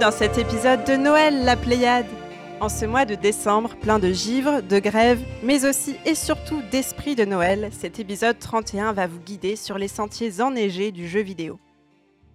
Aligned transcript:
dans 0.00 0.10
cet 0.10 0.38
épisode 0.38 0.82
de 0.84 0.96
Noël, 0.96 1.44
la 1.44 1.56
Pléiade. 1.56 2.06
En 2.60 2.70
ce 2.70 2.86
mois 2.86 3.04
de 3.04 3.14
décembre, 3.14 3.76
plein 3.76 3.98
de 3.98 4.10
givre, 4.10 4.62
de 4.62 4.78
grève, 4.78 5.20
mais 5.42 5.66
aussi 5.66 5.96
et 6.06 6.14
surtout 6.14 6.62
d'esprit 6.70 7.14
de 7.14 7.26
Noël, 7.26 7.68
cet 7.70 8.00
épisode 8.00 8.38
31 8.38 8.94
va 8.94 9.06
vous 9.06 9.18
guider 9.20 9.56
sur 9.56 9.76
les 9.76 9.88
sentiers 9.88 10.40
enneigés 10.40 10.90
du 10.90 11.06
jeu 11.06 11.20
vidéo. 11.20 11.58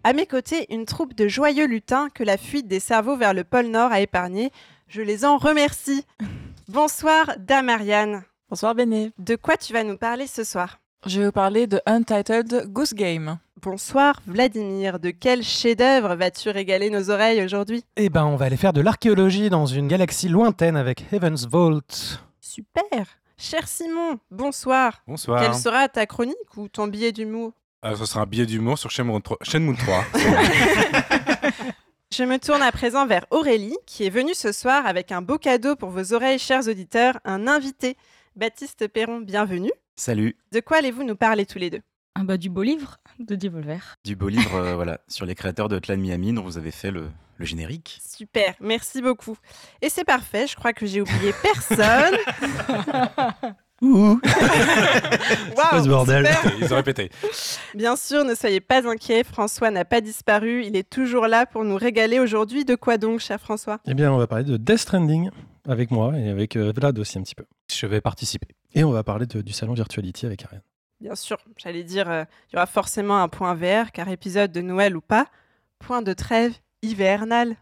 À 0.03 0.13
mes 0.13 0.27
côtés, 0.27 0.67
une 0.71 0.85
troupe 0.85 1.15
de 1.15 1.27
joyeux 1.27 1.65
lutins 1.65 2.09
que 2.13 2.23
la 2.23 2.37
fuite 2.37 2.67
des 2.67 2.79
cerveaux 2.79 3.17
vers 3.17 3.33
le 3.33 3.43
pôle 3.43 3.67
Nord 3.67 3.91
a 3.91 3.99
épargné. 3.99 4.51
Je 4.87 5.01
les 5.01 5.25
en 5.25 5.37
remercie. 5.37 6.05
Bonsoir, 6.67 7.33
Damariane. 7.39 8.23
Bonsoir 8.47 8.75
Béné. 8.75 9.11
De 9.17 9.35
quoi 9.35 9.57
tu 9.57 9.73
vas 9.73 9.83
nous 9.83 9.97
parler 9.97 10.27
ce 10.27 10.43
soir? 10.43 10.77
Je 11.03 11.19
vais 11.19 11.25
vous 11.27 11.31
parler 11.31 11.67
de 11.67 11.79
Untitled 11.85 12.65
Goose 12.71 12.95
Game. 12.95 13.37
Bonsoir, 13.61 14.21
Vladimir. 14.25 14.99
De 14.99 15.11
quel 15.11 15.43
chef-d'œuvre 15.43 16.15
vas-tu 16.15 16.49
régaler 16.49 16.89
nos 16.89 17.11
oreilles 17.11 17.43
aujourd'hui? 17.43 17.83
Eh 17.95 18.09
ben, 18.09 18.25
on 18.25 18.35
va 18.35 18.45
aller 18.45 18.57
faire 18.57 18.73
de 18.73 18.81
l'archéologie 18.81 19.51
dans 19.51 19.67
une 19.67 19.87
galaxie 19.87 20.29
lointaine 20.29 20.75
avec 20.75 21.05
Heaven's 21.13 21.45
Vault. 21.47 21.81
Super. 22.41 23.05
Cher 23.37 23.67
Simon, 23.67 24.17
bonsoir. 24.31 25.03
Bonsoir. 25.07 25.43
Quelle 25.43 25.53
sera 25.53 25.87
ta 25.89 26.07
chronique 26.07 26.35
ou 26.57 26.67
ton 26.69 26.87
billet 26.87 27.11
d'humour? 27.11 27.51
Euh, 27.85 27.95
ce 27.95 28.05
sera 28.05 28.21
un 28.21 28.25
billet 28.25 28.47
d'humour 28.47 28.79
sur 28.79 28.89
Shenmue 28.89 29.21
3. 29.21 29.37
Shenmue 29.43 29.75
3. 29.77 30.03
Je 32.11 32.23
me 32.23 32.39
tourne 32.39 32.61
à 32.63 32.71
présent 32.71 33.05
vers 33.05 33.25
Aurélie, 33.29 33.77
qui 33.85 34.05
est 34.05 34.09
venue 34.09 34.33
ce 34.33 34.51
soir 34.51 34.87
avec 34.87 35.11
un 35.11 35.21
beau 35.21 35.37
cadeau 35.37 35.75
pour 35.75 35.89
vos 35.89 36.13
oreilles, 36.13 36.39
chers 36.39 36.67
auditeurs, 36.67 37.19
un 37.25 37.47
invité. 37.47 37.95
Baptiste 38.35 38.87
Perron, 38.87 39.19
bienvenue. 39.19 39.71
Salut, 39.97 40.35
De 40.51 40.59
quoi 40.59 40.77
allez-vous 40.77 41.03
nous 41.03 41.15
parler 41.15 41.45
tous 41.45 41.57
les 41.57 41.69
deux? 41.69 41.79
Ah 42.15 42.23
bah 42.23 42.37
du 42.37 42.49
beau 42.49 42.63
livre 42.63 42.97
de 43.19 43.35
Devolver. 43.35 43.95
du 44.05 44.15
beau 44.15 44.27
livre 44.29 44.55
euh, 44.55 44.75
voilà, 44.75 44.99
sur 45.07 45.25
les 45.25 45.35
créateurs 45.35 45.67
de 45.69 45.75
Hotline 45.77 45.99
Miami 45.99 46.33
dont 46.33 46.43
vous 46.43 46.57
avez 46.57 46.71
fait 46.71 46.91
le, 46.91 47.09
le 47.37 47.45
générique. 47.45 47.99
Super, 48.05 48.55
merci 48.61 49.01
beaucoup. 49.01 49.37
Et 49.81 49.89
c'est 49.89 50.03
parfait, 50.05 50.47
je 50.47 50.55
crois 50.55 50.71
que 50.73 50.85
j'ai 50.85 51.01
oublié 51.01 51.33
personne. 51.41 52.15
Ouh 53.81 54.19
Waouh, 55.57 55.83
ce 55.83 55.87
bordel? 55.89 56.25
super. 56.25 56.53
Ils 56.61 56.73
ont 56.73 56.77
répété. 56.77 57.09
Bien 57.73 57.95
sûr, 57.97 58.23
ne 58.23 58.33
soyez 58.35 58.61
pas 58.61 58.87
inquiets, 58.89 59.23
François 59.25 59.69
n'a 59.71 59.83
pas 59.83 59.99
disparu, 59.99 60.63
il 60.65 60.75
est 60.77 60.89
toujours 60.89 61.27
là 61.27 61.45
pour 61.45 61.65
nous 61.65 61.75
régaler 61.75 62.19
aujourd'hui. 62.19 62.63
De 62.63 62.75
quoi 62.75 62.97
donc, 62.97 63.19
cher 63.19 63.39
François? 63.41 63.79
Eh 63.85 63.93
bien, 63.93 64.11
on 64.13 64.17
va 64.17 64.27
parler 64.27 64.45
de 64.45 64.55
Death 64.57 64.77
Stranding 64.79 65.29
avec 65.67 65.91
moi 65.91 66.17
et 66.17 66.29
avec 66.29 66.55
euh, 66.55 66.71
Vlad 66.75 66.97
aussi 66.99 67.17
un 67.17 67.23
petit 67.23 67.35
peu. 67.35 67.45
Je 67.73 67.85
vais 67.87 68.01
participer. 68.01 68.47
Et 68.73 68.83
on 68.83 68.91
va 68.91 69.03
parler 69.03 69.25
de- 69.25 69.41
du 69.41 69.53
salon 69.53 69.73
Virtuality 69.73 70.25
avec 70.25 70.43
Ariane. 70.45 70.61
Bien 71.01 71.15
sûr, 71.15 71.37
j'allais 71.57 71.83
dire, 71.83 72.09
euh, 72.09 72.23
il 72.49 72.55
y 72.55 72.57
aura 72.57 72.65
forcément 72.65 73.21
un 73.21 73.27
point 73.27 73.53
vert, 73.53 73.91
car 73.91 74.07
épisode 74.09 74.51
de 74.51 74.61
Noël 74.61 74.95
ou 74.95 75.01
pas, 75.01 75.27
point 75.79 76.01
de 76.01 76.13
trêve 76.13 76.53
hivernale. 76.81 77.57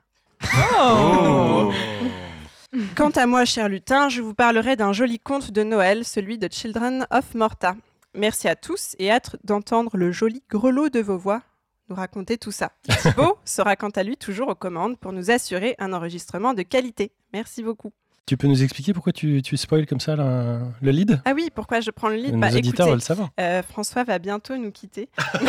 Oh 0.80 1.72
Quant 2.96 3.10
à 3.12 3.26
moi, 3.28 3.46
cher 3.46 3.70
lutin, 3.70 4.10
je 4.10 4.22
vous 4.22 4.34
parlerai 4.34 4.76
d'un 4.76 4.94
joli 4.94 5.20
conte 5.20 5.52
de 5.52 5.64
Noël, 5.64 6.06
celui 6.06 6.38
de 6.38 6.48
Children 6.52 7.06
of 7.12 7.36
Morta. 7.36 7.76
Merci 8.16 8.48
à 8.48 8.56
tous 8.56 8.96
et 9.00 9.12
hâte 9.12 9.36
d'entendre 9.44 9.96
le 9.98 10.12
joli 10.12 10.44
grelot 10.50 10.90
de 10.90 11.00
vos 11.00 11.18
voix 11.18 11.42
nous 11.90 11.96
raconter 11.96 12.38
tout 12.38 12.52
ça. 12.52 12.72
Thibaut 13.02 13.38
sera 13.46 13.76
quant 13.76 13.90
à 13.90 14.04
lui 14.04 14.16
toujours 14.18 14.48
aux 14.48 14.56
commandes 14.56 14.98
pour 14.98 15.12
nous 15.12 15.32
assurer 15.32 15.76
un 15.80 15.92
enregistrement 15.94 16.54
de 16.54 16.62
qualité. 16.62 17.12
Merci 17.34 17.62
beaucoup. 17.62 17.92
Tu 18.26 18.38
peux 18.38 18.48
nous 18.48 18.64
expliquer 18.64 18.94
pourquoi 18.94 19.12
tu, 19.12 19.42
tu 19.42 19.58
spoil 19.58 19.86
comme 19.86 20.00
ça 20.00 20.16
la- 20.16 20.60
le 20.82 20.92
lead? 20.92 21.20
Ah 21.26 21.34
oui, 21.36 21.50
pourquoi 21.54 21.82
je 21.82 21.92
prends 21.92 22.08
le 22.08 22.16
lead? 22.16 22.34
Nos 22.34 22.40
Bah, 22.40 22.48
auditeurs 22.48 22.86
écoutez, 22.88 22.90
veulent 22.92 23.02
savoir. 23.02 23.30
Euh, 23.38 23.62
François 23.64 24.06
va 24.06 24.18
bientôt 24.18 24.56
nous 24.56 24.72
quitter. 24.72 25.10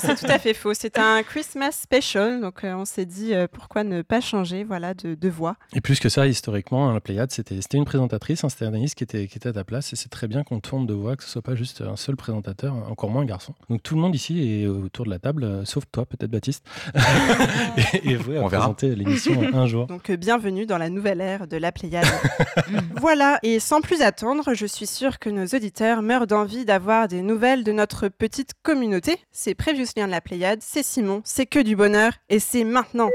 c'est 0.00 0.14
tout 0.14 0.30
à 0.30 0.38
fait 0.38 0.54
faux. 0.54 0.74
C'est 0.74 0.96
un 0.96 1.24
Christmas 1.24 1.72
special, 1.72 2.40
donc 2.40 2.62
euh, 2.62 2.72
on 2.74 2.84
s'est 2.84 3.04
dit 3.04 3.34
euh, 3.34 3.48
pourquoi 3.50 3.82
ne 3.82 4.02
pas 4.02 4.20
changer, 4.20 4.62
voilà, 4.62 4.94
de, 4.94 5.16
de 5.16 5.28
voix. 5.28 5.56
Et 5.74 5.80
plus 5.80 5.98
que 5.98 6.08
ça, 6.08 6.28
historiquement, 6.28 6.92
la 6.92 7.00
Pléiade, 7.00 7.32
c'était 7.32 7.60
c'était 7.60 7.78
une 7.78 7.84
présentatrice, 7.84 8.44
un 8.44 8.48
Anaïs 8.66 8.94
qui 8.94 9.02
était, 9.02 9.26
qui 9.26 9.38
était 9.38 9.48
à 9.48 9.52
ta 9.52 9.64
place. 9.64 9.92
Et 9.92 9.96
c'est 9.96 10.08
très 10.08 10.28
bien 10.28 10.44
qu'on 10.44 10.60
tourne 10.60 10.86
de 10.86 10.94
voix, 10.94 11.16
que 11.16 11.24
ce 11.24 11.30
soit 11.30 11.42
pas 11.42 11.56
juste 11.56 11.80
un 11.82 11.96
seul 11.96 12.14
présentateur, 12.14 12.74
encore 12.88 13.10
moins 13.10 13.22
un 13.22 13.26
garçon. 13.26 13.54
Donc 13.70 13.82
tout 13.82 13.96
le 13.96 14.00
monde 14.00 14.14
ici 14.14 14.62
est 14.62 14.66
autour 14.68 15.04
de 15.04 15.10
la 15.10 15.18
table, 15.18 15.42
euh, 15.42 15.64
sauf 15.64 15.82
toi, 15.90 16.06
peut-être 16.06 16.30
Baptiste. 16.30 16.64
et, 18.04 18.10
et 18.10 18.16
vous, 18.16 18.32
à 18.34 18.36
On 18.42 18.46
présenter 18.46 18.94
l'émission 18.94 19.40
un 19.52 19.66
jour. 19.66 19.86
Donc 19.88 20.10
euh, 20.10 20.16
bienvenue 20.28 20.66
dans 20.66 20.76
la 20.76 20.90
nouvelle 20.90 21.22
ère 21.22 21.46
de 21.46 21.56
la 21.56 21.72
Pléiade. 21.72 22.04
voilà, 23.00 23.38
et 23.42 23.58
sans 23.60 23.80
plus 23.80 24.02
attendre, 24.02 24.52
je 24.52 24.66
suis 24.66 24.86
sûre 24.86 25.18
que 25.18 25.30
nos 25.30 25.46
auditeurs 25.46 26.02
meurent 26.02 26.26
d'envie 26.26 26.66
d'avoir 26.66 27.08
des 27.08 27.22
nouvelles 27.22 27.64
de 27.64 27.72
notre 27.72 28.08
petite 28.08 28.52
communauté. 28.62 29.16
C'est 29.32 29.54
Previously 29.54 30.04
de 30.04 30.10
la 30.10 30.20
Pléiade, 30.20 30.58
c'est 30.60 30.82
Simon, 30.82 31.22
c'est 31.24 31.46
que 31.46 31.60
du 31.60 31.76
bonheur, 31.76 32.12
et 32.28 32.40
c'est 32.40 32.64
maintenant. 32.64 33.08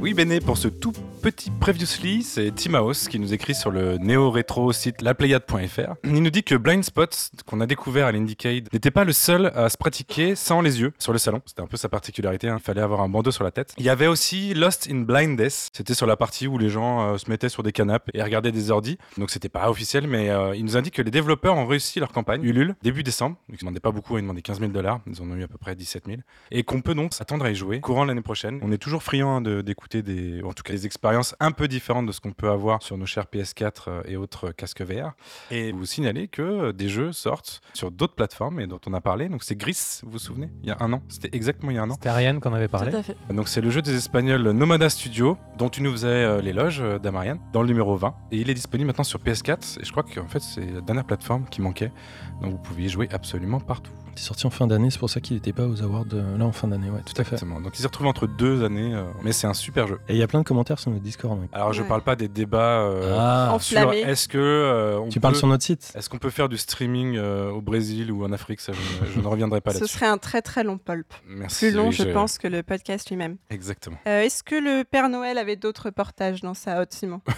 Oui, 0.00 0.14
Béné, 0.14 0.40
pour 0.40 0.56
ce 0.56 0.68
tout 0.68 0.94
petit 1.22 1.52
Previously, 1.60 2.24
c'est 2.24 2.52
Timaos 2.52 3.06
qui 3.08 3.20
nous 3.20 3.32
écrit 3.32 3.54
sur 3.54 3.70
le 3.70 3.96
néo-rétro 3.98 4.72
site 4.72 5.02
laplayade.fr. 5.02 5.94
Il 6.02 6.20
nous 6.20 6.30
dit 6.30 6.42
que 6.42 6.56
Blind 6.56 6.82
Spot, 6.82 7.30
qu'on 7.46 7.60
a 7.60 7.66
découvert 7.66 8.08
à 8.08 8.12
l'Indiecade, 8.12 8.68
n'était 8.72 8.90
pas 8.90 9.04
le 9.04 9.12
seul 9.12 9.52
à 9.54 9.68
se 9.68 9.76
pratiquer 9.76 10.34
sans 10.34 10.60
les 10.62 10.80
yeux 10.80 10.92
sur 10.98 11.12
le 11.12 11.20
salon. 11.20 11.40
C'était 11.46 11.62
un 11.62 11.68
peu 11.68 11.76
sa 11.76 11.88
particularité, 11.88 12.48
il 12.48 12.58
fallait 12.58 12.80
avoir 12.80 13.02
un 13.02 13.08
bandeau 13.08 13.30
sur 13.30 13.44
la 13.44 13.52
tête. 13.52 13.72
Il 13.78 13.84
y 13.84 13.88
avait 13.88 14.08
aussi 14.08 14.52
Lost 14.54 14.88
in 14.90 15.02
Blindness, 15.02 15.70
c'était 15.72 15.94
sur 15.94 16.06
la 16.06 16.16
partie 16.16 16.48
où 16.48 16.58
les 16.58 16.68
gens 16.68 17.12
euh, 17.12 17.18
se 17.18 17.30
mettaient 17.30 17.48
sur 17.48 17.62
des 17.62 17.70
canapes 17.70 18.10
et 18.14 18.22
regardaient 18.22 18.50
des 18.50 18.72
ordis. 18.72 18.98
Donc 19.16 19.30
c'était 19.30 19.48
pas 19.48 19.70
officiel, 19.70 20.08
mais 20.08 20.28
euh, 20.28 20.56
il 20.56 20.64
nous 20.64 20.76
indique 20.76 20.94
que 20.94 21.02
les 21.02 21.12
développeurs 21.12 21.54
ont 21.54 21.66
réussi 21.66 22.00
leur 22.00 22.10
campagne, 22.10 22.42
Ulule, 22.42 22.74
début 22.82 23.04
décembre. 23.04 23.36
Donc 23.48 23.58
ils 23.58 23.60
demandaient 23.60 23.78
pas 23.78 23.92
beaucoup, 23.92 24.18
ils 24.18 24.22
demandaient 24.22 24.42
15 24.42 24.58
000 24.58 24.72
dollars. 24.72 25.00
Ils 25.06 25.22
en 25.22 25.30
ont 25.30 25.36
eu 25.36 25.44
à 25.44 25.48
peu 25.48 25.58
près 25.58 25.76
17 25.76 26.06
000. 26.06 26.18
Et 26.50 26.64
qu'on 26.64 26.80
peut 26.80 26.96
donc 26.96 27.14
s'attendre 27.14 27.44
à 27.44 27.50
y 27.52 27.54
jouer 27.54 27.80
courant 27.80 28.04
l'année 28.04 28.22
prochaine. 28.22 28.58
On 28.62 28.72
est 28.72 28.78
toujours 28.78 29.04
friand 29.04 29.36
hein, 29.36 29.62
d'écouter 29.62 30.02
des, 30.02 30.42
en 30.42 30.52
tout 30.52 30.64
cas 30.64 30.72
des 30.72 30.86
expériences 31.12 31.36
un 31.40 31.50
peu 31.50 31.68
différentes 31.68 32.06
de 32.06 32.12
ce 32.12 32.20
qu'on 32.20 32.32
peut 32.32 32.48
avoir 32.48 32.82
sur 32.82 32.96
nos 32.96 33.06
chers 33.06 33.24
PS4 33.24 33.72
euh, 33.88 34.02
et 34.06 34.16
autres 34.16 34.50
casques 34.50 34.82
VR. 34.82 35.12
Et 35.50 35.72
vous 35.72 35.84
signaler 35.84 36.28
que 36.28 36.42
euh, 36.42 36.72
des 36.72 36.88
jeux 36.88 37.12
sortent 37.12 37.60
sur 37.74 37.90
d'autres 37.90 38.14
plateformes 38.14 38.60
et 38.60 38.66
dont 38.66 38.80
on 38.86 38.94
a 38.94 39.00
parlé. 39.00 39.28
Donc 39.28 39.42
c'est 39.42 39.56
Gris, 39.56 40.00
vous 40.02 40.12
vous 40.12 40.18
souvenez? 40.18 40.50
Il 40.62 40.68
y 40.68 40.72
a 40.72 40.76
un 40.80 40.92
an. 40.92 41.02
C'était 41.08 41.36
exactement 41.36 41.70
il 41.70 41.74
y 41.74 41.78
a 41.78 41.82
un 41.82 41.90
an. 41.90 41.94
C'était 41.94 42.08
Ariane 42.08 42.40
qu'on 42.40 42.54
avait 42.54 42.68
parlé. 42.68 42.90
Tout 42.90 42.96
à 42.96 43.02
fait. 43.02 43.16
Donc 43.30 43.48
c'est 43.48 43.60
le 43.60 43.70
jeu 43.70 43.82
des 43.82 43.94
Espagnols 43.94 44.50
Nomada 44.52 44.88
Studio, 44.88 45.36
dont 45.58 45.68
tu 45.68 45.82
nous 45.82 45.92
faisais 45.92 46.06
euh, 46.06 46.40
l'éloge, 46.40 46.80
euh, 46.80 46.98
Damarian, 46.98 47.38
dans 47.52 47.60
le 47.60 47.68
numéro 47.68 47.94
20. 47.96 48.14
Et 48.30 48.38
il 48.38 48.48
est 48.48 48.54
disponible 48.54 48.86
maintenant 48.86 49.04
sur 49.04 49.18
PS4, 49.18 49.80
et 49.80 49.84
je 49.84 49.90
crois 49.90 50.04
qu'en 50.04 50.28
fait 50.28 50.40
c'est 50.40 50.64
la 50.64 50.80
dernière 50.80 51.04
plateforme 51.04 51.44
qui 51.50 51.60
manquait. 51.60 51.92
Donc 52.40 52.52
vous 52.52 52.58
pouviez 52.58 52.88
jouer 52.88 53.08
absolument 53.12 53.60
partout. 53.60 53.92
Il 54.14 54.18
est 54.18 54.22
sorti 54.22 54.46
en 54.46 54.50
fin 54.50 54.66
d'année, 54.66 54.90
c'est 54.90 54.98
pour 54.98 55.08
ça 55.10 55.20
qu'il 55.20 55.36
n'était 55.36 55.52
pas 55.54 55.66
aux 55.66 55.82
awards 55.82 56.04
euh, 56.12 56.36
là 56.36 56.44
en 56.44 56.52
fin 56.52 56.68
d'année. 56.68 56.90
Ouais, 56.90 57.00
tout 57.04 57.12
à 57.20 57.24
fait. 57.24 57.34
Exactement. 57.36 57.60
Donc 57.60 57.72
il 57.78 57.80
s'est 57.80 57.86
retrouvé 57.86 58.08
entre 58.10 58.26
deux 58.26 58.62
années, 58.62 58.94
euh, 58.94 59.04
mais 59.22 59.32
c'est 59.32 59.46
un 59.46 59.54
super 59.54 59.86
jeu. 59.88 59.98
Et 60.08 60.12
il 60.14 60.18
y 60.18 60.22
a 60.22 60.26
plein 60.26 60.40
de 60.40 60.44
commentaires 60.44 60.78
sur 60.78 60.90
notre 60.90 61.02
Discord. 61.02 61.40
donc. 61.40 61.48
Alors 61.52 61.72
je 61.72 61.80
Ouais. 61.82 61.88
parle 61.88 62.02
pas 62.02 62.14
des 62.14 62.28
débats 62.28 62.80
euh, 62.82 63.16
Ah, 63.18 63.56
sur 63.58 63.92
est-ce 63.92 64.28
que 64.28 64.38
euh, 64.38 65.00
on 65.00 65.08
tu 65.08 65.18
parles 65.18 65.34
sur 65.34 65.46
notre 65.48 65.64
site 65.64 65.92
est-ce 65.96 66.08
qu'on 66.10 66.18
peut 66.18 66.30
faire 66.30 66.48
du 66.50 66.58
streaming 66.58 67.16
euh, 67.16 67.50
au 67.50 67.60
Brésil 67.62 68.12
ou 68.12 68.24
en 68.24 68.32
Afrique 68.32 68.60
Ça, 68.60 68.72
je, 68.72 69.06
ne- 69.06 69.10
je 69.12 69.18
ne 69.20 69.26
reviendrai 69.26 69.60
pas 69.62 69.70
Ce 69.72 69.78
là-dessus. 69.80 69.94
serait 69.94 70.06
un 70.06 70.18
très 70.18 70.42
très 70.42 70.62
long 70.62 70.76
pulp. 70.78 71.06
Merci. 71.26 71.66
Plus 71.68 71.74
long, 71.74 71.88
oui, 71.88 71.92
je 71.94 72.02
pense, 72.04 72.36
que 72.38 72.48
le 72.48 72.62
podcast 72.62 73.08
lui-même. 73.08 73.36
Exactement. 73.50 73.96
Euh, 74.06 74.20
Est-ce 74.22 74.42
que 74.42 74.54
le 74.56 74.84
Père 74.84 75.08
Noël 75.08 75.38
avait 75.38 75.56
d'autres 75.56 75.88
portages 75.90 76.40
dans 76.42 76.54
sa 76.54 76.80
hotte, 76.80 76.92
Simon? 76.92 77.20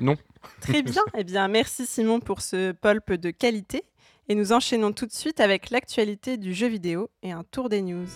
Non. 0.00 0.16
Très 0.60 0.82
bien. 0.82 1.02
Eh 1.16 1.24
bien, 1.24 1.48
merci 1.48 1.86
Simon 1.86 2.20
pour 2.20 2.40
ce 2.40 2.72
pulp 2.72 3.12
de 3.12 3.30
qualité. 3.30 3.84
Et 4.28 4.34
nous 4.34 4.52
enchaînons 4.52 4.92
tout 4.92 5.06
de 5.06 5.12
suite 5.12 5.40
avec 5.40 5.70
l'actualité 5.70 6.36
du 6.36 6.54
jeu 6.54 6.68
vidéo 6.68 7.10
et 7.22 7.32
un 7.32 7.42
tour 7.42 7.68
des 7.68 7.82
news. 7.82 8.06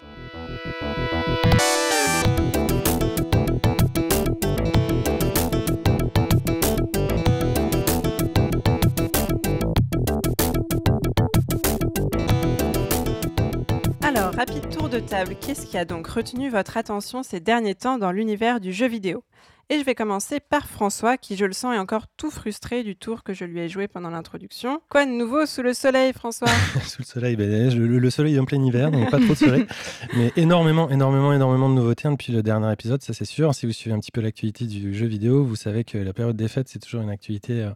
Alors, 14.02 14.32
rapide 14.34 14.68
tour 14.70 14.88
de 14.88 15.00
table, 15.00 15.34
qu'est-ce 15.40 15.66
qui 15.66 15.76
a 15.76 15.84
donc 15.84 16.06
retenu 16.06 16.48
votre 16.48 16.76
attention 16.76 17.24
ces 17.24 17.40
derniers 17.40 17.74
temps 17.74 17.98
dans 17.98 18.12
l'univers 18.12 18.60
du 18.60 18.72
jeu 18.72 18.86
vidéo? 18.86 19.24
Et 19.68 19.80
je 19.80 19.84
vais 19.84 19.96
commencer 19.96 20.38
par 20.38 20.68
François, 20.68 21.16
qui, 21.16 21.36
je 21.36 21.44
le 21.44 21.52
sens, 21.52 21.74
est 21.74 21.78
encore 21.78 22.06
tout 22.16 22.30
frustré 22.30 22.84
du 22.84 22.94
tour 22.94 23.24
que 23.24 23.34
je 23.34 23.44
lui 23.44 23.58
ai 23.58 23.68
joué 23.68 23.88
pendant 23.88 24.10
l'introduction. 24.10 24.80
Quoi 24.88 25.06
de 25.06 25.10
nouveau 25.10 25.44
sous 25.44 25.62
le 25.62 25.74
soleil, 25.74 26.12
François? 26.12 26.46
Sous 26.86 27.02
le 27.02 27.04
soleil, 27.04 27.34
ben, 27.34 27.74
le, 27.74 27.98
le 27.98 28.10
soleil 28.10 28.36
est 28.36 28.38
en 28.38 28.44
plein 28.44 28.62
hiver, 28.62 28.92
donc 28.92 29.10
pas 29.10 29.18
trop 29.18 29.30
de 29.30 29.34
soleil. 29.34 29.66
Mais 30.16 30.32
énormément, 30.36 30.88
énormément, 30.90 31.32
énormément 31.32 31.68
de 31.68 31.74
nouveautés 31.74 32.06
hein, 32.06 32.12
depuis 32.12 32.32
le 32.32 32.44
dernier 32.44 32.72
épisode, 32.72 33.02
ça 33.02 33.12
c'est 33.12 33.24
sûr. 33.24 33.54
Si 33.56 33.66
vous 33.66 33.72
suivez 33.72 33.94
un 33.94 33.98
petit 33.98 34.12
peu 34.12 34.20
l'actualité 34.20 34.66
du 34.66 34.94
jeu 34.94 35.06
vidéo, 35.06 35.44
vous 35.44 35.56
savez 35.56 35.82
que 35.82 35.98
la 35.98 36.12
période 36.12 36.36
des 36.36 36.48
fêtes, 36.48 36.68
c'est 36.68 36.78
toujours 36.78 37.02
une 37.02 37.10
activité 37.10 37.64
euh, 37.64 37.70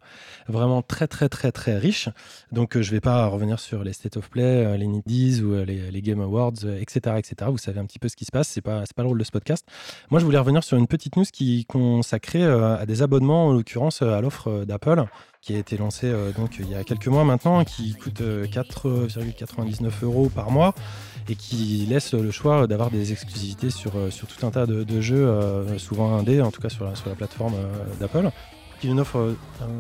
vraiment 0.47 0.83
très, 0.83 1.09
très, 1.09 1.29
très, 1.29 1.51
très 1.51 1.77
riche. 1.77 2.09
Donc 2.53 2.77
euh, 2.77 2.83
je 2.83 2.91
vais 2.93 3.01
pas 3.01 3.27
revenir 3.27 3.59
sur 3.59 3.83
les 3.83 3.93
State 3.93 4.17
of 4.17 4.31
Play, 4.31 4.65
euh, 4.65 4.77
les 4.77 4.87
Niddies 4.87 5.43
ou 5.43 5.55
les, 5.65 5.91
les, 5.91 6.03
Game 6.03 6.21
Awards, 6.21 6.65
etc., 6.81 7.17
etc. 7.19 7.35
Vous 7.49 7.59
savez 7.59 7.81
un 7.81 7.85
petit 7.85 7.99
peu 7.99 8.09
ce 8.09 8.17
qui 8.17 8.25
se 8.25 8.31
passe, 8.31 8.49
c'est 8.49 8.61
pas, 8.61 8.85
pas 8.95 9.03
le 9.03 9.09
rôle 9.09 9.19
de 9.19 9.25
ce 9.25 9.33
podcast. 9.33 9.67
Moi, 10.11 10.21
je 10.21 10.25
voulais 10.25 10.39
revenir 10.39 10.63
sur 10.63 10.77
une 10.77 10.87
petite 10.87 11.17
news 11.17 11.25
qui 11.31 11.65
euh, 12.37 12.79
à 12.79 12.87
des 12.87 13.03
abonnements, 13.03 13.49
en 13.49 13.53
l'occurrence 13.53 14.03
euh, 14.03 14.13
à 14.13 14.21
l'offre 14.21 14.49
euh, 14.49 14.65
d'Apple, 14.65 15.05
qui 15.41 15.55
a 15.55 15.59
été 15.59 15.77
lancée 15.77 16.13
donc, 16.37 16.59
il 16.59 16.71
y 16.71 16.75
a 16.75 16.85
quelques 16.85 17.07
mois 17.07 17.25
maintenant, 17.25 17.65
qui 17.65 17.95
coûte 17.95 18.21
4,99 18.21 19.91
euros 20.03 20.29
par 20.29 20.51
mois 20.51 20.75
et 21.31 21.35
qui 21.35 21.87
laisse 21.89 22.13
le 22.13 22.31
choix 22.31 22.67
d'avoir 22.67 22.91
des 22.91 23.13
exclusivités 23.13 23.71
sur, 23.71 23.93
tout 23.93 24.47
un 24.47 24.51
tas 24.51 24.67
de, 24.67 25.01
jeux, 25.01 25.35
souvent 25.79 26.15
indés, 26.15 26.43
en 26.43 26.51
tout 26.51 26.61
cas 26.61 26.69
sur 26.69 26.85
la 26.85 27.15
plateforme 27.15 27.55
d'Apple 27.99 28.31
une 28.89 29.01
offre, 29.01 29.19
euh, 29.19 29.35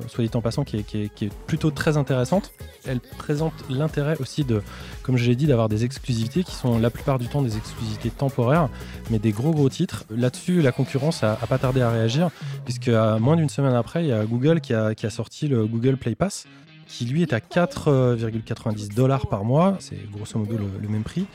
soit 0.09 0.25
dit 0.25 0.31
en 0.35 0.41
passant, 0.41 0.65
qui 0.65 0.79
est, 0.79 1.33
plutôt 1.47 1.71
très 1.71 1.97
intéressante. 1.97 2.53
Elle 2.87 3.01
présente 3.01 3.53
l'intérêt 3.69 4.17
aussi 4.21 4.45
de, 4.45 4.63
comme 5.03 5.17
je 5.17 5.29
l'ai 5.29 5.37
dit, 5.37 5.47
d'avoir 5.47 5.69
des 5.69 5.85
exclusivités 5.85 6.45
qui 6.45 6.55
sont 6.55 6.79
la 6.79 6.91
plupart 6.91 7.19
du 7.19 7.29
temps 7.29 7.43
des 7.43 7.57
exclusivités 7.57 8.11
temporaires, 8.11 8.69
mais 9.11 9.19
des 9.19 9.33
gros 9.33 9.53
gros 9.53 9.69
titres. 9.69 10.05
Là-dessus, 10.11 10.63
la 10.63 10.73
concurrence 10.73 11.23
a, 11.23 11.37
pas 11.49 11.59
tardé 11.59 11.83
à 11.83 11.91
réagir, 11.91 12.31
puisque 12.65 12.89
à 12.89 13.19
moins 13.19 13.37
d'une 13.37 13.49
semaine 13.49 13.75
après, 13.75 14.05
il 14.05 14.09
y 14.09 14.13
a 14.13 14.25
Google 14.25 14.61
qui 14.61 14.75
a, 14.75 15.11
sorti 15.11 15.49
le 15.49 15.67
Google 15.67 15.97
Play 15.97 16.15
Pass, 16.15 16.47
qui 16.87 17.05
lui 17.05 17.23
est 17.23 17.33
à 17.33 17.39
4,90 17.39 18.95
dollars 18.95 19.29
par 19.29 19.45
mois, 19.45 19.77
c'est 19.79 20.11
grosso 20.11 20.39
modo 20.39 20.57
le 20.57 20.89
même 20.89 21.03
prix 21.03 21.27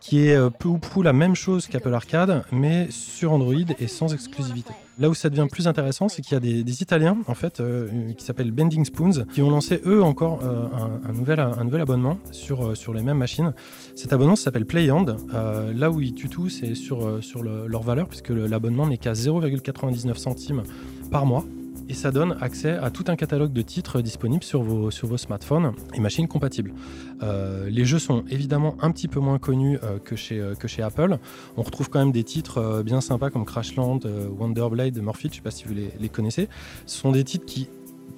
qui 0.00 0.28
est 0.28 0.36
euh, 0.36 0.50
peu 0.50 0.68
ou 0.68 0.78
prou 0.78 1.02
la 1.02 1.12
même 1.12 1.34
chose 1.34 1.66
qu'Apple 1.66 1.92
Arcade, 1.92 2.44
mais 2.52 2.88
sur 2.90 3.32
Android 3.32 3.54
et 3.80 3.88
sans 3.88 4.14
exclusivité. 4.14 4.72
Là 4.98 5.10
où 5.10 5.14
ça 5.14 5.28
devient 5.28 5.46
plus 5.50 5.68
intéressant, 5.68 6.08
c'est 6.08 6.22
qu'il 6.22 6.32
y 6.32 6.36
a 6.36 6.40
des, 6.40 6.82
Italiens, 6.82 7.18
en 7.26 7.34
fait, 7.34 7.60
euh, 7.60 8.12
qui 8.12 8.24
s'appellent 8.24 8.50
Bending 8.50 8.84
Spoons, 8.84 9.24
qui 9.32 9.42
ont 9.42 9.50
lancé 9.50 9.80
eux 9.84 10.02
encore 10.02 10.40
euh, 10.42 10.66
un, 11.06 11.12
nouvel, 11.12 11.80
abonnement 11.80 12.18
sur, 12.32 12.76
sur 12.76 12.94
les 12.94 13.02
mêmes 13.02 13.18
machines. 13.18 13.52
Cet 13.94 14.12
abonnement 14.12 14.36
s'appelle 14.36 14.66
Playhand. 14.66 15.06
là 15.32 15.90
où 15.90 16.00
ils 16.00 16.14
tuent 16.14 16.28
tout, 16.28 16.48
c'est 16.48 16.74
sur, 16.74 17.22
sur 17.22 17.42
leur 17.42 17.82
valeur, 17.82 18.08
puisque 18.08 18.30
l'abonnement 18.30 18.86
n'est 18.86 18.98
qu'à 18.98 19.12
0,99 19.12 20.16
centimes 20.16 20.62
par 21.10 21.26
mois 21.26 21.44
et 21.88 21.94
ça 21.94 22.10
donne 22.10 22.36
accès 22.40 22.72
à 22.72 22.90
tout 22.90 23.04
un 23.08 23.16
catalogue 23.16 23.52
de 23.52 23.62
titres 23.62 24.00
disponibles 24.00 24.42
sur 24.42 24.62
vos, 24.62 24.90
sur 24.90 25.08
vos 25.08 25.16
smartphones 25.16 25.72
et 25.94 26.00
machines 26.00 26.28
compatibles. 26.28 26.72
Euh, 27.22 27.68
les 27.70 27.84
jeux 27.84 27.98
sont 27.98 28.24
évidemment 28.28 28.76
un 28.80 28.90
petit 28.90 29.08
peu 29.08 29.20
moins 29.20 29.38
connus 29.38 29.78
euh, 29.82 29.98
que, 29.98 30.16
chez, 30.16 30.40
euh, 30.40 30.54
que 30.54 30.68
chez 30.68 30.82
Apple. 30.82 31.18
On 31.56 31.62
retrouve 31.62 31.88
quand 31.88 31.98
même 31.98 32.12
des 32.12 32.24
titres 32.24 32.82
bien 32.84 33.00
sympas 33.00 33.30
comme 33.30 33.44
Crashland, 33.44 34.00
Wonderblade, 34.38 34.98
Morphe, 34.98 35.22
je 35.22 35.28
ne 35.28 35.32
sais 35.32 35.40
pas 35.40 35.50
si 35.50 35.64
vous 35.64 35.74
les, 35.74 35.90
les, 36.00 36.08
connaissez. 36.08 36.48
Ce 36.86 36.98
sont 36.98 37.12
des 37.12 37.24
titres 37.24 37.46
qui 37.46 37.68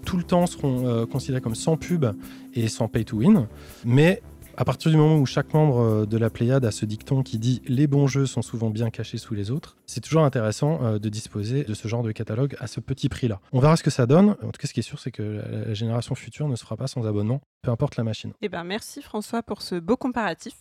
tout 0.04 0.16
le 0.16 0.22
temps 0.22 0.46
seront 0.46 1.06
considérés 1.06 1.40
comme 1.40 1.54
sans 1.54 1.76
pub 1.76 2.06
et 2.54 2.68
sans 2.68 2.88
pay 2.88 3.04
to 3.04 3.18
win, 3.18 3.46
mais 3.84 4.22
à 4.58 4.64
partir 4.64 4.90
du 4.90 4.96
moment 4.96 5.18
où 5.18 5.24
chaque 5.24 5.54
membre 5.54 5.78
euh, 5.78 6.04
de 6.04 6.18
la 6.18 6.30
Pléiade 6.30 6.64
a 6.64 6.72
ce 6.72 6.84
dicton 6.84 7.22
qui 7.22 7.38
dit 7.38 7.62
les 7.68 7.86
bons 7.86 8.08
jeux 8.08 8.26
sont 8.26 8.42
souvent 8.42 8.70
bien 8.70 8.90
cachés 8.90 9.16
sous 9.16 9.34
les 9.34 9.52
autres, 9.52 9.76
c'est 9.86 10.00
toujours 10.00 10.24
intéressant 10.24 10.82
euh, 10.82 10.98
de 10.98 11.08
disposer 11.08 11.62
de 11.62 11.74
ce 11.74 11.86
genre 11.86 12.02
de 12.02 12.10
catalogue 12.10 12.56
à 12.58 12.66
ce 12.66 12.80
petit 12.80 13.08
prix-là. 13.08 13.40
On 13.52 13.60
verra 13.60 13.76
ce 13.76 13.84
que 13.84 13.90
ça 13.90 14.06
donne. 14.06 14.30
En 14.30 14.50
tout 14.50 14.58
cas, 14.60 14.66
ce 14.66 14.74
qui 14.74 14.80
est 14.80 14.82
sûr, 14.82 14.98
c'est 14.98 15.12
que 15.12 15.40
la 15.66 15.74
génération 15.74 16.16
future 16.16 16.48
ne 16.48 16.56
sera 16.56 16.76
pas 16.76 16.88
sans 16.88 17.06
abonnement, 17.06 17.40
peu 17.62 17.70
importe 17.70 17.96
la 17.96 18.02
machine. 18.02 18.32
Eh 18.42 18.48
ben, 18.48 18.64
merci 18.64 19.00
François 19.00 19.44
pour 19.44 19.62
ce 19.62 19.76
beau 19.76 19.96
comparatif. 19.96 20.54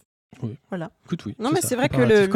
Oui. 0.44 0.58
Voilà. 0.70 0.92
Écoute, 1.06 1.26
oui. 1.26 1.36
Non, 1.40 1.52
mais 1.52 1.62
c'est 1.62 1.76
vrai 1.76 1.90
que 1.90 2.02
le, 2.02 2.30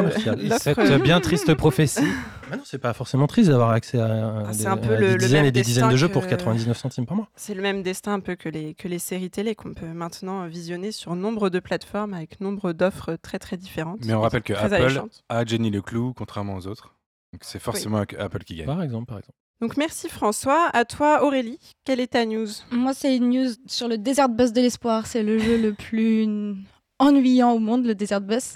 cette 0.58 1.04
bien 1.04 1.20
triste 1.20 1.54
prophétie. 1.56 2.02
bah 2.50 2.58
non, 2.58 2.64
c'est 2.66 2.80
pas 2.80 2.94
forcément 2.94 3.28
triste 3.28 3.50
d'avoir 3.50 3.72
accès 3.72 4.00
à, 4.00 4.46
ah, 4.48 4.72
un 4.72 4.78
peu 4.78 4.98
des 4.98 5.18
dizaines 5.18 5.46
et 5.46 5.52
des 5.52 5.62
dizaines 5.62 5.90
de 5.90 5.98
jeux 5.98 6.10
pour 6.10 6.26
99 6.26 6.78
centimes 6.78 7.06
par 7.06 7.18
mois. 7.18 7.28
C'est 7.36 7.54
le 7.54 7.62
même 7.62 7.84
destin 7.84 8.14
un 8.14 8.20
peu 8.20 8.36
que 8.36 8.50
les, 8.50 8.74
que 8.74 8.88
les 8.88 9.00
séries 9.00 9.30
télé 9.30 9.56
qu'on 9.56 9.74
peut 9.74 9.94
maintenant 9.94 10.48
visionner 10.48 10.92
sur 10.92 11.16
nombre 11.16 11.50
de 11.50 11.60
plateformes 11.60 12.14
avec 12.14 12.40
nombre 12.42 12.74
d'offres 12.74 13.18
très 13.22 13.40
très 13.40 13.58
différentes. 13.58 14.00
Mais 14.06 14.14
on 14.14 14.22
rappelle 14.22 14.44
que 14.44 14.54
Apple 14.54 15.04
a 15.30 15.46
Jenny 15.46 15.70
Leclou 15.70 16.14
contrairement 16.14 16.56
aux 16.56 16.68
autres. 16.68 16.96
Donc 17.34 17.42
c'est 17.44 17.60
forcément 17.60 18.04
Apple 18.18 18.44
qui 18.44 18.56
gagne. 18.56 18.66
Par 18.66 18.82
exemple, 18.82 19.06
par 19.08 19.20
exemple. 19.20 19.38
Donc 19.62 19.78
merci 19.78 20.10
François. 20.10 20.70
À 20.74 20.86
toi 20.86 21.24
Aurélie, 21.24 21.60
quelle 21.86 22.00
est 22.00 22.14
ta 22.14 22.26
news? 22.26 22.48
Moi 22.72 22.94
c'est 22.94 23.16
une 23.16 23.30
news 23.30 23.52
sur 23.68 23.88
le 23.88 23.98
Desert 23.98 24.30
Bus 24.30 24.54
de 24.54 24.62
l'espoir. 24.62 25.06
C'est 25.06 25.24
le 25.24 25.38
jeu 25.38 25.62
le 25.62 25.74
plus 25.74 26.56
ennuyant 27.02 27.52
au 27.52 27.60
monde, 27.60 27.86
le 27.86 27.96
Desert 27.96 28.22
Bus. 28.22 28.56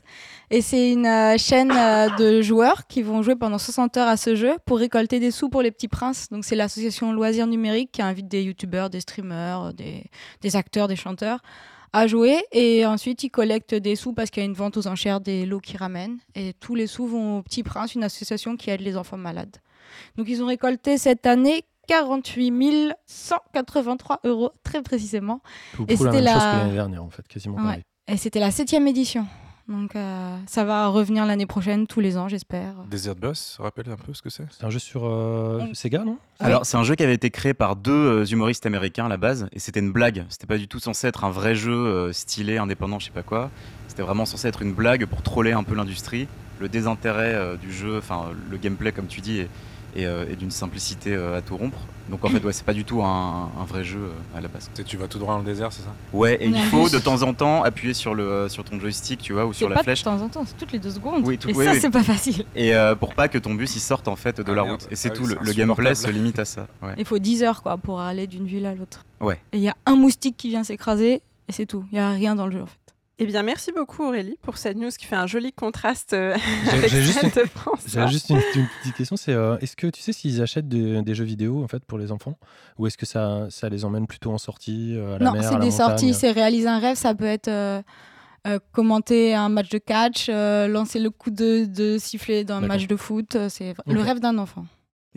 Et 0.51 0.61
c'est 0.61 0.91
une 0.91 1.07
euh, 1.07 1.37
chaîne 1.37 1.71
euh, 1.71 2.07
de 2.17 2.41
joueurs 2.41 2.85
qui 2.87 3.01
vont 3.01 3.23
jouer 3.23 3.35
pendant 3.35 3.57
60 3.57 3.97
heures 3.97 4.07
à 4.07 4.15
ce 4.15 4.35
jeu 4.35 4.53
pour 4.65 4.77
récolter 4.77 5.19
des 5.19 5.31
sous 5.31 5.49
pour 5.49 5.63
les 5.63 5.71
petits 5.71 5.87
princes. 5.87 6.29
Donc 6.29 6.45
c'est 6.45 6.55
l'association 6.55 7.11
Loisirs 7.11 7.47
Numériques 7.47 7.91
qui 7.91 8.03
invite 8.03 8.27
des 8.27 8.43
youtubeurs, 8.43 8.89
des 8.89 9.01
streamers, 9.01 9.73
des, 9.73 10.03
des, 10.41 10.55
acteurs, 10.55 10.87
des 10.87 10.95
chanteurs 10.95 11.39
à 11.93 12.05
jouer. 12.05 12.37
Et 12.51 12.85
ensuite, 12.85 13.23
ils 13.23 13.31
collectent 13.31 13.73
des 13.73 13.95
sous 13.95 14.13
parce 14.13 14.29
qu'il 14.29 14.43
y 14.43 14.45
a 14.45 14.47
une 14.47 14.53
vente 14.53 14.77
aux 14.77 14.85
enchères 14.85 15.19
des 15.19 15.47
lots 15.47 15.59
qui 15.59 15.77
ramènent. 15.77 16.19
Et 16.35 16.53
tous 16.53 16.75
les 16.75 16.87
sous 16.87 17.07
vont 17.07 17.39
au 17.39 17.41
Petit 17.41 17.63
Prince, 17.63 17.95
une 17.95 18.03
association 18.03 18.55
qui 18.55 18.69
aide 18.69 18.81
les 18.81 18.95
enfants 18.95 19.17
malades. 19.17 19.57
Donc 20.17 20.27
ils 20.29 20.43
ont 20.43 20.47
récolté 20.47 20.99
cette 20.99 21.25
année 21.25 21.63
48 21.87 22.93
183 23.05 24.19
euros, 24.23 24.51
très 24.63 24.81
précisément. 24.81 25.41
et 25.87 25.97
c'était 25.97 26.21
la... 26.21 26.33
chose 26.33 26.41
que 26.41 26.57
l'année 26.57 26.73
dernière, 26.73 27.03
en 27.03 27.09
fait, 27.09 27.27
quasiment 27.27 27.55
pareil. 27.55 27.83
Et 28.07 28.17
c'était 28.17 28.39
la 28.39 28.51
septième 28.51 28.87
édition. 28.87 29.25
Donc 29.67 29.95
euh, 29.95 30.37
ça 30.45 30.63
va 30.63 30.87
revenir 30.89 31.25
l'année 31.25 31.47
prochaine, 31.47 31.87
tous 31.87 31.99
les 31.99 32.17
ans, 32.17 32.27
j'espère. 32.27 32.75
Desert 32.87 33.15
Bus, 33.15 33.57
rappelle 33.59 33.89
un 33.89 33.95
peu 33.95 34.13
ce 34.13 34.21
que 34.21 34.29
c'est? 34.29 34.45
C'est 34.51 34.63
un 34.63 34.69
jeu 34.69 34.77
sur 34.77 35.05
euh, 35.05 35.65
Sega, 35.73 36.03
non? 36.03 36.19
Alors 36.39 36.67
c'est 36.67 36.77
un 36.77 36.83
jeu 36.83 36.93
qui 36.93 37.01
avait 37.01 37.15
été 37.15 37.31
créé 37.31 37.55
par 37.55 37.75
deux 37.75 37.91
euh, 37.91 38.25
humoristes 38.25 38.67
américains 38.67 39.07
à 39.07 39.09
la 39.09 39.17
base, 39.17 39.47
et 39.53 39.57
c'était 39.57 39.79
une 39.79 39.91
blague. 39.91 40.23
C'était 40.29 40.45
pas 40.45 40.59
du 40.59 40.67
tout 40.67 40.79
censé 40.79 41.07
être 41.07 41.23
un 41.23 41.31
vrai 41.31 41.55
jeu 41.55 42.11
stylé, 42.13 42.59
indépendant, 42.59 42.99
je 42.99 43.05
sais 43.05 43.11
pas 43.11 43.23
quoi. 43.23 43.49
C'était 43.87 44.03
vraiment 44.03 44.25
censé 44.25 44.47
être 44.47 44.61
une 44.61 44.73
blague 44.73 45.07
pour 45.07 45.23
troller 45.23 45.53
un 45.53 45.63
peu 45.63 45.73
l'industrie. 45.73 46.27
Le 46.59 46.69
désintérêt 46.69 47.57
du 47.57 47.73
jeu, 47.73 47.97
enfin 47.97 48.29
le 48.51 48.57
gameplay 48.57 48.91
comme 48.91 49.07
tu 49.07 49.19
dis, 49.19 49.39
est, 49.39 49.49
euh, 49.97 50.25
et, 50.29 50.35
d'une 50.35 50.51
simplicité 50.51 51.13
euh, 51.13 51.37
à 51.37 51.41
tout 51.41 51.57
rompre. 51.57 51.79
Donc 52.09 52.23
en 52.23 52.29
fait, 52.29 52.43
ouais, 52.43 52.53
c'est 52.53 52.65
pas 52.65 52.73
du 52.73 52.85
tout 52.85 53.01
un, 53.01 53.49
vrai 53.67 53.83
jeu 53.83 53.99
euh, 53.99 54.37
à 54.37 54.41
la 54.41 54.47
base. 54.47 54.69
Tu 54.85 54.97
vas 54.97 55.07
tout 55.07 55.17
droit 55.17 55.33
dans 55.33 55.39
le 55.39 55.45
désert, 55.45 55.71
c'est 55.71 55.81
ça? 55.81 55.93
Ouais, 56.13 56.37
et 56.39 56.47
il 56.47 56.61
faut 56.65 56.89
de 56.89 56.99
temps 56.99 57.23
en 57.23 57.33
temps 57.33 57.63
appuyer 57.63 57.93
sur, 57.95 58.13
le, 58.13 58.47
sur 58.47 58.63
ton 58.63 58.79
joystick, 58.79 59.21
tu 59.21 59.33
vois, 59.33 59.45
ou 59.45 59.53
sur 59.53 59.69
la 59.69 59.75
pas 59.75 59.83
flèche. 59.83 59.99
de 59.99 60.05
temps 60.05 60.21
en 60.21 60.29
temps, 60.29 60.43
c'est 60.45 60.57
toutes 60.57 60.71
les 60.71 60.79
deux 60.79 60.91
secondes. 60.91 61.25
Oui, 61.25 61.39
et 61.47 61.53
ça, 61.53 61.73
c'est 61.79 61.89
pas 61.89 62.03
facile. 62.03 62.45
Et 62.55 62.73
pour 62.99 63.15
pas 63.15 63.27
que 63.27 63.37
ton 63.37 63.55
bus 63.55 63.75
il 63.75 63.79
sorte 63.79 64.07
en 64.07 64.15
fait 64.15 64.41
de 64.41 64.51
la 64.51 64.61
ah, 64.61 64.71
route. 64.71 64.87
Et 64.91 64.95
c'est 64.95 65.09
ah 65.11 65.15
tout, 65.15 65.25
le, 65.25 65.53
gameplay 65.53 65.95
se 65.95 66.09
limite 66.09 66.39
à 66.39 66.45
ça. 66.45 66.67
Il 66.97 67.05
faut 67.05 67.19
10 67.19 67.43
heures 67.43 67.63
quoi 67.63 67.77
pour 67.77 67.99
aller 67.99 68.27
d'une 68.27 68.45
ville 68.45 68.65
à 68.65 68.75
l'autre. 68.75 69.03
Ouais. 69.19 69.39
Et 69.53 69.57
il 69.57 69.63
y 69.63 69.69
a 69.69 69.75
un 69.85 69.95
moustique 69.95 70.37
qui 70.37 70.49
vient 70.49 70.63
s'écraser 70.63 71.21
et 71.47 71.51
c'est 71.51 71.65
tout. 71.65 71.85
Il 71.91 71.95
y 71.95 71.99
a 71.99 72.09
rien 72.09 72.35
dans 72.35 72.45
le 72.45 72.51
jeu 72.51 72.61
en 72.61 72.67
fait. 72.67 72.84
Eh 73.17 73.25
bien, 73.25 73.43
merci 73.43 73.71
beaucoup 73.71 74.03
Aurélie 74.03 74.37
pour 74.41 74.57
cette 74.57 74.75
news 74.75 74.89
qui 74.89 75.05
fait 75.05 75.15
un 75.15 75.25
joli 75.25 75.53
contraste 75.53 76.11
euh, 76.11 76.35
avec 76.69 76.91
juste 76.91 77.23
une, 77.23 77.29
de 77.29 77.47
France. 77.47 77.79
J'ai 77.87 78.07
juste 78.09 78.29
une, 78.29 78.41
petite 78.81 78.95
question, 78.95 79.15
c'est 79.15 79.31
euh, 79.31 79.57
est-ce 79.59 79.77
que 79.77 79.87
tu 79.87 80.01
sais 80.01 80.11
s'ils 80.11 80.41
achètent 80.41 80.67
des 80.67 81.15
jeux 81.15 81.23
vidéo 81.23 81.63
en 81.63 81.67
fait 81.69 81.85
pour 81.85 81.97
les 81.97 82.11
enfants? 82.11 82.37
Ou 82.77 82.87
est-ce 82.87 82.97
que 82.97 83.05
ça, 83.05 83.47
ça 83.49 83.69
les 83.69 83.85
emmène 83.85 84.05
plutôt 84.05 84.31
en 84.31 84.37
sortie 84.37 84.95
euh, 84.97 85.15
à 85.15 85.19
la 85.19 85.31
Non, 85.31 85.41
c'est 85.41 85.59
des 85.59 85.71
sorties, 85.71 86.13
c'est 86.13 86.31
réaliser 86.31 86.67
un 86.67 86.79
rêve, 86.79 86.97
ça 86.97 87.15
peut 87.15 87.25
être 87.25 87.49
commenter 88.73 89.33
un 89.33 89.49
match 89.49 89.69
de 89.69 89.77
catch, 89.77 90.29
lancer 90.29 90.99
le 90.99 91.09
coup 91.09 91.31
de, 91.31 91.65
de 91.65 91.97
sifflet 91.97 92.43
dans 92.43 92.55
un 92.55 92.61
match 92.61 92.85
de 92.87 92.97
foot, 92.97 93.37
c'est 93.47 93.75
le 93.87 94.01
rêve 94.01 94.19
d'un 94.19 94.37
enfant. 94.37 94.65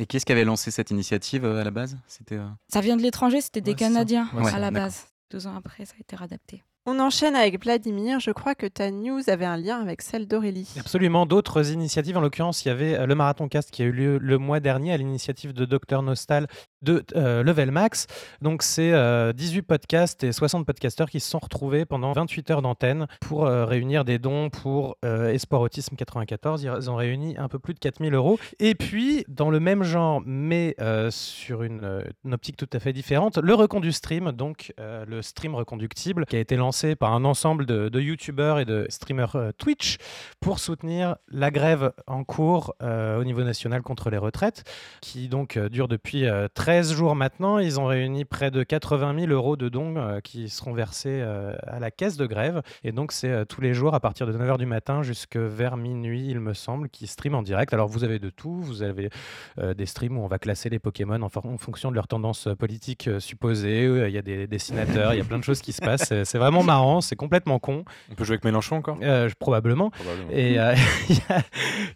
Et 0.01 0.07
qui 0.07 0.17
est-ce 0.17 0.25
qui 0.25 0.31
avait 0.31 0.45
lancé 0.45 0.71
cette 0.71 0.93
initiative 0.93 1.45
à 1.45 1.65
la 1.65 1.73
base? 1.73 1.99
C'était 2.07 2.39
Ça 2.69 2.81
vient 2.81 2.97
de 2.97 3.03
l'étranger, 3.03 3.41
c'était 3.41 3.61
des 3.61 3.75
Canadiens 3.75 4.29
à 4.53 4.61
la 4.61 4.71
base. 4.71 5.09
Deux 5.33 5.49
ans 5.49 5.57
après, 5.57 5.85
ça 5.85 5.95
a 5.99 6.01
été 6.01 6.15
réadapté. 6.15 6.63
On 6.91 7.01
enchaîne 7.01 7.37
avec 7.37 7.63
Vladimir. 7.63 8.19
Je 8.19 8.31
crois 8.31 8.55
que 8.55 8.65
ta 8.65 8.91
news 8.91 9.21
avait 9.27 9.45
un 9.45 9.59
lien 9.59 9.79
avec 9.79 10.01
celle 10.01 10.27
d'Aurélie. 10.27 10.73
Absolument. 10.81 11.27
D'autres 11.27 11.71
initiatives. 11.71 12.17
En 12.17 12.23
l'occurrence, 12.23 12.65
il 12.65 12.69
y 12.69 12.71
avait 12.71 12.95
euh, 12.95 13.05
le 13.05 13.15
Marathon 13.15 13.47
Cast 13.47 13.71
qui 13.71 13.83
a 13.83 13.85
eu 13.85 13.93
lieu 13.93 14.17
le 14.17 14.39
mois 14.39 14.59
dernier 14.59 14.95
à 14.95 14.97
l'initiative 14.97 15.53
de 15.53 15.67
Dr 15.67 16.01
Nostal 16.01 16.47
de 16.81 17.05
euh, 17.15 17.43
Level 17.43 17.73
Max. 17.73 18.07
Donc, 18.41 18.63
c'est 18.63 18.91
18 18.91 18.95
euh, 18.95 19.63
podcasts 19.69 20.25
et 20.25 20.33
60 20.33 20.65
podcasteurs 20.65 21.11
qui 21.11 21.21
se 21.21 21.29
sont 21.29 21.41
retrouvés 21.41 21.85
pendant 21.85 22.15
28 22.15 22.51
heures 22.53 22.63
d'antenne 22.63 23.07
pour 23.21 23.45
réunir 23.45 24.07
des 24.07 24.19
dons 24.19 24.49
pour 24.49 24.97
Espoir 25.03 25.61
Autisme 25.61 25.95
94. 25.97 26.63
Ils 26.63 26.91
ont 26.91 26.97
réuni 26.97 27.37
un 27.37 27.49
peu 27.49 27.59
plus 27.59 27.75
de 27.75 27.81
4000 27.81 28.15
euros. 28.15 28.39
Et 28.61 28.75
puis, 28.75 29.27
dans 29.29 29.51
le 29.51 29.61
même 29.61 29.83
genre, 29.83 30.23
mais 30.25 30.77
sur 31.11 31.65
une, 31.65 32.05
une, 32.25 32.33
optique 32.33 32.57
tout 32.57 32.71
à 32.73 32.79
fait 32.79 32.93
différente, 32.93 33.37
le 33.37 33.55
recon 33.55 33.81
du 33.81 33.93
stream, 33.93 34.31
donc 34.31 34.73
le 34.79 35.21
stream 35.21 35.55
reconductible 35.57 36.25
qui 36.25 36.37
a 36.37 36.39
été 36.39 36.57
lancé 36.57 36.78
par 36.97 37.13
un 37.13 37.25
ensemble 37.25 37.67
de, 37.67 37.89
de 37.89 38.01
youtubeurs 38.01 38.59
et 38.61 38.65
de 38.65 38.87
streamers 38.89 39.35
euh, 39.37 39.51
Twitch 39.57 39.97
pour 40.41 40.61
soutenir 40.61 41.17
la 41.31 41.51
grève 41.51 41.93
en 42.07 42.23
cours 42.23 42.75
euh, 42.83 43.21
au 43.21 43.25
niveau 43.25 43.43
national 43.43 43.83
contre 43.83 44.11
les 44.11 44.19
retraites, 44.19 44.63
qui 45.01 45.29
donc 45.29 45.57
euh, 45.57 45.69
dure 45.69 45.89
depuis 45.89 46.27
euh, 46.27 46.47
13 46.55 46.93
jours 46.93 47.17
maintenant. 47.17 47.59
Ils 47.59 47.81
ont 47.81 47.87
réuni 47.87 48.25
près 48.25 48.51
de 48.51 48.63
80 48.63 49.19
000 49.27 49.33
euros 49.33 49.57
de 49.57 49.69
dons 49.69 50.21
qui 50.23 50.49
seront 50.49 50.73
versés 50.73 51.23
à 51.67 51.81
la 51.81 51.91
caisse 51.91 52.17
de 52.17 52.27
grève. 52.27 52.63
Et 52.85 52.93
donc, 52.93 53.13
c'est 53.13 53.47
tous 53.47 53.61
les 53.61 53.75
jours 53.75 53.95
à 53.95 54.01
partir 54.01 54.27
de 54.27 54.33
9h 54.33 54.59
du 54.59 54.67
matin 54.67 55.03
jusqu'à 55.03 55.41
vers 55.41 55.77
minuit, 55.77 56.29
il 56.29 56.41
me 56.41 56.55
semble, 56.55 56.89
qui 56.89 57.07
stream 57.07 57.35
en 57.35 57.43
direct. 57.43 57.73
Alors, 57.73 57.89
vous 57.89 58.05
avez 58.05 58.19
de 58.19 58.31
tout. 58.31 58.61
Vous 58.61 58.83
avez 58.83 59.11
des 59.57 59.87
streams 59.87 60.19
où 60.19 60.23
on 60.23 60.27
va 60.27 60.39
classer 60.39 60.69
les 60.69 60.79
Pokémon 60.79 61.21
en, 61.23 61.31
en 61.45 61.59
fonction 61.59 61.91
de 61.91 61.95
leur 61.95 62.07
tendance 62.07 62.49
politique 62.59 63.09
supposée. 63.19 63.85
Il 63.85 64.13
y 64.13 64.19
a 64.19 64.23
des 64.23 64.47
dessinateurs, 64.47 65.15
il 65.15 65.19
y 65.19 65.23
a 65.23 65.25
plein 65.25 65.39
de 65.39 65.45
choses 65.45 65.61
qui 65.61 65.73
se 65.73 65.81
passent. 65.81 66.13
C'est 66.25 66.39
c'est 66.39 66.39
vraiment 66.61 66.73
marrant, 66.79 67.01
c'est 67.01 67.17
complètement 67.17 67.59
con, 67.59 67.85
On 68.11 68.15
peut 68.15 68.25
jouer 68.25 68.35
avec 68.35 68.45
Mélenchon 68.45 68.77
encore? 68.77 68.99
Euh, 69.03 69.29
probablement. 69.39 69.91
Probablement. 69.91 70.31
Et 70.31 70.59
euh, 70.59 70.75
il 71.09 71.17
y 71.17 71.21
a- 71.29 71.43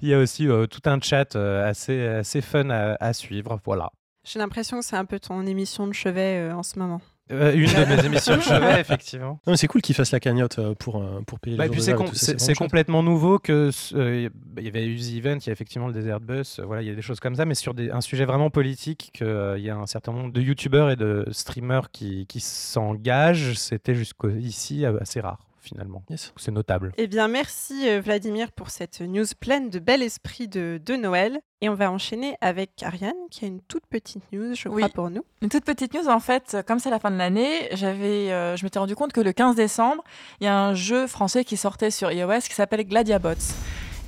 il 0.02 0.09
y, 0.09 0.14
a 0.14 0.19
aussi 0.19 0.49
euh, 0.49 0.66
tout 0.66 0.81
un 0.87 1.00
chat 1.00 1.37
euh, 1.37 1.69
assez, 1.69 2.04
assez 2.07 2.40
fun 2.40 2.71
à, 2.71 2.97
à 3.00 3.12
suivre. 3.12 3.59
Voilà. 3.64 3.90
J'ai 4.25 4.38
l'impression 4.38 4.78
que 4.78 4.85
c'est 4.85 4.97
un 4.97 5.04
peu 5.04 5.19
ton 5.19 5.45
émission 5.47 5.87
de 5.87 5.92
chevet 5.92 6.38
euh, 6.50 6.54
en 6.54 6.62
ce 6.62 6.78
moment. 6.78 7.00
Euh, 7.31 7.55
une 7.55 7.67
de 7.67 7.97
mes 7.97 8.05
émissions 8.05 8.37
de 8.37 8.43
chevet, 8.43 8.81
effectivement. 8.81 9.41
Non, 9.47 9.52
mais 9.52 9.57
c'est 9.57 9.69
cool 9.69 9.81
qu'ils 9.81 9.95
fassent 9.95 10.11
la 10.11 10.21
cagnotte 10.21 10.59
euh, 10.59 10.75
pour, 10.75 11.00
euh, 11.02 11.21
pour 11.26 11.38
payer 11.41 11.57
Bah, 11.57 11.67
et 11.67 11.69
les 11.69 11.81
c'est 11.81 11.95
com- 11.95 12.11
complètement 12.59 13.02
nouveau 13.02 13.38
que 13.38 13.71
euh, 13.95 14.29
il 14.59 14.64
y 14.64 14.69
avait 14.69 14.85
Uzi 14.87 15.19
Event, 15.19 15.38
il 15.38 15.47
y 15.47 15.50
a 15.50 15.52
effectivement 15.52 15.87
le 15.87 15.93
Desert 15.95 16.21
Bus, 16.21 16.59
euh, 16.59 16.64
voilà, 16.64 16.83
il 16.83 16.88
y 16.88 16.91
a 16.91 16.95
des 16.95 17.00
choses 17.02 17.21
comme 17.21 17.35
ça, 17.37 17.45
mais 17.45 17.55
sur 17.55 17.75
des- 17.75 17.91
un 17.91 18.00
sujet 18.00 18.25
vraiment 18.25 18.50
politique, 18.50 19.11
qu'il 19.14 19.26
y 19.62 19.71
a 19.71 19.76
un 19.76 19.87
certain 19.87 20.12
nombre 20.12 20.33
de 20.33 20.41
youtubeurs 20.41 20.91
et 20.91 20.97
de 20.97 21.25
streamers 21.31 21.91
qui, 21.91 22.26
qui 22.26 22.41
s'engagent, 22.41 23.55
c'était 23.55 23.95
jusqu'ici 23.95 24.85
assez 24.85 25.21
rare 25.21 25.38
finalement. 25.62 26.02
Yes. 26.11 26.33
C'est 26.37 26.50
notable. 26.50 26.92
Eh 26.99 27.07
bien, 27.07 27.28
merci 27.28 27.88
euh, 27.88 28.00
Vladimir 28.00 28.52
pour 28.52 28.69
cette 28.71 29.00
news 29.00 29.25
pleine 29.40 29.71
de 29.71 29.78
bel 29.78 30.02
esprit 30.02 30.49
de, 30.49 30.81
de 30.85 30.95
Noël. 30.97 31.40
Et 31.62 31.69
on 31.69 31.75
va 31.75 31.90
enchaîner 31.92 32.37
avec 32.40 32.83
Ariane, 32.83 33.14
qui 33.31 33.45
a 33.45 33.49
une 33.49 33.61
toute 33.62 33.87
petite 33.87 34.25
news, 34.33 34.54
je 34.54 34.69
Oui. 34.69 34.83
crois, 34.83 34.92
pour 34.92 35.11
nous. 35.11 35.25
Une 35.42 35.49
toute 35.49 35.64
petite 35.64 35.95
news, 35.95 36.09
en 36.09 36.19
fait, 36.19 36.57
comme 36.66 36.81
c'est 36.81 36.90
la 36.90 36.99
fin 36.99 37.11
de 37.12 37.16
l'année, 37.16 37.69
j'avais, 37.73 38.33
euh, 38.33 38.57
je 38.57 38.64
m'étais 38.64 38.81
rendu 38.81 38.97
compte 38.97 39.12
que 39.12 39.21
le 39.21 39.33
15 39.33 39.54
décembre, 39.54 40.02
il 40.40 40.45
y 40.45 40.47
a 40.49 40.59
un 40.59 40.75
jeu 40.75 41.07
français 41.07 41.45
qui 41.45 41.57
sortait 41.57 41.92
sur 41.92 42.11
iOS 42.11 42.40
qui 42.49 42.54
s'appelle 42.54 42.85
Gladiabots. 42.85 43.54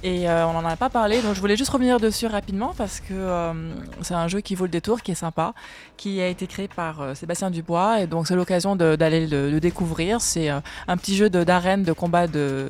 Et 0.06 0.28
euh, 0.28 0.46
on 0.46 0.52
n'en 0.52 0.68
a 0.68 0.76
pas 0.76 0.90
parlé, 0.90 1.23
donc 1.23 1.34
je 1.34 1.40
voulais 1.40 1.56
juste 1.56 1.70
revenir 1.70 1.99
dessus 1.99 2.26
rapidement 2.26 2.75
parce 2.76 3.00
que 3.00 3.14
euh, 3.14 3.52
c'est 4.02 4.12
un 4.12 4.28
jeu 4.28 4.42
qui 4.42 4.54
vaut 4.54 4.64
le 4.66 4.70
détour, 4.70 5.00
qui 5.00 5.12
est 5.12 5.14
sympa, 5.14 5.54
qui 5.96 6.20
a 6.20 6.28
été 6.28 6.46
créé 6.46 6.68
par 6.68 7.00
euh, 7.00 7.14
Sébastien 7.14 7.50
Dubois, 7.50 8.00
et 8.02 8.06
donc 8.06 8.26
c'est 8.28 8.37
l'occasion 8.37 8.76
d'aller 8.76 9.26
le, 9.26 9.50
le 9.50 9.61
découvrir. 9.61 10.20
C'est 10.20 10.50
un 10.50 10.96
petit 10.99 11.16
jeu 11.16 11.30
d'arène, 11.30 11.84
de, 11.84 11.92
combat 11.94 12.26
de, 12.26 12.68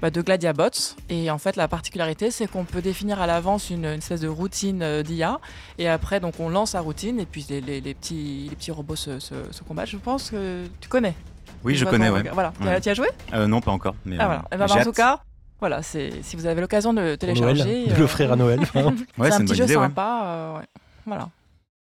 bah, 0.00 0.10
de 0.10 0.20
Gladiabots. 0.22 0.96
Et 1.08 1.30
en 1.30 1.38
fait, 1.38 1.54
la 1.54 1.68
particularité, 1.68 2.32
c'est 2.32 2.48
qu'on 2.48 2.64
peut 2.64 2.82
définir 2.82 3.20
à 3.22 3.28
l'avance 3.28 3.70
une, 3.70 3.84
une 3.84 3.98
espèce 3.98 4.20
de 4.20 4.26
routine 4.28 5.02
d'IA, 5.02 5.38
et 5.78 5.88
après, 5.88 6.18
donc 6.18 6.34
on 6.40 6.48
lance 6.48 6.72
la 6.74 6.80
routine, 6.80 7.20
et 7.20 7.26
puis 7.26 7.46
les, 7.48 7.60
les- 7.60 7.80
les 7.80 7.94
petits, 7.94 8.48
les 8.50 8.56
petits 8.56 8.72
robots 8.72 8.96
se, 8.96 9.20
se, 9.20 9.34
se 9.52 9.62
combattent. 9.62 9.86
Je 9.90 9.98
pense 9.98 10.30
que 10.32 10.64
tu 10.80 10.88
connais. 10.88 11.14
Oui, 11.62 11.76
je 11.76 11.84
connais, 11.84 12.10
ouais. 12.10 12.24
Voilà, 12.32 12.52
Tu 12.60 12.66
as- 12.66 12.70
Ouais. 12.72 12.80
tu 12.80 12.88
y 12.88 12.90
as 12.90 12.94
joué? 12.94 13.08
Euh, 13.34 13.46
non, 13.46 13.60
pas 13.60 13.70
encore. 13.70 13.94
Mais, 14.04 14.16
Ah 14.18 14.24
euh, 14.52 14.56
voilà. 14.56 14.66
J'ai 14.74 14.80
en 14.80 14.82
tout 14.82 14.90
cas, 14.90 15.20
voilà, 15.62 15.80
c'est 15.80 16.10
si 16.24 16.34
vous 16.34 16.46
avez 16.46 16.60
l'occasion 16.60 16.92
de 16.92 17.14
Pour 17.14 17.28
Noël, 17.28 17.36
télécharger. 17.36 17.86
de 17.86 17.92
euh, 17.92 17.96
l'offrir 17.98 18.32
à 18.32 18.36
Noël. 18.36 18.58
Ouais, 18.74 19.30
c'est 19.30 19.34
un 19.34 19.38
une 19.38 19.44
petit 19.46 19.46
bonne 19.46 19.56
jeu 19.56 19.64
idée, 19.64 19.76
ouais. 19.76 19.82
sympa. 19.84 20.22
euh, 20.24 20.58
ouais. 20.58 20.64
Voilà. 21.06 21.28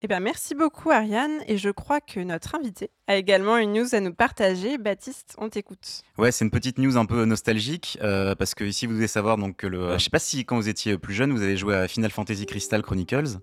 Eh 0.02 0.08
bien, 0.08 0.22
merci 0.22 0.56
beaucoup, 0.56 0.92
Ariane. 0.92 1.42
Et 1.48 1.58
je 1.58 1.70
crois 1.70 2.00
que 2.00 2.22
notre 2.22 2.56
invité 2.56 2.90
a 3.08 3.18
également 3.18 3.58
une 3.58 3.74
news 3.74 3.94
à 3.94 4.00
nous 4.00 4.14
partager. 4.14 4.78
Baptiste, 4.78 5.36
on 5.38 5.50
t'écoute. 5.50 6.04
Ouais, 6.18 6.32
c'est 6.32 6.46
une 6.46 6.52
petite 6.52 6.78
news 6.78 6.96
un 6.96 7.06
peu 7.06 7.26
nostalgique 7.26 7.98
euh, 8.02 8.34
parce 8.34 8.56
que 8.56 8.64
ici 8.64 8.86
vous 8.86 8.94
devez 8.94 9.08
savoir 9.08 9.38
donc 9.38 9.58
que 9.58 9.68
le. 9.68 9.98
Je 9.98 10.04
sais 10.04 10.10
pas 10.10 10.20
si 10.20 10.46
quand 10.46 10.56
vous 10.56 10.70
étiez 10.70 10.98
plus 10.98 11.14
jeune 11.14 11.34
vous 11.34 11.42
avez 11.42 11.58
joué 11.58 11.76
à 11.76 11.88
Final 11.90 12.12
Fantasy 12.12 12.46
Crystal 12.46 12.82
Chronicles, 12.82 13.40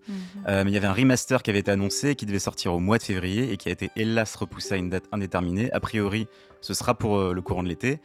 euh, 0.49 0.65
mais 0.65 0.71
il 0.71 0.75
y 0.75 0.79
avait 0.79 0.87
un 0.87 0.95
remaster 0.95 1.43
qui 1.43 1.51
avait 1.51 1.59
été 1.59 1.71
annoncé 1.71 2.15
qui 2.15 2.25
devait 2.25 2.39
sortir 2.39 2.73
au 2.73 2.79
mois 2.79 2.97
de 2.97 3.03
février 3.03 3.53
et 3.53 3.59
qui 3.59 3.69
a 3.69 3.73
été 3.73 3.91
hélas 3.95 4.35
repoussé 4.35 4.75
à 4.75 4.77
une 4.79 4.89
date 4.89 5.05
indéterminée. 5.13 5.71
A 5.73 5.81
priori, 5.81 6.27
ce 6.67 6.75
sera 6.75 6.95
pour 6.95 7.19
euh, 7.19 7.33
le 7.33 7.43
courant 7.43 7.63
de 7.63 7.69
l'été. 7.69 8.01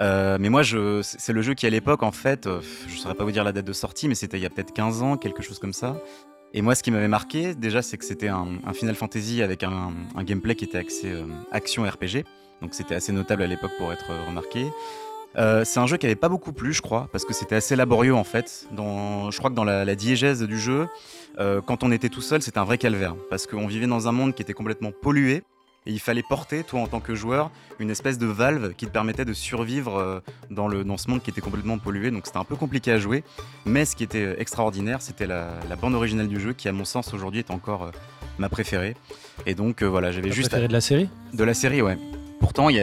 Euh, 0.00 0.38
mais 0.40 0.48
moi, 0.48 0.62
je, 0.62 1.02
c'est 1.02 1.26
c'est 1.26 1.32
le 1.32 1.42
jeu 1.42 1.54
qui 1.54 1.66
à 1.66 1.70
l'époque 1.70 2.04
en 2.04 2.12
fait, 2.12 2.46
euh, 2.46 2.60
je 2.86 2.96
saurais 2.96 3.16
pas 3.16 3.24
vous 3.24 3.32
dire 3.32 3.42
la 3.42 3.50
date 3.50 3.64
de 3.66 3.72
sortie, 3.72 4.06
mais 4.06 4.14
c'était 4.14 4.36
il 4.38 4.44
y 4.44 4.46
a 4.46 4.50
peut-être 4.50 4.72
15 4.72 5.02
ans, 5.02 5.16
quelque 5.16 5.42
chose 5.42 5.58
comme 5.58 5.72
ça. 5.72 6.00
Et 6.56 6.62
moi, 6.62 6.74
ce 6.74 6.82
qui 6.82 6.90
m'avait 6.90 7.06
marqué, 7.06 7.54
déjà, 7.54 7.82
c'est 7.82 7.98
que 7.98 8.04
c'était 8.06 8.28
un, 8.28 8.46
Final 8.72 8.94
Fantasy 8.94 9.42
avec 9.42 9.62
un, 9.62 9.92
gameplay 10.20 10.54
qui 10.54 10.64
était 10.64 10.78
axé 10.78 11.12
euh, 11.12 11.26
action 11.52 11.82
RPG. 11.82 12.24
Donc 12.62 12.72
c'était 12.72 12.94
assez 12.94 13.12
notable 13.12 13.42
à 13.42 13.46
l'époque 13.46 13.72
pour 13.76 13.92
être 13.92 14.10
euh, 14.10 14.24
remarqué. 14.26 14.64
Euh, 15.36 15.66
c'est 15.66 15.80
un 15.80 15.86
jeu 15.86 15.98
qui 15.98 16.06
avait 16.06 16.14
pas 16.16 16.30
beaucoup 16.30 16.54
plu, 16.54 16.72
je 16.72 16.80
crois, 16.80 17.10
parce 17.12 17.26
que 17.26 17.34
c'était 17.34 17.56
assez 17.56 17.76
laborieux 17.76 18.14
en 18.14 18.24
fait. 18.24 18.66
Je 18.70 19.36
crois 19.36 19.50
que 19.50 19.54
dans 19.54 19.64
la, 19.64 19.94
diégèse 19.94 20.42
du 20.44 20.58
jeu, 20.58 20.88
quand 21.36 21.84
on 21.84 21.92
était 21.92 22.08
tout 22.08 22.22
seul, 22.22 22.40
c'était 22.40 22.56
un 22.56 22.64
vrai 22.64 22.78
calvaire, 22.78 23.16
parce 23.28 23.46
qu'on 23.46 23.66
vivait 23.66 23.86
dans 23.86 24.08
un 24.08 24.12
monde 24.12 24.34
qui 24.34 24.40
était 24.40 24.54
complètement 24.54 24.92
pollué. 24.92 25.42
Et 25.86 25.92
il 25.92 26.00
fallait 26.00 26.24
porter, 26.24 26.64
toi 26.64 26.80
en 26.80 26.88
tant 26.88 27.00
que 27.00 27.14
joueur, 27.14 27.50
une 27.78 27.90
espèce 27.90 28.18
de 28.18 28.26
valve 28.26 28.74
qui 28.74 28.86
te 28.86 28.90
permettait 28.90 29.24
de 29.24 29.32
survivre 29.32 29.96
euh, 29.96 30.20
dans, 30.50 30.66
le, 30.66 30.82
dans 30.82 30.96
ce 30.96 31.08
monde 31.08 31.22
qui 31.22 31.30
était 31.30 31.40
complètement 31.40 31.78
pollué. 31.78 32.10
Donc 32.10 32.26
c'était 32.26 32.38
un 32.38 32.44
peu 32.44 32.56
compliqué 32.56 32.90
à 32.90 32.98
jouer. 32.98 33.22
Mais 33.64 33.84
ce 33.84 33.94
qui 33.94 34.02
était 34.02 34.24
euh, 34.24 34.40
extraordinaire, 34.40 35.00
c'était 35.00 35.26
la, 35.26 35.50
la 35.68 35.76
bande 35.76 35.94
originale 35.94 36.28
du 36.28 36.40
jeu, 36.40 36.52
qui 36.52 36.68
à 36.68 36.72
mon 36.72 36.84
sens 36.84 37.14
aujourd'hui 37.14 37.40
est 37.40 37.50
encore 37.52 37.84
euh, 37.84 37.90
ma 38.38 38.48
préférée. 38.48 38.96
Et 39.46 39.54
donc 39.54 39.82
euh, 39.82 39.86
voilà, 39.86 40.10
j'avais 40.10 40.32
juste 40.32 40.48
préférée 40.48 40.68
de 40.68 40.72
la 40.72 40.80
série? 40.80 41.08
De 41.32 41.44
la 41.44 41.54
série, 41.54 41.82
ouais. 41.82 41.96
Pourtant, 42.40 42.68
il 42.68 42.76
y 42.76 42.80
y 42.80 42.82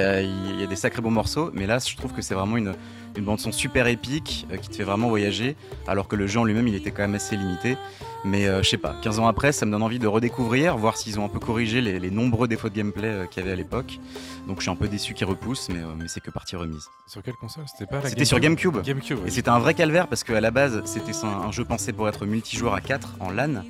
a 0.63 0.65
des 0.67 0.75
sacrés 0.75 1.01
bons 1.01 1.11
morceaux, 1.11 1.51
mais 1.53 1.67
là, 1.67 1.77
je 1.77 1.95
trouve 1.95 2.11
que 2.13 2.21
c'est 2.23 2.33
vraiment 2.33 2.57
une, 2.57 2.73
une 3.17 3.25
bande-son 3.25 3.51
super 3.51 3.87
épique 3.87 4.47
euh, 4.51 4.57
qui 4.57 4.69
te 4.69 4.75
fait 4.75 4.83
vraiment 4.83 5.09
voyager, 5.09 5.55
alors 5.87 6.07
que 6.07 6.15
le 6.15 6.27
jeu 6.27 6.39
en 6.39 6.43
lui-même, 6.43 6.67
il 6.67 6.75
était 6.75 6.91
quand 6.91 7.03
même 7.03 7.15
assez 7.15 7.35
limité. 7.35 7.77
Mais 8.25 8.47
euh, 8.47 8.63
je 8.63 8.69
sais 8.69 8.77
pas, 8.77 8.95
15 9.01 9.19
ans 9.19 9.27
après, 9.27 9.51
ça 9.51 9.65
me 9.65 9.71
donne 9.71 9.83
envie 9.83 9.99
de 9.99 10.07
redécouvrir, 10.07 10.77
voir 10.77 10.95
s'ils 10.95 11.19
ont 11.19 11.25
un 11.25 11.29
peu 11.29 11.39
corrigé 11.39 11.81
les, 11.81 11.99
les 11.99 12.09
nombreux 12.09 12.47
défauts 12.47 12.69
de 12.69 12.75
gameplay 12.75 13.07
euh, 13.07 13.25
qu'il 13.25 13.41
y 13.41 13.45
avait 13.45 13.51
à 13.51 13.55
l'époque. 13.57 13.99
Donc 14.47 14.57
je 14.57 14.63
suis 14.63 14.71
un 14.71 14.75
peu 14.75 14.87
déçu 14.87 15.13
qu'ils 15.13 15.27
repoussent, 15.27 15.67
mais, 15.69 15.81
mais 15.97 16.07
c'est 16.07 16.21
que 16.21 16.31
partie 16.31 16.55
remise. 16.55 16.87
Sur 17.05 17.21
quelle 17.21 17.35
console? 17.35 17.65
C'était 17.67 17.85
pas 17.85 18.01
la 18.01 18.09
C'était 18.09 18.25
sur 18.25 18.39
GameCube. 18.39 18.81
GameCube, 18.81 19.19
Et 19.25 19.29
c'était 19.29 19.49
un 19.49 19.59
vrai 19.59 19.73
calvaire 19.73 20.07
parce 20.07 20.23
qu'à 20.23 20.39
la 20.39 20.51
base, 20.51 20.81
c'était 20.85 21.11
un, 21.23 21.47
un 21.47 21.51
jeu 21.51 21.65
pensé 21.65 21.91
pour 21.91 22.07
être 22.07 22.25
multijoueur 22.25 22.73
à 22.73 22.81
4 22.81 23.17
en 23.19 23.29
LAN. 23.29 23.63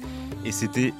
Et 0.45 0.51
c'était, 0.51 0.93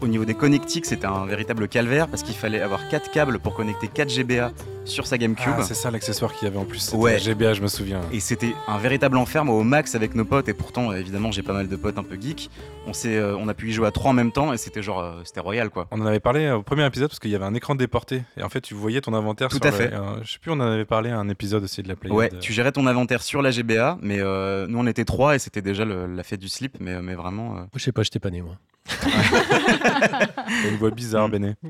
au 0.00 0.06
niveau 0.08 0.24
des 0.24 0.34
connectiques, 0.34 0.86
c'était 0.86 1.06
un 1.06 1.26
véritable 1.26 1.68
calvaire 1.68 2.08
parce 2.08 2.22
qu'il 2.22 2.34
fallait 2.34 2.60
avoir 2.60 2.88
4 2.88 3.10
câbles 3.10 3.38
pour 3.38 3.54
connecter 3.54 3.88
4 3.88 4.08
GBA 4.10 4.52
sur 4.84 5.06
sa 5.06 5.18
GameCube. 5.18 5.52
Ah, 5.58 5.62
c'est 5.62 5.74
ça 5.74 5.90
l'accessoire 5.90 6.32
qu'il 6.32 6.48
y 6.48 6.50
avait 6.50 6.58
en 6.58 6.64
plus. 6.64 6.78
C'était 6.78 6.96
Ouais. 6.96 7.12
la 7.12 7.18
GBA, 7.18 7.54
je 7.54 7.62
me 7.62 7.68
souviens. 7.68 8.00
Et 8.12 8.18
c'était 8.20 8.54
un 8.66 8.78
véritable 8.78 9.16
enfer, 9.18 9.44
moi, 9.44 9.54
au 9.54 9.62
max 9.62 9.94
avec 9.94 10.14
nos 10.14 10.24
potes. 10.24 10.48
Et 10.48 10.54
pourtant, 10.54 10.92
évidemment, 10.92 11.30
j'ai 11.30 11.42
pas 11.42 11.52
mal 11.52 11.68
de 11.68 11.76
potes 11.76 11.98
un 11.98 12.02
peu 12.02 12.16
geeks. 12.20 12.50
On, 12.86 12.92
s'est, 12.92 13.16
euh, 13.16 13.36
on 13.38 13.46
a 13.48 13.54
pu 13.54 13.68
y 13.68 13.72
jouer 13.72 13.86
à 13.86 13.90
trois 13.90 14.10
en 14.10 14.14
même 14.14 14.32
temps 14.32 14.52
et 14.52 14.56
c'était 14.56 14.82
genre, 14.82 15.00
euh, 15.00 15.20
c'était 15.24 15.40
royal 15.40 15.68
quoi. 15.70 15.86
On 15.90 16.00
en 16.00 16.06
avait 16.06 16.18
parlé 16.20 16.46
euh, 16.46 16.56
au 16.56 16.62
premier 16.62 16.86
épisode 16.86 17.08
parce 17.08 17.18
qu'il 17.20 17.30
y 17.30 17.34
avait 17.34 17.44
un 17.44 17.54
écran 17.54 17.74
déporté 17.74 18.22
et 18.36 18.42
en 18.42 18.48
fait 18.48 18.62
tu 18.62 18.74
voyais 18.74 19.00
ton 19.00 19.12
inventaire. 19.14 19.48
Tout 19.48 19.56
sur 19.56 19.66
à 19.66 19.70
le- 19.70 19.76
fait. 19.76 19.92
euh, 19.92 20.22
je 20.24 20.32
sais 20.32 20.38
plus, 20.38 20.50
on 20.50 20.54
en 20.54 20.60
avait 20.60 20.86
parlé 20.86 21.10
à 21.10 21.18
un 21.18 21.28
épisode 21.28 21.62
aussi 21.62 21.82
de 21.82 21.88
la 21.88 21.94
Playade. 21.96 22.16
Ouais, 22.16 22.30
tu 22.40 22.52
gérais 22.52 22.72
ton 22.72 22.86
inventaire 22.86 23.22
sur 23.22 23.42
la 23.42 23.50
GBA, 23.50 23.98
mais 24.02 24.18
euh, 24.20 24.66
nous 24.66 24.78
on 24.78 24.86
était 24.86 25.04
trois 25.04 25.34
et 25.36 25.38
c'était 25.38 25.62
déjà 25.62 25.84
le- 25.84 26.06
la 26.06 26.22
fête 26.22 26.40
du 26.40 26.48
slip, 26.48 26.78
mais, 26.80 27.00
mais 27.02 27.14
vraiment. 27.14 27.52
euh, 27.52 27.54
Moi, 27.58 27.68
Je 27.76 27.84
sais 27.84 27.92
pas, 27.92 28.02
j'étais 28.02 28.18
pas 28.18 28.30
né, 28.30 28.40
moi. 28.40 28.56
T'as 29.00 30.68
une 30.70 30.76
voix 30.76 30.90
bizarre, 30.90 31.28
Béné. 31.28 31.54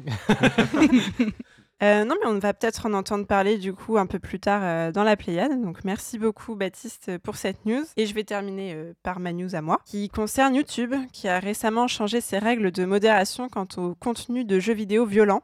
Euh, 1.82 2.04
non, 2.04 2.14
mais 2.20 2.28
on 2.28 2.38
va 2.38 2.52
peut-être 2.52 2.84
en 2.84 2.92
entendre 2.92 3.26
parler 3.26 3.56
du 3.56 3.72
coup 3.72 3.96
un 3.96 4.04
peu 4.04 4.18
plus 4.18 4.38
tard 4.38 4.60
euh, 4.62 4.92
dans 4.92 5.02
la 5.02 5.16
Pléiade. 5.16 5.62
Donc 5.62 5.82
merci 5.82 6.18
beaucoup 6.18 6.54
Baptiste 6.54 7.16
pour 7.18 7.36
cette 7.36 7.64
news. 7.64 7.84
Et 7.96 8.04
je 8.04 8.14
vais 8.14 8.24
terminer 8.24 8.74
euh, 8.74 8.92
par 9.02 9.18
ma 9.18 9.32
news 9.32 9.54
à 9.54 9.62
moi, 9.62 9.80
qui 9.86 10.10
concerne 10.10 10.54
YouTube, 10.54 10.94
qui 11.12 11.26
a 11.26 11.38
récemment 11.38 11.88
changé 11.88 12.20
ses 12.20 12.38
règles 12.38 12.70
de 12.70 12.84
modération 12.84 13.48
quant 13.48 13.66
au 13.78 13.94
contenu 13.94 14.44
de 14.44 14.60
jeux 14.60 14.74
vidéo 14.74 15.06
violents. 15.06 15.42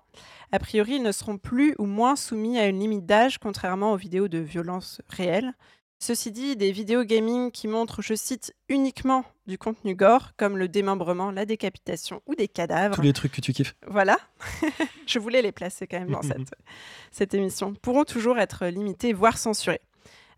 A 0.53 0.59
priori, 0.59 0.97
ils 0.97 1.03
ne 1.03 1.13
seront 1.13 1.39
plus 1.39 1.75
ou 1.79 1.87
moins 1.87 2.17
soumis 2.17 2.59
à 2.59 2.67
une 2.67 2.81
limite 2.81 3.07
d'âge, 3.07 3.39
contrairement 3.39 3.93
aux 3.93 3.97
vidéos 3.97 4.29
de 4.29 4.39
violence 4.39 5.01
réelle. 5.09 5.55
Ceci 5.99 6.31
dit, 6.31 6.57
des 6.57 6.73
vidéos 6.73 7.05
gaming 7.05 7.51
qui 7.51 7.69
montrent, 7.69 8.03
je 8.03 8.15
cite, 8.15 8.55
uniquement 8.69 9.25
du 9.47 9.57
contenu 9.57 9.95
gore, 9.95 10.33
comme 10.37 10.59
le 10.59 10.69
démembrement, 10.69 11.31
la 11.31 11.47
décapitation 11.47 12.21
ou 12.27 12.35
des 12.35 12.49
cadavres, 12.49 12.97
Tous 12.97 13.03
les 13.03 13.13
trucs 13.15 13.33
que 13.33 13.41
tu 13.41 13.53
kiffes. 13.53 13.75
voilà, 13.87 14.19
je 15.07 15.19
voulais 15.19 15.41
les 15.41 15.53
placer 15.53 15.87
quand 15.87 15.99
même 15.99 16.11
dans 16.11 16.23
cette, 16.23 16.55
cette 17.11 17.35
émission, 17.35 17.73
pourront 17.75 18.05
toujours 18.05 18.39
être 18.39 18.67
limités, 18.67 19.13
voire 19.15 19.39
censurés. 19.39 19.81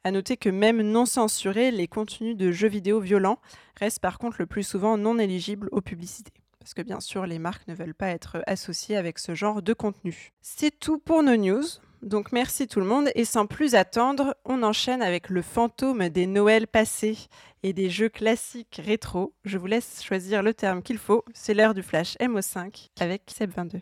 À 0.04 0.12
noter 0.12 0.36
que 0.36 0.48
même 0.48 0.80
non 0.80 1.06
censurés, 1.06 1.72
les 1.72 1.88
contenus 1.88 2.36
de 2.36 2.52
jeux 2.52 2.68
vidéo 2.68 3.00
violents 3.00 3.40
restent 3.76 3.98
par 3.98 4.18
contre 4.18 4.36
le 4.38 4.46
plus 4.46 4.62
souvent 4.62 4.96
non 4.96 5.18
éligibles 5.18 5.68
aux 5.72 5.80
publicités. 5.80 6.32
Parce 6.60 6.72
que 6.72 6.82
bien 6.82 7.00
sûr, 7.00 7.26
les 7.26 7.38
marques 7.38 7.66
ne 7.66 7.74
veulent 7.74 7.94
pas 7.94 8.08
être 8.08 8.42
associées 8.46 8.96
avec 8.96 9.18
ce 9.18 9.34
genre 9.34 9.60
de 9.60 9.72
contenu. 9.72 10.32
C'est 10.40 10.78
tout 10.78 10.98
pour 10.98 11.22
nos 11.22 11.36
news. 11.36 11.64
Donc 12.02 12.32
merci 12.32 12.66
tout 12.66 12.80
le 12.80 12.86
monde. 12.86 13.10
Et 13.14 13.24
sans 13.24 13.46
plus 13.46 13.74
attendre, 13.74 14.36
on 14.44 14.62
enchaîne 14.62 15.02
avec 15.02 15.28
le 15.28 15.42
fantôme 15.42 16.08
des 16.08 16.26
Noëls 16.26 16.66
passés 16.66 17.18
et 17.62 17.72
des 17.72 17.90
jeux 17.90 18.08
classiques 18.08 18.80
rétro. 18.84 19.34
Je 19.44 19.58
vous 19.58 19.66
laisse 19.66 20.02
choisir 20.02 20.42
le 20.42 20.54
terme 20.54 20.82
qu'il 20.82 20.98
faut. 20.98 21.24
C'est 21.34 21.54
l'heure 21.54 21.74
du 21.74 21.82
flash 21.82 22.16
MO5 22.20 22.90
avec 23.00 23.22
Seb22. 23.30 23.80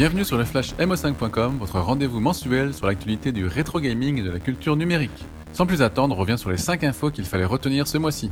Bienvenue 0.00 0.24
sur 0.24 0.38
le 0.38 0.46
Flash 0.46 0.72
MO5.com, 0.76 1.58
votre 1.58 1.78
rendez-vous 1.78 2.20
mensuel 2.20 2.72
sur 2.72 2.86
l'actualité 2.86 3.32
du 3.32 3.46
rétro 3.46 3.80
gaming 3.80 4.18
et 4.18 4.22
de 4.22 4.30
la 4.30 4.38
culture 4.38 4.74
numérique. 4.74 5.10
Sans 5.52 5.66
plus 5.66 5.82
attendre, 5.82 6.16
on 6.16 6.18
revient 6.18 6.38
sur 6.38 6.48
les 6.48 6.56
5 6.56 6.84
infos 6.84 7.10
qu'il 7.10 7.26
fallait 7.26 7.44
retenir 7.44 7.86
ce 7.86 7.98
mois-ci. 7.98 8.30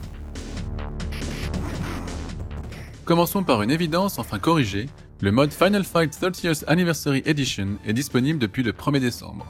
Commençons 3.04 3.44
par 3.44 3.60
une 3.60 3.70
évidence 3.70 4.18
enfin 4.18 4.38
corrigée. 4.38 4.88
Le 5.20 5.30
mode 5.30 5.52
Final 5.52 5.84
Fight 5.84 6.10
30th 6.10 6.64
Anniversary 6.68 7.22
Edition 7.26 7.76
est 7.84 7.92
disponible 7.92 8.38
depuis 8.38 8.62
le 8.62 8.72
1er 8.72 9.00
décembre. 9.00 9.44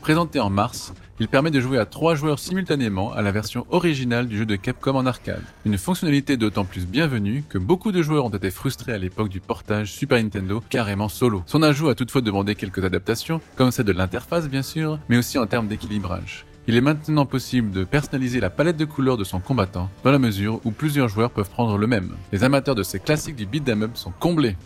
Présenté 0.00 0.38
en 0.38 0.50
mars, 0.50 0.94
il 1.20 1.28
permet 1.28 1.50
de 1.50 1.60
jouer 1.60 1.78
à 1.78 1.86
3 1.86 2.14
joueurs 2.14 2.38
simultanément 2.38 3.12
à 3.12 3.22
la 3.22 3.30
version 3.30 3.66
originale 3.70 4.26
du 4.26 4.38
jeu 4.38 4.46
de 4.46 4.56
Capcom 4.56 4.96
en 4.96 5.06
arcade. 5.06 5.42
Une 5.64 5.78
fonctionnalité 5.78 6.36
d'autant 6.36 6.64
plus 6.64 6.86
bienvenue 6.86 7.44
que 7.48 7.58
beaucoup 7.58 7.92
de 7.92 8.02
joueurs 8.02 8.24
ont 8.24 8.30
été 8.30 8.50
frustrés 8.50 8.92
à 8.92 8.98
l'époque 8.98 9.28
du 9.28 9.40
portage 9.40 9.92
Super 9.92 10.22
Nintendo 10.22 10.62
carrément 10.68 11.08
solo. 11.08 11.42
Son 11.46 11.62
ajout 11.62 11.88
a 11.88 11.94
toutefois 11.94 12.20
demandé 12.20 12.54
quelques 12.54 12.84
adaptations, 12.84 13.40
comme 13.56 13.70
celle 13.70 13.86
de 13.86 13.92
l'interface 13.92 14.48
bien 14.48 14.62
sûr, 14.62 14.98
mais 15.08 15.16
aussi 15.16 15.38
en 15.38 15.46
termes 15.46 15.68
d'équilibrage. 15.68 16.46
Il 16.66 16.76
est 16.76 16.80
maintenant 16.80 17.26
possible 17.26 17.70
de 17.70 17.84
personnaliser 17.84 18.40
la 18.40 18.48
palette 18.48 18.78
de 18.78 18.86
couleurs 18.86 19.18
de 19.18 19.24
son 19.24 19.38
combattant, 19.38 19.90
dans 20.02 20.10
la 20.10 20.18
mesure 20.18 20.60
où 20.64 20.70
plusieurs 20.70 21.08
joueurs 21.08 21.30
peuvent 21.30 21.50
prendre 21.50 21.76
le 21.76 21.86
même. 21.86 22.16
Les 22.32 22.42
amateurs 22.42 22.74
de 22.74 22.82
ces 22.82 22.98
classiques 22.98 23.36
du 23.36 23.44
beat'em 23.44 23.82
up 23.82 23.90
sont 23.94 24.12
comblés. 24.18 24.56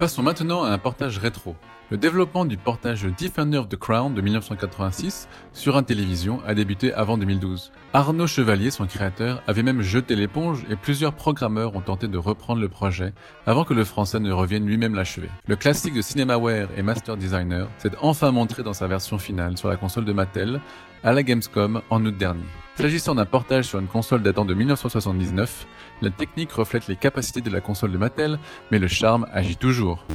Passons 0.00 0.24
maintenant 0.24 0.64
à 0.64 0.70
un 0.70 0.78
portage 0.78 1.18
rétro. 1.18 1.54
Le 1.92 1.98
développement 1.98 2.46
du 2.46 2.56
portage 2.56 3.02
Defender 3.02 3.58
of 3.58 3.68
the 3.68 3.76
Crown 3.76 4.14
de 4.14 4.22
1986 4.22 5.28
sur 5.52 5.76
un 5.76 5.82
télévision 5.82 6.40
a 6.46 6.54
débuté 6.54 6.94
avant 6.94 7.18
2012. 7.18 7.70
Arnaud 7.92 8.26
Chevalier, 8.26 8.70
son 8.70 8.86
créateur, 8.86 9.42
avait 9.46 9.62
même 9.62 9.82
jeté 9.82 10.16
l'éponge 10.16 10.64
et 10.70 10.76
plusieurs 10.76 11.12
programmeurs 11.12 11.76
ont 11.76 11.82
tenté 11.82 12.08
de 12.08 12.16
reprendre 12.16 12.62
le 12.62 12.70
projet 12.70 13.12
avant 13.44 13.64
que 13.64 13.74
le 13.74 13.84
français 13.84 14.20
ne 14.20 14.32
revienne 14.32 14.64
lui-même 14.64 14.94
l'achever. 14.94 15.28
Le 15.46 15.54
classique 15.54 15.92
de 15.92 16.00
Cinemaware 16.00 16.68
et 16.78 16.82
Master 16.82 17.18
Designer 17.18 17.68
s'est 17.76 17.92
enfin 18.00 18.30
montré 18.30 18.62
dans 18.62 18.72
sa 18.72 18.86
version 18.86 19.18
finale 19.18 19.58
sur 19.58 19.68
la 19.68 19.76
console 19.76 20.06
de 20.06 20.14
Mattel 20.14 20.62
à 21.04 21.12
la 21.12 21.22
Gamescom 21.22 21.82
en 21.90 22.06
août 22.06 22.16
dernier. 22.16 22.48
S'agissant 22.76 23.14
d'un 23.14 23.26
portage 23.26 23.66
sur 23.66 23.78
une 23.78 23.86
console 23.86 24.22
datant 24.22 24.46
de 24.46 24.54
1979, 24.54 25.66
la 26.00 26.10
technique 26.10 26.52
reflète 26.52 26.88
les 26.88 26.96
capacités 26.96 27.42
de 27.42 27.50
la 27.50 27.60
console 27.60 27.92
de 27.92 27.98
Mattel, 27.98 28.38
mais 28.70 28.78
le 28.78 28.88
charme 28.88 29.26
agit 29.30 29.56
toujours. 29.56 30.06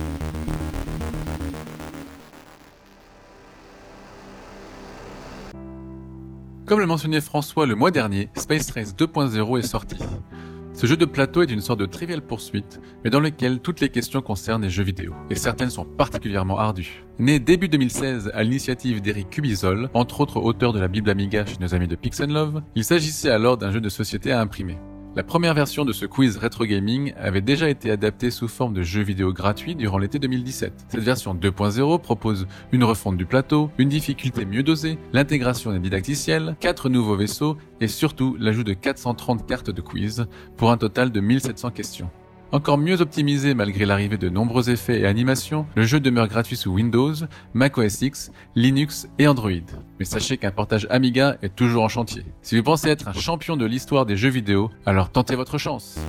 Comme 6.66 6.80
le 6.80 6.88
mentionnait 6.88 7.22
François 7.22 7.68
le 7.68 7.76
mois 7.76 7.92
dernier, 7.92 8.30
Space 8.36 8.72
Race 8.72 8.96
2.0 8.96 9.60
est 9.60 9.62
sorti. 9.62 9.98
Ce 10.78 10.86
jeu 10.86 10.96
de 10.96 11.06
plateau 11.06 11.42
est 11.42 11.50
une 11.50 11.60
sorte 11.60 11.80
de 11.80 11.88
trivial 11.88 12.22
poursuite, 12.22 12.80
mais 13.04 13.10
dans 13.10 13.20
lequel 13.20 13.60
toutes 13.62 13.80
les 13.80 13.90
questions 13.90 14.22
concernent 14.22 14.62
les 14.62 14.70
jeux 14.70 14.84
vidéo, 14.84 15.16
et 15.32 15.34
certaines 15.34 15.72
sont 15.72 15.86
particulièrement 15.86 16.60
ardues. 16.60 17.04
Né 17.18 17.40
début 17.40 17.68
2016 17.68 18.30
à 18.32 18.44
l'initiative 18.44 19.02
d'Eric 19.02 19.32
Cubizol, 19.32 19.90
entre 19.96 20.22
autres 20.22 20.38
auteur 20.38 20.74
de 20.74 20.80
la 20.80 20.88
Bible 20.88 21.10
Amiga 21.10 21.48
chez 21.48 21.58
nos 21.60 21.74
amis 21.74 21.88
de 21.88 21.96
Pixel 21.96 22.32
il 22.76 22.84
s'agissait 22.84 23.32
alors 23.32 23.58
d'un 23.58 23.72
jeu 23.72 23.82
de 23.82 23.90
société 23.90 24.32
à 24.32 24.40
imprimer. 24.40 24.78
La 25.18 25.24
première 25.24 25.56
version 25.56 25.84
de 25.84 25.94
ce 25.94 26.06
quiz 26.06 26.38
rétro 26.38 26.64
gaming 26.66 27.12
avait 27.18 27.42
déjà 27.42 27.72
été 27.72 27.90
adaptée 27.90 28.30
sous 28.30 28.48
forme 28.48 28.76
de 28.76 28.84
jeu 28.84 29.02
vidéo 29.02 29.34
gratuit 29.34 29.74
durant 29.74 29.98
l'été 29.98 30.20
2017. 30.20 30.86
Cette 30.90 31.02
version 31.02 31.34
2.0 31.34 32.00
propose 32.00 32.46
une 32.72 32.84
refonte 32.84 33.18
du 33.18 33.26
plateau, 33.26 33.72
une 33.80 33.90
difficulté 33.90 34.46
mieux 34.46 34.62
dosée, 34.62 35.00
l'intégration 35.14 35.72
des 35.72 35.80
didacticiels, 35.80 36.56
4 36.60 36.90
nouveaux 36.90 37.16
vaisseaux 37.16 37.58
et 37.82 37.88
surtout 37.88 38.38
l'ajout 38.40 38.64
de 38.64 38.74
430 38.74 39.48
cartes 39.48 39.72
de 39.72 39.82
quiz 39.82 40.28
pour 40.56 40.70
un 40.70 40.78
total 40.78 41.12
de 41.12 41.20
1700 41.20 41.72
questions. 41.72 42.12
Encore 42.54 42.78
mieux 42.78 43.02
optimisé 43.02 43.54
malgré 43.54 43.86
l'arrivée 43.86 44.18
de 44.18 44.30
nombreux 44.30 44.70
effets 44.70 45.02
et 45.02 45.06
animations, 45.06 45.66
le 45.76 45.84
jeu 45.84 46.00
demeure 46.00 46.30
gratuit 46.30 46.56
sous 46.56 46.72
Windows, 46.72 47.14
Mac 47.54 47.78
OS 47.78 48.02
X, 48.02 48.32
Linux 48.56 49.10
et 49.20 49.28
Android. 49.28 49.52
Mais 50.00 50.06
sachez 50.06 50.38
qu'un 50.38 50.52
portage 50.52 50.88
Amiga 50.90 51.36
est 51.42 51.54
toujours 51.54 51.84
en 51.84 51.90
chantier. 51.90 52.24
Si 52.42 52.56
vous 52.56 52.64
pensez 52.64 52.88
être 52.88 53.10
un 53.10 53.14
champion 53.14 53.58
de 53.58 53.66
l'histoire 53.66 54.06
des 54.06 54.16
jeux 54.16 54.30
vidéo, 54.30 54.72
alors 54.86 55.10
tentez 55.10 55.36
votre 55.36 55.58
chance. 55.58 56.00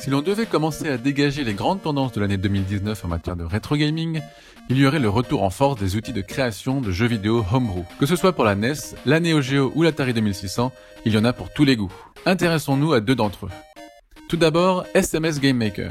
Si 0.00 0.10
l'on 0.10 0.22
devait 0.22 0.46
commencer 0.46 0.88
à 0.88 0.96
dégager 0.96 1.44
les 1.44 1.54
grandes 1.54 1.82
tendances 1.82 2.10
de 2.12 2.20
l'année 2.20 2.36
2019 2.36 3.04
en 3.04 3.08
matière 3.08 3.36
de 3.36 3.44
rétro 3.44 3.76
gaming, 3.76 4.20
il 4.68 4.78
y 4.78 4.86
aurait 4.86 4.98
le 4.98 5.08
retour 5.08 5.44
en 5.44 5.50
force 5.50 5.78
des 5.78 5.94
outils 5.94 6.12
de 6.12 6.22
création 6.22 6.80
de 6.80 6.90
jeux 6.90 7.06
vidéo 7.06 7.44
homebrew. 7.52 7.84
Que 8.00 8.06
ce 8.06 8.16
soit 8.16 8.32
pour 8.32 8.44
la 8.44 8.56
NES, 8.56 8.74
la 9.06 9.20
Neo 9.20 9.40
Geo 9.40 9.70
ou 9.76 9.82
l'Atari 9.82 10.12
2600, 10.12 10.72
il 11.04 11.12
y 11.12 11.18
en 11.18 11.24
a 11.24 11.32
pour 11.32 11.52
tous 11.52 11.64
les 11.64 11.76
goûts. 11.76 11.92
Intéressons-nous 12.26 12.92
à 12.92 13.00
deux 13.00 13.14
d'entre 13.14 13.46
eux. 13.46 13.50
Tout 14.28 14.36
d'abord, 14.36 14.84
SMS 14.94 15.40
Game 15.40 15.56
Maker. 15.56 15.90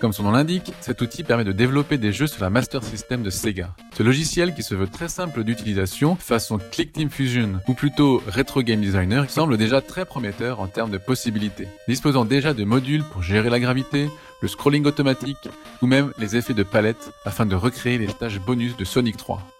Comme 0.00 0.12
son 0.12 0.24
nom 0.24 0.32
l'indique, 0.32 0.72
cet 0.80 1.00
outil 1.00 1.22
permet 1.22 1.44
de 1.44 1.52
développer 1.52 1.98
des 1.98 2.12
jeux 2.12 2.26
sur 2.26 2.42
la 2.42 2.50
Master 2.50 2.82
System 2.82 3.22
de 3.22 3.30
Sega. 3.30 3.74
Ce 3.96 4.02
logiciel 4.02 4.54
qui 4.54 4.62
se 4.62 4.74
veut 4.74 4.88
très 4.88 5.08
simple 5.08 5.44
d'utilisation, 5.44 6.16
façon 6.16 6.58
Click 6.58 6.92
Team 6.92 7.08
Fusion 7.08 7.60
ou 7.68 7.74
plutôt 7.74 8.22
Retro 8.26 8.62
Game 8.62 8.80
Designer, 8.80 9.30
semble 9.30 9.56
déjà 9.56 9.80
très 9.80 10.04
prometteur 10.04 10.60
en 10.60 10.66
termes 10.66 10.90
de 10.90 10.98
possibilités. 10.98 11.68
Disposant 11.88 12.24
déjà 12.24 12.54
de 12.54 12.64
modules 12.64 13.04
pour 13.04 13.22
gérer 13.22 13.50
la 13.50 13.60
gravité, 13.60 14.10
le 14.42 14.48
scrolling 14.48 14.84
automatique 14.84 15.48
ou 15.80 15.86
même 15.86 16.12
les 16.18 16.36
effets 16.36 16.54
de 16.54 16.64
palette 16.64 17.12
afin 17.24 17.46
de 17.46 17.54
recréer 17.54 17.96
les 17.96 18.08
stages 18.08 18.40
bonus 18.40 18.76
de 18.76 18.84
Sonic 18.84 19.16
3. 19.16 19.53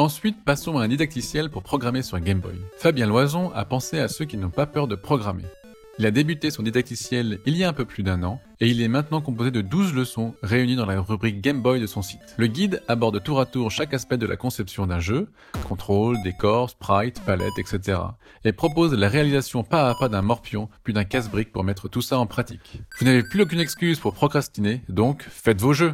Ensuite, 0.00 0.42
passons 0.46 0.78
à 0.78 0.84
un 0.84 0.88
didacticiel 0.88 1.50
pour 1.50 1.62
programmer 1.62 2.00
sur 2.00 2.18
Game 2.20 2.40
Boy. 2.40 2.54
Fabien 2.78 3.06
Loison 3.06 3.52
a 3.52 3.66
pensé 3.66 3.98
à 3.98 4.08
ceux 4.08 4.24
qui 4.24 4.38
n'ont 4.38 4.48
pas 4.48 4.64
peur 4.64 4.88
de 4.88 4.94
programmer. 4.94 5.44
Il 5.98 6.06
a 6.06 6.10
débuté 6.10 6.50
son 6.50 6.62
didacticiel 6.62 7.38
il 7.44 7.54
y 7.54 7.64
a 7.64 7.68
un 7.68 7.74
peu 7.74 7.84
plus 7.84 8.02
d'un 8.02 8.22
an 8.22 8.40
et 8.60 8.68
il 8.68 8.80
est 8.80 8.88
maintenant 8.88 9.20
composé 9.20 9.50
de 9.50 9.60
12 9.60 9.92
leçons 9.92 10.34
réunies 10.42 10.76
dans 10.76 10.86
la 10.86 10.98
rubrique 11.02 11.42
Game 11.42 11.60
Boy 11.60 11.80
de 11.80 11.86
son 11.86 12.00
site. 12.00 12.34
Le 12.38 12.46
guide 12.46 12.82
aborde 12.88 13.22
tour 13.22 13.40
à 13.40 13.44
tour 13.44 13.70
chaque 13.70 13.92
aspect 13.92 14.16
de 14.16 14.24
la 14.24 14.36
conception 14.36 14.86
d'un 14.86 15.00
jeu, 15.00 15.28
contrôle, 15.68 16.16
décor, 16.24 16.70
sprite, 16.70 17.20
palette, 17.26 17.58
etc. 17.58 17.98
et 18.46 18.52
propose 18.52 18.94
la 18.94 19.10
réalisation 19.10 19.64
pas 19.64 19.90
à 19.90 19.94
pas 19.94 20.08
d'un 20.08 20.22
morpion 20.22 20.70
puis 20.82 20.94
d'un 20.94 21.04
casse-brique 21.04 21.52
pour 21.52 21.62
mettre 21.62 21.90
tout 21.90 22.00
ça 22.00 22.18
en 22.18 22.24
pratique. 22.24 22.80
Vous 22.98 23.04
n'avez 23.04 23.22
plus 23.22 23.42
aucune 23.42 23.60
excuse 23.60 24.00
pour 24.00 24.14
procrastiner, 24.14 24.80
donc 24.88 25.26
faites 25.28 25.60
vos 25.60 25.74
jeux 25.74 25.92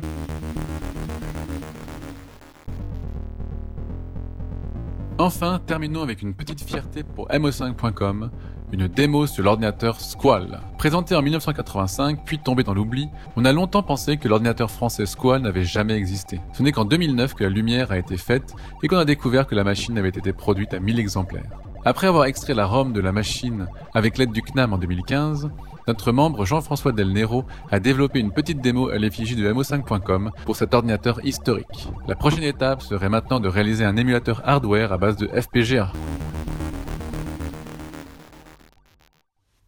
Enfin, 5.19 5.63
terminons 5.67 6.03
avec 6.03 6.21
une 6.21 6.35
petite 6.35 6.61
fierté 6.61 7.03
pour 7.03 7.29
mo5.com, 7.29 8.31
une 8.71 8.87
démo 8.87 9.27
sur 9.27 9.45
l'ordinateur 9.45 9.99
Squall. 9.99 10.61
Présenté 10.77 11.15
en 11.15 11.23
1985, 11.23 12.23
puis 12.27 12.39
tombé 12.39 12.65
dans 12.65 12.75
l'oubli, 12.75 13.09
on 13.35 13.47
a 13.47 13.53
longtemps 13.53 13.83
pensé 13.83 14.19
que 14.19 14.29
l'ordinateur 14.29 14.71
français 14.71 15.07
Squall 15.07 15.41
n'avait 15.41 15.65
jamais 15.65 15.95
existé. 15.95 16.39
Ce 16.53 16.63
n'est 16.63 16.71
qu'en 16.71 16.85
2009 16.85 17.33
que 17.33 17.45
la 17.45 17.51
lumière 17.51 17.93
a 17.93 17.99
été 17.99 18.19
faite 18.19 18.53
et 18.83 18.89
qu'on 18.89 18.99
a 18.99 19.07
découvert 19.07 19.47
que 19.47 19.55
la 19.55 19.65
machine 19.65 19.97
avait 19.97 20.11
été 20.11 20.35
produite 20.35 20.75
à 20.75 20.81
1000 20.81 21.01
exemplaires. 21.01 21.49
Après 21.89 22.09
avoir 22.09 22.25
extrait 22.25 22.53
la 22.53 22.67
ROM 22.67 22.93
de 22.93 23.01
la 23.01 23.13
machine 23.13 23.69
avec 23.95 24.19
l'aide 24.19 24.33
du 24.33 24.43
CNAM 24.43 24.73
en 24.73 24.79
2015, 24.79 25.51
notre 25.87 26.11
membre 26.11 26.45
Jean-François 26.45 26.91
Del 26.91 27.13
Nero 27.13 27.45
a 27.71 27.79
développé 27.79 28.19
une 28.19 28.33
petite 28.33 28.61
démo 28.61 28.89
à 28.89 28.99
l'effigie 28.99 29.37
de 29.37 29.53
mo5.com 29.53 30.33
pour 30.45 30.57
cet 30.57 30.75
ordinateur 30.75 31.25
historique. 31.25 31.89
La 32.09 32.17
prochaine 32.17 32.43
étape 32.43 32.83
serait 32.83 33.09
maintenant 33.09 33.39
de 33.39 33.47
réaliser 33.47 33.85
un 33.85 33.97
émulateur 33.97 34.43
hardware 34.45 34.93
à 34.93 34.99
base 34.99 35.17
de 35.17 35.29
FPGA. 35.29 35.93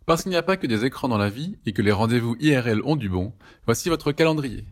Parce 0.05 0.25
qu'il 0.25 0.31
n'y 0.31 0.37
a 0.37 0.43
pas 0.43 0.57
que 0.57 0.67
des 0.67 0.85
écrans 0.85 1.07
dans 1.07 1.19
la 1.19 1.31
vie 1.31 1.57
et 1.67 1.73
que 1.73 1.83
les 1.83 1.93
rendez-vous 1.93 2.35
IRL 2.41 2.83
ont 2.85 2.97
du 2.97 3.09
bon, 3.09 3.33
voici 3.65 3.91
votre 3.91 4.11
calendrier. 4.11 4.65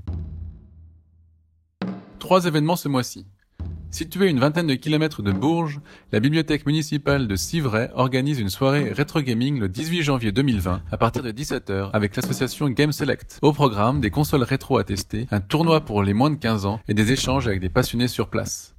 Trois 2.18 2.46
événements 2.46 2.74
ce 2.74 2.88
mois-ci. 2.88 3.24
Située 3.90 4.28
une 4.28 4.40
vingtaine 4.40 4.66
de 4.66 4.74
kilomètres 4.74 5.22
de 5.22 5.32
Bourges, 5.32 5.80
la 6.12 6.20
bibliothèque 6.20 6.66
municipale 6.66 7.28
de 7.28 7.36
Civray 7.36 7.88
organise 7.94 8.38
une 8.38 8.50
soirée 8.50 8.92
rétro 8.92 9.20
gaming 9.20 9.58
le 9.58 9.68
18 9.68 10.02
janvier 10.02 10.32
2020 10.32 10.82
à 10.90 10.96
partir 10.96 11.22
de 11.22 11.30
17h 11.30 11.90
avec 11.92 12.14
l'association 12.14 12.68
Game 12.68 12.92
Select. 12.92 13.38
Au 13.42 13.52
programme, 13.52 14.00
des 14.00 14.10
consoles 14.10 14.42
rétro 14.42 14.78
à 14.78 14.84
tester, 14.84 15.26
un 15.30 15.40
tournoi 15.40 15.80
pour 15.80 16.02
les 16.02 16.14
moins 16.14 16.30
de 16.30 16.36
15 16.36 16.66
ans 16.66 16.80
et 16.88 16.94
des 16.94 17.12
échanges 17.12 17.46
avec 17.48 17.60
des 17.60 17.70
passionnés 17.70 18.08
sur 18.08 18.28
place. 18.28 18.75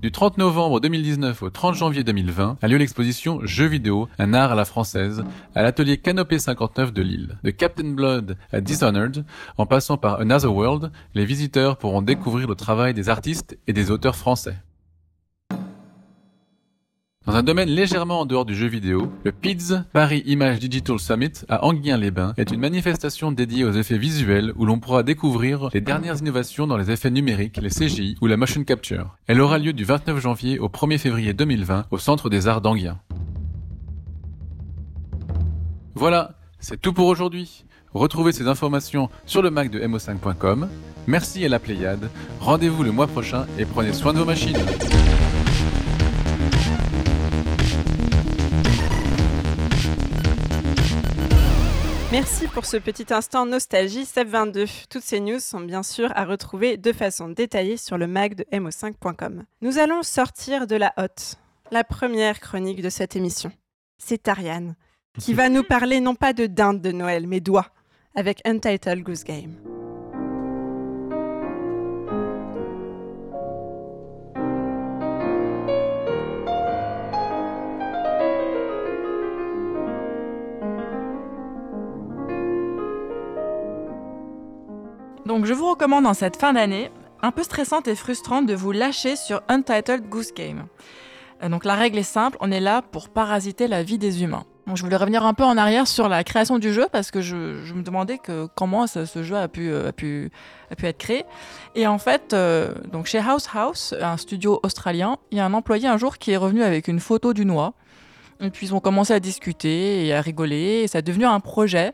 Du 0.00 0.12
30 0.12 0.38
novembre 0.38 0.78
2019 0.78 1.42
au 1.42 1.50
30 1.50 1.74
janvier 1.74 2.04
2020 2.04 2.58
a 2.62 2.68
lieu 2.68 2.76
l'exposition 2.76 3.40
Jeux 3.42 3.66
vidéo, 3.66 4.08
un 4.20 4.32
art 4.32 4.52
à 4.52 4.54
la 4.54 4.64
française, 4.64 5.24
à 5.56 5.62
l'atelier 5.64 5.98
Canopée 5.98 6.38
59 6.38 6.92
de 6.92 7.02
Lille. 7.02 7.38
De 7.42 7.50
Captain 7.50 7.90
Blood 7.90 8.36
à 8.52 8.60
Dishonored, 8.60 9.24
en 9.56 9.66
passant 9.66 9.96
par 9.96 10.20
Another 10.20 10.54
World, 10.54 10.92
les 11.14 11.24
visiteurs 11.24 11.78
pourront 11.78 12.00
découvrir 12.00 12.46
le 12.46 12.54
travail 12.54 12.94
des 12.94 13.08
artistes 13.08 13.58
et 13.66 13.72
des 13.72 13.90
auteurs 13.90 14.14
français. 14.14 14.54
Dans 17.28 17.36
un 17.36 17.42
domaine 17.42 17.68
légèrement 17.68 18.20
en 18.20 18.24
dehors 18.24 18.46
du 18.46 18.54
jeu 18.54 18.68
vidéo, 18.68 19.12
le 19.22 19.32
PIDS, 19.32 19.82
Paris 19.92 20.22
Image 20.24 20.60
Digital 20.60 20.98
Summit 20.98 21.32
à 21.50 21.66
Anguien-les-Bains, 21.66 22.32
est 22.38 22.50
une 22.52 22.60
manifestation 22.60 23.32
dédiée 23.32 23.64
aux 23.64 23.72
effets 23.72 23.98
visuels 23.98 24.54
où 24.56 24.64
l'on 24.64 24.78
pourra 24.78 25.02
découvrir 25.02 25.68
les 25.74 25.82
dernières 25.82 26.16
innovations 26.16 26.66
dans 26.66 26.78
les 26.78 26.90
effets 26.90 27.10
numériques, 27.10 27.58
les 27.58 27.68
CGI 27.68 28.16
ou 28.22 28.28
la 28.28 28.38
motion 28.38 28.64
capture. 28.64 29.14
Elle 29.26 29.42
aura 29.42 29.58
lieu 29.58 29.74
du 29.74 29.84
29 29.84 30.18
janvier 30.18 30.58
au 30.58 30.68
1er 30.70 30.96
février 30.96 31.34
2020 31.34 31.88
au 31.90 31.98
Centre 31.98 32.30
des 32.30 32.48
Arts 32.48 32.62
d'Anguien. 32.62 32.98
Voilà, 35.94 36.30
c'est 36.60 36.80
tout 36.80 36.94
pour 36.94 37.08
aujourd'hui. 37.08 37.66
Retrouvez 37.92 38.32
ces 38.32 38.48
informations 38.48 39.10
sur 39.26 39.42
le 39.42 39.50
Mac 39.50 39.70
de 39.70 39.80
mo5.com. 39.80 40.66
Merci 41.06 41.44
à 41.44 41.50
la 41.50 41.58
Pléiade. 41.58 42.08
Rendez-vous 42.40 42.82
le 42.84 42.90
mois 42.90 43.06
prochain 43.06 43.44
et 43.58 43.66
prenez 43.66 43.92
soin 43.92 44.14
de 44.14 44.18
vos 44.18 44.24
machines. 44.24 44.56
Merci 52.10 52.46
pour 52.46 52.64
ce 52.64 52.78
petit 52.78 53.12
instant 53.12 53.44
nostalgie 53.44 54.04
SEP22. 54.04 54.86
Toutes 54.88 55.02
ces 55.02 55.20
news 55.20 55.40
sont 55.40 55.60
bien 55.60 55.82
sûr 55.82 56.10
à 56.14 56.24
retrouver 56.24 56.78
de 56.78 56.90
façon 56.94 57.28
détaillée 57.28 57.76
sur 57.76 57.98
le 57.98 58.06
mag 58.06 58.34
de 58.34 58.44
mo5.com. 58.50 59.44
Nous 59.60 59.78
allons 59.78 60.02
sortir 60.02 60.66
de 60.66 60.76
la 60.76 60.94
hotte. 60.96 61.34
La 61.70 61.84
première 61.84 62.40
chronique 62.40 62.80
de 62.80 62.88
cette 62.88 63.14
émission, 63.14 63.52
c'est 63.98 64.26
Ariane, 64.26 64.74
qui 65.18 65.34
va 65.34 65.50
nous 65.50 65.62
parler 65.62 66.00
non 66.00 66.14
pas 66.14 66.32
de 66.32 66.46
dinde 66.46 66.80
de 66.80 66.92
Noël, 66.92 67.26
mais 67.26 67.40
d'oie, 67.40 67.66
avec 68.14 68.40
Untitled 68.46 69.02
Goose 69.02 69.24
Game. 69.24 69.77
Donc 85.28 85.44
je 85.44 85.52
vous 85.52 85.68
recommande 85.68 86.06
en 86.06 86.14
cette 86.14 86.36
fin 86.36 86.54
d'année, 86.54 86.90
un 87.20 87.32
peu 87.32 87.42
stressante 87.42 87.86
et 87.86 87.94
frustrante, 87.94 88.46
de 88.46 88.54
vous 88.54 88.72
lâcher 88.72 89.14
sur 89.14 89.42
Untitled 89.48 90.08
Goose 90.08 90.32
Game. 90.32 90.64
Euh, 91.42 91.50
Donc 91.50 91.66
la 91.66 91.74
règle 91.74 91.98
est 91.98 92.02
simple, 92.02 92.38
on 92.40 92.50
est 92.50 92.60
là 92.60 92.80
pour 92.80 93.10
parasiter 93.10 93.68
la 93.68 93.82
vie 93.82 93.98
des 93.98 94.22
humains. 94.22 94.44
Je 94.74 94.82
voulais 94.82 94.96
revenir 94.96 95.26
un 95.26 95.34
peu 95.34 95.44
en 95.44 95.58
arrière 95.58 95.86
sur 95.86 96.08
la 96.08 96.24
création 96.24 96.58
du 96.58 96.72
jeu 96.72 96.86
parce 96.90 97.10
que 97.10 97.20
je, 97.20 97.36
me 97.36 97.82
demandais 97.82 98.18
comment 98.54 98.86
ce 98.86 99.22
jeu 99.22 99.36
a 99.36 99.48
pu, 99.48 99.70
euh, 99.70 99.90
a, 99.90 99.92
pu, 99.92 100.30
être 100.70 100.96
créé. 100.96 101.26
Et 101.74 101.86
en 101.86 101.98
fait, 101.98 102.32
euh, 102.32 102.72
chez 103.04 103.18
House 103.18 103.50
House, 103.52 103.94
un 104.00 104.16
studio 104.16 104.60
australien, 104.62 105.18
il 105.30 105.36
y 105.36 105.40
a 105.42 105.44
un 105.44 105.52
employé 105.52 105.88
un 105.88 105.98
jour 105.98 106.16
qui 106.16 106.30
est 106.30 106.38
revenu 106.38 106.62
avec 106.62 106.88
une 106.88 107.00
photo 107.00 107.34
du 107.34 107.44
noix. 107.44 107.74
Et 108.40 108.50
puis 108.50 108.68
ils 108.68 108.74
ont 108.74 108.80
commencé 108.80 109.12
à 109.12 109.20
discuter 109.20 110.06
et 110.06 110.14
à 110.14 110.20
rigoler, 110.20 110.82
et 110.82 110.88
ça 110.88 111.00
est 111.00 111.02
devenu 111.02 111.24
un 111.24 111.40
projet. 111.40 111.88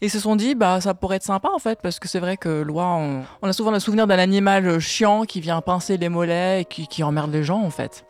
Et 0.00 0.06
ils 0.06 0.10
se 0.10 0.20
sont 0.20 0.36
dit, 0.36 0.54
bah 0.54 0.80
ça 0.80 0.94
pourrait 0.94 1.16
être 1.16 1.24
sympa 1.24 1.48
en 1.52 1.58
fait, 1.58 1.80
parce 1.82 1.98
que 1.98 2.06
c'est 2.06 2.20
vrai 2.20 2.36
que 2.36 2.62
l'oie, 2.62 2.86
on, 2.86 3.24
a 3.42 3.52
souvent 3.52 3.72
le 3.72 3.80
souvenir 3.80 4.06
d'un 4.06 4.18
animal 4.18 4.78
chiant 4.78 5.24
qui 5.24 5.40
vient 5.40 5.60
pincer 5.60 5.96
les 5.96 6.08
mollets 6.08 6.62
et 6.62 6.64
qui, 6.64 6.86
qui 6.86 7.02
emmerde 7.02 7.32
les 7.32 7.42
gens 7.42 7.62
en 7.62 7.70
fait. 7.70 8.04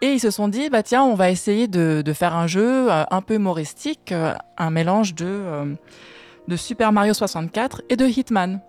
Et 0.00 0.12
ils 0.12 0.20
se 0.20 0.30
sont 0.30 0.48
dit, 0.48 0.68
bah 0.68 0.82
tiens, 0.82 1.02
on 1.02 1.14
va 1.14 1.30
essayer 1.30 1.66
de, 1.66 2.02
de 2.04 2.12
faire 2.12 2.36
un 2.36 2.46
jeu 2.46 2.90
euh, 2.90 3.04
un 3.10 3.22
peu 3.22 3.34
humoristique, 3.34 4.12
euh, 4.12 4.34
un 4.58 4.70
mélange 4.70 5.14
de, 5.14 5.24
euh, 5.26 5.74
de 6.46 6.56
Super 6.56 6.92
Mario 6.92 7.14
64 7.14 7.82
et 7.88 7.96
de 7.96 8.06
Hitman. 8.06 8.60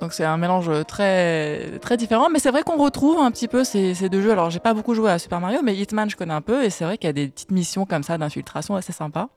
Donc 0.00 0.12
c'est 0.12 0.24
un 0.24 0.36
mélange 0.36 0.70
très, 0.86 1.78
très 1.80 1.96
différent, 1.96 2.28
mais 2.30 2.38
c'est 2.38 2.50
vrai 2.50 2.62
qu'on 2.62 2.76
retrouve 2.76 3.18
un 3.18 3.30
petit 3.30 3.48
peu 3.48 3.64
ces, 3.64 3.94
deux 4.08 4.20
jeux. 4.20 4.32
Alors 4.32 4.50
j'ai 4.50 4.60
pas 4.60 4.74
beaucoup 4.74 4.94
joué 4.94 5.10
à 5.10 5.18
Super 5.18 5.40
Mario, 5.40 5.60
mais 5.62 5.74
Hitman 5.74 6.10
je 6.10 6.16
connais 6.16 6.34
un 6.34 6.42
peu, 6.42 6.64
et 6.64 6.70
c'est 6.70 6.84
vrai 6.84 6.98
qu'il 6.98 7.08
y 7.08 7.10
a 7.10 7.14
des 7.14 7.28
petites 7.28 7.50
missions 7.50 7.86
comme 7.86 8.02
ça 8.02 8.18
d'infiltration 8.18 8.76
assez 8.76 8.92
sympa. 8.92 9.28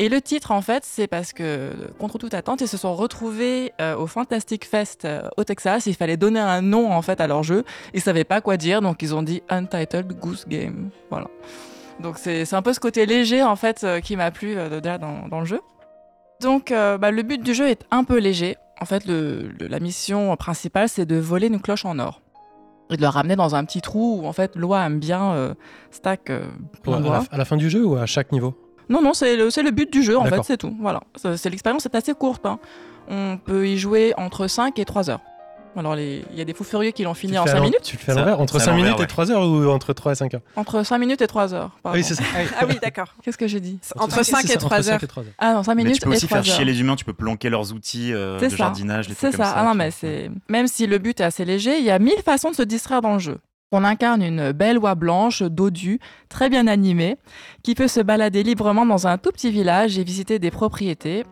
Et 0.00 0.08
le 0.08 0.20
titre, 0.20 0.52
en 0.52 0.62
fait, 0.62 0.84
c'est 0.84 1.08
parce 1.08 1.32
que, 1.32 1.72
contre 1.98 2.18
toute 2.18 2.32
attente, 2.32 2.60
ils 2.60 2.68
se 2.68 2.76
sont 2.76 2.94
retrouvés 2.94 3.72
euh, 3.80 3.96
au 3.96 4.06
Fantastic 4.06 4.64
Fest 4.64 5.04
euh, 5.04 5.28
au 5.36 5.42
Texas. 5.42 5.86
Il 5.86 5.94
fallait 5.94 6.16
donner 6.16 6.38
un 6.38 6.62
nom, 6.62 6.92
en 6.92 7.02
fait, 7.02 7.20
à 7.20 7.26
leur 7.26 7.42
jeu. 7.42 7.64
Ils 7.94 8.00
savaient 8.00 8.22
pas 8.22 8.40
quoi 8.40 8.56
dire, 8.56 8.80
donc 8.80 9.02
ils 9.02 9.12
ont 9.12 9.24
dit 9.24 9.42
Untitled 9.48 10.12
Goose 10.20 10.46
Game. 10.46 10.90
Voilà. 11.10 11.26
Donc 11.98 12.16
c'est 12.16 12.54
un 12.54 12.62
peu 12.62 12.72
ce 12.72 12.78
côté 12.78 13.06
léger, 13.06 13.42
en 13.42 13.56
fait, 13.56 13.82
euh, 13.82 13.98
qui 13.98 14.14
m'a 14.14 14.30
plu 14.30 14.54
déjà 14.70 14.98
dans, 14.98 15.40
le 15.40 15.46
jeu. 15.46 15.60
Donc 16.40 16.70
bah, 16.70 17.10
le 17.10 17.22
but 17.22 17.42
du 17.42 17.52
jeu 17.52 17.68
est 17.68 17.84
un 17.90 18.04
peu 18.04 18.18
léger. 18.18 18.56
En 18.80 18.84
fait, 18.84 19.06
le- 19.06 19.50
le- 19.58 19.66
la 19.66 19.80
mission 19.80 20.34
principale, 20.36 20.88
c'est 20.88 21.06
de 21.06 21.16
voler 21.16 21.48
une 21.48 21.60
cloche 21.60 21.84
en 21.84 21.98
or. 21.98 22.20
Et 22.90 22.96
de 22.96 23.02
la 23.02 23.10
ramener 23.10 23.36
dans 23.36 23.54
un 23.54 23.64
petit 23.64 23.80
trou 23.82 24.20
où, 24.22 24.26
en 24.26 24.32
fait, 24.32 24.56
Loi 24.56 24.84
aime 24.86 24.98
bien 24.98 25.32
euh, 25.32 25.54
stack 25.90 26.30
euh, 26.30 26.46
Pour- 26.82 26.94
plein 26.94 26.94
à, 26.94 26.98
de 27.00 27.04
la, 27.04 27.10
bois. 27.20 27.24
à 27.30 27.36
la 27.38 27.44
fin 27.44 27.56
du 27.56 27.68
jeu 27.68 27.84
ou 27.84 27.96
à 27.96 28.06
chaque 28.06 28.32
niveau? 28.32 28.54
Non, 28.88 29.02
non, 29.02 29.12
c'est 29.12 29.36
le, 29.36 29.48
le 29.62 29.70
but 29.70 29.92
du 29.92 30.02
jeu, 30.02 30.16
en 30.16 30.24
fait, 30.24 30.42
c'est 30.44 30.56
tout. 30.56 30.74
Voilà. 30.80 31.02
C'est 31.16 31.36
c'est- 31.36 31.50
l'expérience 31.50 31.84
est 31.86 31.94
assez 31.94 32.14
courte. 32.14 32.46
hein. 32.46 32.58
On 33.10 33.36
peut 33.36 33.66
y 33.68 33.76
jouer 33.76 34.14
entre 34.16 34.46
5 34.46 34.78
et 34.78 34.84
3 34.84 35.10
heures. 35.10 35.20
Alors, 35.78 35.94
les- 35.94 36.24
il 36.32 36.38
y 36.38 36.40
a 36.40 36.44
des 36.44 36.52
fous 36.54 36.64
furieux 36.64 36.90
qui 36.90 37.02
l'ont 37.04 37.14
fini 37.14 37.38
en 37.38 37.44
fais 37.44 37.50
à 37.50 37.52
5 37.54 37.58
l'en- 37.58 37.64
minutes. 37.64 37.82
Tu 37.82 37.96
le 37.96 38.02
fais 38.02 38.12
à 38.12 38.14
l'envers 38.16 38.40
Entre 38.40 38.58
c'est 38.58 38.62
à 38.62 38.72
5 38.72 38.76
minutes 38.76 38.96
et 38.96 39.00
ouais. 39.00 39.06
3 39.06 39.30
heures 39.30 39.48
ou 39.48 39.68
entre 39.70 39.92
3 39.92 40.12
et 40.12 40.14
5 40.16 40.34
heures? 40.34 40.40
Entre 40.56 40.82
5 40.82 40.98
minutes 40.98 41.22
et 41.22 41.26
3 41.26 41.54
heures. 41.54 41.70
Ah 41.84 41.92
oui, 41.94 42.02
c'est 42.04 42.14
ça. 42.14 42.22
Ah 42.60 42.64
oui, 42.68 42.78
d'accord. 42.82 43.14
Qu'est-ce 43.22 43.38
que 43.38 43.46
j'ai 43.46 43.60
dit? 43.60 43.78
Entre 43.96 44.22
5 44.24 44.44
et 44.50 44.56
3 44.56 44.66
Entre 44.66 44.74
heures. 44.74 44.84
5 44.84 45.02
et 45.02 45.06
3 45.06 45.22
heures. 45.22 45.32
Ah 45.38 45.54
non, 45.54 45.62
5 45.62 45.74
Mais 45.74 45.84
minutes 45.84 46.00
tu 46.00 46.06
peux 46.06 46.12
et 46.12 46.16
aussi 46.16 46.26
3 46.26 46.42
faire 46.42 46.50
heures. 46.52 46.56
chier 46.56 46.64
les 46.64 46.80
humains, 46.80 46.96
tu 46.96 47.04
peux 47.04 47.12
planquer 47.14 47.48
leurs 47.50 47.72
outils 47.72 48.12
euh, 48.12 48.38
de 48.38 48.48
jardinage, 48.48 49.08
les 49.08 49.14
C'est 49.14 49.32
ça. 49.32 49.52
Ah 49.56 49.64
non, 49.64 49.74
mais 49.74 49.90
c'est 49.90 50.30
même 50.48 50.66
si 50.66 50.86
le 50.86 50.98
but 50.98 51.20
est 51.20 51.24
assez 51.24 51.44
léger, 51.44 51.78
il 51.78 51.84
y 51.84 51.90
a 51.90 51.98
mille 51.98 52.20
façons 52.24 52.50
de 52.50 52.56
se 52.56 52.62
distraire 52.62 53.00
dans 53.00 53.12
le 53.14 53.18
jeu. 53.20 53.38
On 53.70 53.84
incarne 53.84 54.22
une 54.22 54.52
belle 54.52 54.78
oie 54.78 54.94
blanche, 54.94 55.42
dodue, 55.42 55.98
très 56.30 56.48
bien 56.48 56.66
animée, 56.66 57.16
qui 57.62 57.74
peut 57.74 57.86
se 57.86 58.00
balader 58.00 58.42
librement 58.42 58.86
dans 58.86 59.06
un 59.06 59.18
tout 59.18 59.30
petit 59.30 59.50
village 59.50 59.98
et 59.98 60.04
visiter 60.04 60.38
des 60.38 60.50
propriétés. 60.50 61.24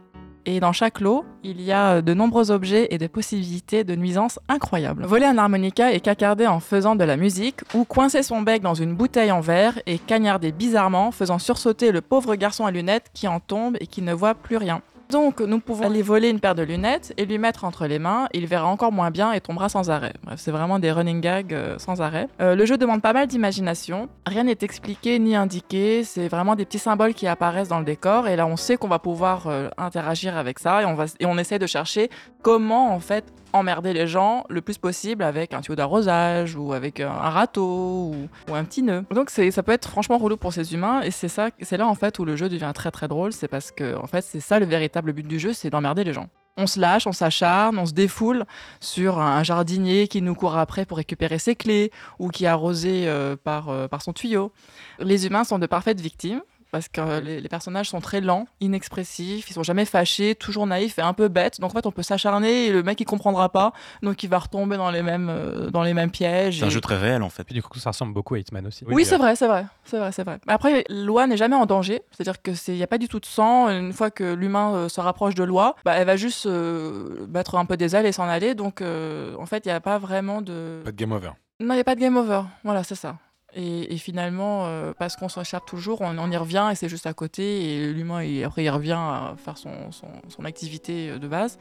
Et 0.48 0.60
dans 0.60 0.72
chaque 0.72 1.00
lot, 1.00 1.24
il 1.42 1.60
y 1.60 1.72
a 1.72 2.00
de 2.02 2.14
nombreux 2.14 2.52
objets 2.52 2.86
et 2.90 2.98
des 2.98 3.08
possibilités 3.08 3.82
de 3.82 3.96
nuisances 3.96 4.38
incroyables. 4.48 5.04
Voler 5.04 5.26
un 5.26 5.38
harmonica 5.38 5.92
et 5.92 5.98
cacarder 5.98 6.46
en 6.46 6.60
faisant 6.60 6.94
de 6.94 7.02
la 7.02 7.16
musique, 7.16 7.62
ou 7.74 7.84
coincer 7.84 8.22
son 8.22 8.42
bec 8.42 8.62
dans 8.62 8.74
une 8.74 8.94
bouteille 8.94 9.32
en 9.32 9.40
verre 9.40 9.76
et 9.86 9.98
cagnarder 9.98 10.52
bizarrement, 10.52 11.10
faisant 11.10 11.40
sursauter 11.40 11.90
le 11.90 12.00
pauvre 12.00 12.36
garçon 12.36 12.64
à 12.64 12.70
lunettes 12.70 13.10
qui 13.12 13.26
en 13.26 13.40
tombe 13.40 13.76
et 13.80 13.88
qui 13.88 14.02
ne 14.02 14.14
voit 14.14 14.34
plus 14.34 14.56
rien. 14.56 14.82
Donc, 15.10 15.40
nous 15.40 15.60
pouvons 15.60 15.86
aller 15.86 16.02
voler 16.02 16.30
une 16.30 16.40
paire 16.40 16.54
de 16.54 16.62
lunettes 16.62 17.14
et 17.16 17.26
lui 17.26 17.38
mettre 17.38 17.64
entre 17.64 17.86
les 17.86 17.98
mains. 17.98 18.26
Il 18.34 18.46
verra 18.46 18.66
encore 18.66 18.92
moins 18.92 19.10
bien 19.10 19.32
et 19.32 19.40
tombera 19.40 19.68
sans 19.68 19.90
arrêt. 19.90 20.12
Bref, 20.24 20.40
c'est 20.40 20.50
vraiment 20.50 20.78
des 20.78 20.90
running 20.90 21.20
gags 21.20 21.54
euh, 21.54 21.78
sans 21.78 22.02
arrêt. 22.02 22.28
Euh, 22.40 22.54
le 22.56 22.66
jeu 22.66 22.76
demande 22.76 23.02
pas 23.02 23.12
mal 23.12 23.26
d'imagination. 23.26 24.08
Rien 24.26 24.44
n'est 24.44 24.58
expliqué 24.62 25.18
ni 25.18 25.36
indiqué. 25.36 26.02
C'est 26.02 26.28
vraiment 26.28 26.56
des 26.56 26.64
petits 26.64 26.80
symboles 26.80 27.14
qui 27.14 27.26
apparaissent 27.28 27.68
dans 27.68 27.78
le 27.78 27.84
décor. 27.84 28.26
Et 28.26 28.34
là, 28.34 28.46
on 28.46 28.56
sait 28.56 28.76
qu'on 28.76 28.88
va 28.88 28.98
pouvoir 28.98 29.46
euh, 29.46 29.68
interagir 29.78 30.36
avec 30.36 30.58
ça 30.58 30.82
et 30.82 30.84
on, 30.84 30.94
va, 30.94 31.04
et 31.20 31.26
on 31.26 31.38
essaie 31.38 31.58
de 31.58 31.66
chercher 31.66 32.10
comment, 32.42 32.92
en 32.92 33.00
fait, 33.00 33.24
emmerder 33.56 33.92
les 33.92 34.06
gens 34.06 34.44
le 34.48 34.60
plus 34.60 34.78
possible 34.78 35.22
avec 35.22 35.54
un 35.54 35.60
tuyau 35.60 35.76
d'arrosage 35.76 36.56
ou 36.56 36.72
avec 36.72 37.00
un, 37.00 37.10
un 37.10 37.30
râteau 37.30 38.12
ou, 38.48 38.54
un 38.54 38.64
petit 38.64 38.82
nœud. 38.82 39.04
Donc 39.10 39.30
ça 39.30 39.62
peut 39.62 39.72
être 39.72 39.88
franchement 39.88 40.18
relou 40.18 40.36
pour 40.36 40.52
ces 40.52 40.74
humains 40.74 41.02
et 41.02 41.10
c'est 41.10 41.28
ça, 41.28 41.50
c'est 41.60 41.76
là 41.76 41.86
en 41.86 41.94
fait 41.94 42.18
où 42.18 42.24
le 42.24 42.36
jeu 42.36 42.48
devient 42.48 42.72
très 42.74 42.90
très 42.90 43.08
drôle, 43.08 43.32
c'est 43.32 43.48
parce 43.48 43.70
que 43.70 43.96
en 43.96 44.06
fait 44.06 44.22
c'est 44.22 44.40
ça 44.40 44.58
le 44.58 44.66
véritable 44.66 45.12
but 45.12 45.26
du 45.26 45.38
jeu, 45.38 45.52
c'est 45.52 45.70
d'emmerder 45.70 46.04
les 46.04 46.12
gens. 46.12 46.28
On 46.58 46.66
se 46.66 46.80
lâche, 46.80 47.06
on 47.06 47.12
s'acharne, 47.12 47.78
on 47.78 47.84
se 47.84 47.92
défoule 47.92 48.44
sur 48.80 49.18
un 49.18 49.42
jardinier 49.42 50.08
qui 50.08 50.22
nous 50.22 50.34
court 50.34 50.56
après 50.56 50.86
pour 50.86 50.96
récupérer 50.96 51.38
ses 51.38 51.54
clés 51.54 51.90
ou 52.18 52.28
qui 52.28 52.44
est 52.44 52.48
arrosé 52.48 53.06
euh, 53.08 53.36
euh, 53.46 53.88
par 53.88 54.02
son 54.02 54.14
tuyau. 54.14 54.52
Les 54.98 55.26
humains 55.26 55.44
sont 55.44 55.58
de 55.58 55.66
parfaites 55.66 56.00
victimes 56.00 56.40
parce 56.70 56.88
que 56.88 57.20
les, 57.20 57.40
les 57.40 57.48
personnages 57.48 57.88
sont 57.88 58.00
très 58.00 58.20
lents, 58.20 58.46
inexpressifs, 58.60 59.50
ils 59.50 59.52
sont 59.52 59.62
jamais 59.62 59.84
fâchés, 59.84 60.34
toujours 60.34 60.66
naïfs 60.66 60.98
et 60.98 61.02
un 61.02 61.12
peu 61.12 61.28
bêtes. 61.28 61.60
Donc 61.60 61.70
en 61.70 61.74
fait, 61.74 61.86
on 61.86 61.92
peut 61.92 62.02
s'acharner 62.02 62.66
et 62.66 62.72
le 62.72 62.82
mec 62.82 63.00
il 63.00 63.04
comprendra 63.04 63.48
pas, 63.48 63.72
donc 64.02 64.22
il 64.22 64.30
va 64.30 64.38
retomber 64.38 64.76
dans 64.76 64.90
les 64.90 65.02
mêmes 65.02 65.28
euh, 65.30 65.70
dans 65.70 65.82
les 65.82 65.94
mêmes 65.94 66.10
pièges. 66.10 66.58
C'est 66.58 66.64
un 66.64 66.70
jeu 66.70 66.80
très 66.80 66.96
réel 66.96 67.22
en 67.22 67.30
fait. 67.30 67.44
Puis 67.44 67.54
du 67.54 67.62
coup, 67.62 67.78
ça 67.78 67.90
ressemble 67.90 68.12
beaucoup 68.12 68.34
à 68.34 68.38
Hitman 68.38 68.66
aussi. 68.66 68.84
oui, 68.86 69.04
c'est 69.04 69.18
vrai, 69.18 69.36
c'est 69.36 69.46
vrai, 69.46 69.66
c'est 69.84 69.98
vrai, 69.98 70.12
c'est 70.12 70.24
vrai. 70.24 70.38
Après, 70.46 70.84
Loi 70.88 71.26
n'est 71.26 71.36
jamais 71.36 71.56
en 71.56 71.66
danger, 71.66 72.02
c'est-à-dire 72.10 72.40
que 72.42 72.54
c'est, 72.54 72.76
y 72.76 72.82
a 72.82 72.86
pas 72.86 72.98
du 72.98 73.08
tout 73.08 73.20
de 73.20 73.26
sang. 73.26 73.68
Une 73.68 73.92
fois 73.92 74.10
que 74.10 74.34
l'humain 74.34 74.74
euh, 74.74 74.88
se 74.88 75.00
rapproche 75.00 75.34
de 75.34 75.44
Loi, 75.44 75.76
bah, 75.84 75.94
elle 75.96 76.06
va 76.06 76.16
juste 76.16 76.46
euh, 76.46 77.26
battre 77.28 77.56
un 77.56 77.64
peu 77.64 77.76
des 77.76 77.94
ailes 77.96 78.06
et 78.06 78.12
s'en 78.12 78.28
aller. 78.28 78.54
Donc, 78.54 78.80
euh, 78.80 79.34
en 79.38 79.46
fait, 79.46 79.64
il 79.64 79.68
n'y 79.68 79.74
a 79.74 79.80
pas 79.80 79.98
vraiment 79.98 80.42
de. 80.42 80.80
Pas 80.84 80.92
de 80.92 80.96
game 80.96 81.12
over. 81.12 81.30
Non, 81.60 81.74
il 81.74 81.76
n'y 81.76 81.80
a 81.80 81.84
pas 81.84 81.94
de 81.94 82.00
game 82.00 82.16
over. 82.16 82.42
Voilà, 82.64 82.84
c'est 82.84 82.94
ça. 82.94 83.16
Et, 83.58 83.94
et 83.94 83.96
finalement, 83.96 84.66
euh, 84.66 84.92
parce 84.98 85.16
qu'on 85.16 85.30
s'échappe 85.30 85.64
toujours, 85.64 86.02
on, 86.02 86.18
on 86.18 86.30
y 86.30 86.36
revient 86.36 86.68
et 86.70 86.74
c'est 86.74 86.90
juste 86.90 87.06
à 87.06 87.14
côté. 87.14 87.74
Et 87.74 87.92
l'humain, 87.92 88.22
il- 88.22 88.44
après, 88.44 88.62
il 88.64 88.68
revient 88.70 88.92
à 88.98 89.34
faire 89.38 89.56
son, 89.56 89.90
son, 89.92 90.08
son 90.28 90.44
activité 90.44 91.08
euh, 91.10 91.18
de 91.18 91.26
base. 91.26 91.58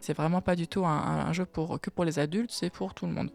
C'est 0.00 0.16
vraiment 0.16 0.40
pas 0.40 0.56
du 0.56 0.66
tout 0.66 0.86
un, 0.86 1.26
un 1.28 1.32
jeu 1.34 1.44
pour, 1.44 1.78
que 1.80 1.90
pour 1.90 2.04
les 2.06 2.18
adultes, 2.18 2.50
c'est 2.52 2.70
pour 2.70 2.94
tout 2.94 3.06
le 3.06 3.12
monde. 3.12 3.30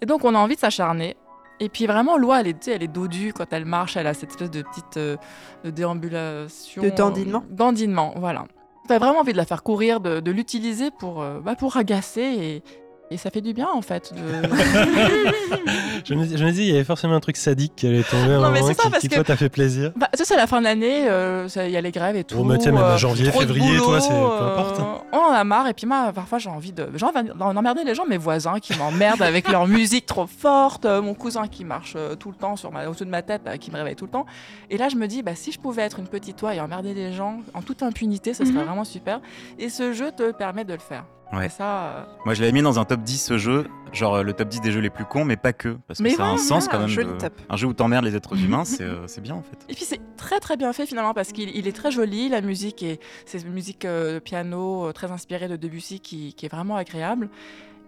Et 0.00 0.06
donc, 0.06 0.24
on 0.24 0.34
a 0.36 0.38
envie 0.38 0.54
de 0.54 0.60
s'acharner. 0.60 1.16
Et 1.58 1.68
puis 1.68 1.86
vraiment, 1.86 2.16
Loi, 2.16 2.40
elle 2.40 2.46
est, 2.48 2.68
elle 2.68 2.82
est 2.82 2.88
dodue 2.88 3.32
quand 3.32 3.52
elle 3.52 3.64
marche, 3.64 3.96
elle 3.96 4.06
a 4.06 4.14
cette 4.14 4.30
espèce 4.30 4.50
de 4.50 4.62
petite 4.62 4.96
euh, 4.96 5.16
de 5.64 5.70
déambulation. 5.70 6.82
De 6.82 6.90
dandinement. 6.90 7.44
euh, 7.50 7.54
dandinement, 7.54 8.14
voilà. 8.16 8.44
T'as 8.88 8.98
vraiment 8.98 9.20
envie 9.20 9.32
de 9.32 9.36
la 9.36 9.46
faire 9.46 9.62
courir, 9.62 10.00
de, 10.00 10.20
de 10.20 10.30
l'utiliser 10.32 10.90
pour, 10.90 11.24
bah, 11.44 11.54
pour 11.54 11.76
agacer 11.76 12.22
et, 12.22 12.62
Et 13.12 13.18
ça 13.18 13.30
fait 13.30 13.40
du 13.42 13.52
bien 13.52 13.68
en 13.72 13.82
fait. 13.82 14.12
De... 14.14 14.18
je, 16.04 16.14
me, 16.14 16.24
je 16.36 16.44
me 16.44 16.50
dis, 16.50 16.62
il 16.62 16.68
y 16.68 16.74
avait 16.74 16.84
forcément 16.84 17.14
un 17.14 17.20
truc 17.20 17.36
sadique 17.36 17.74
qui 17.76 17.86
allait 17.86 18.02
tomber 18.02 18.32
à 18.32 18.36
un 18.36 18.40
Non, 18.40 18.50
mais 18.50 18.60
moment 18.60 18.72
c'est 18.72 18.74
ça, 18.80 18.84
qui, 18.84 18.90
parce 18.90 19.00
qui, 19.02 19.08
que- 19.08 19.14
toi, 19.16 19.24
t'a 19.24 19.36
fait 19.36 19.48
plaisir. 19.48 19.92
Bah, 19.96 20.08
sais, 20.14 20.24
c'est 20.24 20.36
la 20.36 20.46
fin 20.46 20.58
de 20.60 20.64
l'année, 20.64 21.08
euh, 21.08 21.46
ça- 21.48 21.66
il 21.66 21.72
y 21.72 21.76
a 21.76 21.80
les 21.80 21.90
grèves 21.90 22.16
et 22.16 22.24
tout. 22.24 22.36
Bon, 22.36 22.44
bah, 22.46 22.56
tu 22.58 22.64
sais, 22.64 22.72
même 22.72 22.82
à 22.82 22.96
janvier, 22.96 23.30
février, 23.30 23.76
toi, 23.76 23.86
boulot, 23.86 24.00
c'est- 24.00 24.08
peu 24.08 24.14
euh, 24.14 24.52
importe. 24.58 24.80
on 25.12 25.16
en 25.18 25.32
a 25.32 25.44
marre, 25.44 25.68
et 25.68 25.74
puis 25.74 25.86
moi, 25.86 26.10
parfois, 26.14 26.38
j'ai 26.38 26.48
envie 26.50 26.72
de. 26.72 26.88
J'ai 26.94 27.04
envie 27.04 27.28
d'emmerder 27.54 27.84
les 27.84 27.94
gens, 27.94 28.06
mes 28.06 28.16
voisins 28.16 28.58
qui 28.60 28.76
m'emmerdent 28.78 29.22
avec 29.22 29.48
leur 29.50 29.66
musique 29.66 30.06
trop 30.06 30.26
forte, 30.26 30.84
euh, 30.86 31.02
mon 31.02 31.14
cousin 31.14 31.46
qui 31.48 31.64
marche 31.64 31.94
euh, 31.96 32.14
tout 32.14 32.30
le 32.30 32.36
temps 32.36 32.56
sur 32.56 32.72
ma, 32.72 32.86
au-dessus 32.88 33.04
de 33.04 33.10
ma 33.10 33.22
tête, 33.22 33.42
qui 33.60 33.70
me 33.70 33.76
réveille 33.76 33.96
tout 33.96 34.06
le 34.06 34.10
temps. 34.10 34.26
Et 34.70 34.78
là, 34.78 34.88
je 34.88 34.96
me 34.96 35.06
dis, 35.06 35.22
bah, 35.22 35.34
si 35.34 35.52
je 35.52 35.58
pouvais 35.60 35.82
être 35.82 35.98
une 35.98 36.08
petite 36.08 36.40
oie 36.42 36.54
et 36.54 36.60
emmerder 36.60 36.94
les 36.94 37.12
gens 37.12 37.40
en 37.54 37.60
toute 37.62 37.82
impunité, 37.82 38.32
ce 38.34 38.44
serait 38.44 38.58
Mhm. 38.60 38.64
vraiment 38.64 38.84
super. 38.84 39.20
Et 39.58 39.68
ce 39.68 39.92
jeu 39.92 40.10
te 40.16 40.30
permet 40.32 40.64
de 40.64 40.72
le 40.72 40.78
faire. 40.78 41.04
Ouais. 41.32 41.48
Ça. 41.48 41.84
euh, 41.86 42.04
Moi, 42.24 42.34
je 42.34 42.40
l'avais 42.40 42.52
mis 42.52 42.62
dans 42.62 42.78
un 42.78 42.84
top 42.84 43.00
10 43.02 43.18
ce 43.24 43.38
jeu, 43.38 43.66
genre 43.92 44.16
euh, 44.16 44.22
le 44.22 44.32
top 44.34 44.48
10 44.48 44.60
des 44.60 44.70
jeux 44.70 44.80
les 44.80 44.90
plus 44.90 45.04
cons, 45.06 45.24
mais 45.24 45.36
pas 45.36 45.52
que. 45.52 45.76
Parce 45.86 45.98
que 45.98 46.02
Mais 46.04 46.10
ça 46.10 46.24
a 46.24 46.28
un 46.28 46.32
ouais, 46.32 46.38
sens 46.38 46.68
quand 46.68 46.78
même. 46.78 46.88
joli 46.88 47.08
de- 47.12 47.16
top. 47.18 47.32
Un 47.48 47.56
jeu 47.56 47.66
où 47.68 47.72
t'emmerdes 47.72 48.04
les 48.04 48.14
êtres 48.16 48.36
humains, 48.36 48.64
c'est 48.66 48.82
euh, 48.84 49.06
bien 49.22 49.34
en 49.36 49.42
fait. 49.42 49.56
Et 49.68 49.74
puis 49.74 49.84
c'est 49.84 50.00
très 50.16 50.40
très 50.40 50.56
bien 50.56 50.72
fait 50.72 50.84
finalement 50.86 51.14
parce 51.14 51.32
qu'il 51.32 51.48
il 51.56 51.66
est 51.66 51.72
très 51.72 51.90
joli, 51.90 52.28
la 52.28 52.40
musique 52.42 52.82
est 52.82 53.00
c'est 53.24 53.40
une 53.42 53.52
musique 53.52 53.84
euh, 53.84 54.20
piano 54.20 54.86
euh, 54.88 54.92
très 54.92 55.10
inspirée 55.10 55.48
de 55.48 55.56
Debussy 55.56 56.00
qui, 56.00 56.34
qui 56.34 56.46
est 56.46 56.50
vraiment 56.50 56.76
agréable. 56.76 57.28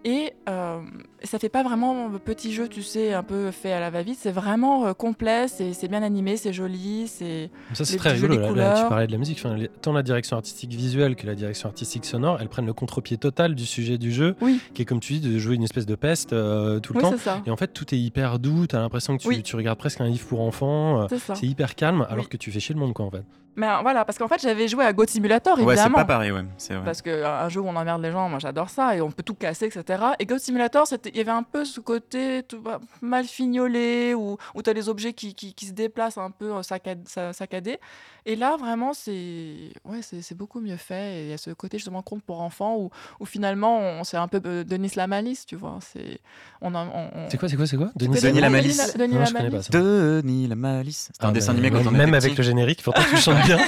Et 0.06 0.34
euh, 0.50 0.80
ça 1.22 1.38
fait 1.38 1.48
pas 1.48 1.62
vraiment 1.62 2.10
petit 2.22 2.52
jeu, 2.52 2.68
tu 2.68 2.82
sais, 2.82 3.14
un 3.14 3.22
peu 3.22 3.50
fait 3.50 3.72
à 3.72 3.80
la 3.80 3.88
va-vite. 3.88 4.18
C'est 4.20 4.30
vraiment 4.32 4.84
euh, 4.86 4.92
complet, 4.92 5.48
c'est 5.48 5.88
bien 5.88 6.02
animé, 6.02 6.36
c'est 6.36 6.52
joli, 6.52 7.08
c'est 7.08 7.50
Ça, 7.72 7.86
c'est 7.86 7.96
très 7.96 8.12
rigolo. 8.12 8.36
Là, 8.38 8.52
là, 8.74 8.82
tu 8.82 8.88
parlais 8.88 9.06
de 9.06 9.12
la 9.12 9.16
musique. 9.18 9.38
Enfin, 9.42 9.56
les- 9.56 9.68
tant 9.68 9.94
la 9.94 10.02
direction 10.02 10.36
artistique 10.36 10.72
visuelle 10.72 11.16
que 11.16 11.26
la 11.26 11.34
direction 11.34 11.70
artistique 11.70 12.04
sonore, 12.04 12.36
elles 12.42 12.50
prennent 12.50 12.66
le 12.66 12.74
contre-pied 12.74 13.16
total 13.16 13.54
du 13.54 13.64
sujet 13.64 13.96
du 13.96 14.12
jeu, 14.12 14.36
Oui. 14.42 14.60
qui 14.74 14.82
est, 14.82 14.84
comme 14.84 15.00
tu 15.00 15.14
dis, 15.14 15.20
de 15.20 15.38
jouer 15.38 15.54
une 15.54 15.64
espèce 15.64 15.86
de 15.86 15.94
peste 15.94 16.34
euh, 16.34 16.80
tout 16.80 16.92
le 16.92 16.98
oui 16.98 17.10
temps. 17.10 17.16
ça. 17.16 17.40
Et 17.46 17.50
en 17.50 17.56
fait, 17.56 17.68
tout 17.68 17.94
est 17.94 17.98
hyper 17.98 18.38
doux. 18.38 18.66
T'as 18.66 18.80
l'impression 18.80 19.16
que 19.16 19.22
tu, 19.22 19.28
Oui. 19.28 19.42
tu 19.42 19.56
regardes 19.56 19.78
presque 19.78 20.02
un 20.02 20.06
livre 20.08 20.26
pour 20.26 20.42
enfants. 20.42 21.00
euh, 21.02 21.06
C'est 21.34 21.46
hyper 21.46 21.74
calme, 21.76 22.06
alors 22.10 22.28
que 22.28 22.36
tu 22.36 22.52
fais 22.52 22.60
chier 22.60 22.74
le 22.74 22.80
monde, 22.80 22.92
quoi, 22.92 23.06
en 23.06 23.10
fait. 23.10 23.22
Mais 23.56 23.66
euh, 23.68 23.78
voilà, 23.82 24.04
parce 24.04 24.18
qu'en 24.18 24.28
fait 24.28 24.40
j'avais 24.40 24.66
joué 24.68 24.84
à 24.84 24.92
Goat 24.92 25.06
Simulator 25.06 25.54
Ouais, 25.58 25.64
c'est 25.64 25.82
évidemment. 25.82 25.98
pas 25.98 26.04
pareil, 26.04 26.32
ouais. 26.32 26.42
C'est 26.58 26.74
vrai. 26.74 26.84
Parce 26.84 27.02
qu'un 27.02 27.48
jeu 27.48 27.60
où 27.60 27.68
on 27.68 27.76
emmerde 27.76 28.02
les 28.02 28.10
gens, 28.12 28.28
moi 28.28 28.38
j'adore 28.38 28.68
ça 28.70 28.96
et 28.96 29.00
on 29.00 29.10
peut 29.10 29.22
tout 29.22 29.34
casser, 29.34 29.66
etc. 29.66 30.02
Et 30.18 30.26
Goat 30.26 30.38
Simulator, 30.38 30.86
c'était- 30.86 31.10
il 31.10 31.16
y 31.16 31.20
avait 31.20 31.30
un 31.30 31.42
peu 31.42 31.64
ce 31.64 31.80
côté 31.80 32.42
tout, 32.48 32.60
bah, 32.60 32.80
mal 33.00 33.24
fignolé 33.26 34.14
où, 34.14 34.36
où 34.54 34.62
tu 34.62 34.70
as 34.70 34.72
les 34.72 34.88
objets 34.88 35.12
qui, 35.12 35.34
qui, 35.34 35.54
qui 35.54 35.66
se 35.66 35.72
déplacent 35.72 36.18
un 36.18 36.30
peu 36.30 36.52
euh, 36.56 36.60
saccad- 36.62 37.06
sa- 37.06 37.32
saccadés. 37.32 37.78
Et 38.26 38.36
là, 38.36 38.56
vraiment, 38.56 38.94
c'est 38.94 39.70
ouais, 39.84 39.98
c'est 40.00 40.22
c'est 40.22 40.34
beaucoup 40.34 40.58
mieux 40.60 40.78
fait. 40.78 41.14
Et 41.18 41.22
il 41.24 41.30
y 41.30 41.32
a 41.34 41.36
ce 41.38 41.50
côté 41.50 41.76
justement 41.76 42.00
conte 42.00 42.22
pour 42.22 42.40
enfants 42.40 42.76
où, 42.78 42.90
où 43.20 43.26
finalement, 43.26 43.78
on, 43.80 44.02
c'est 44.04 44.16
un 44.16 44.28
peu 44.28 44.40
euh, 44.46 44.64
Denis 44.64 44.92
la 44.96 45.06
malice, 45.06 45.44
tu 45.44 45.56
vois. 45.56 45.78
C'est 45.82 46.18
on, 46.62 46.74
a- 46.74 46.84
on, 46.86 47.10
on- 47.14 47.28
C'est 47.30 47.36
quoi, 47.36 47.48
c'est 47.50 47.56
quoi, 47.56 47.66
c'est 47.66 47.76
quoi 47.76 47.90
Denis 47.96 48.18
la 48.40 48.48
Malice 48.48 48.96
Denis 48.96 49.14
la 49.18 49.24
je 49.26 49.32
connais 49.34 49.44
pas 49.50 49.50
Malice 49.50 49.66
ça. 49.70 49.78
Denis 49.78 50.46
la 50.48 50.54
malice. 50.56 51.10
C'était 51.12 51.26
un 51.26 51.28
Ah, 51.28 51.32
dessin 51.32 51.52
animé 51.52 51.70
quand 51.70 51.76
même, 51.78 51.86
on 51.86 51.90
était 51.90 51.98
Même 51.98 52.14
avec 52.14 52.36
le 52.38 52.42
générique, 52.42 52.82
pourtant 52.82 53.02
tu 53.10 53.16
chantes 53.18 53.43
bien. 53.44 53.58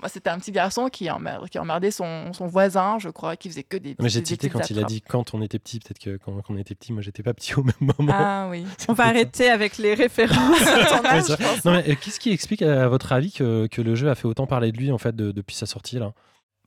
Bah, 0.00 0.08
C'était 0.08 0.30
un 0.30 0.38
petit 0.38 0.52
garçon 0.52 0.88
qui, 0.88 1.08
emmerdait 1.10 1.90
son, 1.90 2.32
son 2.32 2.46
voisin, 2.46 2.98
je 2.98 3.08
crois, 3.08 3.36
qui 3.36 3.48
faisait 3.48 3.62
que 3.62 3.76
des 3.76 3.96
Mais 4.00 4.08
j'ai 4.08 4.22
tilté 4.22 4.48
quand 4.50 4.68
il 4.70 4.78
a 4.78 4.84
dit 4.84 5.00
quand 5.00 5.34
on 5.34 5.40
était 5.42 5.58
petit. 5.58 5.80
Peut-être 5.80 5.98
que 5.98 6.16
quand, 6.18 6.32
quand 6.42 6.54
on 6.54 6.56
était 6.58 6.74
petit, 6.74 6.92
moi 6.92 7.02
j'étais 7.02 7.22
pas 7.22 7.32
petit 7.34 7.54
au 7.54 7.62
même 7.62 7.92
moment. 7.98 8.12
Ah 8.14 8.48
oui. 8.50 8.66
On 8.88 8.92
va 8.92 9.04
arrêter 9.06 9.48
avec 9.48 9.78
les 9.78 9.94
références 9.94 10.62
à 10.62 10.84
ton 10.96 11.02
Ouais, 11.02 11.06
âge, 11.08 11.22
c'est 11.24 11.32
je 11.32 11.36
pense. 11.48 11.64
Non, 11.64 11.72
mais 11.72 11.88
euh, 11.90 11.94
qu'est-ce 12.00 12.20
qui 12.20 12.30
explique, 12.30 12.62
à 12.62 12.88
votre 12.88 13.12
avis, 13.12 13.32
que, 13.32 13.66
que 13.68 13.80
le 13.80 13.94
jeu 13.94 14.10
a 14.10 14.14
fait 14.14 14.26
autant 14.26 14.46
parler 14.46 14.72
de 14.72 14.76
lui 14.76 14.92
en 14.92 14.98
fait 14.98 15.14
de- 15.16 15.32
depuis 15.32 15.56
sa 15.56 15.66
sortie 15.66 15.98
là? 15.98 16.12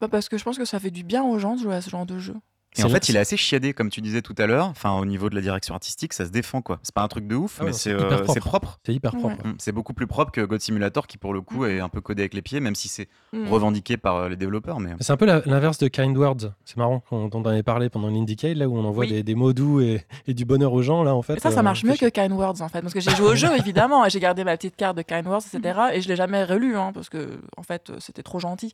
Bah, 0.01 0.07
parce 0.09 0.27
que 0.29 0.37
je 0.37 0.43
pense 0.43 0.57
que 0.57 0.65
ça 0.65 0.79
fait 0.79 0.91
du 0.91 1.03
bien 1.03 1.23
aux 1.23 1.37
gens 1.39 1.55
de 1.55 1.61
jouer 1.61 1.75
à 1.75 1.81
ce 1.81 1.89
genre 1.89 2.05
de 2.05 2.19
jeu. 2.19 2.35
Et 2.77 2.83
en 2.83 2.89
fait, 2.89 3.09
il 3.09 3.15
est 3.15 3.19
assez 3.19 3.37
chiadé, 3.37 3.73
comme 3.73 3.89
tu 3.89 4.01
disais 4.01 4.21
tout 4.21 4.35
à 4.37 4.47
l'heure. 4.47 4.67
Enfin, 4.67 4.91
au 4.97 5.05
niveau 5.05 5.29
de 5.29 5.35
la 5.35 5.41
direction 5.41 5.73
artistique, 5.73 6.13
ça 6.13 6.25
se 6.25 6.29
défend, 6.31 6.61
quoi. 6.61 6.79
C'est 6.83 6.93
pas 6.93 7.01
un 7.03 7.07
truc 7.07 7.27
de 7.27 7.35
ouf, 7.35 7.57
Ah 7.61 7.65
mais 7.65 7.73
c'est 7.73 7.91
euh, 7.91 8.23
propre. 8.39 8.79
c'est 8.85 8.93
hyper 8.93 9.15
propre. 9.15 9.35
Mm, 9.47 9.55
C'est 9.59 9.71
beaucoup 9.71 9.93
plus 9.93 10.07
propre 10.07 10.31
que 10.31 10.41
God 10.41 10.59
Simulator, 10.61 11.07
qui 11.07 11.17
pour 11.17 11.33
le 11.33 11.41
coup 11.41 11.65
est 11.65 11.79
un 11.79 11.89
peu 11.89 12.01
codé 12.01 12.23
avec 12.23 12.33
les 12.33 12.41
pieds, 12.41 12.59
même 12.59 12.75
si 12.75 12.87
c'est 12.87 13.07
Mm. 13.33 13.49
revendiqué 13.49 13.97
par 13.97 14.15
euh, 14.15 14.29
les 14.29 14.35
développeurs. 14.37 14.79
Mais 14.79 14.91
C'est 15.01 15.11
un 15.13 15.17
peu 15.17 15.25
l'inverse 15.25 15.77
de 15.77 15.87
Kind 15.87 16.17
Words. 16.17 16.53
C'est 16.63 16.77
marrant 16.77 16.99
qu'on 17.01 17.27
dont 17.27 17.41
on 17.41 17.45
avait 17.45 17.63
parlé 17.63 17.89
pendant 17.89 18.07
l'Indicate, 18.09 18.55
là 18.55 18.67
où 18.69 18.77
on 18.77 18.85
envoie 18.85 19.05
Oui. 19.05 19.11
des, 19.11 19.23
des 19.23 19.35
mots 19.35 19.51
doux 19.53 19.81
et, 19.81 20.05
et 20.27 20.33
du 20.33 20.45
bonheur 20.45 20.71
aux 20.73 20.81
gens. 20.81 21.03
Là, 21.03 21.13
en 21.15 21.21
fait, 21.21 21.35
Et 21.35 21.39
ça, 21.39 21.51
ça 21.51 21.59
euh, 21.59 21.63
marche 21.63 21.83
mieux 21.83 21.95
que 21.95 22.05
Kind 22.09 22.31
Words 22.33 22.61
en 22.61 22.69
fait, 22.69 22.81
parce 22.81 22.93
que 22.93 22.99
j'ai 22.99 23.11
joué 23.11 23.27
au 23.27 23.35
jeu 23.35 23.49
évidemment, 23.57 24.05
et 24.05 24.09
j'ai 24.09 24.19
gardé 24.19 24.43
ma 24.43 24.55
petite 24.57 24.75
carte 24.75 24.95
de 24.97 25.01
Kind 25.01 25.27
Words, 25.27 25.43
etc. 25.53 25.79
Et 25.93 26.01
je 26.01 26.07
l'ai 26.07 26.15
jamais 26.15 26.43
relu, 26.43 26.77
hein, 26.77 26.91
parce 26.93 27.09
que 27.09 27.39
en 27.57 27.63
fait, 27.63 27.89
euh, 27.89 27.95
c'était 27.99 28.23
trop 28.23 28.39
gentil. 28.39 28.73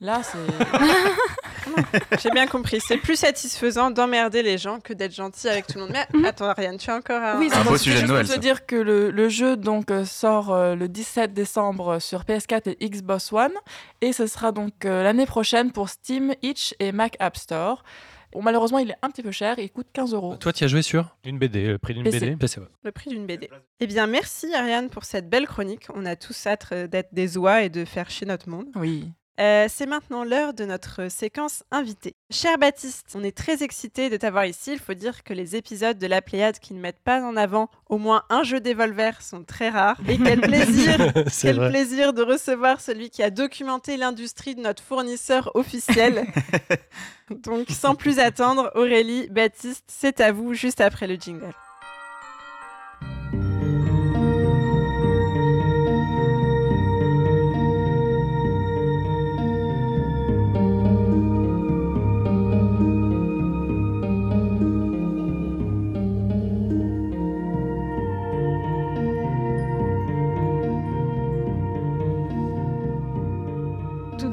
Là, 0.00 0.20
c'est. 0.22 0.38
J'ai 2.22 2.30
bien 2.30 2.46
compris. 2.46 2.78
C'est 2.86 2.98
plus 2.98 3.16
satisfaisant 3.16 3.90
d'emmerder 3.90 4.42
les 4.42 4.58
gens 4.58 4.80
que 4.80 4.92
d'être 4.92 5.14
gentil 5.14 5.48
avec 5.48 5.66
tout 5.66 5.78
le 5.78 5.86
monde. 5.86 5.94
Mais 6.14 6.28
attends, 6.28 6.48
Ariane, 6.48 6.76
tu 6.78 6.90
as 6.90 6.96
encore 6.96 7.22
un. 7.22 7.38
Oui, 7.38 7.48
Un 7.52 7.64
beau 7.64 7.76
sujet 7.76 7.96
c'est 7.96 8.02
de 8.02 8.06
juste 8.06 8.08
Noël, 8.12 8.24
pour 8.26 8.30
te 8.30 8.34
ça. 8.34 8.40
dire 8.40 8.66
que 8.66 8.76
le, 8.76 9.10
le 9.10 9.28
jeu 9.28 9.56
donc 9.56 9.90
euh, 9.90 10.04
sort 10.04 10.52
euh, 10.52 10.74
le 10.74 10.88
17 10.88 11.32
décembre 11.32 11.98
sur 12.00 12.22
PS4 12.22 12.76
et 12.78 12.88
Xbox 12.88 13.32
One, 13.32 13.52
et 14.00 14.12
ce 14.12 14.26
sera 14.26 14.52
donc 14.52 14.84
euh, 14.84 15.02
l'année 15.02 15.26
prochaine 15.26 15.72
pour 15.72 15.88
Steam, 15.88 16.34
Itch 16.42 16.74
et 16.80 16.92
Mac 16.92 17.16
App 17.20 17.36
Store. 17.36 17.82
Bon, 18.32 18.42
malheureusement, 18.42 18.78
il 18.80 18.90
est 18.90 18.96
un 19.02 19.10
petit 19.10 19.22
peu 19.22 19.30
cher, 19.30 19.60
il 19.60 19.70
coûte 19.70 19.86
15 19.92 20.12
euros. 20.12 20.34
Toi, 20.34 20.52
tu 20.52 20.64
as 20.64 20.66
joué 20.66 20.82
sur 20.82 21.16
Une 21.24 21.38
BD, 21.38 21.68
le 21.68 21.78
prix 21.78 21.94
d'une 21.94 22.02
PC. 22.02 22.18
BD. 22.18 22.36
PC, 22.36 22.60
ouais. 22.60 22.66
Le 22.82 22.90
prix 22.90 23.10
d'une 23.10 23.26
BD. 23.26 23.48
Eh 23.78 23.86
bien, 23.86 24.08
merci 24.08 24.52
Ariane 24.52 24.90
pour 24.90 25.04
cette 25.04 25.30
belle 25.30 25.46
chronique. 25.46 25.86
On 25.94 26.04
a 26.04 26.16
tous 26.16 26.44
hâte 26.48 26.74
d'être 26.74 27.14
des 27.14 27.38
oies 27.38 27.62
et 27.62 27.68
de 27.68 27.84
faire 27.84 28.10
chier 28.10 28.26
notre 28.26 28.48
monde. 28.48 28.66
Oui. 28.74 29.12
Euh, 29.40 29.66
c'est 29.68 29.86
maintenant 29.86 30.22
l'heure 30.22 30.54
de 30.54 30.64
notre 30.64 31.10
séquence 31.10 31.64
invitée. 31.72 32.14
Cher 32.30 32.56
Baptiste, 32.56 33.14
on 33.16 33.24
est 33.24 33.36
très 33.36 33.64
excités 33.64 34.08
de 34.08 34.16
t'avoir 34.16 34.46
ici. 34.46 34.72
Il 34.74 34.78
faut 34.78 34.94
dire 34.94 35.24
que 35.24 35.34
les 35.34 35.56
épisodes 35.56 35.98
de 35.98 36.06
la 36.06 36.22
Pléiade 36.22 36.60
qui 36.60 36.72
ne 36.72 36.80
mettent 36.80 37.02
pas 37.02 37.20
en 37.20 37.36
avant 37.36 37.68
au 37.88 37.98
moins 37.98 38.22
un 38.30 38.44
jeu 38.44 38.60
d'Evolver 38.60 39.20
sont 39.20 39.42
très 39.42 39.70
rares. 39.70 39.98
Et 40.08 40.18
quel 40.18 40.40
plaisir 40.42 41.12
Quel 41.40 41.56
vrai. 41.56 41.70
plaisir 41.70 42.12
de 42.12 42.22
recevoir 42.22 42.80
celui 42.80 43.10
qui 43.10 43.24
a 43.24 43.30
documenté 43.30 43.96
l'industrie 43.96 44.54
de 44.54 44.60
notre 44.60 44.82
fournisseur 44.82 45.50
officiel. 45.54 46.26
Donc, 47.30 47.70
sans 47.70 47.96
plus 47.96 48.20
attendre, 48.20 48.70
Aurélie, 48.76 49.28
Baptiste, 49.30 49.84
c'est 49.88 50.20
à 50.20 50.30
vous 50.30 50.54
juste 50.54 50.80
après 50.80 51.08
le 51.08 51.16
jingle. 51.16 51.52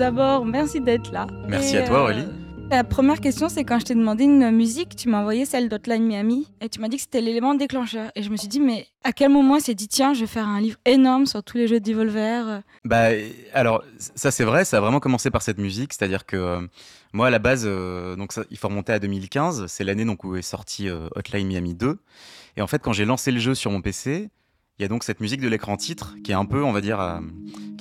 D'abord, 0.02 0.46
merci 0.46 0.82
d'être 0.82 1.12
là. 1.12 1.28
Merci 1.48 1.76
Et, 1.76 1.80
à 1.80 1.88
toi, 1.88 2.00
euh, 2.00 2.04
Aurélie. 2.06 2.26
La 2.72 2.84
première 2.84 3.20
question, 3.20 3.50
c'est 3.50 3.64
quand 3.64 3.78
je 3.78 3.86
t'ai 3.86 3.94
demandé 3.94 4.24
une 4.24 4.50
musique, 4.50 4.96
tu 4.96 5.10
m'as 5.10 5.20
envoyé 5.20 5.46
celle 5.46 5.70
d'Hotline 5.70 6.04
Miami 6.04 6.48
et 6.60 6.70
tu 6.70 6.80
m'as 6.80 6.88
dit 6.88 6.96
que 6.96 7.04
c'était 7.04 7.22
l'élément 7.22 7.54
déclencheur. 7.54 8.10
Et 8.16 8.24
je 8.24 8.32
me 8.32 8.36
suis 8.36 8.48
dit, 8.48 8.60
mais 8.60 8.88
à 9.04 9.12
quel 9.12 9.30
moment 9.30 9.60
s'est 9.60 9.76
dit, 9.76 9.88
tiens, 9.88 10.16
je 10.16 10.22
vais 10.22 10.26
faire 10.26 10.48
un 10.48 10.60
livre 10.60 10.80
énorme 10.86 11.28
sur 11.28 11.44
tous 11.44 11.58
les 11.58 11.68
jeux 11.68 11.80
d'Evolver 11.80 12.64
Bah, 12.84 13.10
alors, 13.54 13.84
ça 14.00 14.32
c'est 14.32 14.44
vrai, 14.44 14.66
ça 14.66 14.78
a 14.78 14.80
vraiment 14.80 15.00
commencé 15.00 15.30
par 15.30 15.44
cette 15.44 15.60
musique, 15.60 15.94
c'est-à-dire 15.94 16.26
que 16.26 16.36
euh, 16.36 16.62
moi 17.14 17.28
à 17.28 17.30
la 17.30 17.38
base, 17.38 17.66
euh, 17.68 18.16
donc 18.16 18.34
ça, 18.34 18.42
il 18.50 18.58
faut 18.58 18.70
remonter 18.70 18.94
à 18.94 18.98
2015, 19.00 19.68
c'est 19.68 19.84
l'année 19.84 20.06
donc 20.06 20.24
où 20.24 20.36
est 20.36 20.42
sorti 20.42 20.90
euh, 20.90 21.10
Hotline 21.16 21.46
Miami 21.46 21.76
2. 21.76 22.00
Et 22.58 22.64
en 22.64 22.68
fait, 22.68 22.82
quand 22.82 22.94
j'ai 22.94 23.06
lancé 23.06 23.32
le 23.32 23.40
jeu 23.40 23.54
sur 23.54 23.70
mon 23.70 23.82
PC, 23.82 24.32
il 24.82 24.84
y 24.84 24.86
a 24.86 24.88
donc 24.88 25.04
cette 25.04 25.20
musique 25.20 25.42
de 25.42 25.48
l'écran 25.48 25.78
titre 25.78 26.16
qui 26.24 26.32
est 26.32 26.36
un 26.36 26.46
peu, 26.46 26.64
on 26.64 26.72
va 26.72 26.82
dire, 26.82 27.00
euh, 27.00 27.20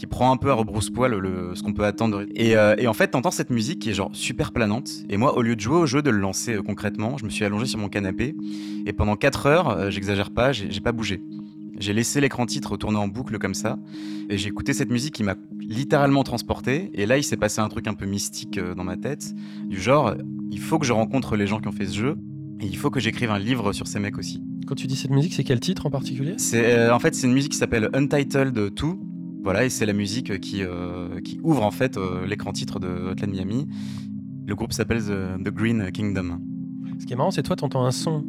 qui 0.01 0.07
prend 0.07 0.33
un 0.33 0.39
peu 0.39 0.51
à 0.51 0.55
rebrousse-poil 0.55 1.15
le, 1.15 1.55
ce 1.55 1.63
qu'on 1.63 1.75
peut 1.75 1.85
attendre. 1.85 2.25
Et, 2.35 2.57
euh, 2.57 2.75
et 2.79 2.87
en 2.87 2.95
fait, 2.95 3.09
t'entends 3.09 3.31
cette 3.31 3.51
musique 3.51 3.81
qui 3.81 3.91
est 3.91 3.93
genre 3.93 4.09
super 4.15 4.51
planante. 4.51 4.89
Et 5.11 5.19
moi, 5.19 5.37
au 5.37 5.43
lieu 5.43 5.57
de 5.57 5.61
jouer 5.61 5.77
au 5.77 5.85
jeu, 5.85 6.01
de 6.01 6.09
le 6.09 6.17
lancer 6.17 6.55
euh, 6.55 6.63
concrètement, 6.63 7.19
je 7.19 7.27
me 7.27 7.29
suis 7.29 7.45
allongé 7.45 7.67
sur 7.67 7.79
mon 7.79 7.91
canapé 7.91 8.35
et 8.87 8.95
pendant 8.95 9.15
4 9.15 9.45
heures, 9.45 9.69
euh, 9.69 9.91
j'exagère 9.91 10.31
pas, 10.31 10.53
j'ai 10.53 10.81
pas 10.81 10.93
bougé. 10.93 11.23
J'ai 11.79 11.93
laissé 11.93 12.19
l'écran 12.23 12.47
titre 12.47 12.79
tourner 12.79 12.97
en 12.97 13.09
boucle 13.09 13.39
comme 13.39 13.53
ça 13.53 13.79
et 14.31 14.39
j'ai 14.39 14.49
écouté 14.49 14.73
cette 14.73 14.91
musique 14.91 15.13
qui 15.13 15.23
m'a 15.23 15.35
littéralement 15.61 16.23
transporté. 16.23 16.91
Et 16.95 17.05
là, 17.05 17.19
il 17.19 17.23
s'est 17.23 17.37
passé 17.37 17.61
un 17.61 17.69
truc 17.69 17.87
un 17.87 17.95
peu 17.95 18.07
mystique 18.07 18.57
euh, 18.57 18.75
dans 18.75 18.85
ma 18.85 18.97
tête, 18.97 19.35
du 19.67 19.79
genre, 19.79 20.15
il 20.51 20.61
faut 20.61 20.79
que 20.79 20.87
je 20.87 20.95
rencontre 20.95 21.37
les 21.37 21.47
gens 21.47 21.61
qui 21.61 21.69
ont 21.69 21.73
fait 21.73 21.87
ce 21.87 21.99
jeu 21.99 22.17
et 22.59 22.65
il 22.65 22.77
faut 22.79 22.89
que 22.89 23.01
j'écrive 23.01 23.31
un 23.31 23.39
livre 23.39 23.75
sur 23.75 23.87
ces 23.87 23.99
mecs 23.99 24.17
aussi. 24.17 24.43
Quand 24.67 24.77
tu 24.77 24.87
dis 24.87 24.97
cette 24.97 25.11
musique, 25.11 25.35
c'est 25.35 25.45
quel 25.45 25.61
titre 25.61 25.85
en 25.85 25.91
particulier? 25.91 26.37
C'est 26.39 26.73
euh, 26.73 26.95
en 26.95 26.99
fait 26.99 27.15
c'est 27.15 27.27
une 27.27 27.35
musique 27.35 27.53
qui 27.53 27.59
s'appelle 27.59 27.91
Untitled 27.93 28.55
2. 28.55 28.71
Voilà, 29.43 29.65
et 29.65 29.71
c'est 29.71 29.87
la 29.87 29.93
musique 29.93 30.39
qui, 30.41 30.63
euh, 30.63 31.21
qui 31.23 31.41
ouvre 31.43 31.63
en 31.65 31.71
fait 31.71 31.97
euh, 31.97 32.27
l'écran 32.27 32.53
titre 32.53 32.79
de 32.79 32.89
Hotline 32.89 33.31
Miami. 33.31 33.67
Le 34.47 34.55
groupe 34.55 34.73
s'appelle 34.73 35.03
The, 35.03 35.43
The 35.43 35.49
Green 35.51 35.91
Kingdom. 35.93 36.39
Ce 36.99 37.07
qui 37.07 37.13
est 37.13 37.17
marrant, 37.17 37.31
c'est 37.31 37.43
toi, 37.43 37.57
t'entends 37.57 37.85
un 37.85 37.91
son 37.93 38.25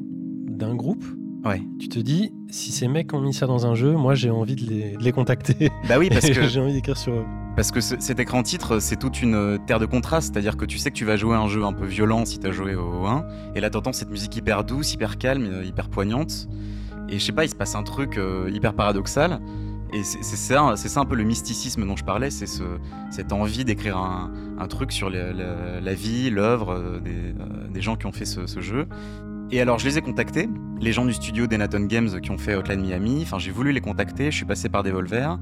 d'un 0.47 0.76
groupe. 0.76 1.04
Ouais. 1.43 1.62
Tu 1.80 1.89
te 1.89 1.97
dis, 2.00 2.32
si 2.50 2.71
ces 2.71 2.88
mecs 2.88 3.13
ont 3.13 3.19
mis 3.21 3.34
ça 3.34 3.47
dans 3.47 3.65
un 3.65 3.74
jeu, 3.74 3.93
moi 3.93 4.13
j'ai 4.13 4.30
envie 4.30 4.56
de 4.56 4.62
les, 4.62 4.95
de 4.95 5.04
les 5.04 5.12
contacter. 5.12 5.69
Bah 5.89 5.95
oui, 5.97 6.08
parce 6.10 6.30
que 6.30 6.43
j'ai 6.47 6.60
envie 6.60 6.74
d'écrire 6.74 6.97
sur 6.97 7.13
eux. 7.13 7.26
Parce 7.56 7.71
que 7.71 7.82
ce- 7.82 7.95
cet 8.00 8.19
écran 8.19 8.43
titre, 8.43 8.80
c'est 8.80 8.95
toute 8.97 9.21
une 9.21 9.34
euh, 9.34 9.58
terre 9.65 9.80
de 9.80 9.88
contraste, 9.88 10.32
c'est-à-dire 10.32 10.56
que 10.56 10.65
tu 10.65 10.78
sais 10.78 10.91
que 10.91 10.95
tu 10.95 11.04
vas 11.04 11.17
jouer 11.17 11.36
un 11.36 11.47
jeu 11.47 11.63
un 11.65 11.74
peu 11.74 11.86
violent 11.86 12.24
si 12.26 12.38
tu 12.39 12.47
as 12.47 12.52
joué 12.52 12.76
au 12.76 13.06
1, 13.08 13.26
et 13.56 13.60
là 13.60 13.69
t'entends 13.71 13.91
cette 13.91 14.12
musique 14.12 14.36
hyper 14.38 14.63
douce, 14.63 14.93
hyper 14.93 15.17
calme, 15.17 15.62
hyper 15.65 15.89
poignante, 15.89 16.47
et 17.10 17.17
je 17.19 17.26
sais 17.26 17.34
pas, 17.34 17.43
il 17.43 17.50
se 17.50 17.56
passe 17.56 17.76
un 17.76 17.84
truc 17.84 18.17
euh, 18.17 18.50
hyper 18.54 18.74
paradoxal, 18.76 19.41
et 19.94 20.04
c'est 20.04 20.24
ça, 20.24 20.74
c'est 20.78 20.88
ça 20.88 21.02
un 21.02 21.06
peu 21.06 21.16
le 21.16 21.24
mysticisme 21.24 21.86
dont 21.86 21.98
je 21.98 22.06
parlais, 22.06 22.30
c'est 22.30 22.46
ce, 22.46 22.64
cette 23.10 23.34
envie 23.34 23.66
d'écrire 23.66 23.98
un, 23.98 24.68
truc 24.70 24.92
sur 24.92 25.10
la, 25.10 25.94
vie, 25.94 26.30
l'œuvre 26.30 26.72
euh, 26.72 27.00
des, 27.00 27.12
euh, 27.12 27.68
des 27.70 27.82
gens 27.82 27.98
qui 27.98 28.06
ont 28.06 28.12
fait 28.12 28.26
ce, 28.26 28.62
jeu. 28.62 28.88
Et 29.52 29.60
alors 29.60 29.80
je 29.80 29.86
les 29.86 29.98
ai 29.98 30.02
contactés, 30.02 30.48
les 30.80 30.94
gens 30.94 31.04
du 31.04 31.12
studio 31.12 31.46
d'Enaton 31.46 31.82
Games 31.82 32.22
qui 32.22 32.32
ont 32.32 32.38
fait 32.38 32.56
Hotline 32.56 32.80
Miami, 32.80 33.20
enfin 33.24 33.38
j'ai 33.38 33.52
voulu 33.52 33.74
les 33.74 33.82
contacter, 33.82 34.32
je 34.32 34.38
suis 34.38 34.46
passé 34.46 34.70
par 34.70 34.84
Devolver, 34.84 35.38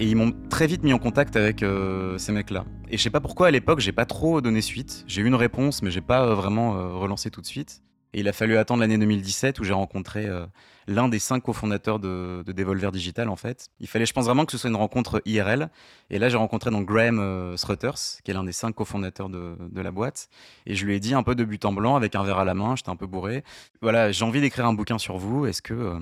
et 0.00 0.06
ils 0.06 0.16
m'ont 0.16 0.34
très 0.50 0.66
vite 0.66 0.82
mis 0.82 0.92
en 0.92 0.98
contact 0.98 1.34
avec 1.36 1.62
euh, 1.62 2.18
ces 2.18 2.32
mecs-là. 2.32 2.66
Et 2.90 2.98
je 2.98 3.02
sais 3.02 3.10
pas 3.10 3.20
pourquoi 3.20 3.46
à 3.46 3.50
l'époque 3.50 3.80
j'ai 3.80 3.92
pas 3.92 4.04
trop 4.04 4.42
donné 4.42 4.60
suite. 4.60 5.04
J'ai 5.06 5.22
eu 5.22 5.26
une 5.26 5.34
réponse, 5.34 5.80
mais 5.82 5.90
j'ai 5.90 6.02
pas 6.02 6.34
vraiment 6.34 6.72
relancé 6.98 7.30
tout 7.30 7.40
de 7.40 7.46
suite. 7.46 7.82
Et 8.14 8.20
il 8.20 8.28
a 8.28 8.32
fallu 8.32 8.56
attendre 8.56 8.80
l'année 8.80 8.98
2017 8.98 9.60
où 9.60 9.64
j'ai 9.64 9.72
rencontré 9.72 10.26
euh, 10.26 10.46
l'un 10.86 11.08
des 11.08 11.18
cinq 11.18 11.40
cofondateurs 11.42 11.98
de, 11.98 12.42
de 12.44 12.52
Devolver 12.52 12.90
Digital 12.90 13.28
en 13.28 13.36
fait. 13.36 13.68
Il 13.80 13.86
fallait, 13.86 14.06
je 14.06 14.12
pense 14.12 14.24
vraiment 14.24 14.46
que 14.46 14.52
ce 14.52 14.58
soit 14.58 14.70
une 14.70 14.76
rencontre 14.76 15.20
IRL. 15.26 15.68
Et 16.10 16.18
là 16.18 16.28
j'ai 16.28 16.38
rencontré 16.38 16.70
donc 16.70 16.86
Graham 16.86 17.18
euh, 17.20 17.56
qui 17.56 18.30
est 18.30 18.34
l'un 18.34 18.44
des 18.44 18.52
cinq 18.52 18.74
cofondateurs 18.74 19.28
de, 19.28 19.56
de 19.60 19.80
la 19.80 19.90
boîte. 19.90 20.28
Et 20.66 20.74
je 20.74 20.86
lui 20.86 20.94
ai 20.94 21.00
dit 21.00 21.14
un 21.14 21.22
peu 21.22 21.34
de 21.34 21.44
but 21.44 21.64
en 21.64 21.72
blanc 21.72 21.96
avec 21.96 22.14
un 22.14 22.24
verre 22.24 22.38
à 22.38 22.44
la 22.44 22.54
main. 22.54 22.76
J'étais 22.76 22.90
un 22.90 22.96
peu 22.96 23.06
bourré. 23.06 23.44
Voilà, 23.82 24.10
j'ai 24.10 24.24
envie 24.24 24.40
d'écrire 24.40 24.66
un 24.66 24.72
bouquin 24.72 24.98
sur 24.98 25.18
vous. 25.18 25.46
Est-ce 25.46 25.60
que 25.60 25.74
euh, 25.74 26.00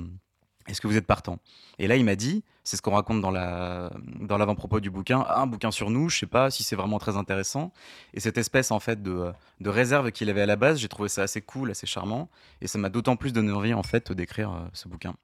est-ce 0.69 0.81
que 0.81 0.87
vous 0.87 0.97
êtes 0.97 1.07
partant? 1.07 1.39
Et 1.79 1.87
là, 1.87 1.97
il 1.97 2.05
m'a 2.05 2.17
dit, 2.17 2.43
c'est 2.65 2.77
ce 2.77 2.83
qu'on 2.83 2.93
raconte 2.93 3.21
dans 3.21 3.31
la 3.31 3.91
dans 4.21 4.39
l'avant-propos 4.39 4.81
du 4.81 4.91
bouquin, 4.91 5.25
un 5.29 5.47
bouquin 5.47 5.71
sur 5.71 5.91
nous, 5.91 6.09
je 6.09 6.19
sais 6.19 6.27
pas 6.27 6.51
si 6.51 6.65
c'est 6.65 6.77
vraiment 6.77 6.99
très 6.99 7.17
intéressant. 7.17 7.73
Et 8.15 8.21
cette 8.21 8.39
espèce 8.39 8.71
en 8.71 8.81
fait 8.81 9.03
de, 9.03 9.33
de 9.61 9.71
réserve 9.71 10.11
qu'il 10.11 10.29
avait 10.31 10.43
à 10.43 10.47
la 10.47 10.57
base, 10.57 10.79
j'ai 10.79 10.89
trouvé 10.89 11.09
ça 11.09 11.23
assez 11.23 11.41
cool, 11.41 11.71
assez 11.71 11.87
charmant, 11.87 12.29
et 12.61 12.67
ça 12.67 12.79
m'a 12.79 12.89
d'autant 12.89 13.17
plus 13.17 13.33
donné 13.33 13.53
envie 13.53 13.75
en 13.75 13.83
fait 13.83 14.13
d'écrire 14.13 14.53
euh, 14.53 14.67
ce 14.73 14.89
bouquin. 14.89 15.15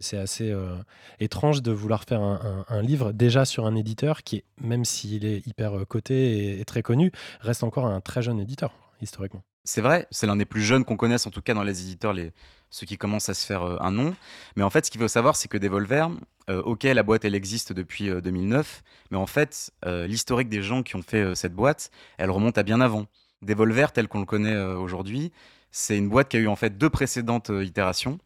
C'est 0.00 0.18
assez 0.18 0.50
euh, 0.50 0.76
étrange 1.20 1.62
de 1.62 1.70
vouloir 1.70 2.02
faire 2.04 2.20
un, 2.20 2.82
livre 2.82 3.12
déjà 3.12 3.44
sur 3.44 3.64
un 3.64 3.76
éditeur 3.76 4.24
qui, 4.24 4.42
même 4.60 4.84
s'il 4.84 5.24
est 5.24 5.46
hyper 5.46 5.78
euh, 5.78 5.84
coté 5.84 6.58
et 6.58 6.64
très 6.64 6.82
connu, 6.82 7.12
reste 7.40 7.62
encore 7.62 7.86
un 7.86 8.00
très 8.00 8.20
jeune 8.20 8.40
éditeur, 8.40 8.72
historiquement. 9.00 9.42
C'est 9.64 9.80
vrai, 9.80 10.06
c'est 10.10 10.26
l'un 10.26 10.36
des 10.36 10.44
plus 10.44 10.62
jeunes 10.62 10.84
qu'on 10.84 10.96
connaisse, 10.96 11.26
en 11.26 11.30
tout 11.30 11.40
cas 11.40 11.54
dans 11.54 11.62
les 11.62 11.82
éditeurs, 11.82 12.12
les, 12.12 12.32
ceux 12.70 12.86
qui 12.86 12.98
commencent 12.98 13.28
à 13.28 13.34
se 13.34 13.46
faire 13.46 13.62
euh, 13.62 13.76
un 13.80 13.90
nom. 13.90 14.14
Mais 14.56 14.62
en 14.62 14.70
fait, 14.70 14.84
ce 14.84 14.90
qu'il 14.90 15.00
faut 15.00 15.08
savoir, 15.08 15.36
c'est 15.36 15.48
que 15.48 15.56
Devolver, 15.56 16.08
euh, 16.50 16.60
ok, 16.62 16.82
la 16.84 17.02
boîte, 17.02 17.24
elle 17.24 17.34
existe 17.34 17.72
depuis 17.72 18.10
euh, 18.10 18.20
2009, 18.20 18.82
mais 19.10 19.16
en 19.16 19.26
fait, 19.26 19.72
euh, 19.86 20.06
l'historique 20.06 20.48
des 20.48 20.62
gens 20.62 20.82
qui 20.82 20.96
ont 20.96 21.02
fait 21.02 21.22
euh, 21.22 21.34
cette 21.34 21.54
boîte, 21.54 21.90
elle 22.18 22.30
remonte 22.30 22.58
à 22.58 22.62
bien 22.62 22.80
avant. 22.80 23.06
Devolver, 23.42 23.92
tel 23.92 24.08
qu'on 24.08 24.20
le 24.20 24.26
connaît 24.26 24.52
euh, 24.52 24.76
aujourd'hui, 24.76 25.32
c'est 25.70 25.98
une 25.98 26.08
boîte 26.08 26.28
qui 26.28 26.36
a 26.36 26.40
eu 26.40 26.46
en 26.46 26.56
fait 26.56 26.78
deux 26.78 26.90
précédentes 26.90 27.50
euh, 27.50 27.64
itérations 27.64 28.18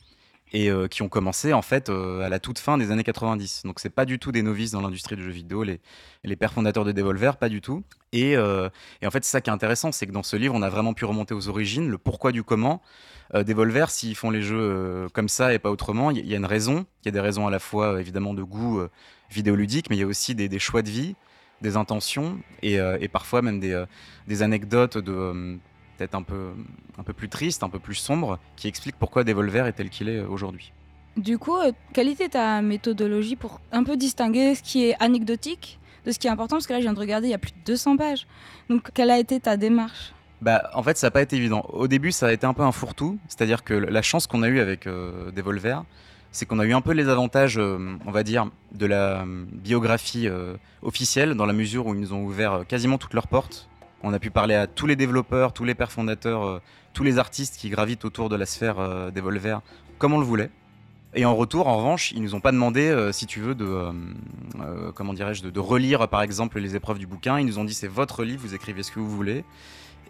et 0.53 0.71
euh, 0.71 0.89
qui 0.89 1.03
ont 1.03 1.09
commencé 1.09 1.53
en 1.53 1.63
fait 1.63 1.89
euh, 1.89 2.21
à 2.21 2.29
la 2.29 2.39
toute 2.39 2.59
fin 2.59 2.79
des 2.79 2.91
années 2.91 3.05
90. 3.05 3.63
Donc 3.65 3.81
c'est 3.81 3.91
pas 3.91 4.05
du 4.05 4.19
tout 4.19 4.33
des 4.33 4.43
novices 4.43 4.71
dans 4.71 4.81
l'industrie 4.81 5.17
du 5.17 5.23
jeu 5.23 5.31
vidéo, 5.31 5.63
les, 5.63 5.81
pères 6.37 6.53
fondateurs 6.53 6.85
de 6.85 6.93
Devolver, 6.93 7.37
pas 7.37 7.49
du 7.49 7.61
tout. 7.61 7.85
Et, 8.13 8.37
euh, 8.37 8.69
et 9.03 9.07
en 9.07 9.11
fait, 9.11 9.25
c'est 9.25 9.31
ça 9.31 9.41
qui 9.41 9.51
est 9.51 9.53
intéressant, 9.53 9.93
c'est 9.93 10.07
que 10.07 10.13
dans 10.13 10.23
ce 10.23 10.37
livre, 10.37 10.55
on 10.55 10.63
a 10.63 10.69
vraiment 10.69 10.95
pu 10.95 11.05
remonter 11.05 11.35
aux 11.35 11.49
origines, 11.49 11.89
le 11.89 11.99
pourquoi 11.99 12.33
du 12.33 12.43
comment. 12.43 12.83
Devolver, 13.35 13.91
s'ils 13.91 14.15
font 14.15 14.31
les 14.31 14.41
jeux 14.41 15.07
comme 15.13 15.29
ça 15.29 15.53
et 15.53 15.59
pas 15.59 15.71
autrement, 15.71 16.11
il 16.11 16.27
y, 16.27 16.33
a 16.33 16.39
une 16.39 16.47
raison. 16.47 16.87
Il 17.03 17.07
y 17.07 17.09
a 17.11 17.13
des 17.13 17.21
raisons 17.21 17.47
à 17.47 17.51
la 17.51 17.59
fois, 17.59 18.01
évidemment, 18.01 18.33
de 18.33 18.43
goût 18.43 18.81
vidéoludique, 19.31 19.91
mais 19.91 19.97
il 19.97 19.99
y 19.99 20.03
a 20.03 20.07
aussi 20.07 20.35
des, 20.35 20.59
choix 20.59 20.81
de 20.81 20.89
vie, 20.89 21.15
des 21.61 21.77
intentions 21.77 22.39
et, 22.63 22.79
parfois 23.13 23.43
même 23.43 23.61
des, 23.61 24.43
anecdotes 24.43 24.97
de 24.97 25.59
peut-être 25.99 26.15
un 26.15 26.23
peu, 26.23 26.51
un 26.99 27.03
peu 27.03 27.13
plus 27.13 27.29
tristes, 27.29 27.63
un 27.63 27.69
peu 27.69 27.79
plus 27.79 27.97
sombres, 27.97 28.39
qui 28.57 28.69
expliquent 28.69 28.97
pourquoi 28.97 29.25
Devolver 29.25 29.67
est 29.67 29.73
tel 29.73 29.91
qu'il 29.91 30.09
est 30.09 30.19
euh, 30.19 30.29
aujourd'hui. 30.29 30.73
Du 31.17 31.37
coup, 31.37 31.57
euh, 31.57 31.73
quelle 31.93 32.09
était 32.09 32.29
ta 32.29 32.63
méthodologie 32.63 33.37
pour 33.37 33.61
un 33.73 33.83
peu 33.83 33.97
distinguer 33.97 34.55
ce 34.55 34.63
qui 34.63 34.85
est 34.85 34.97
anecdotique 35.01 35.81
de 36.07 36.13
ce 36.13 36.19
qui 36.19 36.29
est 36.29 36.31
important? 36.31 36.57
Parce 36.57 36.67
que 36.67 36.73
là, 36.73 36.79
je 36.79 36.85
viens 36.85 36.95
de 36.95 37.01
regarder, 37.01 37.27
il 37.27 37.33
y 37.33 37.35
a 37.35 37.39
plus 37.39 37.53
de 37.53 37.65
200 37.67 37.97
pages. 37.97 38.27
Donc, 38.71 38.91
quelle 38.95 39.11
a 39.11 39.19
été 39.19 39.41
ta 39.41 39.57
démarche? 39.57 40.13
Bah, 40.41 40.71
en 40.75 40.83
fait, 40.83 40.97
ça 40.97 41.09
n'a 41.09 41.11
pas 41.11 41.23
été 41.23 41.37
évident. 41.37 41.67
Au 41.71 41.89
début, 41.89 42.13
ça 42.13 42.29
a 42.29 42.33
été 42.33 42.47
un 42.47 42.55
peu 42.55 42.63
un 42.63 42.73
fourre-tout. 42.73 43.19
C'est-à-dire 43.29 43.65
que 43.65 43.75
la 43.75 44.03
chance 44.03 44.27
qu'on 44.27 44.43
a 44.43 44.49
eue 44.49 44.61
avec 44.61 44.87
euh, 44.87 45.31
Devolver, 45.33 45.83
c'est 46.31 46.47
qu'on 46.47 46.61
a 46.61 46.65
eu 46.65 46.75
un 46.75 46.81
peu 46.81 46.93
les 46.93 47.09
avantages, 47.09 47.59
euh, 47.59 47.97
on 48.07 48.11
va 48.11 48.23
dire, 48.23 48.49
de 48.73 48.87
la 48.87 49.23
euh, 49.23 49.45
biographie 49.53 50.29
officielle, 50.83 51.35
dans 51.35 51.47
la 51.47 51.53
mesure 51.53 51.87
où 51.87 51.95
ils 51.95 52.01
nous 52.01 52.13
ont 52.13 52.23
ouvert 52.23 52.65
quasiment 52.69 52.99
toutes 52.99 53.15
leurs 53.15 53.29
portes. 53.29 53.69
On 54.03 54.13
a 54.13 54.19
pu 54.19 54.31
parler 54.31 54.55
à 54.55 54.67
tous 54.67 54.87
les 54.87 54.97
développeurs, 54.97 55.53
tous 55.53 55.65
les 55.65 55.75
pères 55.75 55.91
fondateurs, 55.91 56.47
euh, 56.47 56.61
tous 56.93 57.03
les 57.03 57.19
artistes 57.19 57.57
qui 57.57 57.69
gravitent 57.69 58.05
autour 58.05 58.29
de 58.29 58.37
la 58.37 58.47
sphère 58.47 58.79
euh, 58.79 59.11
Devolver, 59.11 59.61
comme 59.99 60.13
on 60.13 60.19
le 60.19 60.25
voulait. 60.25 60.51
Et 61.15 61.25
en 61.25 61.35
retour, 61.35 61.67
en 61.67 61.79
revanche, 61.79 62.13
ils 62.13 62.23
nous 62.23 62.35
ont 62.35 62.41
pas 62.41 62.53
demandé, 62.53 62.83
euh, 62.83 63.13
si 63.13 63.27
tu 63.27 63.41
veux, 63.41 63.55
de, 63.55 63.91
comment 64.95 65.15
dirais-je, 65.15 65.43
de, 65.43 65.61
relire, 65.61 66.07
par 66.09 66.23
exemple, 66.23 66.61
les 66.61 66.77
épreuves 66.77 66.99
du 66.99 67.07
bouquin. 67.07 67.41
Ils 67.41 67.47
nous 67.47 67.59
ont 67.59 67.65
dit, 67.65 67.75
c'est 67.75 67.89
votre 67.89 68.25
livre, 68.25 68.43
vous 68.43 68.55
écrivez 68.55 68.83
ce 68.83 68.93
que 68.93 69.01
vous 69.01 69.11
voulez. 69.11 69.45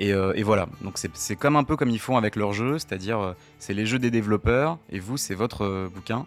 Et, 0.00 0.12
voilà, 0.42 0.68
donc 0.82 0.96
c'est 0.96 1.34
comme 1.34 1.56
un 1.56 1.64
peu 1.64 1.76
comme 1.76 1.90
ils 1.90 1.98
font 1.98 2.16
avec 2.16 2.36
leurs 2.36 2.52
jeux, 2.52 2.78
c'est-à-dire 2.78 3.34
c'est 3.58 3.74
les 3.74 3.84
jeux 3.84 3.98
des 3.98 4.12
développeurs 4.12 4.78
et 4.90 5.00
vous 5.00 5.16
c'est 5.16 5.34
votre 5.34 5.88
bouquin. 5.92 6.24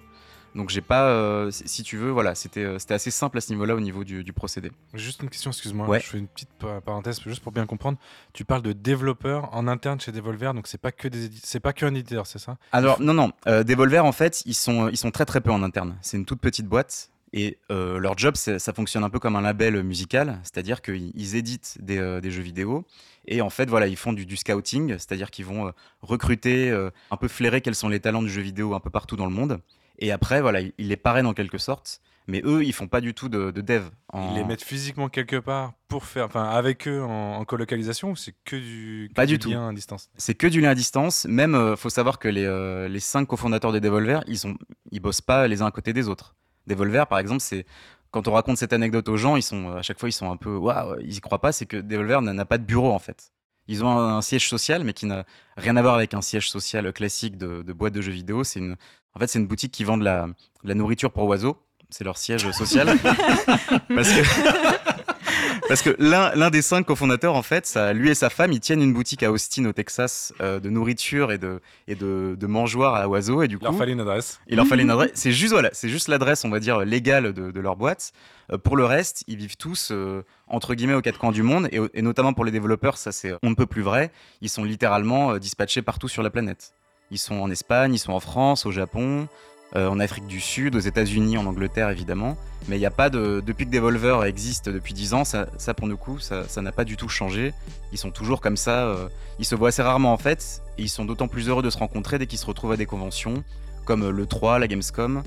Donc 0.53 0.69
j'ai 0.69 0.81
pas, 0.81 1.07
euh, 1.09 1.49
si 1.51 1.81
tu 1.81 1.95
veux, 1.95 2.09
voilà, 2.09 2.35
c'était 2.35 2.63
euh, 2.65 2.77
c'était 2.77 2.93
assez 2.93 3.09
simple 3.09 3.37
à 3.37 3.41
ce 3.41 3.51
niveau-là 3.53 3.73
au 3.73 3.79
niveau 3.79 4.03
du, 4.03 4.23
du 4.23 4.33
procédé. 4.33 4.69
Juste 4.93 5.23
une 5.23 5.29
question, 5.29 5.51
excuse-moi. 5.51 5.87
Ouais. 5.87 6.01
Je 6.01 6.05
fais 6.05 6.17
une 6.17 6.27
petite 6.27 6.49
pa- 6.59 6.81
parenthèse 6.81 7.21
juste 7.25 7.41
pour 7.41 7.53
bien 7.53 7.65
comprendre. 7.65 7.97
Tu 8.33 8.43
parles 8.43 8.61
de 8.61 8.73
développeurs 8.73 9.47
en 9.53 9.67
interne 9.69 10.01
chez 10.01 10.11
Devolver, 10.11 10.53
donc 10.53 10.67
c'est 10.67 10.77
pas 10.81 10.91
que 10.91 11.07
des 11.07 11.29
c'est 11.41 11.61
pas 11.61 11.71
qu'un 11.71 11.95
éditeur, 11.95 12.27
c'est 12.27 12.39
ça? 12.39 12.57
Alors 12.73 12.99
non 13.01 13.13
non, 13.13 13.31
euh, 13.47 13.63
Devolver 13.63 14.05
en 14.05 14.11
fait 14.11 14.43
ils 14.45 14.53
sont 14.53 14.89
ils 14.89 14.97
sont 14.97 15.11
très 15.11 15.25
très 15.25 15.39
peu 15.39 15.51
en 15.51 15.63
interne. 15.63 15.95
C'est 16.01 16.17
une 16.17 16.25
toute 16.25 16.41
petite 16.41 16.67
boîte 16.67 17.11
et 17.31 17.57
euh, 17.71 17.97
leur 17.97 18.17
job 18.17 18.35
ça 18.35 18.73
fonctionne 18.73 19.05
un 19.05 19.09
peu 19.09 19.19
comme 19.19 19.37
un 19.37 19.41
label 19.41 19.81
musical, 19.83 20.37
c'est-à-dire 20.43 20.81
qu'ils 20.81 21.13
ils 21.15 21.35
éditent 21.37 21.77
des, 21.79 21.97
euh, 21.97 22.19
des 22.19 22.29
jeux 22.29 22.43
vidéo 22.43 22.85
et 23.25 23.39
en 23.41 23.49
fait 23.49 23.69
voilà 23.69 23.87
ils 23.87 23.95
font 23.95 24.11
du, 24.11 24.25
du 24.25 24.35
scouting, 24.35 24.89
c'est-à-dire 24.97 25.31
qu'ils 25.31 25.45
vont 25.45 25.67
euh, 25.67 25.71
recruter, 26.01 26.69
euh, 26.69 26.89
un 27.09 27.15
peu 27.15 27.29
flairer 27.29 27.61
quels 27.61 27.75
sont 27.75 27.87
les 27.87 28.01
talents 28.01 28.21
du 28.21 28.29
jeu 28.29 28.41
vidéo 28.41 28.73
un 28.73 28.81
peu 28.81 28.89
partout 28.89 29.15
dans 29.15 29.27
le 29.27 29.31
monde. 29.31 29.61
Et 30.01 30.11
après 30.11 30.41
voilà 30.41 30.59
ils, 30.61 30.73
ils 30.77 30.89
les 30.89 30.97
parrainent 30.97 31.27
en 31.27 31.33
quelque 31.33 31.57
sorte, 31.57 32.01
mais 32.27 32.41
eux 32.43 32.63
ils 32.65 32.73
font 32.73 32.87
pas 32.87 32.99
du 33.01 33.13
tout 33.13 33.29
de, 33.29 33.51
de 33.51 33.61
dev. 33.61 33.83
en- 34.11 34.29
Ils 34.29 34.35
les 34.35 34.43
mettent 34.43 34.63
physiquement 34.63 35.07
quelque 35.09 35.37
part 35.37 35.73
pour 35.87 36.05
faire, 36.05 36.25
enfin 36.25 36.43
avec 36.43 36.87
eux 36.87 37.01
en, 37.01 37.35
en 37.37 37.45
colocalisation 37.45 38.11
ou 38.11 38.15
c'est 38.15 38.33
que 38.43 38.55
du 38.55 39.07
que 39.09 39.13
Pas 39.13 39.25
du 39.25 39.39
tout. 39.39 39.49
lien 39.49 39.69
à 39.69 39.73
distance? 39.73 40.09
C'est 40.17 40.35
que 40.35 40.47
du 40.47 40.59
lien 40.61 40.69
à 40.71 40.75
distance. 40.75 41.25
Même, 41.29 41.55
euh, 41.55 41.75
faut 41.75 41.89
savoir 41.89 42.19
que 42.19 42.27
les, 42.27 42.45
euh, 42.45 42.87
les 42.87 42.99
cinq 42.99 43.25
cofondateurs 43.27 43.71
de 43.71 43.79
Devolver, 43.79 44.21
ils, 44.27 44.37
sont, 44.37 44.55
ils 44.91 44.99
bossent 44.99 45.21
pas 45.21 45.47
les 45.47 45.61
uns 45.61 45.67
à 45.67 45.71
côté 45.71 45.93
des 45.93 46.07
autres. 46.09 46.35
Devolver, 46.67 47.05
par 47.07 47.19
exemple, 47.19 47.41
c'est 47.41 47.65
quand 48.11 48.27
on 48.27 48.33
raconte 48.33 48.57
cette 48.57 48.73
anecdote 48.73 49.07
aux 49.09 49.17
gens, 49.17 49.35
ils 49.35 49.41
sont 49.43 49.71
à 49.71 49.81
chaque 49.81 49.99
fois 49.99 50.09
ils 50.09 50.13
sont 50.13 50.31
un 50.31 50.37
peu 50.37 50.55
waouh, 50.55 50.99
ils 51.01 51.15
y 51.15 51.19
croient 51.21 51.39
pas. 51.41 51.51
C'est 51.51 51.65
que 51.65 51.77
Devolver 51.77 52.21
n'a 52.21 52.33
n'a 52.33 52.45
pas 52.45 52.57
de 52.57 52.63
bureau 52.65 52.91
en 52.91 52.99
fait. 52.99 53.31
Ils 53.67 53.83
ont 53.85 53.89
un, 53.89 54.17
un 54.17 54.21
siège 54.21 54.49
social, 54.49 54.83
mais 54.83 54.91
qui 54.93 55.05
n'a 55.05 55.23
rien 55.55 55.77
à 55.77 55.81
voir 55.81 55.93
avec 55.95 56.13
un 56.13 56.21
siège 56.21 56.49
social 56.49 56.91
classique 56.91 57.37
de, 57.37 57.61
de 57.61 57.73
boîte 57.73 57.93
de 57.93 58.01
jeux 58.01 58.11
vidéo. 58.11 58.43
C'est 58.43 58.59
une, 58.59 58.75
en 59.15 59.19
fait, 59.19 59.27
c'est 59.27 59.39
une 59.39 59.47
boutique 59.47 59.71
qui 59.71 59.83
vend 59.83 59.97
de 59.97 60.03
la, 60.05 60.27
de 60.27 60.67
la 60.69 60.73
nourriture 60.75 61.11
pour 61.11 61.25
oiseaux. 61.25 61.57
C'est 61.89 62.03
leur 62.03 62.17
siège 62.17 62.49
social. 62.51 62.87
Parce 63.93 64.09
que 64.09 64.21
parce 65.67 65.81
que 65.81 65.95
l'un 65.99 66.33
l'un 66.35 66.49
des 66.49 66.61
cinq 66.61 66.85
cofondateurs, 66.85 67.35
en 67.35 67.41
fait, 67.41 67.65
ça, 67.65 67.93
lui 67.93 68.09
et 68.09 68.13
sa 68.15 68.29
femme, 68.29 68.51
ils 68.51 68.59
tiennent 68.59 68.81
une 68.81 68.93
boutique 68.93 69.23
à 69.23 69.31
Austin, 69.31 69.65
au 69.65 69.73
Texas, 69.73 70.33
euh, 70.41 70.59
de 70.59 70.69
nourriture 70.69 71.31
et 71.31 71.37
de, 71.37 71.61
et 71.87 71.95
de, 71.95 72.35
de 72.39 72.47
mangeoires 72.47 72.95
à 72.95 73.07
oiseaux. 73.07 73.41
Et 73.41 73.47
du 73.47 73.57
Il 73.57 73.63
leur 73.63 73.71
coup, 73.73 73.77
fallait 73.77 73.91
une 73.93 73.99
adresse. 74.01 74.39
il 74.47 74.55
leur 74.57 74.67
fallait 74.67 74.83
une 74.83 74.89
adresse. 74.91 75.11
C'est 75.13 75.31
juste, 75.31 75.53
voilà, 75.53 75.69
c'est 75.73 75.89
juste 75.89 76.07
l'adresse, 76.07 76.43
on 76.45 76.49
va 76.49 76.59
dire, 76.59 76.79
légale 76.79 77.33
de, 77.33 77.51
de 77.51 77.59
leur 77.59 77.75
boîte. 77.75 78.11
Euh, 78.51 78.57
pour 78.57 78.75
le 78.77 78.85
reste, 78.85 79.23
ils 79.27 79.37
vivent 79.37 79.57
tous, 79.57 79.89
euh, 79.91 80.23
entre 80.47 80.73
guillemets, 80.75 80.93
aux 80.95 81.01
quatre 81.01 81.19
coins 81.19 81.31
du 81.31 81.43
monde. 81.43 81.67
Et, 81.71 81.79
et 81.93 82.01
notamment 82.01 82.33
pour 82.33 82.45
les 82.45 82.51
développeurs, 82.51 82.97
ça 82.97 83.11
c'est 83.11 83.33
on 83.43 83.49
ne 83.49 83.55
peut 83.55 83.65
plus 83.67 83.81
vrai. 83.81 84.11
Ils 84.41 84.49
sont 84.49 84.63
littéralement 84.63 85.31
euh, 85.33 85.39
dispatchés 85.39 85.81
partout 85.81 86.07
sur 86.07 86.23
la 86.23 86.29
planète. 86.29 86.73
Ils 87.11 87.17
sont 87.17 87.35
en 87.35 87.51
Espagne, 87.51 87.93
ils 87.93 87.99
sont 87.99 88.13
en 88.13 88.19
France, 88.19 88.65
au 88.65 88.71
Japon, 88.71 89.27
euh, 89.75 89.87
en 89.87 89.99
Afrique 89.99 90.27
du 90.27 90.41
Sud, 90.41 90.75
aux 90.75 90.79
États-Unis, 90.79 91.37
en 91.37 91.45
Angleterre 91.45 91.89
évidemment. 91.89 92.37
Mais 92.67 92.75
il 92.77 92.79
n'y 92.79 92.85
a 92.85 92.91
pas 92.91 93.09
de. 93.09 93.41
Depuis 93.45 93.65
que 93.65 93.71
Devolver 93.71 94.23
existe 94.23 94.69
depuis 94.69 94.93
10 94.93 95.13
ans, 95.13 95.23
ça, 95.23 95.45
pour 95.75 95.87
le 95.87 95.95
coup, 95.95 96.19
ça 96.19 96.61
n'a 96.61 96.71
pas 96.71 96.83
du 96.83 96.97
tout 96.97 97.09
changé. 97.09 97.53
Ils 97.91 97.97
sont 97.97 98.11
toujours 98.11 98.41
comme 98.41 98.57
ça. 98.57 98.85
euh, 98.85 99.07
ils 99.39 99.45
se 99.45 99.55
voient 99.55 99.69
assez 99.69 99.81
rarement 99.81 100.13
en 100.13 100.17
fait. 100.17 100.61
Et 100.77 100.83
ils 100.83 100.89
sont 100.89 101.05
d'autant 101.05 101.27
plus 101.27 101.47
heureux 101.47 101.63
de 101.63 101.69
se 101.69 101.77
rencontrer 101.77 102.17
dès 102.17 102.27
qu'ils 102.27 102.39
se 102.39 102.45
retrouvent 102.45 102.73
à 102.73 102.77
des 102.77 102.85
conventions 102.85 103.43
comme 103.85 104.03
euh, 104.03 104.11
le 104.11 104.25
3, 104.25 104.59
la 104.59 104.67
Gamescom, 104.67 105.23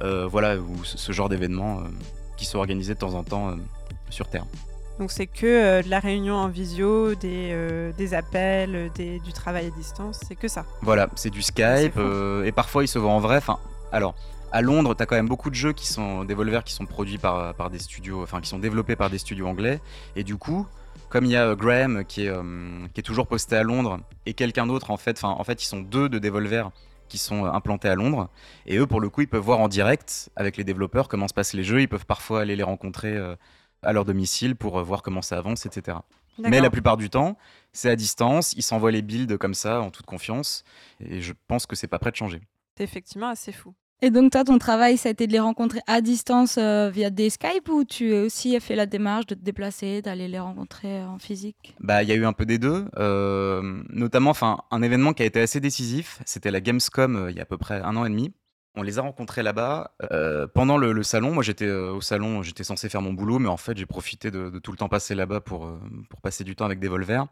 voilà, 0.00 0.56
ou 0.56 0.84
ce, 0.84 1.12
genre 1.12 1.28
d'événements 1.28 1.82
qui 2.36 2.44
sont 2.44 2.58
organisés 2.58 2.94
de 2.94 2.98
temps 2.98 3.14
en 3.14 3.22
temps 3.24 3.56
sur 4.10 4.28
Terre. 4.28 4.44
Donc 4.98 5.10
c'est 5.10 5.26
que 5.26 5.44
euh, 5.46 5.82
de 5.82 5.90
la 5.90 5.98
réunion 5.98 6.36
en 6.36 6.48
visio, 6.48 7.14
des, 7.16 7.50
euh, 7.52 7.92
des 7.98 8.14
appels, 8.14 8.74
euh, 8.76 8.88
des- 8.94 9.18
du 9.18 9.32
travail 9.32 9.66
à 9.66 9.70
distance, 9.70 10.20
c'est 10.26 10.36
que 10.36 10.46
ça. 10.48 10.64
Voilà, 10.82 11.08
c'est 11.16 11.30
du 11.30 11.42
Skype, 11.42 11.96
euh, 11.96 12.44
et 12.44 12.52
parfois 12.52 12.84
ils 12.84 12.88
se 12.88 12.98
voient 12.98 13.10
en 13.10 13.18
vrai. 13.18 13.38
Enfin, 13.38 13.58
alors, 13.90 14.14
à 14.52 14.62
Londres, 14.62 14.94
tu 14.94 15.02
as 15.02 15.06
quand 15.06 15.16
même 15.16 15.28
beaucoup 15.28 15.50
de 15.50 15.56
jeux 15.56 15.72
qui 15.72 15.88
sont 15.88 16.24
Devolver 16.24 16.62
qui 16.62 16.72
sont 16.74 16.86
produits 16.86 17.18
par, 17.18 17.54
par 17.54 17.70
des 17.70 17.80
studios, 17.80 18.22
enfin 18.22 18.40
qui 18.40 18.48
sont 18.48 18.60
développés 18.60 18.94
par 18.94 19.10
des 19.10 19.18
studios 19.18 19.48
anglais. 19.48 19.80
Et 20.14 20.22
du 20.22 20.36
coup, 20.36 20.64
comme 21.08 21.24
il 21.24 21.32
y 21.32 21.36
a 21.36 21.56
Graham 21.56 22.04
qui 22.04 22.26
est, 22.26 22.32
qui 22.92 23.00
est 23.00 23.02
toujours 23.04 23.26
posté 23.26 23.56
à 23.56 23.64
Londres 23.64 23.98
et 24.26 24.34
quelqu'un 24.34 24.66
d'autre 24.66 24.90
en 24.92 24.96
fait, 24.96 25.16
enfin 25.18 25.34
en 25.36 25.42
fait 25.44 25.62
ils 25.62 25.66
sont 25.66 25.80
deux 25.80 26.08
de 26.08 26.18
Devolver 26.20 26.70
qui 27.08 27.18
sont 27.18 27.44
implantés 27.44 27.88
à 27.88 27.94
Londres 27.94 28.28
et 28.66 28.78
eux 28.78 28.86
pour 28.86 29.00
le 29.00 29.08
coup 29.10 29.20
ils 29.20 29.28
peuvent 29.28 29.42
voir 29.42 29.60
en 29.60 29.68
direct 29.68 30.30
avec 30.34 30.56
les 30.56 30.64
développeurs 30.64 31.06
comment 31.08 31.28
se 31.28 31.34
passent 31.34 31.52
les 31.52 31.62
jeux, 31.62 31.80
ils 31.82 31.88
peuvent 31.88 32.06
parfois 32.06 32.40
aller 32.40 32.56
les 32.56 32.62
rencontrer 32.64 33.16
à 33.84 33.92
leur 33.92 34.04
domicile 34.04 34.56
pour 34.56 34.82
voir 34.82 35.02
comment 35.02 35.22
ça 35.22 35.38
avance, 35.38 35.66
etc. 35.66 35.98
Mais 36.38 36.60
la 36.60 36.70
plupart 36.70 36.96
du 36.96 37.10
temps, 37.10 37.36
c'est 37.72 37.90
à 37.90 37.96
distance, 37.96 38.52
ils 38.54 38.62
s'envoient 38.62 38.90
les 38.90 39.02
builds 39.02 39.38
comme 39.38 39.54
ça 39.54 39.80
en 39.80 39.90
toute 39.90 40.06
confiance 40.06 40.64
et 41.00 41.20
je 41.20 41.32
pense 41.46 41.66
que 41.66 41.76
c'est 41.76 41.86
pas 41.86 41.98
prêt 41.98 42.10
de 42.10 42.16
changer. 42.16 42.40
C'est 42.76 42.84
effectivement 42.84 43.28
assez 43.28 43.52
fou. 43.52 43.74
Et 44.02 44.10
donc 44.10 44.32
toi, 44.32 44.44
ton 44.44 44.58
travail, 44.58 44.98
ça 44.98 45.08
a 45.08 45.12
été 45.12 45.26
de 45.26 45.32
les 45.32 45.40
rencontrer 45.40 45.80
à 45.86 46.00
distance 46.00 46.56
euh, 46.58 46.90
via 46.90 47.08
des 47.08 47.30
Skype 47.30 47.68
ou 47.70 47.84
tu 47.84 48.14
as 48.14 48.22
aussi 48.22 48.58
fait 48.60 48.74
la 48.74 48.86
démarche 48.86 49.26
de 49.26 49.34
te 49.34 49.40
déplacer, 49.42 50.02
d'aller 50.02 50.28
les 50.28 50.40
rencontrer 50.40 51.02
en 51.04 51.18
physique? 51.18 51.74
Bah, 51.80 52.02
il 52.02 52.08
y 52.08 52.12
a 52.12 52.14
eu 52.14 52.26
un 52.26 52.34
peu 52.34 52.44
des 52.44 52.58
deux, 52.58 52.84
euh, 52.98 53.82
notamment, 53.88 54.30
enfin, 54.30 54.58
un 54.70 54.82
événement 54.82 55.14
qui 55.14 55.22
a 55.22 55.26
été 55.26 55.40
assez 55.40 55.60
décisif. 55.60 56.20
C'était 56.26 56.50
la 56.50 56.60
Gamescom 56.60 57.16
euh, 57.16 57.30
il 57.30 57.36
y 57.36 57.40
a 57.40 57.44
à 57.44 57.46
peu 57.46 57.56
près 57.56 57.80
un 57.80 57.96
an 57.96 58.04
et 58.04 58.10
demi. 58.10 58.32
On 58.76 58.82
les 58.82 58.98
a 58.98 59.02
rencontrés 59.02 59.42
là-bas 59.42 59.94
pendant 60.52 60.76
le, 60.76 61.02
salon. 61.04 61.32
Moi, 61.32 61.44
j'étais 61.44 61.70
au 61.70 62.00
salon, 62.00 62.42
j'étais 62.42 62.64
censé 62.64 62.88
faire 62.88 63.02
mon 63.02 63.12
boulot, 63.12 63.38
mais 63.38 63.48
en 63.48 63.56
fait, 63.56 63.76
j'ai 63.76 63.86
profité 63.86 64.30
de, 64.32 64.58
tout 64.58 64.72
le 64.72 64.76
temps 64.76 64.88
passé 64.88 65.14
là-bas 65.14 65.40
pour 65.40 65.70
pour 66.10 66.20
passer 66.20 66.42
du 66.42 66.56
temps 66.56 66.64
avec 66.64 66.80
des 66.80 66.88
Volvers. 66.88 67.26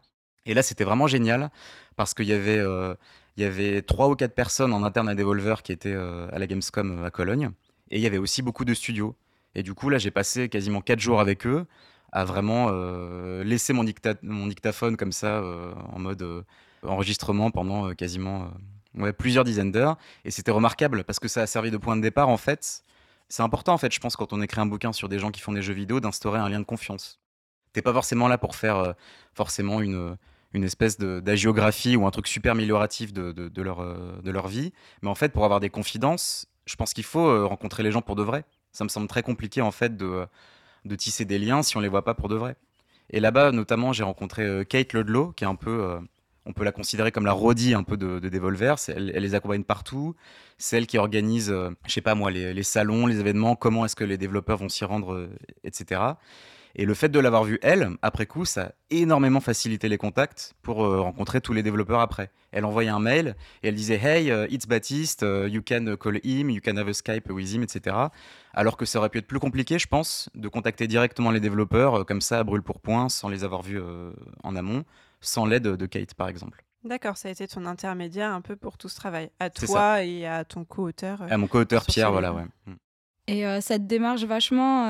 Et 0.45 0.53
là, 0.53 0.63
c'était 0.63 0.85
vraiment 0.85 1.07
génial 1.07 1.51
parce 1.97 2.13
qu'il 2.13 2.27
y 2.27 2.33
avait 2.33 2.61
il 3.37 3.83
trois 3.83 4.09
ou 4.09 4.15
quatre 4.15 4.35
personnes 4.35 4.73
en 4.73 4.83
interne 4.83 5.09
à 5.09 5.15
Devolver 5.15 5.63
qui 5.63 5.71
étaient 5.71 5.93
euh, 5.93 6.27
à 6.31 6.39
la 6.39 6.47
Gamescom 6.47 6.99
euh, 6.99 7.05
à 7.05 7.11
Cologne. 7.11 7.51
Et 7.89 7.97
il 7.97 8.01
y 8.01 8.07
avait 8.07 8.17
aussi 8.17 8.41
beaucoup 8.41 8.65
de 8.65 8.73
studios. 8.73 9.15
Et 9.55 9.63
du 9.63 9.73
coup, 9.73 9.89
là, 9.89 9.97
j'ai 9.97 10.11
passé 10.11 10.49
quasiment 10.49 10.81
quatre 10.81 10.99
jours 10.99 11.19
avec 11.19 11.45
eux 11.45 11.65
à 12.11 12.25
vraiment 12.25 12.67
euh, 12.71 13.43
laisser 13.43 13.73
mon, 13.73 13.83
dictaphone 13.83 14.97
comme 14.97 15.11
ça 15.11 15.43
en 15.91 15.99
mode 15.99 16.45
enregistrement 16.83 17.49
pendant 17.51 17.93
quasiment 17.93 18.51
ouais, 18.95 19.13
plusieurs 19.13 19.43
dizaines 19.43 19.71
d'heures. 19.71 19.97
Et 20.25 20.31
c'était 20.31 20.51
remarquable 20.51 21.03
parce 21.03 21.19
que 21.19 21.27
ça 21.27 21.41
a 21.41 21.47
servi 21.47 21.71
de 21.71 21.77
point 21.77 21.95
de 21.95 22.01
départ 22.01 22.29
en 22.29 22.37
fait. 22.37 22.83
C'est 23.29 23.43
important 23.43 23.73
en 23.73 23.77
fait, 23.77 23.93
je 23.93 23.99
pense, 23.99 24.15
quand 24.15 24.33
on 24.33 24.41
écrit 24.41 24.61
un 24.61 24.65
bouquin 24.65 24.93
sur 24.93 25.09
des 25.09 25.19
gens 25.19 25.31
qui 25.31 25.41
font 25.41 25.53
des 25.53 25.61
jeux 25.61 25.73
vidéo, 25.73 25.99
d'instaurer 25.99 26.39
un 26.39 26.49
lien 26.49 26.59
de 26.59 26.65
confiance. 26.65 27.19
T'es 27.71 27.81
pas 27.81 27.93
forcément 27.93 28.27
là 28.27 28.37
pour 28.37 28.55
faire 28.55 28.93
forcément 29.33 29.81
une, 29.81 30.15
une 30.53 30.63
espèce 30.63 30.97
d'agiographie 30.99 31.95
ou 31.95 32.05
un 32.05 32.11
truc 32.11 32.27
super 32.27 32.53
amélioratif 32.53 33.11
de, 33.11 33.31
de, 33.31 33.61
leur, 33.61 33.81
euh, 33.81 34.21
de 34.23 34.31
leur 34.31 34.47
vie. 34.47 34.71
Mais 35.01 35.09
en 35.09 35.15
fait, 35.15 35.29
pour 35.29 35.45
avoir 35.45 35.59
des 35.59 35.69
confidences, 35.69 36.47
je 36.65 36.75
pense 36.75 36.93
qu'il 36.93 37.03
faut 37.03 37.27
euh, 37.27 37.45
rencontrer 37.45 37.83
les 37.83 37.91
gens 37.91 38.01
pour 38.01 38.15
de 38.15 38.23
vrai. 38.23 38.45
Ça 38.71 38.83
me 38.83 38.89
semble 38.89 39.07
très 39.07 39.23
compliqué 39.23 39.61
en 39.61 39.71
fait 39.71 39.97
de, 39.97 40.25
de 40.85 40.95
tisser 40.95 41.25
des 41.25 41.39
liens 41.39 41.63
si 41.63 41.75
on 41.75 41.79
les 41.79 41.87
voit 41.89 42.05
pas 42.05 42.13
pour 42.13 42.29
de 42.29 42.35
vrai. 42.35 42.55
Et 43.09 43.19
là-bas, 43.19 43.51
notamment, 43.51 43.93
j'ai 43.93 44.03
rencontré 44.03 44.43
euh, 44.43 44.63
Kate 44.63 44.93
Ludlow, 44.93 45.33
qui 45.33 45.43
est 45.43 45.47
un 45.47 45.55
peu, 45.55 45.99
on 46.45 46.53
peut 46.53 46.63
la 46.63 46.71
considérer 46.71 47.11
comme 47.11 47.25
la 47.25 47.33
rodie 47.33 47.73
un 47.73 47.83
peu 47.83 47.97
de, 47.97 48.19
de 48.19 48.29
Devolver. 48.29 48.75
Elle, 48.87 49.07
les 49.07 49.35
accompagne 49.35 49.63
partout. 49.63 50.15
C'est 50.57 50.85
qui 50.85 50.97
organise, 50.97 51.49
je 51.49 51.91
sais 51.91 52.01
pas 52.01 52.15
moi, 52.15 52.31
les, 52.31 52.63
salons, 52.63 53.05
les 53.05 53.19
événements, 53.19 53.55
comment 53.55 53.85
est-ce 53.85 53.95
que 53.95 54.03
les 54.03 54.17
développeurs 54.17 54.57
vont 54.57 54.69
s'y 54.69 54.85
rendre, 54.85 55.29
etc. 55.63 56.01
Et 56.75 56.85
le 56.85 56.95
fait 56.95 57.09
de 57.09 57.19
l'avoir 57.19 57.43
vue, 57.43 57.59
elle, 57.61 57.91
après 58.01 58.25
coup, 58.25 58.45
ça 58.45 58.63
a 58.63 58.71
énormément 58.89 59.39
facilité 59.39 59.89
les 59.89 59.99
contacts 59.99 60.55
pour 60.63 60.83
euh, 60.83 61.01
rencontrer 61.01 61.39
tous 61.39 61.53
les 61.53 61.61
développeurs 61.61 61.99
après. 61.99 62.31
Elle 62.51 62.65
envoyait 62.65 62.89
un 62.89 62.99
mail 62.99 63.35
et 63.61 63.67
elle 63.67 63.75
disait 63.75 63.99
Hey, 64.01 64.29
uh, 64.29 64.47
it's 64.49 64.65
Baptiste, 64.65 65.21
you 65.21 65.61
can 65.63 65.95
call 65.99 66.15
him, 66.23 66.49
you 66.49 66.61
can 66.63 66.77
have 66.77 66.87
a 66.87 66.93
Skype 66.93 67.29
with 67.29 67.53
him, 67.53 67.61
etc. 67.61 67.95
Alors 68.53 68.77
que 68.77 68.85
ça 68.85 68.99
aurait 68.99 69.09
pu 69.09 69.17
être 69.19 69.27
plus 69.27 69.39
compliqué, 69.39 69.77
je 69.77 69.87
pense, 69.87 70.29
de 70.35 70.47
contacter 70.47 70.87
directement 70.87 71.31
les 71.31 71.39
développeurs 71.39 72.01
euh, 72.01 72.03
comme 72.03 72.21
ça, 72.21 72.39
à 72.39 72.43
brûle 72.43 72.63
pour 72.63 72.79
point, 72.79 73.09
sans 73.09 73.29
les 73.29 73.43
avoir 73.43 73.61
vus 73.61 73.79
euh, 73.79 74.11
en 74.43 74.55
amont, 74.55 74.83
sans 75.23 75.45
l'aide 75.45 75.63
de 75.63 75.85
Kate, 75.85 76.13
par 76.13 76.27
exemple. 76.27 76.63
D'accord, 76.83 77.17
ça 77.17 77.29
a 77.29 77.31
été 77.31 77.47
ton 77.47 77.65
intermédiaire 77.65 78.31
un 78.31 78.41
peu 78.41 78.55
pour 78.55 78.77
tout 78.77 78.89
ce 78.89 78.95
travail, 78.95 79.31
à 79.39 79.49
toi 79.49 80.03
et 80.03 80.27
à 80.27 80.43
ton 80.43 80.65
co-auteur. 80.65 81.21
à 81.21 81.37
mon 81.37 81.47
co-auteur 81.47 81.85
Pierre, 81.85 82.11
voilà, 82.11 82.33
ouais. 82.33 82.45
Mm. 82.65 82.73
Et 83.27 83.61
cette 83.61 83.87
démarche 83.87 84.25
vachement 84.25 84.85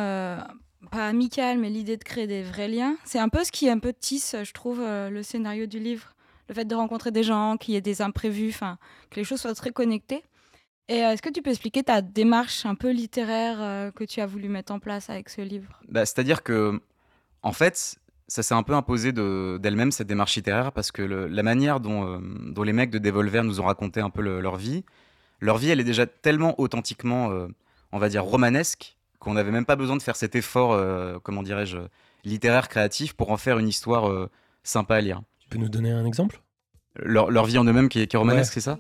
pas 0.92 1.08
amical, 1.08 1.58
mais 1.58 1.70
l'idée 1.70 1.98
de 1.98 2.04
créer 2.04 2.28
des 2.28 2.44
vrais 2.44 2.68
liens. 2.68 2.96
C'est 3.06 3.20
un 3.20 3.30
peu 3.30 3.44
ce 3.44 3.52
qui 3.52 3.68
est 3.68 3.72
un 3.72 3.80
peu 3.80 3.94
tisse, 3.94 4.36
je 4.44 4.52
trouve, 4.54 4.82
euh, 4.82 5.10
le 5.10 5.24
scénario 5.24 5.66
du 5.66 5.80
livre. 5.80 6.14
Le 6.50 6.56
fait 6.56 6.66
de 6.66 6.76
rencontrer 6.76 7.12
des 7.12 7.24
gens, 7.24 7.58
qu'il 7.58 7.74
y 7.74 7.78
ait 7.78 7.82
des 7.82 8.02
imprévus, 8.02 8.50
enfin, 8.50 8.78
que 9.10 9.16
les 9.16 9.24
choses 9.24 9.42
soient 9.42 9.56
très 9.56 9.72
connectées. 9.72 10.24
Et 10.90 11.04
euh, 11.04 11.12
est-ce 11.12 11.22
que 11.22 11.30
tu 11.30 11.42
peux 11.42 11.52
expliquer 11.52 11.84
ta 11.84 12.02
démarche 12.02 12.66
un 12.66 12.76
peu 12.76 12.92
littéraire 12.92 13.58
euh, 13.62 13.92
que 13.92 14.04
tu 14.04 14.20
as 14.20 14.26
voulu 14.26 14.50
mettre 14.50 14.74
en 14.74 14.80
place 14.80 15.10
avec 15.10 15.30
ce 15.30 15.42
livre? 15.42 15.82
Bah, 15.88 16.06
C'est-à-dire 16.06 16.44
que, 16.44 16.82
en 17.42 17.54
fait, 17.54 17.96
ça 18.28 18.44
s'est 18.44 18.54
un 18.54 18.64
peu 18.64 18.74
imposé 18.74 19.12
d'elle-même, 19.12 19.92
cette 19.92 20.08
démarche 20.08 20.36
littéraire, 20.36 20.72
parce 20.72 20.92
que 20.92 21.02
la 21.02 21.44
manière 21.44 21.80
dont, 21.80 22.22
dont, 22.22 22.64
les 22.64 22.74
mecs 22.74 22.90
de 22.90 22.98
Devolver 22.98 23.44
nous 23.44 23.60
ont 23.60 23.66
raconté 23.66 24.00
un 24.00 24.10
peu 24.10 24.22
leur 24.22 24.56
vie, 24.58 24.84
leur 25.42 25.58
vie, 25.58 25.70
elle 25.70 25.80
est 25.80 25.86
déjà 25.86 26.06
tellement 26.06 26.60
authentiquement, 26.60 27.32
on 27.92 28.00
va 28.00 28.10
dire, 28.10 28.24
romanesque, 28.24 28.96
qu'on 29.24 29.34
n'avait 29.34 29.52
même 29.52 29.66
pas 29.66 29.76
besoin 29.76 29.96
de 29.96 30.02
faire 30.02 30.16
cet 30.16 30.36
effort, 30.36 30.74
euh, 30.74 31.18
comment 31.24 31.44
dirais-je, 31.44 31.78
littéraire, 32.26 32.68
créatif, 32.68 33.14
pour 33.14 33.32
en 33.32 33.38
faire 33.38 33.58
une 33.58 33.68
histoire 33.68 34.10
euh, 34.10 34.30
sympa 34.64 34.98
à 34.98 35.02
lire. 35.02 35.22
Tu 35.40 35.50
peux 35.50 35.58
nous 35.58 35.70
donner 35.70 35.92
un 35.92 36.06
exemple? 36.06 36.42
Leur, 36.98 37.32
leur, 37.32 37.46
vie 37.46 37.58
en 37.58 37.64
eux-mêmes 37.64 37.90
qui, 37.90 38.02
est 38.02 38.16
romanesque, 38.16 38.54
c'est 38.54 38.62
ça? 38.62 38.78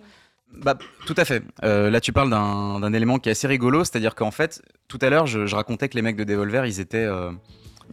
Bah, 0.51 0.77
tout 1.07 1.15
à 1.17 1.25
fait. 1.25 1.43
Euh, 1.63 1.89
là, 1.89 1.99
tu 1.99 2.13
parles 2.13 2.29
d'un 2.29 2.93
élément 2.93 3.17
qui 3.17 3.29
est 3.29 3.31
assez 3.31 3.47
rigolo, 3.47 3.83
c'est-à-dire 3.83 4.13
qu'en 4.13 4.29
fait, 4.29 4.61
tout 4.87 4.99
à 5.01 5.09
l'heure, 5.09 5.25
je, 5.25 5.47
je, 5.47 5.55
racontais 5.55 5.89
que 5.89 5.95
les 5.95 6.03
mecs 6.03 6.15
de 6.15 6.23
Devolver, 6.23 6.67
ils 6.67 6.79
étaient, 6.79 7.07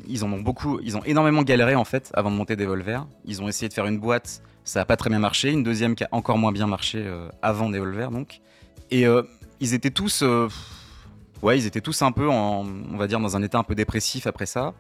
ils 0.07 0.25
ont 0.25 0.41
beaucoup, 0.41 0.81
ils 0.83 0.97
ont 0.97 1.05
énormément 1.05 1.43
galéré 1.43 1.75
en 1.75 1.85
fait 1.85 2.11
avant 2.15 2.31
de 2.31 2.37
monter 2.37 2.57
Devolver. 2.57 3.07
Ils 3.25 3.43
ont 3.43 3.49
essayé 3.49 3.69
de 3.69 3.75
faire 3.75 3.87
une 3.87 3.99
boîte, 3.99 4.43
ça 4.65 4.81
a 4.81 4.85
pas 4.85 4.97
très 4.97 5.11
bien 5.11 5.19
marché, 5.19 5.51
une 5.51 5.63
deuxième 5.63 5.95
qui 5.95 6.05
a 6.05 6.09
encore 6.13 6.39
moins 6.39 6.53
bien 6.53 6.67
marché 6.67 7.05
avant 7.43 7.69
Devolver 7.69 8.11
donc. 8.11 8.41
Et 8.91 9.05
ils 9.61 9.75
étaient 9.75 9.91
tous 9.91 10.25
ouais, 11.43 11.59
ils 11.59 11.67
étaient 11.67 11.81
tous 11.81 12.03
un 12.03 12.13
peu, 12.13 12.29
on 12.29 12.97
va 12.97 13.07
dire, 13.07 13.21
dans 13.21 13.37
un 13.37 13.43
état 13.43 13.59
un 13.59 13.65
peu 13.65 13.75
dépressif 13.75 14.27
après 14.27 14.47
ça. 14.47 14.75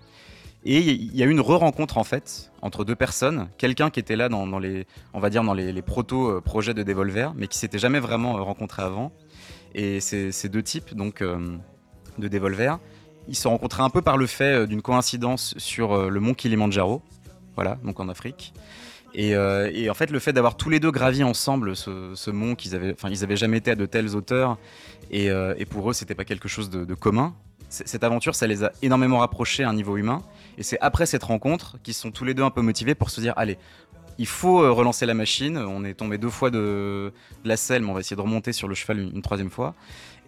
Et 0.64 0.78
il 0.78 1.16
y 1.16 1.22
a 1.22 1.26
eu 1.26 1.30
une 1.30 1.40
re-rencontre 1.40 1.96
en 1.96 2.04
fait 2.04 2.52
entre 2.60 2.84
deux 2.84 2.94
personnes, 2.94 3.48
quelqu'un 3.56 3.88
qui 3.88 3.98
était 3.98 4.16
là 4.16 4.28
dans, 4.28 4.58
les, 4.58 4.86
on 5.14 5.20
va 5.20 5.30
dire 5.30 5.42
dans 5.42 5.54
les, 5.54 5.80
proto-projets 5.80 6.74
de 6.74 6.82
Devolver, 6.82 7.32
mais 7.34 7.46
qui 7.46 7.56
s'était 7.56 7.78
jamais 7.78 8.00
vraiment 8.00 8.36
euh, 8.36 8.42
rencontré 8.42 8.82
avant. 8.82 9.10
Et 9.74 10.00
ces, 10.00 10.48
deux 10.50 10.62
types 10.62 10.94
donc 10.94 11.22
euh, 11.22 11.56
de 12.18 12.28
Devolver, 12.28 12.78
ils 13.30 13.36
se 13.36 13.48
rencontraient 13.48 13.82
un 13.82 13.88
peu 13.90 14.02
par 14.02 14.18
le 14.18 14.26
fait 14.26 14.52
euh, 14.52 14.66
d'une 14.66 14.82
coïncidence 14.82 15.54
sur 15.56 16.10
le 16.10 16.20
mont 16.20 16.34
Kilimanjaro, 16.34 17.00
voilà, 17.54 17.78
donc 17.82 17.98
en 17.98 18.08
Afrique. 18.10 18.52
Et, 19.14 19.34
en 19.36 19.94
fait, 19.94 20.10
le 20.10 20.20
fait 20.20 20.32
d'avoir 20.32 20.56
tous 20.56 20.70
les 20.70 20.78
deux 20.78 20.92
gravi 20.92 21.24
ensemble 21.24 21.74
ce, 21.74 22.30
mont 22.30 22.54
qu'ils 22.54 22.76
avaient, 22.76 22.92
enfin, 22.92 23.08
ils 23.10 23.24
avaient 23.24 23.36
jamais 23.36 23.56
été 23.56 23.72
à 23.72 23.74
de 23.74 23.86
telles 23.86 24.14
hauteurs 24.14 24.56
euh, 25.12 25.54
et, 25.58 25.64
pour 25.64 25.90
eux, 25.90 25.92
c'était 25.92 26.14
pas 26.14 26.24
quelque 26.24 26.48
chose 26.48 26.70
de, 26.70 26.94
commun. 26.94 27.34
Cette 27.68 28.02
aventure, 28.02 28.34
ça 28.34 28.46
les 28.46 28.64
a 28.64 28.72
énormément 28.82 29.18
rapprochés 29.18 29.62
à 29.62 29.68
un 29.68 29.74
niveau 29.74 29.96
humain. 29.96 30.22
Et 30.58 30.62
c'est 30.62 30.78
après 30.80 31.06
cette 31.06 31.22
rencontre 31.22 31.76
qu'ils 31.82 31.94
sont 31.94 32.10
tous 32.10 32.24
les 32.24 32.34
deux 32.34 32.42
un 32.42 32.50
peu 32.50 32.62
motivés 32.62 32.96
pour 32.96 33.10
se 33.10 33.20
dire 33.20 33.32
allez, 33.36 33.58
il 34.18 34.26
faut 34.26 34.60
euh, 34.62 34.72
relancer 34.72 35.06
la 35.06 35.14
machine. 35.14 35.56
On 35.56 35.84
est 35.84 35.94
tombé 35.94 36.18
deux 36.18 36.30
fois 36.30 36.50
de, 36.50 37.12
la 37.44 37.56
selle, 37.56 37.82
mais 37.82 37.90
on 37.90 37.94
va 37.94 38.00
essayer 38.00 38.16
de 38.16 38.20
remonter 38.20 38.52
sur 38.52 38.66
le 38.66 38.74
cheval 38.74 38.98
une, 38.98 39.22
troisième 39.22 39.50
fois. 39.50 39.74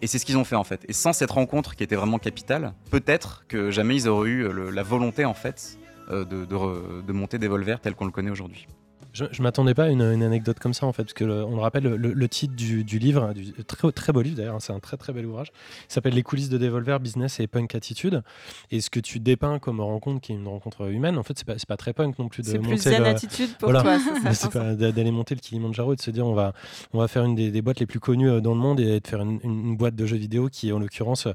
Et 0.03 0.07
c'est 0.07 0.19
ce 0.19 0.25
qu'ils 0.25 0.37
ont 0.37 0.43
fait 0.43 0.57
en 0.57 0.65
fait. 0.65 0.83
Et 0.89 0.91
sans 0.91 1.13
cette 1.13 1.31
rencontre 1.31 1.77
qui 1.77 1.83
était 1.85 1.95
vraiment 1.95 2.19
capitale, 2.19 2.73
peut-être 2.91 3.45
que 3.47 3.71
jamais 3.71 3.95
ils 3.95 4.09
auraient 4.09 4.31
eu 4.31 4.51
la 4.69 4.83
volonté 4.83 5.23
en 5.23 5.33
fait 5.33 5.79
euh, 6.11 6.25
de, 6.25 6.43
de, 6.43 7.01
de 7.01 7.13
monter 7.13 7.39
tel 7.39 7.95
qu'on 7.95 8.03
le 8.03 8.11
connaît 8.11 8.29
aujourd'hui. 8.29 8.67
Je, 9.13 9.25
je 9.31 9.41
m'attendais 9.43 9.75
pas 9.75 9.85
à 9.85 9.89
une, 9.89 10.01
anecdote 10.01 10.59
comme 10.59 10.73
ça 10.73 10.87
en 10.87 10.91
fait, 10.91 11.03
parce 11.03 11.13
que 11.13 11.23
on 11.23 11.55
le 11.55 11.61
rappelle, 11.61 11.83
le, 11.83 12.27
titre 12.27 12.55
du, 12.55 12.83
livre, 12.99 13.33
du 13.33 13.53
très, 13.63 13.91
très 13.91 14.11
beau 14.11 14.21
livre 14.21 14.37
d'ailleurs, 14.37 14.55
hein, 14.55 14.59
c'est 14.59 14.73
un 14.73 14.79
très 14.79 14.97
très 14.97 15.13
bel 15.13 15.25
ouvrage, 15.25 15.51
s'appelle 15.87 16.13
Les 16.13 16.23
coulisses 16.23 16.49
de 16.49 16.57
Devolver, 16.57 16.99
Business 16.99 17.39
et 17.39 17.47
Punk 17.47 17.75
Attitude. 17.75 18.23
Et 18.71 18.81
ce 18.81 18.89
que 18.89 18.99
tu 18.99 19.19
dépeins 19.19 19.59
comme 19.59 19.81
rencontre, 19.81 20.21
qui 20.21 20.31
est 20.31 20.35
une 20.35 20.47
rencontre 20.47 20.89
humaine, 20.89 21.17
en 21.17 21.23
fait, 21.23 21.37
c'est 21.37 21.45
pas, 21.45 21.55
pas 21.67 21.77
très 21.77 21.93
punk 21.93 22.17
non 22.17 22.27
plus 22.27 22.43
de 22.43 22.57
monter. 22.57 22.77
C'est 22.77 22.95
plus 22.95 23.05
attitude 23.05 23.55
pour 23.57 23.69
toi, 23.69 23.97
c'est 24.33 24.49
pas 24.51 24.73
d'aller 24.73 25.11
monter 25.11 25.35
le 25.35 25.41
Kilimanjaro 25.41 25.93
et 25.93 25.95
de 25.95 26.01
se 26.01 26.11
dire 26.11 26.25
on 26.25 26.33
va, 26.33 26.53
on 26.93 26.99
va 26.99 27.07
faire 27.07 27.23
une 27.23 27.35
des, 27.35 27.61
boîtes 27.61 27.79
les 27.79 27.85
plus 27.85 27.99
connues 27.99 28.29
euh, 28.29 28.41
dans 28.41 28.53
le 28.53 28.59
monde 28.59 28.79
et 28.79 28.99
de 28.99 29.07
faire 29.07 29.21
une, 29.21 29.77
boîte 29.77 29.95
de 29.95 30.05
jeux 30.05 30.17
vidéo 30.17 30.49
qui, 30.49 30.71
en 30.71 30.79
l'occurrence, 30.79 31.27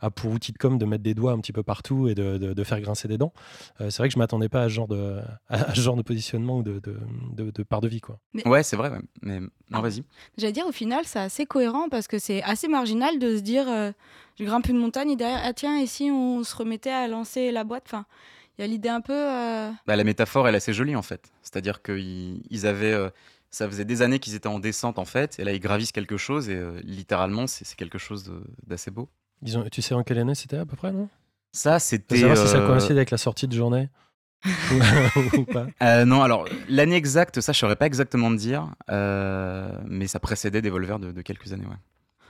a 0.00 0.10
pour 0.10 0.30
outil 0.30 0.52
de 0.52 0.58
com 0.58 0.78
de 0.78 0.84
mettre 0.84 1.02
des 1.02 1.14
doigts 1.14 1.32
un 1.32 1.38
petit 1.38 1.52
peu 1.52 1.62
partout 1.62 2.08
et 2.08 2.14
de, 2.14 2.38
de, 2.38 2.64
faire 2.64 2.80
grincer 2.80 3.08
des 3.08 3.18
dents. 3.18 3.32
Euh, 3.80 3.90
c'est 3.90 3.98
vrai 3.98 4.08
que 4.08 4.14
je 4.14 4.18
m'attendais 4.18 4.48
pas 4.48 4.62
à 4.62 4.68
ce 4.68 4.74
genre 4.74 4.88
de, 4.88 5.18
à 5.48 5.74
ce 5.74 5.80
genre 5.80 5.96
de 5.96 6.02
positionnement 6.02 6.58
ou 6.58 6.62
de, 6.62 6.80
de 6.80 6.96
part 7.68 7.80
de 7.80 7.88
vie. 7.88 8.00
Quoi. 8.00 8.18
Ouais, 8.44 8.62
c'est 8.62 8.76
vrai. 8.76 8.90
Mais 9.22 9.40
non, 9.40 9.48
ah. 9.72 9.80
vas-y. 9.80 10.04
J'allais 10.36 10.52
dire, 10.52 10.66
au 10.66 10.72
final, 10.72 11.04
c'est 11.04 11.18
assez 11.20 11.46
cohérent 11.46 11.88
parce 11.88 12.08
que 12.08 12.18
c'est 12.18 12.42
assez 12.42 12.68
marginal 12.68 13.18
de 13.18 13.36
se 13.36 13.42
dire 13.42 13.68
euh, 13.68 13.92
je 14.38 14.44
grimpe 14.44 14.68
une 14.68 14.78
montagne 14.78 15.10
et 15.10 15.16
derrière, 15.16 15.40
ah 15.44 15.52
tiens, 15.52 15.78
et 15.78 15.86
si 15.86 16.10
on 16.10 16.42
se 16.44 16.54
remettait 16.56 16.90
à 16.90 17.08
lancer 17.08 17.50
la 17.52 17.64
boîte? 17.64 17.84
Enfin, 17.86 18.06
Il 18.58 18.62
y 18.62 18.64
a 18.64 18.66
l'idée 18.66 18.88
un 18.88 19.00
peu. 19.00 19.12
Euh, 19.12 19.70
bah, 19.86 19.96
la 19.96 20.04
métaphore, 20.04 20.48
elle 20.48 20.54
est 20.54 20.58
assez 20.58 20.72
jolie 20.72 20.96
en 20.96 21.02
fait. 21.02 21.30
C'est-à-dire 21.42 21.82
qu'ils 21.82 22.42
ils 22.50 22.66
avaient. 22.66 22.92
Euh, 22.92 23.10
Ça 23.50 23.68
faisait 23.68 23.84
des 23.84 24.02
années 24.02 24.18
qu'ils 24.18 24.34
étaient 24.34 24.48
en 24.48 24.58
descente 24.58 24.98
en 24.98 25.04
fait, 25.04 25.38
et 25.38 25.44
là 25.44 25.52
ils 25.52 25.60
gravissent 25.60 25.92
quelque 25.92 26.16
chose, 26.16 26.48
et 26.48 26.56
euh, 26.56 26.80
littéralement 26.82 27.46
c'est 27.46 27.64
quelque 27.76 27.98
chose 27.98 28.24
de- 28.24 28.42
d'assez 28.66 28.90
beau. 28.90 29.08
Ils 29.42 29.56
ont, 29.56 29.64
tu 29.70 29.80
sais 29.80 29.94
en 29.94 30.02
quelle 30.02 30.18
année 30.18 30.34
c'était 30.34 30.56
à 30.56 30.66
peu 30.66 30.74
près, 30.74 30.90
non? 30.90 31.08
Ça, 31.52 31.78
c'était. 31.78 32.16
savoir 32.16 32.36
si 32.36 32.48
ça 32.48 32.58
euh, 32.58 32.66
coïncide 32.66 32.96
avec 32.96 33.12
la 33.12 33.16
sortie 33.16 33.46
de 33.46 33.54
journée 33.54 33.88
ou, 35.38 35.44
pas. 35.44 35.66
euh, 35.82 36.04
non, 36.04 36.22
alors 36.22 36.46
l'année 36.68 36.96
exacte, 36.96 37.40
ça 37.40 37.52
je 37.52 37.58
saurais 37.58 37.76
pas 37.76 37.86
exactement 37.86 38.30
te 38.30 38.36
dire, 38.36 38.68
euh, 38.90 39.68
mais 39.86 40.06
ça 40.06 40.18
précédait 40.20 40.62
Devolver 40.62 40.98
de, 40.98 41.12
de 41.12 41.22
quelques 41.22 41.52
années. 41.52 41.66
Ouais. 41.66 41.76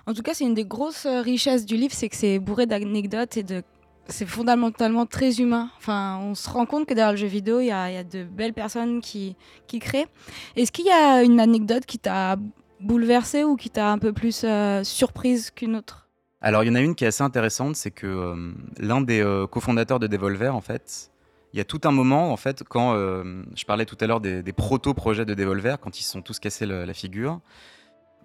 En 0.07 0.15
tout 0.15 0.23
cas, 0.23 0.35
c'est 0.35 0.45
une 0.45 0.55
des 0.55 0.65
grosses 0.65 1.07
euh, 1.07 1.21
richesses 1.23 1.65
du 1.65 1.77
livre, 1.77 1.95
c'est 1.95 2.09
que 2.09 2.17
c'est 2.17 2.39
bourré 2.39 2.67
d'anecdotes 2.67 3.37
et 3.37 3.43
de. 3.43 3.63
C'est 4.07 4.27
fondamentalement 4.27 5.07
très 5.07 5.41
humain. 5.41 5.71
Enfin, 5.79 6.19
on 6.23 6.35
se 6.35 6.51
rend 6.51 6.67
compte 6.67 6.87
que 6.87 6.93
derrière 6.93 7.13
le 7.13 7.17
jeu 7.17 7.27
vidéo, 7.27 7.61
il 7.61 7.67
y 7.67 7.73
a, 7.73 7.91
il 7.91 7.95
y 7.95 7.97
a 7.97 8.05
de 8.05 8.23
belles 8.25 8.53
personnes 8.53 9.01
qui, 9.01 9.35
qui 9.67 9.79
créent. 9.79 10.09
Est-ce 10.57 10.73
qu'il 10.73 10.85
y 10.85 10.91
a 10.91 11.23
une 11.23 11.41
anecdote 11.41 11.87
qui 11.87 11.99
t'a 11.99 12.37
bouleversée 12.81 13.45
ou 13.45 13.57
qui 13.57 13.71
t'a 13.71 13.91
un 13.91 13.99
peu 13.99 14.13
plus 14.13 14.43
euh, 14.45 14.85
surprise 14.85 15.51
qu'une 15.51 15.75
autre? 15.75 16.09
Alors 16.43 16.63
il 16.63 16.67
y 16.67 16.71
en 16.71 16.75
a 16.75 16.81
une 16.81 16.95
qui 16.95 17.05
est 17.05 17.07
assez 17.07 17.23
intéressante, 17.23 17.77
c'est 17.77 17.91
que 17.91 18.07
euh, 18.07 18.53
l'un 18.79 19.01
des 19.01 19.21
euh, 19.21 19.47
cofondateurs 19.47 19.99
de 19.99 20.07
Devolver, 20.07 20.55
en 20.55 20.61
fait, 20.61 21.11
il 21.55 21.59
y 21.59 21.61
a 21.61 21.65
tout 21.65 21.81
un 21.85 21.93
moment, 21.93 22.33
en 22.33 22.37
fait, 22.37 22.65
quand 22.65 22.95
euh, 22.95 23.45
je 23.55 23.65
parlais 23.65 23.87
tout 23.87 23.97
à 24.01 24.09
l'heure 24.09 24.21
des, 24.21 24.43
des 24.43 24.53
proto-projets 24.53 25.25
de 25.25 25.35
Devolver, 25.35 25.79
quand 25.81 26.01
ils 26.01 26.03
se 26.03 26.11
sont 26.11 26.21
tous 26.21 26.41
cassés 26.41 26.67
la 26.67 26.93
figure, 26.95 27.41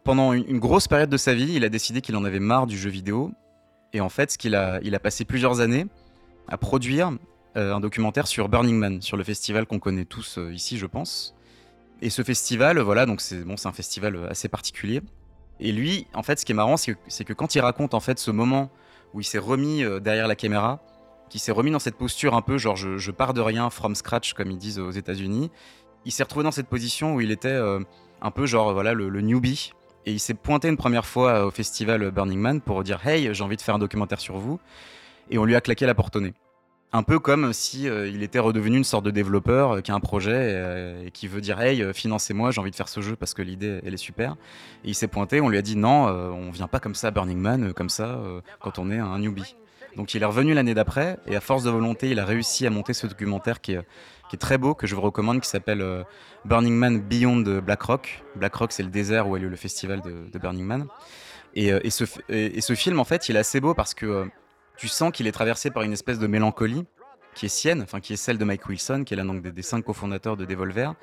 pendant 0.04 0.34
une, 0.34 0.58
grosse 0.58 0.88
période 0.88 1.12
de 1.12 1.18
sa 1.18 1.36
vie, 1.36 1.54
il 1.54 1.64
a 1.64 1.70
décidé 1.70 2.02
qu'il 2.02 2.16
en 2.16 2.26
avait 2.26 2.40
marre 2.40 2.66
du 2.66 2.76
jeu 2.76 2.90
vidéo. 2.90 3.32
Et 3.94 4.02
en 4.02 4.10
fait, 4.10 4.32
ce 4.32 4.40
qu'il 4.40 4.56
a, 4.56 4.80
il 4.82 4.96
a 4.96 5.00
passé 5.00 5.26
plusieurs 5.26 5.60
années 5.60 5.86
à 6.48 6.58
produire 6.58 7.12
euh, 7.56 7.76
un 7.76 7.80
documentaire 7.80 8.26
sur 8.26 8.50
Burning 8.50 8.78
Man, 8.78 9.00
sur 9.04 9.16
le 9.16 9.24
festival 9.24 9.68
qu'on 9.68 9.78
connaît 9.78 10.06
tous 10.06 10.40
euh, 10.40 10.52
ici, 10.52 10.80
je 10.80 10.88
pense. 10.88 11.36
Et 12.02 12.10
ce 12.10 12.24
festival, 12.24 12.80
voilà, 12.80 13.06
donc 13.06 13.22
c'est 13.22 13.44
bon, 13.44 13.58
un 13.64 13.72
festival 13.72 14.28
assez 14.28 14.50
particulier. 14.50 15.02
Et 15.60 15.72
lui, 15.72 16.08
en 16.16 16.24
fait, 16.24 16.40
ce 16.40 16.46
qui 16.46 16.54
est 16.54 16.56
marrant, 16.56 16.78
c'est 16.78 16.96
que, 16.96 17.24
que 17.26 17.34
quand 17.34 17.54
il 17.54 17.60
raconte 17.60 17.94
en 17.94 18.00
fait 18.00 18.18
ce 18.18 18.32
moment 18.32 18.72
où 19.14 19.22
il 19.22 19.24
s'est 19.24 19.38
remis 19.38 19.84
derrière 20.02 20.28
la 20.28 20.36
caméra, 20.36 20.82
qui 21.30 21.40
s'est 21.40 21.52
remis 21.52 21.72
dans 21.72 21.80
cette 21.80 21.96
posture 21.96 22.34
un 22.34 22.42
peu 22.42 22.58
genre 22.58 22.76
je, 22.76 23.12
pars 23.12 23.34
de 23.34 23.42
rien, 23.42 23.70
from 23.70 23.96
scratch, 23.96 24.34
comme 24.34 24.52
ils 24.52 24.58
disent 24.58 24.80
aux 24.80 24.92
États-Unis, 24.92 25.52
il 26.06 26.12
s'est 26.12 26.24
retrouvé 26.24 26.44
dans 26.44 26.52
cette 26.52 26.68
position 26.68 27.16
où 27.16 27.22
il 27.22 27.32
était 27.32 27.48
euh, 27.50 27.80
un 28.22 28.32
peu 28.32 28.46
genre 28.46 28.74
voilà 28.74 28.94
le, 28.94 29.22
newbie. 29.22 29.72
Et 30.06 30.12
il 30.14 30.20
s'est 30.20 30.34
pointé 30.34 30.70
une 30.70 30.78
première 30.78 31.06
fois 31.06 31.46
au 31.46 31.52
festival 31.52 32.10
Burning 32.12 32.40
Man 32.40 32.62
pour 32.62 32.84
dire 32.84 33.06
Hey, 33.06 33.34
j'ai 33.34 33.44
envie 33.44 33.58
de 33.58 33.62
faire 33.62 33.76
un 33.76 33.80
documentaire 33.80 34.20
sur 34.20 34.38
vous. 34.38 34.60
Et 35.30 35.38
on 35.38 35.46
lui 35.46 35.56
a 35.56 35.62
claqué 35.62 35.86
la 35.86 35.94
porte 35.94 36.16
au 36.16 36.22
nez. 36.22 36.34
Un 36.92 37.04
peu 37.04 37.20
comme 37.20 37.54
si 37.54 37.88
euh, 37.88 38.08
il 38.08 38.24
était 38.24 38.40
redevenu 38.40 38.78
une 38.78 38.84
sorte 38.84 39.06
de 39.06 39.12
développeur 39.12 39.74
euh, 39.74 39.82
qui 39.82 39.92
a 39.92 39.94
un 39.94 40.00
projet 40.00 41.06
et 41.06 41.12
qui 41.12 41.28
veut 41.28 41.42
dire 41.42 41.62
Hey, 41.62 41.94
financez-moi, 41.94 42.50
j'ai 42.52 42.62
envie 42.62 42.72
de 42.72 42.76
faire 42.76 42.90
ce 42.90 43.02
jeu 43.02 43.16
parce 43.16 43.34
que 43.34 43.42
l'idée 43.42 43.82
elle 43.86 43.94
est 43.94 43.98
super. 43.98 44.38
Et 44.84 44.90
il 44.90 44.96
s'est 44.96 45.08
pointé, 45.08 45.42
on 45.42 45.50
lui 45.50 45.58
a 45.58 45.62
dit 45.62 45.76
Non, 45.76 46.06
on 46.08 46.50
vient 46.50 46.68
pas 46.68 46.80
comme 46.80 46.96
ça 46.96 47.10
à 47.10 47.12
Burning 47.12 47.38
Man, 47.38 47.74
comme 47.74 47.90
ça, 47.90 48.20
quand 48.62 48.80
on 48.80 48.90
est 48.90 48.98
un 48.98 49.20
newbie. 49.20 49.56
Donc 50.00 50.14
il 50.14 50.24
est 50.24 50.26
revenu 50.26 50.54
l'année 50.54 50.74
d'après 50.74 51.18
et 51.28 51.36
à 51.36 51.42
force 51.42 51.66
de 51.66 51.70
volonté, 51.70 52.10
il 52.10 52.20
a 52.20 52.26
réussi 52.26 52.66
à 52.66 52.70
monter 52.70 52.94
ce 52.94 53.06
documentaire 53.06 53.60
qui 53.60 53.74
est, 53.74 53.84
très 54.40 54.58
beau, 54.58 54.74
que 54.74 54.88
je 54.88 54.96
vous 54.96 55.02
recommande, 55.02 55.42
qui 55.42 55.50
s'appelle 55.50 55.82
euh, 55.82 56.04
Burning 56.46 56.74
Man 56.74 57.02
Beyond 57.02 57.60
Black 57.60 57.82
Rock. 57.82 58.24
Black 58.38 58.56
Rock, 58.56 58.72
c'est 58.72 58.84
le 58.84 58.92
désert 58.92 59.28
où 59.28 59.36
a 59.36 59.40
lieu 59.40 59.50
le 59.50 59.58
festival 59.58 60.02
de, 60.02 60.40
Burning 60.40 60.64
Man. 60.64 60.88
Et, 61.54 61.74
euh, 61.74 61.82
et 61.84 61.90
ce, 61.90 62.76
film, 62.76 63.02
en 63.02 63.04
fait, 63.04 63.28
il 63.28 63.36
est 63.36 63.40
assez 63.40 63.60
beau 63.60 63.74
parce 63.74 63.94
que 63.94 64.06
euh, 64.06 64.26
tu 64.78 64.88
sens 64.88 65.12
qu'il 65.12 65.28
est 65.28 65.34
traversé 65.34 65.70
par 65.70 65.84
une 65.84 65.92
espèce 65.92 66.18
de 66.18 66.28
mélancolie 66.28 66.86
qui 67.36 67.48
est 67.48 67.50
sienne, 67.50 67.82
enfin 67.82 68.00
qui 68.00 68.14
est 68.14 68.18
celle 68.18 68.38
de 68.38 68.46
Mike 68.46 68.70
Wilson, 68.70 69.04
qui 69.06 69.16
est 69.16 69.18
l'un 69.18 69.34
des, 69.34 69.62
cinq 69.62 69.84
cofondateurs 69.84 70.38
de 70.38 70.46
Devolver. 70.46 70.94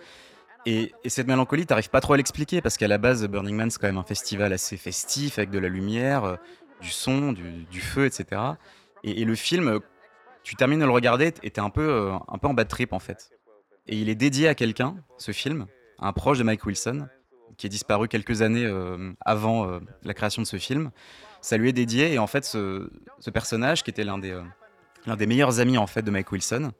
Et, 0.64 0.94
et 1.04 1.10
cette 1.10 1.26
mélancolie, 1.26 1.66
t'arrives 1.66 1.90
pas 1.90 2.00
trop 2.00 2.14
à 2.14 2.16
l'expliquer 2.16 2.62
parce 2.62 2.78
qu'à 2.78 2.88
la 2.88 2.96
base, 2.96 3.26
Burning 3.26 3.56
Man, 3.56 3.70
c'est 3.70 3.78
quand 3.78 3.88
même 3.88 3.98
un 3.98 4.04
festival 4.04 4.54
assez 4.54 4.78
festif 4.78 5.36
avec 5.36 5.50
de 5.50 5.58
la 5.58 5.68
lumière, 5.68 6.38
du 6.80 6.90
son, 6.90 7.32
du 7.32 7.80
feu, 7.82 8.06
etc. 8.06 8.40
Et, 9.06 9.24
le 9.24 9.34
film, 9.36 9.78
tu 10.42 10.56
termines 10.56 10.80
de 10.80 10.84
le 10.84 10.90
regarder 10.90 11.32
et 11.44 11.50
t'es 11.50 11.60
un 11.60 11.70
peu, 11.70 11.88
euh, 11.88 12.12
un 12.28 12.38
peu 12.38 12.48
en 12.48 12.54
bad 12.54 12.66
trip 12.66 12.92
en 12.92 12.98
fait. 12.98 13.30
Et 13.86 13.96
il 13.96 14.08
est 14.08 14.16
dédié 14.16 14.48
à 14.48 14.56
quelqu'un, 14.56 14.96
ce 15.16 15.30
film, 15.30 15.66
un 16.00 16.12
proche 16.12 16.38
de 16.38 16.42
Mike 16.42 16.66
Wilson, 16.66 17.06
qui 17.56 17.68
est 17.68 17.70
disparu 17.70 18.08
quelques 18.08 18.42
années 18.42 18.64
euh, 18.64 19.12
avant 19.24 19.68
euh, 19.68 19.78
la 20.02 20.12
création 20.12 20.42
de 20.42 20.46
ce 20.46 20.56
film. 20.56 20.90
Ça 21.40 21.56
lui 21.56 21.68
est 21.68 21.72
dédié 21.72 22.12
et 22.12 22.18
en 22.18 22.26
fait, 22.26 22.44
ce, 22.44 22.90
personnage, 23.32 23.84
qui 23.84 23.90
était 23.90 24.02
l'un 24.02 24.18
des, 24.18 24.36
des 25.06 25.26
meilleurs 25.26 25.60
amis 25.60 25.78
en 25.78 25.86
fait 25.86 26.02
de 26.02 26.10
Mike 26.10 26.32
Wilson, 26.32 26.72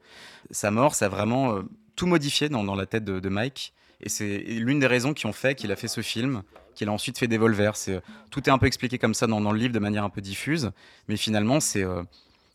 sa 0.51 0.69
mort, 0.69 0.95
ça 0.95 1.05
a 1.05 1.09
vraiment 1.09 1.61
tout 1.95 2.07
modifié 2.07 2.49
dans, 2.49 2.75
la 2.75 2.85
tête 2.85 3.05
de 3.05 3.29
Mike. 3.29 3.73
Et 4.01 4.09
c'est 4.09 4.37
l'une 4.37 4.79
des 4.79 4.87
raisons 4.87 5.13
qui 5.13 5.25
ont 5.25 5.33
fait 5.33 5.55
qu'il 5.55 5.71
a 5.71 5.75
fait 5.75 5.87
ce 5.87 6.01
film, 6.01 6.43
qu'il 6.75 6.89
a 6.89 6.91
ensuite 6.91 7.17
fait 7.17 7.27
Devolver. 7.27 7.73
Euh, 7.87 7.99
tout 8.29 8.47
est 8.47 8.51
un 8.51 8.57
peu 8.57 8.67
expliqué 8.67 8.97
comme 8.97 9.13
ça 9.13 9.27
dans, 9.27 9.39
le 9.39 9.57
livre 9.57 9.73
de 9.73 9.79
manière 9.79 10.03
un 10.03 10.09
peu 10.09 10.21
diffuse, 10.21 10.71
mais 11.07 11.17
finalement, 11.17 11.59
c'est 11.59 11.83
euh, 11.83 12.03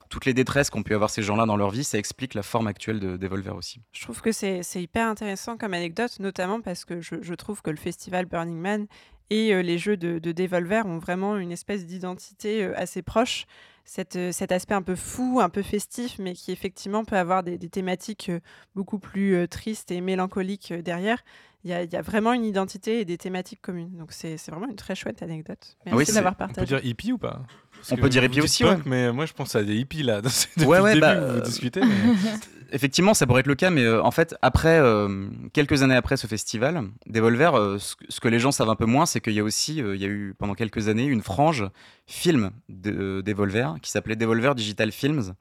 toutes 0.09 0.25
les 0.25 0.35
détresses 0.35 0.71
qu'ont 0.71 0.83
pu 0.83 0.95
avoir 0.95 1.11
ces 1.11 1.23
gens-là 1.23 1.47
dans 1.47 1.57
leur 1.57 1.71
vie, 1.71 1.85
ça 1.85 1.99
explique 1.99 2.35
la 2.35 2.43
forme 2.43 2.69
actuelle 2.69 3.01
de 3.01 3.17
Devolver 3.17 3.57
aussi. 3.57 3.81
Je 3.93 4.03
trouve 4.03 4.21
que 4.21 4.33
c'est 4.33 4.63
hyper 4.77 5.09
intéressant 5.09 5.57
comme 5.57 5.75
anecdote, 5.75 6.19
notamment 6.21 6.61
parce 6.61 6.85
que 6.85 7.01
je, 7.01 7.35
trouve 7.35 7.63
que 7.63 7.71
le 7.71 7.77
festival 7.77 8.27
Burning 8.27 8.59
Man 8.59 8.87
et 9.31 9.53
euh, 9.53 9.63
les 9.63 9.79
jeux 9.79 9.97
de, 9.97 10.19
de 10.19 10.33
Devolver 10.33 10.87
ont 10.87 10.99
vraiment 10.99 11.37
une 11.37 11.53
espèce 11.53 11.87
d'identité 11.87 12.65
assez 12.77 13.03
proche. 13.03 13.47
Cette, 13.85 14.17
euh, 14.17 14.33
cet 14.33 14.53
aspect 14.53 14.75
un 14.75 14.83
peu 14.83 14.95
fou, 14.95 15.41
un 15.43 15.49
peu 15.49 15.63
festif, 15.63 16.17
mais 16.19 16.35
qui 16.35 16.53
effectivement 16.53 17.05
peut 17.05 17.17
avoir 17.17 17.43
des, 17.43 17.59
des 17.59 17.69
thématiques 17.69 18.29
euh, 18.31 18.41
beaucoup 18.75 18.99
plus 18.99 19.35
euh, 19.35 19.47
tristes 19.49 19.91
et 19.91 20.01
mélancoliques 20.01 20.73
derrière. 20.73 21.23
Il 21.65 21.71
y, 21.71 21.75
a, 21.75 21.83
il 21.85 21.93
y 21.93 21.97
a 21.97 22.03
vraiment 22.03 22.33
une 22.33 22.45
identité 22.45 23.01
et 23.01 23.05
des 23.05 23.19
thématiques 23.19 23.61
communes. 23.61 23.97
Donc 23.97 24.13
c'est 24.13 24.37
c'est 24.37 24.51
vraiment 24.51 24.67
une 24.69 24.77
très 24.77 24.95
chouette 24.97 25.23
anecdote. 25.23 25.77
Merci 25.87 25.97
Oui, 26.11 26.15
d'avoir 26.15 26.33
On 26.33 26.35
peut 26.35 26.39
partagé. 26.55 26.67
dire 26.67 26.85
hippie 26.85 27.13
ou 27.13 27.19
pas? 27.19 27.43
Parce 27.77 27.93
On 27.93 27.97
peut 27.97 28.09
dire 28.09 28.25
hippie 28.25 28.41
aussi, 28.41 28.63
punk, 28.65 28.79
ouais. 28.79 28.83
Mais 28.87 29.13
moi, 29.13 29.27
je 29.27 29.33
pense 29.33 29.55
à 29.57 29.63
des 29.63 29.77
hippies 29.77 30.03
là. 30.03 30.21
Depuis 30.23 30.65
Ouais, 30.65 30.81
ouais, 30.81 30.95
le 30.95 31.01
début, 31.01 31.01
bah, 31.01 31.15
vous 31.21 31.39
euh, 31.39 31.41
discutez. 31.41 31.81
mais- 31.81 31.89
Effectivement, 32.75 33.13
ça 33.13 33.27
pourrait 33.27 33.41
être 33.41 33.47
le 33.47 33.55
cas, 33.55 33.71
mais 33.71 33.83
euh, 33.85 34.03
en 34.03 34.11
fait, 34.11 34.35
après, 34.41 34.79
euh, 34.79 35.29
quelques 35.53 35.83
années 35.83 35.95
après 35.95 36.17
ce 36.17 36.27
festival, 36.27 36.85
Devolver, 37.07 37.55
euh, 37.55 37.79
ce, 37.79 37.95
que- 38.19 38.29
les 38.29 38.39
gens 38.39 38.51
savent 38.51 38.71
un 38.71 38.77
peu 38.77 38.87
moins, 38.87 39.05
c'est 39.05 39.21
qu'il 39.21 39.35
y 39.35 39.41
a 39.41 39.45
aussi, 39.45 39.77
il 39.77 39.97
y 40.01 40.05
a 40.05 40.09
eu 40.09 40.35
pendant 40.39 40.55
quelques 40.55 40.89
années 40.89 41.05
une 41.05 41.21
frange 41.21 41.67
film 42.07 42.51
de 42.71 43.21
Devolver 43.21 43.75
qui 43.83 43.91
s'appelait 43.91 44.17
Devolver 44.17 44.55
Digital 44.55 44.91
Films. 44.91 45.35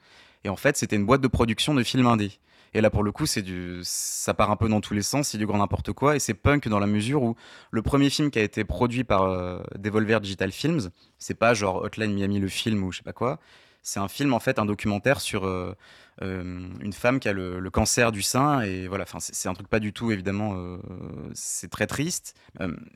Et 0.43 0.49
en 0.49 0.57
fait, 0.57 0.75
c'était 0.75 0.97
une 0.97 1.05
boîte 1.05 1.21
de 1.21 1.27
production 1.29 1.73
de 1.73 1.83
films 1.83 2.07
indés. 2.07 2.33
Et 2.73 2.81
là, 2.81 2.89
pour 2.89 3.03
le 3.03 3.11
coup, 3.13 3.25
c'est 3.25 3.41
du, 3.41 3.79
ça 3.83 4.33
part 4.33 4.51
un 4.51 4.55
peu 4.57 4.67
dans 4.67 4.81
tous 4.81 4.93
les 4.93 5.01
sens, 5.01 5.29
c'est 5.29 5.37
du 5.37 5.45
grand 5.45 5.57
n'importe 5.59 5.93
quoi, 5.93 6.15
et 6.15 6.19
c'est 6.19 6.33
punk 6.33 6.67
dans 6.67 6.79
la 6.79 6.87
mesure 6.87 7.21
où 7.23 7.35
le 7.69 7.81
premier 7.81 8.09
film 8.09 8.29
qui 8.31 8.39
a 8.39 8.43
été 8.43 8.63
produit 8.65 9.03
par 9.03 9.61
Devolver 9.77 10.19
Digital 10.21 10.51
Films, 10.51 10.89
c'est 11.17 11.33
pas 11.33 11.53
genre 11.53 11.83
Hotline 11.83 12.13
Miami 12.13 12.39
le 12.39 12.47
film 12.47 12.83
ou 12.83 12.91
je 12.91 12.97
sais 12.97 13.03
pas 13.03 13.11
quoi, 13.13 13.39
c'est 13.81 13.99
un 13.99 14.07
film 14.07 14.33
en 14.33 14.39
fait, 14.39 14.59
un 14.59 14.65
documentaire 14.65 15.21
sur 15.21 15.45
euh, 15.45 15.75
euh, 16.21 16.69
une 16.81 16.93
femme 16.93 17.19
qui 17.19 17.27
a 17.27 17.33
le, 17.33 17.69
cancer 17.69 18.11
du 18.11 18.21
sein 18.21 18.61
et 18.61 18.87
voilà, 18.87 19.05
c'est 19.19 19.49
un 19.49 19.53
truc 19.53 19.67
pas 19.67 19.79
du 19.79 19.93
tout 19.93 20.11
évidemment, 20.11 20.53
euh, 20.55 20.77
c'est 21.33 21.69
très 21.69 21.87
triste. 21.87 22.35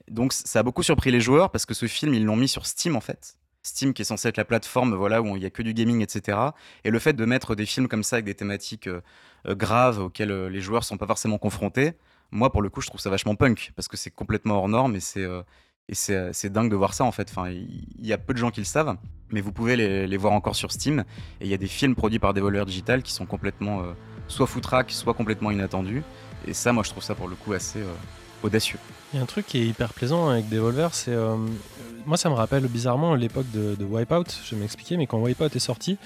Donc 0.10 0.34
ça 0.34 0.60
a 0.60 0.64
beaucoup 0.64 0.84
surpris 0.84 1.12
les 1.12 1.22
joueurs 1.22 1.50
parce 1.50 1.66
que 1.66 1.74
ce 1.74 1.88
film 1.88 2.14
ils 2.14 2.26
l'ont 2.26 2.36
mis 2.36 2.48
sur 2.48 2.66
Steam 2.66 2.96
en 2.96 3.02
fait. 3.02 3.38
Steam 3.64 3.94
qui 3.94 4.04
est 4.04 4.06
censé 4.06 4.28
être 4.28 4.38
la 4.38 4.46
plateforme 4.46 4.94
voilà 4.94 5.24
où 5.24 5.36
il 5.36 5.42
y 5.42 5.46
a 5.46 5.50
que 5.50 5.64
du 5.64 5.74
gaming 5.74 6.02
etc. 6.02 6.38
Et 6.84 6.92
le 6.92 7.00
fait 7.00 7.14
de 7.14 7.26
mettre 7.26 7.56
des 7.56 7.66
films 7.66 7.88
comme 7.88 8.04
ça 8.04 8.18
avec 8.18 8.26
des 8.26 8.36
thématiques 8.36 8.90
graves 9.48 10.00
auxquelles 10.00 10.48
les 10.48 10.62
joueurs 10.62 10.84
sont 10.84 10.98
pas 10.98 11.08
forcément 11.08 11.40
confrontés, 11.40 11.94
moi 12.30 12.52
pour 12.52 12.62
le 12.62 12.70
coup 12.70 12.82
je 12.82 12.88
trouve 12.88 13.02
ça 13.02 13.10
vachement 13.10 13.36
punk 13.36 13.72
parce 13.76 13.88
que 13.88 13.98
c'est 13.98 14.12
complètement 14.12 14.58
hors 14.58 14.70
norme 14.70 14.96
et 14.96 15.00
c'est 15.00 15.26
et 15.88 15.96
c'est 15.96 16.16
euh, 16.16 16.30
c'est 16.34 16.52
dingue 16.52 16.70
de 16.70 16.76
voir 16.76 16.94
ça 16.94 17.04
en 17.04 17.12
fait. 17.12 17.28
Enfin, 17.30 17.50
il 17.50 18.06
y 18.06 18.14
a 18.14 18.18
peu 18.18 18.34
de 18.34 18.40
gens 18.40 18.52
qui 18.52 18.60
le 18.60 18.66
savent, 18.66 18.98
mais 19.32 19.42
vous 19.42 19.52
pouvez 19.52 19.76
les, 19.76 20.18
voir 20.18 20.34
encore 20.34 20.56
sur 20.56 20.72
Steam. 20.72 21.04
Et 21.42 21.46
il 21.46 21.48
y 21.48 21.54
a 21.54 21.58
des 21.58 21.68
films 21.68 21.96
produits 21.96 22.20
par 22.20 22.34
Devolver 22.34 22.66
Digital 22.66 23.04
qui 23.04 23.14
sont 23.14 23.26
complètement 23.26 23.82
euh, 23.82 23.94
soit 24.28 24.48
foutraques, 24.48 24.92
soit 24.92 25.14
complètement 25.14 25.52
inattendus. 25.52 26.04
Et 26.48 26.54
ça, 26.54 26.74
moi, 26.74 26.84
je 26.84 26.90
trouve 26.90 27.04
ça 27.04 27.16
pour 27.16 27.28
le 27.28 27.36
coup 27.36 27.54
assez 27.54 27.80
euh, 27.80 27.94
audacieux. 28.44 28.80
Il 29.14 29.18
y 29.18 29.20
a 29.20 29.24
un 29.24 29.28
truc 29.28 29.46
qui 29.46 29.60
est 29.60 29.68
hyper 29.68 29.94
plaisant 29.94 30.30
avec 30.30 30.50
Devolver, 30.50 30.94
c'est. 30.94 31.16
Moi, 32.06 32.18
ça 32.18 32.30
me 32.30 32.36
rappelle 32.36 32.68
bizarrement 32.68 33.16
l'époque 33.16 33.46
de, 33.54 33.84
Wipeout. 33.84 34.26
Je 34.44 34.56
vais 34.56 34.62
m'expliquer, 34.62 34.98
mais 34.98 35.08
quand 35.08 35.20
Wipeout 35.20 35.56
est 35.56 35.60
sorti, 35.60 35.98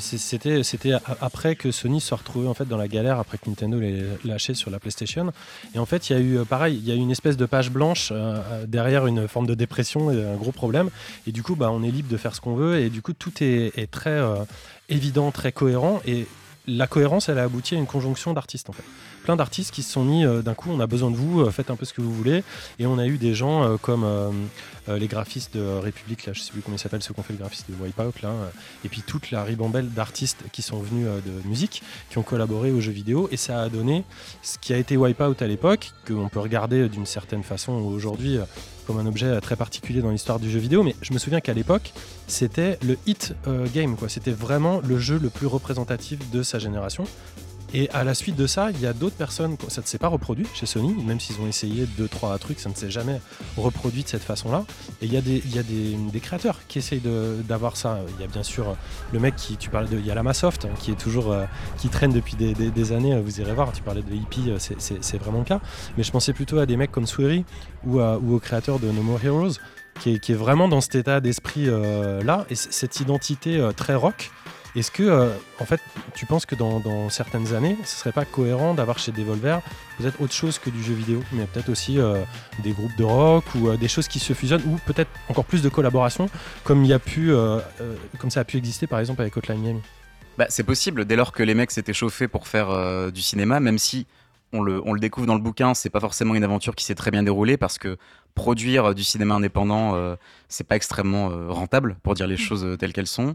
c'était 0.00 0.92
après 1.20 1.56
que 1.56 1.70
Sony 1.70 2.00
soit 2.00 2.18
retrouvé 2.18 2.48
en 2.48 2.54
fait 2.54 2.66
dans 2.66 2.76
la 2.76 2.88
galère 2.88 3.18
après 3.18 3.38
que 3.38 3.48
Nintendo 3.48 3.78
l'ait 3.78 4.04
lâché 4.24 4.54
sur 4.54 4.70
la 4.70 4.78
PlayStation. 4.78 5.32
Et 5.74 5.78
en 5.78 5.86
fait, 5.86 6.10
il 6.10 6.12
y 6.14 6.16
a 6.16 6.20
eu 6.20 6.38
euh, 6.38 6.44
pareil, 6.44 6.76
il 6.76 6.88
y 6.88 6.92
a 6.92 6.94
eu 6.94 6.98
une 6.98 7.10
espèce 7.10 7.36
de 7.36 7.46
page 7.46 7.70
blanche 7.70 8.10
euh, 8.12 8.40
euh, 8.52 8.66
derrière 8.66 9.06
une 9.06 9.28
forme 9.28 9.46
de 9.46 9.54
dépression 9.54 10.08
un 10.10 10.36
gros 10.36 10.52
problème. 10.52 10.90
Et 11.26 11.32
du 11.32 11.42
coup, 11.42 11.56
bah, 11.56 11.70
on 11.70 11.82
est 11.82 11.90
libre 11.90 12.08
de 12.08 12.16
faire 12.16 12.34
ce 12.34 12.40
qu'on 12.40 12.54
veut. 12.54 12.78
Et 12.78 12.90
du 12.90 13.02
coup, 13.02 13.12
tout 13.12 13.32
est, 13.40 13.90
très 13.90 14.20
évident, 14.88 15.30
très 15.30 15.52
cohérent. 15.52 16.00
Et 16.06 16.26
la 16.66 16.86
cohérence, 16.86 17.28
elle 17.28 17.38
a 17.38 17.44
abouti 17.44 17.74
à 17.74 17.78
une 17.78 17.86
conjonction 17.86 18.32
d'artistes 18.32 18.70
en 18.70 18.72
fait. 18.72 18.84
Plein 19.22 19.36
d'artistes 19.36 19.72
qui 19.72 19.82
se 19.82 19.92
sont 19.92 20.04
mis 20.04 20.24
d'un 20.42 20.54
coup, 20.54 20.70
on 20.70 20.80
a 20.80 20.86
besoin 20.86 21.10
de 21.10 21.16
vous, 21.16 21.48
faites 21.50 21.70
un 21.70 21.76
peu 21.76 21.84
ce 21.84 21.92
que 21.92 22.00
vous 22.00 22.12
voulez. 22.12 22.42
Et 22.78 22.86
on 22.86 22.98
a 22.98 23.06
eu 23.06 23.18
des 23.18 23.34
gens 23.34 23.76
comme 23.78 24.06
les 24.88 25.06
graphistes 25.06 25.56
de 25.56 25.62
République, 25.78 26.26
là, 26.26 26.32
je 26.32 26.40
sais 26.40 26.52
plus 26.52 26.60
comment 26.60 26.76
ils 26.76 26.80
s'appellent, 26.80 27.02
ceux 27.02 27.14
qui 27.14 27.20
ont 27.20 27.22
fait 27.22 27.32
le 27.32 27.38
graphiste 27.38 27.70
de 27.70 27.76
Wipeout, 27.80 28.22
là, 28.22 28.32
et 28.84 28.88
puis 28.88 29.02
toute 29.02 29.30
la 29.30 29.44
ribambelle 29.44 29.90
d'artistes 29.90 30.44
qui 30.52 30.62
sont 30.62 30.80
venus 30.80 31.06
de 31.06 31.48
musique, 31.48 31.82
qui 32.10 32.18
ont 32.18 32.22
collaboré 32.22 32.72
aux 32.72 32.80
jeux 32.80 32.92
vidéo, 32.92 33.28
et 33.30 33.36
ça 33.36 33.62
a 33.62 33.68
donné 33.68 34.04
ce 34.42 34.58
qui 34.58 34.74
a 34.74 34.78
été 34.78 34.96
Wipeout 34.96 35.40
à 35.40 35.46
l'époque, 35.46 35.92
qu'on 36.06 36.28
peut 36.28 36.40
regarder 36.40 36.88
d'une 36.88 37.06
certaine 37.06 37.42
façon 37.42 37.72
aujourd'hui 37.72 38.38
comme 38.86 38.98
un 38.98 39.06
objet 39.06 39.40
très 39.40 39.54
particulier 39.54 40.02
dans 40.02 40.10
l'histoire 40.10 40.40
du 40.40 40.50
jeu 40.50 40.58
vidéo, 40.58 40.82
mais 40.82 40.96
je 41.00 41.12
me 41.12 41.18
souviens 41.18 41.40
qu'à 41.40 41.54
l'époque, 41.54 41.92
c'était 42.26 42.78
le 42.82 42.98
hit 43.06 43.34
game, 43.72 43.96
quoi. 43.96 44.08
C'était 44.08 44.32
vraiment 44.32 44.80
le 44.80 44.98
jeu 44.98 45.20
le 45.22 45.30
plus 45.30 45.46
représentatif 45.46 46.18
de 46.32 46.42
sa 46.42 46.58
génération. 46.58 47.04
Et 47.74 47.88
à 47.90 48.04
la 48.04 48.14
suite 48.14 48.36
de 48.36 48.46
ça, 48.46 48.70
il 48.70 48.80
y 48.80 48.86
a 48.86 48.92
d'autres 48.92 49.16
personnes, 49.16 49.56
ça 49.68 49.80
ne 49.80 49.86
s'est 49.86 49.98
pas 49.98 50.08
reproduit 50.08 50.46
chez 50.52 50.66
Sony, 50.66 50.92
même 51.04 51.18
s'ils 51.18 51.40
ont 51.40 51.46
essayé 51.46 51.86
deux, 51.96 52.06
trois 52.08 52.36
trucs, 52.38 52.60
ça 52.60 52.68
ne 52.68 52.74
s'est 52.74 52.90
jamais 52.90 53.20
reproduit 53.56 54.02
de 54.02 54.08
cette 54.08 54.22
façon-là. 54.22 54.64
Et 55.00 55.06
il 55.06 55.12
y 55.12 55.16
a 55.16 55.22
des, 55.22 56.20
créateurs 56.20 56.60
qui 56.68 56.78
essayent 56.78 57.02
d'avoir 57.48 57.76
ça. 57.76 58.00
Il 58.16 58.20
y 58.20 58.24
a 58.24 58.26
bien 58.26 58.42
sûr 58.42 58.76
le 59.12 59.18
mec 59.20 59.36
qui, 59.36 59.56
tu 59.56 59.70
parlais 59.70 59.88
de, 59.88 59.98
il 59.98 60.06
y 60.06 60.10
a 60.10 60.14
Lamasoft, 60.14 60.66
hein, 60.66 60.74
qui 60.78 60.90
est 60.90 61.00
toujours, 61.00 61.32
euh, 61.32 61.44
qui 61.78 61.88
traîne 61.88 62.12
depuis 62.12 62.36
des, 62.36 62.92
années, 62.92 63.18
vous 63.20 63.40
irez 63.40 63.54
voir, 63.54 63.72
tu 63.72 63.82
parlais 63.82 64.02
de 64.02 64.14
hippie, 64.14 64.50
euh, 64.50 64.58
c'est 64.58 65.18
vraiment 65.18 65.38
le 65.38 65.44
cas. 65.44 65.60
Mais 65.96 66.02
je 66.02 66.12
pensais 66.12 66.34
plutôt 66.34 66.58
à 66.58 66.66
des 66.66 66.76
mecs 66.76 66.92
comme 66.92 67.06
Swery 67.06 67.44
ou, 67.86 68.00
ou 68.00 68.34
au 68.34 68.38
créateur 68.38 68.80
de 68.80 68.90
No 68.90 69.02
More 69.02 69.24
Heroes, 69.24 69.54
qui 70.00 70.14
est, 70.14 70.32
vraiment 70.32 70.68
dans 70.68 70.80
cet 70.80 70.96
état 70.96 71.20
d'esprit 71.20 71.68
euh, 71.68 72.22
là, 72.22 72.44
et 72.50 72.54
cette 72.54 73.00
identité 73.00 73.66
très 73.76 73.94
rock 73.94 74.30
est-ce 74.74 74.90
que, 74.90 75.02
euh, 75.02 75.28
en 75.60 75.66
fait, 75.66 75.80
tu 76.14 76.24
penses 76.24 76.46
que 76.46 76.54
dans, 76.54 77.08
certaines 77.10 77.54
années, 77.54 77.76
ce 77.84 77.96
serait 77.96 78.12
pas 78.12 78.24
cohérent 78.24 78.74
d'avoir 78.74 78.98
chez 78.98 79.12
Devolver 79.12 79.60
peut-être 79.98 80.20
autre 80.20 80.32
chose 80.32 80.58
que 80.58 80.70
du 80.70 80.82
jeu 80.82 80.94
vidéo, 80.94 81.22
mais 81.32 81.44
peut-être 81.44 81.68
aussi 81.68 81.98
euh, 81.98 82.22
des 82.62 82.72
groupes 82.72 82.96
de 82.96 83.04
rock 83.04 83.44
ou 83.54 83.68
euh, 83.68 83.76
des 83.76 83.88
choses 83.88 84.08
qui 84.08 84.18
se 84.18 84.32
fusionnent, 84.32 84.62
ou 84.66 84.78
peut-être 84.86 85.10
encore 85.28 85.44
plus 85.44 85.62
de 85.62 85.68
collaboration, 85.68 86.30
comme 86.64 86.84
il 86.84 86.88
y 86.88 86.94
a 86.94 86.98
pu, 86.98 87.32
comme 88.18 88.30
ça 88.30 88.40
a 88.40 88.44
pu 88.44 88.56
exister 88.56 88.86
par 88.86 88.98
exemple 88.98 89.20
avec 89.20 89.36
Hotline 89.36 89.60
Miami 89.60 89.80
bah, 90.38 90.46
c'est 90.48 90.62
possible 90.62 91.04
dès 91.04 91.14
lors 91.14 91.32
que 91.32 91.42
les 91.42 91.54
mecs 91.54 91.70
s'étaient 91.70 91.92
chauffés 91.92 92.26
pour 92.26 92.48
faire 92.48 93.12
du 93.12 93.20
cinéma, 93.20 93.60
même 93.60 93.76
si 93.76 94.06
on 94.54 94.62
le, 94.62 94.80
on 94.86 94.94
le, 94.94 95.00
découvre 95.00 95.26
dans 95.26 95.34
le 95.34 95.40
bouquin, 95.40 95.74
c'est 95.74 95.90
pas 95.90 96.00
forcément 96.00 96.34
une 96.34 96.44
aventure 96.44 96.74
qui 96.74 96.84
s'est 96.84 96.94
très 96.94 97.10
bien 97.10 97.22
déroulée 97.22 97.58
parce 97.58 97.78
que 97.78 97.98
produire 98.34 98.94
du 98.94 99.04
cinéma 99.04 99.34
indépendant, 99.34 100.16
c'est 100.48 100.66
pas 100.66 100.76
extrêmement 100.76 101.28
rentable 101.48 101.96
pour 102.02 102.14
dire 102.14 102.26
les 102.26 102.36
mmh. 102.36 102.38
choses 102.38 102.76
telles 102.78 102.94
qu'elles 102.94 103.06
sont. 103.06 103.34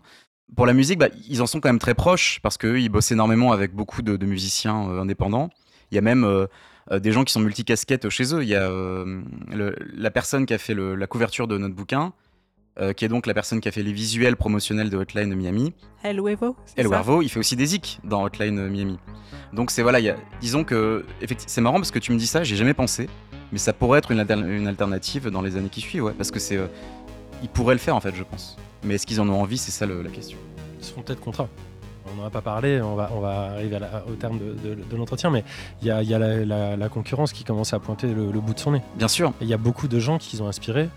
Pour 0.56 0.66
la 0.66 0.74
musique, 0.74 0.98
bah, 1.00 1.10
ils 1.28 1.42
en 1.42 1.48
sont 1.48 1.60
quand 1.60 1.70
même 1.70 1.80
très 1.80 1.94
proches 1.94 2.40
parce 2.42 2.58
qu'eux, 2.58 2.80
ils 2.80 2.90
bossent 2.90 3.12
énormément 3.12 3.52
avec 3.52 3.74
beaucoup 3.74 4.02
de, 4.02 4.26
musiciens 4.26 4.90
euh, 4.90 5.02
indépendants. 5.02 5.50
Il 5.92 5.96
y 5.96 5.98
a 5.98 6.02
même 6.02 6.24
euh, 6.24 6.48
euh, 6.92 7.00
des 7.00 7.12
gens 7.12 7.24
qui 7.26 7.34
sont 7.34 7.42
multicasquettes 7.42 8.10
chez 8.10 8.34
eux. 8.34 8.44
Il 8.44 8.50
y 8.50 8.56
a 8.56 8.70
la 9.50 10.12
personne 10.12 10.46
qui 10.46 10.54
a 10.54 10.58
fait 10.58 10.74
la 10.74 11.08
couverture 11.08 11.48
de 11.48 11.58
notre 11.58 11.76
bouquin, 11.76 12.14
qui 12.96 13.06
est 13.06 13.08
donc 13.08 13.26
la 13.26 13.34
personne 13.34 13.60
qui 13.60 13.68
a 13.68 13.72
fait 13.72 13.82
les 13.82 13.92
visuels 13.92 14.36
promotionnels 14.36 14.92
de 14.92 14.98
Hotline 14.98 15.34
Miami. 15.34 15.74
El 16.04 16.20
Huevo. 16.20 16.56
El 16.76 16.86
Huevo, 16.86 17.24
il 17.24 17.30
fait 17.30 17.40
aussi 17.40 17.56
des 17.56 17.66
zik 17.66 18.00
dans 18.04 18.24
Hotline 18.24 18.70
Miami. 18.70 19.00
Donc 19.52 19.72
c'est 19.72 19.82
voilà, 19.82 20.00
y 20.00 20.10
a, 20.10 20.16
disons 20.42 20.64
que 20.64 21.04
c'est 21.48 21.62
marrant 21.62 21.78
parce 21.78 21.92
que 21.92 22.00
tu 22.00 22.12
me 22.12 22.18
dis 22.18 22.28
ça, 22.28 22.44
j'ai 22.44 22.56
jamais 22.56 22.76
pensé, 22.76 23.10
mais 23.52 23.58
ça 23.58 23.74
pourrait 23.74 23.98
être 24.00 24.12
une, 24.12 24.20
une, 24.30 24.68
alternative 24.68 25.30
dans 25.30 25.42
les 25.42 25.58
années 25.58 25.70
qui 25.70 25.82
suivent, 25.82 26.04
ouais, 26.04 26.14
parce 26.16 26.30
que 26.30 26.40
c'est, 26.40 26.60
ils 27.42 27.50
pourraient 27.50 27.76
le 27.76 27.80
faire 27.80 27.96
en 27.96 28.00
fait, 28.00 28.14
je 28.14 28.24
pense. 28.24 28.58
Mais 28.88 28.96
est-ce 28.96 29.06
qu'ils 29.06 29.22
en 29.22 29.30
ont 29.30 29.42
envie 29.42 29.58
C'est 29.58 29.72
ça 29.72 29.86
la 29.86 30.10
question. 30.10 30.38
Ils 30.80 30.86
seront 30.86 31.02
peut-être 31.02 31.20
contraints. 31.20 31.50
On 32.12 32.22
n'en 32.22 32.28
a 32.28 32.30
pas 32.30 32.42
parlé, 32.42 32.82
on 32.82 32.96
va, 32.96 33.12
on 33.14 33.20
va 33.20 33.52
arriver 33.52 33.78
au 34.08 34.14
terme 34.14 34.40
de, 34.40 34.96
l'entretien, 34.96 35.30
mais 35.30 35.44
il 35.82 35.88
y 35.88 35.92
a, 35.92 36.02
y 36.04 36.14
a 36.14 36.20
la, 36.20 36.90
concurrence 36.90 37.34
qui 37.34 37.44
commence 37.44 37.74
à 37.74 37.80
pointer 37.80 38.08
le, 38.08 38.32
bout 38.40 38.54
de 38.54 38.60
son 38.60 38.72
nez. 38.72 38.82
Bien 38.96 39.10
sûr. 39.10 39.34
Il 39.42 39.48
y 39.48 39.54
a 39.54 39.58
beaucoup 39.58 39.88
de 39.88 40.00
gens 40.00 40.18
qui 40.18 40.42
ont 40.42 40.48
inspiré 40.48 40.90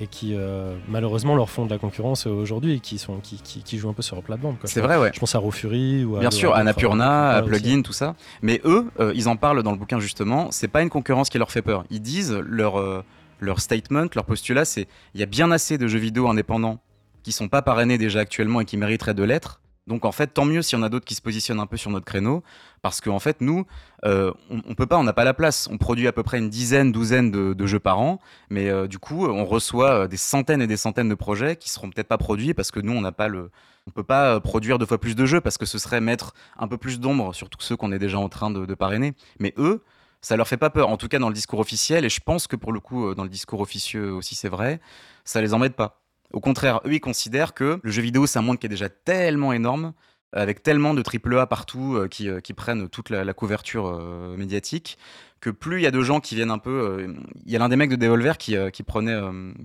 et 0.00 0.06
qui 0.08 0.34
euh, 0.34 0.74
malheureusement 0.88 1.36
leur 1.36 1.50
font 1.50 1.66
de 1.66 1.70
la 1.70 1.78
concurrence 1.78 2.26
aujourd'hui 2.26 2.74
et 2.74 2.80
qui, 2.80 2.98
sont, 2.98 3.18
qui, 3.18 3.36
qui, 3.36 3.78
jouent 3.78 3.90
un 3.90 3.92
peu 3.92 4.02
sur 4.02 4.16
leur 4.16 4.24
plate-bande. 4.24 4.56
C'est 4.64 4.80
vrai, 4.80 4.96
ouais. 4.96 5.10
Je 5.14 5.20
pense 5.20 5.34
à 5.34 5.38
Raw 5.38 5.50
Fury 5.52 6.04
ou 6.04 6.18
Bien 6.18 6.30
sûr, 6.30 6.54
à 6.54 6.58
Annapurna, 6.58 7.30
à 7.30 7.42
Plugin, 7.42 7.82
tout 7.82 7.92
ça. 7.92 8.16
Mais 8.42 8.60
eux, 8.64 8.86
euh, 8.98 9.12
ils 9.14 9.28
en 9.28 9.36
parlent 9.36 9.62
dans 9.62 9.72
le 9.72 9.78
bouquin 9.78 10.00
justement, 10.00 10.48
c'est 10.50 10.68
pas 10.68 10.82
une 10.82 10.90
concurrence 10.90 11.28
qui 11.28 11.38
leur 11.38 11.52
fait 11.52 11.62
peur. 11.62 11.84
Ils 11.90 12.00
disent 12.00 12.32
leur, 12.32 12.80
euh, 12.80 13.04
leur 13.38 13.60
statement, 13.60 14.06
leur 14.14 14.24
postulat, 14.24 14.64
c'est 14.64 14.88
il 15.14 15.20
y 15.20 15.22
a 15.22 15.26
bien 15.26 15.50
assez 15.50 15.78
de 15.78 15.86
jeux 15.86 15.98
vidéo 15.98 16.28
indépendants 16.28 16.80
qui 17.24 17.32
sont 17.32 17.48
pas 17.48 17.62
parrainés 17.62 17.98
déjà 17.98 18.20
actuellement 18.20 18.60
et 18.60 18.64
qui 18.64 18.76
mériteraient 18.76 19.14
de 19.14 19.24
l'être. 19.24 19.60
Donc 19.86 20.04
en 20.04 20.12
fait, 20.12 20.28
tant 20.28 20.44
mieux 20.44 20.62
s'il 20.62 20.78
y 20.78 20.80
en 20.80 20.84
a 20.84 20.88
d'autres 20.88 21.04
qui 21.04 21.14
se 21.14 21.20
positionnent 21.20 21.60
un 21.60 21.66
peu 21.66 21.76
sur 21.76 21.90
notre 21.90 22.06
créneau, 22.06 22.42
parce 22.80 23.00
qu'en 23.00 23.18
fait, 23.18 23.40
nous, 23.40 23.66
euh, 24.04 24.32
on, 24.48 24.74
peut 24.74 24.86
pas, 24.86 24.96
on 24.96 25.04
n'a 25.04 25.12
pas 25.12 25.24
la 25.24 25.34
place. 25.34 25.68
On 25.70 25.76
produit 25.76 26.06
à 26.06 26.12
peu 26.12 26.22
près 26.22 26.38
une 26.38 26.48
dizaine, 26.48 26.90
douzaine 26.90 27.30
de, 27.30 27.66
jeux 27.66 27.80
par 27.80 27.98
an, 27.98 28.18
mais 28.48 28.70
euh, 28.70 28.86
du 28.86 28.98
coup, 28.98 29.26
on 29.26 29.44
reçoit 29.44 29.90
euh, 29.90 30.06
des 30.06 30.16
centaines 30.16 30.62
et 30.62 30.66
des 30.66 30.76
centaines 30.76 31.08
de 31.08 31.14
projets 31.14 31.56
qui 31.56 31.70
seront 31.70 31.90
peut-être 31.90 32.08
pas 32.08 32.18
produits 32.18 32.54
parce 32.54 32.70
que 32.70 32.80
nous, 32.80 32.92
on 32.92 33.00
n'a 33.00 33.12
pas 33.12 33.28
le, 33.28 33.50
on 33.86 33.90
peut 33.90 34.04
pas 34.04 34.40
produire 34.40 34.78
deux 34.78 34.86
fois 34.86 34.98
plus 34.98 35.14
de 35.14 35.26
jeux 35.26 35.40
parce 35.40 35.58
que 35.58 35.66
ce 35.66 35.78
serait 35.78 36.00
mettre 36.00 36.32
un 36.58 36.68
peu 36.68 36.78
plus 36.78 36.98
d'ombre 36.98 37.34
sur 37.34 37.50
tous 37.50 37.60
ceux 37.60 37.76
qu'on 37.76 37.92
est 37.92 37.98
déjà 37.98 38.18
en 38.18 38.30
train 38.30 38.50
de, 38.50 38.64
de 38.64 38.74
parrainer. 38.74 39.12
Mais 39.38 39.52
eux, 39.58 39.82
ça 40.22 40.36
leur 40.36 40.48
fait 40.48 40.56
pas 40.56 40.70
peur, 40.70 40.88
en 40.88 40.96
tout 40.96 41.08
cas 41.08 41.18
dans 41.18 41.28
le 41.28 41.34
discours 41.34 41.60
officiel, 41.60 42.06
et 42.06 42.08
je 42.08 42.20
pense 42.20 42.46
que 42.46 42.56
pour 42.56 42.72
le 42.72 42.80
coup, 42.80 43.14
dans 43.14 43.24
le 43.24 43.28
discours 43.28 43.60
officieux 43.60 44.10
aussi, 44.10 44.34
c'est 44.34 44.48
vrai, 44.48 44.80
ça 45.24 45.42
les 45.42 45.52
embête 45.52 45.76
pas. 45.76 46.03
Au 46.34 46.40
contraire, 46.40 46.80
eux, 46.84 46.94
ils 46.94 47.00
considèrent 47.00 47.54
que 47.54 47.78
le 47.80 47.90
jeu 47.92 48.02
vidéo, 48.02 48.26
c'est 48.26 48.40
un 48.40 48.42
monde 48.42 48.58
qui 48.58 48.66
est 48.66 48.68
déjà 48.68 48.88
tellement 48.88 49.52
énorme, 49.52 49.92
avec 50.32 50.64
tellement 50.64 50.92
de 50.92 51.00
AAA 51.00 51.46
partout 51.46 51.94
euh, 51.94 52.08
euh, 52.22 52.40
qui, 52.40 52.52
prennent 52.54 52.88
toute 52.88 53.08
la, 53.08 53.32
couverture 53.32 53.86
euh, 53.86 54.36
médiatique, 54.36 54.98
que 55.40 55.50
plus 55.50 55.78
il 55.78 55.84
y 55.84 55.86
a 55.86 55.92
de 55.92 56.00
gens 56.00 56.18
qui 56.18 56.34
viennent 56.34 56.50
un 56.50 56.58
peu. 56.58 57.14
Il 57.46 57.52
y 57.52 57.54
a 57.54 57.60
l'un 57.60 57.68
des 57.68 57.76
mecs 57.76 57.90
de 57.90 57.94
Devolver 57.94 58.36
qui, 58.36 58.56
prenait, 58.84 59.16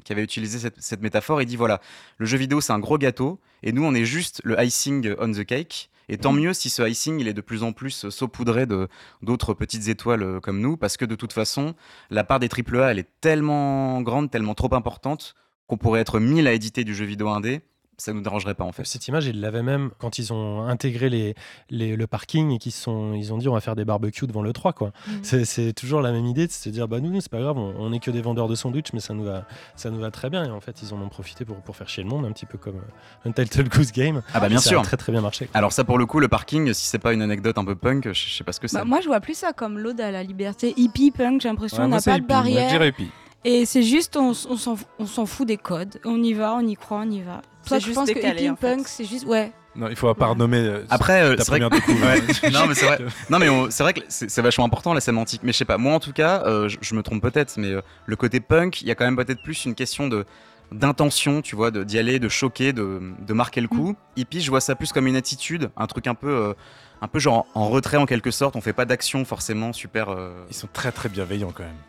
qui 0.04 0.12
avait 0.12 0.22
utilisé 0.22 0.70
cette, 0.78 1.02
métaphore. 1.02 1.42
Il 1.42 1.48
dit 1.48 1.56
voilà, 1.56 1.82
le 2.20 2.28
jeu 2.28 2.38
vidéo, 2.38 2.62
c'est 2.62 2.74
un 2.74 2.80
gros 2.80 3.00
gâteau, 3.00 3.40
et 3.64 3.72
nous, 3.72 3.84
on 3.84 3.96
est 3.96 4.06
juste 4.06 4.42
le 4.44 4.62
icing 4.62 5.16
on 5.20 5.32
the 5.32 5.44
cake. 5.44 5.90
Et 6.08 6.18
tant 6.18 6.34
mieux 6.34 6.54
si 6.54 6.70
ce 6.70 6.82
icing 6.88 7.20
il 7.20 7.28
est 7.28 7.34
de 7.34 7.42
plus 7.42 7.64
en 7.64 7.72
plus 7.72 8.10
saupoudré 8.10 8.66
de 8.66 8.88
d'autres 9.22 9.54
petites 9.54 9.88
étoiles 9.88 10.40
comme 10.42 10.60
nous, 10.60 10.78
parce 10.78 10.98
que 10.98 11.06
de 11.06 11.16
toute 11.16 11.34
façon, 11.34 11.76
la 12.12 12.24
part 12.24 12.40
des 12.40 12.50
AAA, 12.50 12.92
elle 12.92 13.00
est 13.00 13.10
tellement 13.22 14.02
grande, 14.02 14.30
tellement 14.30 14.56
trop 14.56 14.74
importante 14.76 15.36
qu'on 15.70 15.78
pourrait 15.78 16.02
être 16.02 16.20
1000 16.20 16.48
à 16.48 16.54
éditer 16.54 16.84
du 16.84 16.96
jeu 16.96 17.06
vidéo 17.06 17.30
indé, 17.30 17.62
ça 17.98 18.14
nous 18.14 18.22
dérangerait 18.22 18.56
pas 18.56 18.64
en 18.64 18.72
fait. 18.72 18.86
Cette 18.86 19.08
image, 19.08 19.28
ils 19.28 19.40
l'avaient 19.40 19.62
même 19.62 19.92
quand 20.00 20.18
ils 20.18 20.34
ont 20.34 20.66
intégré 20.66 21.10
les, 21.10 21.36
le 21.70 22.08
parking 22.08 22.52
et 22.52 22.58
qu'ils 22.58 22.72
sont, 22.72 23.14
ils 23.14 23.34
ont 23.34 23.38
dit 23.38 23.48
on 23.48 23.54
va 23.54 23.62
faire 23.62 23.76
des 23.76 23.86
barbecues 23.86 24.26
devant 24.26 24.42
le 24.42 24.52
3 24.52 24.74
quoi. 24.74 24.92
Mhm. 25.08 25.44
C'est 25.46 25.74
toujours 25.74 26.02
la 26.02 26.12
même 26.12 26.26
idée 26.26 26.48
de 26.48 26.52
se 26.52 26.70
dire 26.70 26.88
bah 26.88 27.00
nous 27.00 27.22
c'est 27.22 27.30
pas 27.30 27.40
grave, 27.40 27.58
on, 27.58 27.94
est 27.94 28.00
que 28.00 28.10
des 28.10 28.22
vendeurs 28.22 28.48
de 28.48 28.56
sandwich 28.56 28.94
mais 28.94 29.00
ça 29.00 29.14
nous 29.14 29.26
va, 29.26 29.46
ça 29.76 29.92
nous 29.92 30.00
va 30.00 30.12
très 30.12 30.30
bien 30.30 30.46
et 30.46 30.50
en 30.50 30.62
fait 30.62 30.82
ils 30.82 30.94
en 30.94 31.02
ont 31.02 31.10
profité 31.10 31.46
pour, 31.46 31.58
pour 31.58 31.76
faire 31.76 31.90
chier 31.90 32.04
le 32.04 32.10
monde 32.10 32.26
un 32.26 32.32
petit 32.32 32.46
peu 32.46 32.58
comme 32.58 32.82
un 33.26 33.32
Title 33.32 33.68
Goose 33.70 33.92
Game. 33.92 34.22
Ah 34.34 34.40
bah 34.40 34.50
bien 34.50 34.60
ça 34.60 34.70
sûr. 34.70 34.80
A 34.80 34.84
très 34.84 34.98
très 34.98 35.12
bien 35.12 35.22
marché. 35.22 35.50
Alors 35.54 35.74
ça 35.74 35.84
pour 35.84 35.98
le 35.98 36.06
coup 36.06 36.20
le 36.20 36.30
parking, 36.30 36.74
si 36.74 36.86
c'est 36.86 37.00
pas 37.00 37.14
une 37.14 37.22
anecdote 37.22 37.58
un 37.58 37.66
peu 37.66 37.76
punk, 37.76 38.12
je, 38.12 38.30
sais 38.30 38.44
pas 38.44 38.54
ce 38.54 38.60
que 38.60 38.68
c'est. 38.68 38.78
Bah, 38.78 38.86
moi 38.86 39.02
je 39.02 39.08
vois 39.08 39.20
plus 39.20 39.38
ça 39.38 39.54
comme 39.54 39.78
l'ode 39.78 40.02
à 40.02 40.10
la 40.10 40.24
liberté 40.24 40.74
hippie 40.78 41.12
punk. 41.12 41.42
J'ai 41.42 41.50
l'impression 41.50 41.84
on 41.84 41.90
n'a 41.90 42.02
pas 42.02 42.20
de 42.20 42.26
barrière. 42.26 42.72
Et 43.46 43.66
c'est 43.66 43.84
juste, 43.84 44.18
on, 44.18 44.34
on 45.00 45.06
s'en 45.06 45.26
fout 45.26 45.48
des 45.48 45.58
codes. 45.58 46.00
On 46.04 46.22
y 46.22 46.34
va, 46.34 46.56
on 46.56 46.68
y 46.68 46.76
croit, 46.76 47.04
on 47.06 47.10
y 47.10 47.22
va. 47.22 47.42
Toi, 47.66 47.80
je 47.80 47.92
pense 47.92 48.10
que 48.10 48.20
Hippie 48.20 48.52
Punk, 48.60 48.88
c'est 48.88 49.06
juste, 49.06 49.26
ouais. 49.26 49.52
Non, 49.76 49.88
il 49.90 49.96
faut 49.96 50.14
pas 50.14 50.28
renommer. 50.28 50.58
Euh, 50.58 50.86
Après, 50.90 51.22
euh, 51.22 51.36
c'est 51.38 51.48
vrai 51.48 51.60
que... 51.60 52.50
non, 52.52 52.68
mais 52.68 52.74
c'est 52.74 52.86
vrai. 52.86 53.00
Non, 53.30 53.40
mais 53.40 53.48
c'est 53.70 53.84
vrai 53.84 53.94
que 53.94 54.02
c'est 54.10 54.42
vachement 54.42 54.66
important 54.66 54.94
la 54.94 55.02
sémantique. 55.02 55.42
Mais 55.44 55.54
je 55.54 55.58
sais 55.58 55.66
pas. 55.66 55.78
Moi, 55.78 55.94
en 55.94 56.00
tout 56.00 56.12
cas, 56.12 56.44
euh, 56.46 56.70
je, 56.82 56.96
me 56.96 57.04
trompe 57.04 57.22
peut-être, 57.22 57.54
mais 57.58 57.74
le 58.06 58.16
côté 58.16 58.40
punk, 58.40 58.82
il 58.82 58.88
y 58.88 58.92
a 58.92 58.96
quand 58.96 59.06
même 59.06 59.16
peut-être 59.16 59.42
plus 59.44 59.66
une 59.66 59.76
question 59.76 60.08
de 60.08 60.26
d'intention, 60.72 61.42
tu 61.42 61.56
vois, 61.56 61.72
d'y 61.72 61.98
aller, 61.98 62.20
de 62.20 62.30
choquer, 62.30 62.74
de, 62.74 63.02
de 63.26 63.34
marquer 63.34 63.60
le 63.60 63.68
coup. 63.68 63.94
Mm. 63.94 63.96
Hippie, 64.18 64.42
je 64.42 64.52
vois 64.52 64.62
ça 64.62 64.76
plus 64.76 64.92
comme 64.92 65.08
une 65.08 65.16
attitude, 65.16 65.72
un 65.76 65.88
truc 65.88 66.06
un 66.06 66.14
peu 66.14 66.54
un 67.02 67.08
peu 67.08 67.18
genre 67.18 67.48
en 67.56 67.70
retrait 67.70 67.98
en 67.98 68.06
quelque 68.06 68.30
sorte. 68.30 68.56
On 68.56 68.62
fait 68.62 68.74
pas 68.74 68.86
d'action 68.86 69.26
forcément 69.26 69.74
super. 69.74 70.16
Ils 70.50 70.56
sont 70.56 70.70
très 70.72 70.92
très 70.92 71.10
bienveillants 71.10 71.52
quand 71.52 71.64
même. 71.64 71.89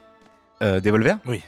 Euh, 0.62 0.80
Devolver 0.80 1.16
Oui. 1.26 1.42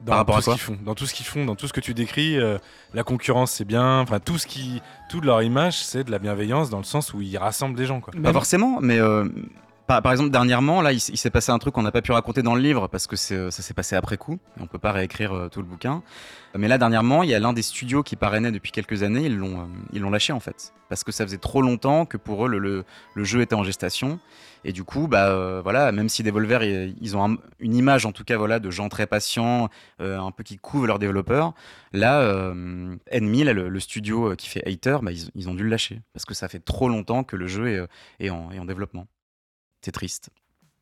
Dans 0.00 0.10
Par 0.10 0.18
rapport 0.18 0.42
tout 0.42 0.50
à 0.50 0.56
ce 0.56 0.58
qu'ils 0.58 0.60
font, 0.60 0.78
dans 0.84 0.94
tout 0.96 1.06
ce 1.06 1.14
qu'ils 1.14 1.26
font, 1.26 1.44
dans 1.44 1.54
tout 1.54 1.68
ce 1.68 1.72
que 1.72 1.80
tu 1.80 1.94
décris, 1.94 2.36
euh, 2.36 2.58
la 2.92 3.04
concurrence 3.04 3.52
c'est 3.52 3.64
bien, 3.64 4.00
enfin 4.00 4.18
tout 4.18 4.36
ce 4.36 4.48
qui, 4.48 4.82
toute 5.08 5.24
leur 5.24 5.42
image 5.42 5.78
c'est 5.84 6.02
de 6.02 6.10
la 6.10 6.18
bienveillance 6.18 6.70
dans 6.70 6.78
le 6.78 6.84
sens 6.84 7.14
où 7.14 7.20
ils 7.20 7.38
rassemblent 7.38 7.76
des 7.76 7.86
gens 7.86 8.00
quoi. 8.00 8.12
Pas 8.20 8.32
forcément, 8.32 8.80
mais 8.80 8.98
euh, 8.98 9.28
par, 10.00 10.12
exemple, 10.12 10.30
dernièrement, 10.30 10.80
là, 10.80 10.92
il, 10.92 11.00
s'est 11.00 11.30
passé 11.30 11.50
un 11.50 11.58
truc 11.58 11.74
qu'on 11.74 11.82
n'a 11.82 11.90
pas 11.90 12.02
pu 12.02 12.12
raconter 12.12 12.42
dans 12.42 12.54
le 12.54 12.62
livre 12.62 12.88
parce 12.88 13.06
que 13.06 13.16
ça 13.16 13.50
s'est 13.50 13.74
passé 13.74 13.96
après 13.96 14.16
coup. 14.16 14.38
Et 14.56 14.62
on 14.62 14.66
peut 14.66 14.78
pas 14.78 14.92
réécrire 14.92 15.32
euh, 15.32 15.48
tout 15.48 15.60
le 15.60 15.66
bouquin. 15.66 16.02
Mais 16.56 16.68
là, 16.68 16.78
dernièrement, 16.78 17.22
il 17.22 17.30
y 17.30 17.34
a 17.34 17.40
l'un 17.40 17.52
des 17.52 17.62
studios 17.62 18.02
qui 18.02 18.16
parrainait 18.16 18.52
depuis 18.52 18.70
quelques 18.70 19.02
années. 19.02 19.24
Ils 19.26 19.36
l'ont, 19.36 19.60
euh, 19.60 19.64
ils 19.92 20.00
l'ont 20.00 20.10
lâché 20.10 20.32
en 20.32 20.40
fait 20.40 20.72
parce 20.88 21.04
que 21.04 21.12
ça 21.12 21.24
faisait 21.24 21.38
trop 21.38 21.62
longtemps 21.62 22.04
que 22.06 22.16
pour 22.16 22.46
eux 22.46 22.48
le, 22.48 22.84
le, 23.14 23.24
jeu 23.24 23.40
était 23.40 23.54
en 23.54 23.64
gestation. 23.64 24.18
Et 24.64 24.72
du 24.72 24.84
coup, 24.84 25.08
bah 25.08 25.28
euh, 25.30 25.60
voilà, 25.62 25.92
même 25.92 26.08
si 26.08 26.22
Devolver 26.22 26.62
ils, 26.62 27.16
ont 27.16 27.38
une 27.58 27.74
image 27.74 28.06
en 28.06 28.12
tout 28.12 28.24
cas 28.24 28.36
voilà 28.36 28.58
de 28.60 28.70
gens 28.70 28.88
très 28.88 29.06
patients, 29.06 29.68
un 29.98 30.30
peu 30.30 30.42
qui 30.42 30.56
couvrent 30.58 30.86
leurs 30.86 30.98
développeurs. 30.98 31.54
Là, 31.92 32.22
Enemy, 33.12 33.44
le, 33.44 33.80
studio 33.80 34.34
qui 34.36 34.48
fait 34.48 34.66
Hater, 34.66 34.98
bah, 35.02 35.12
ils, 35.12 35.48
ont 35.48 35.54
dû 35.54 35.64
le 35.64 35.70
lâcher 35.70 36.00
parce 36.12 36.24
que 36.24 36.34
ça 36.34 36.48
fait 36.48 36.60
trop 36.60 36.88
longtemps 36.88 37.24
que 37.24 37.36
le 37.36 37.46
jeu 37.46 37.88
est 38.20 38.30
en 38.30 38.64
développement. 38.64 39.06
C'est 39.82 39.92
triste. 39.92 40.30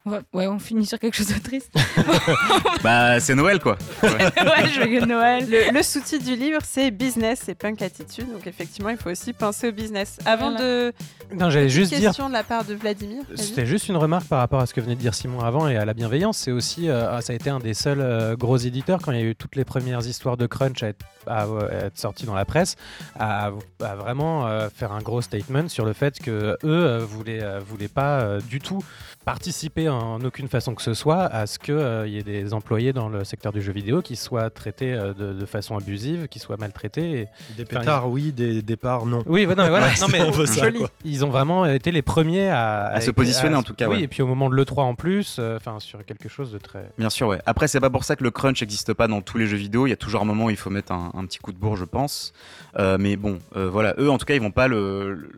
Ouais, 0.06 0.46
on 0.46 0.58
finit 0.58 0.86
sur 0.86 0.98
quelque 0.98 1.14
chose 1.14 1.28
de 1.28 1.38
triste. 1.38 1.70
Bah, 2.82 3.20
c'est 3.20 3.34
Noël 3.34 3.60
quoi. 3.60 3.76
ouais, 4.02 4.68
joyeux 4.74 5.04
Noël. 5.04 5.46
Le, 5.48 5.72
le 5.72 5.82
sous-titre 5.82 6.24
du 6.24 6.34
livre, 6.34 6.60
c'est 6.64 6.90
Business 6.90 7.48
et 7.50 7.54
Punk 7.54 7.82
Attitude. 7.82 8.32
Donc 8.32 8.46
effectivement, 8.46 8.88
il 8.88 8.96
faut 8.96 9.10
aussi 9.10 9.34
penser 9.34 9.68
au 9.68 9.72
business. 9.72 10.16
Avant 10.24 10.50
Voilà. 10.52 10.64
de... 10.64 10.92
Non, 11.34 11.50
j'allais 11.50 11.68
juste 11.68 11.90
Petite 11.90 12.00
dire 12.00 12.10
question 12.10 12.28
de 12.28 12.32
la 12.32 12.42
part 12.42 12.64
de 12.64 12.72
Vladimir. 12.74 13.22
C'était 13.34 13.66
juste 13.66 13.88
une 13.88 13.96
remarque 13.98 14.26
par 14.26 14.38
rapport 14.38 14.60
à 14.60 14.66
ce 14.66 14.72
que 14.72 14.80
venait 14.80 14.94
de 14.94 15.00
dire 15.00 15.14
Simon 15.14 15.40
avant 15.40 15.68
et 15.68 15.76
à 15.76 15.84
la 15.84 15.92
bienveillance. 15.92 16.38
C'est 16.38 16.52
aussi, 16.52 16.88
euh, 16.88 17.20
ça 17.20 17.32
a 17.34 17.36
été 17.36 17.50
un 17.50 17.58
des 17.60 17.74
seuls 17.74 18.00
euh, 18.00 18.34
gros 18.36 18.56
éditeurs 18.56 19.00
quand 19.02 19.12
il 19.12 19.18
y 19.18 19.22
a 19.22 19.26
eu 19.26 19.36
toutes 19.36 19.56
les 19.56 19.64
premières 19.64 20.06
histoires 20.06 20.38
de 20.38 20.46
crunch 20.46 20.82
à 20.82 20.88
être, 20.88 21.04
à, 21.26 21.42
à 21.42 21.46
être 21.86 21.98
sorties 21.98 22.24
dans 22.24 22.34
la 22.34 22.46
presse, 22.46 22.76
à, 23.18 23.50
à 23.84 23.94
vraiment 23.96 24.46
euh, 24.46 24.68
faire 24.74 24.92
un 24.92 25.00
gros 25.02 25.20
statement 25.20 25.68
sur 25.68 25.84
le 25.84 25.92
fait 25.92 26.18
que 26.18 26.30
eux 26.30 26.56
euh, 26.64 26.98
voulaient, 27.06 27.42
euh, 27.42 27.60
voulaient 27.60 27.88
pas 27.88 28.20
euh, 28.22 28.40
du 28.40 28.58
tout 28.60 28.82
participer 29.26 29.89
en 29.90 30.20
aucune 30.24 30.48
façon 30.48 30.74
que 30.74 30.82
ce 30.82 30.94
soit 30.94 31.24
à 31.24 31.46
ce 31.46 31.58
qu'il 31.58 32.12
y 32.12 32.18
ait 32.18 32.22
des 32.22 32.54
employés 32.54 32.92
dans 32.92 33.08
le 33.08 33.24
secteur 33.24 33.52
du 33.52 33.60
jeu 33.62 33.72
vidéo 33.72 34.00
qui 34.02 34.16
soient 34.16 34.48
traités 34.50 34.92
euh, 34.94 35.12
de, 35.14 35.32
de 35.32 35.46
façon 35.46 35.76
abusive, 35.76 36.28
qui 36.28 36.38
soient 36.38 36.56
maltraités. 36.56 37.10
et- 37.22 37.28
Des 37.56 37.64
Enfin, 37.64 37.80
pétards, 37.80 38.08
oui, 38.10 38.32
des 38.32 38.62
départs, 38.62 39.06
non. 39.06 39.22
Oui, 39.26 39.46
bah 39.46 39.54
non, 39.54 39.64
mais 39.64 39.68
voilà. 39.70 39.88
non, 40.00 40.06
mais 40.10 40.30
peu 40.34 40.46
ça. 40.46 40.66
Ils 41.04 41.24
ont 41.24 41.30
vraiment 41.30 41.66
été 41.66 41.90
les 41.92 42.02
premiers 42.02 42.48
à, 42.48 42.86
À 42.86 43.00
se 43.00 43.10
positionner, 43.10 43.56
en 43.56 43.62
tout 43.62 43.74
cas, 43.74 43.88
Oui, 43.88 43.96
ouais. 43.96 44.02
et 44.02 44.08
puis 44.08 44.22
au 44.22 44.26
moment 44.26 44.48
de 44.48 44.54
l'E3 44.56 44.80
en 44.82 44.94
plus, 44.94 45.36
euh, 45.38 45.56
enfin 45.56 45.78
sur 45.80 46.04
quelque 46.04 46.28
chose 46.28 46.52
de 46.52 46.58
très. 46.58 46.90
Bien 46.98 47.10
sûr, 47.10 47.28
ouais. 47.28 47.40
Après, 47.46 47.68
c'est 47.68 47.80
pas 47.80 47.90
pour 47.90 48.04
ça 48.04 48.16
que 48.16 48.24
le 48.24 48.30
crunch 48.30 48.60
n'existe 48.62 48.94
pas 48.94 49.08
dans 49.08 49.20
tous 49.20 49.38
les 49.38 49.46
jeux 49.46 49.56
vidéo. 49.56 49.86
Il 49.86 49.90
y 49.90 49.92
a 49.92 49.96
toujours 49.96 50.22
un 50.22 50.24
moment 50.26 50.46
où 50.46 50.50
il 50.50 50.56
faut 50.56 50.70
mettre 50.70 50.92
un, 50.92 51.10
un 51.14 51.24
petit 51.26 51.38
coup 51.38 51.52
de 51.52 51.58
bourre, 51.58 51.76
je 51.76 51.84
pense. 51.84 52.32
Euh, 52.78 52.96
mais 53.00 53.16
bon, 53.16 53.38
euh, 53.56 53.68
voilà, 53.68 53.94
eux, 53.98 54.10
en 54.10 54.18
tout 54.18 54.26
cas, 54.26 54.34
ils 54.34 54.40
vont 54.40 54.50
pas 54.50 54.68
le. 54.68 55.14
le- 55.14 55.30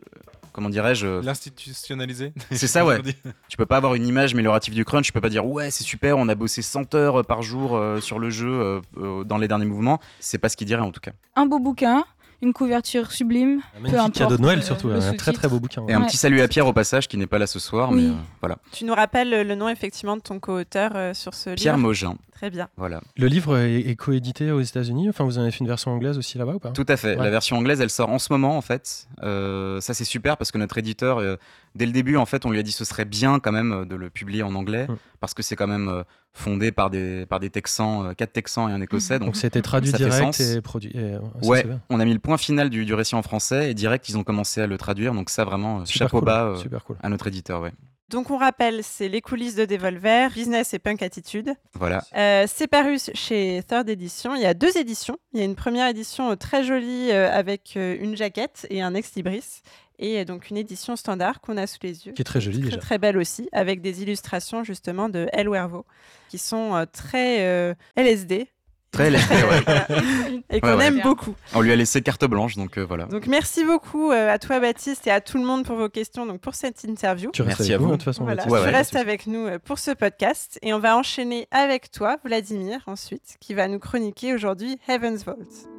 comment 0.53 0.69
dirais-je 0.69 1.07
L'institutionnaliser 1.21 2.33
C'est 2.51 2.67
ça, 2.67 2.85
ouais. 2.85 3.01
Tu 3.49 3.57
peux 3.57 3.65
pas 3.65 3.77
avoir 3.77 3.95
une 3.95 4.07
image 4.07 4.33
améliorative 4.33 4.73
du 4.73 4.85
crunch. 4.85 5.05
Tu 5.05 5.11
peux 5.11 5.21
pas 5.21 5.29
dire 5.29 5.45
ouais, 5.45 5.71
c'est 5.71 5.83
super, 5.83 6.17
on 6.17 6.29
a 6.29 6.35
bossé 6.35 6.61
100 6.61 6.95
heures 6.95 7.25
par 7.25 7.41
jour 7.41 7.75
euh, 7.75 7.99
sur 7.99 8.19
le 8.19 8.29
jeu 8.29 8.49
euh, 8.49 8.81
euh, 8.97 9.23
dans 9.23 9.37
les 9.37 9.47
derniers 9.47 9.65
mouvements. 9.65 9.99
C'est 10.19 10.37
pas 10.37 10.49
ce 10.49 10.55
qu'ils 10.55 10.67
diraient 10.67 10.81
en 10.81 10.91
tout 10.91 11.01
cas. 11.01 11.11
Un 11.35 11.45
beau 11.45 11.59
bouquin, 11.59 12.05
une 12.43 12.53
couverture 12.53 13.11
sublime. 13.11 13.61
Un 13.75 13.77
Peu 13.77 13.81
magnifique 13.83 13.99
importe, 13.99 14.13
cadeau 14.17 14.37
de 14.37 14.41
Noël, 14.41 14.59
euh, 14.59 14.61
surtout. 14.61 14.87
le 14.89 14.95
Un 15.01 15.13
très 15.15 15.33
très 15.33 15.47
beau 15.47 15.59
bouquin. 15.59 15.83
Et 15.87 15.93
un 15.93 16.01
Ouais. 16.01 16.07
petit 16.07 16.17
salut 16.17 16.41
à 16.41 16.47
Pierre 16.47 16.67
au 16.67 16.73
passage 16.73 17.07
qui 17.07 17.17
n'est 17.17 17.25
pas 17.27 17.39
là 17.39 17.47
ce 17.47 17.59
soir, 17.59 17.91
Oui. 17.91 18.03
mais 18.03 18.09
euh, 18.09 18.13
voilà. 18.41 18.57
Tu 18.71 18.85
nous 18.85 18.93
rappelles 18.93 19.29
le 19.47 19.55
nom 19.55 19.69
effectivement 19.69 20.15
de 20.17 20.21
ton 20.21 20.39
co-auteur 20.39 20.91
euh, 20.95 21.13
sur 21.13 21.33
ce 21.33 21.51
Pierre 21.55 21.75
livre 21.77 21.87
Mogin, 21.87 22.15
Très 22.33 22.49
bien. 22.49 22.67
voilà. 22.77 23.01
Le 23.17 23.27
livre 23.27 23.57
est, 23.57 23.79
est 23.81 23.95
coédité 23.95 24.51
aux 24.51 24.61
États-Unis. 24.61 25.07
Enfin, 25.09 25.23
vous 25.23 25.37
en 25.39 25.41
avez 25.41 25.51
fait 25.51 25.59
une 25.61 25.67
version 25.67 25.91
anglaise 25.91 26.17
aussi 26.17 26.37
là-bas 26.37 26.53
ou 26.55 26.59
pas? 26.59 26.71
Tout 26.71 26.85
à 26.87 26.97
fait. 26.97 27.15
Ouais. 27.17 27.23
La 27.23 27.29
version 27.31 27.57
anglaise, 27.57 27.79
elle 27.81 27.89
sort 27.89 28.09
en 28.09 28.19
ce 28.19 28.31
moment 28.33 28.57
en 28.57 28.61
fait. 28.61 29.07
Euh, 29.23 29.79
ça 29.81 29.93
c'est 29.93 30.03
super 30.03 30.35
parce 30.37 30.51
que 30.51 30.57
notre 30.57 30.77
éditeur, 30.77 31.19
euh, 31.19 31.37
dès 31.75 31.85
le 31.85 31.91
début 31.93 32.17
en 32.17 32.25
fait, 32.25 32.45
on 32.45 32.51
lui 32.51 32.59
a 32.59 32.63
dit 32.63 32.71
ce 32.71 32.83
serait 32.85 33.05
bien 33.05 33.39
quand 33.39 33.51
même 33.53 33.71
euh, 33.71 33.85
de 33.85 33.95
le 33.95 34.09
publier 34.09 34.43
en 34.43 34.53
anglais 34.55 34.87
Mm. 34.89 34.95
parce 35.21 35.33
que 35.33 35.41
c'est 35.43 35.55
quand 35.55 35.67
même 35.67 35.87
euh, 35.87 36.03
fondé 36.33 36.71
par 36.71 36.89
des 36.89 37.25
par 37.25 37.39
des 37.39 37.49
Texans, 37.49 38.07
euh, 38.07 38.13
quatre 38.13 38.33
Texans 38.33 38.69
et 38.69 38.73
un 38.73 38.81
Écossais. 38.81 39.19
Donc 39.19 39.27
Donc 39.27 39.35
c'était 39.35 39.61
traduit 39.61 39.91
Ça 39.91 39.97
direct 39.97 40.39
et 40.39 40.61
produit. 40.61 40.91
et, 40.93 40.99
euh, 40.99 41.19
ça, 41.41 41.47
ouais, 41.47 41.65
on 41.89 41.99
a 41.99 42.05
mis 42.05 42.13
le 42.13 42.19
point 42.19 42.37
final 42.37 42.69
du, 42.69 42.85
du 42.85 42.93
récit 42.93 43.15
en 43.15 43.21
français 43.21 43.69
et 43.69 43.73
direct 43.73 44.09
ils 44.09 44.17
ont 44.17 44.23
commencé 44.23 44.61
à 44.61 44.67
le 44.67 44.77
traduire. 44.77 45.13
Donc 45.13 45.29
ça 45.29 45.45
vraiment 45.45 45.81
euh, 45.81 45.85
Super 45.85 46.07
chapeau 46.07 46.19
cool. 46.19 46.25
bas 46.25 46.43
euh, 46.45 46.55
Super 46.57 46.83
cool. 46.83 46.97
à 47.03 47.09
notre 47.09 47.27
éditeur. 47.27 47.61
Ouais. 47.61 47.71
Donc 48.09 48.29
on 48.29 48.37
rappelle, 48.37 48.83
c'est 48.83 49.07
Les 49.09 49.21
coulisses 49.21 49.55
de 49.55 49.65
Devolver, 49.65 50.29
Business 50.31 50.73
et 50.75 50.79
Punk 50.79 51.01
Attitude. 51.01 51.53
Voilà. 51.73 52.03
Euh, 52.15 52.45
c'est 52.47 52.67
paru 52.67 52.97
chez 53.13 53.63
Third 53.67 53.89
Edition. 53.89 54.35
Il 54.35 54.41
y 54.41 54.45
a 54.45 54.53
deux 54.53 54.77
éditions. 54.77 55.17
Il 55.33 55.39
y 55.39 55.41
a 55.41 55.45
une 55.45 55.55
première 55.55 55.87
édition 55.87 56.35
très 56.35 56.63
jolie 56.63 57.09
euh, 57.11 57.31
avec 57.31 57.73
euh, 57.75 57.95
une 57.99 58.15
jaquette 58.15 58.67
et 58.69 58.81
un 58.83 58.93
ex-libris. 58.93 59.61
Et 60.03 60.19
euh, 60.19 60.25
donc 60.25 60.49
une 60.49 60.57
édition 60.57 60.95
standard 60.95 61.39
qu'on 61.41 61.57
a 61.57 61.65
sous 61.65 61.79
les 61.81 62.05
yeux. 62.05 62.11
Qui 62.13 62.21
est 62.21 62.25
très 62.25 62.41
jolie 62.41 62.59
très, 62.59 62.65
déjà. 62.69 62.77
très 62.77 62.97
belle 62.97 63.17
aussi, 63.17 63.47
avec 63.53 63.81
des 63.81 64.03
illustrations 64.03 64.63
justement 64.63 65.07
de 65.09 65.27
El 65.33 65.47
Wervo, 65.49 65.85
qui 66.29 66.37
sont 66.37 66.75
euh, 66.75 66.85
très 66.91 67.41
euh, 67.41 67.73
LSD. 67.95 68.47
Très 68.91 69.09
LSD, 69.09 69.33
ouais. 69.33 70.43
Et 70.51 70.61
qu'on 70.61 70.67
Ouais, 70.67 70.73
ouais. 70.75 70.85
aime 70.85 71.01
beaucoup. 71.01 71.33
On 71.55 71.61
lui 71.61 71.71
a 71.71 71.75
laissé 71.75 72.01
carte 72.03 72.25
blanche 72.25 72.55
donc 72.57 72.77
euh, 72.77 72.81
voilà. 72.85 73.05
Donc 73.05 73.25
merci 73.25 73.63
beaucoup 73.65 74.11
euh, 74.11 74.29
à 74.31 74.37
toi 74.37 74.59
Baptiste 74.59 75.07
et 75.07 75.09
à 75.11 75.19
tout 75.19 75.37
le 75.39 75.45
monde 75.45 75.65
pour 75.65 75.77
vos 75.77 75.89
questions, 75.89 76.25
donc 76.27 76.41
pour 76.41 76.53
cette 76.53 76.83
interview. 76.83 77.31
Tu 77.31 77.41
restes 77.41 77.59
Merci 77.59 77.73
avec 77.73 77.79
à 77.79 77.81
nous, 77.81 77.85
vous. 77.87 77.91
de 77.93 77.97
toute 77.97 78.05
façon. 78.05 78.23
Voilà, 78.25 78.43
tu 78.43 78.49
ouais. 78.49 78.69
restes 78.69 78.95
avec 78.95 79.25
nous 79.25 79.47
pour 79.65 79.79
ce 79.79 79.89
podcast 79.91 80.59
et 80.61 80.73
on 80.75 80.79
va 80.79 80.95
enchaîner 80.95 81.47
avec 81.49 81.89
toi, 81.89 82.17
Vladimir, 82.23 82.81
ensuite, 82.85 83.37
qui 83.39 83.55
va 83.55 83.67
nous 83.67 83.79
chroniquer 83.79 84.33
aujourd'hui 84.35 84.77
Heaven's 84.87 85.23
Vault. 85.25 85.72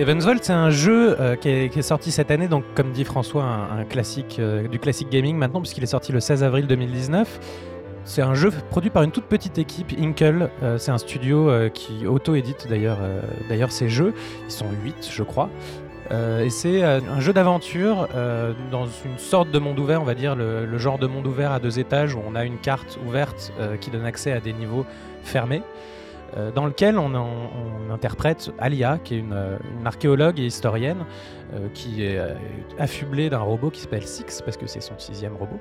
Evansvolt, 0.00 0.44
c'est 0.44 0.52
un 0.52 0.70
jeu 0.70 1.16
euh, 1.18 1.34
qui, 1.34 1.48
est, 1.48 1.82
sorti 1.82 2.12
cette 2.12 2.30
année, 2.30 2.46
donc 2.46 2.62
comme 2.76 2.92
dit 2.92 3.02
François, 3.02 3.42
un, 3.42 3.84
classique 3.84 4.36
euh, 4.38 4.68
du 4.68 4.78
classique 4.78 5.10
gaming 5.10 5.36
maintenant, 5.36 5.60
puisqu'il 5.60 5.82
est 5.82 5.88
sorti 5.88 6.12
le 6.12 6.20
16 6.20 6.44
avril 6.44 6.68
2019. 6.68 7.40
C'est 8.04 8.22
un 8.22 8.34
jeu 8.34 8.52
produit 8.70 8.90
par 8.90 9.02
une 9.02 9.10
toute 9.10 9.24
petite 9.24 9.58
équipe, 9.58 9.92
Inkle. 9.98 10.50
Euh, 10.62 10.78
c'est 10.78 10.92
un 10.92 10.98
studio 10.98 11.50
qui 11.74 12.06
auto-édite 12.06 12.68
d'ailleurs 12.68 12.98
d'ailleurs 13.48 13.72
ces 13.72 13.88
jeux. 13.88 14.14
Ils 14.46 14.52
sont 14.52 14.66
8, 14.84 15.10
je 15.10 15.22
crois. 15.24 15.50
Et 16.10 16.48
c'est 16.48 16.82
un 16.82 17.20
jeu 17.20 17.34
d'aventure 17.34 18.08
dans 18.70 18.86
une 18.86 19.18
sorte 19.18 19.50
de 19.50 19.58
monde 19.58 19.78
ouvert, 19.78 20.00
on 20.00 20.06
va 20.06 20.14
dire 20.14 20.36
le, 20.36 20.78
genre 20.78 20.98
de 20.98 21.06
monde 21.06 21.26
ouvert 21.26 21.52
à 21.52 21.60
deux 21.60 21.78
étages 21.78 22.14
où 22.14 22.20
on 22.26 22.34
a 22.34 22.46
une 22.46 22.56
carte 22.56 22.98
ouverte 23.06 23.52
qui 23.82 23.90
donne 23.90 24.06
accès 24.06 24.32
à 24.32 24.40
des 24.40 24.54
niveaux 24.54 24.86
fermés, 25.22 25.60
euh, 26.36 26.50
dans 26.50 26.66
lequel 26.66 26.98
on, 26.98 27.08
interprète 27.90 28.52
Alia, 28.58 28.98
qui 29.02 29.14
est 29.14 29.18
une, 29.18 29.32
euh, 29.32 29.56
archéologue 29.84 30.38
et 30.38 30.46
historienne, 30.46 31.04
euh, 31.54 31.68
qui 31.72 32.04
est 32.04 32.20
affublée 32.78 33.30
d'un 33.30 33.40
robot 33.40 33.70
qui 33.70 33.80
s'appelle 33.80 34.06
Six, 34.06 34.42
parce 34.44 34.56
que 34.56 34.66
c'est 34.66 34.80
son 34.80 34.98
sixième 34.98 35.34
robot, 35.34 35.58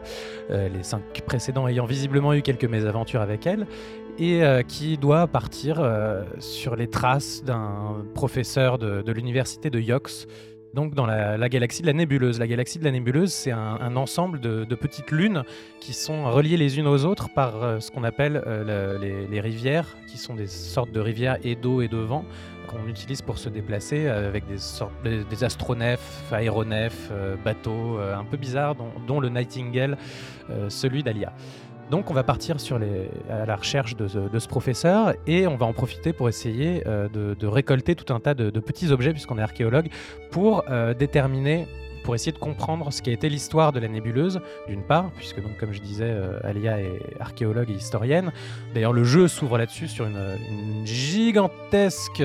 les 0.50 0.84
cinq 0.84 1.02
précédents 1.26 1.68
ayant 1.68 1.86
visiblement 1.86 2.34
eu 2.34 2.42
quelques 2.42 2.66
mésaventures 2.66 3.22
avec 3.22 3.48
elle, 3.48 3.66
et 4.20 4.42
qui 4.68 4.98
doit 4.98 5.28
partir 5.28 5.82
sur 6.40 6.76
les 6.76 6.88
traces 6.88 7.44
d'un 7.44 8.04
professeur 8.14 8.78
de, 8.78 9.02
de 9.02 9.12
l'université 9.12 9.70
de 9.70 9.80
Yox, 9.80 10.28
donc 10.78 10.94
dans 10.94 11.08
la, 11.08 11.38
la 11.38 11.50
galaxie 11.50 11.82
de 11.82 11.88
la 11.88 11.94
nébuleuse. 11.94 12.38
La 12.38 12.46
galaxie 12.46 12.78
de 12.78 12.84
la 12.84 12.92
nébuleuse, 12.92 13.34
c'est 13.34 13.52
un, 13.52 13.96
ensemble 13.96 14.40
de, 14.40 14.76
petites 14.76 15.10
lunes 15.10 15.42
qui 15.80 15.92
sont 15.92 16.30
reliées 16.32 16.56
les 16.56 16.78
unes 16.78 16.86
aux 16.86 17.04
autres 17.04 17.30
par 17.34 17.64
euh, 17.64 17.80
ce 17.80 17.90
qu'on 17.90 18.04
appelle 18.04 18.44
euh, 18.46 19.00
le- 19.00 19.28
les, 19.28 19.42
rivières, 19.42 19.98
qui 20.06 20.20
sont 20.20 20.36
des 20.36 20.46
sortes 20.46 20.92
de 20.92 21.00
rivières 21.00 21.40
et 21.44 21.56
d'eau 21.56 21.82
et 21.82 21.88
de 21.88 21.98
vent 21.98 22.26
qu'on 22.68 22.88
utilise 22.88 23.24
pour 23.24 23.40
se 23.40 23.50
déplacer 23.50 24.06
euh, 24.06 24.28
avec 24.28 24.44
des 24.46 25.44
astronefs, 25.44 26.32
aéronefs, 26.32 27.12
bateaux 27.44 27.98
un 27.98 28.24
peu 28.24 28.38
bizarres, 28.38 28.76
dont, 29.08 29.20
le 29.20 29.30
Nightingale, 29.30 29.98
celui 30.70 31.02
d'Alia. 31.02 31.34
Donc 31.90 32.12
on 32.12 32.14
va 32.14 32.24
partir 32.24 32.58
à 33.30 33.46
la 33.46 33.56
recherche 33.56 33.96
de, 33.96 34.08
ce- 34.08 34.48
professeur 34.48 35.14
et 35.26 35.48
on 35.48 35.56
va 35.56 35.66
en 35.66 35.74
profiter 35.74 36.14
pour 36.14 36.28
essayer 36.28 36.84
euh, 36.86 37.08
de, 37.10 37.48
récolter 37.48 37.96
tout 37.96 38.14
un 38.14 38.20
tas 38.20 38.34
de, 38.34 38.60
petits 38.60 38.92
objets, 38.92 39.12
puisqu'on 39.12 39.38
est 39.38 39.42
archéologue, 39.42 39.90
pour 40.32 40.66
euh, 40.70 40.94
déterminer, 40.94 41.68
pour 42.04 42.16
essayer 42.16 42.32
de 42.32 42.38
comprendre 42.38 42.92
ce 42.92 43.02
qui 43.02 43.10
a 43.10 43.14
été 43.14 43.30
l'histoire 43.30 43.72
de 43.72 43.80
la 43.80 43.88
nébuleuse, 43.88 44.42
d'une 44.68 44.84
part, 44.84 45.12
puisque 45.16 45.42
donc 45.42 45.58
comme 45.58 45.72
je 45.72 45.80
disais, 45.80 46.10
euh, 46.10 46.40
Alia 46.44 46.80
est 46.82 47.00
archéologue 47.20 47.70
et 47.70 47.76
historienne. 47.76 48.32
D'ailleurs 48.74 48.94
le 48.94 49.06
jeu 49.06 49.28
s'ouvre 49.28 49.58
là-dessus 49.58 49.88
sur 49.88 50.06
une, 50.06 50.86
gigantesque 50.86 52.24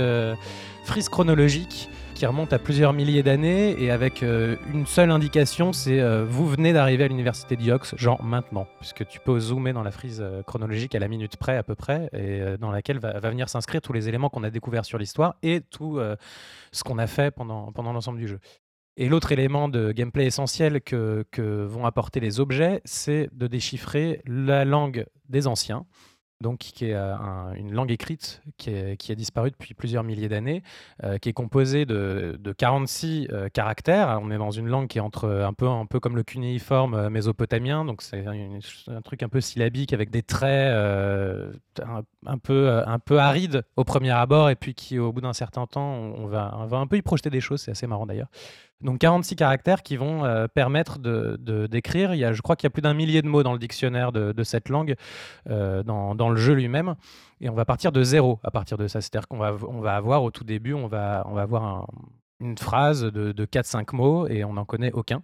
frise 0.84 1.08
chronologique 1.08 1.88
remonte 2.26 2.52
à 2.52 2.58
plusieurs 2.58 2.92
milliers 2.92 3.22
d'années 3.22 3.80
et 3.82 3.90
avec 3.90 4.22
euh, 4.22 4.56
une 4.72 4.86
seule 4.86 5.10
indication, 5.10 5.72
c'est 5.72 6.00
euh, 6.00 6.24
vous 6.24 6.46
venez 6.46 6.72
d'arriver 6.72 7.04
à 7.04 7.08
l'université 7.08 7.56
de 7.56 7.62
Yox, 7.62 7.94
genre 7.96 8.22
maintenant, 8.22 8.66
puisque 8.80 9.06
tu 9.06 9.20
peux 9.20 9.38
zoomer 9.38 9.72
dans 9.72 9.82
la 9.82 9.90
frise 9.90 10.20
euh, 10.20 10.42
chronologique 10.42 10.94
à 10.94 10.98
la 10.98 11.08
minute 11.08 11.36
près 11.36 11.56
à 11.56 11.62
peu 11.62 11.74
près, 11.74 12.08
et 12.12 12.56
dans 12.58 12.70
laquelle 12.70 12.98
va, 12.98 13.18
venir 13.20 13.48
s'inscrire 13.48 13.80
tous 13.80 13.92
les 13.92 14.08
éléments 14.08 14.28
qu'on 14.28 14.44
a 14.44 14.50
découverts 14.50 14.84
sur 14.84 14.98
l'histoire 14.98 15.36
et 15.42 15.60
tout 15.60 16.00
ce 16.72 16.84
qu'on 16.84 16.98
a 16.98 17.06
fait 17.06 17.30
pendant, 17.30 17.72
pendant 17.72 17.92
l'ensemble 17.92 18.18
du 18.18 18.28
jeu. 18.28 18.38
Et 18.96 19.08
l'autre 19.08 19.32
élément 19.32 19.68
de 19.68 19.92
gameplay 19.92 20.26
essentiel 20.26 20.80
que 20.80 21.24
vont 21.64 21.86
apporter 21.86 22.20
les 22.20 22.40
objets, 22.40 22.80
c'est 22.84 23.28
de 23.32 23.46
déchiffrer 23.46 24.22
la 24.26 24.64
langue 24.64 25.06
des 25.28 25.46
anciens, 25.46 25.86
donc 26.42 26.58
qui 26.58 26.86
est 26.86 26.94
euh, 26.94 27.14
un- 27.16 27.54
une 27.54 27.72
langue 27.72 27.90
écrite 27.90 28.42
qui, 28.58 28.70
a 28.70 29.14
disparu 29.14 29.50
depuis 29.50 29.74
plusieurs 29.74 30.04
milliers 30.04 30.28
d'années, 30.28 30.62
euh, 31.04 31.16
qui 31.18 31.28
est 31.28 31.32
composée 31.32 31.86
de, 31.86 32.36
de 32.38 32.52
46 32.52 33.28
euh, 33.30 33.48
caractères. 33.48 34.18
On 34.22 34.30
est 34.30 34.38
dans 34.38 34.50
une 34.50 34.68
langue 34.68 34.88
qui 34.88 34.98
est 34.98 35.00
entre 35.00 35.28
un 35.28 35.52
peu, 35.52 35.68
un 35.68 35.86
peu 35.86 36.00
comme 36.00 36.16
le 36.16 36.22
cunéiforme 36.22 37.08
mésopotamien, 37.08 37.84
donc 37.84 38.02
c'est 38.02 38.26
un, 38.26 39.00
truc 39.02 39.22
un 39.22 39.28
peu 39.28 39.40
syllabique 39.40 39.92
avec 39.92 40.10
des 40.10 40.22
traits 40.22 40.72
un, 42.26 42.38
peu, 42.38 42.82
un 42.86 42.98
peu 42.98 43.18
arides 43.18 43.62
au 43.76 43.84
premier 43.84 44.10
abord, 44.10 44.50
et 44.50 44.56
puis 44.56 44.74
qui 44.74 44.98
au 44.98 45.12
bout 45.12 45.20
d'un 45.20 45.32
certain 45.32 45.66
temps, 45.66 45.94
on 45.94 46.26
va, 46.26 46.54
on 46.58 46.66
va 46.66 46.78
un 46.78 46.86
peu 46.86 46.96
y 46.96 47.02
projeter 47.02 47.30
des 47.30 47.40
choses, 47.40 47.62
c'est 47.62 47.70
assez 47.70 47.86
marrant 47.86 48.06
d'ailleurs. 48.06 48.28
Donc 48.82 48.98
46 48.98 49.36
caractères 49.36 49.82
qui 49.82 49.96
vont 49.96 50.24
euh, 50.24 50.46
permettre 50.48 50.98
de, 50.98 51.36
d'écrire. 51.66 52.14
Y 52.14 52.24
a, 52.24 52.32
je 52.32 52.42
crois 52.42 52.56
qu'il 52.56 52.66
y 52.66 52.68
a 52.68 52.70
plus 52.70 52.82
d'un 52.82 52.94
millier 52.94 53.22
de 53.22 53.28
mots 53.28 53.42
dans 53.42 53.52
le 53.52 53.58
dictionnaire 53.58 54.12
de, 54.12 54.42
cette 54.42 54.68
langue, 54.68 54.94
euh, 55.48 55.82
dans, 55.82 56.28
le 56.30 56.36
jeu 56.36 56.54
lui-même. 56.54 56.94
Et 57.40 57.48
on 57.48 57.54
va 57.54 57.64
partir 57.64 57.92
de 57.92 58.02
zéro 58.02 58.40
à 58.42 58.50
partir 58.50 58.78
de 58.78 58.86
ça. 58.88 59.00
C'est-à-dire 59.00 59.28
qu'on 59.28 59.38
va, 59.38 59.54
on 59.68 59.80
va 59.80 59.96
avoir 59.96 60.22
au 60.22 60.30
tout 60.30 60.44
début, 60.44 60.74
on 60.74 60.86
va, 60.86 61.24
on 61.26 61.34
va 61.34 61.42
avoir 61.42 61.64
un- 61.64 61.86
une 62.40 62.58
phrase 62.58 63.02
de, 63.02 63.32
de 63.32 63.44
4-5 63.44 63.94
mots 63.94 64.26
et 64.26 64.44
on 64.44 64.54
n'en 64.54 64.64
connaît 64.64 64.92
aucun. 64.92 65.22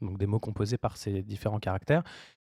Donc 0.00 0.18
des 0.18 0.26
mots 0.26 0.38
composés 0.38 0.78
par 0.78 0.96
ces 0.96 1.22
différents 1.22 1.58
caractères. 1.58 2.02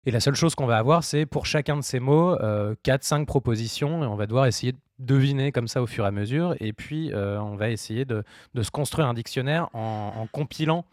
Et 0.06 0.12
la 0.12 0.20
seule 0.20 0.36
chose 0.36 0.56
qu'on 0.56 0.66
va 0.66 0.78
avoir, 0.78 1.04
c'est 1.04 1.26
pour 1.26 1.46
chacun 1.46 1.76
de 1.76 1.82
ces 1.82 2.00
mots, 2.00 2.36
4-5 2.36 3.26
propositions, 3.26 4.04
et 4.04 4.08
on 4.08 4.16
va 4.16 4.28
devoir 4.28 4.46
essayer 4.46 4.72
de 4.72 4.80
deviner 5.00 5.52
comme 5.52 5.68
ça 5.68 5.82
au 5.82 5.88
fur 5.88 6.06
et 6.06 6.08
à 6.08 6.12
mesure. 6.12 6.56
Et 6.60 6.74
puis, 6.74 7.12
euh, 7.14 7.42
on 7.42 7.56
va 7.56 7.70
essayer 7.70 8.06
de, 8.06 8.24
se 8.62 8.72
construire 8.72 9.08
un 9.08 9.14
dictionnaire 9.14 9.70
en, 9.74 10.28
compilant 10.32 10.86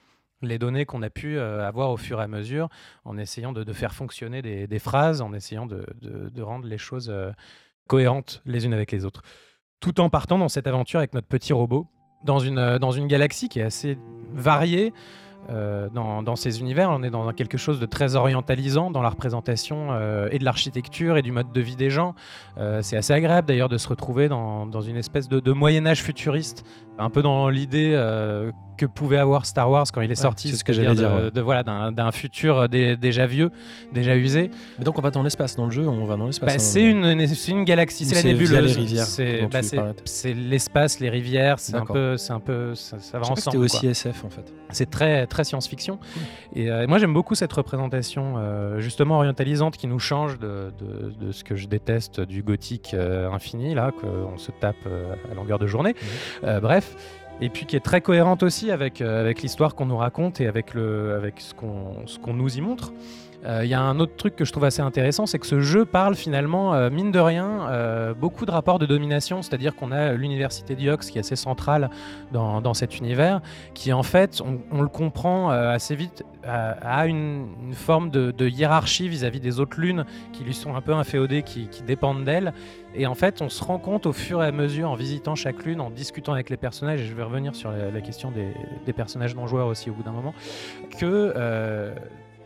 les 0.42 0.58
données 0.58 0.84
qu'on 0.84 1.02
a 1.02 1.10
pu 1.10 1.38
euh, 1.38 1.66
avoir 1.66 1.90
au 1.90 1.96
fur 1.96 2.20
et 2.20 2.24
à 2.24 2.28
mesure, 2.28 2.68
en 3.04 3.18
essayant 3.18 3.52
de, 3.52 3.72
faire 3.72 3.94
fonctionner 3.94 4.42
des, 4.42 4.78
phrases, 4.78 5.20
en 5.20 5.32
essayant 5.32 5.66
de, 5.66 6.42
rendre 6.42 6.66
les 6.66 6.78
choses 6.78 7.10
euh, 7.10 7.32
cohérentes 7.88 8.42
les 8.44 8.64
unes 8.66 8.74
avec 8.74 8.92
les 8.92 9.04
autres. 9.04 9.22
Tout 9.80 10.00
en 10.00 10.08
partant 10.08 10.38
dans 10.38 10.48
cette 10.48 10.66
aventure 10.66 10.98
avec 10.98 11.14
notre 11.14 11.26
petit 11.26 11.52
robot, 11.52 11.86
dans 12.24 12.38
une, 12.38 12.58
euh, 12.58 12.78
dans 12.78 12.92
une 12.92 13.06
galaxie 13.06 13.48
qui 13.48 13.60
est 13.60 13.64
assez 13.64 13.98
variée, 14.32 14.92
euh, 15.50 15.88
dans, 15.92 16.36
ces 16.36 16.60
univers. 16.60 16.90
On 16.90 17.02
est 17.02 17.10
dans 17.10 17.32
quelque 17.32 17.56
chose 17.56 17.78
de 17.78 17.86
très 17.86 18.16
orientalisant 18.16 18.90
dans 18.90 19.02
la 19.02 19.10
représentation 19.10 19.88
euh, 19.90 20.28
et 20.32 20.38
de 20.38 20.44
l'architecture 20.44 21.16
et 21.16 21.22
du 21.22 21.32
mode 21.32 21.52
de 21.52 21.60
vie 21.60 21.76
des 21.76 21.90
gens. 21.90 22.14
Euh, 22.58 22.80
c'est 22.82 22.96
assez 22.96 23.12
agréable 23.12 23.48
d'ailleurs 23.48 23.68
de 23.68 23.78
se 23.78 23.88
retrouver 23.88 24.28
dans, 24.28 24.80
une 24.80 24.96
espèce 24.96 25.28
de, 25.28 25.40
de 25.40 25.52
Moyen 25.52 25.86
Âge 25.86 26.02
futuriste, 26.02 26.64
un 26.98 27.10
peu 27.10 27.22
dans 27.22 27.48
l'idée 27.48 27.92
euh, 27.94 28.50
que 28.78 28.84
pouvait 28.84 29.16
avoir 29.16 29.46
Star 29.46 29.70
Wars 29.70 29.86
quand 29.90 30.02
il 30.02 30.10
est 30.12 30.14
sorti, 30.16 30.50
c'est 30.50 30.56
ce 30.56 30.62
que 30.64 30.74
c'est-à-dire 30.74 30.94
j'allais 30.94 31.08
dire, 31.08 31.18
de- 31.18 31.24
ouais. 31.26 31.30
de- 31.30 31.40
voilà, 31.40 31.62
d'un 31.62 32.10
futur 32.12 32.58
euh, 32.58 32.68
dé- 32.68 32.94
déjà 32.98 33.26
vieux, 33.26 33.50
déjà 33.94 34.14
usé. 34.16 34.50
Mais 34.78 34.84
donc 34.84 34.98
on 34.98 35.00
va 35.00 35.10
dans 35.10 35.22
l'espace, 35.22 35.56
dans 35.56 35.64
le 35.64 35.70
jeu, 35.70 35.88
on 35.88 36.04
va 36.04 36.16
dans 36.16 36.26
l'espace. 36.26 36.46
Bah, 36.46 36.54
hein. 36.56 36.58
c'est 36.58 36.82
une, 36.82 37.26
c'est 37.26 37.52
une 37.52 37.64
galaxie, 37.64 38.04
c'est 38.04 38.16
la 38.16 38.22
nébuleuse. 38.22 38.76
C'est 39.06 39.48
bah, 39.50 39.60
c'est- 40.04 40.34
l'espace, 40.34 41.00
les 41.00 41.08
rivières, 41.08 41.58
c'est 41.58 41.74
un 41.74 41.86
peu, 41.86 42.18
c'est 42.18 42.32
un 42.34 42.40
peu, 42.40 42.74
ça, 42.74 42.98
ça 42.98 43.18
va 43.18 43.24
ensemble. 43.26 43.40
c'était 43.40 43.56
aussi. 43.56 43.86
SF 43.86 44.24
en 44.26 44.30
fait. 44.30 44.52
C'est 44.70 44.90
très, 44.90 45.26
très 45.26 45.44
science-fiction. 45.44 45.98
Et 46.54 46.70
euh, 46.70 46.86
moi, 46.86 46.98
j'aime 46.98 47.14
beaucoup 47.14 47.34
cette 47.34 47.52
représentation, 47.54 48.34
euh, 48.36 48.78
justement 48.80 49.16
orientalisante, 49.16 49.76
qui 49.78 49.86
nous 49.86 50.00
change 50.00 50.38
de, 50.38 50.70
de- 50.78 51.14
de 51.26 51.32
ce 51.32 51.44
que 51.44 51.56
je 51.56 51.66
déteste 51.66 52.20
du 52.20 52.42
gothique 52.42 52.94
infini, 53.32 53.74
là, 53.74 53.90
qu'on 53.90 54.36
se 54.36 54.50
tape 54.50 54.76
à 55.30 55.34
longueur 55.34 55.58
de 55.58 55.66
journée. 55.66 55.94
Euh, 56.44 56.60
bref. 56.60 56.85
Et 57.40 57.50
puis 57.50 57.66
qui 57.66 57.76
est 57.76 57.80
très 57.80 58.00
cohérente 58.00 58.42
aussi 58.42 58.70
avec, 58.70 59.00
euh, 59.00 59.20
avec 59.20 59.42
l'histoire 59.42 59.74
qu'on 59.74 59.86
nous 59.86 59.98
raconte 59.98 60.40
et 60.40 60.46
avec, 60.46 60.72
le, 60.72 61.14
avec 61.14 61.40
ce 61.40 61.54
qu'on 61.54 62.04
qu'on 62.22 62.32
nous 62.32 62.56
y 62.56 62.60
montre. 62.62 62.92
Euh, 63.44 63.60
Il 63.62 63.68
y 63.68 63.74
a 63.74 63.80
un 63.80 64.00
autre 64.00 64.16
truc 64.16 64.34
que 64.34 64.46
je 64.46 64.52
trouve 64.52 64.64
assez 64.64 64.80
intéressant, 64.80 65.26
c'est 65.26 65.38
que 65.38 65.46
ce 65.46 65.60
jeu 65.60 65.84
parle 65.84 66.14
finalement, 66.14 66.72
euh, 66.72 66.88
mine 66.88 67.12
de 67.12 67.18
rien, 67.18 68.14
beaucoup 68.18 68.46
de 68.46 68.50
rapports 68.50 68.78
de 68.78 68.86
domination, 68.86 69.42
c'est-à-dire 69.42 69.76
qu'on 69.76 69.92
a 69.92 70.14
l'université 70.14 70.74
d'Iox 70.74 71.10
qui 71.10 71.18
est 71.18 71.20
assez 71.20 71.36
centrale 71.36 71.90
dans, 72.32 72.62
dans 72.62 72.72
cet 72.72 72.98
univers, 72.98 73.42
qui 73.74 73.92
en 73.92 74.02
fait, 74.02 74.42
on, 74.72 74.80
le 74.80 74.88
comprend 74.88 75.50
assez 75.50 75.94
vite, 75.94 76.24
a, 76.44 77.06
une, 77.06 77.46
forme 77.72 78.10
de, 78.10 78.30
de 78.30 78.48
hiérarchie 78.48 79.08
vis-à-vis 79.08 79.40
des 79.40 79.60
autres 79.60 79.78
lunes 79.78 80.06
qui 80.32 80.42
lui 80.42 80.54
sont 80.54 80.74
un 80.74 80.80
peu 80.80 80.94
inféodées, 80.94 81.42
qui, 81.42 81.68
qui 81.68 81.82
dépendent 81.82 82.24
d'elle. 82.24 82.52
Et 82.96 83.06
en 83.06 83.14
fait, 83.14 83.42
on 83.42 83.48
se 83.48 83.62
rend 83.62 83.78
compte 83.78 84.06
au 84.06 84.12
fur 84.12 84.42
et 84.42 84.46
à 84.46 84.52
mesure, 84.52 84.90
en 84.90 84.94
visitant 84.94 85.34
chaque 85.34 85.64
lune, 85.64 85.80
en 85.80 85.90
discutant 85.90 86.32
avec 86.32 86.50
les 86.50 86.56
personnages, 86.56 87.00
et 87.00 87.06
je 87.06 87.14
vais 87.14 87.22
revenir 87.22 87.54
sur 87.54 87.70
la, 87.70 88.00
question 88.00 88.30
des, 88.30 88.48
des 88.86 88.92
personnages 88.92 89.34
non 89.34 89.46
joueurs 89.46 89.66
aussi 89.66 89.90
au 89.90 89.94
bout 89.94 90.02
d'un 90.02 90.12
moment, 90.12 90.34
que 90.98 91.32
euh, 91.36 91.94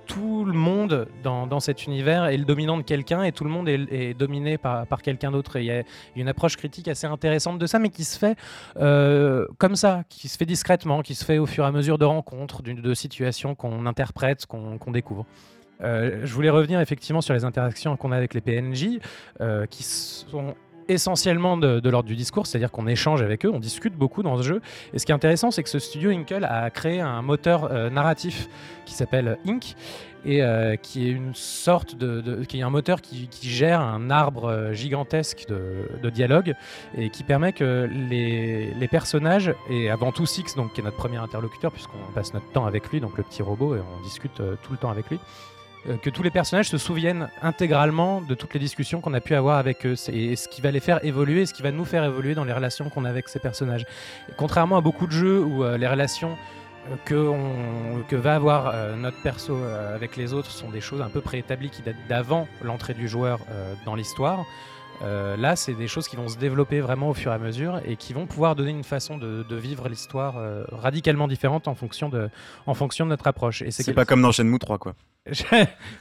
tout 0.06 0.44
le 0.44 0.52
monde 0.52 1.06
dans, 1.22 1.60
cet 1.60 1.86
univers 1.86 2.24
est 2.24 2.36
le 2.36 2.44
dominant 2.44 2.76
de 2.76 2.82
quelqu'un 2.82 3.22
et 3.22 3.30
tout 3.30 3.44
le 3.44 3.50
monde 3.50 3.68
est, 3.68 4.12
dominé 4.14 4.58
par, 4.58 4.84
par 4.86 5.02
quelqu'un 5.02 5.30
d'autre. 5.30 5.54
Et 5.54 5.60
il 5.60 5.66
y 5.66 5.70
a 5.70 5.84
une 6.16 6.28
approche 6.28 6.56
critique 6.56 6.88
assez 6.88 7.06
intéressante 7.06 7.60
de 7.60 7.66
ça, 7.66 7.78
mais 7.78 7.90
qui 7.90 8.02
se 8.02 8.18
fait 8.18 8.36
euh, 8.80 9.46
comme 9.58 9.76
ça, 9.76 10.02
qui 10.08 10.26
se 10.26 10.36
fait 10.36 10.46
discrètement, 10.46 11.02
qui 11.02 11.14
se 11.14 11.24
fait 11.24 11.38
au 11.38 11.46
fur 11.46 11.62
et 11.62 11.68
à 11.68 11.70
mesure 11.70 11.96
de 11.96 12.04
rencontres, 12.04 12.62
de 12.62 12.94
situations 12.94 13.54
qu'on 13.54 13.86
interprète, 13.86 14.46
qu'on 14.46 14.90
découvre. 14.90 15.26
Euh, 15.82 16.20
je 16.24 16.34
voulais 16.34 16.50
revenir 16.50 16.80
effectivement 16.80 17.20
sur 17.20 17.34
les 17.34 17.44
interactions 17.44 17.96
qu'on 17.96 18.12
a 18.12 18.16
avec 18.16 18.34
les 18.34 18.40
PNJ, 18.40 19.00
euh, 19.40 19.66
qui 19.66 19.82
sont 19.82 20.54
essentiellement 20.88 21.56
de, 21.56 21.88
l'ordre 21.88 22.08
du 22.08 22.16
discours, 22.16 22.48
c'est-à-dire 22.48 22.72
qu'on 22.72 22.88
échange 22.88 23.22
avec 23.22 23.46
eux, 23.46 23.50
on 23.52 23.60
discute 23.60 23.94
beaucoup 23.94 24.24
dans 24.24 24.36
ce 24.38 24.42
jeu. 24.42 24.60
Et 24.92 24.98
ce 24.98 25.06
qui 25.06 25.12
est 25.12 25.14
intéressant, 25.14 25.52
c'est 25.52 25.62
que 25.62 25.68
ce 25.68 25.78
studio 25.78 26.10
Inkle 26.10 26.44
a 26.44 26.68
créé 26.70 27.00
un 27.00 27.22
moteur 27.22 27.70
euh, 27.70 27.90
narratif 27.90 28.48
qui 28.86 28.94
s'appelle 28.94 29.38
Ink 29.46 29.76
et 30.26 30.42
qui 30.82 31.08
est 31.08 31.12
une 31.12 31.34
sorte 31.34 31.96
qui 32.46 32.58
est 32.58 32.62
un 32.62 32.68
moteur 32.68 33.00
qui, 33.00 33.26
gère 33.40 33.80
un 33.80 34.10
arbre 34.10 34.70
gigantesque 34.72 35.46
de, 35.48 35.88
de 36.02 36.10
dialogue 36.10 36.52
et 36.94 37.08
qui 37.08 37.22
permet 37.22 37.54
que 37.54 37.88
les, 38.10 38.88
personnages 38.90 39.54
et 39.70 39.88
avant 39.88 40.12
tout 40.12 40.26
Six 40.26 40.56
donc 40.56 40.74
qui 40.74 40.82
est 40.82 40.84
notre 40.84 40.98
premier 40.98 41.16
interlocuteur 41.16 41.72
puisqu'on 41.72 42.12
passe 42.14 42.34
notre 42.34 42.52
temps 42.52 42.66
avec 42.66 42.90
lui 42.90 43.00
donc 43.00 43.16
le 43.16 43.22
petit 43.22 43.40
robot 43.40 43.76
et 43.76 43.78
on 43.78 44.02
discute 44.02 44.42
tout 44.62 44.72
le 44.72 44.76
temps 44.76 44.90
avec 44.90 45.08
lui 45.08 45.18
que 46.02 46.10
tous 46.10 46.22
les 46.22 46.30
personnages 46.30 46.68
se 46.68 46.78
souviennent 46.78 47.28
intégralement 47.42 48.20
de 48.20 48.34
toutes 48.34 48.52
les 48.54 48.60
discussions 48.60 49.00
qu'on 49.00 49.14
a 49.14 49.20
pu 49.20 49.34
avoir 49.34 49.58
avec 49.58 49.86
eux. 49.86 49.96
C'est 49.96 50.36
ce 50.36 50.48
qui 50.48 50.60
va 50.60 50.70
les 50.70 50.80
faire 50.80 51.04
évoluer, 51.04 51.46
ce 51.46 51.54
qui 51.54 51.62
va 51.62 51.70
nous 51.72 51.84
faire 51.84 52.04
évoluer 52.04 52.34
dans 52.34 52.44
les 52.44 52.52
relations 52.52 52.90
qu'on 52.90 53.04
a 53.04 53.08
avec 53.08 53.28
ces 53.28 53.38
personnages. 53.38 53.86
Et 54.28 54.32
contrairement 54.36 54.76
à 54.76 54.80
beaucoup 54.80 55.06
de 55.06 55.12
jeux 55.12 55.40
où 55.42 55.64
euh, 55.64 55.78
les 55.78 55.88
relations 55.88 56.36
euh, 56.90 56.96
que, 57.04 57.14
on- 57.14 58.02
que 58.08 58.16
va 58.16 58.34
avoir 58.34 58.68
euh, 58.74 58.94
notre 58.96 59.20
perso 59.22 59.54
euh, 59.54 59.94
avec 59.94 60.16
les 60.16 60.32
autres 60.32 60.50
sont 60.50 60.68
des 60.70 60.80
choses 60.80 61.00
un 61.02 61.08
peu 61.08 61.20
préétablies 61.20 61.70
qui 61.70 61.82
datent 61.82 61.96
d'avant 62.08 62.46
l'entrée 62.62 62.94
du 62.94 63.08
joueur 63.08 63.40
euh, 63.50 63.74
dans 63.86 63.94
l'histoire. 63.94 64.44
Euh, 65.02 65.34
là, 65.38 65.56
c'est 65.56 65.72
des 65.72 65.88
choses 65.88 66.08
qui 66.08 66.16
vont 66.16 66.28
se 66.28 66.36
développer 66.36 66.80
vraiment 66.80 67.08
au 67.08 67.14
fur 67.14 67.32
et 67.32 67.34
à 67.34 67.38
mesure 67.38 67.80
et 67.86 67.96
qui 67.96 68.12
vont 68.12 68.26
pouvoir 68.26 68.54
donner 68.54 68.70
une 68.70 68.84
façon 68.84 69.16
de, 69.16 69.42
de 69.48 69.56
vivre 69.56 69.88
l'histoire 69.88 70.34
euh, 70.36 70.64
radicalement 70.72 71.26
différente 71.26 71.68
en 71.68 71.74
fonction 71.74 72.10
de, 72.10 72.28
en 72.66 72.74
fonction 72.74 73.06
de 73.06 73.10
notre 73.10 73.26
approche. 73.26 73.62
Et 73.62 73.70
C'est 73.70 73.94
pas 73.94 74.04
comme 74.04 74.20
dans 74.20 74.30
Shenmue 74.32 74.58
3, 74.58 74.76
quoi. 74.76 74.94
Je, 75.30 75.42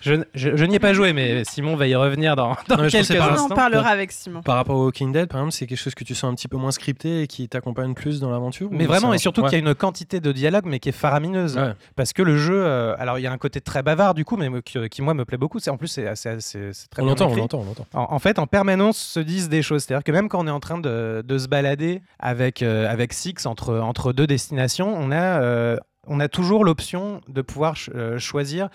je, 0.02 0.14
je- 0.34 0.56
je 0.56 0.66
n'y 0.66 0.76
ai 0.76 0.80
pas 0.80 0.94
joué, 0.94 1.12
mais 1.14 1.44
Simon 1.44 1.76
va 1.76 1.88
y 1.88 1.96
revenir 1.96 2.36
dans, 2.38 2.50
Non, 2.70 2.88
quelques 2.90 3.18
par- 3.18 3.30
On 3.30 3.34
instants. 3.34 3.46
en 3.52 3.56
parlera 3.56 3.90
avec 3.90 4.12
Simon. 4.12 4.42
Par 4.42 4.56
rapport 4.56 4.78
au 4.78 4.86
Walking 4.86 5.12
Dead, 5.12 5.28
par 5.28 5.42
exemple, 5.42 5.54
c'est 5.54 5.68
quelque 5.68 5.78
chose 5.78 5.94
que 5.94 6.04
tu 6.06 6.16
sens 6.16 6.32
un 6.32 6.36
petit 6.36 6.48
peu 6.48 6.56
moins 6.58 6.72
scripté 6.72 7.22
et 7.24 7.28
qui 7.28 7.50
t'accompagne 7.50 7.94
plus 7.94 8.20
dans 8.22 8.30
l'aventure 8.32 8.70
Mais 8.72 8.86
vraiment, 8.86 9.14
et 9.14 9.18
surtout 9.18 9.42
Ouais. 9.42 9.50
qu'il 9.50 9.60
y 9.60 9.62
a 9.62 9.70
une 9.70 9.76
quantité 9.76 10.20
de 10.22 10.32
dialogue, 10.32 10.64
mais 10.66 10.80
qui 10.80 10.90
est 10.90 10.94
faramineuse. 10.94 11.58
Ouais. 11.58 11.74
Parce 11.96 12.14
que 12.14 12.22
le 12.24 12.38
jeu, 12.38 12.62
euh, 12.64 12.96
alors 12.98 13.20
il 13.20 13.24
y 13.24 13.28
a 13.28 13.32
un 13.32 13.38
côté 13.38 13.60
très 13.62 13.84
bavard 13.84 14.14
du 14.14 14.24
coup, 14.26 14.38
mais 14.38 14.50
me- 14.50 14.62
qui, 14.62 14.78
qui, 14.90 15.02
moi 15.02 15.14
me 15.14 15.26
plaît 15.26 15.38
beaucoup. 15.38 15.60
C'est 15.60 15.70
en 15.70 15.78
plus 15.78 15.88
c'est 15.88 16.06
très 16.14 17.02
On 17.02 17.06
bien 17.06 17.10
l'entend, 17.12 17.30
on 17.32 17.36
l'entend, 17.36 17.60
on 17.60 17.66
l'entend. 17.66 17.86
En, 17.94 18.08
en 18.14 18.20
fait, 18.20 18.40
en 18.40 18.48
permanence, 18.48 18.98
se 18.98 19.20
disent 19.20 19.50
des 19.50 19.62
choses. 19.62 19.84
C'est-à-dire 19.84 20.04
que 20.04 20.12
même 20.12 20.30
quand 20.30 20.44
on 20.44 20.48
est 20.48 20.52
en 20.52 20.60
train 20.62 20.78
de, 20.78 21.24
de 21.28 21.38
se 21.38 21.48
balader 21.48 22.02
avec, 22.20 22.62
euh, 22.62 22.90
avec 22.90 23.12
Six 23.14 23.46
entre, 23.46 23.76
entre 23.80 24.14
deux 24.14 24.28
destinations, 24.28 24.94
on 24.98 25.12
a, 25.12 25.42
euh, 25.42 25.78
on 26.08 26.20
a 26.20 26.28
toujours 26.28 26.64
l'option 26.64 27.22
de 27.28 27.42
pouvoir 27.42 27.76
ch- 27.76 27.90
euh, 27.96 28.18
choisir 28.18 28.70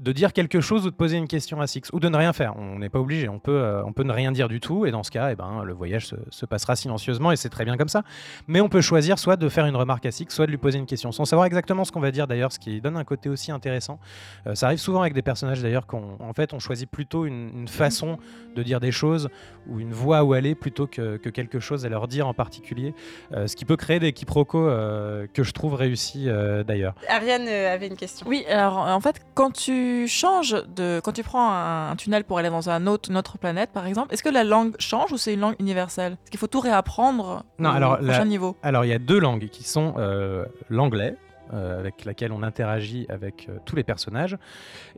de 0.00 0.12
dire 0.12 0.32
quelque 0.32 0.60
chose 0.60 0.86
ou 0.86 0.90
de 0.90 0.96
poser 0.96 1.16
une 1.18 1.28
question 1.28 1.60
à 1.60 1.66
Six, 1.66 1.82
ou 1.92 2.00
de 2.00 2.08
ne 2.08 2.16
rien 2.16 2.32
faire. 2.32 2.54
On 2.56 2.78
n'est 2.78 2.88
pas 2.88 2.98
obligé, 2.98 3.28
on 3.28 3.38
peut, 3.38 3.52
euh, 3.52 3.84
on 3.84 3.92
peut 3.92 4.02
ne 4.02 4.12
rien 4.12 4.32
dire 4.32 4.48
du 4.48 4.58
tout, 4.58 4.86
et 4.86 4.90
dans 4.90 5.02
ce 5.02 5.10
cas, 5.10 5.30
eh 5.30 5.36
ben, 5.36 5.62
le 5.62 5.72
voyage 5.72 6.06
se, 6.06 6.16
se 6.30 6.46
passera 6.46 6.74
silencieusement, 6.74 7.30
et 7.32 7.36
c'est 7.36 7.50
très 7.50 7.64
bien 7.64 7.76
comme 7.76 7.88
ça. 7.88 8.02
Mais 8.48 8.60
on 8.60 8.68
peut 8.68 8.80
choisir 8.80 9.18
soit 9.18 9.36
de 9.36 9.48
faire 9.48 9.66
une 9.66 9.76
remarque 9.76 10.06
à 10.06 10.10
Six, 10.10 10.26
soit 10.30 10.46
de 10.46 10.50
lui 10.50 10.58
poser 10.58 10.78
une 10.78 10.86
question, 10.86 11.12
sans 11.12 11.24
savoir 11.26 11.46
exactement 11.46 11.84
ce 11.84 11.92
qu'on 11.92 12.00
va 12.00 12.10
dire 12.10 12.26
d'ailleurs, 12.26 12.52
ce 12.52 12.58
qui 12.58 12.80
donne 12.80 12.96
un 12.96 13.04
côté 13.04 13.28
aussi 13.28 13.52
intéressant. 13.52 14.00
Euh, 14.46 14.54
ça 14.54 14.66
arrive 14.66 14.78
souvent 14.78 15.02
avec 15.02 15.12
des 15.12 15.22
personnages 15.22 15.62
d'ailleurs 15.62 15.86
qu'en 15.86 16.16
en 16.18 16.32
fait 16.32 16.54
on 16.54 16.58
choisit 16.58 16.90
plutôt 16.90 17.26
une, 17.26 17.50
une 17.54 17.68
façon 17.68 18.18
de 18.56 18.62
dire 18.62 18.80
des 18.80 18.92
choses 18.92 19.28
ou 19.68 19.80
une 19.80 19.92
voie 19.92 20.24
où 20.24 20.32
aller 20.32 20.54
plutôt 20.54 20.86
que, 20.86 21.18
que 21.18 21.28
quelque 21.28 21.60
chose 21.60 21.84
à 21.84 21.88
leur 21.88 22.08
dire 22.08 22.26
en 22.26 22.34
particulier, 22.34 22.94
Euh, 23.32 23.46
ce 23.46 23.54
qui 23.56 23.64
peut 23.64 23.76
créer 23.76 24.00
des 24.00 24.12
quiproquos 24.12 24.66
euh, 24.68 25.26
que 25.34 25.42
je 25.42 25.52
trouve 25.52 25.74
réussis 25.74 26.28
euh, 26.28 26.64
d'ailleurs. 26.64 26.94
Ariane 27.08 27.46
avait 27.48 27.86
une 27.86 27.96
question. 27.96 28.26
Oui, 28.28 28.44
alors 28.48 28.78
en 28.78 29.00
fait, 29.00 29.16
quand 29.34 29.52
tu 29.52 29.89
changes 30.06 30.56
de. 30.76 31.00
Quand 31.04 31.12
tu 31.12 31.22
prends 31.22 31.50
un, 31.50 31.90
un 31.90 31.96
tunnel 31.96 32.24
pour 32.24 32.38
aller 32.38 32.50
dans 32.50 32.70
un 32.70 32.86
autre, 32.86 33.10
une 33.10 33.16
autre 33.16 33.38
planète, 33.38 33.70
par 33.72 33.86
exemple, 33.86 34.12
est-ce 34.14 34.22
que 34.22 34.28
la 34.28 34.44
langue 34.44 34.74
change 34.78 35.12
ou 35.12 35.18
c'est 35.18 35.34
une 35.34 35.40
langue 35.40 35.56
universelle? 35.58 36.12
Est-ce 36.22 36.30
qu'il 36.30 36.40
faut 36.40 36.46
tout 36.46 36.60
réapprendre 36.60 37.44
Non, 37.58 37.70
au 37.70 37.72
alors, 37.72 37.96
prochain 37.98 38.18
la- 38.18 38.24
niveau? 38.24 38.56
Alors 38.62 38.84
il 38.84 38.88
y 38.88 38.94
a 38.94 38.98
deux 38.98 39.18
langues 39.18 39.48
qui 39.48 39.64
sont 39.64 39.94
euh, 39.98 40.44
l'anglais. 40.68 41.14
euh, 41.52 41.80
avec 41.80 42.04
laquelle 42.04 42.30
on 42.30 42.44
interagit 42.44 43.06
avec 43.08 43.48
euh, 43.48 43.58
tous 43.66 43.74
les 43.74 43.82
personnages. 43.82 44.36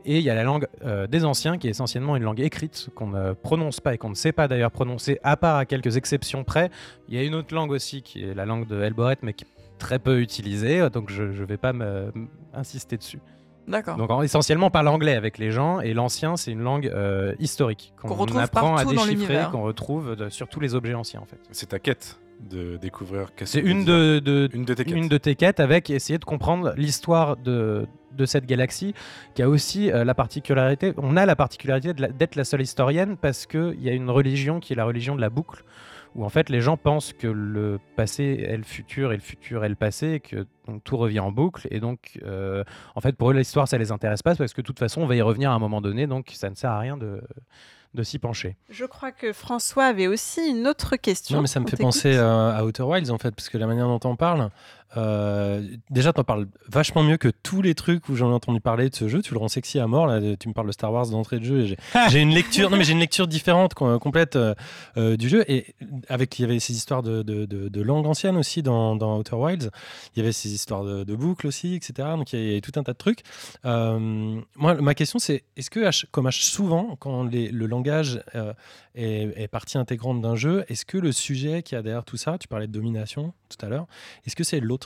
Et 0.05 0.17
il 0.19 0.23
y 0.23 0.29
a 0.29 0.35
la 0.35 0.43
langue 0.43 0.67
euh, 0.85 1.07
des 1.07 1.25
anciens, 1.25 1.57
qui 1.57 1.65
est 1.65 1.71
essentiellement 1.71 2.15
une 2.15 2.21
langue 2.21 2.39
écrite, 2.41 2.89
qu'on 2.93 3.07
ne 3.07 3.33
prononce 3.33 3.79
pas 3.79 3.95
et 3.95 3.97
qu'on 3.97 4.09
ne 4.11 4.13
sait 4.13 4.33
pas 4.33 4.47
d'ailleurs 4.47 4.69
prononcer, 4.69 5.19
à 5.23 5.35
part 5.35 5.55
à 5.57 5.65
quelques 5.65 5.97
exceptions 5.97 6.43
près. 6.43 6.69
Il 7.09 7.15
y 7.15 7.17
a 7.17 7.23
une 7.23 7.33
autre 7.33 7.55
langue 7.55 7.71
aussi, 7.71 8.03
qui 8.03 8.23
est 8.23 8.35
la 8.35 8.45
langue 8.45 8.67
de 8.67 8.79
Elboret, 8.83 9.17
mais 9.23 9.33
qui 9.33 9.45
est 9.45 9.77
très 9.79 9.97
peu 9.97 10.21
utilisée, 10.21 10.87
donc 10.91 11.09
je 11.09 11.23
ne 11.23 11.43
vais 11.43 11.57
pas 11.57 11.73
me- 11.73 12.11
m- 12.15 12.27
insister 12.53 12.97
dessus. 12.97 13.19
D'accord. 13.67 13.95
Donc 13.97 14.09
en- 14.11 14.21
essentiellement 14.21 14.67
on 14.67 14.71
parle 14.71 14.87
anglais 14.89 15.15
avec 15.15 15.37
les 15.37 15.51
gens, 15.51 15.79
et 15.79 15.93
l'ancien 15.93 16.35
c'est 16.37 16.51
une 16.51 16.61
langue 16.63 16.87
euh, 16.87 17.33
historique, 17.39 17.93
Qu'on 18.01 18.13
retrouve 18.13 18.39
apprend 18.39 18.75
à 18.75 18.83
partout 18.83 18.93
dans 18.95 19.05
déchiffrer, 19.05 19.13
l'univers. 19.15 19.51
qu'on 19.51 19.61
retrouve 19.63 20.15
de- 20.15 20.29
sur 20.29 20.47
tous 20.49 20.59
les 20.59 20.75
objets 20.75 20.93
anciens 20.93 21.21
en 21.21 21.25
fait. 21.25 21.39
C'est 21.51 21.69
ta 21.69 21.79
quête. 21.79 22.19
de 22.49 22.75
découvrir 22.75 23.33
qu'est-ce 23.35 23.53
C'est 23.53 23.61
que 23.61 23.67
une 23.67 23.85
de, 23.85 24.49
une 24.53 24.65
de 24.65 24.73
tes 24.73 24.83
quêtes. 24.83 24.95
une 24.97 25.07
de 25.07 25.17
tes 25.17 25.35
quêtes 25.35 25.61
avec 25.61 25.89
essayer 25.89 26.19
de 26.19 26.25
comprendre 26.25 26.73
l'histoire 26.75 27.37
de, 27.37 27.85
de 28.11 28.25
cette 28.25 28.45
galaxie 28.45 28.93
qui 29.33 29.41
a 29.43 29.47
aussi 29.47 29.89
euh, 29.89 30.03
la 30.03 30.13
particularité, 30.13 30.93
on 30.97 31.15
a 31.15 31.25
la 31.25 31.37
particularité 31.37 31.93
de 31.93 32.01
la- 32.01 32.07
d'être 32.09 32.35
la 32.35 32.43
seule 32.43 32.61
historienne 32.61 33.15
parce 33.15 33.45
qu'il 33.45 33.81
y 33.81 33.87
a 33.87 33.93
une 33.93 34.09
religion 34.09 34.59
qui 34.59 34.73
est 34.73 34.75
la 34.75 34.83
religion 34.83 35.15
de 35.15 35.21
la 35.21 35.29
boucle 35.29 35.63
où 36.15 36.23
en 36.23 36.29
fait 36.29 36.49
les 36.49 36.61
gens 36.61 36.77
pensent 36.77 37.13
que 37.13 37.27
le 37.27 37.79
passé 37.95 38.45
est 38.47 38.57
le 38.57 38.63
futur 38.63 39.11
et 39.11 39.15
le 39.15 39.21
futur 39.21 39.65
est 39.65 39.69
le 39.69 39.75
passé 39.75 40.13
et 40.13 40.19
que 40.19 40.45
donc, 40.67 40.83
tout 40.83 40.97
revient 40.97 41.19
en 41.19 41.31
boucle 41.31 41.67
et 41.71 41.79
donc 41.79 42.19
euh, 42.23 42.63
en 42.95 43.01
fait 43.01 43.15
pour 43.15 43.31
eux 43.31 43.33
l'histoire 43.33 43.67
ça 43.67 43.77
les 43.77 43.91
intéresse 43.91 44.21
pas 44.21 44.35
parce 44.35 44.53
que 44.53 44.61
de 44.61 44.65
toute 44.65 44.79
façon 44.79 45.01
on 45.01 45.07
va 45.07 45.15
y 45.15 45.21
revenir 45.21 45.51
à 45.51 45.53
un 45.53 45.59
moment 45.59 45.81
donné 45.81 46.07
donc 46.07 46.31
ça 46.33 46.49
ne 46.49 46.55
sert 46.55 46.71
à 46.71 46.79
rien 46.79 46.97
de, 46.97 47.21
de 47.93 48.03
s'y 48.03 48.17
pencher. 48.19 48.55
Je 48.69 48.85
crois 48.85 49.11
que 49.11 49.33
François 49.33 49.85
avait 49.85 50.07
aussi 50.07 50.41
une 50.49 50.67
autre 50.67 50.95
question. 50.95 51.37
Non, 51.37 51.41
mais 51.41 51.47
ça 51.47 51.59
me 51.59 51.65
On 51.65 51.67
fait 51.67 51.77
penser 51.77 52.15
euh, 52.15 52.51
à 52.51 52.65
Outer 52.65 52.83
Wilds 52.83 53.11
en 53.11 53.17
fait, 53.17 53.31
parce 53.31 53.49
que 53.49 53.57
la 53.57 53.67
manière 53.67 53.87
dont 53.87 53.99
on 54.09 54.15
parle, 54.15 54.49
euh, 54.97 55.61
déjà 55.89 56.13
t'en 56.13 56.23
parles 56.23 56.47
vachement 56.67 57.03
mieux 57.03 57.17
que 57.17 57.29
tous 57.29 57.61
les 57.61 57.75
trucs 57.75 58.09
où 58.09 58.15
j'en 58.15 58.29
ai 58.31 58.33
entendu 58.33 58.59
parler 58.61 58.89
de 58.89 58.95
ce 58.95 59.07
jeu. 59.07 59.21
Tu 59.21 59.33
le 59.33 59.39
rends 59.39 59.47
sexy 59.47 59.79
à 59.79 59.87
mort. 59.87 60.07
Là, 60.07 60.19
tu 60.37 60.47
me 60.49 60.53
parles 60.53 60.67
de 60.67 60.71
Star 60.71 60.91
Wars 60.91 61.07
d'entrée 61.07 61.39
de 61.39 61.45
jeu. 61.45 61.65
J'ai 62.09 62.19
une 62.21 62.33
lecture, 62.33 62.69
non 62.69 62.77
mais 62.77 62.83
j'ai 62.83 62.93
une 62.93 62.99
lecture 62.99 63.27
différente, 63.27 63.73
co- 63.73 63.97
complète 63.99 64.35
euh, 64.35 64.53
euh, 64.97 65.17
du 65.17 65.29
jeu. 65.29 65.43
Et 65.51 65.75
avec, 66.09 66.37
il 66.39 66.43
y 66.43 66.45
avait 66.45 66.59
ces 66.59 66.73
histoires 66.73 67.01
de, 67.03 67.21
de, 67.23 67.45
de- 67.45 67.69
de 67.69 67.81
langue 67.81 68.05
ancienne 68.05 68.37
aussi 68.37 68.61
dans, 68.63 68.95
dans 68.95 69.17
Outer 69.19 69.35
Wilds. 69.35 69.69
Il 70.15 70.19
y 70.19 70.21
avait 70.21 70.31
ces 70.33 70.53
histoires 70.53 70.83
de, 70.83 71.03
de 71.03 71.15
boucles 71.15 71.47
aussi, 71.47 71.75
etc. 71.75 72.09
Donc 72.17 72.33
il 72.33 72.39
y, 72.39 72.41
a- 72.41 72.45
il 72.49 72.53
y 72.53 72.57
a 72.57 72.61
tout 72.61 72.77
un 72.79 72.83
tas 72.83 72.93
de 72.93 72.97
trucs. 72.97 73.19
Euh, 73.65 74.39
moi, 74.55 74.73
ma 74.75 74.93
question 74.93 75.19
c'est, 75.19 75.43
est-ce 75.57 75.69
que 75.69 75.89
comme 76.11 76.29
souvent, 76.31 76.95
quand 76.99 77.23
les- 77.23 77.49
le 77.49 77.65
langage 77.67 78.21
est, 78.95 79.31
est 79.35 79.47
partie 79.47 79.77
intégrante 79.77 80.21
d'un 80.21 80.35
jeu. 80.35 80.65
Est-ce 80.67 80.85
que 80.85 80.97
le 80.97 81.11
sujet 81.11 81.63
qui 81.63 81.75
a 81.75 81.81
derrière 81.81 82.03
tout 82.03 82.17
ça, 82.17 82.37
tu 82.37 82.47
parlais 82.47 82.67
de 82.67 82.71
domination 82.71 83.33
tout 83.49 83.63
à 83.65 83.69
l'heure, 83.69 83.85
est-ce 84.25 84.35
que 84.35 84.43
c'est 84.43 84.59
l'autre 84.59 84.82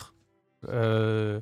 Euh, 0.69 1.39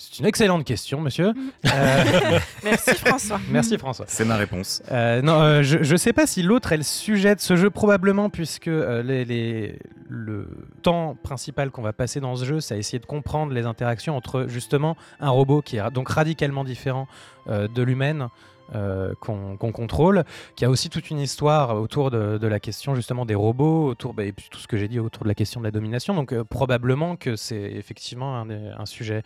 c'est 0.00 0.20
une 0.20 0.26
excellente 0.26 0.64
question, 0.64 1.00
monsieur. 1.00 1.32
Euh, 1.66 2.04
Merci 2.64 2.94
François. 2.94 3.40
merci 3.50 3.76
François. 3.78 4.04
C'est 4.08 4.24
ma 4.24 4.36
réponse. 4.36 4.80
Euh, 4.92 5.20
non, 5.22 5.40
euh, 5.40 5.62
je 5.64 5.78
ne 5.78 5.96
sais 5.96 6.12
pas 6.12 6.24
si 6.24 6.44
l'autre 6.44 6.70
est 6.70 6.76
le 6.76 6.84
sujet 6.84 7.34
de 7.34 7.40
ce 7.40 7.56
jeu, 7.56 7.68
probablement, 7.68 8.30
puisque 8.30 8.68
euh, 8.68 9.02
les, 9.02 9.24
les- 9.24 9.76
le 10.08 10.48
temps 10.82 11.16
principal 11.24 11.70
qu'on 11.72 11.82
va 11.82 11.92
passer 11.92 12.20
dans 12.20 12.36
ce 12.36 12.44
jeu, 12.44 12.60
c'est 12.60 12.74
à 12.74 12.76
essayer 12.76 13.00
de 13.00 13.06
comprendre 13.06 13.52
les 13.52 13.66
interactions 13.66 14.16
entre 14.16 14.46
justement 14.48 14.96
un 15.18 15.30
robot 15.30 15.62
qui 15.62 15.78
est 15.78 15.90
donc 15.90 16.08
radicalement 16.10 16.62
différent 16.62 17.08
euh, 17.48 17.66
de 17.66 17.82
l'humaine. 17.82 18.28
Euh, 18.74 19.14
qu'on 19.20 19.56
contrôle, 19.56 20.24
qui 20.56 20.64
a 20.64 20.70
aussi 20.70 20.90
toute 20.90 21.10
une 21.10 21.18
histoire 21.18 21.80
autour 21.80 22.10
de, 22.10 22.36
de 22.38 22.46
la 22.46 22.60
question 22.60 22.94
justement 22.94 23.24
des 23.24 23.34
robots, 23.34 23.86
autour 23.88 24.12
bah, 24.14 24.24
et 24.24 24.32
puis 24.32 24.48
tout 24.50 24.58
ce 24.58 24.66
que 24.68 24.76
j'ai 24.76 24.88
dit 24.88 24.98
autour 25.00 25.22
de 25.22 25.28
la 25.28 25.34
question 25.34 25.60
de 25.60 25.64
la 25.64 25.70
domination. 25.70 26.14
Donc 26.14 26.32
euh, 26.32 26.44
probablement 26.44 27.16
que 27.16 27.36
c'est 27.36 27.56
effectivement 27.62 28.36
un, 28.38 28.86
sujet, 28.86 29.22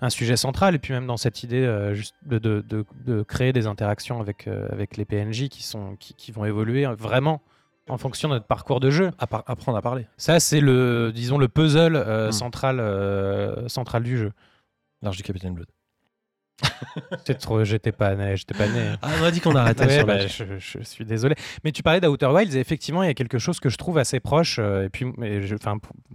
un 0.00 0.10
sujet 0.10 0.36
central. 0.36 0.74
Et 0.74 0.78
puis 0.78 0.92
même 0.92 1.06
dans 1.06 1.16
cette 1.16 1.42
idée 1.42 1.64
euh, 1.64 1.94
juste 1.94 2.14
de, 2.24 2.38
de- 2.38 2.60
de- 2.68 2.84
de 3.04 3.22
créer 3.22 3.52
des 3.52 3.66
interactions 3.66 4.20
avec, 4.20 4.46
avec 4.46 4.96
les 4.96 5.04
PNJ 5.04 5.48
qui, 5.48 5.62
sont, 5.62 5.96
qui, 5.98 6.14
qui 6.14 6.30
vont 6.32 6.44
évoluer 6.44 6.86
vraiment 6.98 7.42
en 7.88 7.98
fonction 7.98 8.28
de 8.28 8.34
notre 8.34 8.46
parcours 8.46 8.80
de 8.80 8.90
jeu. 8.90 9.10
Apprendre 9.18 9.76
à 9.76 9.82
parler. 9.82 10.06
Ça, 10.16 10.40
c'est 10.40 10.60
le, 10.60 11.12
disons, 11.12 11.36
le 11.36 11.48
puzzle 11.48 11.96
Hmm. 12.28 12.32
central, 12.32 13.64
central 13.68 14.02
du 14.04 14.16
jeu. 14.18 14.32
L'arche 15.02 15.16
du 15.18 15.22
Capitaine 15.22 15.52
Blood. 15.54 15.66
C'est 17.26 17.38
trop, 17.38 17.64
j'étais 17.64 17.92
pas 17.92 18.14
né, 18.14 18.36
j'étais 18.36 18.54
pas 18.54 18.68
né. 18.68 18.94
Ah, 19.02 19.08
on 19.20 19.24
a 19.24 19.30
dit 19.30 19.40
qu'on 19.40 19.54
arrêtait 19.56 19.86
Ouais, 19.86 19.98
sur 19.98 20.06
bah, 20.06 20.26
je, 20.26 20.44
je 20.58 20.82
suis 20.82 21.04
désolé. 21.04 21.34
Mais 21.64 21.72
tu 21.72 21.82
parlais 21.82 22.00
d'Outer 22.00 22.26
Wilds 22.26 22.56
et 22.56 22.60
effectivement, 22.60 23.02
il 23.02 23.06
y 23.06 23.10
a 23.10 23.14
quelque 23.14 23.38
chose 23.38 23.60
que 23.60 23.68
je 23.68 23.76
trouve 23.76 23.98
assez 23.98 24.20
proche. 24.20 24.58
euh, 24.58 24.84
et 24.84 24.88
puis, 24.88 25.06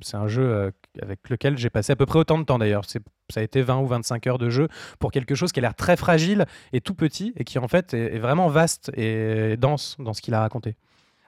c'est 0.02 0.16
un 0.16 0.28
jeu 0.28 0.44
euh, 0.44 0.72
avec 1.02 1.30
lequel 1.30 1.58
j'ai 1.58 1.70
passé 1.70 1.92
à 1.92 1.96
peu 1.96 2.06
près 2.06 2.20
autant 2.20 2.38
de 2.38 2.44
temps 2.44 2.58
d'ailleurs. 2.58 2.86
Ça 2.86 3.00
a 3.36 3.44
été 3.44 3.62
20 3.62 3.80
ou 3.80 3.88
25 3.88 4.28
heures 4.28 4.38
de 4.38 4.50
jeu 4.50 4.68
pour 5.00 5.12
quelque 5.12 5.36
chose 5.36 5.52
qui 5.52 5.60
a 5.60 5.62
l'air 5.62 5.76
très 5.76 5.98
fragile 5.98 6.46
et 6.74 6.82
tout 6.82 6.96
petit 6.96 7.34
et 7.36 7.44
qui 7.44 7.60
en 7.60 7.68
fait 7.68 7.94
est, 7.94 8.16
est 8.16 8.20
vraiment 8.20 8.48
vaste 8.48 8.92
et 8.96 9.58
dense 9.58 9.98
dans 10.00 10.14
ce 10.14 10.22
qu'il 10.22 10.34
a 10.34 10.40
raconté. 10.40 10.76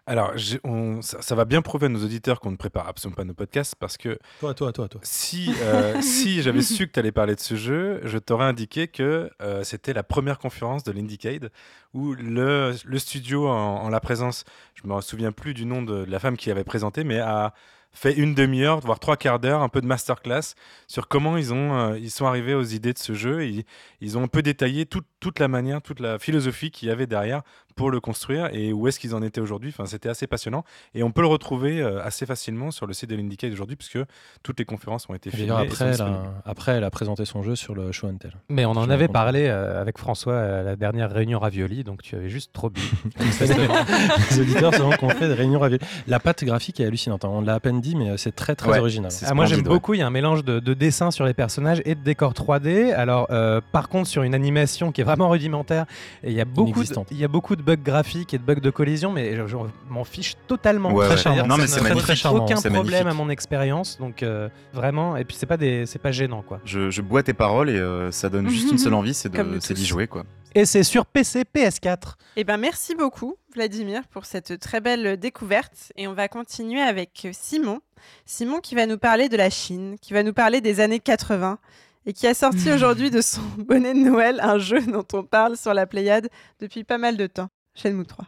Alors, 0.08 0.34
on- 0.64 1.02
ça, 1.02 1.22
ça 1.22 1.36
va 1.36 1.46
bien 1.46 1.62
prouver 1.62 1.86
à 1.86 1.90
nos 1.90 2.04
auditeurs 2.04 2.40
qu'on 2.40 2.52
ne 2.52 2.56
prépare 2.58 2.88
absolument 2.88 3.16
pas 3.16 3.24
nos 3.24 3.36
podcasts 3.36 3.76
parce 3.76 3.98
que 3.98 4.18
Toi, 4.40 4.54
toi, 4.56 4.74
toi, 4.74 4.88
toi. 4.90 5.00
si, 5.04 5.54
euh, 5.62 6.02
si 6.02 6.42
j'avais 6.42 6.64
su 6.64 6.88
que 6.88 6.92
tu 6.94 7.00
allais 7.00 7.12
parler 7.12 7.36
de 7.36 7.40
ce 7.40 7.56
jeu, 7.56 8.02
je 8.04 8.18
t'aurais 8.18 8.46
indiqué 8.46 8.88
que 8.88 9.30
euh, 9.42 9.64
c'était 9.64 9.94
la 9.94 10.04
première 10.04 10.40
conférence 10.40 10.84
de 10.84 10.92
l'Indiecade 10.92 11.52
où 11.94 12.14
le, 12.14 12.74
le 12.84 13.00
studio, 13.00 13.48
en, 13.48 13.84
en 13.84 13.90
la 13.90 14.00
présence, 14.00 14.44
je 14.74 14.88
me 14.88 15.00
souviens 15.02 15.32
plus 15.32 15.54
du 15.54 15.66
nom 15.66 15.84
de, 15.84 16.04
de 16.06 16.12
la 16.12 16.20
femme 16.20 16.36
qui 16.36 16.50
avait 16.50 16.64
présenté, 16.64 17.04
mais 17.04 17.20
a 17.20 17.54
fait 17.94 18.14
une 18.14 18.34
demi-heure, 18.34 18.80
voire 18.80 19.00
trois 19.00 19.18
quarts 19.18 19.40
d'heure, 19.40 19.62
un 19.62 19.68
peu 19.68 19.82
de 19.82 19.86
masterclass 19.86 20.56
sur 20.88 21.10
comment 21.10 21.36
ils, 21.36 21.54
ont, 21.54 21.78
euh, 21.78 22.00
ils 22.00 22.10
sont 22.10 22.26
arrivés 22.26 22.54
aux 22.54 22.64
idées 22.64 22.94
de 22.94 22.98
ce 22.98 23.14
jeu. 23.14 23.44
Et 23.44 23.66
ils 24.00 24.18
ont 24.18 24.24
un 24.24 24.28
peu 24.30 24.42
détaillé 24.42 24.86
toute- 24.86 25.08
toute 25.20 25.40
la 25.40 25.50
manière, 25.50 25.82
toute 25.82 26.00
la 26.00 26.18
philosophie 26.18 26.72
qu'il 26.72 26.88
y 26.88 26.92
avait 26.92 27.06
derrière 27.06 27.42
pour 27.82 27.92
le 27.92 28.00
construire 28.00 28.50
et 28.54 28.74
où 28.74 28.88
est-ce 28.88 29.00
qu'ils 29.00 29.16
en 29.16 29.22
étaient 29.24 29.42
aujourd'hui. 29.42 29.70
Enfin, 29.74 29.86
c'était 29.88 30.10
assez 30.10 30.28
passionnant. 30.28 30.64
Et 30.94 31.02
on 31.04 31.12
peut 31.12 31.22
le 31.22 31.28
retrouver 31.28 31.82
euh, 31.82 32.02
assez 32.04 32.26
facilement 32.26 32.70
sur 32.72 32.86
le 32.86 32.94
site 32.94 33.10
de 33.10 33.16
l'Indicate 33.16 33.52
aujourd'hui, 33.52 33.76
puisque 33.76 33.98
toutes 34.44 34.60
les 34.60 34.66
conférences 34.66 35.10
ont 35.10 35.14
été 35.16 35.32
filmées. 35.32 35.52
Après, 35.52 35.86
elle 35.86 36.02
a, 36.02 36.22
après, 36.46 36.72
elle 36.74 36.84
a 36.84 36.92
présenté 36.92 37.26
son 37.26 37.42
jeu 37.44 37.56
sur 37.56 37.74
le 37.74 37.92
show 37.92 38.08
and 38.08 38.18
tell. 38.18 38.34
Mais 38.50 38.66
on 38.66 38.72
en 38.72 38.90
avait 38.90 39.08
parlé 39.08 39.48
euh, 39.48 39.82
avec 39.82 39.98
François 39.98 40.40
à 40.40 40.62
la 40.64 40.76
dernière 40.76 41.12
réunion 41.12 41.40
Ravioli, 41.40 41.84
donc 41.84 42.02
tu 42.04 42.16
avais 42.16 42.30
juste 42.30 42.52
trop 42.54 42.70
bu. 42.70 42.82
Les 43.20 44.40
auditeurs 44.40 44.74
savent 44.74 44.98
qu'on 44.98 45.10
fait 45.10 45.28
des 45.28 45.34
réunions 45.34 45.60
raviolies. 45.60 45.84
La 46.08 46.20
patte 46.20 46.44
graphique 46.44 46.80
est 46.80 46.86
hallucinante. 46.86 47.26
hein. 47.26 47.30
On 47.32 47.42
l'a 47.42 47.56
à 47.56 47.60
peine 47.60 47.82
dit, 47.82 47.96
mais 47.96 48.10
euh, 48.12 48.18
c'est 48.18 48.36
très, 48.36 48.56
très 48.56 48.70
Ouais, 48.72 48.80
original. 48.80 49.12
Ah, 49.26 49.34
moi 49.34 49.46
j'aime 49.46 49.62
beaucoup, 49.64 49.94
il 49.94 50.00
y 50.00 50.04
a 50.04 50.08
un 50.08 50.12
mélange 50.12 50.44
de, 50.44 50.60
de 50.60 50.74
dessins 50.74 51.12
sur 51.12 51.26
les 51.26 51.34
personnages 51.34 51.82
et 51.86 51.96
de 51.96 52.02
décors 52.02 52.34
3D. 52.34 52.94
Alors 52.94 53.28
euh, 53.32 53.60
par 53.72 53.90
contre 53.90 54.08
sur 54.08 54.24
une 54.24 54.36
animation 54.36 54.92
qui 54.92 55.02
est 55.02 55.04
vraiment 55.04 55.30
rudimentaire, 55.30 55.86
et 56.24 56.30
il 56.32 56.36
y 56.38 56.42
a 56.42 56.46
beaucoup 56.46 56.84
de, 56.84 56.94
il 57.12 57.18
y 57.18 57.24
a 57.24 57.28
beaucoup 57.28 57.56
de 57.56 57.62
bugs 57.76 57.82
graphiques 57.84 58.34
et 58.34 58.38
de 58.38 58.44
bugs 58.44 58.56
de 58.62 58.70
collision, 58.70 59.12
mais 59.12 59.36
je, 59.36 59.48
je 59.48 59.58
m'en 59.90 60.04
fiche 60.04 60.36
totalement. 60.48 60.92
Ouais, 60.94 61.06
Très 61.06 61.16
ouais. 61.16 61.22
charmant. 61.22 61.48
Non, 61.48 61.58
mais 61.58 61.68
Ça 61.68 61.78
c'est 61.78 61.84
magnifique. 61.84 62.08
pose 62.08 62.16
charmant, 62.18 62.46
Aucun 62.46 62.56
problème 62.56 62.84
magnifique. 62.84 63.08
à 63.08 63.14
mon 63.14 63.30
expérience, 63.30 63.98
donc 64.00 64.24
euh, 64.24 64.50
vraiment. 64.74 65.18
Et 65.18 65.26
puis 65.26 65.36
c'est 65.40 65.46
pas 65.46 65.58
des, 65.58 65.86
c'est 65.86 66.00
pas 66.00 66.12
gênant 66.12 66.42
quoi. 66.42 66.60
Je, 66.66 66.90
je 66.90 67.02
bois 67.02 67.24
tes 67.24 67.34
paroles 67.34 67.70
et 67.70 67.78
euh, 67.78 68.12
ça 68.12 68.30
donne 68.30 68.50
juste 68.50 68.72
une 68.72 68.78
seule 68.80 68.94
envie, 68.94 69.14
c'est 69.14 69.30
d'y 69.74 69.86
jouer 69.86 70.08
quoi. 70.08 70.24
Et 70.54 70.66
c'est 70.66 70.84
sur 70.84 71.06
PC, 71.06 71.44
PS4. 71.56 72.16
Eh 72.36 72.44
ben, 72.44 72.58
merci 72.58 72.94
beaucoup, 72.94 73.36
Vladimir, 73.56 74.02
pour 74.12 74.26
cette 74.26 74.60
très 74.60 74.82
belle 74.82 75.16
découverte. 75.18 75.94
Et 75.96 76.10
on 76.10 76.14
va 76.14 76.28
continuer 76.28 76.82
avec 76.82 77.26
Simon. 77.32 77.80
Simon 78.26 78.60
qui 78.60 78.76
va 78.76 78.86
nous 78.86 78.98
parler 78.98 79.30
de 79.30 79.38
la 79.38 79.50
Chine, 79.50 79.96
qui 80.02 80.12
va 80.12 80.24
nous 80.24 80.34
parler 80.34 80.60
des 80.60 80.82
années 80.82 81.00
80 81.00 81.58
et 82.06 82.12
qui 82.12 82.28
a 82.28 82.34
sorti 82.34 82.70
aujourd'hui 82.74 83.12
de 83.12 83.22
son 83.22 83.40
bonnet 83.60 83.94
de 83.94 84.00
Noël 84.00 84.42
un 84.44 84.58
jeu 84.58 84.82
dont 84.82 85.06
on 85.14 85.24
parle 85.24 85.56
sur 85.56 85.74
la 85.74 85.86
Pléiade 85.86 86.28
depuis 86.60 86.84
pas 86.84 86.98
mal 86.98 87.16
de 87.16 87.28
temps. 87.28 87.48
Shenmue 87.76 88.06
3. 88.06 88.28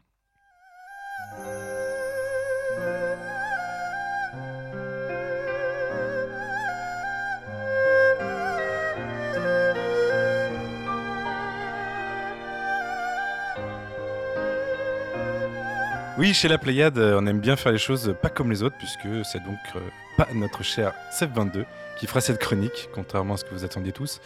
Oui, 16.19 16.33
chez 16.33 16.47
la 16.47 16.59
Pléiade, 16.59 16.99
euh, 16.99 17.19
on 17.19 17.25
aime 17.25 17.39
bien 17.39 17.55
faire 17.55 17.71
les 17.71 17.79
choses 17.79 18.15
pas 18.21 18.29
comme 18.29 18.51
les 18.51 18.61
autres, 18.61 18.77
puisque 18.77 19.07
c'est 19.25 19.43
donc 19.43 19.57
euh, 19.75 19.79
pas 20.15 20.27
notre 20.33 20.61
cher 20.63 20.93
Seb22 21.11 21.65
qui 21.97 22.05
fera 22.05 22.21
cette 22.21 22.39
chronique, 22.39 22.87
contrairement 22.93 23.33
à 23.33 23.37
ce 23.37 23.43
que 23.45 23.53
vous 23.53 23.63
attendiez 23.65 23.91
tous. 23.91 24.21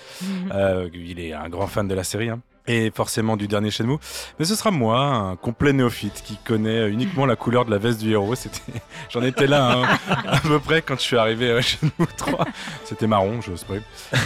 Euh, 0.54 0.90
il 0.94 1.20
est 1.20 1.34
un 1.34 1.48
grand 1.50 1.68
fan 1.68 1.88
de 1.88 1.96
la 1.96 2.04
série, 2.04 2.30
hein, 2.30 2.42
et 2.68 2.92
forcément 2.94 3.38
du 3.38 3.48
dernier 3.48 3.72
Shenmue. 3.72 3.98
Mais 4.40 4.46
ce 4.46 4.56
sera 4.56 4.72
moi, 4.72 5.00
un 5.00 5.36
complet 5.36 5.74
néophyte, 5.74 6.22
qui 6.26 6.38
connaît 6.38 6.90
uniquement 6.90 7.26
la 7.26 7.36
couleur 7.36 7.66
de 7.66 7.72
la 7.72 7.78
veste 7.78 8.00
du 8.00 8.12
héros. 8.12 8.36
C'était... 8.36 8.62
J'en 9.10 9.22
étais 9.24 9.48
là 9.48 9.72
hein, 9.72 9.98
à 10.28 10.40
peu 10.40 10.60
près 10.60 10.82
quand 10.82 10.96
je 10.96 11.02
suis 11.02 11.18
arrivé 11.18 11.52
à 11.52 11.62
Shenmue 11.62 11.92
3. 12.18 12.46
C'était 12.86 13.08
marron, 13.08 13.42
je 13.42 13.56
spoil. 13.56 13.82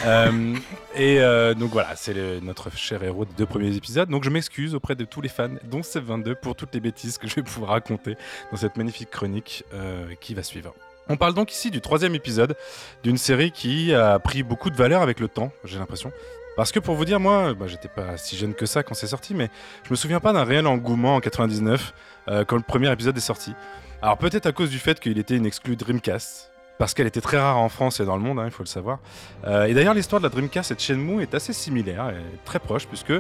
Euh, 0.06 0.56
et 0.96 1.20
euh, 1.22 1.54
donc 1.54 1.72
voilà, 1.72 1.96
c'est 1.96 2.14
le- 2.14 2.40
notre 2.40 2.76
cher 2.76 3.04
héros 3.04 3.26
des 3.26 3.34
deux 3.38 3.46
premiers 3.46 3.76
épisodes. 3.76 4.10
Donc 4.10 4.24
je 4.24 4.30
m'excuse 4.30 4.76
auprès 4.76 4.96
de 4.96 5.06
tous 5.06 5.22
les 5.22 5.30
fans, 5.30 5.50
dont 5.64 5.82
Seb22, 5.82 6.36
pour 6.36 6.56
toutes 6.56 6.74
les 6.74 6.80
bêtises 6.80 7.18
que 7.18 7.28
je 7.28 7.36
vais 7.36 7.44
pouvoir 7.44 7.72
raconter 7.72 8.16
dans 8.52 8.58
cette 8.58 8.76
magnifique 8.78 9.10
chronique 9.12 9.64
euh, 9.74 10.06
qui 10.20 10.34
va 10.34 10.44
suivre. 10.44 10.74
On 11.10 11.18
parle 11.18 11.34
donc 11.34 11.52
ici 11.52 11.72
du 11.72 11.82
troisième 11.82 12.16
épisode 12.16 12.56
d'une 13.04 13.18
série 13.18 13.52
qui 13.52 13.94
a 13.94 14.18
pris 14.20 14.44
beaucoup 14.44 14.70
de 14.70 14.76
valeur 14.76 15.02
avec 15.02 15.20
le 15.20 15.28
temps, 15.28 15.52
j'ai 15.66 15.78
l'impression. 15.78 16.12
Parce 16.56 16.72
que 16.72 16.80
pour 16.80 16.96
vous 16.96 17.06
dire, 17.06 17.20
moi, 17.20 17.54
bah, 17.54 17.68
j'étais 17.68 17.88
pas 17.88 18.18
si 18.18 18.38
jeune 18.38 18.54
que 18.54 18.66
ça 18.66 18.84
quand 18.84 18.94
c'est 18.94 19.08
sorti, 19.08 19.34
mais 19.34 19.50
je 19.84 19.90
me 19.90 19.96
souviens 19.96 20.20
pas 20.20 20.34
d'un 20.34 20.44
réel 20.44 20.68
engouement 20.68 21.16
en 21.16 21.20
99 21.20 21.94
euh, 22.28 22.44
quand 22.46 22.58
le 22.58 22.64
premier 22.64 22.92
épisode 22.92 23.16
est 23.18 23.22
sorti. 23.22 23.54
Alors 24.02 24.18
peut-être 24.18 24.46
à 24.46 24.52
cause 24.52 24.70
du 24.70 24.80
fait 24.80 25.00
qu'il 25.00 25.18
était 25.18 25.36
une 25.36 25.46
exclue 25.46 25.76
Dreamcast, 25.76 26.52
parce 26.78 26.94
qu'elle 26.94 27.08
était 27.08 27.22
très 27.22 27.38
rare 27.38 27.58
en 27.58 27.70
France 27.70 28.00
et 28.00 28.06
dans 28.06 28.18
le 28.18 28.24
monde, 28.24 28.40
hein, 28.40 28.46
il 28.46 28.52
faut 28.52 28.64
le 28.64 28.68
savoir. 28.68 29.00
Euh, 29.46 29.66
et 29.66 29.74
d'ailleurs, 29.74 29.94
l'histoire 29.94 30.20
de 30.20 30.26
la 30.26 30.30
Dreamcast 30.30 30.72
et 30.72 30.76
de 30.76 30.80
Shenmue 30.80 31.22
est 31.22 31.34
assez 31.34 31.54
similaire, 31.54 32.14
très 32.44 32.60
proche, 32.60 32.88
puisque 32.88 33.14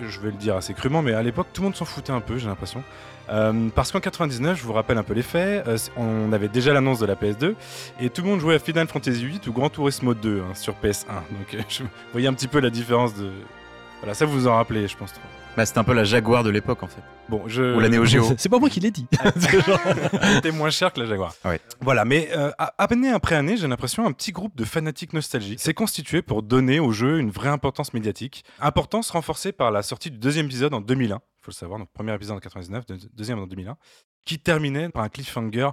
je 0.00 0.20
vais 0.20 0.30
le 0.30 0.36
dire 0.36 0.56
assez 0.56 0.74
crûment, 0.74 1.02
mais 1.02 1.14
à 1.14 1.22
l'époque, 1.22 1.48
tout 1.52 1.62
le 1.62 1.66
monde 1.66 1.76
s'en 1.76 1.84
foutait 1.84 2.12
un 2.12 2.20
peu, 2.20 2.38
j'ai 2.38 2.46
l'impression. 2.46 2.82
Euh, 3.30 3.68
parce 3.74 3.92
qu'en 3.92 4.00
99, 4.00 4.58
je 4.58 4.64
vous 4.64 4.72
rappelle 4.72 4.98
un 4.98 5.02
peu 5.02 5.14
les 5.14 5.22
faits, 5.22 5.66
euh, 5.66 5.76
on 5.96 6.32
avait 6.32 6.48
déjà 6.48 6.72
l'annonce 6.72 6.98
de 6.98 7.06
la 7.06 7.14
PS2 7.14 7.54
et 8.00 8.10
tout 8.10 8.22
le 8.22 8.28
monde 8.28 8.40
jouait 8.40 8.56
à 8.56 8.58
Final 8.58 8.88
Fantasy 8.88 9.26
VIII 9.26 9.40
ou 9.46 9.52
Gran 9.52 9.70
Turismo 9.70 10.14
2 10.14 10.40
hein, 10.40 10.54
sur 10.54 10.74
PS1. 10.74 11.06
Donc 11.06 11.54
euh, 11.54 11.60
je 11.68 11.82
vous 11.82 11.88
voyez 12.12 12.28
un 12.28 12.34
petit 12.34 12.48
peu 12.48 12.60
la 12.60 12.70
différence 12.70 13.14
de. 13.14 13.30
Voilà, 14.00 14.14
ça 14.14 14.26
vous 14.26 14.32
vous 14.32 14.48
en 14.48 14.56
rappelez, 14.56 14.88
je 14.88 14.96
pense. 14.96 15.12
trop. 15.12 15.22
Bah, 15.56 15.66
c'était 15.66 15.78
un 15.78 15.84
peu 15.84 15.92
la 15.92 16.04
Jaguar 16.04 16.42
de 16.44 16.50
l'époque 16.50 16.82
en 16.82 16.86
fait. 16.86 17.02
Bon, 17.28 17.42
je. 17.46 17.76
Ou 17.76 17.80
la 17.80 17.88
Neo 17.88 18.04
Geo. 18.04 18.24
C'est 18.38 18.48
pas 18.48 18.58
moi 18.58 18.70
qui 18.70 18.80
l'ai 18.80 18.90
dit. 18.90 19.06
C'était 20.34 20.50
moins 20.50 20.70
cher 20.70 20.92
que 20.92 21.00
la 21.00 21.06
Jaguar. 21.06 21.34
Ouais. 21.44 21.60
Voilà, 21.80 22.04
mais 22.04 22.30
euh, 22.34 22.50
année 22.78 23.10
après 23.10 23.34
année, 23.34 23.56
j'ai 23.56 23.68
l'impression 23.68 24.06
un 24.06 24.12
petit 24.12 24.32
groupe 24.32 24.56
de 24.56 24.64
fanatiques 24.64 25.12
nostalgiques 25.12 25.60
s'est 25.60 25.74
constitué 25.74 26.22
pour 26.22 26.42
donner 26.42 26.80
au 26.80 26.92
jeu 26.92 27.18
une 27.18 27.30
vraie 27.30 27.50
importance 27.50 27.92
médiatique. 27.92 28.44
Importance 28.60 29.10
renforcée 29.10 29.52
par 29.52 29.70
la 29.70 29.82
sortie 29.82 30.10
du 30.10 30.18
deuxième 30.18 30.46
épisode 30.46 30.74
en 30.74 30.80
2001. 30.80 31.20
Faut 31.42 31.50
le 31.50 31.54
savoir, 31.54 31.78
donc 31.78 31.90
premier 31.92 32.14
épisode 32.14 32.36
en 32.36 32.40
99, 32.40 32.86
deux- 32.86 32.98
deuxième 33.12 33.38
en 33.40 33.46
2001, 33.46 33.76
qui 34.24 34.38
terminait 34.38 34.88
par 34.88 35.02
un 35.02 35.08
cliffhanger. 35.08 35.70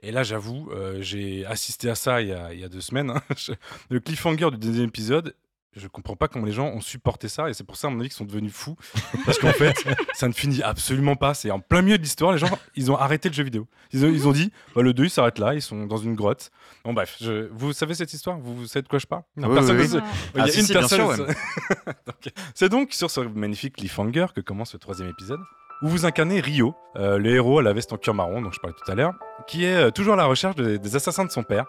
Et 0.00 0.12
là, 0.12 0.22
j'avoue, 0.22 0.70
euh, 0.70 1.02
j'ai 1.02 1.44
assisté 1.44 1.90
à 1.90 1.96
ça 1.96 2.22
il 2.22 2.28
y 2.28 2.32
a, 2.32 2.68
deux 2.68 2.80
semaines. 2.80 3.10
hein. 3.10 3.22
Le 3.90 3.98
cliffhanger 4.00 4.50
du 4.52 4.58
deuxième 4.58 4.86
épisode, 4.88 5.34
je 5.76 5.86
comprends 5.86 6.16
pas 6.16 6.26
comment 6.28 6.46
les 6.46 6.52
gens 6.52 6.66
ont 6.68 6.80
supporté 6.80 7.28
ça. 7.28 7.48
Et 7.48 7.54
c'est 7.54 7.64
pour 7.64 7.76
ça, 7.76 7.86
à 7.86 7.90
mon 7.90 8.00
avis, 8.00 8.08
qu'ils 8.08 8.16
sont 8.16 8.24
devenus 8.24 8.52
fous. 8.52 8.76
Parce 9.24 9.38
qu'en 9.38 9.52
fait, 9.52 9.76
ça 10.14 10.26
ne 10.26 10.32
finit 10.32 10.62
absolument 10.62 11.14
pas. 11.14 11.34
C'est 11.34 11.50
en 11.50 11.60
plein 11.60 11.82
milieu 11.82 11.98
de 11.98 12.02
l'histoire. 12.02 12.32
Les 12.32 12.38
gens, 12.38 12.48
ils 12.74 12.90
ont 12.90 12.96
arrêté 12.96 13.28
le 13.28 13.34
jeu 13.34 13.44
vidéo. 13.44 13.66
Ils 13.92 14.04
ont, 14.04 14.08
ils 14.08 14.26
ont 14.26 14.32
dit, 14.32 14.50
bah, 14.74 14.82
le 14.82 14.92
2, 14.92 15.04
il 15.04 15.10
s'arrête 15.10 15.38
là. 15.38 15.54
Ils 15.54 15.62
sont 15.62 15.86
dans 15.86 15.98
une 15.98 16.14
grotte. 16.14 16.50
Bon, 16.84 16.92
bref, 16.94 17.16
je- 17.20 17.48
vous 17.52 17.72
savez 17.72 17.94
cette 17.94 18.12
histoire? 18.12 18.38
Vous, 18.38 18.56
vous 18.56 18.66
savez 18.66 18.82
de 18.82 18.88
quoi 18.88 18.98
je 18.98 19.06
parle? 19.06 19.22
Oui, 19.36 19.44
Personne 19.54 19.76
oui, 19.76 19.82
ne 19.82 19.82
oui. 19.82 19.88
sait. 19.88 19.98
Il 20.34 20.38
y 20.38 20.40
a 20.40 20.44
Ah, 20.44 20.46
une 20.46 20.64
si, 20.64 20.72
personne. 20.72 21.20
ouais. 21.20 21.94
C'est 22.54 22.68
donc 22.68 22.92
sur 22.92 23.10
ce 23.10 23.20
magnifique 23.20 23.76
cliffhanger 23.76 24.26
que 24.34 24.40
commence 24.40 24.72
le 24.72 24.78
troisième 24.78 25.08
épisode, 25.08 25.40
où 25.82 25.88
vous 25.88 26.06
incarnez 26.06 26.40
Rio, 26.40 26.74
euh, 26.96 27.18
le 27.18 27.30
héros 27.34 27.60
à 27.60 27.62
la 27.62 27.72
veste 27.72 27.92
en 27.92 27.96
cuir 27.98 28.14
marron, 28.14 28.42
dont 28.42 28.50
je 28.50 28.58
parlais 28.58 28.74
tout 28.84 28.90
à 28.90 28.94
l'heure, 28.94 29.12
qui 29.46 29.64
est 29.64 29.74
euh, 29.76 29.90
toujours 29.90 30.14
à 30.14 30.16
la 30.16 30.24
recherche 30.24 30.56
de- 30.56 30.76
des 30.76 30.96
assassins 30.96 31.24
de 31.24 31.30
son 31.30 31.44
père. 31.44 31.66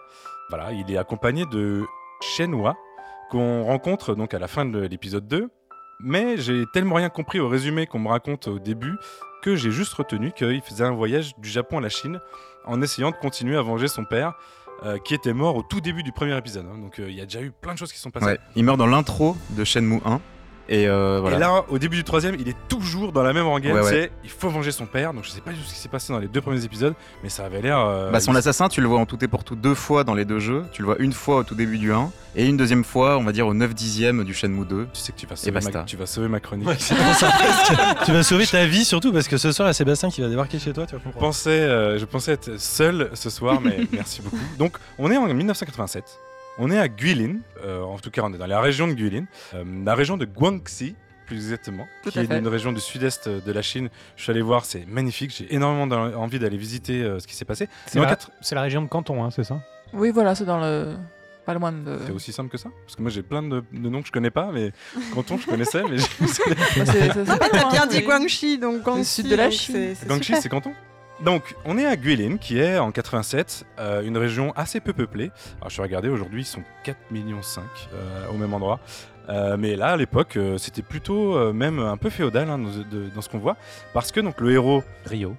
Voilà, 0.48 0.72
il 0.72 0.90
est 0.92 0.96
accompagné 0.98 1.44
de 1.46 1.84
Shenhua, 2.22 2.74
qu'on 3.30 3.64
rencontre 3.64 4.14
donc 4.14 4.34
à 4.34 4.38
la 4.38 4.48
fin 4.48 4.64
de 4.66 4.78
l'épisode 4.80 5.26
2. 5.28 5.48
Mais 6.02 6.36
j'ai 6.38 6.64
tellement 6.72 6.94
rien 6.96 7.10
compris 7.10 7.40
au 7.40 7.48
résumé 7.48 7.86
qu'on 7.86 7.98
me 7.98 8.08
raconte 8.08 8.48
au 8.48 8.58
début 8.58 8.94
que 9.42 9.54
j'ai 9.56 9.70
juste 9.70 9.92
retenu 9.94 10.32
qu'il 10.32 10.60
faisait 10.62 10.84
un 10.84 10.92
voyage 10.92 11.34
du 11.38 11.48
Japon 11.48 11.78
à 11.78 11.80
la 11.80 11.88
Chine 11.88 12.20
en 12.66 12.80
essayant 12.82 13.10
de 13.10 13.16
continuer 13.16 13.56
à 13.56 13.62
venger 13.62 13.88
son 13.88 14.04
père, 14.04 14.34
euh, 14.84 14.98
qui 14.98 15.14
était 15.14 15.32
mort 15.32 15.56
au 15.56 15.62
tout 15.62 15.80
début 15.80 16.02
du 16.02 16.12
premier 16.12 16.36
épisode. 16.36 16.66
hein. 16.72 16.78
Donc 16.78 16.98
euh, 16.98 17.08
il 17.10 17.14
y 17.16 17.20
a 17.20 17.24
déjà 17.24 17.40
eu 17.42 17.50
plein 17.50 17.72
de 17.74 17.78
choses 17.78 17.92
qui 17.92 17.98
sont 17.98 18.10
passées. 18.10 18.26
Il 18.56 18.64
meurt 18.64 18.78
dans 18.78 18.86
l'intro 18.86 19.36
de 19.50 19.64
Shenmue 19.64 20.00
1. 20.04 20.20
Et 20.72 20.88
euh, 20.88 21.18
voilà. 21.20 21.36
Et 21.36 21.40
là, 21.40 21.64
au 21.68 21.78
début 21.80 21.96
du 21.96 22.04
troisième, 22.04 22.36
il 22.38 22.48
est 22.48 22.56
toujours 22.68 23.10
dans 23.10 23.24
la 23.24 23.32
même 23.32 23.44
rengaine. 23.46 23.72
Ouais, 23.74 23.80
ouais. 23.80 23.90
C'est 23.90 24.12
il 24.22 24.30
faut 24.30 24.48
venger 24.50 24.70
son 24.70 24.86
père. 24.86 25.12
Donc 25.12 25.24
je 25.24 25.30
sais 25.30 25.40
pas 25.40 25.50
du 25.50 25.56
tout 25.58 25.64
ce 25.64 25.74
qui 25.74 25.80
s'est 25.80 25.88
passé 25.88 26.12
dans 26.12 26.20
les 26.20 26.28
deux 26.28 26.40
premiers 26.40 26.64
épisodes, 26.64 26.94
mais 27.24 27.28
ça 27.28 27.44
avait 27.44 27.60
l'air. 27.60 27.78
euh, 27.80 28.12
Bah, 28.12 28.20
son 28.20 28.32
il- 28.32 28.36
assassin, 28.38 28.68
tu 28.68 28.80
le 28.80 28.86
vois 28.86 29.00
en 29.00 29.04
tout 29.06 29.18
et 29.24 29.26
pour 29.26 29.42
tout 29.42 29.56
deux 29.56 29.74
fois 29.74 30.04
dans 30.04 30.14
les 30.14 30.24
deux 30.24 30.38
jeux. 30.38 30.64
Tu 30.72 30.82
le 30.82 30.86
vois 30.86 30.96
une 31.00 31.12
fois 31.12 31.38
au 31.38 31.42
tout 31.42 31.56
début 31.56 31.76
du 31.76 31.92
1 31.92 32.12
et 32.36 32.46
une 32.46 32.56
deuxième 32.56 32.84
fois, 32.84 33.18
on 33.18 33.24
va 33.24 33.32
dire, 33.32 33.48
au 33.48 33.52
9 33.54 33.74
dixième 33.74 34.22
du 34.22 34.32
Shenmue 34.32 34.64
2. 34.64 34.86
Tu 34.94 35.00
sais 35.00 35.10
que 35.10 35.18
tu 35.18 35.26
vas 35.26 35.34
sauver, 35.34 35.58
ma... 35.72 35.82
tu 35.82 35.96
vas 35.96 36.06
sauver 36.06 36.28
ma 36.28 36.38
chronique. 36.38 36.68
Ouais, 36.68 36.76
tu 38.04 38.12
vas 38.12 38.22
sauver 38.22 38.46
ta 38.46 38.64
vie 38.66 38.84
surtout 38.84 39.12
parce 39.12 39.26
que 39.26 39.38
ce 39.38 39.50
soir, 39.52 39.66
il 39.66 39.70
y 39.70 39.72
a 39.72 39.74
Sébastien 39.74 40.10
qui 40.10 40.20
va 40.20 40.28
débarquer 40.28 40.60
chez 40.60 40.72
toi, 40.72 40.86
tu 40.86 40.92
vas 40.94 40.98
Je 41.00 41.04
comprendre. 41.04 41.26
pensais, 41.26 41.50
euh, 41.50 41.98
je 41.98 42.04
pensais 42.04 42.32
être 42.32 42.58
seul 42.60 43.10
ce 43.14 43.28
soir, 43.28 43.60
mais 43.60 43.78
merci 43.92 44.22
beaucoup. 44.22 44.38
Donc, 44.58 44.76
on 44.98 45.10
est 45.10 45.16
en 45.16 45.26
1987. 45.26 46.04
On 46.58 46.70
est 46.70 46.78
à 46.78 46.88
Guilin. 46.88 47.36
euh, 47.64 47.82
en 47.82 47.98
tout 47.98 48.10
cas, 48.10 48.22
on 48.24 48.32
est 48.34 48.38
dans 48.38 48.46
la 48.46 48.60
région 48.60 48.86
de 48.88 48.92
Guilin, 48.94 49.24
euh, 49.54 49.64
la 49.84 49.94
région 49.94 50.16
de 50.16 50.24
Guangxi, 50.24 50.94
plus 51.26 51.36
exactement, 51.36 51.86
Tout 52.02 52.10
qui 52.10 52.18
est 52.18 52.24
fait. 52.24 52.38
une 52.38 52.48
région 52.48 52.72
du 52.72 52.80
sud-est 52.80 53.28
de 53.28 53.52
la 53.52 53.62
Chine. 53.62 53.88
Je 54.16 54.22
suis 54.24 54.30
allé 54.32 54.42
voir, 54.42 54.64
c'est 54.64 54.84
magnifique. 54.86 55.34
J'ai 55.36 55.54
énormément 55.54 55.94
envie 56.16 56.38
d'aller 56.38 56.56
visiter 56.56 57.02
euh, 57.02 57.18
ce 57.20 57.26
qui 57.26 57.34
s'est 57.36 57.44
passé. 57.44 57.68
C'est 57.86 58.00
la, 58.00 58.06
quatre- 58.06 58.30
c'est 58.40 58.54
la 58.54 58.62
région 58.62 58.82
de 58.82 58.88
Canton, 58.88 59.22
hein, 59.24 59.30
c'est 59.30 59.44
ça? 59.44 59.60
Oui, 59.92 60.10
voilà, 60.10 60.34
c'est 60.34 60.44
dans 60.44 60.60
le. 60.60 60.94
Pas 61.46 61.54
loin 61.54 61.72
de. 61.72 61.98
C'est 62.06 62.12
aussi 62.12 62.32
simple 62.32 62.50
que 62.50 62.58
ça? 62.58 62.68
Parce 62.84 62.96
que 62.96 63.02
moi 63.02 63.10
j'ai 63.10 63.22
plein 63.22 63.42
de, 63.42 63.64
de 63.72 63.88
noms 63.88 64.02
que 64.02 64.08
je 64.08 64.12
connais 64.12 64.30
pas, 64.30 64.50
mais 64.52 64.72
Canton 65.14 65.38
je 65.38 65.46
connaissais, 65.46 65.82
mais 65.88 65.96
je- 65.98 66.26
c'est- 66.26 67.70
bien 67.70 67.86
dit. 67.86 68.02
Guangxi, 68.02 68.58
donc 68.58 68.82
Guangxi. 68.82 69.04
sud 69.22 69.28
de 69.28 69.36
la 69.36 69.50
Chine. 69.50 69.74
c'est- 69.74 69.94
c'est 69.94 70.06
Guangxi 70.06 70.34
c'est 70.40 70.48
Canton? 70.50 70.72
Donc, 71.24 71.54
on 71.64 71.76
est 71.78 71.86
à 71.86 71.96
Guilin, 71.96 72.36
qui 72.38 72.58
est 72.58 72.78
en 72.78 72.90
87, 72.92 73.64
euh, 73.78 74.02
une 74.02 74.16
région 74.16 74.52
assez 74.56 74.80
peu 74.80 74.92
peuplée. 74.92 75.30
Alors, 75.58 75.68
je 75.68 75.74
suis 75.74 75.82
regardé, 75.82 76.08
aujourd'hui, 76.08 76.42
ils 76.42 76.46
sont 76.46 76.62
4,5 76.84 76.94
millions 77.10 77.40
euh, 77.94 78.28
au 78.30 78.34
même 78.34 78.54
endroit. 78.54 78.80
Euh, 79.28 79.56
mais 79.58 79.76
là, 79.76 79.88
à 79.92 79.96
l'époque, 79.96 80.36
euh, 80.36 80.58
c'était 80.58 80.82
plutôt 80.82 81.52
même 81.52 81.78
un 81.78 81.96
peu 81.96 82.10
féodal 82.10 82.48
hein, 82.50 82.58
dans, 82.58 82.70
de- 82.70 83.08
dans 83.14 83.20
ce 83.20 83.28
qu'on 83.28 83.38
voit. 83.38 83.56
Parce 83.92 84.12
que 84.12 84.20
donc, 84.20 84.40
le 84.40 84.52
héros, 84.52 84.82
Rio. 85.04 85.36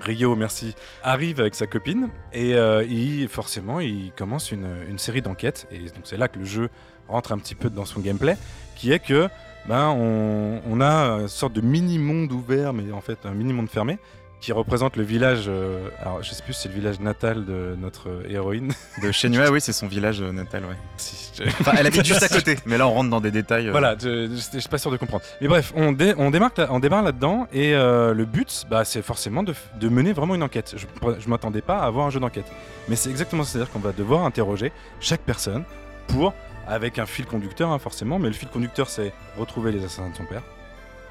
Rio, 0.00 0.36
merci, 0.36 0.74
arrive 1.02 1.40
avec 1.40 1.54
sa 1.54 1.66
copine 1.66 2.10
et 2.32 2.50
il, 2.88 3.26
forcément, 3.28 3.80
il 3.80 4.12
commence 4.16 4.52
une, 4.52 4.68
une 4.88 4.98
série 4.98 5.22
d'enquêtes. 5.22 5.66
Et 5.70 5.78
donc, 5.78 6.02
c'est 6.04 6.16
là 6.18 6.28
que 6.28 6.38
le 6.38 6.44
jeu 6.44 6.68
rentre 7.08 7.32
un 7.32 7.38
petit 7.38 7.54
peu 7.54 7.70
dans 7.70 7.84
son 7.86 8.00
gameplay, 8.00 8.36
qui 8.76 8.92
est 8.92 8.98
que 8.98 9.28
ben, 9.66 9.88
on, 9.96 10.60
on 10.68 10.80
a 10.82 11.20
une 11.20 11.28
sorte 11.28 11.54
de 11.54 11.62
mini-monde 11.62 12.32
ouvert, 12.32 12.74
mais 12.74 12.92
en 12.92 13.00
fait 13.00 13.18
un 13.24 13.30
mini-monde 13.32 13.68
fermé, 13.70 13.98
qui 14.44 14.52
représente 14.52 14.96
le 14.96 15.04
village. 15.04 15.44
euh, 15.48 15.88
alors, 16.02 16.22
je 16.22 16.34
sais 16.34 16.42
plus 16.42 16.52
si 16.52 16.62
c'est 16.62 16.68
le 16.68 16.74
village 16.74 17.00
natal 17.00 17.46
de 17.46 17.74
notre 17.80 18.10
euh, 18.10 18.22
héroïne. 18.28 18.72
De 19.02 19.10
Shenmue, 19.10 19.48
oui, 19.50 19.60
c'est 19.60 19.72
son 19.72 19.86
village 19.86 20.20
euh, 20.20 20.32
natal, 20.32 20.64
ouais. 20.66 20.76
Si, 20.98 21.32
je- 21.42 21.44
Enfin, 21.60 21.72
elle 21.78 21.86
habite 21.86 22.04
juste 22.04 22.22
à 22.22 22.28
côté, 22.28 22.56
mais 22.66 22.76
là 22.76 22.86
on 22.86 22.92
rentre 22.92 23.08
dans 23.08 23.22
des 23.22 23.30
détails. 23.30 23.68
euh, 23.68 23.70
Voilà, 23.70 23.96
je, 23.98 24.26
je, 24.28 24.34
je 24.52 24.58
suis 24.58 24.68
pas 24.68 24.76
sûr 24.76 24.90
de 24.90 24.98
comprendre. 24.98 25.24
Mais 25.40 25.48
bref, 25.48 25.72
on, 25.74 25.92
dé- 25.92 26.12
on, 26.18 26.30
démarre, 26.30 26.50
là- 26.58 26.66
on 26.70 26.78
démarre 26.78 27.02
là-dedans 27.02 27.46
et 27.54 27.74
euh, 27.74 28.12
le 28.12 28.26
but, 28.26 28.64
bah, 28.68 28.84
c'est 28.84 29.00
forcément 29.00 29.42
de, 29.42 29.52
f- 29.54 29.78
de 29.80 29.88
mener 29.88 30.12
vraiment 30.12 30.34
une 30.34 30.42
enquête. 30.42 30.74
Je 30.76 30.86
ne 31.06 31.30
m'attendais 31.30 31.62
pas 31.62 31.78
à 31.78 31.86
avoir 31.86 32.06
un 32.06 32.10
jeu 32.10 32.20
d'enquête. 32.20 32.46
Mais 32.88 32.96
c'est 32.96 33.08
exactement 33.10 33.44
ça, 33.44 33.52
c'est-à-dire 33.52 33.72
qu'on 33.72 33.78
va 33.78 33.92
devoir 33.92 34.24
interroger 34.24 34.72
chaque 35.00 35.22
personne 35.22 35.64
pour, 36.08 36.34
avec 36.68 36.98
un 36.98 37.06
fil 37.06 37.24
conducteur 37.24 37.70
hein, 37.70 37.78
forcément, 37.78 38.18
mais 38.18 38.28
le 38.28 38.34
fil 38.34 38.48
conducteur 38.48 38.90
c'est 38.90 39.12
retrouver 39.38 39.72
les 39.72 39.78
assassins 39.84 40.10
de 40.10 40.16
son 40.16 40.24
père. 40.26 40.42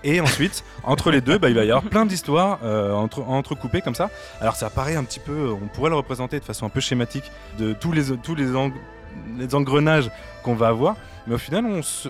Et 0.03 0.19
ensuite, 0.19 0.63
entre 0.83 1.11
les 1.11 1.21
deux, 1.21 1.37
bah, 1.37 1.49
il 1.49 1.55
va 1.55 1.63
y 1.63 1.71
avoir 1.71 1.83
plein 1.83 2.05
d'histoires 2.05 2.59
euh, 2.63 2.93
entre, 2.93 3.21
entrecoupées 3.21 3.81
comme 3.81 3.95
ça. 3.95 4.09
Alors 4.41 4.55
ça 4.55 4.69
paraît 4.69 4.95
un 4.95 5.03
petit 5.03 5.19
peu, 5.19 5.51
on 5.51 5.67
pourrait 5.67 5.89
le 5.89 5.95
représenter 5.95 6.39
de 6.39 6.45
façon 6.45 6.65
un 6.65 6.69
peu 6.69 6.81
schématique 6.81 7.31
de 7.57 7.73
tous 7.73 7.91
les, 7.91 8.17
tous 8.17 8.35
les 8.35 9.55
engrenages 9.55 10.11
qu'on 10.43 10.55
va 10.55 10.67
avoir. 10.67 10.95
Mais 11.25 11.35
au 11.35 11.37
final, 11.37 11.65
on 11.65 11.81
se- 11.81 12.09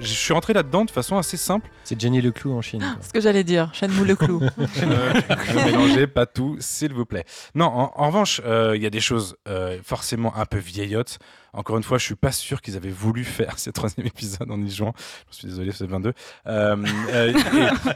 je 0.00 0.06
suis 0.06 0.32
rentré 0.32 0.52
là-dedans 0.52 0.84
de 0.84 0.90
façon 0.90 1.18
assez 1.18 1.36
simple. 1.36 1.68
C'est 1.84 2.00
Jenny 2.00 2.20
Leclou 2.20 2.52
en 2.56 2.62
Chine. 2.62 2.78
quoi. 2.80 3.02
Ce 3.02 3.12
que 3.12 3.20
j'allais 3.20 3.42
dire, 3.44 3.70
Shenmue 3.74 4.04
le 4.04 4.14
clou. 4.16 4.40
Euh, 4.42 5.12
ne 5.54 5.64
mélangez 5.64 6.06
pas 6.06 6.26
tout, 6.26 6.56
s'il 6.60 6.92
vous 6.92 7.04
plaît. 7.04 7.24
Non, 7.56 7.66
en, 7.66 7.92
en 7.96 8.06
revanche, 8.06 8.40
euh, 8.44 8.76
il 8.76 8.82
y 8.82 8.86
a 8.86 8.90
des 8.90 9.00
choses 9.00 9.36
euh, 9.48 9.78
forcément 9.84 10.36
un 10.36 10.46
peu 10.46 10.58
vieillottes. 10.58 11.18
Encore 11.54 11.76
une 11.76 11.82
fois, 11.82 11.98
je 11.98 12.04
suis 12.04 12.14
pas 12.14 12.32
sûr 12.32 12.62
qu'ils 12.62 12.76
avaient 12.76 12.88
voulu 12.88 13.24
faire 13.24 13.58
ce 13.58 13.68
troisième 13.70 14.06
épisode 14.06 14.50
en 14.50 14.60
y 14.62 14.70
jouant. 14.70 14.94
Je 15.30 15.36
suis 15.36 15.48
désolé, 15.48 15.72
c'est 15.72 15.84
le 15.84 15.90
22. 15.90 16.12
Euh, 16.46 16.76
euh, 17.10 17.32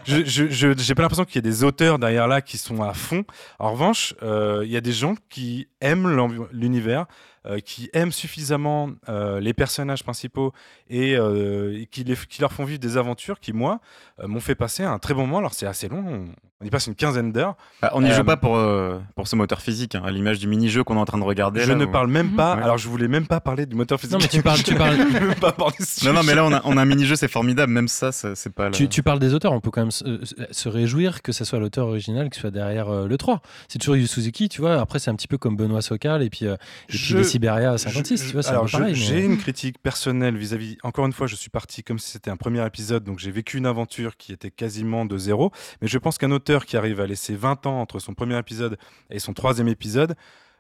je 0.05 0.25
je- 0.25 0.49
je- 0.49 0.77
j'ai 0.77 0.95
pas 0.95 1.03
l'impression 1.03 1.25
qu'il 1.25 1.37
y 1.37 1.39
ait 1.39 1.43
des 1.51 1.63
auteurs 1.65 1.99
derrière 1.99 2.27
là 2.29 2.41
qui 2.43 2.59
sont 2.59 2.83
à 2.83 2.93
fond. 2.93 3.25
En 3.59 3.71
revanche, 3.73 4.15
euh, 4.23 4.63
il 4.65 4.71
y 4.73 4.77
a 4.77 4.81
des 4.83 4.93
gens 4.93 5.15
qui 5.31 5.69
aiment 5.81 6.09
l'univers, 6.53 7.07
euh, 7.47 7.61
qui 7.61 7.89
aiment 7.93 8.13
suffisamment 8.13 8.91
euh, 9.09 9.41
les 9.41 9.55
personnages 9.55 10.03
principaux 10.03 10.53
et, 10.91 11.17
euh, 11.17 11.81
et 11.81 11.87
qui, 11.87 12.05
les- 12.05 12.17
qui 12.29 12.41
leur 12.41 12.53
font 12.53 12.65
vivre 12.65 12.79
des 12.81 12.97
aventures 12.97 13.41
qui, 13.41 13.53
moi, 13.53 13.81
euh, 14.21 14.27
m'ont 14.29 14.41
fait 14.41 14.55
passer 14.55 14.83
un 14.85 14.99
très 14.99 15.15
bon 15.15 15.23
moment. 15.27 15.39
Alors, 15.39 15.55
c'est 15.55 15.67
assez 15.67 15.89
long. 15.89 16.05
On, 16.07 16.25
on 16.63 16.65
y 16.65 16.71
passe 16.71 16.87
une 16.87 16.95
quinzaine 16.95 17.33
d'heures. 17.33 17.55
Ah, 17.83 17.91
on 17.95 18.01
n'y 18.01 18.11
Euh, 18.11 18.15
joue 18.15 18.25
pas 18.25 18.39
pour, 18.39 18.57
euh, 18.57 18.99
pour 19.15 19.29
ce 19.29 19.37
moteur 19.37 19.61
physique, 19.61 19.95
hein, 19.95 20.03
à 20.07 20.11
l'image 20.11 20.39
du 20.39 20.47
mini-jeu 20.49 20.85
qu'on 20.85 20.97
est 20.97 21.01
en 21.01 21.05
train 21.05 21.19
de 21.19 21.23
regarder. 21.25 21.61
Je 21.61 21.69
là, 21.71 21.75
ne 21.75 21.85
parle 21.85 22.09
même 22.09 22.35
pas. 22.35 22.57
Ouais. 22.57 22.63
Alors, 22.63 22.79
je 22.79 22.89
voulais 22.89 23.09
même 23.09 23.27
pas 23.27 23.41
parler 23.41 23.67
du 23.67 23.77
moteur 23.77 24.01
physique. 24.01 24.15
Non, 24.15 24.19
mais 24.23 24.29
tu 24.29 24.43
parles, 24.43 24.63
tu 24.63 24.75
parles, 24.75 24.97
même 24.97 25.35
pas 25.35 25.53
parler 25.53 25.75
de 25.79 25.85
ce 25.85 26.07
Non, 26.07 26.15
non, 26.15 26.23
mais 26.23 26.35
là 26.35 26.45
on 26.47 26.53
a, 26.53 26.63
on 26.65 26.77
a 26.79 26.83
un 26.83 26.85
mini-jeu, 26.87 27.15
c'est 27.17 27.29
formidable, 27.29 27.73
même 27.73 27.89
ça, 27.89 28.11
c'est 28.11 28.51
pas. 28.55 28.71
tu, 28.71 28.89
tu 28.89 29.03
parles 29.03 29.19
des 29.19 29.35
auteurs, 29.35 29.53
on 29.53 29.61
peut 29.61 29.71
quand 29.71 29.83
même 29.83 29.91
se, 29.91 30.21
se 30.51 30.69
réjouir 30.71 31.21
que 31.21 31.33
ce 31.33 31.45
soit 31.45 31.59
l'auteur 31.59 31.89
original 31.89 32.31
qui 32.31 32.41
soit 32.41 32.51
derrière 32.51 32.89
euh, 32.89 33.07
le 33.07 33.19
3. 33.19 33.43
C'est 33.69 33.79
toujours 33.79 33.97
Yu 33.97 34.07
Suzuki, 34.07 34.49
tu 34.49 34.63
vois. 34.63 34.81
Après, 34.81 34.99
c'est 34.99 35.11
un 35.11 35.15
petit 35.15 35.29
peu 35.29 35.37
comme 35.37 35.57
Benoît 35.57 35.83
Sokal 35.83 36.23
et 36.23 36.31
puis, 36.31 36.47
euh, 36.47 36.57
Je- 36.89 37.19
Siberia 37.37 37.73
à 37.73 37.79
56, 37.79 38.17
Je- 38.23 38.27
tu 38.29 38.33
vois. 38.33 38.43
C'est 38.43 38.49
un 38.51 38.53
alors, 38.53 38.69
mais- 38.81 38.95
j'ai 38.95 39.25
une 39.25 39.37
critique 39.39 39.79
personnelle 39.83 40.37
vis-à-vis. 40.37 40.79
Encore 40.83 41.05
une 41.07 41.13
fois, 41.13 41.27
je 41.27 41.37
suis 41.37 41.51
parti 41.51 41.83
comme 41.83 41.99
si 41.99 42.11
c'était 42.11 42.31
un 42.31 42.37
premier 42.37 42.65
épisode, 42.67 43.05
donc 43.05 43.19
j'ai 43.19 43.31
vécu 43.31 43.59
une 43.59 43.67
aventure 43.67 44.17
qui 44.17 44.33
était 44.33 44.51
quasiment 44.51 45.05
de 45.05 45.19
zéro. 45.19 45.53
Mais 45.83 45.89
je 45.89 45.99
pense 45.99 46.17
qu'un 46.19 46.31
auteur 46.31 46.65
qui 46.67 46.77
arrive 46.77 47.01
à 47.01 47.07
laisser 47.07 47.35
20 47.37 47.67
ans 47.67 47.81
entre 47.81 47.99
son 47.99 48.15
premier 48.15 48.39
épisode 48.39 48.79
et 49.11 49.19
son 49.19 49.35
troisième 49.35 49.69
épisode, 49.69 50.15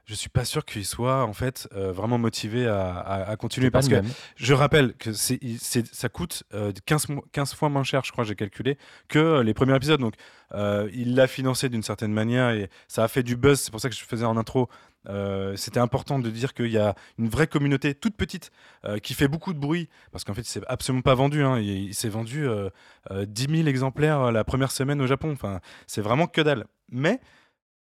je 0.07 0.15
suis 0.15 0.29
pas 0.29 0.45
sûr 0.45 0.65
qu'il 0.65 0.85
soit 0.85 1.25
en 1.25 1.33
fait 1.33 1.69
euh, 1.75 1.93
vraiment 1.93 2.17
motivé 2.19 2.67
à, 2.67 2.91
à- 2.99 3.31
à 3.31 3.37
continuer 3.37 3.67
C'est 3.67 3.71
parce 3.73 3.89
que 3.89 3.95
je 4.37 4.55
rappelle 4.55 4.95
que 4.95 5.13
c'est, 5.13 5.39
c'est- 5.59 5.93
ça 5.95 6.09
coûte 6.09 6.45
euh, 6.55 6.73
15, 6.87 7.09
mo- 7.11 7.25
15 7.33 7.55
fois 7.55 7.69
moins 7.69 7.85
cher, 7.85 8.03
je 8.05 8.13
crois, 8.13 8.25
j'ai 8.25 8.37
calculé, 8.37 8.79
que 9.09 9.19
euh, 9.19 9.43
les 9.43 9.53
premiers 9.53 9.75
épisodes. 9.77 10.01
Donc, 10.01 10.15
euh, 10.55 10.89
il 10.95 11.17
l'a 11.17 11.27
financé 11.27 11.69
d'une 11.69 11.83
certaine 11.83 12.13
manière 12.13 12.51
et 12.51 12.71
ça 12.89 13.03
a 13.05 13.09
fait 13.09 13.23
du 13.25 13.37
buzz. 13.37 13.59
C'est 13.61 13.71
pour 13.73 13.81
ça 13.81 13.89
que 13.89 13.95
je 13.97 14.05
faisais 14.05 14.25
en 14.25 14.37
intro. 14.37 14.69
euh, 15.09 15.55
c'était 15.57 15.81
important 15.81 16.19
de 16.21 16.31
dire 16.31 16.53
qu'il 16.55 16.71
y 16.71 16.79
a 16.79 16.95
une 17.19 17.29
vraie 17.29 17.47
communauté 17.49 17.95
toute 17.95 18.17
petite 18.17 18.51
euh, 18.85 18.99
qui 18.99 19.15
fait 19.15 19.29
beaucoup 19.29 19.53
de 19.55 19.59
bruit 19.59 19.89
parce 20.13 20.23
qu'en 20.25 20.35
fait, 20.35 20.43
il 20.43 20.45
s'est 20.49 20.63
absolument 20.69 21.03
pas 21.03 21.15
vendu. 21.15 21.43
hein. 21.43 21.59
Il, 21.59 21.69
il 21.89 21.95
s'est 21.95 22.09
vendu 22.09 22.47
euh, 22.47 22.71
euh, 23.11 23.25
10 23.27 23.47
000 23.57 23.69
exemplaires 23.69 24.21
euh, 24.21 24.31
la 24.33 24.45
première 24.45 24.71
semaine 24.71 25.01
au 25.01 25.07
Japon. 25.09 25.33
Enfin, 25.33 25.61
c'est 25.89 26.01
vraiment 26.01 26.27
que 26.29 26.41
dalle. 26.41 26.65
Mais 26.91 27.21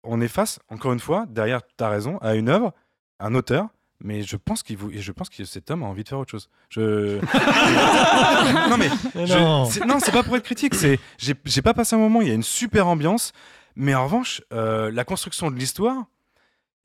on 0.08 0.20
est 0.20 0.28
face, 0.28 0.58
encore 0.70 0.92
une 0.92 1.00
fois, 1.00 1.26
derrière, 1.28 1.60
tu 1.76 1.84
as 1.84 1.88
raison, 1.88 2.18
à 2.18 2.34
une 2.34 2.48
œuvre, 2.48 2.72
un 3.20 3.34
auteur. 3.34 3.68
Mais 4.04 4.22
je 4.22 4.36
pense 4.36 4.62
qu'il 4.62 4.76
vous, 4.76 4.90
et 4.90 4.98
je 4.98 5.10
pense 5.10 5.30
que 5.30 5.42
cet 5.46 5.70
homme 5.70 5.82
a 5.82 5.86
envie 5.86 6.04
de 6.04 6.08
faire 6.10 6.18
autre 6.18 6.30
chose. 6.30 6.50
Je... 6.68 7.18
non 8.70 8.76
mais 8.76 8.90
je- 9.26 9.38
Non. 9.38 9.64
c'est- 10.00 10.12
pas 10.12 10.22
pour 10.22 10.36
être 10.36 10.44
critique. 10.44 10.74
C'est, 10.74 10.98
j'ai, 11.18 11.34
j'ai 11.46 11.62
pas 11.62 11.72
passé 11.74 11.96
un 11.96 11.98
moment. 11.98 12.20
Il 12.20 12.28
y 12.28 12.30
a 12.30 12.34
une 12.34 12.42
super 12.42 12.86
ambiance, 12.88 13.32
mais 13.74 13.94
en 13.94 14.04
revanche, 14.04 14.42
euh, 14.52 14.90
la 14.92 15.04
construction 15.04 15.50
de 15.50 15.56
l'histoire, 15.56 16.04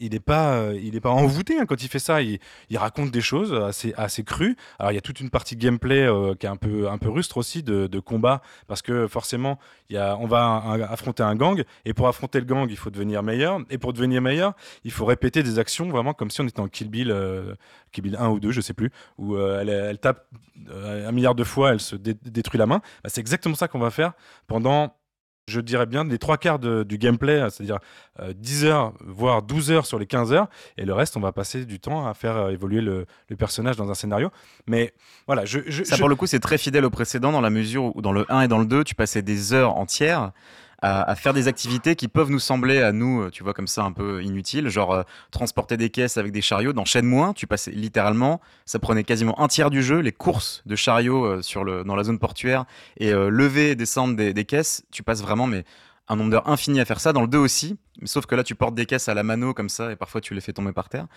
il 0.02 0.16
est 0.16 0.20
pas, 0.20 0.56
euh, 0.56 0.80
il 0.82 0.96
est 0.96 1.00
pas 1.00 1.12
envoûté 1.12 1.60
hein, 1.60 1.66
quand 1.66 1.82
il 1.82 1.88
fait 1.88 2.00
ça. 2.00 2.22
Il, 2.22 2.40
raconte 2.76 3.12
des 3.12 3.22
choses 3.22 3.54
assez, 3.54 3.94
assez 3.96 4.24
crues. 4.24 4.58
Alors 4.80 4.92
il 4.92 4.96
y 4.96 4.98
a 4.98 5.02
toute 5.02 5.20
une 5.20 5.30
partie 5.30 5.56
gameplay 5.56 6.02
euh, 6.02 6.34
qui 6.34 6.48
est 6.48 6.50
un 6.50 6.56
peu, 6.56 6.90
un 6.90 6.98
peu 6.98 7.10
rustre 7.10 7.38
aussi 7.38 7.62
de, 7.62 7.86
de 7.88 8.00
combat, 8.00 8.42
parce 8.68 8.82
que 8.82 9.08
forcément, 9.08 9.60
il 9.90 9.96
y 9.96 10.00
a, 10.00 10.18
on 10.18 10.26
va 10.26 10.64
affronter 10.90 11.22
un 11.22 11.36
gang, 11.36 11.64
et 11.86 11.94
pour 11.94 12.08
affronter 12.08 12.40
le 12.40 12.46
gang, 12.46 12.68
il 12.70 12.78
faut 12.78 12.90
devenir 12.90 13.22
meilleur, 13.22 13.60
et 13.70 13.78
pour 13.78 13.94
devenir 13.94 14.22
meilleur, 14.22 14.56
il 14.84 14.92
faut 14.92 15.06
répéter 15.06 15.44
des 15.44 15.60
actions 15.60 15.88
vraiment 15.90 16.14
comme 16.14 16.32
si 16.32 16.42
on 16.42 16.48
était 16.48 16.60
en 16.60 16.68
Kill 16.68 16.90
Bill, 16.90 17.12
euh, 17.12 17.54
Kill 17.92 18.04
Bill 18.04 18.16
1 18.20 18.30
ou 18.30 18.40
2, 18.40 18.52
je 18.52 18.62
sais 18.62 18.74
plus, 18.74 18.90
où 19.20 19.38
elle, 19.38 20.00
tape 20.00 20.26
un 20.72 21.12
milliard 21.12 21.36
de 21.36 21.44
fois, 21.44 21.72
elle 21.74 21.80
se 21.80 21.96
dé- 21.96 22.16
détruit 22.24 22.58
la 22.58 22.66
main. 22.66 22.82
Bah, 23.04 23.10
c'est 23.10 23.22
exactement 23.22 23.56
ça 23.56 23.68
qu'on 23.68 23.80
va 23.80 23.92
faire 23.92 24.14
pendant, 24.48 24.96
je 25.52 25.62
dirais 25.62 25.86
bien, 25.86 26.04
les 26.04 26.18
trois 26.18 26.38
quarts 26.38 26.58
de- 26.60 26.84
du 26.84 26.98
gameplay, 26.98 27.48
c'est-à-dire 27.50 27.78
euh, 28.20 28.34
10 28.36 28.66
heures, 28.66 28.94
voire 29.06 29.42
12 29.44 29.70
heures 29.72 29.86
sur 29.86 30.00
les 30.00 30.06
15 30.08 30.32
heures, 30.34 30.48
et 30.78 30.86
le 30.86 30.94
reste, 30.94 31.18
on 31.18 31.20
va 31.20 31.32
passer 31.32 31.66
du 31.66 31.80
temps 31.80 32.08
à 32.08 32.14
faire 32.14 32.36
euh, 32.38 32.50
évoluer 32.52 32.82
le, 32.82 33.06
le 33.30 33.36
personnage 33.36 33.76
dans 33.76 33.90
un 33.92 33.94
scénario. 33.96 34.30
Mais 34.68 34.94
voilà, 35.28 35.46
je. 35.46 35.60
je- 35.68 35.84
Ça, 35.84 35.96
je- 35.96 36.00
pour 36.02 36.10
le 36.10 36.16
coup, 36.16 36.26
c'est 36.28 36.40
très 36.40 36.58
fidèle 36.58 36.86
au 36.86 36.90
précédent 36.90 37.32
dans 37.32 37.42
la 37.42 37.50
mesure 37.50 37.96
où 37.96 38.02
dans 38.02 38.14
le 38.14 38.26
1 38.32 38.42
et 38.42 38.48
dans 38.48 38.60
le 38.60 38.66
2, 38.66 38.84
tu 38.84 38.96
passais 38.96 39.22
des 39.22 39.54
heures 39.54 39.76
entières 39.78 40.32
à, 40.82 41.10
à 41.10 41.16
faire 41.16 41.34
des 41.34 41.48
activités 41.48 41.96
qui 41.96 42.08
peuvent 42.08 42.30
nous 42.30 42.40
sembler 42.40 42.82
à 42.82 42.92
nous, 42.92 43.24
euh, 43.24 43.30
tu 43.30 43.44
vois, 43.44 43.54
comme 43.54 43.68
ça 43.68 43.84
un 43.84 43.92
peu 43.92 44.24
inutiles, 44.24 44.70
genre 44.70 44.94
euh, 44.94 45.04
transporter 45.32 45.78
des 45.78 45.90
caisses 45.90 46.18
avec 46.18 46.32
des 46.32 46.42
chariots. 46.42 46.74
Dans 46.74 46.86
Shenmue 46.86 47.22
1, 47.22 47.34
tu 47.34 47.48
passais 47.48 47.72
littéralement, 47.72 48.42
ça 48.66 48.80
prenait 48.80 49.04
quasiment 49.04 49.40
un 49.40 49.48
tiers 49.48 49.70
du 49.70 49.84
jeu, 49.84 50.00
les 50.00 50.12
courses 50.12 50.64
de 50.66 50.76
chariots 50.76 51.26
euh, 51.26 51.42
sur 51.42 51.64
le, 51.64 51.84
dans 51.84 51.96
la 51.96 52.04
zone 52.04 52.20
portuaire 52.20 52.66
et 52.98 53.12
lever 53.12 53.72
et 53.72 53.76
descendre 53.76 54.16
des, 54.16 54.34
des 54.34 54.46
caisses, 54.46 54.84
tu 54.92 55.04
passes 55.04 55.22
vraiment 55.22 55.48
mais 55.48 55.64
un 56.12 56.16
nombre 56.18 56.32
d'heures 56.32 56.48
infini 56.50 56.80
à 56.80 56.86
faire 56.86 57.00
ça. 57.00 57.14
Dans 57.14 57.22
le 57.22 57.28
2 57.28 57.38
aussi, 57.38 57.78
mais 58.02 58.08
sauf 58.08 58.26
que 58.26 58.36
là, 58.36 58.44
tu 58.44 58.56
portes 58.56 58.76
des 58.76 58.86
caisses 58.86 59.08
à 59.10 59.14
la 59.14 59.24
mano 59.24 59.54
comme 59.54 59.70
ça 59.70 59.92
et 59.92 59.96
parfois 59.96 60.22
tu 60.22 60.34
les 60.34 60.42
fais 60.42 60.54
tomber 60.54 60.72
par 60.74 60.90
terre. 60.90 61.08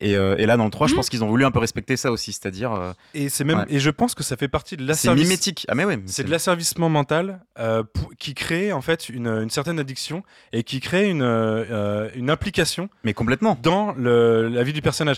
Et, 0.00 0.16
euh, 0.16 0.36
et 0.38 0.46
là, 0.46 0.56
dans 0.56 0.64
le 0.64 0.70
3, 0.70 0.86
je 0.86 0.94
pense 0.94 1.08
qu'ils 1.08 1.22
ont 1.24 1.28
voulu 1.28 1.44
un 1.44 1.50
peu 1.50 1.58
respecter 1.58 1.96
ça 1.96 2.10
aussi, 2.12 2.32
c'est-à-dire 2.32 2.72
euh, 2.72 2.92
Et, 3.14 3.28
c'est 3.28 3.44
même, 3.44 3.58
Ouais. 3.58 3.64
et 3.68 3.78
je 3.80 3.90
pense 3.90 4.14
que 4.14 4.22
ça 4.22 4.36
fait 4.36 4.48
partie 4.48 4.76
de 4.76 4.82
c'est 4.82 4.88
l'asservice- 4.88 5.22
mimétique. 5.24 5.66
Ah 5.68 5.74
mais 5.74 5.84
ouais, 5.84 5.98
C'est 6.06 6.24
de 6.24 6.30
l'asservissement 6.30 6.88
mental 6.88 7.40
euh, 7.58 7.82
pour- 7.84 8.10
qui 8.18 8.34
crée 8.34 8.72
en 8.72 8.80
fait 8.82 9.08
une, 9.08 9.26
une 9.28 9.50
certaine 9.50 9.78
addiction 9.80 10.22
et 10.52 10.62
qui 10.62 10.80
crée 10.80 11.08
une, 11.08 11.22
euh, 11.22 12.08
une 12.14 12.30
implication 12.30 12.88
Mais 13.04 13.14
complètement. 13.14 13.58
dans 13.62 13.92
le- 13.92 14.48
la 14.48 14.62
vie 14.62 14.72
du 14.72 14.82
personnage. 14.82 15.16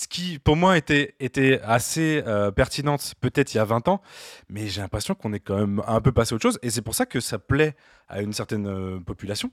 Ce 0.00 0.08
qui- 0.08 0.38
pour 0.38 0.56
moi, 0.56 0.78
était, 0.78 1.14
était 1.20 1.60
assez 1.62 2.22
euh, 2.26 2.50
pertinente 2.50 3.12
peut-être 3.20 3.52
il 3.52 3.58
y 3.58 3.60
a 3.60 3.66
20 3.66 3.86
ans, 3.88 4.00
mais 4.48 4.66
j'ai 4.66 4.80
l'impression 4.80 5.14
qu'on 5.14 5.34
est 5.34 5.40
quand 5.40 5.58
même 5.58 5.82
un 5.86 6.00
peu 6.00 6.10
passé 6.10 6.32
à 6.32 6.36
autre 6.36 6.42
chose, 6.42 6.58
et 6.62 6.70
c'est 6.70 6.80
pour 6.80 6.94
ça 6.94 7.04
que 7.04 7.20
ça 7.20 7.38
plaît 7.38 7.74
à 8.08 8.22
une 8.22 8.32
certaine 8.32 8.66
euh, 8.66 8.98
population. 8.98 9.50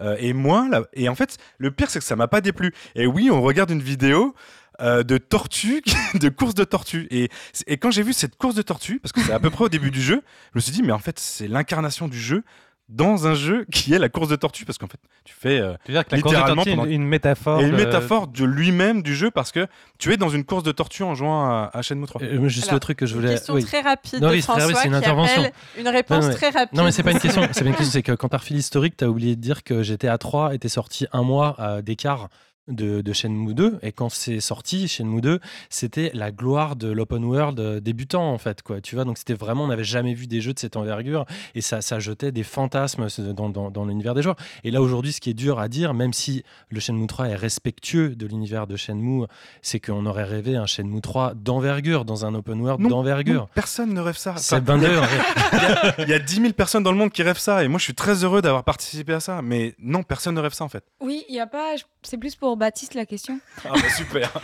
Euh, 0.00 0.16
et 0.18 0.32
moi, 0.32 0.66
là, 0.68 0.82
et 0.94 1.08
en 1.08 1.14
fait, 1.14 1.38
le 1.58 1.70
pire, 1.70 1.90
c'est 1.90 2.00
que 2.00 2.04
ça 2.04 2.16
m'a 2.16 2.26
pas 2.26 2.40
déplu. 2.40 2.74
Et 2.96 3.06
oui, 3.06 3.30
on 3.30 3.40
regarde 3.40 3.70
une 3.70 3.82
vidéo 3.82 4.34
de 4.80 5.18
tortue, 5.18 5.84
de 6.20 6.28
course 6.28 6.54
de 6.56 6.64
tortue. 6.64 7.06
Et, 7.12 7.28
et 7.68 7.76
quand 7.76 7.92
j'ai 7.92 8.02
vu 8.02 8.12
cette 8.12 8.34
course 8.34 8.56
de 8.56 8.62
tortue, 8.62 8.98
parce 8.98 9.12
que 9.12 9.20
c'est 9.20 9.32
à 9.32 9.38
peu 9.38 9.48
près 9.50 9.62
au 9.66 9.68
début 9.68 9.92
du 9.92 10.02
jeu, 10.02 10.22
je 10.52 10.58
me 10.58 10.60
suis 10.60 10.72
dit, 10.72 10.82
mais 10.82 10.90
en 10.90 10.98
fait, 10.98 11.20
c'est 11.20 11.46
l'incarnation 11.46 12.08
du 12.08 12.18
jeu 12.18 12.42
dans 12.90 13.26
un 13.26 13.34
jeu 13.34 13.64
qui 13.72 13.94
est 13.94 13.98
la 13.98 14.08
course 14.10 14.28
de 14.28 14.36
tortue, 14.36 14.64
parce 14.66 14.76
qu'en 14.78 14.86
fait, 14.88 14.98
tu 15.24 15.34
fais 15.34 15.58
euh, 15.58 15.72
Tu 15.86 15.92
veux 15.92 15.98
dire 15.98 16.04
que 16.06 16.14
la 16.14 16.20
course 16.20 16.34
de 16.34 16.38
Littéralement, 16.38 16.64
tortue 16.64 16.70
une, 16.92 17.02
une 17.02 17.08
métaphore. 17.08 17.60
et 17.60 17.64
une 17.64 17.70
de- 17.70 17.76
métaphore 17.76 18.26
de 18.28 18.44
lui-même 18.44 19.02
du 19.02 19.14
jeu 19.14 19.30
parce 19.30 19.52
que 19.52 19.66
tu 19.98 20.12
es 20.12 20.16
dans 20.18 20.28
une 20.28 20.44
course 20.44 20.62
de 20.64 20.70
tortue 20.72 21.02
en 21.02 21.14
jouant 21.14 21.44
à, 21.46 21.70
à 21.72 21.80
Shenmue 21.82 22.06
3. 22.06 22.22
Euh, 22.22 22.46
juste 22.48 22.64
Alors, 22.64 22.74
le 22.74 22.80
truc 22.80 22.98
que 22.98 23.06
je 23.06 23.14
Une 23.14 23.20
voulais. 23.22 23.32
question 23.34 23.54
oui. 23.54 23.64
très 23.64 23.80
rapide 23.80 24.20
Non, 24.20 24.28
de 24.28 24.32
oui, 24.34 24.42
François 24.42 24.66
rapide, 24.74 24.90
une 24.90 24.94
intervention. 24.94 25.50
une 25.78 25.88
réponse 25.88 26.22
Non, 26.24 26.28
mais- 26.28 26.34
très 26.34 26.50
rapide. 26.50 26.76
Non, 26.78 26.84
mais 26.84 26.92
c'est 26.92 27.02
pas 27.02 27.12
une 27.12 27.20
question. 27.20 27.42
C'est 27.52 27.64
pas 27.64 27.70
une 27.70 27.76
question. 27.76 27.90
C'est 27.92 28.02
que 28.02 28.12
quand 28.12 28.28
t'as 28.28 28.36
refait 28.38 28.54
l'historique, 28.54 28.96
t'as 28.98 29.06
oublié 29.06 29.34
de 29.34 29.40
dire 29.40 29.62
que 29.64 29.82
GTA 29.82 30.18
3 30.18 30.54
était 30.54 30.68
sorti 30.68 31.06
un 31.12 31.22
mois 31.22 31.56
euh, 31.60 31.80
d'écart 31.80 32.28
de, 32.68 33.00
de 33.00 33.12
Shenmue 33.12 33.54
2. 33.54 33.78
Et 33.82 33.92
quand 33.92 34.08
c'est 34.08 34.40
sorti, 34.40 34.88
Shenmue 34.88 35.20
2, 35.20 35.40
c'était 35.70 36.10
la 36.14 36.30
gloire 36.30 36.76
de 36.76 36.88
l'open 36.90 37.24
world 37.24 37.60
euh, 37.60 37.80
débutant, 37.80 38.32
en 38.32 38.38
fait. 38.38 38.62
Quoi. 38.62 38.80
Tu 38.80 38.94
vois, 38.94 39.04
donc 39.04 39.18
c'était 39.18 39.34
vraiment, 39.34 39.64
on 39.64 39.68
n'avait 39.68 39.84
jamais 39.84 40.14
vu 40.14 40.26
des 40.26 40.40
jeux 40.40 40.52
de 40.54 40.58
cette 40.58 40.76
envergure. 40.76 41.26
Et 41.54 41.60
ça, 41.60 41.80
ça 41.80 41.98
jetait 41.98 42.32
des 42.32 42.42
fantasmes 42.42 43.06
dans, 43.34 43.48
dans, 43.48 43.70
dans 43.70 43.84
l'univers 43.84 44.14
des 44.14 44.22
joueurs. 44.22 44.36
Et 44.64 44.70
là, 44.70 44.80
aujourd'hui, 44.82 45.12
ce 45.12 45.20
qui 45.20 45.30
est 45.30 45.34
dur 45.34 45.58
à 45.58 45.68
dire, 45.68 45.94
même 45.94 46.12
si 46.12 46.42
le 46.70 46.80
Shenmue 46.80 47.06
3 47.06 47.28
est 47.28 47.34
respectueux 47.36 48.16
de 48.16 48.26
l'univers 48.26 48.66
de 48.66 48.76
Shenmue, 48.76 49.24
c'est 49.62 49.80
qu'on 49.80 50.06
aurait 50.06 50.24
rêvé 50.24 50.56
un 50.56 50.66
Shenmue 50.66 51.00
3 51.00 51.34
d'envergure, 51.34 52.04
dans 52.04 52.24
un 52.26 52.34
open 52.34 52.60
world 52.60 52.80
d'envergure. 52.88 53.48
Personne 53.54 53.92
ne 53.92 54.00
rêve 54.00 54.16
ça. 54.16 54.34
C'est 54.38 54.54
a- 54.60 55.94
il 55.98 56.08
y 56.08 56.12
a 56.12 56.18
10 56.18 56.34
000 56.40 56.52
personnes 56.52 56.82
dans 56.82 56.92
le 56.92 56.98
monde 56.98 57.10
qui 57.12 57.22
rêvent 57.22 57.38
ça 57.38 57.64
et 57.64 57.68
moi 57.68 57.78
je 57.78 57.84
suis 57.84 57.94
très 57.94 58.24
heureux 58.24 58.42
d'avoir 58.42 58.64
participé 58.64 59.12
à 59.12 59.20
ça. 59.20 59.42
Mais 59.42 59.74
non, 59.78 60.02
personne 60.02 60.34
ne 60.34 60.40
rêve 60.40 60.52
ça 60.54 60.64
en 60.64 60.68
fait. 60.68 60.84
Oui, 61.00 61.24
il 61.28 61.34
y 61.34 61.40
a 61.40 61.46
pas. 61.46 61.74
C'est 62.02 62.18
plus 62.18 62.34
pour 62.36 62.53
Baptiste 62.56 62.94
la 62.94 63.06
question. 63.06 63.38
Ah 63.64 63.70
bah 63.74 63.88
super. 63.96 64.30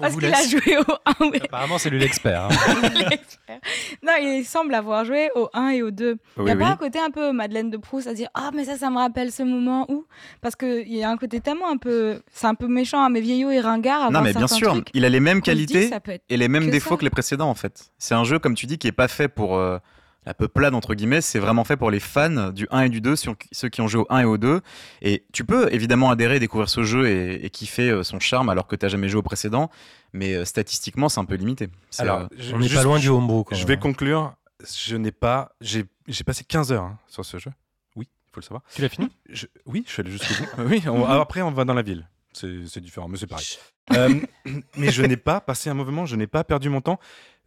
Parce 0.00 0.12
vous 0.14 0.20
qu'il 0.20 0.32
a 0.34 0.38
laisse. 0.38 0.50
joué 0.50 0.78
au 0.78 0.82
1 1.06 1.14
oui, 1.20 1.40
Apparemment, 1.44 1.78
c'est 1.78 1.90
lui 1.90 1.98
l'expert. 1.98 2.48
hein. 2.50 3.08
Non, 4.02 4.12
il 4.20 4.44
semble 4.44 4.74
avoir 4.74 5.04
joué 5.04 5.30
au 5.34 5.48
1 5.54 5.68
et 5.70 5.82
au 5.82 5.90
2. 5.90 6.10
Il 6.10 6.18
Oui, 6.38 6.44
n'y 6.44 6.50
a 6.50 6.54
oui. 6.54 6.60
pas 6.60 6.68
un 6.68 6.76
côté 6.76 6.98
un 6.98 7.10
peu 7.10 7.32
Madeleine 7.32 7.70
de 7.70 7.76
Proust 7.76 8.06
à 8.06 8.14
dire 8.14 8.28
Ah, 8.34 8.50
mais 8.54 8.64
ça, 8.64 8.76
ça 8.76 8.90
me 8.90 8.96
rappelle 8.98 9.32
ce 9.32 9.42
moment 9.42 9.86
où? 9.90 10.04
Parce 10.40 10.56
qu'il 10.56 10.92
y 10.94 11.02
a 11.02 11.10
un 11.10 11.16
côté 11.16 11.40
tellement 11.40 11.70
un 11.70 11.76
peu. 11.76 12.20
C'est 12.32 12.46
un 12.46 12.54
peu 12.54 12.66
méchant, 12.68 13.02
hein, 13.02 13.10
mais 13.10 13.20
vieillot 13.20 13.50
et 13.50 13.60
ringard. 13.60 14.10
Non, 14.10 14.20
mais 14.20 14.32
bien 14.32 14.46
sûr, 14.48 14.72
trucs, 14.72 14.88
il 14.94 15.04
a 15.04 15.08
les 15.08 15.20
mêmes 15.20 15.40
qualités 15.42 15.90
et 16.28 16.36
les 16.36 16.48
mêmes 16.48 16.66
que 16.66 16.70
défauts 16.70 16.90
ça. 16.90 16.96
que 16.96 17.04
les 17.04 17.10
précédents 17.10 17.48
en 17.50 17.54
fait. 17.54 17.90
C'est 17.98 18.14
un 18.14 18.24
jeu, 18.24 18.38
comme 18.38 18.54
tu 18.54 18.66
dis, 18.66 18.78
qui 18.78 18.86
est 18.88 18.92
pas 18.92 19.08
fait 19.08 19.28
pour 19.28 19.56
euh, 19.56 19.78
la 20.26 20.34
peuplade 20.34 20.74
entre 20.74 20.94
guillemets, 20.94 21.20
c'est 21.20 21.38
vraiment 21.38 21.64
fait 21.64 21.76
pour 21.76 21.90
les 21.90 22.00
fans 22.00 22.50
du 22.50 22.66
1 22.70 22.82
et 22.82 22.88
du 22.88 23.00
2, 23.00 23.16
ceux 23.16 23.32
ceux 23.52 23.68
qui 23.68 23.80
ont 23.80 23.88
joué 23.88 24.02
au 24.02 24.06
1 24.10 24.20
et 24.20 24.24
au 24.24 24.38
2. 24.38 24.60
Et 25.02 25.24
tu 25.32 25.44
peux 25.44 25.72
évidemment 25.72 26.10
adhérer, 26.10 26.38
découvrir 26.40 26.68
ce 26.68 26.82
jeu 26.82 27.08
et, 27.08 27.44
et 27.44 27.50
kiffer 27.50 27.90
euh, 27.90 28.02
son 28.02 28.18
charme 28.20 28.48
alors 28.48 28.66
que 28.66 28.76
tu 28.76 28.88
jamais 28.88 29.08
joué 29.08 29.18
au 29.18 29.22
précédent, 29.22 29.70
mais 30.12 30.34
euh, 30.34 30.44
statistiquement 30.44 31.08
c'est 31.08 31.20
un 31.20 31.24
peu 31.24 31.34
limité. 31.34 31.68
C'est, 31.90 32.02
Alors, 32.02 32.20
euh, 32.20 32.26
je- 32.38 32.54
On 32.54 32.58
n'est 32.58 32.68
pas 32.68 32.82
loin 32.82 32.98
du 32.98 33.08
homebrew. 33.08 33.44
Quand 33.44 33.54
Je 33.54 33.60
même, 33.60 33.68
vais 33.68 33.74
hein. 33.74 33.80
conclure. 33.80 34.34
Je 34.66 34.96
n'ai 34.96 35.12
pas. 35.12 35.50
J'ai 35.60 35.84
j'ai 36.06 36.24
passé 36.24 36.44
15 36.44 36.72
heures 36.72 36.84
hein, 36.84 36.98
sur 37.08 37.24
ce 37.24 37.38
jeu. 37.38 37.50
Oui, 37.96 38.08
il 38.08 38.30
faut 38.32 38.40
le 38.40 38.44
savoir. 38.44 38.62
tu 38.74 38.80
l'as 38.82 38.88
fini? 38.88 39.08
Je- 39.28 39.46
oui, 39.66 39.84
je 39.86 39.92
suis 39.92 40.00
allé 40.00 40.10
jusqu'au 40.10 40.34
bout. 40.34 40.50
Oui, 40.70 40.82
on- 40.88 41.04
après 41.04 41.42
on 41.42 41.50
va 41.50 41.64
dans 41.64 41.74
la 41.74 41.82
ville. 41.82 42.08
C'est 42.34 42.80
différent, 42.80 43.08
mais 43.08 43.16
c'est 43.18 43.26
pareil. 43.26 43.46
Euh, 43.92 44.20
mais 44.76 44.90
je 44.90 45.02
n'ai 45.02 45.16
pas 45.16 45.40
passé 45.40 45.70
un 45.70 45.74
mauvais 45.74 45.90
moment, 45.92 46.06
je 46.06 46.16
n'ai 46.16 46.26
pas 46.26 46.44
perdu 46.44 46.68
mon 46.68 46.80
temps. 46.80 46.98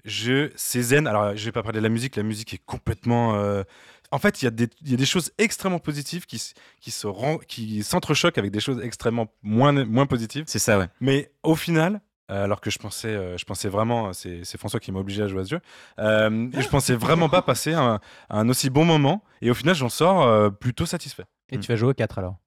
Je, 0.05 0.51
c'est 0.55 0.81
zen. 0.81 1.05
Alors, 1.07 1.35
je 1.35 1.43
vais 1.45 1.51
pas 1.51 1.63
parler 1.63 1.79
de 1.79 1.83
la 1.83 1.89
musique. 1.89 2.15
La 2.15 2.23
musique 2.23 2.53
est 2.53 2.61
complètement. 2.65 3.35
euh, 3.35 3.63
En 4.11 4.19
fait, 4.19 4.41
il 4.41 4.45
y, 4.45 4.47
a 4.47 4.51
des- 4.51 4.69
y 4.85 4.93
a 4.93 4.97
des 4.97 5.05
choses 5.05 5.31
extrêmement 5.37 5.79
positives 5.79 6.25
qui, 6.25 6.41
qui 6.79 6.91
se 6.91 7.07
qui 7.47 7.83
s'entrechoquent 7.83 8.37
avec 8.37 8.51
des 8.51 8.61
choses 8.61 8.79
extrêmement 8.81 9.27
moins, 9.41 9.73
moins 9.85 10.05
positives. 10.05 10.45
c'est 10.47 10.59
ça, 10.59 10.77
ouais. 10.79 10.87
Mais 11.01 11.31
au 11.43 11.55
final, 11.55 11.99
euh, 12.31 12.43
alors 12.45 12.61
que 12.61 12.69
je 12.69 12.77
pensais, 12.79 13.37
je 13.37 13.43
pensais 13.43 13.67
vraiment, 13.67 14.13
c'est 14.13 14.43
François 14.57 14.79
qui 14.79 14.91
m'a 14.93 14.99
obligé 14.99 15.23
à 15.23 15.27
jouer 15.27 15.41
à 15.41 15.45
ce 15.45 15.49
jeu, 15.49 15.59
et 15.97 16.61
je 16.61 16.69
pensais 16.69 16.95
vraiment 16.95 17.27
pas 17.27 17.41
passer 17.41 17.73
un, 17.73 17.99
un 18.29 18.47
aussi 18.47 18.69
bon 18.69 18.85
moment. 18.85 19.23
Et 19.41 19.49
au 19.51 19.53
final, 19.53 19.75
j'en 19.75 19.89
sors 19.89 20.53
plutôt 20.57 20.85
satisfait. 20.85 21.25
Et 21.49 21.57
tu 21.59 21.67
vas 21.67 21.75
jouer 21.75 21.89
au 21.89 21.93
4 21.93 22.19
alors? 22.19 22.37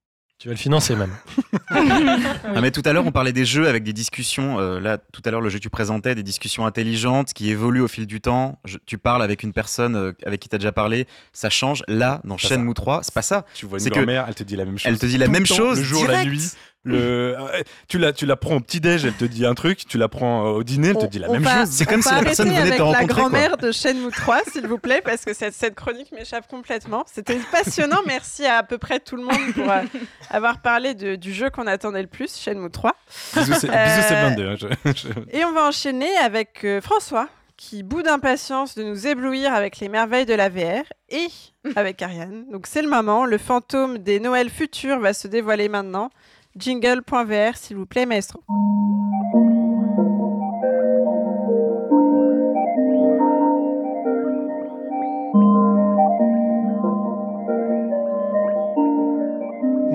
Tu 0.40 0.48
vas 0.48 0.54
le 0.54 0.58
financer 0.58 0.96
même. 0.96 1.14
Ah, 1.72 2.60
mais 2.60 2.72
tout 2.72 2.82
à 2.84 2.92
l'heure, 2.92 3.06
on 3.06 3.12
parlait 3.12 3.32
des 3.32 3.44
jeux 3.44 3.68
avec 3.68 3.84
des 3.84 3.92
discussions. 3.92 4.58
euh, 4.58 4.80
là, 4.80 4.98
tout 4.98 5.22
à 5.24 5.30
l'heure, 5.30 5.40
le 5.40 5.48
jeu 5.50 5.58
que 5.58 5.62
tu 5.62 5.70
présentais, 5.70 6.16
des 6.16 6.24
discussions 6.24 6.66
intelligentes 6.66 7.32
qui 7.32 7.48
évoluent 7.50 7.80
au 7.82 7.86
fil 7.88 8.06
du 8.06 8.20
temps. 8.20 8.58
Je- 8.64 8.78
tu 8.86 8.98
parles 8.98 9.22
avec 9.22 9.44
une 9.44 9.52
personne 9.52 9.94
euh, 9.94 10.12
avec 10.26 10.40
qui 10.40 10.48
tu 10.48 10.56
as 10.56 10.58
déjà 10.58 10.72
parlé, 10.72 11.06
ça 11.32 11.48
change. 11.48 11.84
Là, 11.86 12.20
dans 12.24 12.36
Shenmue 12.36 12.74
3, 12.74 13.02
c'est 13.04 13.14
pas 13.14 13.22
ça. 13.22 13.46
Tu 13.54 13.66
vois 13.66 13.78
une 13.78 13.84
C'est 13.84 13.90
que 13.90 13.94
grand-mère, 13.94 14.24
elle 14.26 14.34
te 14.34 14.42
dit 14.42 14.56
la 14.56 14.64
même 14.64 14.78
chose. 14.78 14.90
Elle 14.90 14.98
te 14.98 15.06
dit 15.06 15.18
la 15.18 15.28
même 15.28 15.46
chose 15.46 15.78
le 15.78 15.84
jour, 15.84 16.06
la 16.08 16.24
nuit. 16.24 16.50
Le, 16.85 16.97
euh, 17.39 17.62
tu, 17.89 17.98
la, 17.98 18.15
tu 18.15 18.24
la 18.24 18.36
prends 18.36 18.57
au 18.57 18.61
petit-déj, 18.61 19.05
elle 19.05 19.12
te 19.12 19.27
dit 19.27 19.44
un 19.44 19.52
truc, 19.52 19.86
tu 19.86 19.98
la 19.98 20.09
prends 20.09 20.47
euh, 20.47 20.51
au 20.52 20.62
dîner, 20.62 20.89
elle 20.89 20.97
te 20.97 21.05
On- 21.05 21.09
dit 21.09 21.19
la 21.19 21.28
même 21.28 21.43
va- 21.43 21.61
chose. 21.61 21.69
C'est 21.73 21.85
comme 21.85 22.01
si 22.01 22.09
la 22.15 22.23
personne 22.23 22.48
venait 22.48 22.70
te 22.70 22.78
la 22.78 22.85
rencontrer, 22.85 23.07
quoi. 23.07 23.15
grand-mère 23.16 23.57
de 23.59 23.70
Shenmue 23.70 24.11
3, 24.11 24.40
s'il 24.51 24.66
vous 24.66 24.78
plaît, 24.78 25.02
parce 25.05 25.27
que 25.27 25.35
cette, 25.35 25.52
cette 25.52 25.74
chronique 25.74 26.11
m'échappe 26.12 26.48
complètement. 26.48 27.05
C'était 27.12 27.39
passionnant. 27.52 28.01
Merci 28.07 28.47
à 28.47 28.57
à 28.57 28.62
peu 28.62 28.78
près 28.78 28.98
tout 28.98 29.16
le 29.16 29.24
monde 29.24 29.52
pour 29.55 29.70
euh, 29.70 29.82
avoir 30.31 30.62
parlé 30.62 30.94
de- 30.94 31.16
du 31.16 31.35
jeu 31.35 31.51
qu'on 31.51 31.66
attendait 31.66 32.01
le 32.01 32.09
plus, 32.09 32.35
Shenmue 32.39 32.70
3. 32.70 32.94
Bisous, 33.36 33.52
c'est 33.61 33.69
Euh, 33.70 34.28
22. 34.31 34.48
hein, 34.48 34.55
je- 34.59 34.93
je- 34.93 35.09
Et 35.39 35.44
on 35.44 35.52
va 35.52 35.66
enchaîner 35.66 36.09
avec 36.24 36.65
euh, 36.65 36.81
François, 36.81 37.28
qui 37.59 37.82
bout 37.82 38.02
d'impatience 38.02 38.74
de 38.74 38.82
nous 38.85 39.07
éblouir 39.07 39.52
avec 39.52 39.81
les 39.81 39.90
merveilles 39.90 40.24
de 40.24 40.32
la 40.32 40.48
VR, 40.48 40.82
et 41.11 41.28
avec 41.77 42.01
Ariane. 42.01 42.47
Donc 42.51 42.66
c'est 42.66 42.81
le 42.81 42.89
moment, 42.89 43.27
le 43.27 43.36
fantôme 43.36 43.98
des 43.98 44.19
Noëls 44.19 44.48
futurs 44.48 44.98
va 44.98 45.12
se 45.12 45.28
dévoiler 45.28 45.69
maintenant. 45.69 46.09
Jingle.vr, 46.56 47.56
s'il 47.56 47.77
vous 47.77 47.86
plaît, 47.86 48.06
maestro. 48.06 48.43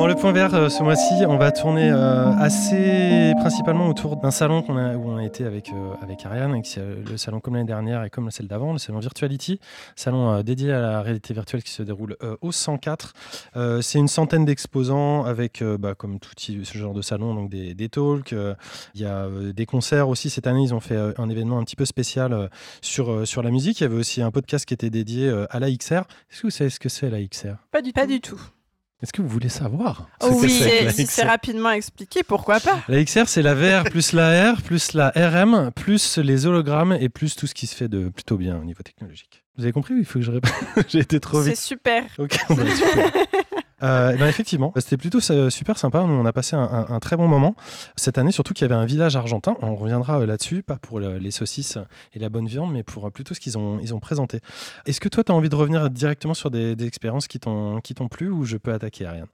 Dans 0.06 0.10
le 0.10 0.16
point 0.16 0.34
vert, 0.34 0.54
euh, 0.54 0.70
ce 0.70 0.84
mois-ci, 0.84 1.26
on 1.28 1.36
va 1.38 1.52
tourner 1.52 1.90
euh, 1.90 2.30
assez 2.38 3.34
principalement 3.40 3.88
autour 3.90 4.18
d'un 4.18 4.30
salon 4.30 4.62
qu'on 4.62 4.78
a, 4.78 4.96
où 4.96 5.10
on 5.10 5.18
a 5.18 5.24
été 5.24 5.46
avec, 5.46 5.70
euh, 5.70 5.96
avec 6.00 6.24
Ariane, 6.28 6.62
le 7.10 7.18
salon 7.18 7.40
comme 7.40 7.56
l'année 7.56 7.66
dernière 7.66 8.04
et 8.04 8.12
comme 8.12 8.30
celle 8.30 8.48
d'avant, 8.48 8.72
le 8.72 8.78
salon 8.78 9.00
Virtuality, 9.00 9.60
salon 9.96 10.30
euh, 10.30 10.44
dédié 10.44 10.72
à 10.74 10.80
la 10.80 11.02
réalité 11.02 11.34
virtuelle 11.34 11.64
qui 11.64 11.72
se 11.72 11.82
déroule 11.82 12.18
euh, 12.22 12.38
au 12.42 12.52
104. 12.52 13.14
Euh, 13.56 13.82
c'est 13.82 13.98
une 13.98 14.08
centaine 14.08 14.46
d'exposants 14.46 15.24
avec, 15.24 15.64
euh, 15.64 15.76
bah, 15.76 15.96
comme 15.96 16.20
tout 16.20 16.30
ce 16.38 16.78
genre 16.78 16.94
de 16.94 17.02
salon, 17.02 17.34
donc 17.34 17.50
des, 17.50 17.74
des 17.74 17.90
talks, 17.90 18.32
euh, 18.34 18.54
il 18.94 19.02
y 19.02 19.06
a 19.06 19.26
euh, 19.26 19.54
des 19.54 19.66
concerts 19.66 20.08
aussi. 20.08 20.30
Cette 20.30 20.46
année, 20.46 20.62
ils 20.62 20.76
ont 20.76 20.82
fait 20.82 20.98
euh, 20.98 21.14
un 21.18 21.30
événement 21.30 21.58
un 21.58 21.64
petit 21.64 21.76
peu 21.76 21.86
spécial 21.86 22.32
euh, 22.32 22.48
sur, 22.84 23.12
euh, 23.12 23.26
sur 23.26 23.42
la 23.42 23.50
musique. 23.50 23.80
Il 23.80 23.86
y 23.86 23.88
avait 23.88 23.98
aussi 23.98 24.22
un 24.22 24.30
podcast 24.30 24.68
qui 24.68 24.76
était 24.76 24.92
dédié 24.92 25.28
euh, 25.28 25.48
à 25.50 25.60
la 25.60 25.72
XR. 25.72 26.04
Est-ce 26.30 26.42
que 26.42 26.48
vous 26.48 26.52
savez 26.52 26.70
ce 26.70 26.80
que 26.80 26.90
c'est 26.90 27.10
la 27.10 27.24
XR 27.24 27.56
Pas 27.72 27.82
du 27.82 27.92
Pas 27.92 28.06
du 28.06 28.22
tout. 28.22 28.40
Est-ce 29.04 29.12
que 29.14 29.22
vous 29.22 29.28
voulez 29.28 29.50
savoir 29.50 30.08
Oh 30.24 30.30
oui, 30.42 30.50
c'est 30.50 30.90
c'est- 30.90 31.06
si 31.06 31.08
c'est 31.08 31.24
rapidement 31.24 31.72
expliqué, 31.72 32.24
pourquoi 32.24 32.60
pas 32.60 32.80
La 32.88 33.04
XR, 33.04 33.28
c'est 33.28 33.42
la 33.42 33.54
VR 33.54 33.84
plus 33.84 34.14
la 34.14 34.54
R, 34.54 34.62
plus 34.62 34.94
la 34.94 35.10
RM, 35.16 35.72
plus 35.76 36.18
les 36.18 36.46
hologrammes 36.46 36.94
et 37.00 37.10
plus 37.10 37.36
tout 37.36 37.46
ce 37.46 37.54
qui 37.54 37.68
se 37.68 37.76
fait 37.76 37.88
de 37.90 38.08
plutôt 38.10 38.38
bien 38.38 38.58
au 38.58 38.64
niveau 38.64 38.82
technologique. 38.84 39.44
Vous 39.58 39.64
avez 39.64 39.72
compris 39.74 39.94
il 39.98 40.06
faut 40.06 40.20
que 40.20 40.26
je 40.26 40.32
répète 40.32 40.54
J'ai 40.90 41.00
été 41.00 41.20
trop 41.20 41.44
C'est 41.44 41.50
vite. 41.52 41.60
super. 41.60 42.04
Ok, 42.18 42.34
super. 42.50 43.12
Euh, 43.86 44.18
ben, 44.18 44.28
effectivement, 44.28 44.74
c'était 44.78 44.98
plutôt 44.98 45.20
euh, 45.32 45.50
super 45.50 45.78
sympa. 45.78 46.04
Nous, 46.04 46.14
on 46.14 46.26
a 46.26 46.34
passé 46.34 46.56
un, 46.56 46.64
un- 46.64 46.88
un 46.90 47.00
très 47.00 47.16
bon 47.18 47.28
moment 47.28 47.56
cette 47.96 48.18
année, 48.18 48.32
surtout 48.32 48.54
qu'il 48.54 48.64
y 48.68 48.72
avait 48.72 48.80
un 48.82 48.86
village 48.86 49.16
argentin. 49.16 49.56
On 49.62 49.76
reviendra 49.76 50.20
euh, 50.22 50.26
là-dessus, 50.26 50.64
pas 50.64 50.78
pour 50.78 51.00
le- 51.00 51.18
les 51.18 51.32
saucisses 51.32 51.78
et 52.14 52.20
la 52.20 52.30
bonne 52.30 52.48
viande, 52.48 52.72
mais 52.74 52.84
pour 52.84 53.12
plutôt 53.12 53.34
ce 53.34 53.40
qu'ils 53.40 53.58
ont, 53.58 53.80
ils 53.82 53.94
ont 53.94 54.00
présenté. 54.00 54.40
Est-ce 54.86 55.00
que 55.00 55.10
toi, 55.10 55.24
tu 55.24 55.32
as 55.32 55.36
envie 55.36 55.50
de 55.50 55.56
revenir 55.56 55.90
directement 55.90 56.34
sur 56.34 56.52
des, 56.52 56.76
des 56.76 56.88
expériences 56.88 57.28
qui 57.28 57.40
t'ont 57.40 57.80
qui 57.82 57.94
t'ont 57.94 58.08
plu 58.08 58.30
ou 58.30 58.44
je 58.46 58.58
peux 58.58 58.74
attaquer 58.74 59.06
Ariane? 59.06 59.28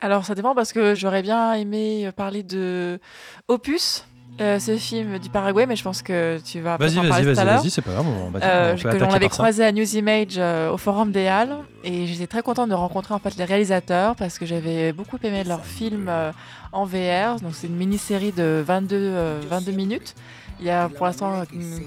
Alors 0.00 0.24
ça 0.26 0.34
dépend 0.34 0.54
parce 0.54 0.72
que 0.74 0.94
j'aurais 0.94 1.22
bien 1.22 1.54
aimé 1.54 2.10
parler 2.14 2.42
de 2.42 3.00
Opus, 3.48 4.04
euh, 4.40 4.58
ce 4.58 4.76
film 4.76 5.18
du 5.18 5.30
Paraguay, 5.30 5.66
mais 5.66 5.76
je 5.76 5.82
pense 5.82 6.02
que 6.02 6.38
tu 6.44 6.60
vas 6.60 6.76
Vas-y, 6.76 6.98
en 6.98 7.02
vas-y, 7.02 7.08
parler 7.10 7.24
tout 7.24 7.28
vas-y, 7.34 7.38
à 7.40 7.44
l'heure. 7.44 7.60
vas-y, 7.62 7.70
c'est 7.70 7.82
pas 7.82 7.92
grave. 7.92 8.06
On, 8.06 8.30
va- 8.30 8.38
Euh, 8.42 8.76
que 8.76 8.96
l'on 8.96 9.10
avait 9.10 9.24
ça. 9.26 9.30
croisé 9.30 9.64
à 9.64 9.72
News 9.72 9.96
Image 9.96 10.34
euh, 10.36 10.70
au 10.70 10.76
Forum 10.76 11.10
des 11.12 11.26
Halles 11.26 11.56
et 11.84 12.06
j'étais 12.06 12.26
très 12.26 12.42
contente 12.42 12.68
de 12.68 12.74
rencontrer 12.74 13.14
en 13.14 13.18
fait 13.18 13.36
les 13.36 13.44
réalisateurs 13.44 14.14
parce 14.16 14.38
que 14.38 14.44
j'avais 14.46 14.92
beaucoup 14.92 15.18
aimé 15.22 15.42
leur 15.44 15.64
film 15.64 16.06
euh, 16.08 16.32
en 16.72 16.84
VR. 16.84 17.40
Donc 17.40 17.52
c'est 17.54 17.66
une 17.66 17.76
mini-série 17.76 18.32
de 18.32 18.62
22, 18.66 18.96
euh, 18.96 19.40
22 19.48 19.72
minutes. 19.72 20.14
Il 20.60 20.66
y 20.66 20.70
a 20.70 20.88
pour 20.88 21.06
l'instant 21.06 21.42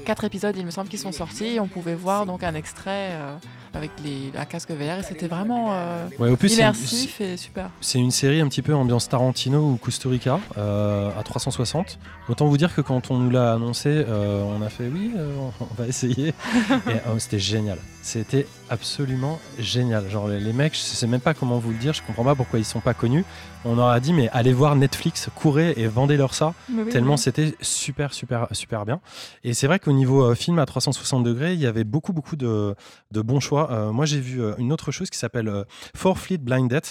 4 0.06 0.24
épisodes, 0.26 0.56
il 0.58 0.66
me 0.66 0.72
semble, 0.72 0.90
qui 0.90 0.98
sont 0.98 1.12
sortis. 1.12 1.56
Et 1.56 1.60
on 1.60 1.68
pouvait 1.68 1.96
voir 1.96 2.26
donc 2.26 2.44
un 2.44 2.54
extrait 2.56 3.10
avec 3.74 3.92
les, 4.04 4.32
un 4.38 4.46
casque 4.46 4.72
VR 4.72 5.00
et 5.00 5.04
c'était 5.04 5.28
vraiment 5.28 5.70
euh, 5.74 6.08
Ouais, 6.18 6.34
immersif 6.34 7.22
et 7.22 7.38
super. 7.38 7.70
C'est 7.82 8.00
une 8.00 8.12
série 8.12 8.42
un 8.42 8.48
petit 8.48 8.62
peu 8.62 8.74
ambiance 8.74 9.10
Tarantino 9.10 9.60
ou 9.60 9.78
Kusturica 9.78 10.40
euh, 10.58 11.10
à 11.18 11.24
360. 11.24 12.00
Autant 12.30 12.48
vous 12.48 12.58
dire 12.58 12.74
que 12.74 12.82
quand 12.82 13.12
on 13.12 13.18
nous 13.18 13.30
l'a 13.30 13.54
annoncé, 13.54 13.90
euh, 13.90 14.44
on 14.44 14.62
a 14.62 14.70
fait 14.70 14.88
oui, 14.88 15.12
euh, 15.18 15.32
on 15.60 15.74
va 15.82 15.88
essayer. 15.88 16.30
Et 16.88 16.92
euh, 16.92 17.20
c'était 17.20 17.40
génial. 17.40 17.78
C'était 18.02 18.48
absolument 18.70 19.40
génial. 19.60 20.10
Genre 20.10 20.28
les, 20.28 20.40
les 20.40 20.54
mecs, 20.54 20.74
je 20.74 20.80
sais 20.80 21.06
même 21.08 21.20
pas 21.20 21.34
comment 21.34 21.60
vous 21.60 21.72
le 21.72 21.78
dire, 21.78 21.94
je 21.94 22.02
comprends 22.02 22.24
pas 22.24 22.36
pourquoi 22.36 22.58
ils 22.60 22.66
sont 22.66 22.80
pas 22.80 22.94
connus. 22.94 23.26
On 23.66 23.76
leur 23.76 23.90
a 23.90 24.00
dit 24.00 24.14
mais 24.14 24.30
allez 24.32 24.54
voir 24.54 24.76
Netflix, 24.76 25.28
courez 25.36 25.74
et 25.76 25.88
vendez 25.88 26.16
leur 26.18 26.34
ça. 26.34 26.54
Oui, 26.72 26.90
Tellement 26.90 27.14
oui. 27.14 27.18
c'était 27.20 27.54
super, 27.62 28.14
super, 28.14 28.48
super 28.54 28.86
bien. 28.86 29.02
Et 29.44 29.54
c'est 29.54 29.68
vrai 29.68 29.80
qu'au 29.80 29.92
niveau 29.92 30.34
film 30.34 30.60
à 30.60 30.66
360 30.66 31.24
degrés, 31.24 31.54
il 31.54 31.60
y 31.60 31.68
avait 31.68 31.84
beaucoup, 31.84 32.14
beaucoup 32.14 32.38
de, 32.38 32.74
de 33.12 33.22
bons 33.22 33.42
choix. 33.42 33.59
Euh, 33.70 33.92
moi, 33.92 34.06
j'ai 34.06 34.20
vu 34.20 34.42
euh, 34.42 34.54
une 34.58 34.72
autre 34.72 34.92
chose 34.92 35.10
qui 35.10 35.18
s'appelle 35.18 35.48
euh, 35.48 35.64
Four 35.96 36.18
Fleet 36.18 36.38
Blinded, 36.38 36.84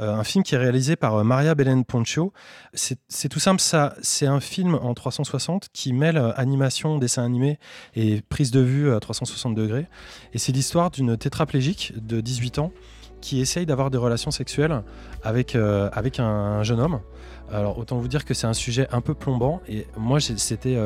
euh, 0.00 0.14
un 0.14 0.24
film 0.24 0.44
qui 0.44 0.54
est 0.54 0.58
réalisé 0.58 0.96
par 0.96 1.24
Maria 1.24 1.54
Belen 1.54 1.84
Poncho. 1.84 2.32
C'est 2.74 3.28
tout 3.28 3.40
simple, 3.40 3.60
ça. 3.60 3.94
C'est 4.02 4.26
un 4.26 4.40
film 4.40 4.74
en 4.74 4.94
360 4.94 5.68
qui 5.72 5.92
mêle 5.92 6.18
animation, 6.36 6.98
dessin 6.98 7.24
animé 7.24 7.58
et 7.94 8.22
prise 8.28 8.50
de 8.50 8.60
vue 8.60 8.92
à 8.92 9.00
360 9.00 9.54
degrés. 9.54 9.86
Et 10.32 10.38
c'est 10.38 10.52
l'histoire 10.52 10.90
d'une 10.90 11.16
tétraplégique 11.16 11.92
de 11.96 12.20
18 12.20 12.58
ans 12.58 12.72
qui 13.20 13.40
essaye 13.40 13.66
d'avoir 13.66 13.90
des 13.90 13.98
relations 13.98 14.30
sexuelles 14.30 14.82
avec, 15.22 15.56
avec 15.56 16.20
un 16.20 16.62
jeune 16.62 16.80
homme. 16.80 17.00
Alors 17.50 17.78
autant 17.78 17.96
vous 17.96 18.08
dire 18.08 18.24
que 18.24 18.34
c'est 18.34 18.46
un 18.46 18.52
sujet 18.52 18.86
un 18.92 19.00
peu 19.00 19.14
plombant 19.14 19.60
et 19.68 19.86
moi 19.96 20.20
c'était 20.20 20.76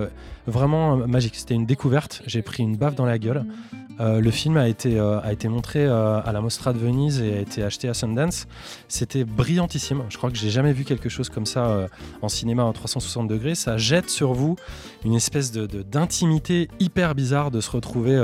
vraiment 0.47 0.97
magique. 0.97 1.37
C'était 1.37 1.55
une 1.55 1.67
découverte. 1.67 2.23
J'ai 2.27 2.43
pris 2.43 2.63
une 2.63 2.77
baffe 2.77 2.95
dans 2.95 3.07
la 3.07 3.19
gueule. 3.19 3.45
Euh, 4.01 4.21
le 4.21 4.31
film 4.31 4.57
a 4.57 4.67
été, 4.69 4.99
euh, 4.99 5.21
a 5.21 5.33
été 5.33 5.49
montré 5.49 5.85
euh, 5.85 6.21
à 6.23 6.33
la 6.33 6.41
Mostra 6.41 6.73
de 6.73 6.79
Venise 6.79 7.21
et 7.21 7.37
a 7.37 7.41
été 7.41 7.63
acheté 7.63 7.89
à 7.89 7.95
Sundance. 7.95 8.47
C'était 8.89 9.25
brillantissime. 9.25 10.05
Je 10.09 10.17
crois 10.17 10.31
que 10.31 10.37
j'ai 10.37 10.51
jamais 10.51 10.73
vu 10.73 10.85
quelque 10.85 11.09
chose 11.09 11.29
comme 11.29 11.47
ça 11.47 11.89
en 12.23 12.29
cinéma 12.29 12.65
en 12.65 12.73
360 12.73 13.29
degrés. 13.29 13.55
Ça 13.55 13.77
jette 13.77 14.09
sur 14.09 14.33
vous 14.33 14.57
une 15.05 15.15
espèce 15.15 15.53
de, 15.53 15.67
d'intimité 15.83 16.69
hyper 16.79 17.15
bizarre 17.15 17.51
de 17.51 17.61
se 17.61 17.71
retrouver 17.71 18.19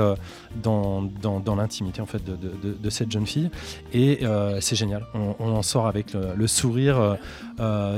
dans, 0.61 1.01
dans, 1.01 1.39
dans 1.39 1.55
l'intimité 1.55 2.01
en 2.01 2.05
fait 2.05 2.23
de, 2.23 2.35
de- 2.35 2.89
cette 2.89 3.11
jeune 3.11 3.27
fille. 3.27 3.49
Et 3.93 4.21
c'est 4.59 4.75
génial. 4.75 5.05
On, 5.13 5.35
en 5.39 5.61
sort 5.61 5.87
avec 5.87 6.13
le, 6.13 6.47
sourire. 6.47 7.17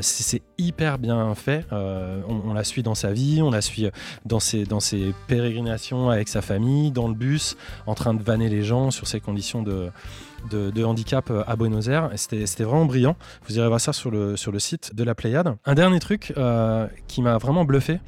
c'est, 0.02 0.42
hyper 0.58 0.98
bien 1.00 1.34
fait. 1.36 1.66
On, 1.72 2.42
on 2.50 2.54
la 2.54 2.64
suit 2.64 2.84
dans 2.84 2.96
sa 2.96 3.12
vie, 3.12 3.42
on 3.42 3.52
la 3.52 3.62
suit 3.62 3.88
dans 4.26 4.40
ses, 4.40 4.66
dans 4.66 4.80
ses 4.80 5.14
pérégrinations 5.28 6.10
avec 6.10 6.28
sa 6.28 6.42
famille, 6.42 6.92
dans 6.92 7.08
le 7.08 7.14
bus, 7.14 7.56
en 7.86 7.96
train 7.96 8.14
de 8.14 8.24
vanner 8.24 8.50
les 8.50 8.64
gens 8.64 8.92
sur 8.92 9.08
ses 9.08 9.20
conditions 9.20 9.64
de, 9.64 10.84
handicap 10.84 11.32
à 11.48 11.56
Buenos 11.56 11.88
Aires. 11.88 12.10
C'était, 12.16 12.64
vraiment 12.64 12.86
brillant. 12.86 13.16
Vous 13.48 13.58
irez 13.58 13.68
voir 13.68 13.82
ça 13.82 13.94
sur 13.94 14.12
le, 14.12 14.36
site 14.60 14.96
de 14.96 15.04
la 15.04 15.16
Pléiade. 15.16 15.56
Un 15.66 15.76
dernier 15.76 16.00
truc 16.00 16.34
euh, 16.38 16.88
qui 17.08 17.22
m'a 17.22 17.38
vraiment 17.38 17.66
bluffé. 17.66 18.00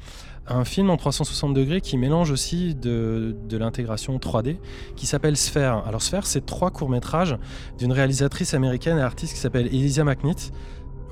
Un 0.48 0.64
film 0.64 0.90
en 0.90 0.96
360 0.96 1.54
degrés 1.54 1.80
qui 1.80 1.96
mélange 1.96 2.32
aussi 2.32 2.74
de, 2.74 3.36
l'intégration 3.52 4.16
3D 4.18 4.56
qui 4.96 5.06
s'appelle 5.06 5.36
Sphère. 5.36 5.84
Alors 5.86 6.02
Sphère, 6.02 6.26
c'est 6.26 6.44
trois 6.44 6.70
courts-métrages 6.72 7.36
d'une 7.78 7.92
réalisatrice 7.92 8.52
américaine 8.52 8.98
et 8.98 9.02
artiste 9.02 9.34
qui 9.34 9.38
s'appelle 9.38 9.66
Elysia 9.66 10.02
McNitt. 10.02 10.52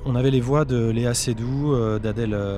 On 0.03 0.15
avait 0.15 0.31
les 0.31 0.41
voix 0.41 0.65
de 0.65 0.89
Léa 0.89 1.13
Seydoux, 1.13 1.73
euh, 1.73 1.99
d'Adèle 1.99 2.33
euh, 2.33 2.57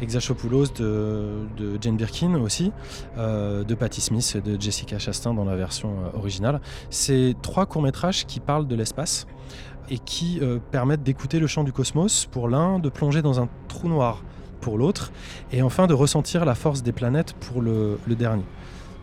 Exarchopoulos, 0.00 0.66
de, 0.78 1.48
Jane 1.80 1.96
Birkin 1.96 2.36
aussi, 2.36 2.70
euh, 3.18 3.64
de 3.64 3.74
Patti 3.74 4.00
Smith 4.00 4.36
de 4.36 4.60
Jessica 4.60 4.98
Chastain 5.00 5.34
dans 5.34 5.44
la 5.44 5.56
version 5.56 5.92
originale. 6.14 6.60
C'est 6.90 7.34
trois 7.42 7.66
courts-métrages 7.66 8.26
qui 8.26 8.38
parlent 8.38 8.68
de 8.68 8.76
l'espace 8.76 9.26
et 9.90 9.98
qui 9.98 10.40
permettent 10.70 11.02
d'écouter 11.02 11.38
le 11.38 11.46
chant 11.46 11.62
du 11.62 11.72
cosmos 11.72 12.26
pour 12.30 12.48
l'un, 12.48 12.78
de 12.78 12.88
plonger 12.88 13.20
dans 13.20 13.38
un 13.38 13.48
trou 13.68 13.88
noir 13.88 14.22
pour 14.62 14.78
l'autre, 14.78 15.12
et 15.52 15.60
enfin 15.60 15.86
de 15.86 15.92
ressentir 15.92 16.46
la 16.46 16.54
force 16.54 16.82
des 16.82 16.92
planètes 16.92 17.34
pour 17.34 17.60
le 17.60 17.98
dernier. 18.08 18.44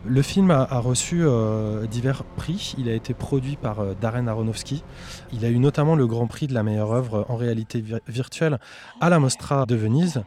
Le 0.03 0.21
film 0.23 0.49
a, 0.49 0.65
reçu 0.79 1.19
euh, 1.21 1.85
divers 1.85 2.23
prix. 2.23 2.73
Il 2.79 2.89
a 2.89 2.93
été 2.93 3.13
produit 3.13 3.55
par 3.55 3.79
euh, 3.79 3.93
Darren 3.99 4.27
Aronofsky. 4.27 4.83
Il 5.31 5.45
a 5.45 5.49
eu 5.49 5.59
notamment 5.59 5.95
le 5.95 6.07
Grand 6.07 6.25
Prix 6.25 6.47
de 6.47 6.53
la 6.55 6.63
meilleure 6.63 6.91
œuvre 6.91 7.25
en 7.29 7.35
réalité 7.35 7.81
vir- 7.81 7.99
virtuelle 8.07 8.59
à 8.99 9.09
la 9.09 9.19
Mostra 9.19 9.65
de 9.67 9.75
Venise. 9.75 10.23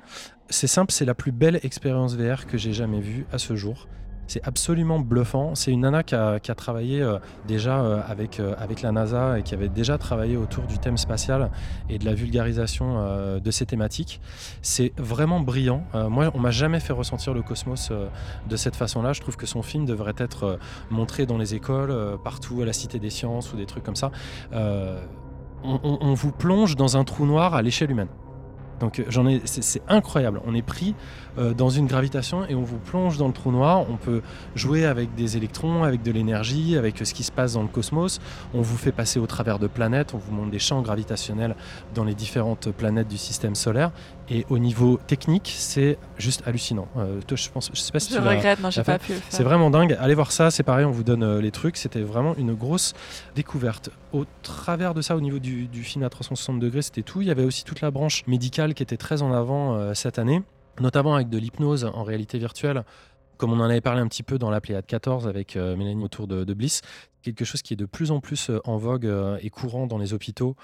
C'est 0.49 0.69
simple, 0.69 0.93
c'est 0.93 1.05
la 1.05 1.15
plus 1.15 1.33
belle 1.33 1.59
expérience 1.65 2.15
VR 2.17 2.47
que 2.47 2.57
j'ai 2.57 2.73
jamais 2.73 3.01
vue 3.01 3.27
à 3.33 3.39
ce 3.39 3.57
jour. 3.57 3.89
C'est 4.27 4.47
absolument 4.47 4.99
bluffant. 4.99 5.55
C'est 5.55 5.71
une 5.71 5.81
nana 5.81 6.03
qui 6.03 6.15
a, 6.15 6.39
travaillé 6.57 7.03
euh, 7.03 7.19
déjà 7.47 7.81
euh, 7.81 8.01
avec, 8.07 8.41
euh, 8.41 8.55
avec 8.59 8.83
la 8.83 8.93
NASA 8.93 9.39
et 9.39 9.43
qui 9.43 9.55
avait 9.55 9.69
déjà 9.69 9.99
travaillé 9.99 10.37
autour 10.37 10.65
du 10.65 10.79
thème 10.79 10.97
spatial 10.97 11.51
et 11.89 11.99
de 11.99 12.05
la 12.05 12.15
vulgarisation 12.15 13.39
de 13.39 13.51
ces 13.51 13.67
thématiques. 13.67 14.21
C'est 14.63 14.93
vraiment 14.97 15.41
brillant. 15.41 15.85
Moi, 15.95 16.31
on 16.35 16.39
m'a 16.39 16.51
jamais 16.51 16.81
fait 16.81 16.93
ressentir 16.93 17.35
le 17.35 17.43
cosmos 17.43 17.93
de 18.49 18.57
cette 18.57 18.77
façon-là. 18.77 19.13
Je 19.13 19.21
trouve 19.21 19.37
que 19.37 19.47
son 19.47 19.63
film 19.63 19.85
devrait 19.85 20.15
être 20.19 20.59
montré 20.91 21.27
dans 21.27 21.39
les 21.39 21.55
écoles, 21.55 21.95
partout 22.23 22.63
à 22.63 22.65
la 22.65 22.73
Cité 22.73 22.99
des 22.99 23.11
Sciences 23.11 23.53
ou 23.53 23.57
des 23.57 23.67
trucs 23.67 23.85
comme 23.85 23.97
ça. 23.97 24.11
On, 24.53 25.81
on- 25.83 26.15
vous 26.15 26.31
plonge 26.33 26.77
dans 26.77 26.97
un 26.97 27.05
trou 27.05 27.25
noir 27.27 27.55
à 27.55 27.63
l'échelle 27.63 27.91
humaine. 27.91 28.09
Donc 28.81 29.03
j'en 29.09 29.27
ai, 29.27 29.41
c'est, 29.45 29.83
incroyable. 29.89 30.41
On 30.47 30.55
est 30.55 30.63
pris 30.63 30.95
dans 31.37 31.71
une 31.71 31.87
gravitation 31.87 32.47
et 32.49 32.55
on 32.55 32.63
vous 32.63 32.79
plonge 32.79 33.19
dans 33.19 33.27
le 33.27 33.33
trou 33.33 33.51
noir. 33.51 33.85
On 33.91 33.97
peut 33.97 34.23
jouer 34.55 34.85
avec 34.85 35.15
des 35.15 35.37
électrons, 35.37 35.83
avec 35.83 36.03
de 36.03 36.11
l'énergie, 36.11 36.77
avec 36.77 37.01
euh, 37.01 37.05
ce 37.05 37.15
qui 37.15 37.23
se 37.23 37.33
passe 37.33 37.55
dans 37.55 37.63
le 37.63 37.69
cosmos. 37.69 38.21
On 38.53 38.63
vous 38.63 38.77
fait 38.77 38.93
passer 38.93 39.19
au 39.19 39.27
travers 39.27 39.59
de 39.59 39.67
planètes. 39.67 40.15
On 40.15 40.19
vous 40.19 40.33
montre 40.33 40.51
des 40.51 40.59
champs 40.59 40.81
gravitationnels 40.83 41.57
dans 41.95 42.05
les 42.05 42.15
différentes 42.15 42.71
planètes 42.71 43.09
du 43.09 43.19
système 43.19 43.55
solaire. 43.55 43.91
Et 44.31 44.47
au 44.49 44.59
niveau 44.59 44.99
technique, 45.07 45.53
c'est 45.55 45.99
juste 46.17 46.43
hallucinant. 46.47 46.89
Euh, 46.97 47.21
toi, 47.27 47.37
je 47.37 47.49
pense, 47.51 47.71
je 47.73 47.81
sais 47.81 47.93
pas 47.93 48.01
si 48.01 48.13
Je 48.13 48.19
tu 48.19 48.27
regrette, 48.27 48.61
non, 48.61 48.71
j'ai 48.71 48.83
pas 48.83 48.99
pu 48.99 49.13
c'est 49.29 49.43
vraiment 49.43 49.71
dingue. 49.71 49.97
Allez 50.01 50.15
voir 50.15 50.33
ça, 50.33 50.51
c'est 50.51 50.63
pareil, 50.63 50.87
on 50.87 50.91
vous 50.91 51.05
donne 51.05 51.23
euh, 51.23 51.41
les 51.41 51.51
trucs. 51.51 51.77
C'était 51.77 52.01
vraiment 52.01 52.35
une 52.37 52.55
grosse 52.55 52.95
découverte. 53.35 53.91
Au 54.13 54.25
travers 54.43 54.95
de 54.95 55.03
ça, 55.03 55.17
au 55.17 55.21
niveau 55.21 55.39
du, 55.39 55.67
du 55.67 55.83
film 55.83 56.05
à 56.05 56.09
360 56.09 56.59
degrés, 56.59 56.83
c'était 56.83 57.03
tout. 57.03 57.21
Il 57.21 57.29
y 57.29 57.31
avait 57.31 57.45
aussi 57.45 57.65
toute 57.65 57.81
la 57.81 57.91
branche 57.91 58.23
médicale 58.27 58.75
qui 58.75 58.83
était 58.83 58.97
très 58.97 59.23
en 59.23 59.33
avant 59.33 59.75
euh, 59.75 59.93
cette 59.95 60.19
année, 60.19 60.43
notamment 60.81 61.15
avec 61.15 61.29
de 61.29 61.39
l'hypnose 61.39 61.85
en 61.85 62.03
réalité 62.05 62.39
virtuelle. 62.39 62.85
Comme 63.37 63.53
on 63.53 63.59
en 63.59 63.65
avait 63.65 63.81
parlé 63.81 64.01
un 64.01 64.07
petit 64.07 64.23
peu 64.23 64.39
dans 64.39 64.49
la 64.51 64.61
Pléiade 64.61 64.87
14 64.87 65.27
avec 65.27 65.57
euh, 65.57 65.75
Mélanie 65.75 66.05
autour 66.05 66.29
de, 66.29 66.45
de 66.45 66.55
Bliss, 66.55 66.83
quelque 67.21 67.45
chose 67.45 67.63
qui 67.63 67.73
est 67.75 67.77
de 67.77 67.85
plus 67.85 68.13
en 68.13 68.21
plus 68.21 68.49
euh, 68.49 68.61
en 68.65 68.77
vogue 68.77 69.07
euh, 69.07 69.39
et 69.43 69.51
courant 69.51 69.89
dans 69.89 69.99
les 69.99 70.15
hôpitaux 70.15 70.55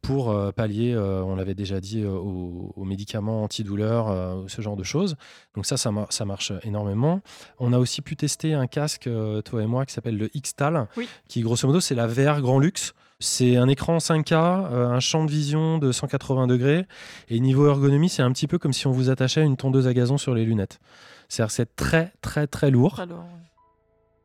pour 0.00 0.30
euh, 0.30 0.52
pallier, 0.52 0.96
on 0.96 1.34
l'avait 1.34 1.56
déjà 1.56 1.80
dit, 1.80 2.04
aux, 2.06 2.72
aux 2.76 2.84
médicaments 2.84 3.42
antidouleurs, 3.42 4.44
ce 4.48 4.62
genre 4.62 4.76
de 4.76 4.82
choses. 4.84 5.16
Donc 5.54 5.66
ça, 5.66 5.76
ça, 5.76 5.90
mar- 5.90 6.06
ça 6.10 6.24
marche 6.24 6.52
énormément. 6.62 7.20
On 7.58 7.72
a 7.72 7.78
aussi 7.78 8.00
pu 8.00 8.16
tester 8.16 8.54
un 8.54 8.66
casque, 8.66 9.10
toi 9.44 9.62
et 9.62 9.66
moi, 9.66 9.84
qui 9.84 9.92
s'appelle 9.92 10.16
le 10.16 10.30
X-Tal, 10.34 10.86
Oui. 10.96 11.06
qui 11.28 11.42
grosso 11.42 11.66
modo, 11.66 11.80
c'est 11.80 11.94
la 11.94 12.06
VR 12.06 12.40
grand 12.40 12.58
luxe. 12.60 12.94
C'est 13.20 13.56
un 13.56 13.68
écran 13.68 13.98
5K, 13.98 14.32
euh, 14.32 14.88
un 14.88 15.00
champ 15.00 15.24
de 15.24 15.30
vision 15.30 15.78
de 15.78 15.92
180 15.92 16.46
degrés. 16.46 16.86
Et 17.28 17.38
niveau 17.38 17.68
ergonomie, 17.68 18.08
c'est 18.08 18.22
un 18.22 18.32
petit 18.32 18.46
peu 18.46 18.58
comme 18.58 18.72
si 18.72 18.86
on 18.86 18.92
vous 18.92 19.10
attachait 19.10 19.42
une 19.42 19.56
tondeuse 19.56 19.86
à 19.86 19.94
gazon 19.94 20.16
sur 20.18 20.34
les 20.34 20.44
lunettes. 20.44 20.80
C'est-à-dire 21.28 21.50
c'est 21.50 21.76
très, 21.76 22.12
très, 22.22 22.46
très 22.46 22.70
lourd. 22.70 22.94
Très 22.94 23.06
lourd, 23.06 23.18
ouais. 23.18 23.50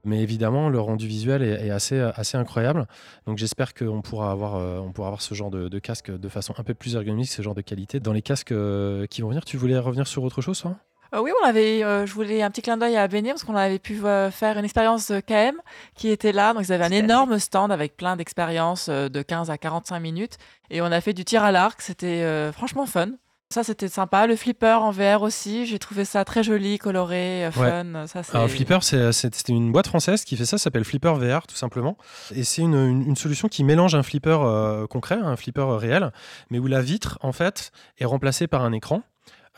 Mais 0.05 0.21
évidemment, 0.21 0.69
le 0.69 0.79
rendu 0.79 1.07
visuel 1.07 1.41
est, 1.41 1.67
est 1.67 1.71
assez, 1.71 1.99
assez 1.99 2.37
incroyable. 2.37 2.87
Donc 3.25 3.39
j'espère 3.39 3.73
qu'on 3.73 4.01
pourra, 4.01 4.31
avoir, 4.31 4.55
euh, 4.55 4.77
on 4.77 4.91
pourra 4.91 5.07
avoir 5.07 5.21
ce 5.21 5.33
genre 5.33 5.49
de, 5.49 5.67
de 5.67 5.79
casque 5.79 6.15
de 6.15 6.29
façon 6.29 6.53
un 6.57 6.63
peu 6.63 6.75
plus 6.75 6.95
ergonomique, 6.95 7.27
ce 7.27 7.41
genre 7.41 7.55
de 7.55 7.61
qualité. 7.61 7.99
Dans 7.99 8.13
les 8.13 8.21
casques 8.21 8.51
euh, 8.51 9.07
qui 9.07 9.23
vont 9.23 9.29
venir, 9.29 9.43
tu 9.43 9.57
voulais 9.57 9.77
revenir 9.79 10.07
sur 10.07 10.23
autre 10.23 10.41
chose, 10.41 10.61
toi? 10.61 10.77
Euh, 11.15 11.21
oui, 11.21 11.31
on 11.41 11.47
avait, 11.47 11.83
euh, 11.83 12.05
je 12.05 12.13
voulais 12.13 12.41
un 12.41 12.51
petit 12.51 12.61
clin 12.61 12.77
d'œil 12.77 12.97
à 12.97 13.07
Béné 13.07 13.29
parce 13.29 13.43
qu'on 13.43 13.55
avait 13.55 13.79
pu 13.79 14.03
euh, 14.05 14.29
faire 14.31 14.57
une 14.57 14.65
expérience 14.65 15.11
KM 15.25 15.55
qui 15.95 16.09
était 16.09 16.31
là. 16.31 16.53
Donc, 16.53 16.63
ils 16.67 16.73
avaient 16.73 16.83
un 16.83 16.89
énorme 16.91 17.39
stand 17.39 17.71
avec 17.71 17.95
plein 17.95 18.15
d'expériences 18.15 18.89
de 18.89 19.21
15 19.21 19.49
à 19.49 19.57
45 19.57 19.99
minutes. 19.99 20.37
Et 20.69 20.81
on 20.81 20.85
a 20.85 20.99
fait 21.01 21.13
du 21.13 21.23
tir 21.23 21.43
à 21.43 21.51
l'arc. 21.51 21.81
C'était 21.81 22.51
franchement 22.51 22.85
fun. 22.85 23.09
Ça, 23.53 23.63
c'était 23.63 23.87
sympa. 23.87 24.25
Le 24.25 24.35
flipper 24.35 24.79
en 24.81 24.89
VR 24.91 25.21
aussi. 25.21 25.67
J'ai 25.67 25.77
trouvé 25.77 26.03
ça 26.03 26.25
très 26.25 26.41
joli, 26.43 26.79
coloré, 26.79 27.47
fun. 27.51 28.07
Ça, 28.07 28.23
c'est- 28.23 28.35
Alors 28.35 28.49
Flipper, 28.49 28.79
c'était 28.81 29.53
une 29.53 29.71
boîte 29.71 29.87
française 29.87 30.25
qui 30.25 30.35
fait 30.35 30.45
ça, 30.45 30.57
ça 30.57 30.63
s'appelle 30.65 30.83
Flipper 30.83 31.13
VR 31.13 31.45
tout 31.47 31.55
simplement. 31.55 31.95
Et 32.33 32.43
c'est 32.43 32.63
une, 32.63 32.73
une- 32.73 33.03
une 33.09 33.15
solution 33.15 33.47
qui 33.47 33.63
mélange 33.63 33.93
un 33.93 34.01
flipper 34.03 34.39
euh, 34.41 34.87
concret, 34.87 35.19
un 35.21 35.35
flipper 35.35 35.77
réel, 35.77 36.11
mais 36.49 36.57
où 36.57 36.65
la 36.67 36.81
vitre 36.81 37.19
en 37.21 37.31
fait 37.31 37.71
est 37.99 38.05
remplacée 38.05 38.47
par 38.47 38.63
un 38.65 38.73
écran. 38.73 39.03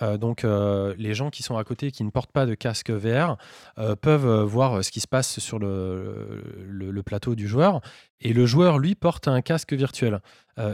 Euh, 0.02 0.18
donc 0.18 0.44
euh, 0.44 0.94
les 0.98 1.14
gens 1.14 1.30
qui 1.30 1.44
sont 1.44 1.58
à 1.58 1.64
côté 1.64 1.92
qui 1.92 2.04
ne 2.04 2.10
portent 2.10 2.32
pas 2.32 2.46
de 2.46 2.56
casque 2.56 2.92
VR 2.92 3.38
euh, 3.78 3.96
peuvent 3.96 4.44
voir 4.44 4.84
ce 4.84 4.92
qui 4.92 5.00
se 5.00 5.08
passe 5.08 5.40
sur 5.40 5.60
le, 5.60 7.02
plateau 7.06 7.36
du 7.36 7.48
joueur. 7.48 7.80
Et 8.20 8.34
le 8.34 8.46
joueur 8.46 8.80
lui 8.80 8.96
porte 8.96 9.28
un 9.28 9.42
casque 9.42 9.74
virtuel 9.74 10.20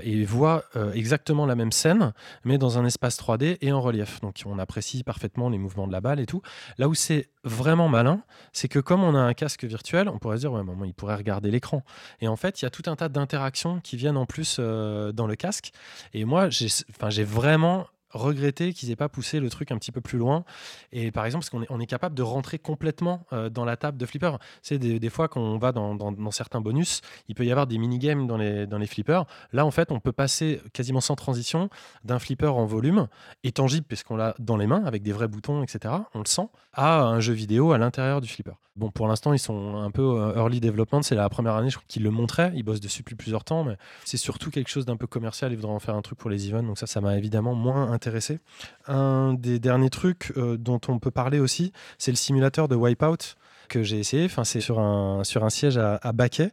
et 0.01 0.23
voit 0.23 0.63
exactement 0.93 1.45
la 1.45 1.55
même 1.55 1.73
scène 1.73 2.13
mais 2.45 2.57
dans 2.57 2.79
un 2.79 2.85
espace 2.85 3.19
3D 3.19 3.57
et 3.59 3.71
en 3.73 3.81
relief. 3.81 4.21
Donc 4.21 4.41
on 4.45 4.57
apprécie 4.57 5.03
parfaitement 5.03 5.49
les 5.49 5.57
mouvements 5.57 5.85
de 5.85 5.91
la 5.91 5.99
balle 5.99 6.21
et 6.21 6.25
tout. 6.25 6.41
Là 6.77 6.87
où 6.87 6.95
c'est 6.95 7.29
vraiment 7.43 7.89
malin 7.89 8.23
c'est 8.53 8.69
que 8.69 8.79
comme 8.79 9.03
on 9.03 9.13
a 9.13 9.19
un 9.19 9.33
casque 9.33 9.65
virtuel 9.65 10.07
on 10.07 10.19
pourrait 10.19 10.37
se 10.37 10.41
dire 10.43 10.53
ouais 10.53 10.63
maman 10.63 10.85
il 10.85 10.93
pourrait 10.93 11.15
regarder 11.15 11.51
l'écran. 11.51 11.83
Et 12.21 12.29
en 12.29 12.37
fait 12.37 12.61
il 12.61 12.65
y 12.65 12.67
a 12.67 12.71
tout 12.71 12.89
un 12.89 12.95
tas 12.95 13.09
d'interactions 13.09 13.81
qui 13.81 13.97
viennent 13.97 14.17
en 14.17 14.25
plus 14.25 14.59
dans 14.59 15.27
le 15.27 15.35
casque. 15.35 15.73
Et 16.13 16.23
moi 16.23 16.47
j'ai 16.49 17.23
vraiment 17.25 17.85
regretté 18.14 18.73
qu'ils 18.73 18.91
aient 18.91 18.95
pas 18.95 19.10
poussé 19.10 19.40
le 19.40 19.49
truc 19.49 19.72
un 19.72 19.77
petit 19.77 19.91
peu 19.91 20.02
plus 20.02 20.18
loin. 20.18 20.45
Et 20.91 21.11
par 21.11 21.26
exemple, 21.26 21.44
parce 21.44 21.49
qu'on 21.49 21.64
est, 21.64 21.68
on 21.69 21.80
est 21.80 21.85
capable 21.85 22.15
de 22.15 22.22
rentrer 22.22 22.60
complètement 22.60 23.26
euh, 23.34 23.49
dans 23.49 23.65
la 23.65 23.76
table 23.77 23.98
de 23.98 24.06
flipper. 24.06 24.38
C'est 24.61 24.77
des, 24.77 24.99
des 24.99 25.10
fois 25.10 25.27
quand 25.27 25.41
on 25.41 25.57
va 25.57 25.72
dans, 25.72 25.95
dans- 25.95 26.31
certains 26.31 26.61
bonus, 26.61 27.02
il 27.27 27.35
peut 27.35 27.45
y 27.45 27.52
avoir 27.52 27.68
des 27.68 27.77
mini-games 27.77 28.26
dans 28.27 28.38
les, 28.38 28.65
dans 28.65 28.77
les 28.77 28.88
flippers. 28.88 29.26
Là, 29.52 29.65
en 29.65 29.72
fait, 29.72 29.91
on 29.91 29.99
peut 29.99 30.11
passer 30.14 30.61
quasiment 30.73 31.02
sans 31.02 31.15
transition 31.15 31.69
d'un 32.03 32.19
flipper 32.19 32.48
en 32.53 32.65
volume 32.65 33.07
et 33.44 33.52
tangible, 33.52 33.85
puisqu'on 33.88 34.15
l'a 34.15 34.35
dans 34.40 34.57
les 34.57 34.68
mains 34.68 34.84
avec 34.85 35.03
des 35.03 35.11
vrais 35.11 35.27
boutons, 35.27 35.64
etc. 35.64 35.94
On 36.14 36.19
le 36.19 36.26
sent, 36.26 36.48
à 36.73 37.02
un 37.03 37.19
jeu 37.19 37.34
vidéo 37.34 37.72
à 37.73 37.77
l'intérieur 37.77 38.22
du 38.22 38.27
flipper. 38.30 38.53
Bon, 38.76 38.90
pour 38.90 39.07
l'instant, 39.07 39.34
ils 39.34 39.40
sont 39.40 39.76
un 39.76 39.91
peu 39.91 40.02
euh, 40.02 40.34
early 40.35 40.60
development. 40.60 41.03
C'est 41.03 41.14
la 41.14 41.30
première 41.30 41.53
année, 41.53 41.69
je 41.69 41.76
crois 41.76 41.85
qu'ils 41.88 42.02
le 42.02 42.10
montraient. 42.10 42.52
Ils 42.56 42.64
bossent 42.64 42.80
dessus 42.81 43.03
depuis 43.03 43.14
plusieurs 43.14 43.44
temps, 43.44 43.64
mais 43.64 43.77
c'est 44.03 44.18
surtout 44.18 44.49
quelque 44.49 44.69
chose 44.69 44.88
d'un 44.88 44.98
peu 44.98 45.06
commercial. 45.06 45.52
Ils 45.52 45.56
voudraient 45.57 45.73
en 45.73 45.80
faire 45.80 45.94
un 45.94 46.02
truc 46.02 46.18
pour 46.18 46.31
les 46.31 46.48
events. 46.49 46.64
Donc 46.64 46.80
ça, 46.80 46.88
ça 46.88 46.99
m'a 46.99 47.15
évidemment 47.15 47.53
moins 47.53 47.91
Un 48.88 49.34
des 49.34 49.59
derniers 49.59 49.89
trucs 49.89 50.34
euh, 50.38 50.57
dont 50.57 50.81
on 50.88 50.99
peut 50.99 51.11
parler 51.11 51.39
aussi, 51.39 51.71
c'est 51.97 52.11
le 52.11 52.17
simulateur 52.17 52.67
de 52.67 52.75
Wipeout 52.75 53.35
que 53.69 53.84
j'ai 53.84 53.99
essayé. 53.99 54.25
Enfin, 54.25 54.43
c'est 54.43 54.61
sur 54.61 54.80
un, 54.80 55.23
sur 55.23 55.43
un 55.43 55.49
siège 55.49 55.77
à, 55.77 55.99
à 56.01 56.11
baquet. 56.11 56.51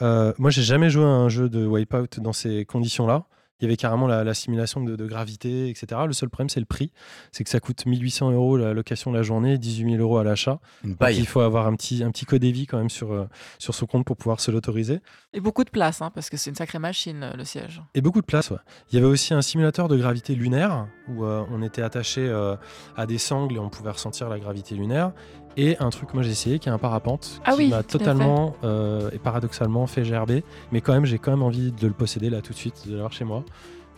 Euh, 0.00 0.32
moi, 0.38 0.50
j'ai 0.50 0.62
jamais 0.62 0.90
joué 0.90 1.04
à 1.04 1.08
un 1.08 1.28
jeu 1.28 1.48
de 1.48 1.66
Wipeout 1.66 2.20
dans 2.20 2.32
ces 2.32 2.64
conditions-là. 2.64 3.24
Il 3.60 3.64
y 3.64 3.66
avait 3.66 3.76
carrément 3.76 4.06
la, 4.06 4.24
la 4.24 4.34
simulation 4.34 4.82
de, 4.82 4.96
de 4.96 5.06
gravité, 5.06 5.68
etc. 5.68 6.02
Le 6.06 6.12
seul 6.12 6.28
problème, 6.28 6.48
c'est 6.48 6.60
le 6.60 6.66
prix. 6.66 6.92
C'est 7.30 7.44
que 7.44 7.50
ça 7.50 7.60
coûte 7.60 7.86
1800 7.86 8.32
euros 8.32 8.56
la 8.56 8.72
location 8.72 9.12
de 9.12 9.16
la 9.16 9.22
journée, 9.22 9.58
18 9.58 9.92
000 9.92 10.02
euros 10.02 10.18
à 10.18 10.24
l'achat. 10.24 10.58
Il 10.84 11.26
faut 11.26 11.40
avoir 11.40 11.66
un 11.66 11.74
petit, 11.76 12.02
un 12.02 12.10
petit 12.10 12.24
code 12.24 12.42
EVI 12.42 12.66
quand 12.66 12.78
même 12.78 12.90
sur, 12.90 13.12
euh, 13.12 13.28
sur 13.58 13.74
son 13.74 13.86
compte 13.86 14.04
pour 14.04 14.16
pouvoir 14.16 14.40
se 14.40 14.50
l'autoriser. 14.50 15.00
Et 15.32 15.40
beaucoup 15.40 15.64
de 15.64 15.70
place, 15.70 16.02
hein, 16.02 16.10
parce 16.14 16.28
que 16.28 16.36
c'est 16.36 16.50
une 16.50 16.56
sacrée 16.56 16.78
machine, 16.78 17.32
le 17.36 17.44
siège. 17.44 17.82
Et 17.94 18.00
beaucoup 18.00 18.20
de 18.20 18.26
place, 18.26 18.50
ouais. 18.50 18.58
Il 18.90 18.96
y 18.96 18.98
avait 18.98 19.06
aussi 19.06 19.32
un 19.34 19.42
simulateur 19.42 19.88
de 19.88 19.96
gravité 19.96 20.34
lunaire 20.34 20.88
où 21.08 21.24
euh, 21.24 21.44
on 21.50 21.62
était 21.62 21.82
attaché 21.82 22.20
euh, 22.20 22.56
à 22.96 23.06
des 23.06 23.18
sangles 23.18 23.56
et 23.56 23.58
on 23.58 23.68
pouvait 23.68 23.90
ressentir 23.90 24.28
la 24.28 24.38
gravité 24.38 24.74
lunaire. 24.74 25.12
Et 25.56 25.76
un 25.78 25.90
truc 25.90 26.08
que 26.10 26.14
moi 26.14 26.22
j'ai 26.22 26.30
essayé 26.30 26.58
qui 26.58 26.68
est 26.68 26.72
un 26.72 26.78
parapente 26.78 27.40
Ah 27.44 27.52
qui 27.52 27.58
oui, 27.58 27.68
m'a 27.68 27.82
totalement 27.82 28.56
euh, 28.64 29.10
et 29.12 29.18
paradoxalement 29.18 29.86
fait 29.86 30.04
gerber. 30.04 30.44
Mais 30.72 30.80
quand 30.80 30.92
même, 30.92 31.04
j'ai 31.06 31.18
quand 31.18 31.30
même 31.30 31.42
envie 31.42 31.72
de 31.72 31.86
le 31.86 31.92
posséder 31.92 32.30
là 32.30 32.40
tout 32.40 32.52
de 32.52 32.58
suite, 32.58 32.86
de 32.88 32.92
l'avoir 32.94 33.12
chez 33.12 33.24
moi. 33.24 33.44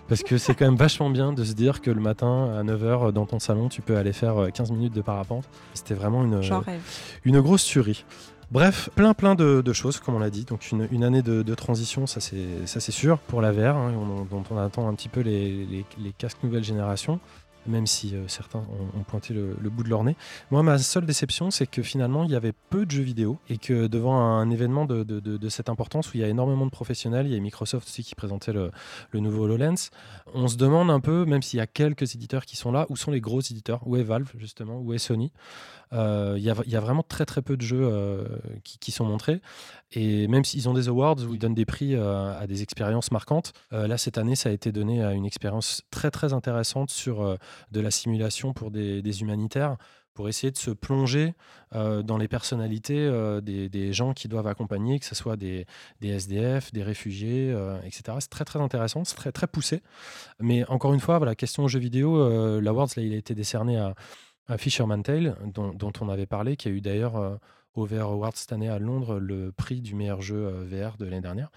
Parce 0.09 0.22
que 0.22 0.36
c'est 0.36 0.55
quand 0.55 0.66
même 0.66 0.76
vachement 0.76 1.09
bien 1.09 1.32
de 1.32 1.43
se 1.44 1.55
dire 1.55 1.81
que 1.81 1.90
le 1.90 2.01
matin 2.01 2.51
à 2.59 2.62
9h 2.62 3.12
dans 3.12 3.24
ton 3.24 3.39
salon, 3.39 3.68
tu 3.70 3.81
peux 3.81 3.97
aller 3.97 4.12
faire 4.12 4.36
euh, 4.36 4.51
15 4.51 4.70
minutes 4.72 4.94
de 4.94 5.01
parapente. 5.01 5.44
C'était 5.72 5.94
vraiment 5.94 6.22
une, 6.24 6.35
rêve. 6.35 6.81
une 7.24 7.40
grosse 7.40 7.64
tuerie. 7.64 8.05
Bref, 8.51 8.90
plein 8.94 9.14
plein 9.14 9.35
de, 9.35 9.62
de 9.62 9.72
choses, 9.72 9.98
comme 10.01 10.14
on 10.14 10.18
l'a 10.18 10.28
dit. 10.28 10.44
Donc 10.44 10.70
une, 10.70 10.86
une 10.93 11.02
année 11.05 11.22
de, 11.22 11.43
de 11.43 11.55
transition, 11.55 12.06
ça 12.06 12.20
c'est 12.20 12.66
ça 12.66 12.78
c'est 12.81 12.93
sûr 12.93 13.18
pour 13.18 13.40
la 13.40 13.51
VR, 13.52 13.76
hein, 13.76 13.94
on- 13.97 14.24
dont 14.24 14.43
on 14.51 14.59
attend 14.59 14.86
un 14.86 14.94
petit 14.94 15.09
peu 15.09 15.20
les, 15.20 15.64
les- 15.64 15.85
les 15.98 16.12
casques 16.12 16.39
nouvelle 16.44 16.62
génération, 16.64 17.18
même 17.66 17.86
si 17.86 18.15
euh, 18.15 18.28
certains 18.28 18.61
ont, 18.61 19.03
pointé 19.05 19.35
le, 19.35 19.55
bout 19.70 19.82
de 19.82 19.89
leur 19.89 20.05
nez. 20.05 20.16
Moi, 20.51 20.62
ma 20.62 20.78
seule 20.78 21.07
déception, 21.07 21.51
c'est 21.51 21.66
que 21.66 21.82
finalement, 21.82 22.24
il 22.24 22.31
y 22.31 22.36
avait 22.36 22.53
peu 22.70 22.86
de 22.86 22.91
jeux 22.91 23.03
vidéo 23.03 23.39
et 23.49 23.59
que 23.59 23.86
devant 23.86 24.16
un 24.16 24.51
événement 24.51 24.85
de, 24.86 25.49
cette 25.49 25.69
importance 25.69 26.12
où 26.12 26.16
il 26.16 26.20
y 26.20 26.24
a 26.24 26.28
énormément 26.28 26.66
de 26.66 26.70
professionnels, 26.70 27.27
il 27.27 27.32
y 27.32 27.36
a 27.36 27.41
Microsoft 27.41 27.86
aussi 27.86 28.03
qui 28.03 28.15
présentait 28.15 28.53
le, 28.53 28.70
le 29.11 29.20
nouveau 29.20 29.45
HoloLens, 29.45 29.91
on 30.35 30.49
se 30.49 30.57
demande 30.57 30.91
un 30.91 31.01
peu, 31.01 31.24
même 31.24 31.43
s'il 31.43 31.59
y 31.59 31.62
a 31.62 31.66
quelques 31.66 32.15
éditeurs 32.15 32.45
qui 32.45 32.57
sont 32.57 32.73
là, 32.73 32.86
où 32.89 32.97
sont 32.97 33.11
les 33.11 33.20
gros 33.20 33.41
éditeurs? 33.41 33.81
Où 33.86 33.97
est 33.97 34.03
Valve, 34.03 34.31
justement? 34.39 34.81
Où 34.81 34.93
est 34.93 34.99
Sony? 34.99 35.32
Euh, 35.95 36.35
Il 36.37 36.43
y, 36.43 36.77
a, 36.77 36.81
vraiment 36.81 37.03
très 37.03 37.25
très 37.25 37.43
peu 37.43 37.57
de 37.57 37.62
jeux 37.62 37.83
euh, 37.83 38.27
qui, 38.62 38.91
sont 38.91 39.05
montrés. 39.05 39.41
Et 39.93 40.27
même 40.29 40.45
s'ils 40.45 40.69
ont 40.69 40.75
des 40.75 40.89
awards 40.89 41.16
où 41.29 41.35
ils 41.35 41.39
donnent 41.39 41.55
des 41.55 41.65
prix 41.65 41.95
euh, 41.95 42.39
à 42.39 42.47
des 42.47 42.62
expériences 42.62 43.11
marquantes, 43.11 43.53
là 43.71 43.97
cette 43.97 44.19
année 44.19 44.35
ça 44.37 44.49
a 44.49 44.53
été 44.53 44.73
donné 44.73 45.05
à 45.05 45.12
une 45.12 45.25
expérience 45.25 45.83
très 45.91 46.11
très 46.11 46.33
intéressante 46.33 46.91
sur 46.91 47.39
de 47.71 47.81
la 47.81 47.91
simulation 47.91 48.53
pour 48.53 48.71
des, 48.71 49.21
humanitaires 49.21 49.77
pour 50.15 50.29
essayer 50.29 50.51
de 50.53 50.57
se 50.57 50.71
plonger 50.71 51.35
dans 51.73 52.16
les 52.16 52.29
personnalités 52.29 53.11
des, 53.43 53.93
gens 53.93 54.12
qui 54.15 54.29
doivent 54.29 54.47
accompagner, 54.47 54.99
que 54.99 55.07
ce 55.07 55.15
soit 55.15 55.37
des, 55.37 55.66
SDF, 56.03 56.73
des 56.73 56.83
réfugiés, 56.83 57.55
etc. 57.85 58.19
C'est 58.21 58.31
très 58.31 58.45
très 58.45 58.61
intéressant, 58.61 59.05
c'est 59.05 59.16
très 59.16 59.33
très 59.33 59.47
poussé. 59.47 59.83
Mais 60.41 60.65
encore 60.69 60.95
une 60.95 61.01
fois, 61.01 61.19
voilà, 61.19 61.35
question 61.35 61.69
jeux 61.69 61.81
vidéo, 61.81 62.61
l'Awards, 62.61 62.89
il 62.97 63.12
a 63.12 63.16
été 63.16 63.35
décerné 63.35 63.77
à, 63.79 63.95
à 64.47 64.59
Fisherman 64.59 65.03
Tale, 65.03 65.37
dont, 65.47 65.93
on 66.01 66.09
avait 66.09 66.27
parlé, 66.27 66.57
qui 66.57 66.69
a 66.69 66.71
eu 66.71 66.81
d'ailleurs 66.81 67.16
euh, 67.16 67.37
au 67.75 67.87
VR 67.87 68.11
Awards 68.11 68.37
cette 68.37 68.53
année 68.53 68.69
à 68.69 68.79
Londres 68.79 69.19
le 69.19 69.53
prix 69.53 69.81
du 69.81 69.95
meilleur 69.95 70.21
jeu 70.23 70.37
euh, 70.47 70.65
VR 70.65 70.97
de 70.97 71.05
l'année 71.05 71.21
dernière. 71.21 71.51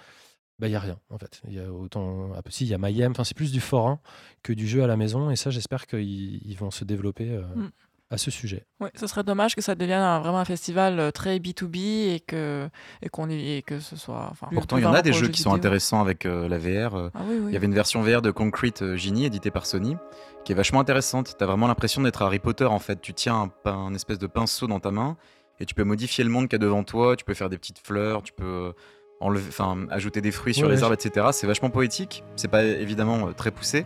Bah, 0.59 0.67
il 0.67 0.71
n'y 0.71 0.75
a 0.75 0.79
rien, 0.79 0.99
en 1.11 1.19
fait. 1.19 1.41
Il 1.47 1.53
y 1.53 1.59
a 1.59 1.71
autant. 1.71 2.31
Ah, 2.33 2.41
si, 2.49 2.65
il 2.65 2.69
y 2.69 2.73
a 2.73 2.79
Mayhem, 2.79 3.11
enfin, 3.11 3.23
c'est 3.23 3.37
plus 3.37 3.51
du 3.51 3.59
forain 3.59 3.99
que 4.41 4.53
du 4.53 4.67
jeu 4.67 4.83
à 4.83 4.87
la 4.87 4.97
maison, 4.97 5.29
et 5.29 5.35
ça, 5.35 5.51
j'espère 5.51 5.85
qu'ils 5.85 6.41
ils 6.47 6.57
vont 6.57 6.71
se 6.71 6.83
développer. 6.83 7.29
euh, 7.29 7.43
Mm. 7.55 7.69
À 8.09 8.17
ce 8.17 8.31
sujet. 8.31 8.65
Oui, 8.79 8.87
ce 8.95 9.05
serait 9.05 9.23
dommage 9.23 9.53
que 9.55 9.61
ça 9.61 9.75
devienne 9.75 10.01
un- 10.01 10.19
vraiment 10.21 10.39
un 10.39 10.45
festival 10.45 10.99
euh, 10.99 11.11
très 11.11 11.39
B2B 11.39 11.75
et 12.15 12.19
que, 12.25 12.69
et 13.01 13.09
qu'on 13.09 13.29
et 13.29 13.63
que 13.67 13.79
ce 13.79 13.95
soit. 13.97 14.27
enfin, 14.31 14.47
Pourtant, 14.53 14.77
il 14.77 14.83
y 14.83 14.85
en 14.85 14.93
a 14.93 15.01
des 15.01 15.11
jeux 15.13 15.25
jeu 15.25 15.27
qui 15.31 15.41
sont 15.41 15.53
intéressants 15.53 15.99
avec 16.01 16.25
euh, 16.25 16.47
la 16.47 16.57
VR. 16.57 16.95
euh. 16.95 17.09
Ah 17.13 17.19
oui, 17.27 17.35
oui. 17.37 17.45
Il 17.49 17.53
y 17.53 17.57
avait 17.57 17.65
une 17.65 17.73
version 17.73 18.01
VR 18.01 18.21
de 18.21 18.31
Concrete 18.31 18.95
Genie 18.95 19.25
éditée 19.25 19.51
par 19.51 19.65
Sony 19.65 19.97
qui 20.45 20.53
est 20.53 20.55
vachement 20.55 20.79
intéressante. 20.79 21.35
Tu 21.37 21.43
as 21.43 21.47
vraiment 21.47 21.67
l'impression 21.67 22.01
d'être 22.01 22.21
Harry 22.21 22.39
Potter 22.39 22.63
en 22.65 22.79
fait. 22.79 23.01
Tu 23.01 23.13
tiens 23.13 23.51
un, 23.65 23.93
espèce 23.93 24.19
de 24.19 24.27
pinceau 24.27 24.67
dans 24.67 24.79
ta 24.79 24.91
main 24.91 25.17
et 25.59 25.65
tu 25.65 25.73
peux 25.75 25.83
modifier 25.83 26.23
le 26.23 26.29
monde 26.29 26.47
qu'il 26.47 26.53
y 26.53 26.63
a 26.63 26.65
devant 26.65 26.83
toi. 26.83 27.17
Tu 27.17 27.25
peux 27.25 27.33
faire 27.33 27.49
des 27.49 27.57
petites 27.57 27.79
fleurs, 27.79 28.23
tu 28.23 28.31
peux 28.31 28.71
enlever, 29.19 29.47
enfin, 29.49 29.85
ajouter 29.89 30.21
des 30.21 30.31
fruits 30.31 30.53
sur 30.53 30.67
Ouais, 30.67 30.75
les 30.75 30.83
arbres, 30.83 30.93
etc. 30.93 31.27
C'est 31.33 31.47
vachement 31.47 31.69
poétique. 31.71 32.23
C'est 32.37 32.47
pas 32.47 32.63
évidemment 32.63 33.33
très 33.33 33.51
poussé, 33.51 33.85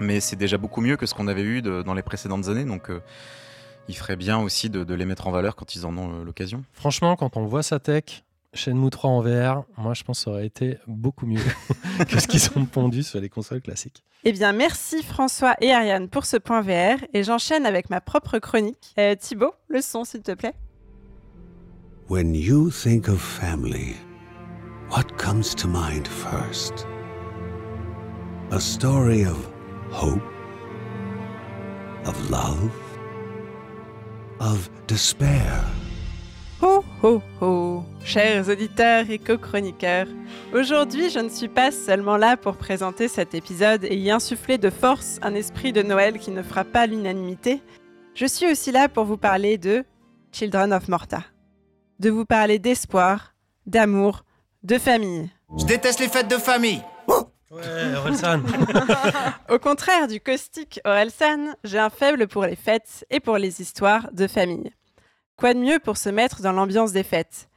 mais 0.00 0.20
c'est 0.20 0.36
déjà 0.36 0.58
beaucoup 0.58 0.82
mieux 0.82 0.96
que 0.98 1.06
ce 1.06 1.14
qu'on 1.14 1.28
avait 1.28 1.42
eu 1.44 1.62
de- 1.62 1.80
dans 1.82 1.94
les 1.94 2.02
précédentes 2.02 2.48
années. 2.48 2.64
Donc 2.64 2.90
euh, 2.90 3.00
il 3.88 3.96
ferait 3.96 4.16
bien 4.16 4.38
aussi 4.38 4.70
de, 4.70 4.84
de 4.84 4.94
les 4.94 5.04
mettre 5.04 5.26
en 5.26 5.30
valeur 5.30 5.56
quand 5.56 5.74
ils 5.74 5.86
en 5.86 5.96
ont 5.96 6.20
euh, 6.20 6.24
l'occasion. 6.24 6.64
Franchement, 6.72 7.16
quand 7.16 7.36
on 7.36 7.46
voit 7.46 7.62
sa 7.62 7.78
tech, 7.78 8.24
Shenmue 8.54 8.90
3 8.90 9.10
en 9.10 9.20
VR, 9.20 9.64
moi 9.76 9.94
je 9.94 10.04
pense 10.04 10.18
que 10.18 10.24
ça 10.24 10.30
aurait 10.30 10.46
été 10.46 10.78
beaucoup 10.86 11.26
mieux 11.26 11.42
que 12.08 12.20
ce 12.20 12.28
qu'ils 12.28 12.48
ont 12.56 12.64
pondu 12.64 13.02
sur 13.02 13.20
les 13.20 13.28
consoles 13.28 13.60
classiques. 13.60 14.04
Eh 14.22 14.32
bien, 14.32 14.52
merci 14.52 15.02
François 15.02 15.54
et 15.60 15.72
Ariane 15.72 16.08
pour 16.08 16.24
ce 16.24 16.36
point 16.36 16.62
VR. 16.62 17.04
Et 17.12 17.24
j'enchaîne 17.24 17.66
avec 17.66 17.90
ma 17.90 18.00
propre 18.00 18.38
chronique. 18.38 18.94
Euh, 18.98 19.14
Thibaut, 19.16 19.52
le 19.68 19.80
son, 19.82 20.04
s'il 20.04 20.22
te 20.22 20.32
plaît. 20.32 20.54
When 22.08 22.34
you 22.34 22.70
think 22.70 23.08
of 23.08 23.20
family, 23.20 23.96
what 24.90 25.04
comes 25.18 25.54
to 25.56 25.68
mind 25.68 26.06
first? 26.06 26.86
A 28.50 28.60
story 28.60 29.24
of 29.26 29.36
hope, 29.90 30.22
of 32.06 32.30
love, 32.30 32.70
of 34.40 34.70
despair. 34.86 35.64
Ho 36.62 36.84
ho 37.02 37.22
ho 37.40 37.84
Chers 38.04 38.48
auditeurs 38.48 39.10
et 39.10 39.18
co-chroniqueurs, 39.18 40.06
aujourd'hui 40.52 41.10
je 41.10 41.18
ne 41.18 41.28
suis 41.28 41.48
pas 41.48 41.70
seulement 41.70 42.16
là 42.16 42.36
pour 42.36 42.56
présenter 42.56 43.08
cet 43.08 43.34
épisode 43.34 43.84
et 43.84 43.96
y 43.96 44.10
insuffler 44.10 44.58
de 44.58 44.70
force 44.70 45.18
un 45.22 45.34
esprit 45.34 45.72
de 45.72 45.82
Noël 45.82 46.18
qui 46.18 46.30
ne 46.30 46.42
fera 46.42 46.64
pas 46.64 46.86
l'unanimité, 46.86 47.62
je 48.14 48.26
suis 48.26 48.50
aussi 48.50 48.70
là 48.72 48.88
pour 48.88 49.04
vous 49.04 49.16
parler 49.16 49.58
de 49.58 49.84
Children 50.32 50.72
of 50.72 50.88
Morta. 50.88 51.24
De 51.98 52.10
vous 52.10 52.24
parler 52.24 52.58
d'espoir, 52.58 53.34
d'amour, 53.66 54.24
de 54.62 54.78
famille. 54.78 55.30
Je 55.58 55.64
déteste 55.64 56.00
les 56.00 56.08
fêtes 56.08 56.30
de 56.30 56.36
famille. 56.36 56.82
Ouais, 57.54 57.94
Orelsan 57.96 58.42
Au 59.48 59.60
contraire 59.60 60.08
du 60.08 60.20
caustique 60.20 60.80
Orelsan, 60.84 61.54
j'ai 61.62 61.78
un 61.78 61.88
faible 61.88 62.26
pour 62.26 62.44
les 62.44 62.56
fêtes 62.56 63.06
et 63.10 63.20
pour 63.20 63.38
les 63.38 63.60
histoires 63.60 64.08
de 64.12 64.26
famille. 64.26 64.72
Quoi 65.36 65.54
de 65.54 65.60
mieux 65.60 65.78
pour 65.78 65.96
se 65.96 66.08
mettre 66.08 66.42
dans 66.42 66.50
l'ambiance 66.50 66.92
des 66.92 67.04
fêtes? 67.04 67.48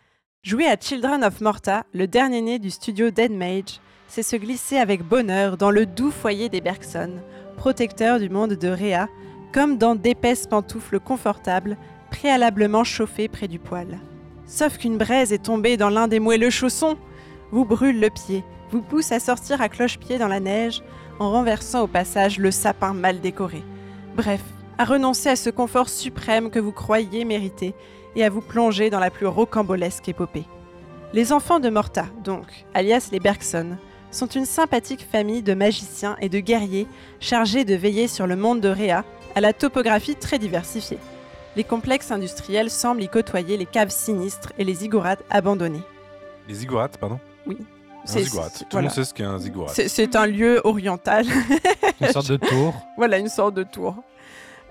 Jouer 0.43 0.67
à 0.67 0.77
Children 0.79 1.23
of 1.23 1.41
Morta, 1.41 1.83
le 1.93 2.05
dernier 2.05 2.41
né 2.41 2.59
du 2.59 2.69
studio 2.69 3.09
Dead 3.09 3.31
Mage, 3.31 3.81
c'est 4.07 4.21
se 4.21 4.35
glisser 4.35 4.77
avec 4.77 5.01
bonheur 5.01 5.57
dans 5.57 5.71
le 5.71 5.87
doux 5.87 6.11
foyer 6.11 6.47
des 6.47 6.61
Bergson, 6.61 7.13
protecteur 7.55 8.19
du 8.19 8.29
monde 8.29 8.53
de 8.53 8.67
Rhea, 8.67 9.07
comme 9.51 9.79
dans 9.79 9.95
d'épaisses 9.95 10.45
pantoufles 10.45 10.99
confortables, 10.99 11.75
préalablement 12.11 12.83
chauffées 12.83 13.29
près 13.29 13.47
du 13.47 13.57
poêle. 13.57 13.99
Sauf 14.45 14.77
qu'une 14.77 14.99
braise 14.99 15.33
est 15.33 15.45
tombée 15.45 15.75
dans 15.75 15.89
l'un 15.89 16.07
des 16.07 16.19
moelleux 16.19 16.51
chaussons, 16.51 16.97
vous 17.51 17.65
brûle 17.65 17.99
le 17.99 18.11
pied, 18.11 18.43
vous 18.71 18.81
pousse 18.81 19.11
à 19.11 19.19
sortir 19.19 19.61
à 19.61 19.69
cloche-pied 19.69 20.17
dans 20.17 20.27
la 20.27 20.39
neige, 20.39 20.83
en 21.19 21.31
renversant 21.31 21.83
au 21.83 21.87
passage 21.87 22.37
le 22.37 22.51
sapin 22.51 22.93
mal 22.93 23.21
décoré. 23.21 23.63
Bref, 24.15 24.41
à 24.77 24.85
renoncer 24.85 25.29
à 25.29 25.35
ce 25.35 25.49
confort 25.49 25.89
suprême 25.89 26.49
que 26.49 26.59
vous 26.59 26.71
croyiez 26.71 27.25
mériter 27.25 27.73
et 28.15 28.23
à 28.23 28.29
vous 28.29 28.41
plonger 28.41 28.89
dans 28.89 28.99
la 28.99 29.09
plus 29.09 29.27
rocambolesque 29.27 30.07
épopée. 30.09 30.45
Les 31.13 31.31
enfants 31.31 31.59
de 31.59 31.69
Morta, 31.69 32.05
donc, 32.23 32.65
alias 32.73 33.09
les 33.11 33.19
Bergson, 33.19 33.77
sont 34.11 34.27
une 34.27 34.45
sympathique 34.45 35.05
famille 35.09 35.43
de 35.43 35.53
magiciens 35.53 36.17
et 36.21 36.29
de 36.29 36.39
guerriers 36.39 36.87
chargés 37.19 37.65
de 37.65 37.75
veiller 37.75 38.07
sur 38.07 38.27
le 38.27 38.35
monde 38.35 38.61
de 38.61 38.69
Rhea, 38.69 39.03
à 39.35 39.41
la 39.41 39.53
topographie 39.53 40.15
très 40.15 40.39
diversifiée. 40.39 40.99
Les 41.55 41.63
complexes 41.63 42.11
industriels 42.11 42.69
semblent 42.69 43.01
y 43.01 43.09
côtoyer 43.09 43.57
les 43.57 43.65
caves 43.65 43.89
sinistres 43.89 44.53
et 44.57 44.63
les 44.63 44.75
ziggourats 44.75 45.17
abandonnés. 45.29 45.81
Les 46.47 46.55
ziggourats, 46.55 46.89
pardon? 46.89 47.19
Oui. 47.45 47.57
Un 48.09 48.13
C'est- 48.13 48.23
ziggurat. 48.23 48.49
Tout 48.49 48.59
le 48.63 48.67
voilà. 48.71 48.87
monde 48.87 48.95
sait 48.95 49.03
ce 49.03 49.13
qu'est 49.13 49.23
un 49.23 49.37
ziggurat. 49.39 49.67
C'est- 49.73 49.87
C'est 49.87 50.15
un 50.15 50.25
lieu 50.25 50.61
oriental. 50.63 51.25
Une 52.01 52.07
sorte 52.11 52.29
de 52.31 52.37
tour. 52.37 52.73
Voilà, 52.97 53.17
une 53.17 53.29
sorte 53.29 53.53
de 53.55 53.63
tour. 53.63 53.95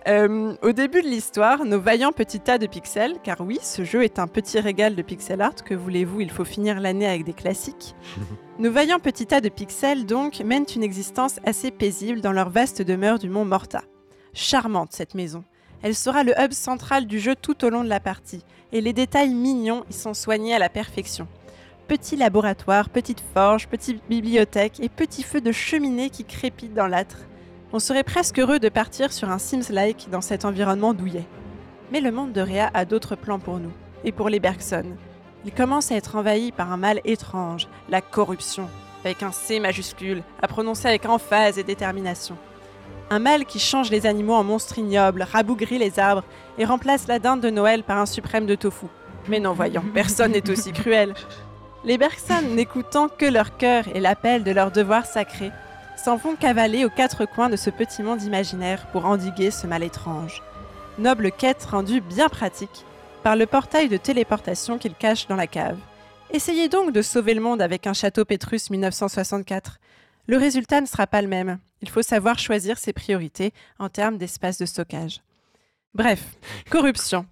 Euh, 0.09 0.55
au 0.63 0.71
début 0.71 1.03
de 1.03 1.09
l'histoire, 1.09 1.65
nos 1.65 1.81
vaillants 1.81 2.13
petits 2.13 2.39
tas 2.39 2.59
de 2.59 2.67
pixels, 2.69 3.17
car 3.25 3.41
oui, 3.41 3.59
ce 3.61 3.83
jeu 3.85 4.05
est 4.05 4.21
un 4.21 4.29
petit 4.29 4.61
régal 4.61 4.95
de 4.95 5.03
pixel 5.03 5.41
art, 5.41 5.57
que 5.65 5.75
voulez-vous, 5.75 6.21
il 6.21 6.31
faut 6.31 6.45
finir 6.45 6.79
l'année 6.81 7.09
avec 7.09 7.25
des 7.25 7.33
classiques. 7.33 7.97
nos 8.61 8.71
vaillants 8.71 9.01
petits 9.01 9.27
tas 9.27 9.41
de 9.41 9.49
pixels, 9.49 10.07
donc, 10.07 10.39
mènent 10.41 10.67
une 10.77 10.85
existence 10.85 11.41
assez 11.45 11.73
paisible 11.73 12.21
dans 12.21 12.31
leur 12.31 12.51
vaste 12.51 12.83
demeure 12.83 13.19
du 13.19 13.29
mont 13.29 13.45
Morta. 13.45 13.83
Charmante 14.33 14.93
cette 14.93 15.15
maison. 15.15 15.43
Elle 15.83 15.95
sera 15.97 16.23
le 16.23 16.35
hub 16.41 16.53
central 16.53 17.07
du 17.07 17.19
jeu 17.19 17.35
tout 17.35 17.65
au 17.65 17.69
long 17.69 17.83
de 17.83 17.89
la 17.89 17.99
partie, 18.01 18.45
et 18.73 18.81
les 18.81 18.93
détails 18.93 19.35
mignons 19.35 19.85
y 19.91 19.93
sont 19.93 20.15
soignés 20.15 20.55
à 20.55 20.61
la 20.61 20.69
perfection. 20.69 21.27
Petit 21.89 22.17
laboratoire, 22.17 22.89
petite 22.89 23.23
forge, 23.33 23.69
petite 23.69 24.03
bibliothèque 24.09 24.81
et 24.81 24.89
petit 24.89 25.23
feu 25.23 25.41
de 25.41 25.53
cheminée 25.53 26.11
qui 26.11 26.25
crépite 26.25 26.75
dans 26.75 26.89
l'âtre. 26.89 27.19
On 27.73 27.79
serait 27.79 28.03
presque 28.03 28.41
heureux 28.41 28.59
de 28.59 28.69
partir 28.69 29.13
sur 29.13 29.31
un 29.31 29.39
Sims-like 29.39 30.09
dans 30.11 30.21
cet 30.21 30.45
environnement 30.45 30.95
douillet. 30.95 31.27
Mais 31.93 32.01
le 32.01 32.11
monde 32.11 32.33
de 32.33 32.41
Rhea 32.41 32.73
a 32.75 32.85
d'autres 32.85 33.15
plans 33.15 33.39
pour 33.39 33.61
nous, 33.61 33.71
et 34.03 34.11
pour 34.11 34.29
les 34.29 34.41
Bergson. 34.41 34.97
Il 35.45 35.53
commence 35.53 35.93
à 35.93 35.95
être 35.95 36.17
envahi 36.17 36.51
par 36.51 36.73
un 36.73 36.77
mal 36.77 37.01
étrange, 37.05 37.69
la 37.89 38.01
corruption, 38.01 38.69
avec 39.05 39.23
un 39.23 39.31
C 39.31 39.61
majuscule, 39.61 40.25
à 40.43 40.49
prononcer 40.49 40.89
avec 40.89 41.07
emphase 41.07 41.57
et 41.57 41.63
détermination. 41.63 42.37
Un 43.11 43.21
mal 43.21 43.45
qui 43.45 43.61
change 43.61 43.93
les 43.93 44.07
animaux 44.07 44.35
en 44.35 44.43
monstres 44.43 44.81
ignobles, 44.81 45.23
rabougrit 45.23 45.79
les 45.79 46.01
arbres 46.01 46.25
et 46.59 46.65
remplace 46.65 47.07
la 47.07 47.21
dinde 47.21 47.43
de 47.43 47.51
Noël 47.51 47.85
par 47.85 47.99
un 47.99 48.07
suprême 48.07 48.47
de 48.47 48.57
tofu. 48.57 48.87
Mais 49.29 49.39
non, 49.39 49.53
voyons, 49.53 49.85
personne 49.95 50.33
n'est 50.33 50.51
aussi 50.51 50.73
cruel. 50.73 51.15
Les 51.87 51.99
Bergson, 51.99 52.43
n'écoutant 52.51 53.09
que 53.09 53.27
leur 53.27 53.57
cœur 53.59 53.85
et 53.95 54.01
l'appel 54.01 54.43
de 54.43 54.51
leur 54.51 54.73
devoir 54.73 55.07
sacré, 55.07 55.53
s'en 55.97 56.17
vont 56.17 56.35
cavaler 56.35 56.85
aux 56.85 56.91
quatre 56.91 57.27
coins 57.27 57.49
de 57.49 57.55
ce 57.55 57.71
petit 57.71 58.03
monde 58.03 58.25
imaginaire 58.25 58.89
pour 58.89 59.07
endiguer 59.07 59.53
ce 59.53 59.69
mal 59.69 59.85
étrange. 59.85 60.43
Noble 60.99 61.31
quête 61.31 61.63
rendue 61.65 62.01
bien 62.01 62.29
pratique 62.29 62.85
par 63.23 63.37
le 63.37 63.47
portail 63.47 63.89
de 63.89 63.97
téléportation 63.97 64.79
qu'ils 64.79 64.97
cachent 64.97 65.29
dans 65.29 65.37
la 65.37 65.47
cave. 65.47 65.79
Essayez 66.33 66.69
donc 66.69 66.93
de 66.93 67.03
sauver 67.03 67.35
le 67.35 67.41
monde 67.41 67.63
avec 67.63 67.87
un 67.87 67.93
château 67.93 68.25
Pétrus 68.25 68.69
1964. 68.69 69.79
Le 70.27 70.39
résultat 70.39 70.81
ne 70.81 70.87
sera 70.87 71.07
pas 71.07 71.23
le 71.23 71.29
même. 71.29 71.61
Il 71.83 71.89
faut 71.89 72.03
savoir 72.03 72.41
choisir 72.41 72.79
ses 72.79 72.93
priorités 72.93 73.53
en 73.79 73.89
termes 73.89 74.19
d'espace 74.19 74.59
de 74.59 74.67
stockage. 74.67 75.21
Bref, 75.95 76.21
corruption. 76.69 77.27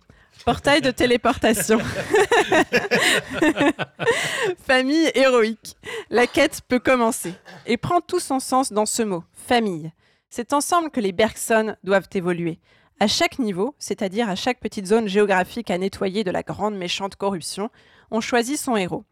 Portail 0.44 0.82
de 0.82 0.90
téléportation. 0.90 1.78
Famille 4.58 5.10
héroïque. 5.14 5.76
La 6.10 6.26
quête 6.26 6.60
peut 6.68 6.78
commencer 6.78 7.32
et 7.66 7.78
prend 7.78 8.00
tout 8.00 8.20
son 8.20 8.40
sens 8.40 8.70
dans 8.70 8.84
ce 8.84 9.02
mot, 9.02 9.24
famille. 9.32 9.90
C'est 10.28 10.52
ensemble 10.52 10.90
que 10.90 11.00
les 11.00 11.12
Bergson 11.12 11.76
doivent 11.82 12.08
évoluer. 12.12 12.58
À 13.00 13.06
chaque 13.06 13.38
niveau, 13.38 13.74
c'est-à-dire 13.78 14.28
à 14.28 14.34
chaque 14.34 14.60
petite 14.60 14.86
zone 14.86 15.08
géographique 15.08 15.70
à 15.70 15.78
nettoyer 15.78 16.24
de 16.24 16.30
la 16.30 16.42
grande 16.42 16.76
méchante 16.76 17.16
corruption, 17.16 17.70
on 18.10 18.20
choisit 18.20 18.58
son 18.58 18.76
héros. 18.76 19.04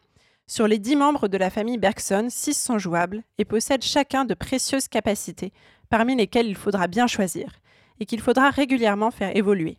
Sur 0.47 0.69
les 0.69 0.79
dix 0.79 0.97
membres 0.97 1.29
de 1.29 1.39
la 1.39 1.49
famille 1.49 1.79
Bergson, 1.79 2.27
six 2.29 2.55
sont 2.55 2.79
jouables 2.79 3.23
et 3.39 3.47
possèdent 3.47 3.83
chacun 3.83 4.27
de 4.27 4.35
précieuses 4.35 4.89
capacités, 4.89 5.53
parmi 5.89 6.15
lesquelles 6.15 6.47
il 6.47 6.57
faudra 6.57 6.89
bien 6.89 7.07
choisir, 7.07 7.53
et 8.01 8.07
qu'il 8.07 8.21
faudra 8.21 8.51
régulièrement 8.51 9.11
faire 9.11 9.35
évoluer. 9.35 9.79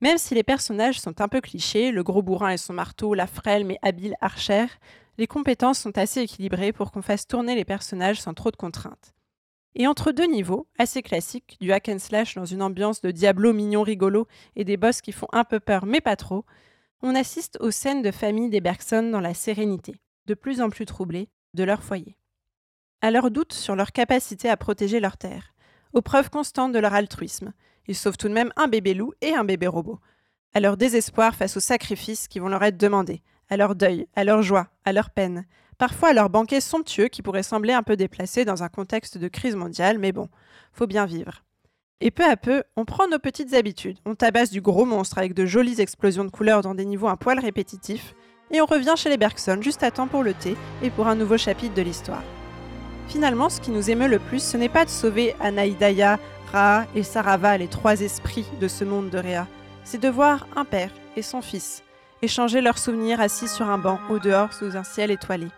Même 0.00 0.18
si 0.18 0.34
les 0.34 0.44
personnages 0.44 1.00
sont 1.00 1.20
un 1.20 1.28
peu 1.28 1.40
clichés, 1.40 1.90
le 1.90 2.04
gros 2.04 2.22
bourrin 2.22 2.50
et 2.50 2.56
son 2.56 2.72
marteau, 2.72 3.14
la 3.14 3.26
frêle 3.26 3.64
mais 3.64 3.78
habile 3.82 4.16
archère, 4.20 4.78
les 5.18 5.26
compétences 5.26 5.80
sont 5.80 5.98
assez 5.98 6.20
équilibrées 6.20 6.72
pour 6.72 6.92
qu'on 6.92 7.02
fasse 7.02 7.26
tourner 7.26 7.56
les 7.56 7.64
personnages 7.64 8.20
sans 8.20 8.34
trop 8.34 8.52
de 8.52 8.56
contraintes. 8.56 9.14
Et 9.74 9.86
entre 9.86 10.12
deux 10.12 10.26
niveaux, 10.26 10.68
assez 10.78 11.02
classiques, 11.02 11.56
du 11.60 11.72
hack 11.72 11.88
and 11.88 11.98
slash 11.98 12.36
dans 12.36 12.44
une 12.44 12.62
ambiance 12.62 13.00
de 13.00 13.10
Diablo 13.10 13.52
mignon 13.52 13.82
rigolo 13.82 14.26
et 14.54 14.64
des 14.64 14.76
boss 14.76 15.00
qui 15.00 15.12
font 15.12 15.28
un 15.32 15.44
peu 15.44 15.60
peur 15.60 15.86
mais 15.86 16.00
pas 16.00 16.16
trop, 16.16 16.44
on 17.02 17.14
assiste 17.14 17.58
aux 17.60 17.70
scènes 17.70 18.02
de 18.02 18.10
famille 18.10 18.50
des 18.50 18.60
Bergson 18.60 19.10
dans 19.10 19.20
la 19.20 19.34
sérénité, 19.34 19.96
de 20.26 20.34
plus 20.34 20.60
en 20.60 20.70
plus 20.70 20.86
troublées, 20.86 21.28
de 21.54 21.64
leur 21.64 21.82
foyer. 21.82 22.16
À 23.00 23.10
leurs 23.10 23.30
doutes 23.30 23.52
sur 23.52 23.76
leur 23.76 23.92
capacité 23.92 24.48
à 24.48 24.56
protéger 24.56 24.98
leur 25.00 25.16
terre, 25.16 25.54
aux 25.92 26.02
preuves 26.02 26.30
constantes 26.30 26.72
de 26.72 26.78
leur 26.78 26.94
altruisme, 26.94 27.52
ils 27.88 27.96
sauvent 27.96 28.16
tout 28.16 28.28
de 28.28 28.34
même 28.34 28.52
un 28.56 28.68
bébé 28.68 28.94
loup 28.94 29.12
et 29.20 29.34
un 29.34 29.44
bébé 29.44 29.66
robot. 29.66 29.98
À 30.54 30.60
leur 30.60 30.76
désespoir 30.76 31.34
face 31.34 31.56
aux 31.56 31.60
sacrifices 31.60 32.28
qui 32.28 32.38
vont 32.38 32.48
leur 32.48 32.62
être 32.62 32.76
demandés, 32.76 33.22
à 33.48 33.56
leur 33.56 33.74
deuil, 33.74 34.06
à 34.14 34.24
leur 34.24 34.42
joie, 34.42 34.68
à 34.84 34.92
leur 34.92 35.10
peine, 35.10 35.46
parfois 35.78 36.10
à 36.10 36.12
leur 36.12 36.30
banquet 36.30 36.60
somptueux 36.60 37.08
qui 37.08 37.22
pourrait 37.22 37.42
sembler 37.42 37.72
un 37.72 37.82
peu 37.82 37.96
déplacé 37.96 38.44
dans 38.44 38.62
un 38.62 38.68
contexte 38.68 39.18
de 39.18 39.28
crise 39.28 39.56
mondiale, 39.56 39.98
mais 39.98 40.12
bon, 40.12 40.28
faut 40.72 40.86
bien 40.86 41.06
vivre. 41.06 41.44
Et 42.00 42.10
peu 42.10 42.24
à 42.24 42.36
peu, 42.36 42.62
on 42.76 42.84
prend 42.84 43.08
nos 43.08 43.18
petites 43.18 43.54
habitudes. 43.54 43.98
On 44.04 44.14
tabasse 44.14 44.50
du 44.50 44.60
gros 44.60 44.84
monstre 44.84 45.18
avec 45.18 45.34
de 45.34 45.46
jolies 45.46 45.80
explosions 45.80 46.24
de 46.24 46.30
couleurs 46.30 46.62
dans 46.62 46.74
des 46.74 46.84
niveaux 46.84 47.08
un 47.08 47.16
poil 47.16 47.40
répétitifs, 47.40 48.14
et 48.50 48.60
on 48.60 48.66
revient 48.66 48.94
chez 48.96 49.10
les 49.10 49.18
Bergson 49.18 49.58
juste 49.60 49.82
à 49.82 49.90
temps 49.90 50.06
pour 50.06 50.22
le 50.22 50.32
thé 50.32 50.56
et 50.82 50.90
pour 50.90 51.08
un 51.08 51.16
nouveau 51.16 51.36
chapitre 51.36 51.74
de 51.74 51.82
l'histoire. 51.82 52.22
Finalement, 53.08 53.48
ce 53.48 53.60
qui 53.60 53.70
nous 53.70 53.90
émeut 53.90 54.08
le 54.08 54.18
plus, 54.18 54.42
ce 54.42 54.56
n'est 54.56 54.68
pas 54.68 54.84
de 54.84 54.90
sauver 54.90 55.34
Anaïdaya, 55.40 56.18
Ra 56.52 56.86
et 56.94 57.02
Sarava, 57.02 57.58
les 57.58 57.68
trois 57.68 58.00
esprits 58.00 58.46
de 58.60 58.68
ce 58.68 58.84
monde 58.84 59.10
de 59.10 59.18
Réa, 59.18 59.46
c'est 59.84 60.00
de 60.00 60.08
voir 60.08 60.46
un 60.56 60.64
père 60.64 60.90
et 61.16 61.22
son 61.22 61.42
fils 61.42 61.82
échanger 62.22 62.60
leurs 62.60 62.78
souvenirs 62.78 63.20
assis 63.20 63.48
sur 63.48 63.68
un 63.68 63.78
banc 63.78 64.00
au 64.10 64.18
dehors 64.18 64.52
sous 64.52 64.76
un 64.76 64.84
ciel 64.84 65.10
étoilé. 65.10 65.48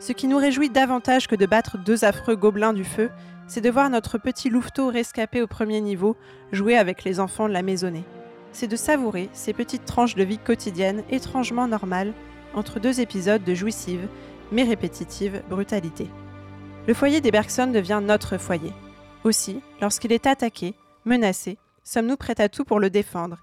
Ce 0.00 0.12
qui 0.12 0.26
nous 0.26 0.36
réjouit 0.36 0.70
davantage 0.70 1.28
que 1.28 1.36
de 1.36 1.46
battre 1.46 1.78
deux 1.78 2.04
affreux 2.04 2.34
gobelins 2.34 2.72
du 2.72 2.84
feu, 2.84 3.10
c'est 3.46 3.60
de 3.60 3.70
voir 3.70 3.88
notre 3.90 4.18
petit 4.18 4.50
louveteau 4.50 4.88
rescapé 4.88 5.42
au 5.42 5.46
premier 5.46 5.80
niveau 5.80 6.16
jouer 6.50 6.76
avec 6.76 7.04
les 7.04 7.20
enfants 7.20 7.48
de 7.48 7.52
la 7.52 7.62
maisonnée. 7.62 8.04
C'est 8.52 8.66
de 8.66 8.76
savourer 8.76 9.30
ces 9.32 9.52
petites 9.52 9.84
tranches 9.84 10.16
de 10.16 10.24
vie 10.24 10.38
quotidienne 10.38 11.04
étrangement 11.10 11.68
normales 11.68 12.12
entre 12.54 12.80
deux 12.80 13.00
épisodes 13.00 13.44
de 13.44 13.54
jouissive, 13.54 14.08
mais 14.50 14.64
répétitive 14.64 15.42
brutalité. 15.48 16.08
Le 16.86 16.94
foyer 16.94 17.20
des 17.20 17.30
Bergson 17.30 17.68
devient 17.68 18.00
notre 18.02 18.38
foyer. 18.38 18.72
Aussi, 19.24 19.60
lorsqu'il 19.80 20.12
est 20.12 20.26
attaqué, 20.26 20.74
menacé, 21.04 21.58
sommes-nous 21.84 22.16
prêts 22.16 22.40
à 22.40 22.48
tout 22.48 22.64
pour 22.64 22.80
le 22.80 22.90
défendre 22.90 23.38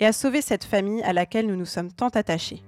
et 0.00 0.06
à 0.06 0.12
sauver 0.12 0.42
cette 0.42 0.64
famille 0.64 1.02
à 1.02 1.12
laquelle 1.12 1.46
nous 1.46 1.56
nous 1.56 1.64
sommes 1.64 1.92
tant 1.92 2.08
attachés? 2.08 2.62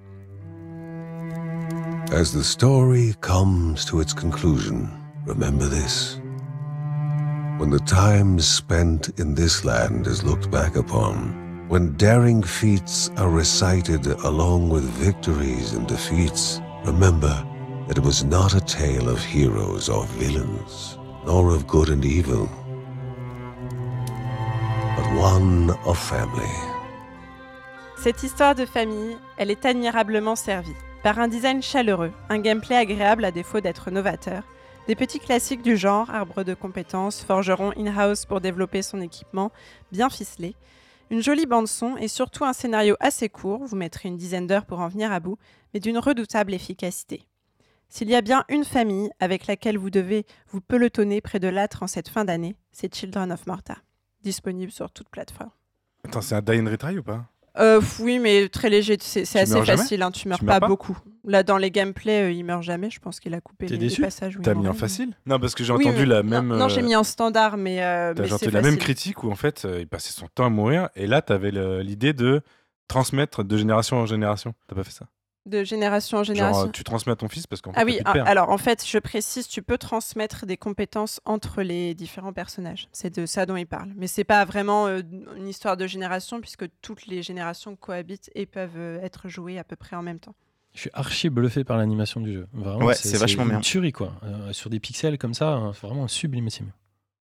As 2.11 2.31
the 2.31 2.43
story 2.43 3.13
comes 3.21 3.85
to 3.85 3.99
its 4.01 4.13
conclusion, 4.13 4.89
remember 5.25 5.67
this. 5.67 6.19
When 7.59 7.69
the 7.69 7.83
time 7.85 8.39
spent 8.39 9.09
in 9.19 9.33
this 9.33 9.65
land 9.65 10.07
is 10.07 10.23
looked 10.23 10.49
back 10.49 10.77
upon, 10.77 11.67
when 11.67 11.97
daring 11.97 12.43
feats 12.43 13.11
are 13.17 13.29
recited 13.29 14.07
along 14.23 14.69
with 14.69 14.83
victories 14.83 15.73
and 15.73 15.85
defeats, 15.85 16.61
remember 16.85 17.43
that 17.87 17.97
it 17.97 18.03
was 18.03 18.23
not 18.23 18.55
a 18.55 18.61
tale 18.61 19.09
of 19.09 19.19
heroes 19.21 19.89
or 19.89 20.05
villains, 20.17 20.96
nor 21.27 21.51
of 21.51 21.67
good 21.67 21.89
and 21.89 22.05
evil, 22.05 22.47
but 24.95 25.05
one 25.19 25.75
of 25.85 25.97
family. 25.97 26.47
Cette 27.97 28.23
histoire 28.23 28.55
de 28.55 28.65
famille, 28.65 29.17
elle 29.37 29.51
est 29.51 29.65
admirablement 29.65 30.37
servie. 30.37 30.75
Par 31.03 31.19
un 31.19 31.27
design 31.27 31.61
chaleureux, 31.61 32.13
un 32.29 32.39
gameplay 32.39 32.77
agréable 32.77 33.25
à 33.25 33.31
défaut 33.31 33.59
d'être 33.59 33.91
novateur, 33.91 34.43
des 34.87 34.95
petits 34.95 35.19
classiques 35.19 35.61
du 35.61 35.75
genre, 35.75 36.09
arbre 36.11 36.45
de 36.45 36.53
compétences, 36.53 37.21
forgeron 37.21 37.73
in-house 37.75 38.25
pour 38.25 38.39
développer 38.39 38.81
son 38.81 39.01
équipement, 39.01 39.51
bien 39.91 40.09
ficelé, 40.09 40.55
une 41.09 41.21
jolie 41.21 41.45
bande-son 41.45 41.97
et 41.97 42.07
surtout 42.07 42.45
un 42.45 42.53
scénario 42.53 42.95
assez 43.01 43.27
court, 43.27 43.65
vous 43.65 43.75
mettrez 43.75 44.07
une 44.07 44.17
dizaine 44.17 44.47
d'heures 44.47 44.65
pour 44.65 44.79
en 44.79 44.87
venir 44.87 45.11
à 45.11 45.19
bout, 45.19 45.37
mais 45.73 45.81
d'une 45.81 45.97
redoutable 45.97 46.53
efficacité. 46.53 47.27
S'il 47.89 48.09
y 48.09 48.15
a 48.15 48.21
bien 48.21 48.43
une 48.49 48.63
famille 48.65 49.09
avec 49.19 49.47
laquelle 49.47 49.77
vous 49.77 49.89
devez 49.89 50.25
vous 50.49 50.61
pelotonner 50.61 51.21
près 51.21 51.39
de 51.39 51.47
l'âtre 51.47 51.83
en 51.83 51.87
cette 51.87 52.09
fin 52.09 52.25
d'année, 52.25 52.55
c'est 52.71 52.93
Children 52.93 53.31
of 53.31 53.47
Morta, 53.47 53.77
disponible 54.23 54.71
sur 54.71 54.91
toute 54.91 55.09
plateforme. 55.09 55.51
Attends, 56.05 56.21
c'est 56.21 56.35
un 56.35 56.41
die 56.41 56.59
and 56.59 56.69
retry 56.69 56.97
ou 56.97 57.03
pas? 57.03 57.25
Euh, 57.59 57.81
oui, 58.01 58.19
mais 58.19 58.49
très 58.49 58.69
léger, 58.69 58.97
c'est 58.99 59.21
assez 59.39 59.65
facile, 59.65 60.03
hein, 60.03 60.11
tu 60.11 60.27
meurs 60.27 60.37
Tu 60.37 60.45
pas, 60.45 60.53
meurs 60.53 60.59
pas 60.59 60.67
beaucoup. 60.67 60.95
Là, 61.25 61.41
dans 61.41 61.57
les 61.57 61.71
gameplays, 61.71 62.25
euh, 62.25 62.31
il 62.31 62.43
meurt 62.43 62.61
jamais, 62.61 62.91
je 62.91 62.99
pense 62.99 63.19
qu'il 63.19 63.33
a 63.33 63.41
coupé 63.41 63.67
les, 63.67 63.77
les 63.77 63.95
passages 63.97 64.37
T'as 64.43 64.53
mis 64.53 64.67
en 64.67 64.73
facile? 64.73 65.17
Non, 65.25 65.39
parce 65.39 65.55
que 65.55 65.63
j'ai 65.63 65.73
Oui, 65.73 65.85
entendu 65.87 66.03
oui. 66.03 66.07
la 66.07 66.21
Non, 66.21 66.43
même. 66.43 66.55
Non, 66.55 66.67
j'ai 66.67 66.81
euh, 66.81 66.85
mis 66.85 66.95
en 66.95 67.03
standard, 67.03 67.57
mais, 67.57 67.83
euh, 67.83 68.13
T'as 68.13 68.31
entendu 68.31 68.51
la 68.51 68.61
même 68.61 68.77
critique 68.77 69.23
où 69.23 69.31
en 69.31 69.35
fait 69.35 69.65
euh, 69.65 69.79
il 69.79 69.87
passait 69.87 70.13
son 70.13 70.27
temps 70.27 70.45
à 70.45 70.49
mourir 70.49 70.89
et 70.95 71.07
là 71.07 71.23
t'avais 71.23 71.49
l'idée 71.81 72.13
de 72.13 72.41
transmettre 72.87 73.43
de 73.43 73.57
génération 73.57 73.97
en 73.97 74.05
génération. 74.05 74.53
T'as 74.67 74.75
pas 74.75 74.83
fait 74.83 74.91
ça? 74.91 75.07
De 75.47 75.63
génération 75.63 76.19
en 76.19 76.23
génération. 76.23 76.69
tu 76.69 76.83
transmets 76.83 77.13
à 77.13 77.15
ton 77.15 77.29
fils 77.29 77.47
parce 77.47 77.61
qu'en 77.61 77.71
fait 77.71 77.79
Ah 77.79 77.85
t'as 77.85 77.91
oui, 77.91 77.99
ah, 78.05 78.29
alors 78.29 78.49
en 78.49 78.57
fait, 78.57 78.85
je 78.85 78.97
précise, 78.99 79.47
tu 79.47 79.61
peux 79.61 79.77
transmettre 79.77 80.45
des 80.45 80.57
compétences 80.57 81.21
entre 81.25 81.61
les 81.61 81.95
différents 81.95 82.33
personnages. 82.33 82.89
C'est 82.91 83.17
de 83.17 83.25
ça 83.25 83.45
dont 83.45 83.55
il 83.55 83.65
parle. 83.65 83.91
Mais 83.95 84.07
c'est 84.07 84.23
pas 84.25 84.43
vraiment 84.45 84.87
euh, 84.87 85.01
une 85.37 85.47
histoire 85.47 85.77
de 85.77 85.87
génération 85.87 86.41
puisque 86.41 86.65
toutes 86.81 87.07
les 87.07 87.23
générations 87.23 87.75
cohabitent 87.75 88.29
et 88.35 88.45
peuvent 88.45 88.71
euh, 88.77 88.99
être 89.01 89.29
jouées 89.29 89.57
à 89.57 89.63
peu 89.63 89.75
près 89.75 89.95
en 89.95 90.01
même 90.03 90.19
temps. 90.19 90.35
Je 90.73 90.81
suis 90.81 90.89
archi 90.93 91.29
bluffé 91.29 91.63
par 91.63 91.77
l'animation 91.77 92.21
du 92.21 92.33
jeu. 92.33 92.47
Vraiment, 92.53 92.85
Ouais, 92.85 92.93
c'est 92.93 93.17
vachement 93.17 93.43
une 93.43 93.49
bien. 93.49 93.59
tuerie, 93.61 93.93
quoi. 93.93 94.13
Euh, 94.23 94.53
sur 94.53 94.69
des 94.69 94.79
pixels 94.79 95.17
comme 95.17 95.33
ça, 95.33 95.53
hein, 95.53 95.71
c'est 95.73 95.87
vraiment 95.87 96.07
sublimissime. 96.07 96.71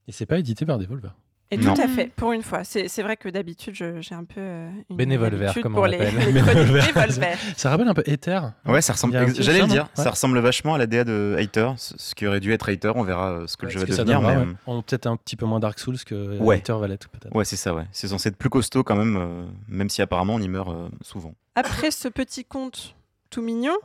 Et 0.09 0.13
c'est 0.13 0.27
pas 0.27 0.39
édité 0.39 0.67
par 0.67 0.79
Devolver. 0.79 1.15
Et 1.53 1.57
Non. 1.59 1.75
tout 1.75 1.81
à 1.81 1.87
fait, 1.87 2.11
pour 2.17 2.33
une 2.33 2.43
fois. 2.43 2.63
C'est 2.65 3.03
vrai 3.03 3.17
que 3.17 3.29
d'habitude, 3.29 3.73
je- 3.75 4.01
j'ai 4.01 4.17
un 4.17 4.25
peu 4.25 4.41
euh, 4.41 4.69
une 4.91 4.97
Bénévolver, 4.97 5.45
habitude 5.47 5.63
comme 5.63 5.75
on 5.75 5.77
pour 5.77 5.87
les, 5.87 5.99
l'appelle. 5.99 7.39
Ça 7.57 7.71
rappelle 7.71 7.87
un 7.87 7.95
peu 7.95 8.03
Ether. 8.07 8.41
Ouais, 8.67 8.83
ça 8.83 8.95
ressemble. 8.95 9.15
J'allais 9.39 9.61
le 9.61 9.67
dire, 9.69 9.85
ouais. 9.97 10.03
ça 10.03 10.11
ressemble 10.11 10.39
vachement 10.41 10.75
à 10.75 10.79
la 10.79 10.87
DA 10.89 11.05
de 11.05 11.37
Hater, 11.39 11.71
ce 11.77 12.15
qui 12.17 12.27
aurait 12.27 12.41
dû 12.41 12.53
être 12.53 12.69
Hater. 12.69 12.91
On 12.97 13.05
verra 13.05 13.31
euh, 13.31 13.47
ce 13.47 13.57
que 13.57 13.67
le 13.67 13.71
jeu 13.71 13.79
Ce 13.79 13.85
va 13.85 13.87
que 13.89 13.95
ça 13.95 14.03
devenir. 14.03 14.21
donnera, 14.23 14.45
mais, 14.45 14.51
ouais. 14.51 14.57
On- 14.67 14.83
Peut-être 14.83 15.07
un 15.07 15.17
petit 15.17 15.37
peu 15.37 15.47
moins 15.47 15.61
Dark 15.61 15.79
Souls 15.79 15.99
que 16.05 16.37
Ouais. 16.39 16.59
Ether 16.59 16.73
va 16.81 16.89
l'être, 16.89 17.09
peut-être. 17.09 17.33
euh, 17.35 17.39
Ouais, 17.39 17.45
c'est 17.45 17.55
ça, 17.57 17.75
ouais. 17.75 17.85
C'est 17.93 18.09
censé 18.09 18.29
être 18.31 18.37
plus 18.37 18.51
costaud 18.51 18.83
quand 18.83 18.97
même, 18.97 19.17
euh, 19.17 19.45
même 19.69 19.89
si 19.89 20.03
apparemment 20.03 20.35
on 20.35 20.41
y 20.41 20.49
meurt 20.49 20.69
euh, 20.71 20.89
souvent. 21.01 21.33
Après 21.55 21.93
ce 21.93 22.09
petit 22.09 22.45
conte 22.45 22.97
tout 23.31 23.43
mignon, 23.43 23.77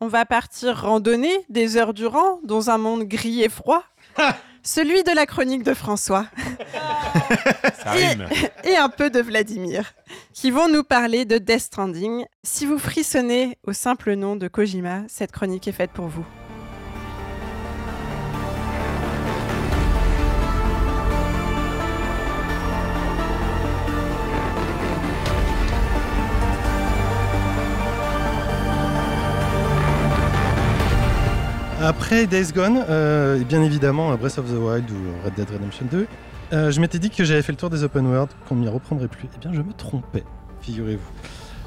on 0.00 0.06
va 0.08 0.26
partir 0.26 0.76
randonner 0.82 1.32
des 1.48 1.76
heures 1.78 1.94
durant 1.94 2.40
dans 2.44 2.68
un 2.68 2.76
monde 2.78 3.04
gris 3.04 3.42
et 3.42 3.48
froid. 3.48 3.82
Celui 4.62 5.02
de 5.04 5.14
la 5.14 5.26
chronique 5.26 5.62
de 5.62 5.74
François 5.74 6.26
et 8.64 8.76
un 8.76 8.88
peu 8.88 9.10
de 9.10 9.20
Vladimir, 9.20 9.94
qui 10.34 10.50
vont 10.50 10.68
nous 10.68 10.84
parler 10.84 11.24
de 11.24 11.38
Death 11.38 11.60
Stranding. 11.60 12.24
Si 12.42 12.66
vous 12.66 12.78
frissonnez 12.78 13.56
au 13.66 13.72
simple 13.72 14.14
nom 14.14 14.36
de 14.36 14.48
Kojima, 14.48 15.02
cette 15.08 15.32
chronique 15.32 15.66
est 15.66 15.72
faite 15.72 15.92
pour 15.92 16.08
vous. 16.08 16.26
Après 31.90 32.28
Days 32.28 32.52
Gone, 32.54 32.84
euh, 32.88 33.40
et 33.40 33.44
bien 33.44 33.64
évidemment 33.64 34.12
euh, 34.12 34.16
Breath 34.16 34.38
of 34.38 34.46
the 34.46 34.56
Wild 34.56 34.88
ou 34.92 35.24
Red 35.24 35.34
Dead 35.34 35.50
Redemption 35.50 35.86
2, 35.90 36.06
euh, 36.52 36.70
je 36.70 36.80
m'étais 36.80 37.00
dit 37.00 37.10
que 37.10 37.24
j'avais 37.24 37.42
fait 37.42 37.50
le 37.50 37.58
tour 37.58 37.68
des 37.68 37.82
open 37.82 38.06
world, 38.06 38.30
qu'on 38.48 38.54
ne 38.54 38.60
m'y 38.60 38.68
reprendrait 38.68 39.08
plus. 39.08 39.26
Eh 39.34 39.38
bien, 39.40 39.52
je 39.52 39.60
me 39.60 39.72
trompais, 39.72 40.22
figurez-vous. 40.60 41.10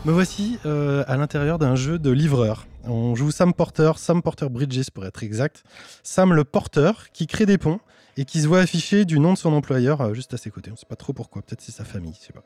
Me 0.06 0.14
voici 0.14 0.60
euh, 0.66 1.04
à 1.08 1.18
l'intérieur 1.18 1.60
d'un 1.60 1.76
jeu 1.76 2.00
de 2.00 2.10
livreur. 2.10 2.68
On 2.86 3.16
joue 3.16 3.32
Sam 3.32 3.54
Porter, 3.54 3.92
Sam 3.98 4.22
Porter 4.22 4.48
Bridges 4.50 4.92
pour 4.94 5.06
être 5.06 5.24
exact. 5.24 5.66
Sam 6.04 6.34
le 6.34 6.46
porteur 6.46 7.12
qui 7.12 7.28
crée 7.28 7.46
des 7.46 7.58
ponts 7.58 7.82
et 8.16 8.24
qui 8.24 8.40
se 8.40 8.48
voit 8.48 8.62
afficher 8.62 9.04
du 9.04 9.20
nom 9.20 9.34
de 9.34 9.38
son 9.38 9.52
employeur 9.52 10.00
euh, 10.00 10.14
juste 10.14 10.34
à 10.34 10.38
ses 10.38 10.52
côtés. 10.52 10.70
On 10.70 10.76
ne 10.76 10.78
sait 10.78 10.86
pas 10.88 10.96
trop 10.96 11.12
pourquoi, 11.12 11.42
peut-être 11.42 11.60
c'est 11.62 11.74
sa 11.74 11.84
famille, 11.84 12.14
je 12.18 12.28
sais 12.28 12.34
pas. 12.34 12.46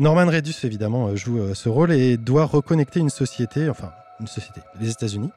Norman 0.00 0.26
Reedus 0.26 0.54
évidemment 0.64 1.06
euh, 1.06 1.14
joue 1.14 1.38
euh, 1.38 1.54
ce 1.54 1.68
rôle 1.68 1.92
et 1.92 2.16
doit 2.16 2.44
reconnecter 2.44 2.98
une 2.98 3.10
société, 3.10 3.70
enfin 3.70 3.92
une 4.18 4.26
société, 4.26 4.60
les 4.80 4.90
États-Unis, 4.90 5.30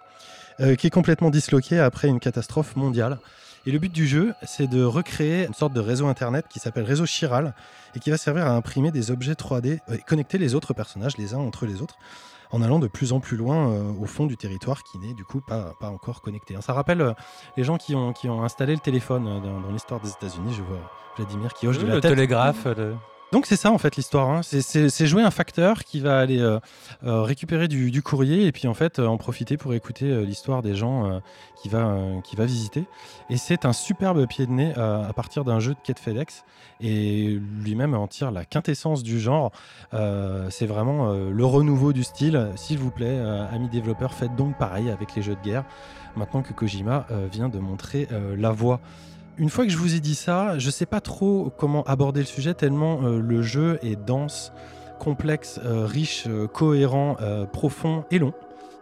euh, 0.59 0.75
qui 0.75 0.87
est 0.87 0.91
complètement 0.91 1.29
disloquée 1.29 1.79
après 1.79 2.07
une 2.07 2.19
catastrophe 2.19 2.75
mondiale. 2.75 3.19
Et 3.65 3.71
le 3.71 3.79
but 3.79 3.91
du 3.91 4.07
jeu, 4.07 4.33
c'est 4.45 4.67
de 4.67 4.81
recréer 4.83 5.45
une 5.45 5.53
sorte 5.53 5.73
de 5.73 5.81
réseau 5.81 6.07
internet 6.07 6.45
qui 6.49 6.59
s'appelle 6.59 6.85
Réseau 6.85 7.05
Chiral 7.05 7.53
et 7.95 7.99
qui 7.99 8.09
va 8.11 8.17
servir 8.17 8.45
à 8.47 8.51
imprimer 8.51 8.91
des 8.91 9.11
objets 9.11 9.33
3D 9.33 9.79
euh, 9.89 9.95
et 9.95 9.97
connecter 9.99 10.37
les 10.37 10.55
autres 10.55 10.73
personnages 10.73 11.17
les 11.17 11.33
uns 11.33 11.39
entre 11.39 11.65
les 11.65 11.81
autres 11.81 11.95
en 12.51 12.61
allant 12.61 12.79
de 12.79 12.87
plus 12.87 13.11
en 13.11 13.19
plus 13.19 13.35
loin 13.35 13.69
euh, 13.69 13.91
au 13.99 14.05
fond 14.05 14.25
du 14.25 14.37
territoire 14.37 14.83
qui 14.83 14.97
n'est 14.99 15.13
du 15.13 15.25
coup 15.25 15.41
pas, 15.45 15.73
pas 15.81 15.89
encore 15.89 16.21
connecté. 16.21 16.55
Ça 16.61 16.71
rappelle 16.71 17.01
euh, 17.01 17.11
les 17.57 17.65
gens 17.65 17.75
qui 17.77 17.93
ont, 17.93 18.13
qui 18.13 18.29
ont 18.29 18.41
installé 18.41 18.73
le 18.73 18.79
téléphone 18.79 19.27
euh, 19.27 19.39
dans, 19.41 19.59
dans 19.59 19.71
l'histoire 19.71 19.99
des 19.99 20.11
États-Unis. 20.11 20.53
Je 20.55 20.61
vois 20.63 20.79
Vladimir 21.17 21.53
qui 21.53 21.67
hoche 21.67 21.77
de 21.79 21.87
la 21.87 21.95
le 21.95 21.99
tête. 22.01 22.11
télégraphe. 22.11 22.63
le- 22.65 22.95
Donc 23.33 23.45
c'est 23.45 23.57
ça 23.57 23.71
en 23.71 23.77
fait 23.77 23.97
l'histoire. 23.97 24.29
hein. 24.29 24.41
C'est- 24.41 25.05
jouer 25.05 25.21
un 25.21 25.31
facteur 25.31 25.83
qui 25.83 25.99
va 25.99 26.17
aller 26.17 26.39
euh, 26.39 26.59
euh, 27.03 27.23
récupérer 27.23 27.67
du, 27.67 28.01
courrier 28.01 28.45
et 28.45 28.51
puis 28.53 28.67
en 28.69 28.73
fait 28.73 28.99
euh, 28.99 29.07
en 29.07 29.17
profiter 29.17 29.57
pour 29.57 29.73
écouter 29.73 30.25
l'histoire 30.25 30.61
des 30.61 30.75
gens 30.75 31.21
qui, 31.61 31.67
va, 31.67 31.97
qui 32.23 32.35
va 32.37 32.45
visiter. 32.45 32.85
Et 33.29 33.35
c'est 33.37 33.65
un 33.65 33.73
superbe 33.73 34.25
pied 34.27 34.45
de 34.45 34.51
nez 34.51 34.73
à 34.75 35.11
partir 35.13 35.43
d'un 35.43 35.59
jeu 35.59 35.73
de 35.73 35.79
quête 35.83 35.99
FedEx 35.99 36.45
et 36.79 37.39
lui-même 37.63 37.93
en 37.95 38.07
tire 38.07 38.31
la 38.31 38.45
quintessence 38.45 39.03
du 39.03 39.19
genre. 39.19 39.51
C'est 39.91 40.65
vraiment 40.65 41.11
le 41.13 41.45
renouveau 41.45 41.91
du 41.93 42.03
style. 42.03 42.49
S'il 42.55 42.77
vous 42.77 42.91
plaît, 42.91 43.19
amis 43.51 43.69
développeurs, 43.69 44.13
faites 44.13 44.35
donc 44.35 44.57
pareil 44.57 44.89
avec 44.89 45.15
les 45.15 45.21
jeux 45.21 45.35
de 45.35 45.41
guerre 45.41 45.65
maintenant 46.15 46.41
que 46.41 46.53
Kojima 46.53 47.07
vient 47.31 47.49
de 47.49 47.59
montrer 47.59 48.07
la 48.37 48.51
voie. 48.51 48.79
Une 49.39 49.51
fois 49.51 49.65
que 49.65 49.71
je 49.71 49.77
vous 49.77 49.93
ai 49.93 49.99
dit 49.99 50.15
ça, 50.15 50.57
je 50.57 50.71
sais 50.71 50.87
pas 50.87 50.99
trop 50.99 51.53
comment 51.57 51.83
aborder 51.83 52.21
le 52.21 52.25
sujet 52.25 52.55
tellement 52.55 53.03
euh, 53.03 53.19
le 53.19 53.43
jeu 53.43 53.77
est 53.83 53.95
dense, 53.95 54.51
complexe, 54.97 55.59
euh, 55.63 55.85
riche, 55.85 56.23
euh, 56.27 56.47
cohérent, 56.47 57.17
profond 57.53 58.03
et 58.09 58.17
long. 58.17 58.33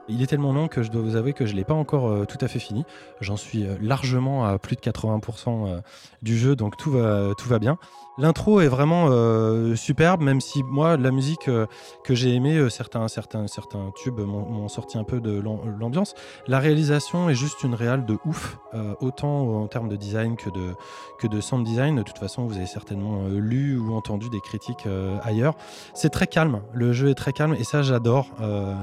Il 0.08 0.22
est 0.22 0.28
tellement 0.28 0.54
long 0.54 0.70
que 0.70 0.82
je 0.82 0.92
dois 0.92 1.02
vous 1.02 1.18
avouer 1.18 1.34
que 1.34 1.46
je 1.46 1.52
ne 1.52 1.58
l'ai 1.58 1.66
pas 1.66 1.74
encore 1.74 2.28
tout 2.28 2.38
à 2.40 2.48
fait 2.48 2.60
fini. 2.60 2.86
J'en 3.22 3.38
suis 3.38 3.66
largement 3.82 4.46
à 4.46 4.60
plus 4.60 4.76
de 4.76 4.82
80% 4.82 5.68
euh, 5.68 5.82
du 6.22 6.38
jeu, 6.38 6.56
donc 6.56 6.78
tout 6.78 6.92
va 6.92 7.60
bien. 7.60 7.78
L'intro 8.18 8.62
est 8.62 8.68
vraiment 8.68 9.08
euh, 9.10 9.76
superbe, 9.76 10.22
même 10.22 10.40
si 10.40 10.64
moi, 10.64 10.96
la 10.96 11.12
musique 11.12 11.50
euh, 11.50 11.66
que 12.04 12.16
j'ai 12.16 12.34
aimée, 12.34 12.56
euh, 12.56 12.70
certains, 12.70 13.08
certains, 13.10 13.48
certains 13.48 13.92
tubes 13.96 14.20
m'ont 14.22 14.68
sorti 14.70 14.98
un 14.98 15.04
peu 15.04 15.20
de 15.20 15.40
l'am- 15.40 15.60
l'ambiance. 15.80 16.14
La 16.48 16.60
réalisation 16.60 17.30
est 17.30 17.36
juste 17.36 17.64
une 17.64 17.76
réale 17.76 18.06
de 18.06 18.18
ouf, 18.26 18.58
autant 19.00 19.62
en 19.62 19.68
termes 19.68 19.90
de 19.90 19.96
design 19.96 20.36
que 20.36 20.50
de, 20.50 20.74
que 21.20 21.28
de 21.28 21.42
sound 21.42 21.66
design. 21.66 21.96
De 21.96 22.04
toute 22.04 22.18
façon, 22.18 22.46
vous 22.46 22.56
avez 22.58 22.66
certainement 22.66 23.28
lu 23.28 23.78
ou 23.78 23.94
entendu 23.96 24.30
des 24.30 24.42
critiques 24.42 24.88
ailleurs. 25.24 25.56
C'est 25.94 26.10
très 26.10 26.28
calme, 26.28 26.62
le 26.74 26.94
jeu 26.94 27.10
est 27.10 27.16
très 27.16 27.34
calme 27.34 27.54
et 27.54 27.64
ça 27.64 27.82
j'adore. 27.82 28.28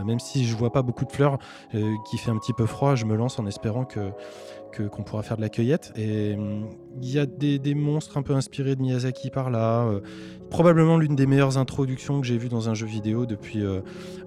Même 0.06 0.20
si 0.20 0.46
je 0.46 0.56
vois 0.56 0.70
pas 0.70 0.82
beaucoup 0.82 1.04
de 1.04 1.12
fleurs, 1.12 1.38
qui 2.06 2.18
fait 2.18 2.30
un 2.30 2.38
petit 2.38 2.52
peu 2.52 2.66
froid, 2.66 2.94
je 2.94 3.04
me 3.04 3.16
lance 3.16 3.38
en 3.38 3.46
espérant 3.46 3.84
que 3.84 4.12
qu'on 4.76 5.02
pourra 5.02 5.22
faire 5.22 5.36
de 5.36 5.42
la 5.42 5.48
cueillette. 5.48 5.92
Et 5.96 6.34
hum, 6.34 6.68
il 7.00 7.10
y 7.10 7.18
a 7.18 7.26
des, 7.26 7.58
des 7.58 7.74
monstres 7.74 8.16
un 8.18 8.22
peu 8.22 8.34
inspirés 8.34 8.76
de 8.76 8.82
Miyazaki 8.82 9.30
par 9.30 9.50
là. 9.50 9.84
euh, 9.86 10.00
probablement 10.52 10.98
l'une 10.98 11.16
des 11.16 11.26
meilleures 11.26 11.56
introductions 11.56 12.20
que 12.20 12.26
j'ai 12.26 12.36
vues 12.36 12.50
dans 12.50 12.68
un 12.68 12.74
jeu 12.74 12.86
vidéo 12.86 13.24
depuis, 13.24 13.64
euh, 13.64 13.80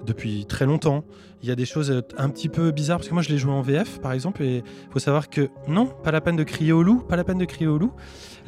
depuis 0.07 0.47
très 0.47 0.65
longtemps. 0.65 1.03
Il 1.43 1.49
y 1.49 1.51
a 1.51 1.55
des 1.55 1.65
choses 1.65 1.91
euh, 1.91 2.01
un 2.17 2.29
petit 2.29 2.49
peu 2.49 2.71
bizarres 2.71 2.97
parce 2.97 3.07
que 3.07 3.13
moi 3.13 3.21
je 3.21 3.29
l'ai 3.29 3.37
joué 3.37 3.51
en 3.51 3.61
VF 3.61 3.99
par 4.01 4.11
exemple 4.11 4.41
et 4.41 4.57
il 4.57 4.91
faut 4.91 4.97
savoir 4.97 5.29
que 5.29 5.49
non, 5.67 5.85
pas 5.85 6.11
la 6.11 6.21
peine 6.21 6.35
de 6.35 6.43
crier 6.43 6.71
au 6.71 6.81
loup, 6.81 7.01
pas 7.01 7.15
la 7.15 7.23
peine 7.23 7.37
de 7.37 7.45
crier 7.45 7.67
au 7.67 7.77
loup. 7.77 7.91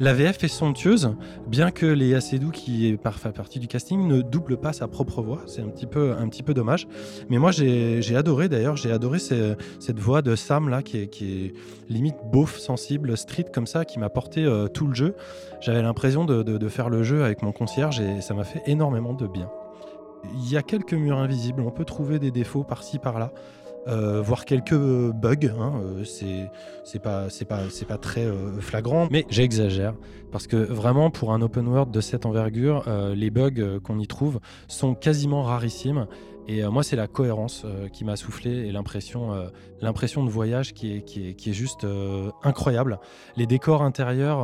La 0.00 0.14
VF 0.14 0.44
est 0.44 0.48
somptueuse, 0.48 1.16
bien 1.48 1.72
que 1.72 1.84
les 1.86 2.14
Acedou 2.14 2.50
qui 2.50 2.86
est 2.88 2.96
par, 2.96 3.14
fait 3.18 3.32
partie 3.32 3.58
du 3.58 3.66
casting 3.66 4.06
ne 4.06 4.22
double 4.22 4.56
pas 4.56 4.72
sa 4.72 4.86
propre 4.86 5.22
voix. 5.22 5.40
C'est 5.46 5.60
un 5.60 5.68
petit 5.68 5.86
peu, 5.86 6.12
un 6.12 6.28
petit 6.28 6.44
peu 6.44 6.54
dommage. 6.54 6.86
Mais 7.28 7.38
moi 7.38 7.50
j'ai 7.50 8.14
adoré 8.16 8.48
d'ailleurs, 8.48 8.76
j'ai 8.76 8.92
adoré 8.92 9.18
cette 9.18 9.98
voix 9.98 10.22
de 10.22 10.36
Sam 10.36 10.68
là 10.68 10.82
qui 10.82 10.98
est, 10.98 11.52
limite 11.88 12.14
beauf, 12.32 12.58
sensible, 12.58 13.16
street 13.16 13.46
comme 13.52 13.66
ça, 13.66 13.84
qui 13.84 13.98
m'a 13.98 14.08
porté 14.08 14.44
euh, 14.44 14.68
tout 14.68 14.86
le 14.86 14.94
jeu. 14.94 15.14
J'avais 15.60 15.82
l'impression 15.82 16.24
de- 16.24 16.42
de 16.44 16.68
faire 16.68 16.90
le 16.90 17.02
jeu 17.02 17.24
avec 17.24 17.42
mon 17.42 17.50
concierge 17.50 18.00
et 18.00 18.20
ça 18.20 18.34
m'a 18.34 18.44
fait 18.44 18.62
énormément 18.66 19.14
de 19.14 19.26
bien. 19.26 19.50
Il 20.34 20.50
y 20.50 20.56
a 20.56 20.62
quelques 20.62 20.94
murs 20.94 21.18
invisibles, 21.18 21.62
on 21.62 21.70
peut 21.70 21.84
trouver 21.84 22.18
des 22.18 22.30
défauts 22.30 22.64
par-ci 22.64 22.98
par-là. 22.98 23.32
Euh, 23.86 24.20
voire 24.20 24.44
quelques 24.44 24.74
bugs, 24.74 25.48
hein, 25.58 25.80
euh, 25.82 26.04
c'est 26.84 26.98
pas 26.98 27.98
très 28.00 28.24
euh, 28.24 28.60
flagrant, 28.60 29.08
mais 29.10 29.24
j'exagère 29.30 29.94
parce 30.30 30.46
que 30.46 30.56
vraiment 30.56 31.10
pour 31.10 31.32
un 31.32 31.40
open 31.40 31.66
world 31.68 31.90
de 31.90 32.00
cette 32.00 32.26
envergure, 32.26 32.84
euh, 32.86 33.14
les 33.14 33.30
bugs 33.30 33.78
qu'on 33.82 33.98
y 33.98 34.06
trouve 34.06 34.40
sont 34.66 34.94
quasiment 34.94 35.42
rarissimes. 35.42 36.06
Et 36.48 36.64
euh, 36.64 36.70
moi, 36.70 36.82
c'est 36.82 36.96
la 36.96 37.06
cohérence 37.06 37.62
euh, 37.66 37.88
qui 37.88 38.04
m'a 38.04 38.16
soufflé 38.16 38.50
et 38.50 38.72
l'impression, 38.72 39.34
euh, 39.34 39.48
l'impression 39.82 40.24
de 40.24 40.30
voyage 40.30 40.72
qui 40.72 40.96
est, 40.96 41.02
qui 41.02 41.28
est, 41.28 41.34
qui 41.34 41.50
est 41.50 41.52
juste 41.52 41.86
incroyable. 42.42 42.98
Les 43.36 43.46
décors 43.46 43.82
intérieurs 43.82 44.38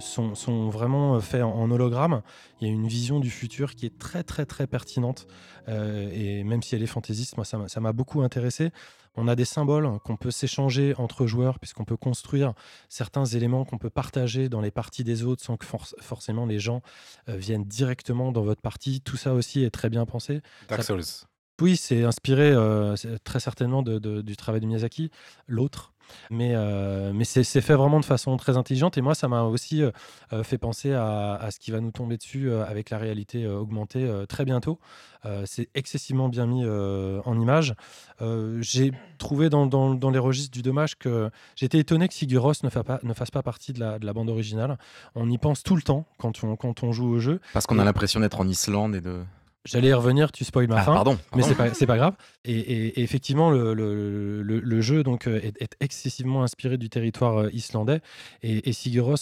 sont, 0.00 0.34
sont 0.34 0.68
vraiment 0.68 1.20
faits 1.20 1.42
en, 1.42 1.70
hologramme. 1.70 2.22
Il 2.60 2.66
y 2.66 2.70
a 2.70 2.74
une 2.74 2.88
vision 2.88 3.20
du 3.20 3.30
futur 3.30 3.76
qui 3.76 3.86
est 3.86 3.98
très, 3.98 4.24
très, 4.24 4.44
très 4.46 4.66
pertinente. 4.66 5.26
Et 5.68 6.44
même 6.44 6.62
si 6.62 6.74
elle 6.74 6.82
est 6.82 6.86
fantaisiste, 6.86 7.36
moi, 7.36 7.44
ça 7.44 7.80
m'a 7.80 7.92
beaucoup 7.92 8.22
intéressé. 8.22 8.70
On 9.16 9.26
a 9.28 9.34
des 9.34 9.44
symboles 9.44 9.98
qu'on 10.04 10.16
peut 10.16 10.30
s'échanger 10.30 10.94
entre 10.96 11.26
joueurs, 11.26 11.58
puisqu'on 11.58 11.84
peut 11.84 11.96
construire 11.96 12.52
certains 12.88 13.24
éléments 13.24 13.64
qu'on 13.64 13.78
peut 13.78 13.90
partager 13.90 14.48
dans 14.48 14.60
les 14.60 14.70
parties 14.70 15.04
des 15.04 15.24
autres 15.24 15.42
sans 15.44 15.56
que 15.56 15.66
forc- 15.66 15.94
forcément 16.00 16.46
les 16.46 16.58
gens 16.60 16.82
euh, 17.28 17.36
viennent 17.36 17.64
directement 17.64 18.30
dans 18.32 18.42
votre 18.42 18.60
partie. 18.62 19.00
Tout 19.00 19.16
ça 19.16 19.34
aussi 19.34 19.64
est 19.64 19.70
très 19.70 19.90
bien 19.90 20.06
pensé. 20.06 20.40
Dark 20.68 20.82
Ça- 20.82 20.86
Souls. 20.88 21.02
oui, 21.60 21.76
c'est 21.76 22.04
inspiré 22.04 22.52
euh, 22.52 22.94
très 23.24 23.40
certainement 23.40 23.82
de- 23.82 23.98
de- 23.98 24.22
du 24.22 24.36
travail 24.36 24.60
de 24.60 24.66
Miyazaki, 24.66 25.10
l'autre. 25.48 25.92
Mais, 26.30 26.52
euh, 26.54 27.12
mais 27.14 27.24
c'est 27.24 27.44
fait 27.60 27.74
vraiment 27.74 28.00
de 28.00 28.04
façon 28.04 28.36
très 28.36 28.56
intelligente. 28.56 28.96
Et 28.98 29.00
moi, 29.00 29.14
ça 29.14 29.28
m'a 29.28 29.42
aussi 29.42 29.82
euh, 29.82 29.90
euh, 30.32 30.42
fait 30.42 30.58
penser 30.58 30.92
à, 30.92 31.34
à 31.34 31.50
ce 31.50 31.58
qui 31.58 31.70
va 31.70 31.80
nous 31.80 31.90
tomber 31.90 32.16
dessus 32.16 32.50
euh, 32.50 32.64
avec 32.66 32.90
la 32.90 32.98
réalité 32.98 33.46
augmentée 33.46 34.08
très 34.28 34.44
bientôt. 34.44 34.78
C'est 35.46 35.68
excessivement 35.74 36.28
bien 36.28 36.46
mis 36.46 36.64
en 36.64 37.40
image. 37.40 37.74
J'ai 38.60 38.92
trouvé 39.18 39.50
dans, 39.50 39.66
dans- 39.66 39.94
dans 39.94 40.10
les 40.10 40.18
registres 40.18 40.52
du 40.52 40.62
dommage 40.62 40.96
que 40.96 41.30
j'étais 41.56 41.78
étonné 41.78 42.08
que 42.08 42.14
Siguros 42.14 42.52
ne, 42.62 42.68
fa 42.70 42.84
pas- 42.84 43.00
ne 43.02 43.12
fasse 43.14 43.30
pas 43.30 43.42
partie 43.42 43.72
de 43.72 43.80
la, 43.80 43.98
de 43.98 44.06
la 44.06 44.12
bande 44.12 44.30
originale. 44.30 44.78
On 45.14 45.28
y 45.30 45.38
pense 45.38 45.62
tout 45.62 45.76
le 45.76 45.82
temps 45.82 46.06
quand 46.18 46.44
on, 46.44 46.56
quand 46.56 46.82
on 46.82 46.92
joue 46.92 47.08
au 47.08 47.18
jeu. 47.18 47.40
Parce 47.52 47.66
qu'on 47.66 47.78
a 47.78 47.84
l'impression 47.84 48.20
d'être 48.20 48.40
en 48.40 48.46
Islande 48.48 48.94
et 48.94 49.00
de. 49.00 49.20
J'allais 49.70 49.88
y 49.88 49.92
revenir, 49.92 50.32
tu 50.32 50.44
spoil 50.44 50.66
ma 50.68 50.78
Ah, 50.78 50.82
fin. 50.82 50.94
pardon, 50.94 51.12
Mais 51.12 51.42
pardon. 51.42 51.46
c'est 51.48 51.54
pas, 51.54 51.74
c'est 51.74 51.86
pas 51.86 51.96
grave. 51.96 52.14
Et, 52.44 52.52
et- 52.58 53.00
et 53.00 53.02
effectivement, 53.02 53.50
le, 53.50 53.74
le- 53.74 54.42
le- 54.42 54.60
le 54.60 54.80
jeu 54.80 55.02
donc, 55.02 55.26
euh, 55.26 55.40
est, 55.42 55.60
est 55.60 55.76
excessivement 55.80 56.42
inspiré 56.42 56.78
du 56.78 56.88
territoire 56.88 57.36
euh, 57.42 57.50
islandais. 57.52 58.00
Et, 58.42 58.68
et 58.68 58.72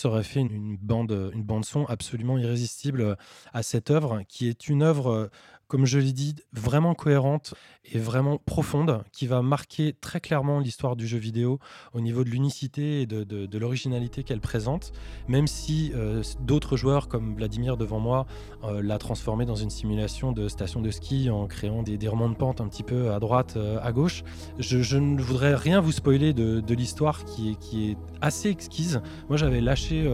aurait 0.04 0.22
fait 0.22 0.40
une, 0.40 0.52
une 0.52 0.76
bande, 0.76 1.30
une 1.34 1.42
bande 1.42 1.64
son 1.64 1.84
absolument 1.86 2.38
irrésistible 2.38 3.00
euh, 3.00 3.14
à 3.52 3.62
cette 3.62 3.90
œuvre, 3.90 4.22
qui 4.28 4.48
est 4.48 4.68
une 4.68 4.82
œuvre, 4.82 5.30
comme 5.68 5.86
je 5.86 5.98
l'ai 5.98 6.12
dit, 6.12 6.34
vraiment 6.52 6.94
cohérente 6.94 7.54
et 7.92 7.98
vraiment 7.98 8.38
profonde, 8.38 9.02
qui 9.12 9.26
va 9.26 9.42
marquer 9.42 9.94
très 10.00 10.20
clairement 10.20 10.60
l'histoire 10.60 10.96
du 10.96 11.06
jeu 11.06 11.18
vidéo 11.18 11.58
au 11.92 12.00
niveau 12.00 12.24
de 12.24 12.30
l'unicité 12.30 13.02
et 13.02 13.06
de, 13.06 13.58
l'originalité 13.58 14.22
qu'elle 14.22 14.40
présente. 14.40 14.92
Même 15.28 15.46
si 15.46 15.92
euh, 15.94 16.22
d'autres 16.40 16.76
joueurs, 16.76 17.08
comme 17.08 17.34
Vladimir 17.34 17.76
devant 17.76 18.00
moi, 18.00 18.26
euh, 18.64 18.82
l'a 18.82 18.98
transformé 18.98 19.46
dans 19.46 19.54
une 19.54 19.70
simulation 19.70 20.32
de 20.32 20.48
station 20.48 20.80
de 20.80 20.90
ski 20.90 21.30
en 21.30 21.46
créant 21.46 21.82
des, 21.82 21.96
des 21.96 22.06
de 22.06 22.34
pente 22.34 22.60
un 22.60 22.68
petit 22.68 22.82
peu 22.82 23.12
à 23.12 23.20
droite, 23.20 23.54
euh, 23.56 23.78
à 23.82 23.92
gauche. 23.92 24.24
Je, 24.58 24.96
ne 24.96 25.20
voudrais 25.20 25.54
rien 25.54 25.80
vous 25.80 25.92
spoiler 25.92 26.32
de, 26.32 26.74
l'histoire 26.74 27.24
qui 27.24 27.56
est, 27.72 27.96
assez 28.20 28.48
exquise. 28.48 29.00
Moi, 29.28 29.36
j'avais 29.36 29.60
lâché 29.60 30.06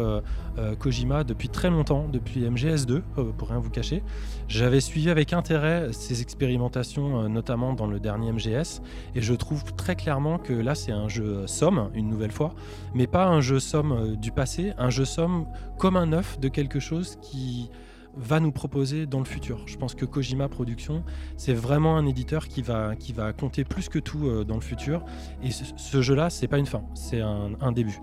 euh, 0.59 0.75
Kojima 0.75 1.25
depuis 1.25 1.49
très 1.49 1.71
longtemps, 1.71 2.09
depuis 2.09 2.43
MGS2, 2.43 3.01
euh, 3.19 3.33
pour 3.33 3.49
rien 3.49 3.59
vous 3.59 3.71
cacher. 3.71 4.03
J'avais 4.49 4.81
suivi 4.81 5.09
avec 5.09 5.33
intérêt 5.43 5.93
ses 5.93 6.23
expérimentations, 6.23 7.25
euh, 7.25 7.29
notamment 7.29 7.73
dans 7.73 7.89
le 7.89 7.99
dernier 7.99 8.31
MGS, 8.31 8.81
et 9.17 9.21
je 9.21 9.35
trouve 9.35 9.65
très 9.75 9.97
clairement 9.97 10.39
que 10.39 10.53
là, 10.53 10.77
c'est 10.77 10.93
un 10.93 11.09
jeu 11.09 11.49
somme, 11.49 11.91
une 11.95 12.09
nouvelle 12.09 12.31
fois, 12.31 12.55
mais 12.95 13.09
pas 13.09 13.27
un 13.27 13.41
jeu 13.41 13.59
somme 13.59 13.93
euh, 13.93 14.15
du 14.15 14.31
passé, 14.31 14.73
un 14.79 14.91
jeu 14.91 15.05
somme 15.05 15.47
comme 15.79 15.97
un 15.97 16.13
œuf 16.13 16.39
de 16.39 16.47
quelque 16.47 16.79
chose 16.79 17.19
qui 17.21 17.71
va 18.17 18.39
nous 18.39 18.53
proposer 18.53 19.07
dans 19.07 19.19
le 19.19 19.25
futur. 19.25 19.65
Je 19.67 19.77
pense 19.77 19.97
que 19.97 20.05
Kojima 20.05 20.49
Productions, 20.49 21.03
c'est 21.37 21.55
vraiment 21.55 21.97
un 21.97 22.07
éditeur 22.07 22.47
qui 22.47 22.63
va, 22.63 22.95
qui 22.95 23.13
va 23.13 23.33
compter 23.33 23.65
plus 23.65 23.89
que 23.89 23.99
tout 23.99 24.29
euh, 24.29 24.45
dans 24.45 24.55
le 24.55 24.61
futur. 24.61 25.05
Et 25.43 25.51
ce, 25.51 26.03
jeu-là, 26.03 26.31
c'est 26.31 26.47
pas 26.47 26.59
une 26.59 26.67
fin, 26.67 26.85
c'est 26.95 27.21
un 27.21 27.73
début. 27.73 27.99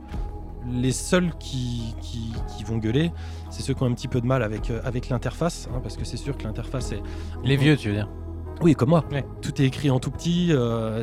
Les 0.68 0.91
seuls 0.91 1.31
qui, 1.40 1.95
qui, 2.02 2.34
qui 2.56 2.64
vont 2.64 2.77
gueuler, 2.77 3.11
c'est 3.49 3.61
ceux 3.61 3.73
qui 3.73 3.84
ont 3.84 3.88
un 3.88 3.94
petit 3.94 4.07
peu 4.07 4.19
de 4.22 4.26
mal 4.27 4.44
avec, 4.44 4.69
euh, 4.69 4.81
avec 4.84 5.10
l'interface, 5.10 5.69
hein, 5.73 5.80
parce 5.81 5.95
que 5.98 6.03
c'est 6.06 6.18
sûr 6.18 6.38
que 6.38 6.44
l'interface 6.44 6.91
est... 6.91 7.02
Les 7.44 7.56
vieux, 7.56 7.77
tu 7.77 7.90
veux 7.90 7.95
dire 7.95 8.10
Oui, 8.61 8.76
comme 8.76 8.90
moi. 8.90 9.06
Ouais. 9.11 9.26
Tout 9.41 9.61
est 9.61 9.65
écrit 9.65 9.90
en 9.90 9.99
tout 9.99 10.11
petit. 10.11 10.49
euh, 10.52 11.02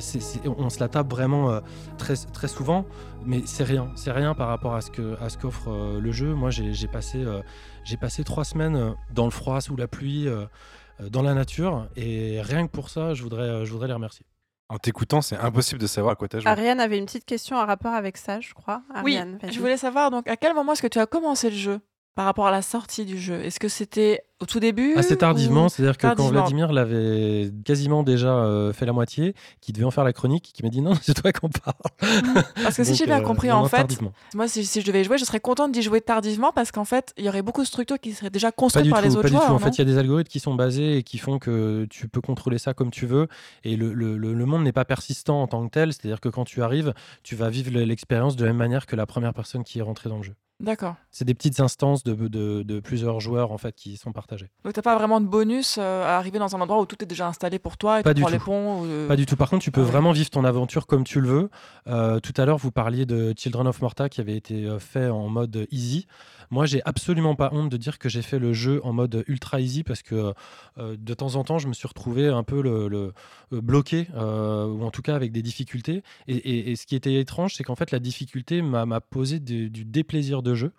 on 0.59 0.69
se 0.69 0.79
la 0.81 0.89
tape 0.89 1.11
vraiment 1.11 1.51
euh, 1.51 1.61
très, 1.97 2.15
très 2.17 2.49
souvent, 2.49 2.85
mais 3.25 3.43
c'est 3.47 3.65
rien. 3.65 3.91
C'est 3.97 4.13
rien 4.13 4.35
par 4.35 4.49
rapport 4.49 4.75
à 4.75 4.83
ce 4.83 4.91
que 4.91 5.17
à 5.23 5.31
ce 5.31 5.39
qu'offre 5.39 5.71
euh, 5.71 6.01
le 6.01 6.13
jeu. 6.13 6.35
Moi, 6.35 6.51
j'ai 6.51 6.89
passé 6.89 7.25
j'ai 7.85 7.97
passé 7.97 8.25
trois 8.25 8.45
semaines 8.45 8.95
dans 9.15 9.25
le 9.25 9.31
froid, 9.31 9.61
sous 9.61 9.77
la 9.77 9.89
pluie, 9.89 10.29
dans 11.11 11.23
la 11.23 11.35
nature, 11.35 11.89
et 11.97 12.41
rien 12.43 12.67
que 12.67 12.73
pour 12.73 12.91
ça, 12.91 13.15
je 13.15 13.23
voudrais 13.23 13.65
je 13.65 13.73
voudrais 13.73 13.89
les 13.89 13.95
remercier. 13.95 14.27
En 14.69 14.79
t'écoutant, 14.79 15.23
c'est 15.23 15.37
impossible 15.37 15.81
de 15.81 15.87
savoir 15.87 16.13
à 16.13 16.17
quoi 16.17 16.27
t'as 16.29 16.41
joué. 16.41 16.49
Ariane 16.51 16.81
avait 16.81 16.99
une 16.99 17.07
petite 17.07 17.25
question 17.25 17.57
en 17.57 17.65
rapport 17.67 17.95
avec 17.95 18.17
ça, 18.17 18.41
je 18.41 18.53
crois. 18.53 18.83
Oui, 19.05 19.17
Ariane, 19.17 19.39
vas-y. 19.41 19.53
je 19.53 19.61
voulais 19.61 19.77
savoir 19.77 20.11
donc 20.11 20.27
à 20.29 20.37
quel 20.37 20.55
moment 20.55 20.73
est-ce 20.73 20.83
que 20.83 20.89
tu 20.89 20.99
as 20.99 21.07
commencé 21.07 21.51
le 21.51 21.57
jeu? 21.57 21.81
Par 22.17 22.25
rapport 22.25 22.47
à 22.49 22.51
la 22.51 22.63
sortie 22.63 23.05
du 23.05 23.19
jeu? 23.19 23.41
Est-ce 23.45 23.61
que 23.61 23.69
c'était 23.69 24.23
au 24.41 24.45
tout 24.47 24.59
début 24.61 24.95
Assez 24.97 25.17
tardivement, 25.17 25.67
ou 25.67 25.69
c'est-à-dire 25.69 25.97
que 25.97 26.07
quand 26.15 26.29
Vladimir 26.29 26.73
l'avait 26.73 27.51
quasiment 27.65 28.03
déjà 28.03 28.35
euh, 28.37 28.73
fait 28.73 28.85
la 28.87 28.93
moitié, 28.93 29.35
qui 29.61 29.73
devait 29.73 29.85
en 29.85 29.91
faire 29.91 30.03
la 30.05 30.13
chronique, 30.13 30.51
qui 30.55 30.63
m'a 30.63 30.69
dit 30.71 30.81
non, 30.81 30.95
c'est 31.03 31.15
toi 31.15 31.33
qu'on 31.33 31.49
parle. 31.49 31.77
Parce 32.63 32.77
que 32.77 32.85
si 32.85 32.95
j'ai 32.97 33.07
bien 33.07 33.21
euh, 33.21 33.23
compris, 33.25 33.49
non, 33.49 33.57
en 33.57 33.69
fait, 33.69 33.87
moi, 34.35 34.49
si, 34.49 34.65
si 34.67 34.81
je 34.81 34.87
devais 34.87 35.05
jouer, 35.05 35.19
je 35.19 35.25
serais 35.25 35.41
contente 35.41 35.73
d'y 35.73 35.83
jouer 35.83 36.01
tardivement 36.01 36.53
parce 36.53 36.73
qu'en 36.73 36.85
fait, 36.85 37.13
il 37.19 37.25
y 37.25 37.29
aurait 37.29 37.43
beaucoup 37.43 37.63
de 37.63 37.67
structures 37.67 37.99
qui 38.01 38.13
seraient 38.13 38.31
déjà 38.31 38.49
Pas 38.49 38.53
construites 38.57 38.85
du 38.85 38.91
par 38.91 39.01
tout, 39.01 39.09
les 39.09 39.13
pas 39.15 39.19
autres 39.21 39.29
du 39.29 39.35
joueurs. 39.35 39.47
tout. 39.49 39.53
En 39.55 39.59
fait, 39.59 39.71
il 39.71 39.79
y 39.79 39.83
a 39.83 39.85
des 39.85 39.99
algorithmes 39.99 40.29
qui 40.31 40.41
sont 40.41 40.55
basés 40.55 40.97
et 40.99 41.03
qui 41.03 41.19
font 41.19 41.39
que 41.39 41.87
tu 41.91 42.09
peux 42.09 42.21
contrôler 42.21 42.59
ça 42.59 42.73
comme 42.75 42.91
tu 42.91 43.07
veux. 43.07 43.29
Et 43.65 43.77
le, 43.77 43.93
le- 43.93 44.17
le- 44.17 44.33
le 44.35 44.47
monde 44.47 44.65
n'est 44.65 44.73
pas 44.73 44.85
persistant 44.87 45.43
en 45.43 45.47
tant 45.47 45.65
que 45.67 45.71
tel. 45.71 45.93
C'est-à-dire 45.93 46.21
que 46.21 46.29
quand 46.31 46.45
tu 46.45 46.63
arrives, 46.63 46.95
tu 47.23 47.37
vas 47.37 47.49
vivre 47.51 47.71
l'expérience 47.71 48.37
de 48.37 48.45
la 48.45 48.51
même 48.51 48.59
manière 48.59 48.87
que 48.87 48.97
la 48.97 49.07
première 49.07 49.35
personne 49.35 49.65
qui 49.65 49.79
est 49.79 49.83
rentrée 49.83 50.09
dans 50.09 50.17
le 50.19 50.23
jeu. 50.25 50.35
D'accord. 50.59 50.95
C'est 51.11 51.27
des 51.27 51.35
petites 51.35 51.61
instances 51.61 52.03
de, 52.03 52.15
de- 52.15 52.63
de 52.63 52.81
plusieurs 52.81 53.21
joueurs 53.21 53.53
en 53.53 53.59
fait 53.59 53.75
qui 53.75 53.99
sont 53.99 54.13
partagées. 54.13 54.51
Donc 54.65 54.73
t'as 54.73 54.81
pas 54.81 54.97
vraiment 54.97 55.21
de 55.21 55.27
bonus 55.27 55.77
euh, 55.79 56.03
à 56.05 56.17
arriver 56.17 56.39
dans 56.39 56.57
un 56.57 56.61
endroit 56.63 56.81
où 56.81 56.87
tout 56.87 56.97
est 57.03 57.07
déjà 57.07 57.29
installé 57.29 57.59
pour 57.59 57.77
toi 57.77 58.01
et 58.01 58.03
Pas 58.03 58.13
tu 58.15 58.17
du 58.17 58.21
prends 58.23 58.31
les 58.31 58.39
tout. 58.39 58.45
ponts. 58.47 58.81
ou, 58.81 58.87
euh, 58.87 59.07
Pas 59.07 59.17
du 59.17 59.27
tout. 59.27 59.37
Par 59.37 59.51
contre, 59.51 59.63
tu 59.63 59.71
peux 59.71 59.83
Ah 59.83 59.85
ouais. 59.85 59.91
vraiment 59.91 60.13
vivre 60.13 60.31
ton 60.31 60.45
aventure 60.47 60.87
comme 60.87 61.05
tu 61.05 61.21
le 61.21 61.29
veux. 61.29 61.51
Euh, 61.89 62.21
tout 62.21 62.33
à 62.39 62.47
l'heure, 62.47 62.57
vous 62.57 62.71
parliez 62.73 63.05
de 63.05 63.35
Children 63.37 63.67
of 63.67 63.83
Morta 63.83 64.09
qui 64.09 64.23
avait 64.23 64.37
été 64.37 64.65
euh, 64.65 64.79
fait 64.79 65.09
en 65.11 65.29
mode 65.29 65.67
easy. 65.71 66.07
Moi, 66.51 66.67
j'ai 66.67 66.83
absolument 66.85 67.35
pas 67.35 67.51
honte 67.53 67.71
de 67.71 67.77
dire 67.77 67.99
que 67.99 68.09
j'ai 68.09 68.23
fait 68.23 68.39
le 68.39 68.53
jeu 68.53 68.81
en 68.85 68.93
mode 68.93 69.25
ultra 69.27 69.61
easy 69.61 69.83
parce 69.83 70.03
que 70.03 70.35
euh, 70.79 70.97
de 70.99 71.15
temps 71.15 71.35
en 71.37 71.45
temps, 71.45 71.59
je 71.59 71.69
me 71.69 71.73
suis 71.73 71.89
retrouvé 71.89 72.29
un 72.29 72.43
peu 72.43 72.63
euh, 72.65 73.13
bloqué, 73.51 74.09
euh, 74.15 74.67
ou 74.67 74.85
en 74.85 74.91
tout 74.91 75.03
cas 75.03 75.15
avec 75.15 75.33
des 75.33 75.43
difficultés. 75.43 76.03
Et, 76.29 76.77
ce 76.77 76.87
qui 76.87 76.97
était 76.97 77.15
étrange, 77.15 77.55
c'est 77.55 77.65
qu'en 77.65 77.77
fait, 77.77 77.91
la 77.91 77.99
difficulté 77.99 78.63
m'a 78.63 79.01
posé 79.01 79.41
du, 79.41 79.71
du 79.71 79.85
déplaisir 79.85 80.43
de 80.43 80.55
jeu. 80.55 80.73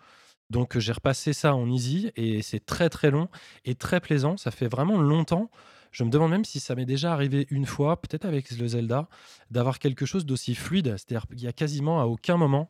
Donc, 0.49 0.77
j'ai 0.77 0.93
repassé 0.93 1.33
ça 1.33 1.55
en 1.55 1.69
easy 1.69 2.11
et 2.15 2.41
c'est 2.41 2.65
très 2.65 2.89
très 2.89 3.11
long 3.11 3.27
et 3.65 3.75
très 3.75 3.99
plaisant. 3.99 4.37
Ça 4.37 4.51
fait 4.51 4.67
vraiment 4.67 4.99
longtemps. 4.99 5.49
Je 5.91 6.03
me 6.03 6.09
demande 6.09 6.31
même 6.31 6.45
si 6.45 6.59
ça 6.59 6.75
m'est 6.75 6.85
déjà 6.85 7.11
arrivé 7.11 7.47
une 7.49 7.65
fois, 7.65 7.99
peut-être 8.01 8.25
avec 8.25 8.51
le 8.51 8.67
Zelda, 8.67 9.07
d'avoir 9.51 9.79
quelque 9.79 10.05
chose 10.05 10.25
d'aussi 10.25 10.55
fluide. 10.55 10.95
C'est-à-dire 10.97 11.27
qu'il 11.27 11.41
y 11.41 11.47
a 11.47 11.53
quasiment 11.53 12.01
à 12.01 12.05
aucun 12.05 12.37
moment 12.37 12.69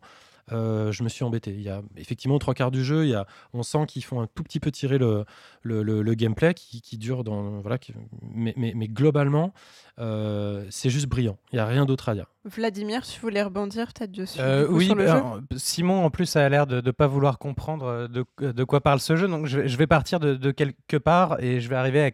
euh, 0.52 0.92
je 0.92 1.04
me 1.04 1.10
suis 1.10 1.24
embêté. 1.24 1.52
Il 1.52 1.62
y 1.62 1.70
a 1.70 1.82
effectivement 1.98 2.40
trois 2.40 2.54
quarts 2.54 2.72
du 2.72 2.84
jeu, 2.84 3.06
il 3.06 3.10
y 3.10 3.16
a, 3.16 3.26
on 3.54 3.64
sent 3.64 3.86
qu'ils 3.88 4.04
font 4.04 4.22
un 4.22 4.28
tout 4.28 4.44
petit 4.44 4.60
peu 4.60 4.72
tirer 4.72 4.98
le, 4.98 5.26
le, 5.62 5.84
le- 5.84 6.02
le 6.02 6.14
gameplay 6.14 6.54
qui, 6.54 6.82
qui 6.82 6.98
dure 6.98 7.24
dans. 7.24 7.60
Voilà, 7.62 7.78
qui- 7.78 7.94
mais, 8.34 8.54
mais, 8.58 8.74
mais 8.76 8.88
globalement, 8.88 9.54
euh, 10.00 10.66
c'est 10.70 10.90
juste 10.90 11.08
brillant. 11.08 11.38
Il 11.52 11.56
n'y 11.56 11.60
a 11.60 11.66
rien 11.66 11.86
d'autre 11.86 12.10
à 12.10 12.14
dire. 12.14 12.28
Vladimir, 12.46 13.04
tu 13.06 13.20
voulais 13.20 13.44
rebondir 13.44 13.88
peut-être 13.94 14.12
dessus 14.12 14.40
Euh, 14.40 14.68
oui, 14.70 14.86
sur 14.86 14.96
le 14.96 15.06
bah, 15.06 15.40
jeu 15.52 15.58
Simon 15.58 16.06
en 16.06 16.10
plus 16.10 16.36
a 16.36 16.48
l'air 16.48 16.68
de 16.68 16.80
ne 16.82 16.92
pas 16.92 17.08
vouloir 17.08 17.40
comprendre 17.40 17.86
euh, 17.86 18.08
de, 18.08 18.26
de 18.52 18.64
quoi 18.64 18.82
parle 18.82 19.00
ce 19.00 19.16
jeu, 19.16 19.28
donc 19.28 19.48
je, 19.48 19.60
vais- 19.60 19.68
je 19.68 19.78
vais 19.78 19.88
partir 19.88 20.20
de, 20.20 20.36
de 20.36 20.52
quelque 20.52 20.98
part 20.98 21.42
et 21.44 21.60
je 21.60 21.68
vais 21.70 21.76
arriver 21.76 22.06
à- 22.06 22.12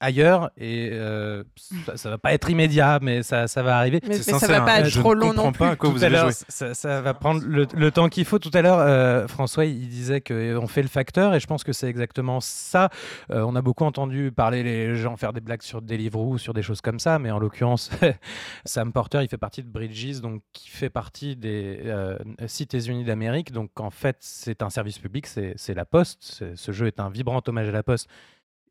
ailleurs 0.00 0.50
et 0.56 0.88
euh, 0.92 1.44
ça, 1.86 1.96
ça 1.96 2.10
va 2.10 2.18
pas 2.18 2.32
être 2.32 2.48
immédiat, 2.50 2.98
mais 3.02 3.22
ça, 3.22 3.46
ça 3.48 3.62
va 3.62 3.76
arriver. 3.78 4.00
Mais- 4.02 4.08
mais 4.10 4.16
ça 4.16 4.32
sincère, 4.38 4.60
va 4.60 4.66
pas 4.66 4.74
hein. 4.74 4.78
être 4.80 4.86
Je 4.88 4.98
trop 5.00 5.14
long 5.14 5.32
non 5.34 5.52
pas 5.52 5.66
à 5.66 5.68
plus. 5.70 5.76
quoi 5.78 5.88
Tout 5.90 5.94
vous 5.96 6.04
à 6.04 6.06
avez 6.08 6.16
joué. 6.18 6.32
ça, 6.48 6.74
ça 6.74 7.00
va 7.02 7.14
prendre 7.14 7.42
le, 7.46 7.66
le 7.74 7.90
temps 7.90 8.08
qu'il 8.08 8.24
faut. 8.24 8.38
Tout 8.38 8.50
à 8.54 8.62
l'heure, 8.62 8.78
euh, 8.78 9.28
François, 9.28 9.64
il 9.66 9.88
disait 9.88 10.20
qu'on 10.20 10.66
fait 10.66 10.82
le 10.82 10.88
facteur, 10.88 11.34
et 11.34 11.40
je 11.40 11.46
pense 11.46 11.62
que 11.64 11.72
c'est 11.72 11.88
exactement 11.88 12.40
ça. 12.40 12.88
Euh, 13.30 13.42
on 13.46 13.54
a 13.56 13.62
beaucoup 13.62 13.84
entendu 13.84 14.32
parler 14.32 14.62
les 14.62 14.96
gens 14.96 15.16
faire 15.16 15.32
des 15.32 15.40
blagues 15.40 15.62
sur 15.62 15.82
Deliveroo, 15.82 16.38
sur 16.38 16.54
des 16.54 16.62
choses 16.62 16.80
comme 16.80 16.98
ça, 16.98 17.18
mais 17.18 17.30
en 17.30 17.38
l'occurrence, 17.38 17.90
Sam 18.64 18.92
Porter, 18.92 19.20
il 19.22 19.28
fait 19.28 19.36
partie 19.38 19.62
de 19.62 19.68
Bridges, 19.68 20.20
donc 20.20 20.42
qui 20.52 20.70
fait 20.70 20.90
partie 20.90 21.36
des 21.36 21.80
euh, 21.84 22.16
Cités 22.46 22.86
Unies 22.88 23.04
d'Amérique. 23.04 23.52
Donc 23.52 23.78
en 23.80 23.90
fait, 23.90 24.16
c'est 24.20 24.62
un 24.62 24.70
service 24.70 24.98
public, 24.98 25.26
c'est 25.26 25.74
la 25.74 25.84
Poste. 25.84 26.42
Ce 26.54 26.72
jeu 26.72 26.86
est 26.86 27.00
un 27.00 27.10
vibrant 27.10 27.40
hommage 27.46 27.68
à 27.68 27.72
la 27.72 27.82
Poste 27.82 28.08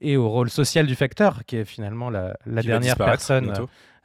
et 0.02 0.18
au 0.18 0.30
rôle 0.30 0.50
social 0.50 0.88
du 0.88 0.96
facteur, 0.96 1.46
qui 1.46 1.58
est 1.58 1.66
finalement 1.66 2.10
la, 2.10 2.36
dernière 2.46 2.96
personne 2.96 3.54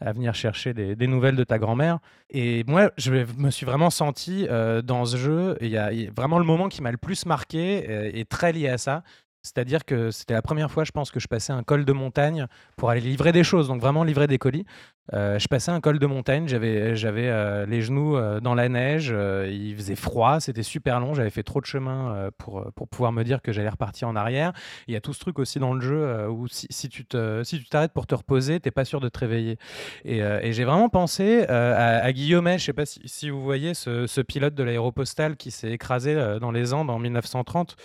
à 0.01 0.13
venir 0.13 0.35
chercher 0.35 0.75
des, 0.75 0.97
des 0.97 1.07
nouvelles 1.07 1.37
de 1.37 1.45
ta 1.45 1.59
grand-mère. 1.59 1.99
Et 2.31 2.65
moi, 2.67 2.91
je 2.97 3.25
me 3.39 3.51
suis 3.51 3.65
vraiment 3.65 3.91
senti 3.91 4.47
euh, 4.51 4.83
dans 4.83 5.05
ce 5.05 5.17
jeu. 5.17 5.57
y, 5.61 5.67
il 5.67 5.73
y 5.73 5.79
a 5.79 6.11
vraiment 6.15 6.39
le 6.39 6.45
moment 6.45 6.69
qui 6.69 6.83
m'a 6.83 6.91
le 6.91 6.99
plus 6.99 7.27
marqué 7.27 7.87
euh, 7.89 8.11
est 8.13 8.29
très 8.29 8.53
lié 8.53 8.69
à 8.69 8.79
ça. 8.79 9.03
C'est-à-dire 9.45 9.85
que 9.85 10.11
c'était 10.11 10.33
la 10.33 10.43
première 10.43 10.71
fois, 10.71 10.85
je 10.85 10.91
pense, 10.91 11.11
que 11.11 11.21
je 11.21 11.29
passais 11.29 11.53
un 11.53 11.63
col 11.63 11.85
de 11.85 11.93
montagne 11.93 12.47
pour 12.77 12.89
aller 12.89 13.03
livrer 13.03 13.31
des 13.31 13.45
choses, 13.45 13.69
donc 13.69 13.81
vraiment 13.81 14.03
livrer 14.03 14.27
des 14.27 14.39
colis. 14.39 14.65
Euh, 15.13 15.39
je 15.39 15.49
passais 15.49 15.71
un 15.71 15.83
col 15.83 15.99
de 15.99 16.07
montagne, 16.07 16.49
j'avais 16.49 16.97
euh, 17.29 17.67
les 17.67 17.83
genoux 17.83 18.17
euh, 18.17 18.41
dans 18.41 18.55
la 18.55 18.71
neige, 18.71 19.15
il 19.47 19.77
faisait 19.77 19.97
froid, 19.97 20.41
c'était 20.41 20.63
super 20.63 20.99
long, 20.99 21.13
j'avais 21.13 21.29
fait 21.29 21.43
trop 21.43 21.61
de 21.61 21.67
chemin 21.67 22.31
pour, 22.39 22.73
pour 22.75 22.89
pouvoir 22.89 23.13
me 23.13 23.23
dire 23.23 23.43
que 23.43 23.53
j'allais 23.53 23.69
repartir 23.69 24.09
en 24.09 24.17
arrière. 24.17 24.55
Il 24.89 24.95
y 24.95 24.97
a 24.97 25.01
tout 25.03 25.13
ce 25.13 25.21
truc 25.21 25.39
aussi 25.39 25.59
dans 25.59 25.75
le 25.75 25.81
jeu 25.83 26.29
où 26.31 26.49
si, 26.49 26.67
si 26.71 26.89
tu 26.89 27.05
si 27.43 27.65
t'arrêtes 27.67 27.93
pour 27.93 28.07
te 28.07 28.15
reposer, 28.15 28.61
t'es 28.61 28.71
pas 28.71 28.87
sûr 28.87 29.01
de 29.01 29.11
te 29.11 29.19
réveiller. 29.19 29.59
Et, 30.05 30.23
j'ai 30.53 30.65
vraiment 30.65 30.89
pensé 30.89 31.45
à, 31.49 32.11
Guillaumet, 32.13 32.59
je 32.59 32.65
sais 32.65 32.73
pas 32.73 32.87
si, 32.87 33.01
si 33.05 33.29
vous 33.29 33.43
voyez 33.43 33.75
ce, 33.75 34.07
ce 34.07 34.23
pilote 34.23 34.55
de 34.55 34.63
l'aéropostale 34.63 35.37
qui 35.37 35.51
s'est 35.51 35.73
écrasé 35.73 36.39
dans 36.41 36.51
les 36.51 36.73
Andes 36.73 36.91
en 36.91 36.99
1930. 36.99 37.77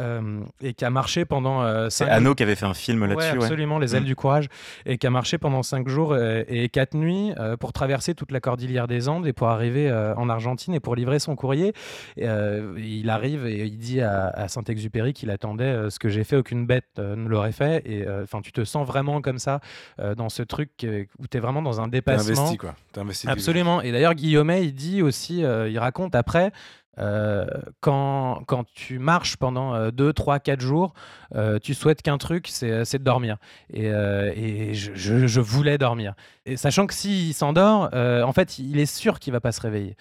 Euh, 0.00 0.40
et 0.60 0.74
qui 0.74 0.84
a 0.84 0.90
marché 0.90 1.24
pendant 1.24 1.62
euh, 1.62 1.88
C'est 1.90 2.04
cinq 2.04 2.10
Anno 2.10 2.34
qui 2.34 2.42
avait 2.42 2.54
fait 2.54 2.66
un 2.66 2.74
film 2.74 3.04
là-dessus. 3.06 3.36
ouais. 3.36 3.42
absolument, 3.44 3.78
Les 3.78 3.94
ailes 3.96 4.02
Mm. 4.02 4.06
du 4.06 4.16
courage, 4.16 4.48
et 4.86 4.98
qui 4.98 5.06
a 5.06 5.10
marché 5.10 5.38
pendant 5.38 5.62
cinq 5.62 5.88
jours 5.88 6.12
euh, 6.12 6.42
et 6.48 6.68
quatre 6.68 6.94
nuits 6.94 7.32
euh, 7.38 7.56
pour 7.56 7.72
traverser 7.72 8.14
toute 8.14 8.32
la 8.32 8.40
cordillère 8.40 8.88
des 8.88 9.08
Andes 9.08 9.26
et 9.26 9.32
pour 9.32 9.48
arriver 9.48 9.88
euh, 9.90 10.14
en 10.16 10.28
Argentine 10.28 10.74
et 10.74 10.80
pour 10.80 10.94
livrer 10.96 11.18
son 11.18 11.36
courrier. 11.36 11.72
Et, 12.16 12.26
euh, 12.28 12.74
il 12.78 13.10
arrive 13.10 13.46
et 13.46 13.66
il 13.66 13.78
dit 13.78 14.00
à, 14.00 14.28
à 14.28 14.48
Saint-Exupéry 14.48 15.12
qu'il 15.12 15.30
attendait 15.30 15.64
euh, 15.64 15.90
ce 15.90 15.98
que 15.98 16.08
j'ai 16.08 16.24
fait, 16.24 16.36
aucune 16.36 16.66
bête 16.66 16.84
euh, 16.98 17.14
ne 17.16 17.28
l'aurait 17.28 17.52
fait. 17.52 17.82
Et 17.86 18.06
euh, 18.06 18.22
enfin, 18.24 18.40
tu 18.40 18.52
te 18.52 18.64
sens 18.64 18.86
vraiment 18.86 19.20
comme 19.20 19.38
ça 19.38 19.60
euh, 20.00 20.14
dans 20.14 20.28
ce 20.28 20.42
truc 20.42 20.70
où 21.18 21.26
tu 21.28 21.36
es 21.36 21.40
vraiment 21.40 21.62
dans 21.62 21.80
un 21.80 21.84
T'es 21.84 21.98
dépassement. 21.98 22.40
investi, 22.42 22.56
quoi. 22.56 22.74
T'es 22.92 23.00
investi. 23.00 23.28
Absolument. 23.28 23.82
Et 23.82 23.92
d'ailleurs, 23.92 24.14
Guillaumet, 24.14 24.64
il 24.64 24.72
dit 24.74 25.02
aussi, 25.02 25.44
euh, 25.44 25.68
il 25.68 25.78
raconte 25.78 26.14
après, 26.14 26.50
euh, 26.98 27.46
quand, 27.80 28.42
quand 28.46 28.64
tu 28.74 28.98
marches 28.98 29.36
pendant 29.36 29.90
2, 29.90 30.12
3, 30.12 30.40
4 30.40 30.60
jours, 30.60 30.92
euh, 31.34 31.58
tu 31.58 31.74
souhaites 31.74 32.02
qu'un 32.02 32.18
truc, 32.18 32.48
c'est 32.48 32.84
c'est 32.84 32.98
de 32.98 33.04
dormir. 33.04 33.36
Et, 33.72 33.88
euh, 33.90 34.32
et 34.36 34.74
je, 34.74 34.92
je- 35.26 35.40
voulais 35.40 35.78
dormir. 35.78 36.14
Et 36.46 36.56
sachant 36.56 36.86
que 36.86 36.94
s'il 36.94 37.32
s'endort, 37.34 37.90
euh, 37.94 38.22
en 38.22 38.32
fait, 38.32 38.58
il 38.58 38.78
est 38.78 38.86
sûr 38.86 39.18
qu'il 39.20 39.32
va 39.32 39.40
pas 39.40 39.52
se 39.52 39.60
réveiller. 39.60 39.96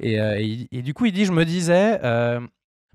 Et, 0.00 0.20
euh, 0.20 0.36
et 0.40 0.82
du 0.82 0.94
coup, 0.94 1.06
il 1.06 1.12
dit, 1.12 1.24
je 1.24 1.32
me 1.32 1.44
disais, 1.44 1.98
euh, 2.04 2.40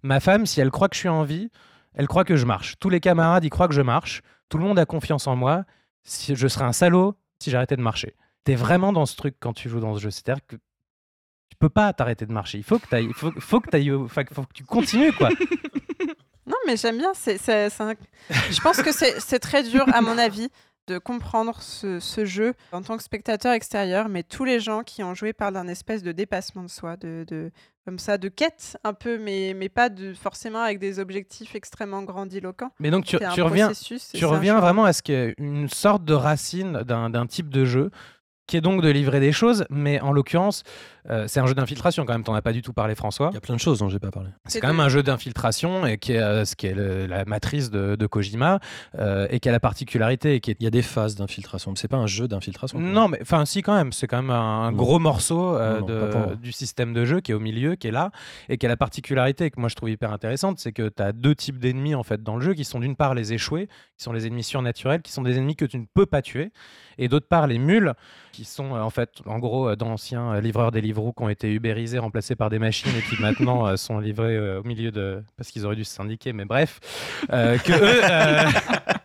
ma 0.04 0.20
femme, 0.20 0.46
si 0.46 0.62
elle 0.62 0.72
croit 0.72 0.88
que 0.90 0.96
je 0.96 1.00
suis 1.02 1.10
en 1.10 1.24
vie, 1.24 1.50
elle 1.94 2.08
croit 2.08 2.24
que 2.24 2.36
je 2.38 2.46
marche. 2.46 2.76
Tous 2.80 2.90
les 2.90 3.00
camarades, 3.02 3.44
ils 3.44 3.50
croient 3.50 3.68
que 3.68 3.74
je 3.74 3.82
marche. 3.82 4.22
Tout 4.50 4.58
le 4.58 4.64
monde 4.64 4.80
a 4.80 4.86
confiance 4.86 5.28
en 5.28 5.36
moi. 5.36 5.66
Si, 6.04 6.36
je 6.36 6.48
serais 6.48 6.66
un 6.66 6.74
salaud 6.74 7.16
si 7.40 7.52
j'arrêtais 7.52 7.76
de 7.76 7.82
marcher. 7.82 8.16
T'es 8.44 8.56
vraiment 8.56 8.94
dans 8.94 9.06
ce 9.06 9.16
truc 9.16 9.36
quand 9.40 9.54
tu 9.54 9.70
joues 9.70 9.80
dans 9.82 9.96
ce 9.96 10.00
jeu. 10.02 10.10
C'est-à-dire 10.10 10.46
que 10.48 10.56
tu 11.52 11.56
peux 11.60 11.70
pas 11.70 11.94
t'arrêter 11.94 12.26
de 12.26 12.32
marcher. 12.34 12.58
Il 12.58 12.64
faut 12.64 12.80
que 12.80 12.88
tu 12.88 13.04
il 13.04 13.14
faut, 13.14 13.32
faut 13.40 13.60
que 13.60 13.70
t'ailles 13.70 13.92
au- 13.92 14.06
enfin, 14.06 14.24
faut 14.34 14.42
que 14.44 14.54
tu 14.54 14.64
continues 14.64 15.14
quoi. 15.14 15.30
Non, 16.48 16.56
mais 16.66 16.76
j'aime 16.78 16.98
bien. 16.98 17.12
c'est 17.14 17.38
c'est- 17.38 17.70
c'est 17.70 17.84
un- 17.84 17.94
Je 18.50 18.60
pense 18.62 18.82
que 18.82 18.92
c'est 18.92 19.20
c'est 19.20 19.40
très 19.40 19.62
dur, 19.64 19.86
à 19.94 20.02
mon 20.02 20.18
avis, 20.18 20.50
de 20.88 20.98
comprendre 20.98 21.62
ce, 21.62 22.00
ce 22.00 22.26
jeu 22.26 22.54
en 22.72 22.82
tant 22.82 22.98
que 22.98 23.04
spectateur 23.04 23.54
extérieur, 23.54 24.10
mais 24.10 24.24
tous 24.24 24.44
les 24.46 24.60
gens 24.60 24.82
qui 24.84 25.04
ont 25.04 25.14
joué 25.14 25.32
parlent 25.34 25.54
d'un 25.54 25.68
espèce 25.68 26.02
de 26.04 26.12
dépassement 26.12 26.64
de 26.64 26.70
soi, 26.70 26.98
de, 26.98 27.24
de- 27.28 27.52
comme 27.86 28.00
ça, 28.00 28.18
de 28.18 28.28
quête 28.30 28.78
un 28.84 28.94
peu, 28.94 29.18
mais, 29.20 29.54
mais 29.56 29.70
pas 29.70 29.90
de, 29.90 30.14
forcément 30.14 30.60
avec 30.60 30.80
des 30.80 31.00
objectifs 31.00 31.56
extrêmement 31.56 32.02
grandiloquents. 32.04 32.72
Mais 32.80 32.90
donc 32.92 33.06
tu, 33.06 33.16
reviens, 33.18 33.72
tu 34.14 34.26
reviens 34.26 34.60
vraiment 34.60 34.86
à 34.86 34.94
ce 34.94 35.02
qu'il 35.04 35.16
y 35.16 35.18
a 35.18 35.32
une 35.38 35.70
sorte 35.70 36.04
de 36.04 36.14
racine 36.16 36.82
d'un 36.84 37.10
d'un 37.10 37.28
type 37.28 37.50
de 37.50 37.64
jeu 37.66 37.92
qui 38.52 38.58
est 38.58 38.62
donc 38.62 38.82
de 38.82 38.90
livrer 38.90 39.22
des 39.22 39.32
choses, 39.32 39.64
mais 39.70 40.02
en 40.02 40.12
l'occurrence, 40.12 40.64
euh, 41.10 41.24
c'est 41.30 41.40
un 41.40 41.46
jeu 41.48 41.54
d'infiltration 41.54 42.06
quand 42.06 42.12
même. 42.12 42.24
T'en 42.26 42.34
as 42.34 42.42
pas 42.42 42.52
du 42.52 42.62
tout 42.62 42.74
parlé, 42.74 42.96
François. 42.96 43.30
Il 43.32 43.36
y 43.36 43.38
a 43.38 43.42
plein 43.42 43.56
de 43.56 43.62
choses 43.62 43.80
dont 43.80 43.88
j'ai 43.88 43.98
pas 43.98 44.12
parlé. 44.12 44.30
C'est 44.46 44.60
quand 44.60 44.68
même 44.68 44.82
un 44.82 44.90
jeu 44.90 45.02
d'infiltration 45.04 45.86
et 45.86 45.98
qui 45.98 46.12
est 46.12 46.20
euh, 46.20 46.44
ce 46.44 46.58
qui 46.58 46.68
est 46.68 46.74
le- 46.74 47.06
la 47.08 47.24
matrice 47.24 47.72
de, 47.72 47.96
de 47.96 48.08
Kojima 48.08 48.60
euh, 49.00 49.26
et 49.30 49.40
qui 49.40 49.48
a 49.48 49.54
la 49.54 49.62
particularité 49.62 50.36
et 50.36 50.40
qui 50.42 50.52
est 50.52 50.58
Il 50.60 50.66
y 50.66 50.68
a 50.68 50.70
des 50.70 50.82
phases 50.82 51.16
d'infiltration. 51.16 51.72
mais 51.72 51.78
C'est 51.80 51.88
pas 51.88 51.96
un 51.98 52.08
jeu 52.08 52.28
d'infiltration. 52.28 52.78
Non, 52.78 53.08
mais 53.08 53.20
enfin, 53.22 53.46
si, 53.46 53.62
quand 53.62 53.74
même. 53.74 53.94
C'est 53.94 54.06
quand 54.08 54.22
même 54.22 54.30
un 54.32 54.72
Non. 54.72 54.78
gros 54.78 55.00
morceau 55.00 55.56
euh, 55.56 55.80
Non, 55.80 55.88
non, 55.88 56.28
de- 56.32 56.36
du 56.36 56.52
système 56.52 56.94
de 56.94 57.06
jeu 57.06 57.22
qui 57.22 57.32
est 57.32 57.36
au 57.36 57.40
milieu, 57.40 57.76
qui 57.76 57.88
est 57.88 57.92
là, 57.92 58.12
et 58.50 58.58
qui 58.58 58.66
a 58.66 58.70
la 58.70 58.76
particularité 58.78 59.50
que 59.50 59.60
moi 59.62 59.70
je 59.70 59.76
trouve 59.76 59.90
hyper 59.90 60.12
intéressante 60.12 60.60
c'est 60.60 60.74
que 60.74 60.90
tu 60.90 61.02
as 61.02 61.14
deux 61.14 61.36
types 61.36 61.58
d'ennemis 61.58 61.96
en 61.96 62.04
fait 62.04 62.22
dans 62.22 62.36
le 62.36 62.42
jeu 62.42 62.54
qui 62.54 62.66
sont 62.66 62.80
d'une 62.82 62.98
part 62.98 63.16
les 63.16 63.32
échoués, 63.32 63.68
qui 63.98 64.04
sont 64.04 64.12
les 64.12 64.28
ennemis 64.28 64.44
surnaturels, 64.44 65.02
qui 65.02 65.12
sont 65.14 65.22
des 65.22 65.38
ennemis 65.38 65.56
que 65.56 65.66
tu 65.66 65.78
ne 65.80 65.86
peux 65.94 66.06
pas 66.06 66.22
tuer, 66.22 66.52
et 66.98 67.08
d'autre 67.08 67.28
part 67.30 67.48
les 67.48 67.58
mules, 67.58 67.94
qui 68.34 68.41
sont 68.46 68.76
euh, 68.76 68.82
en 68.82 68.90
fait, 68.90 69.22
en 69.26 69.40
gros, 69.40 69.70
euh, 69.70 69.76
d'anciens 69.76 70.34
euh, 70.34 70.42
livreurs 70.42 70.72
des 70.72 70.82
livreaux 70.82 71.14
qui 71.14 71.24
ont 71.24 71.30
été 71.30 71.52
ubérisés, 71.52 72.00
remplacés 72.00 72.36
par 72.36 72.50
des 72.50 72.60
machines 72.60 72.92
et 72.98 73.02
qui 73.02 73.22
maintenant 73.22 73.76
sont 73.78 74.00
livrés 74.00 74.58
au 74.58 74.64
milieu 74.64 74.92
de. 74.92 75.24
parce 75.38 75.50
qu'ils 75.52 75.66
auraient 75.66 75.76
dû 75.76 75.86
se 75.86 75.94
syndiquer, 75.94 76.34
mais 76.34 76.46
bref. 76.46 76.80
que 77.30 77.72
eux. 77.72 78.92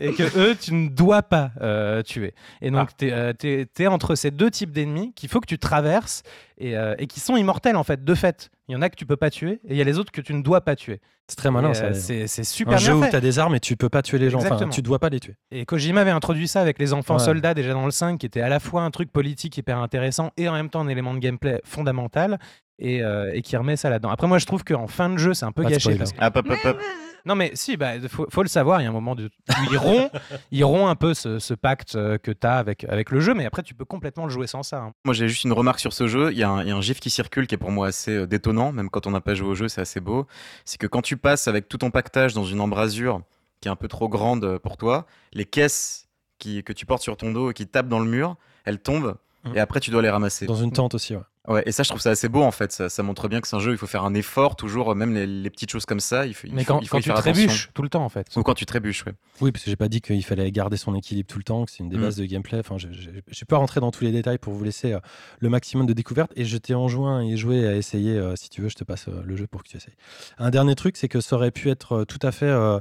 euh, 0.00 0.04
et 0.10 0.12
que 0.14 0.22
eux, 0.38 0.56
tu 0.60 0.72
ne 0.74 0.88
dois 0.88 1.22
pas 1.22 1.50
euh, 1.60 2.02
tuer. 2.02 2.34
Et 2.62 2.70
donc, 2.70 2.90
tu 2.96 3.06
es, 3.08 3.86
entre 3.86 4.14
ces 4.14 4.30
deux 4.30 4.50
types 4.50 4.72
d'ennemis 4.72 5.12
qu'il 5.14 5.28
faut 5.28 5.40
que 5.40 5.46
tu 5.46 5.58
traverses 5.58 6.22
et, 6.58 6.76
euh, 6.76 6.94
et 6.98 7.06
qui 7.06 7.20
sont 7.20 7.36
immortels, 7.36 7.76
en 7.76 7.84
fait, 7.84 8.04
de 8.04 8.14
fait. 8.14 8.50
Il 8.68 8.72
y 8.72 8.76
en 8.76 8.82
a 8.82 8.88
que 8.88 8.96
tu 8.96 9.04
peux 9.06 9.16
pas 9.16 9.30
tuer 9.30 9.54
et 9.64 9.70
il 9.72 9.76
y 9.76 9.80
a 9.80 9.84
les 9.84 9.98
autres 9.98 10.12
que 10.12 10.20
tu 10.20 10.32
ne 10.32 10.42
dois 10.42 10.60
pas 10.60 10.76
tuer. 10.76 11.00
C'est 11.26 11.36
très 11.36 11.50
malin. 11.50 11.72
Euh, 11.74 11.92
c'est 11.94 12.44
super 12.44 12.74
un 12.74 12.76
bien 12.76 12.86
jeu 12.86 12.94
où 12.94 13.04
tu 13.08 13.14
as 13.16 13.20
des 13.20 13.38
armes 13.38 13.54
et 13.54 13.60
tu 13.60 13.76
peux 13.76 13.88
pas 13.88 14.02
tuer 14.02 14.18
les 14.18 14.30
gens. 14.30 14.38
Enfin, 14.38 14.46
Exactement. 14.48 14.70
tu 14.72 14.82
dois 14.82 14.98
pas 14.98 15.08
les 15.10 15.20
tuer. 15.20 15.34
Et 15.50 15.64
Kojima 15.64 16.00
avait 16.00 16.10
introduit 16.10 16.48
ça 16.48 16.60
avec 16.60 16.78
les 16.78 16.92
enfants 16.92 17.18
Ouais. 17.18 17.24
soldats 17.24 17.54
déjà 17.54 17.72
dans 17.72 17.84
le 17.84 17.90
5, 17.90 18.18
qui 18.18 18.26
était 18.26 18.40
à 18.40 18.48
la 18.48 18.58
fois 18.60 18.82
un 18.82 18.90
truc 18.90 19.12
politique 19.12 19.56
hyper 19.56 19.78
intéressant 19.78 20.30
et 20.36 20.48
en 20.48 20.52
même 20.52 20.70
temps 20.70 20.80
un 20.80 20.88
élément 20.88 21.14
de 21.14 21.18
gameplay 21.18 21.60
fondamental. 21.64 22.38
Et, 22.82 23.02
euh, 23.02 23.30
et 23.34 23.42
qui 23.42 23.58
remet 23.58 23.76
ça 23.76 23.90
là-dedans. 23.90 24.08
Après, 24.08 24.26
moi, 24.26 24.38
je 24.38 24.46
trouve 24.46 24.64
qu'en 24.64 24.86
fin 24.86 25.10
de 25.10 25.18
jeu, 25.18 25.34
c'est 25.34 25.44
un 25.44 25.52
peu 25.52 25.62
Pas 25.64 25.68
gâché. 25.68 25.96
parce 25.96 26.12
que- 26.14 26.24
Hop, 26.24 26.34
hop, 26.36 26.46
hop, 26.48 26.58
hop. 26.64 26.78
Non, 27.26 27.34
mais 27.34 27.52
si, 27.54 27.76
bah, 27.76 27.92
faut, 28.08 28.26
faut 28.30 28.42
le 28.42 28.48
savoir. 28.48 28.80
Il 28.80 28.84
y 28.84 28.86
a 28.86 28.90
un 28.90 28.92
moment 28.92 29.14
de... 29.14 29.26
où 29.48 29.52
ils 30.52 30.64
rompt, 30.64 30.88
un 30.90 30.94
peu 30.96 31.14
ce, 31.14 31.38
ce 31.38 31.54
pacte 31.54 31.94
euh, 31.96 32.18
que 32.18 32.30
tu 32.30 32.46
as 32.46 32.56
avec, 32.56 32.84
avec 32.84 33.10
le 33.10 33.20
jeu, 33.20 33.34
mais 33.34 33.44
après, 33.46 33.62
tu 33.62 33.74
peux 33.74 33.84
complètement 33.84 34.24
le 34.24 34.30
jouer 34.30 34.46
sans 34.46 34.62
ça. 34.62 34.78
hein. 34.78 34.92
Moi, 35.04 35.14
j'ai 35.14 35.28
juste 35.28 35.44
une 35.44 35.52
remarque 35.52 35.80
sur 35.80 35.92
ce 35.92 36.06
jeu. 36.06 36.32
Il 36.32 36.38
y, 36.38 36.42
a 36.42 36.50
un- 36.50 36.62
il 36.62 36.68
y 36.68 36.70
a 36.72 36.76
un 36.76 36.80
gif 36.80 37.00
qui 37.00 37.10
circule 37.10 37.46
qui 37.46 37.54
est 37.54 37.58
pour 37.58 37.70
moi 37.70 37.88
assez 37.88 38.12
euh, 38.12 38.26
détonnant, 38.26 38.72
même 38.72 38.90
quand 38.90 39.06
on 39.06 39.10
n'a 39.10 39.20
pas 39.20 39.34
joué 39.34 39.48
au 39.48 39.54
jeu, 39.54 39.68
c'est 39.68 39.80
assez 39.80 40.00
beau. 40.00 40.26
C'est 40.64 40.78
que 40.78 40.86
quand 40.86 41.02
tu 41.02 41.16
passes 41.16 41.48
avec 41.48 41.68
tout 41.68 41.78
ton 41.78 41.90
pactage 41.90 42.34
dans 42.34 42.44
une 42.44 42.60
embrasure 42.60 43.20
qui 43.60 43.68
est 43.68 43.70
un 43.70 43.76
peu 43.76 43.88
trop 43.88 44.08
grande 44.08 44.44
euh, 44.44 44.58
pour 44.58 44.76
toi, 44.76 45.06
les 45.32 45.44
caisses 45.44 46.08
qui, 46.38 46.64
que 46.64 46.72
tu 46.72 46.86
portes 46.86 47.02
sur 47.02 47.16
ton 47.18 47.32
dos 47.32 47.50
et 47.50 47.54
qui 47.54 47.66
tapent 47.66 47.88
dans 47.88 48.00
le 48.00 48.08
mur, 48.08 48.36
elles 48.64 48.80
tombent 48.80 49.16
Mhm. 49.44 49.56
et 49.56 49.60
après 49.60 49.80
tu 49.80 49.90
dois 49.90 50.02
les 50.02 50.10
ramasser. 50.10 50.46
Dans 50.46 50.54
une 50.56 50.72
tente 50.72 50.94
aussi. 50.94 51.14
ouais. 51.16 51.22
Ouais, 51.48 51.62
et 51.64 51.72
ça, 51.72 51.82
je 51.82 51.88
trouve 51.88 52.02
ça 52.02 52.10
assez 52.10 52.28
beau 52.28 52.42
en 52.42 52.50
fait. 52.50 52.70
Ça, 52.70 52.90
ça 52.90 53.02
montre 53.02 53.26
bien 53.26 53.40
que 53.40 53.48
c'est 53.48 53.56
un 53.56 53.60
jeu, 53.60 53.72
il 53.72 53.78
faut 53.78 53.86
faire 53.86 54.04
un 54.04 54.12
effort, 54.14 54.56
toujours, 54.56 54.94
même 54.94 55.14
les, 55.14 55.26
les 55.26 55.48
petites 55.50 55.70
choses 55.70 55.86
comme 55.86 55.98
ça. 55.98 56.26
Il 56.26 56.34
faut, 56.34 56.46
il 56.46 56.54
Mais 56.54 56.62
faut- 56.64 56.74
quand, 56.74 56.80
il 56.80 56.86
faut 56.86 56.92
quand 56.96 56.98
y 56.98 57.02
tu 57.02 57.08
faire 57.08 57.16
attention. 57.18 57.32
trébuches 57.46 57.70
tout 57.72 57.82
le 57.82 57.88
temps, 57.88 58.04
en 58.04 58.10
fait. 58.10 58.26
Ou 58.36 58.42
quand 58.42 58.52
tu 58.54 58.66
trébuches, 58.66 59.04
ouais. 59.06 59.14
Oui, 59.40 59.50
parce 59.50 59.64
que 59.64 59.70
j'ai 59.70 59.76
pas 59.76 59.88
dit 59.88 60.02
qu'il 60.02 60.22
fallait 60.22 60.48
garder 60.52 60.76
son 60.76 60.94
équilibre 60.94 61.26
tout 61.28 61.38
le 61.38 61.44
temps, 61.44 61.64
que 61.64 61.70
c'est 61.70 61.78
une 61.78 61.88
des 61.88 61.96
Mm. 61.96 62.00
bases 62.02 62.16
de 62.16 62.26
gameplay. 62.26 62.58
Enfin, 62.58 62.76
je 62.76 62.86
n'ai 62.88 63.22
pas 63.48 63.56
rentrer 63.56 63.80
dans 63.80 63.90
tous 63.90 64.04
les 64.04 64.12
détails 64.12 64.36
pour 64.38 64.52
vous 64.52 64.62
laisser 64.62 64.92
euh, 64.92 65.00
le 65.40 65.48
maximum 65.48 65.86
de 65.86 65.94
découvertes. 65.94 66.30
Et 66.36 66.44
je 66.44 66.58
t'ai 66.58 66.74
enjoint 66.74 67.20
à 67.20 67.24
y 67.24 67.36
jouer, 67.38 67.66
à 67.66 67.74
essayer. 67.74 68.16
euh, 68.18 68.36
si 68.36 68.50
tu 68.50 68.60
veux, 68.60 68.68
je 68.68 68.76
te 68.76 68.84
passe 68.84 69.08
euh, 69.08 69.22
le 69.24 69.34
jeu 69.34 69.46
pour 69.46 69.64
que 69.64 69.68
tu 69.70 69.78
essayes. 69.78 69.94
Un 70.38 70.50
dernier 70.50 70.74
truc, 70.74 70.98
c'est 70.98 71.08
que 71.08 71.22
ça 71.22 71.36
aurait 71.36 71.50
pu 71.50 71.70
être 71.70 72.00
euh, 72.00 72.04
tout 72.04 72.20
à 72.22 72.32
fait 72.32 72.44
euh, 72.46 72.78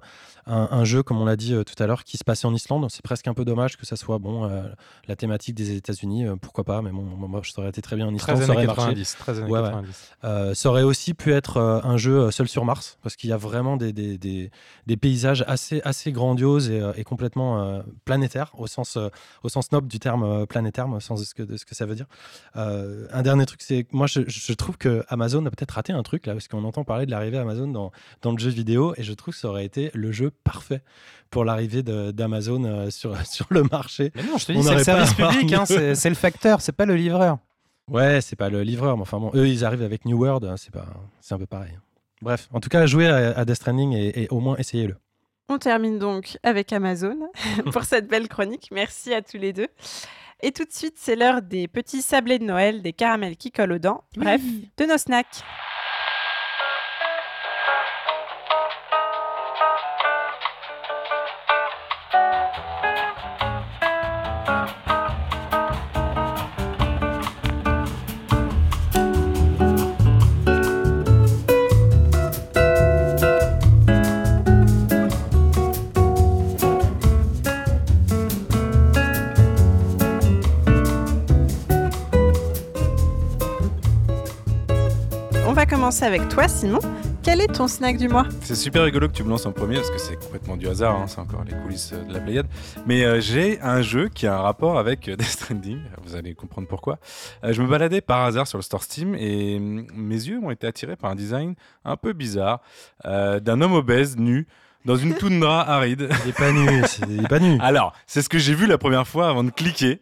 un, 0.50 0.68
un 0.72 0.84
jeu, 0.84 1.04
comme 1.04 1.22
on 1.22 1.26
l'a 1.26 1.36
dit 1.36 1.54
euh, 1.54 1.64
tout 1.64 1.82
à 1.82 1.88
l'heure, 1.88 2.04
qui 2.04 2.18
se 2.18 2.24
passait 2.24 2.46
en 2.48 2.54
Islande. 2.54 2.86
C'est 2.90 3.02
presque 3.04 3.28
un 3.28 3.34
peu 3.34 3.46
dommage 3.46 3.78
que 3.78 3.86
ça 3.86 3.96
soit 3.96 4.18
bon 4.18 4.46
euh, 4.46 4.64
la 5.08 5.16
thématique 5.16 5.56
des 5.56 5.76
États-Unis. 5.76 6.26
euh, 6.28 6.36
pourquoi 6.36 6.64
pas 6.64 6.82
Mais 6.82 6.92
bon, 6.92 7.04
moi, 7.04 7.42
ça 7.46 7.62
aurait 7.62 7.70
été 7.70 7.82
très 7.82 7.96
bien 7.96 8.08
en 8.08 8.16
13 8.16 8.22
Islande. 8.22 8.38
Ça 8.38 8.44
années 8.44 8.56
aurait 8.58 8.66
marché. 8.68 8.82
90. 8.96 9.16
13 9.20 9.40
années 9.40 9.52
Ouais, 9.52 9.60
ouais. 9.62 9.70
90. 10.24 10.56
Ça 10.56 10.70
aurait 10.70 10.84
aussi 10.84 11.14
pu 11.14 11.32
être 11.34 11.58
un 11.62 11.98
jeu 11.98 12.32
seul 12.32 12.48
sur 12.48 12.66
Mars, 12.66 12.98
parce 13.04 13.16
qu'il 13.16 13.30
y 13.30 13.34
a 13.34 13.38
vraiment 13.38 13.78
des, 13.78 13.94
des, 13.94 14.18
des- 14.18 14.52
des 14.88 14.98
paysages 14.98 15.44
assez, 15.48 15.82
assez 15.84 16.12
grandioses 16.12 16.70
et, 16.70 16.82
et 16.96 17.04
complètement 17.04 17.82
planétaires, 18.06 18.52
au 18.58 18.68
sens, 18.68 18.98
au 19.44 19.50
sens 19.50 19.72
noble 19.72 19.88
du 19.88 20.00
terme 20.00 20.48
planétaire, 20.48 20.90
au 20.90 21.00
sens 21.00 21.20
de 21.20 21.26
ce 21.26 21.34
que, 21.34 21.44
de 21.44 21.58
ce 21.58 21.66
que 21.66 21.76
ça 21.76 21.86
veut 21.86 21.96
dire. 21.96 22.08
Un 22.56 23.22
dernier 23.22 23.46
truc, 23.46 23.62
c'est 23.62 23.86
moi, 23.92 24.08
je, 24.08 24.22
je 24.28 24.54
trouve 24.54 24.78
que 24.78 25.04
Amazon 25.10 25.46
a 25.46 25.50
peut-être 25.52 25.72
raté 25.72 25.94
un 25.94 26.04
truc, 26.04 26.26
là, 26.26 26.34
parce 26.34 26.48
qu'on 26.48 26.64
entend 26.64 26.84
parler 26.84 27.06
de 27.06 27.12
l'arrivée 27.12 27.38
Amazon 27.38 27.68
dans, 27.68 27.92
dans 28.22 28.32
le 28.32 28.38
jeu 28.40 28.50
vidéo, 28.50 28.94
et 28.98 29.04
je 29.04 29.14
trouve 29.14 29.34
que 29.34 29.40
ça 29.40 29.48
aurait 29.50 29.66
été 29.66 29.92
le 29.94 30.12
jeu 30.12 30.32
parfait 30.44 30.82
pour 31.30 31.46
l'arrivée 31.46 31.84
d'Amazon 31.84 32.64
euh, 32.64 32.90
sur, 32.90 33.16
sur 33.26 33.48
le 33.50 33.64
marché. 33.64 34.12
Mais 34.16 34.24
non, 34.24 34.38
je 34.38 34.46
te 34.48 34.52
On 34.52 34.60
dis, 34.60 34.64
c'est 34.64 34.76
le 34.76 34.84
service 34.84 35.14
public, 35.14 35.54
hein, 35.54 35.66
c'est 35.66 36.10
le 36.10 36.16
facteur, 36.16 36.62
c'est 36.62 36.72
pas 36.72 36.86
le 36.86 36.96
livreur. 36.96 37.38
Ouais, 37.90 38.22
c'est 38.22 38.36
pas 38.36 38.50
le 38.50 38.62
livreur, 38.62 38.98
mais 38.98 39.02
enfin 39.02 39.20
bon, 39.20 39.32
eux 39.34 39.48
ils 39.48 39.66
arrivent 39.66 39.82
avec 39.82 40.06
New 40.06 40.18
World, 40.20 40.46
hein, 40.46 40.56
c'est 40.58 40.72
pas, 40.72 40.86
c'est 41.22 41.34
un 41.34 41.40
peu 41.40 41.48
pareil. 41.48 41.78
Bref, 42.22 42.48
en 42.54 42.60
tout 42.60 42.70
cas, 42.70 42.86
jouez 42.86 43.08
à, 43.08 43.38
à 43.38 43.46
Death 43.46 43.56
Stranding 43.56 43.94
et, 43.94 44.24
et 44.24 44.28
au 44.30 44.40
moins 44.40 44.56
essayez-le. 44.58 44.96
On 45.52 45.58
termine 45.58 45.98
donc 45.98 46.38
avec 46.44 46.72
Amazon 46.72 47.18
pour 47.72 47.84
cette 47.84 48.08
belle 48.08 48.28
chronique. 48.28 48.70
Merci 48.72 49.14
à 49.14 49.24
tous 49.24 49.38
les 49.38 49.52
deux. 49.54 49.68
Et 50.42 50.52
tout 50.52 50.64
de 50.64 50.72
suite, 50.72 50.94
c'est 50.98 51.16
l'heure 51.16 51.42
des 51.42 51.68
petits 51.68 52.02
sablés 52.02 52.40
de 52.40 52.46
Noël, 52.46 52.82
des 52.82 52.94
caramels 52.94 53.36
qui 53.36 53.52
collent 53.52 53.74
aux 53.74 53.80
dents, 53.80 54.04
bref, 54.16 54.42
de 54.78 54.86
nos 54.86 54.98
snacks. 54.98 55.44
Commencer 85.90 86.06
avec 86.06 86.30
toi, 86.30 86.48
Simon. 86.48 86.78
Quel 87.24 87.42
est 87.42 87.48
ton 87.48 87.68
snack 87.68 87.98
du 87.98 88.08
mois? 88.08 88.28
C'est 88.42 88.54
super 88.54 88.84
rigolo 88.84 89.08
que 89.08 89.14
tu 89.14 89.24
me 89.24 89.30
lances 89.30 89.48
en 89.48 89.52
premier 89.52 89.78
parce 89.78 89.90
que 89.90 89.98
c'est 89.98 90.18
complètement 90.18 90.56
du 90.56 90.68
hasard, 90.68 90.96
hein, 90.96 91.06
c'est 91.08 91.18
encore 91.18 91.44
les 91.44 91.56
coulisses 91.64 91.94
euh, 91.94 92.04
de 92.04 92.14
la 92.14 92.20
Pléiade. 92.20 92.46
Mais 92.86 93.04
euh, 93.06 93.20
j'ai 93.20 93.60
un 93.62 93.82
jeu 93.82 94.08
qui 94.08 94.28
a 94.28 94.38
un 94.38 94.42
rapport 94.42 94.78
avec 94.78 95.10
euh, 95.10 95.16
Death 95.18 95.30
Stranding, 95.30 95.80
vous 96.04 96.16
allez 96.16 96.36
comprendre 96.36 96.68
pourquoi. 96.68 97.00
Euh, 97.44 97.54
je 97.54 97.64
me 97.64 97.68
baladais 97.68 98.02
par 98.02 98.24
hasard 98.24 98.46
sur 98.46 98.60
le 98.60 98.62
store 98.62 98.84
Steam 98.84 99.16
et 99.16 99.56
hum, 99.58 99.88
mes 99.96 100.14
yeux 100.14 100.40
ont 100.44 100.52
été 100.52 100.68
attirés 100.68 100.96
par 100.96 101.10
un 101.10 101.16
design 101.16 101.56
un 101.86 101.98
peu 101.98 102.14
bizarre 102.14 102.62
euh, 103.06 103.40
d'un 103.40 103.60
homme 103.60 103.74
obèse 103.74 104.16
nu 104.16 104.46
dans 104.86 104.96
une 104.96 105.16
toundra 105.16 105.62
aride. 105.68 106.10
Il 106.24 106.30
est 106.30 106.38
pas 106.38 106.52
nu, 106.52 106.84
il 107.10 107.26
est 107.26 107.28
pas 107.28 107.40
nu. 107.40 107.58
Alors, 107.62 107.94
c'est 108.06 108.22
ce 108.22 108.30
que 108.30 108.38
j'ai 108.38 108.54
vu 108.54 108.68
la 108.68 108.78
première 108.78 109.08
fois 109.08 109.28
avant 109.30 109.44
de 109.44 109.50
cliquer. 109.50 110.02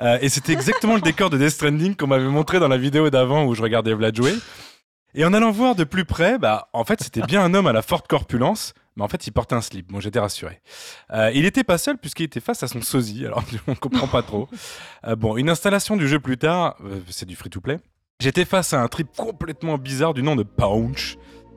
Euh, 0.00 0.18
et 0.20 0.28
c'était 0.28 0.52
exactement 0.52 0.94
le 0.94 1.00
décor 1.00 1.30
de 1.30 1.38
Death 1.38 1.50
Stranding 1.50 1.94
qu'on 1.94 2.06
m'avait 2.06 2.24
montré 2.24 2.58
dans 2.58 2.68
la 2.68 2.78
vidéo 2.78 3.10
d'avant 3.10 3.44
où 3.44 3.54
je 3.54 3.62
regardais 3.62 3.94
Vlad 3.94 4.16
jouer. 4.16 4.34
Et 5.18 5.24
en 5.24 5.32
allant 5.32 5.50
voir 5.50 5.74
de 5.74 5.84
plus 5.84 6.04
près, 6.04 6.36
bah, 6.36 6.68
en 6.74 6.84
fait, 6.84 7.02
c'était 7.02 7.22
bien 7.22 7.42
un 7.42 7.54
homme 7.54 7.66
à 7.66 7.72
la 7.72 7.80
forte 7.80 8.06
corpulence, 8.06 8.74
mais 8.96 9.02
en 9.02 9.08
fait, 9.08 9.26
il 9.26 9.30
portait 9.30 9.54
un 9.54 9.62
slip. 9.62 9.90
Bon, 9.90 9.98
j'étais 9.98 10.18
rassuré. 10.18 10.60
Euh, 11.10 11.30
il 11.34 11.44
n'était 11.44 11.64
pas 11.64 11.78
seul 11.78 11.96
puisqu'il 11.96 12.24
était 12.24 12.40
face 12.40 12.62
à 12.62 12.68
son 12.68 12.82
sosie, 12.82 13.24
alors 13.24 13.42
on 13.66 13.74
comprend 13.74 14.08
pas 14.08 14.22
trop. 14.22 14.46
Euh, 15.06 15.16
bon, 15.16 15.38
une 15.38 15.48
installation 15.48 15.96
du 15.96 16.06
jeu 16.06 16.20
plus 16.20 16.36
tard, 16.36 16.76
euh, 16.84 17.00
c'est 17.08 17.24
du 17.24 17.34
free-to-play. 17.34 17.78
J'étais 18.20 18.44
face 18.44 18.74
à 18.74 18.82
un 18.82 18.88
trip 18.88 19.08
complètement 19.16 19.78
bizarre 19.78 20.12
du 20.12 20.22
nom 20.22 20.36
de 20.36 20.42
Punch. 20.42 21.16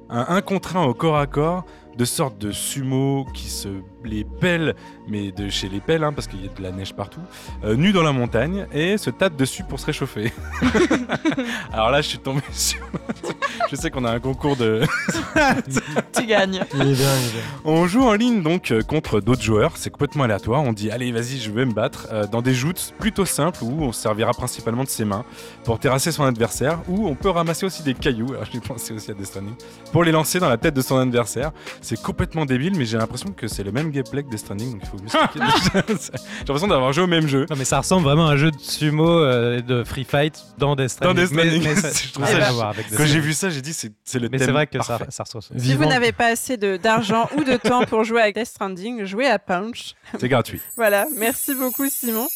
Un 0.09 0.25
1 0.29 0.41
contre 0.41 0.77
1 0.77 0.85
au 0.85 0.93
corps 0.93 1.17
à 1.17 1.27
corps, 1.27 1.65
de 1.97 2.05
sorte 2.05 2.37
de 2.37 2.51
sumo 2.51 3.27
qui 3.33 3.49
se 3.49 3.67
les 4.03 4.23
pèle, 4.23 4.75
mais 5.07 5.31
de 5.31 5.49
chez 5.49 5.69
les 5.69 5.79
pelles, 5.79 6.03
hein, 6.03 6.13
parce 6.13 6.27
qu'il 6.27 6.43
y 6.43 6.47
a 6.47 6.51
de 6.51 6.63
la 6.63 6.71
neige 6.71 6.93
partout, 6.93 7.21
euh, 7.63 7.75
nu 7.75 7.91
dans 7.91 8.03
la 8.03 8.11
montagne, 8.11 8.67
et 8.73 8.97
se 8.97 9.09
tape 9.09 9.35
dessus 9.35 9.63
pour 9.63 9.79
se 9.79 9.85
réchauffer. 9.85 10.31
Alors 11.73 11.91
là, 11.91 12.01
je 12.01 12.07
suis 12.07 12.19
tombé 12.19 12.41
sur... 12.51 12.79
je 13.69 13.75
sais 13.75 13.89
qu'on 13.89 14.05
a 14.05 14.11
un 14.11 14.19
concours 14.19 14.55
de... 14.55 14.83
tu 16.13 16.25
gagnes. 16.25 16.61
Il 16.73 16.81
est 16.81 16.83
bien, 16.83 16.91
il 16.91 16.91
est 16.91 16.95
bien. 16.95 17.41
On 17.65 17.87
joue 17.87 18.03
en 18.03 18.13
ligne 18.13 18.41
donc 18.41 18.71
euh, 18.71 18.81
contre 18.81 19.21
d'autres 19.21 19.41
joueurs, 19.41 19.73
c'est 19.75 19.89
complètement 19.89 20.23
aléatoire. 20.23 20.63
On 20.63 20.73
dit 20.73 20.91
allez 20.91 21.11
vas-y 21.11 21.37
je 21.37 21.51
vais 21.51 21.65
me 21.65 21.73
battre 21.73 22.07
euh, 22.11 22.27
dans 22.27 22.41
des 22.41 22.53
joutes 22.53 22.93
plutôt 22.99 23.25
simples 23.25 23.63
où 23.63 23.83
on 23.83 23.91
se 23.91 24.01
servira 24.01 24.33
principalement 24.33 24.83
de 24.83 24.89
ses 24.89 25.05
mains 25.05 25.25
pour 25.63 25.79
terrasser 25.79 26.11
son 26.11 26.23
adversaire 26.23 26.79
ou 26.87 27.07
on 27.07 27.15
peut 27.15 27.29
ramasser 27.29 27.65
aussi 27.65 27.83
des 27.83 27.93
cailloux, 27.93 28.31
alors 28.31 28.45
j'ai 28.51 28.59
pensé 28.59 28.93
aussi 28.93 29.11
à 29.11 29.13
Stranding, 29.23 29.53
pour 29.91 30.03
les 30.03 30.11
lancer 30.11 30.39
dans 30.39 30.49
la 30.49 30.57
tête 30.57 30.73
de 30.73 30.81
son 30.81 30.97
adversaire. 30.97 31.51
C'est 31.81 32.01
complètement 32.01 32.45
débile 32.45 32.75
mais 32.75 32.85
j'ai 32.85 32.97
l'impression 32.97 33.31
que 33.31 33.47
c'est 33.47 33.63
le 33.63 33.71
même 33.71 33.88
gameplay 33.89 34.23
que 34.23 34.29
Death 34.29 34.39
Stranding 34.39 34.71
donc 34.73 34.81
il 34.83 34.87
faut 34.89 34.97
mieux 34.97 35.09
j'ai 35.35 36.11
l'impression 36.39 36.67
d'avoir 36.67 36.93
joué 36.93 37.03
au 37.03 37.07
même 37.07 37.27
jeu. 37.27 37.45
Non, 37.49 37.55
mais 37.57 37.65
ça 37.65 37.79
ressemble 37.79 38.03
vraiment 38.03 38.27
à 38.27 38.33
un 38.33 38.37
jeu 38.37 38.51
de 38.51 38.59
sumo 38.59 39.07
euh, 39.09 39.57
et 39.57 39.61
de 39.61 39.83
free 39.83 40.03
fight 40.05 40.39
dans 40.57 40.75
Death 40.75 40.99
Dans 41.01 41.11
Stranding. 41.11 41.23
Death 41.25 41.33
Stranding, 41.33 41.63
Mais, 41.63 41.69
mais 41.75 41.81
ça, 41.81 41.89
je 42.07 42.11
trouve 42.13 42.25
rien 42.25 42.39
ça- 42.39 42.47
à 42.47 42.51
voir 42.51 42.69
avec 42.69 42.89
Death 42.89 42.97
Quand 42.97 43.05
j'ai 43.05 43.19
vu 43.19 43.33
ça 43.33 43.49
j'ai 43.49 43.61
dit 43.61 43.73
c'est 43.73 43.91
c'est 44.03 44.19
le 44.19 44.29
Mais 44.29 44.37
thème 44.37 44.47
c'est 44.47 44.51
vrai 44.53 44.67
que 44.67 44.81
ça, 44.81 44.97
parfait. 44.97 45.05
ça 45.11 45.23
ressemble. 45.23 45.45
Si 45.59 45.73
vous 45.75 45.85
n'avez 45.85 46.11
pas 46.11 46.27
assez 46.27 46.57
de- 46.57 46.77
d'argent 46.77 47.29
ou 47.37 47.43
de 47.43 47.57
temps 47.57 47.83
pour 47.85 48.03
jouer 48.03 48.21
avec 48.21 48.35
Death 48.35 48.47
Stranding, 48.47 49.05
jouez 49.05 49.27
à 49.27 49.39
Punch. 49.39 49.95
C'est 50.19 50.29
gratuit. 50.29 50.61
Voilà, 50.75 51.05
merci 51.17 51.53
beaucoup 51.55 51.87
Simon. 51.89 52.27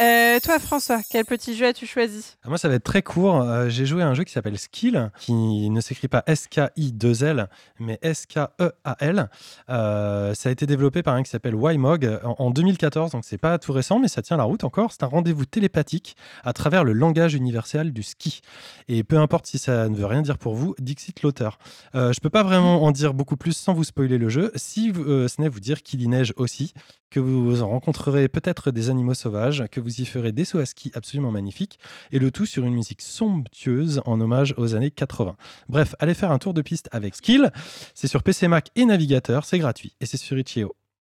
Euh, 0.00 0.40
toi 0.40 0.58
François, 0.58 1.00
quel 1.10 1.24
petit 1.24 1.54
jeu 1.54 1.66
as-tu 1.66 1.86
choisi? 1.86 2.36
Moi, 2.46 2.56
ça 2.56 2.68
va 2.68 2.74
être 2.76 2.84
très 2.84 3.02
court. 3.02 3.42
Euh, 3.42 3.68
J'ai 3.68 3.84
joué 3.84 4.02
à 4.02 4.08
un 4.08 4.14
jeu 4.14 4.24
qui 4.24 4.32
s'appelle 4.32 4.58
Skill, 4.58 5.10
qui 5.18 5.68
ne 5.70 5.80
s'écrit 5.80 6.08
pas 6.08 6.22
S-K-I-2-L, 6.26 7.48
mais 7.78 7.98
S-K-E-A-L. 8.00 9.28
Euh, 9.68 10.34
ça 10.34 10.48
a 10.48 10.52
été 10.52 10.66
développé 10.66 11.02
par 11.02 11.14
un 11.14 11.22
qui 11.22 11.30
s'appelle 11.30 11.54
YMOG 11.54 12.20
en, 12.24 12.36
en 12.38 12.50
2014, 12.50 13.12
donc 13.12 13.24
c'est 13.24 13.38
pas 13.38 13.58
tout 13.58 13.72
récent, 13.72 13.98
mais 13.98 14.08
ça 14.08 14.22
tient 14.22 14.36
la 14.36 14.44
route 14.44 14.64
encore. 14.64 14.92
C'est 14.92 15.02
un 15.02 15.08
rendez-vous 15.08 15.44
télépathique 15.44 16.16
à 16.42 16.52
travers 16.52 16.84
le 16.84 16.92
langage 16.92 17.34
universel 17.34 17.92
du 17.92 18.02
ski. 18.02 18.40
Et 18.88 19.04
peu 19.04 19.18
importe 19.18 19.46
si 19.46 19.58
ça 19.58 19.88
ne 19.88 19.96
veut 19.96 20.06
rien 20.06 20.22
dire 20.22 20.38
pour 20.38 20.54
vous, 20.54 20.74
Dixit 20.78 21.22
l'auteur. 21.22 21.58
Je 21.94 22.18
peux 22.20 22.30
pas 22.30 22.42
vraiment 22.42 22.82
en 22.82 22.92
dire 22.92 23.12
beaucoup 23.14 23.36
plus 23.36 23.52
sans 23.56 23.74
vous 23.74 23.84
spoiler 23.84 24.18
le 24.18 24.28
jeu, 24.28 24.52
si 24.56 24.92
ce 24.94 25.40
n'est 25.40 25.48
vous 25.48 25.60
dire 25.60 25.82
qu'il 25.82 26.00
y 26.02 26.08
neige 26.08 26.32
aussi, 26.36 26.72
que 27.10 27.20
vous 27.20 27.62
en 27.62 27.68
rencontrerez 27.68 28.28
peut-être 28.28 28.70
des 28.70 28.88
animaux 28.88 29.14
sauvages, 29.14 29.64
que 29.70 29.80
vous 29.82 30.00
y 30.00 30.06
ferez 30.06 30.32
des 30.32 30.44
sauts 30.44 30.58
à 30.60 30.66
ski 30.66 30.90
absolument 30.94 31.30
magnifiques, 31.30 31.78
et 32.10 32.18
le 32.18 32.30
tout 32.30 32.46
sur 32.46 32.64
une 32.64 32.74
musique 32.74 33.02
somptueuse 33.02 34.00
en 34.06 34.20
hommage 34.20 34.54
aux 34.56 34.74
années 34.74 34.90
80. 34.90 35.36
Bref, 35.68 35.94
allez 35.98 36.14
faire 36.14 36.30
un 36.30 36.38
tour 36.38 36.54
de 36.54 36.62
piste 36.62 36.88
avec 36.92 37.14
Skill. 37.14 37.50
C'est 37.94 38.08
sur 38.08 38.22
PC 38.22 38.48
Mac 38.48 38.68
et 38.76 38.84
navigateur, 38.84 39.44
c'est 39.44 39.58
gratuit, 39.58 39.94
et 40.00 40.06
c'est 40.06 40.16
sur 40.16 40.38
Itch.io. 40.38 40.74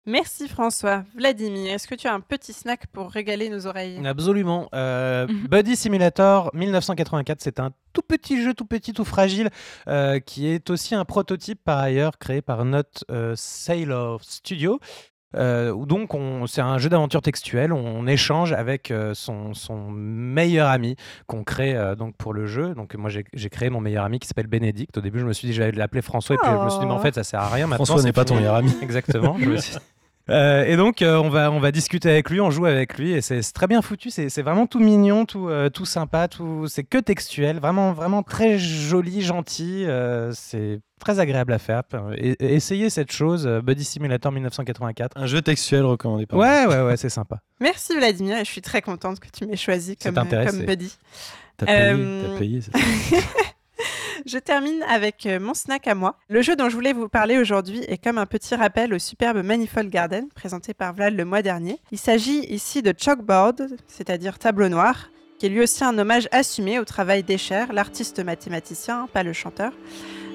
Merci 0.04 0.48
François. 0.48 1.04
Vladimir, 1.16 1.74
est-ce 1.74 1.86
que 1.86 1.94
tu 1.94 2.08
as 2.08 2.12
un 2.12 2.18
petit 2.18 2.52
snack 2.52 2.88
pour 2.88 3.08
régaler 3.12 3.48
nos 3.48 3.68
oreilles? 3.68 4.04
Absolument. 4.04 4.68
Euh, 4.74 5.28
Mhm. 5.28 5.46
Buddy 5.46 5.76
Simulator 5.76 6.50
1984, 6.54 7.40
c'est 7.40 7.60
un 7.60 7.70
tout 7.92 8.02
petit 8.02 8.42
jeu, 8.42 8.52
tout 8.52 8.64
petit, 8.64 8.92
tout 8.92 9.04
fragile, 9.04 9.48
euh, 9.86 10.18
qui 10.18 10.48
est 10.48 10.70
aussi 10.70 10.96
un 10.96 11.04
prototype 11.04 11.60
par 11.62 11.78
ailleurs 11.78 12.18
créé 12.18 12.42
par 12.42 12.64
notre 12.64 13.04
euh, 13.12 13.34
Sailor 13.36 14.24
Studio. 14.24 14.80
Euh, 15.34 15.70
où 15.72 15.86
donc 15.86 16.14
on- 16.14 16.46
c'est 16.46 16.60
un 16.60 16.78
jeu 16.78 16.88
d'aventure 16.88 17.22
textuelle, 17.22 17.72
on, 17.72 18.06
échange 18.06 18.52
avec 18.52 18.90
euh, 18.90 19.14
son, 19.14 19.54
son 19.54 19.90
meilleur 19.90 20.68
ami 20.68 20.96
qu'on 21.26 21.44
crée 21.44 21.74
euh, 21.74 21.94
donc 21.94 22.14
pour 22.16 22.34
le 22.34 22.46
jeu. 22.46 22.74
Donc 22.74 22.94
moi 22.94 23.08
j'ai 23.10 23.24
j'ai 23.32 23.48
créé 23.48 23.70
mon 23.70 23.80
meilleur 23.80 24.04
ami 24.04 24.18
qui 24.18 24.28
s'appelle 24.28 24.46
Bénédicte. 24.48 24.98
Au 24.98 25.00
début 25.00 25.20
je 25.20 25.24
me 25.24 25.32
suis 25.32 25.48
dit 25.48 25.54
j'allais 25.54 25.72
l'appeler 25.72 26.02
François 26.02 26.34
et 26.34 26.38
puis 26.42 26.50
je 26.50 26.64
me 26.64 26.68
suis 26.68 26.80
dit 26.80 26.86
mais 26.86 26.92
en 26.92 26.98
fait 27.00 27.14
ça 27.14 27.24
sert 27.24 27.40
à 27.40 27.48
rien 27.48 27.66
maintenant. 27.66 27.84
François 27.84 28.02
n'est 28.04 28.12
pas 28.12 28.24
ton 28.24 28.34
meilleur 28.36 28.56
ami. 28.56 28.74
Exactement. 28.82 29.36
je 29.38 29.48
me 29.48 29.56
suis- 29.56 29.76
Euh, 30.30 30.62
et 30.66 30.76
donc, 30.76 31.02
euh, 31.02 31.16
on, 31.16 31.28
va, 31.30 31.50
on 31.50 31.58
va 31.58 31.72
discuter 31.72 32.08
avec 32.08 32.30
lui, 32.30 32.40
on 32.40 32.52
joue 32.52 32.64
avec 32.66 32.96
lui, 32.96 33.10
et 33.10 33.20
c'est 33.20 33.42
c'est 33.42 33.52
très 33.52 33.66
bien 33.66 33.82
foutu. 33.82 34.08
C'est 34.08 34.28
c'est 34.28 34.42
vraiment 34.42 34.68
tout 34.68 34.78
mignon, 34.78 35.24
tout, 35.26 35.48
euh, 35.48 35.68
tout 35.68 35.84
sympa, 35.84 36.28
tout, 36.28 36.68
c'est 36.68 36.84
que 36.84 36.98
textuel, 36.98 37.58
vraiment, 37.58 37.92
vraiment 37.92 38.22
très 38.22 38.56
joli, 38.56 39.20
gentil. 39.22 39.84
euh, 39.84 40.30
c'est 40.32 40.78
très 41.02 41.18
agréable 41.18 41.52
à 41.52 41.58
faire. 41.58 41.82
Et, 42.16 42.36
essayez 42.40 42.88
cette 42.88 43.12
chose, 43.12 43.46
euh, 43.46 43.60
Buddy 43.60 43.84
Simulator 43.84 44.32
1984. 44.32 45.16
Un 45.16 45.26
jeu 45.26 45.42
textuel 45.42 45.84
recommandé 45.84 46.26
par 46.26 46.38
Ouais, 46.38 46.66
ouais, 46.66 46.82
ouais, 46.82 46.96
c'est 46.96 47.10
sympa. 47.10 47.40
Merci 47.60 47.96
Vladimir 47.96 48.38
et 48.38 48.44
je 48.44 48.50
suis 48.50 48.62
très 48.62 48.82
contente 48.82 49.20
que 49.20 49.28
tu 49.28 49.46
m'aies 49.46 49.56
choisi 49.56 49.96
comme, 49.96 50.16
euh, 50.16 50.46
comme 50.46 50.64
buddy. 50.64 50.96
T'as 51.56 51.66
payé, 51.66 51.78
Euh, 51.78 52.32
t'as 52.32 52.38
payé, 52.38 52.60
ça. 52.62 52.70
Je 54.26 54.38
termine 54.38 54.82
avec 54.88 55.26
euh, 55.26 55.40
mon 55.40 55.54
snack 55.54 55.88
à 55.88 55.94
moi. 55.94 56.16
Le 56.28 56.42
jeu 56.42 56.54
dont 56.54 56.68
je 56.68 56.74
voulais 56.74 56.92
vous 56.92 57.08
parler 57.08 57.38
aujourd'hui 57.38 57.82
est 57.88 58.02
comme 58.02 58.18
un 58.18 58.26
petit 58.26 58.54
rappel 58.54 58.94
au 58.94 58.98
superbe 58.98 59.42
Manifold 59.42 59.90
Garden 59.90 60.28
présenté 60.34 60.74
par 60.74 60.94
Vlad 60.94 61.14
le 61.14 61.24
mois 61.24 61.42
dernier. 61.42 61.78
Il 61.90 61.98
s'agit 61.98 62.44
ici 62.46 62.82
de 62.82 62.94
Chalkboard, 62.96 63.68
c'est-à-dire 63.88 64.38
tableau 64.38 64.68
noir, 64.68 65.10
qui 65.38 65.46
est 65.46 65.48
lui 65.48 65.60
aussi 65.60 65.82
un 65.82 65.98
hommage 65.98 66.28
assumé 66.30 66.78
au 66.78 66.84
travail 66.84 67.24
d'Escher, 67.24 67.64
l'artiste 67.72 68.20
mathématicien, 68.20 69.08
pas 69.12 69.24
le 69.24 69.32
chanteur. 69.32 69.72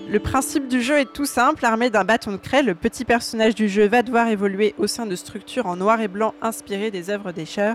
Le 0.10 0.20
principe 0.20 0.70
du 0.70 0.82
jeu 0.82 1.00
est 1.00 1.12
tout 1.12 1.26
simple, 1.26 1.66
armé 1.66 1.90
d'un 1.90 2.06
bâton 2.06 2.32
de 2.32 2.38
craie, 2.38 2.64
le 2.64 2.76
petit 2.76 3.04
personnage 3.04 3.56
du 3.56 3.68
jeu 3.68 3.90
va 3.90 4.04
devoir 4.04 4.30
évoluer 4.30 4.74
au 4.78 4.88
sein 4.88 5.06
de 5.06 5.18
structures 5.18 5.66
en 5.66 5.76
noir 5.76 6.00
et 6.00 6.08
blanc 6.08 6.34
inspirées 6.42 6.92
des 6.92 7.10
œuvres 7.10 7.34
d'Escher, 7.34 7.74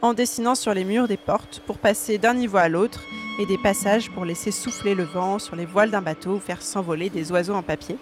en 0.00 0.14
dessinant 0.14 0.54
sur 0.54 0.72
les 0.72 0.84
murs 0.84 1.08
des 1.08 1.16
portes 1.16 1.60
pour 1.66 1.78
passer 1.78 2.16
d'un 2.16 2.34
niveau 2.34 2.58
à 2.58 2.68
l'autre 2.68 3.02
et 3.40 3.46
des 3.46 3.58
passages 3.58 4.08
pour 4.12 4.24
laisser 4.24 4.52
souffler 4.52 4.94
le 4.94 5.02
vent 5.02 5.40
sur 5.40 5.56
les 5.56 5.66
voiles 5.66 5.90
d'un 5.90 6.00
bateau 6.00 6.36
ou 6.36 6.38
faire 6.38 6.62
s'envoler 6.62 7.10
des 7.10 7.32
oiseaux 7.32 7.54
en 7.54 7.62
papier. 7.62 7.96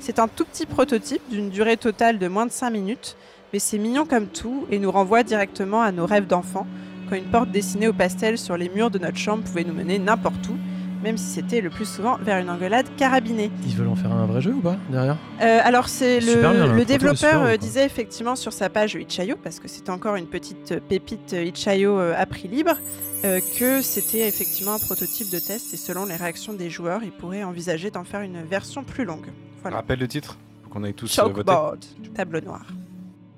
C'est 0.00 0.18
un 0.18 0.28
tout 0.28 0.44
petit 0.44 0.66
prototype 0.66 1.22
d'une 1.30 1.48
durée 1.48 1.78
totale 1.78 2.18
de 2.18 2.28
moins 2.28 2.44
de 2.44 2.52
5 2.52 2.68
minutes, 2.68 3.16
mais 3.54 3.58
c'est 3.58 3.78
mignon 3.78 4.04
comme 4.04 4.26
tout 4.26 4.66
et 4.70 4.78
nous 4.78 4.90
renvoie 4.90 5.22
directement 5.22 5.80
à 5.80 5.92
nos 5.92 6.04
rêves 6.04 6.26
d'enfants, 6.26 6.66
quand 7.08 7.16
une 7.16 7.24
porte 7.30 7.50
dessinée 7.50 7.88
au 7.88 7.94
pastel 7.94 8.36
sur 8.36 8.58
les 8.58 8.68
murs 8.68 8.90
de 8.90 8.98
notre 8.98 9.16
chambre 9.16 9.44
pouvait 9.44 9.64
nous 9.64 9.72
mener 9.72 9.98
n'importe 9.98 10.46
où, 10.48 10.58
même 11.04 11.18
si 11.18 11.26
c'était 11.26 11.60
le 11.60 11.70
plus 11.70 11.84
souvent 11.84 12.16
vers 12.16 12.38
une 12.38 12.48
engueulade 12.48 12.86
carabinée. 12.96 13.50
Ils 13.66 13.76
veulent 13.76 13.88
en 13.88 13.94
faire 13.94 14.10
un 14.10 14.24
vrai 14.26 14.40
jeu 14.40 14.54
ou 14.54 14.60
pas 14.60 14.76
derrière? 14.88 15.18
Euh, 15.42 15.60
alors 15.62 15.88
c'est 15.88 16.18
le, 16.18 16.36
bien, 16.36 16.84
développeur 16.84 17.16
super, 17.16 17.42
euh, 17.42 17.56
disait 17.56 17.84
effectivement 17.84 18.34
sur 18.36 18.52
sa 18.52 18.70
page 18.70 18.94
Itch.io, 18.94 19.36
parce 19.36 19.60
que 19.60 19.68
c'était 19.68 19.90
encore 19.90 20.16
une 20.16 20.26
petite 20.26 20.80
pépite 20.88 21.32
Itch.io 21.32 21.98
euh, 21.98 22.14
à 22.16 22.24
prix 22.24 22.48
libre, 22.48 22.76
euh, 23.24 23.40
que 23.58 23.82
c'était 23.82 24.26
effectivement 24.26 24.74
un 24.74 24.78
prototype 24.78 25.30
de 25.30 25.38
test 25.38 25.72
et 25.72 25.76
selon 25.76 26.06
les 26.06 26.16
réactions 26.16 26.52
des 26.52 26.68
joueurs, 26.70 27.02
ils 27.02 27.12
pourraient 27.12 27.44
envisager 27.44 27.90
d'en 27.90 28.04
faire 28.04 28.22
une 28.22 28.42
version 28.42 28.82
plus 28.82 29.04
longue. 29.04 29.28
Voilà. 29.62 29.78
Rappelle 29.78 30.00
le 30.00 30.08
titre 30.08 30.38
pour 30.62 30.72
qu'on 30.72 30.84
aille 30.84 30.94
tous 30.94 31.18
euh, 31.18 31.22
voter. 31.22 31.34
Chalkboard, 31.36 31.84
tableau 32.14 32.40
noir. 32.40 32.66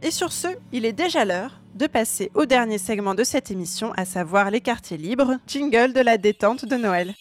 Et 0.06 0.12
sur 0.12 0.30
ce, 0.30 0.46
il 0.72 0.84
est 0.84 0.92
déjà 0.92 1.24
l'heure 1.24 1.58
de 1.74 1.88
passer 1.88 2.30
au 2.34 2.46
dernier 2.46 2.78
segment 2.78 3.16
de 3.16 3.24
cette 3.24 3.50
émission, 3.50 3.92
à 3.96 4.04
savoir 4.04 4.52
les 4.52 4.60
quartiers 4.60 4.96
libres, 4.96 5.38
jingle 5.48 5.92
de 5.92 6.00
la 6.00 6.16
détente 6.16 6.64
de 6.64 6.76
Noël. 6.76 7.12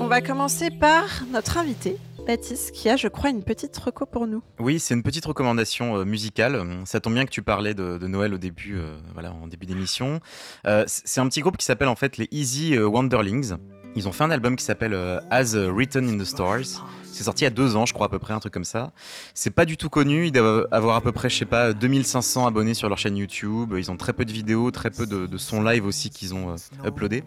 On 0.00 0.06
va 0.06 0.22
commencer 0.22 0.70
par 0.70 1.26
notre 1.30 1.58
invité, 1.58 1.98
Baptiste, 2.28 2.72
qui 2.72 2.90
a, 2.90 2.96
je 2.96 3.08
crois, 3.08 3.30
une 3.30 3.42
petite 3.42 3.74
reco 3.78 4.04
pour 4.04 4.26
nous. 4.26 4.42
Oui, 4.58 4.78
c'est 4.80 4.92
une 4.92 5.02
petite 5.02 5.24
recommandation 5.24 5.96
euh, 5.96 6.04
musicale. 6.04 6.62
Ça 6.84 7.00
tombe 7.00 7.14
bien 7.14 7.24
que 7.24 7.30
tu 7.30 7.40
parlais 7.40 7.72
de, 7.72 8.06
Noël 8.06 8.34
au 8.34 8.38
début, 8.38 8.76
euh, 8.76 8.98
voilà, 9.14 9.32
en 9.32 9.46
début 9.46 9.64
d'émission. 9.64 10.20
Euh, 10.66 10.84
c'est 10.86 11.22
un 11.22 11.28
petit 11.30 11.40
groupe 11.40 11.56
qui 11.56 11.64
s'appelle 11.64 11.88
en 11.88 11.96
fait 11.96 12.18
les 12.18 12.28
Easy 12.30 12.78
Wanderlings. 12.78 13.54
Ils 13.96 14.08
ont 14.08 14.12
fait 14.12 14.24
un 14.24 14.30
album 14.30 14.56
qui 14.56 14.64
s'appelle 14.64 14.94
As 15.30 15.56
Written 15.56 16.06
in 16.06 16.18
the 16.22 16.26
Stars. 16.26 16.84
C'est 17.10 17.24
sorti 17.24 17.44
il 17.44 17.46
y 17.46 17.48
a 17.48 17.50
deux 17.50 17.76
ans, 17.76 17.86
je 17.86 17.94
crois 17.94 18.06
à 18.06 18.08
peu 18.10 18.18
près, 18.18 18.34
un 18.34 18.40
truc 18.40 18.52
comme 18.52 18.62
ça. 18.62 18.92
C'est 19.32 19.50
pas 19.50 19.64
du 19.64 19.78
tout 19.78 19.88
connu. 19.88 20.26
Ils 20.26 20.30
doivent 20.30 20.68
avoir 20.70 20.96
à 20.96 21.00
peu 21.00 21.10
près, 21.10 21.30
je 21.30 21.36
sais 21.36 21.46
pas, 21.46 21.72
2500 21.72 22.46
abonnés 22.46 22.74
sur 22.74 22.90
leur 22.90 22.98
chaîne 22.98 23.16
YouTube. 23.16 23.74
Ils 23.76 23.90
ont 23.90 23.96
très 23.96 24.12
peu 24.12 24.26
de 24.26 24.32
vidéos, 24.32 24.70
très 24.70 24.90
peu 24.90 25.06
de, 25.06 25.26
de 25.26 25.38
sons 25.38 25.62
live 25.62 25.86
aussi 25.86 26.10
qu'ils 26.10 26.34
ont 26.34 26.50
euh, 26.50 26.86
uploadés. 26.86 27.24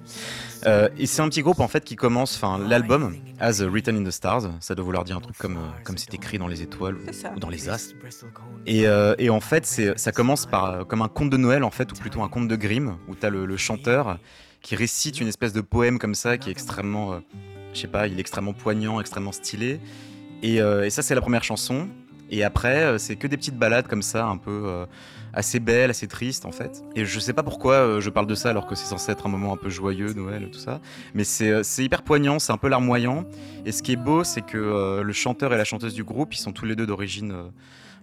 Et 0.98 1.07
c'est 1.07 1.23
un 1.23 1.28
petit 1.28 1.41
groupe 1.41 1.60
en 1.60 1.68
fait 1.68 1.84
qui 1.84 1.95
commence, 1.95 2.36
enfin 2.36 2.60
l'album 2.60 3.15
As 3.41 3.61
Written 3.61 3.97
in 3.97 4.03
the 4.03 4.11
Stars. 4.11 4.43
Ça 4.59 4.76
doit 4.76 4.85
vouloir 4.85 5.03
dire 5.03 5.18
un 5.18 5.22
truc 5.22 5.38
comme 5.38 5.57
euh, 5.57 5.84
comme 5.84 5.97
c'est 5.97 6.13
écrit 6.13 6.38
dans 6.38 6.47
les 6.47 6.61
étoiles 6.61 6.95
ou, 6.95 7.39
dans 7.39 7.49
les 7.49 7.68
astres. 7.69 7.95
Et, 8.65 8.88
euh, 8.88 9.15
et 9.18 9.30
en 9.30 9.39
fait, 9.39 9.65
c'est, 9.65 9.97
ça 9.97 10.11
commence 10.11 10.45
par 10.45 10.65
euh, 10.65 10.84
comme 10.84 11.01
un 11.01 11.07
conte 11.07 11.31
de 11.31 11.38
Noël 11.38 11.63
en 11.63 11.72
fait, 11.72 11.91
ou 11.91 11.95
plutôt 11.95 12.22
un 12.22 12.30
conte 12.30 12.47
de 12.47 12.55
Grimm, 12.55 12.97
où 13.07 13.15
t'as 13.15 13.30
le, 13.30 13.45
le 13.45 13.57
chanteur 13.57 14.19
qui 14.61 14.76
récite 14.76 15.19
une 15.19 15.27
espèce 15.27 15.53
de 15.53 15.61
poème 15.61 15.99
comme 15.99 16.15
ça, 16.15 16.38
qui 16.38 16.49
est 16.49 16.51
extrêmement, 16.51 17.13
euh, 17.13 17.19
je 17.73 17.80
sais 17.80 17.88
pas, 17.88 18.07
il 18.07 18.18
est 18.18 18.22
extrêmement 18.22 18.53
poignant, 18.53 18.99
extrêmement 18.99 19.31
stylé. 19.31 19.80
Et, 20.43 20.61
euh, 20.61 20.85
et 20.85 20.89
ça, 20.89 21.01
c'est 21.01 21.15
la 21.15 21.22
première 21.22 21.43
chanson. 21.43 21.88
Et 22.32 22.44
après, 22.44 22.84
euh, 22.84 22.98
c'est 22.98 23.18
que 23.18 23.28
des 23.28 23.38
petites 23.38 23.58
balades 23.58 23.88
comme 23.88 24.02
ça, 24.02 24.26
un 24.26 24.38
peu 24.38 24.64
euh, 24.66 24.86
assez 25.34 25.60
belles, 25.60 25.90
assez 25.90 26.08
tristes 26.08 26.45
en 26.45 26.52
fait. 26.52 26.82
Et 26.95 27.03
je 27.03 27.20
sais 27.20 27.34
pas 27.34 27.44
pourquoi 27.44 27.74
euh, 27.74 28.02
je 28.02 28.10
parle 28.10 28.26
de 28.26 28.36
ça 28.36 28.49
alors 28.49 28.68
que 28.68 28.76
c'est 28.76 28.86
censé 28.86 29.12
être 29.12 29.28
un 29.28 29.30
moment 29.30 29.53
un 29.53 29.58
peu 29.58 29.70
joyeux, 29.70 30.14
Noël, 30.14 30.49
tout 30.49 30.60
ça. 30.60 30.80
Mais 31.14 31.26
c'est 31.26 31.84
hyper 31.84 32.03
poignant, 32.03 32.40
c'est 32.40 32.53
un 32.53 32.58
peu 32.58 32.70
larmoyant. 32.70 33.26
Et 33.66 33.74
ce 33.74 33.84
qui 33.84 33.91
est 33.91 33.98
beau, 33.98 34.24
c'est 34.24 34.41
que 34.41 35.02
le 35.02 35.14
chanteur 35.14 35.53
et 35.53 35.58
la 35.58 35.66
chanteuse 35.66 35.94
du 35.94 36.06
groupe, 36.06 36.34
ils 36.34 36.40
sont 36.40 36.53
tous 36.53 36.66
les 36.66 36.76
deux 36.76 36.88
d'origine. 36.88 37.36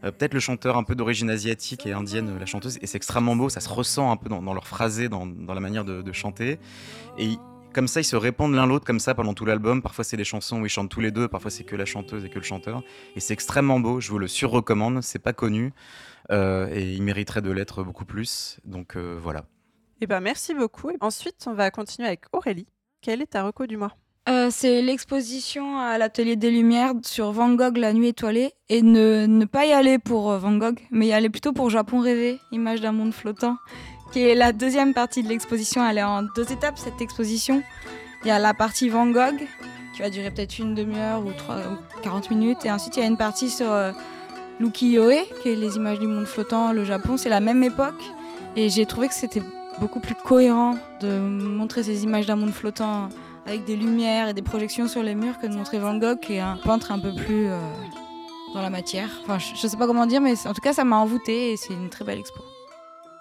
Peut-être 0.03 0.35
le 0.35 0.41
chanteur 0.41 0.77
un 0.77 0.85
peu 0.85 0.95
d'origine 0.95 1.29
asiatique 1.29 1.85
et 1.87 1.93
indienne, 1.93 2.39
la 2.39 2.47
chanteuse, 2.47 2.79
et 2.81 2.87
c'est 2.87 2.97
extrêmement 2.97 3.35
beau, 3.35 3.49
ça 3.49 3.59
se 3.59 3.69
ressent 3.69 4.13
un 4.13 4.17
peu 4.17 4.29
dans, 4.29 4.55
leur 4.55 4.67
phrasé, 4.67 5.09
dans, 5.09 5.27
la 5.27 5.61
manière 5.61 5.85
de, 5.85 6.13
chanter. 6.13 6.61
Et 7.19 7.31
comme 7.79 7.87
ça, 7.87 8.01
ils 8.01 8.05
se 8.05 8.17
répondent 8.17 8.57
l'un 8.57 8.67
l'autre 8.67 8.85
comme 8.85 8.99
ça 8.99 9.15
pendant 9.15 9.35
tout 9.35 9.45
l'album. 9.45 9.83
Parfois, 9.83 10.03
c'est 10.03 10.17
des 10.17 10.25
chansons 10.25 10.61
où 10.61 10.67
ils 10.67 10.69
chantent 10.69 10.89
tous 10.89 11.01
les 11.01 11.13
deux, 11.13 11.29
parfois, 11.29 11.53
c'est 11.53 11.63
que 11.63 11.77
la 11.77 11.85
chanteuse 11.85 12.25
et 12.25 12.29
que 12.29 12.41
le 12.41 12.45
chanteur. 12.45 12.83
Et 13.15 13.21
c'est 13.21 13.33
extrêmement 13.33 13.79
beau, 13.79 14.01
je 14.01 14.11
vous 14.11 14.19
le 14.19 14.27
surrecommande, 14.27 15.01
c'est 15.01 15.21
pas 15.21 15.33
connu, 15.33 15.73
euh, 16.33 16.69
et 16.73 16.93
il 16.93 17.01
mériterait 17.05 17.41
de 17.41 17.53
l'être 17.53 17.85
beaucoup 17.85 18.05
plus. 18.05 18.59
Donc 18.65 18.97
euh, 18.97 19.17
voilà. 19.23 19.45
Eh 20.01 20.09
ben, 20.09 20.19
merci 20.19 20.55
beaucoup. 20.55 20.91
Ensuite, 21.01 21.37
on 21.47 21.55
va 21.55 21.71
continuer 21.71 22.09
avec 22.09 22.23
Aurélie. 22.33 22.67
Quelle 23.01 23.23
est 23.23 23.27
ta 23.27 23.45
reco 23.45 23.69
du 23.69 23.77
mois? 23.77 23.93
Euh, 24.29 24.49
c'est 24.51 24.83
l'exposition 24.83 25.79
à 25.79 25.99
l'Atelier 25.99 26.35
des 26.35 26.51
Lumières 26.51 26.95
sur 27.05 27.31
Van 27.31 27.55
Gogh, 27.55 27.77
La 27.77 27.93
Nuit 27.93 28.09
étoilée. 28.09 28.55
Et 28.69 28.83
ne, 28.83 29.27
ne 29.27 29.45
pas 29.45 29.67
y 29.67 29.73
aller 29.73 30.01
pour 30.01 30.37
Van 30.37 30.57
Gogh, 30.57 30.81
mais 30.91 31.07
y 31.07 31.13
aller 31.13 31.31
plutôt 31.31 31.53
pour 31.53 31.71
Japon 31.71 32.01
rêvé, 32.01 32.41
Image 32.51 32.81
d'un 32.81 32.91
monde 32.91 33.15
flottant, 33.15 33.57
qui 34.13 34.21
est 34.27 34.35
la 34.35 34.53
deuxième 34.53 34.95
partie 34.95 35.23
de 35.23 35.29
l'exposition. 35.29 35.87
Elle 35.89 35.99
est 35.99 36.03
en 36.03 36.23
deux 36.23 36.51
étapes, 36.53 36.79
cette 36.79 37.01
exposition. 37.01 37.63
Il 38.25 38.29
y 38.29 38.31
a 38.31 38.39
la 38.39 38.55
partie 38.55 38.89
Van 38.89 39.07
Gogh, 39.07 39.47
qui 39.95 40.03
va 40.03 40.11
durer 40.11 40.31
peut-être 40.31 40.59
une 40.59 40.75
demi-heure 40.75 41.25
ou, 41.25 41.33
trois- 41.33 41.57
ou 41.59 42.01
40 42.03 42.31
minutes. 42.31 42.65
Et 42.65 42.71
ensuite, 42.71 42.97
il 42.97 43.01
y 43.01 43.03
a 43.05 43.07
une 43.07 43.17
partie 43.17 43.49
sur 43.51 43.71
euh, 43.71 43.93
l'ukiyo-e, 44.61 45.25
qui 45.43 45.51
est 45.51 45.55
les 45.57 45.77
images 45.77 45.99
du 46.01 46.07
monde 46.07 46.27
flottant, 46.27 46.73
le 46.73 46.85
Japon. 46.85 47.17
C'est 47.17 47.29
la 47.29 47.41
même 47.41 47.63
époque. 47.63 48.03
Et 48.57 48.71
j'ai 48.71 48.87
trouvé 48.87 49.09
que 49.09 49.15
c'était 49.15 49.43
beaucoup 49.79 50.01
plus 50.01 50.15
cohérent 50.15 50.75
de 51.01 51.19
montrer 51.19 51.83
ces 51.85 52.03
images 52.03 52.27
d'un 52.27 52.35
monde 52.37 52.51
flottant 52.53 53.09
avec 53.47 53.65
des 53.65 53.77
lumières 53.77 54.29
et 54.29 54.35
des 54.35 54.43
projections 54.43 54.89
sur 54.89 55.03
les 55.03 55.15
murs 55.15 55.39
que 55.39 55.47
de 55.47 55.55
montrer 55.55 55.79
Van 55.79 55.97
Gogh 55.97 56.19
qui 56.21 56.35
est 56.35 56.41
un 56.41 56.57
peintre 56.57 56.91
un 56.93 56.99
peu 56.99 57.15
plus 57.15 57.47
euh, 57.47 57.59
dans 58.55 58.61
la 58.63 58.71
matière. 58.71 59.09
Enfin, 59.23 59.39
je, 59.39 59.55
je 59.55 59.67
sais 59.69 59.77
pas 59.77 59.87
comment 59.87 60.07
dire, 60.07 60.21
mais 60.21 60.35
en 60.47 60.53
tout 60.55 60.61
cas, 60.61 60.73
ça 60.73 60.83
m'a 60.85 60.97
envoûté 60.97 61.53
et 61.53 61.57
c'est 61.57 61.73
une 61.73 61.89
très 61.89 62.05
belle 62.05 62.19
expo. 62.19 62.41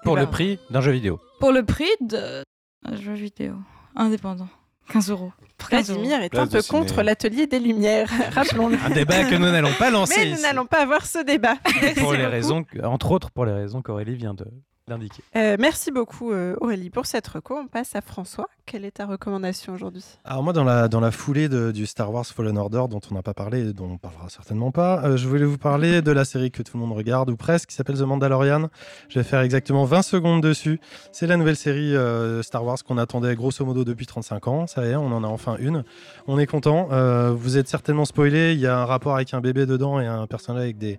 Pour 0.04 0.18
Eh 0.18 0.22
le 0.22 0.26
ben, 0.26 0.32
prix 0.32 0.60
d'un 0.70 0.82
jeu 0.82 0.92
vidéo. 0.92 1.20
Pour 1.40 1.52
le 1.52 1.64
prix 1.64 1.90
de 2.02 2.44
un 2.86 2.96
jeu 2.96 3.14
vidéo 3.14 3.56
indépendant, 3.96 4.48
15 4.92 5.10
euros. 5.10 5.32
Pour 5.58 5.70
15 5.70 5.90
euros. 5.90 6.00
Vladimir 6.00 6.24
est 6.24 6.30
Place 6.30 6.44
un 6.44 6.48
peu 6.48 6.62
contre 6.64 7.02
l'atelier 7.02 7.48
des 7.48 7.60
Lumières, 7.60 8.10
rappelons-le. 8.32 8.78
Un 8.86 8.90
débat 8.90 9.24
que 9.26 9.36
nous 9.36 9.50
n'allons 9.52 9.74
pas 9.78 9.90
lancer. 9.92 10.16
Mais 10.18 10.32
nous 10.36 10.42
n'allons 10.42 10.66
pas 10.66 10.82
avoir 10.84 11.06
ce 11.06 11.24
débat. 11.24 11.56
Pour 11.98 12.14
les 12.14 12.26
raisons, 12.26 12.66
entre 12.84 13.12
autres 13.12 13.32
pour 13.32 13.46
les 13.46 13.54
raisons 13.54 13.82
qu'Aurélie 13.82 14.16
vient 14.16 14.34
de 14.34 14.46
d'indiquer. 14.88 15.24
Euh, 15.36 15.58
merci 15.60 15.92
beaucoup 15.92 16.32
euh, 16.32 16.56
Aurélie 16.62 16.90
pour 16.90 17.06
cette 17.06 17.28
reco. 17.28 17.56
On 17.58 17.68
passe 17.68 17.96
à 17.96 18.02
François. 18.02 18.48
Quelle 18.66 18.86
est 18.86 18.92
ta 18.92 19.06
recommandation 19.06 19.74
aujourd'hui? 19.74 20.04
Alors 20.26 20.44
moi, 20.44 20.54
dans 20.54 20.64
la, 20.64 20.88
dans 20.88 21.00
la 21.00 21.12
foulée 21.12 21.50
de- 21.50 21.72
du 21.72 21.86
Star 21.86 22.12
Wars 22.12 22.26
Fallen 22.26 22.58
Order, 22.58 22.84
dont 22.90 23.00
on 23.12 23.14
n'a 23.16 23.22
pas 23.22 23.34
parlé 23.34 23.70
et 23.70 23.74
dont 23.74 23.90
on 23.92 23.98
parlera 23.98 24.30
certainement 24.30 24.72
pas, 24.72 25.04
euh, 25.04 25.18
je 25.18 25.28
voulais 25.28 25.46
vous 25.46 25.58
parler 25.58 26.02
de 26.02 26.12
la 26.12 26.26
série 26.26 26.52
que 26.52 26.64
tout 26.64 26.78
le 26.78 26.84
monde 26.86 26.96
regarde, 26.98 27.30
ou 27.30 27.36
presque, 27.36 27.70
qui 27.70 27.76
s'appelle 27.76 27.98
The 27.98 28.02
Mandalorian. 28.02 28.70
Je 29.10 29.20
vais 29.20 29.24
faire 29.24 29.42
exactement 29.42 29.86
20 29.86 30.02
secondes 30.02 30.42
dessus. 30.42 30.80
C'est 31.12 31.28
la 31.28 31.38
nouvelle 31.38 31.56
série 31.58 31.96
euh, 31.96 32.42
Star 32.42 32.64
Wars 32.64 32.78
qu'on 32.86 32.98
attendait 32.98 33.36
grosso 33.36 33.64
modo 33.66 33.84
depuis 33.84 34.06
35 34.06 34.48
ans. 34.48 34.68
Ça 34.68 34.86
y 34.86 34.90
est, 34.92 34.96
on 34.96 35.08
en 35.12 35.24
a 35.24 35.28
enfin 35.28 35.58
une. 35.60 35.84
On 36.28 36.40
est 36.40 36.48
content. 36.48 36.90
Euh, 36.92 37.32
vous 37.36 37.58
êtes 37.58 37.68
certainement 37.68 38.06
spoilé. 38.06 38.54
Il 38.54 38.60
y 38.60 38.68
a 38.68 38.78
un 38.80 38.86
rapport 38.86 39.16
avec 39.16 39.34
un 39.34 39.42
bébé 39.42 39.66
dedans 39.66 40.00
et 40.00 40.08
un 40.08 40.28
personnage 40.28 40.64
avec 40.64 40.78
des, 40.78 40.98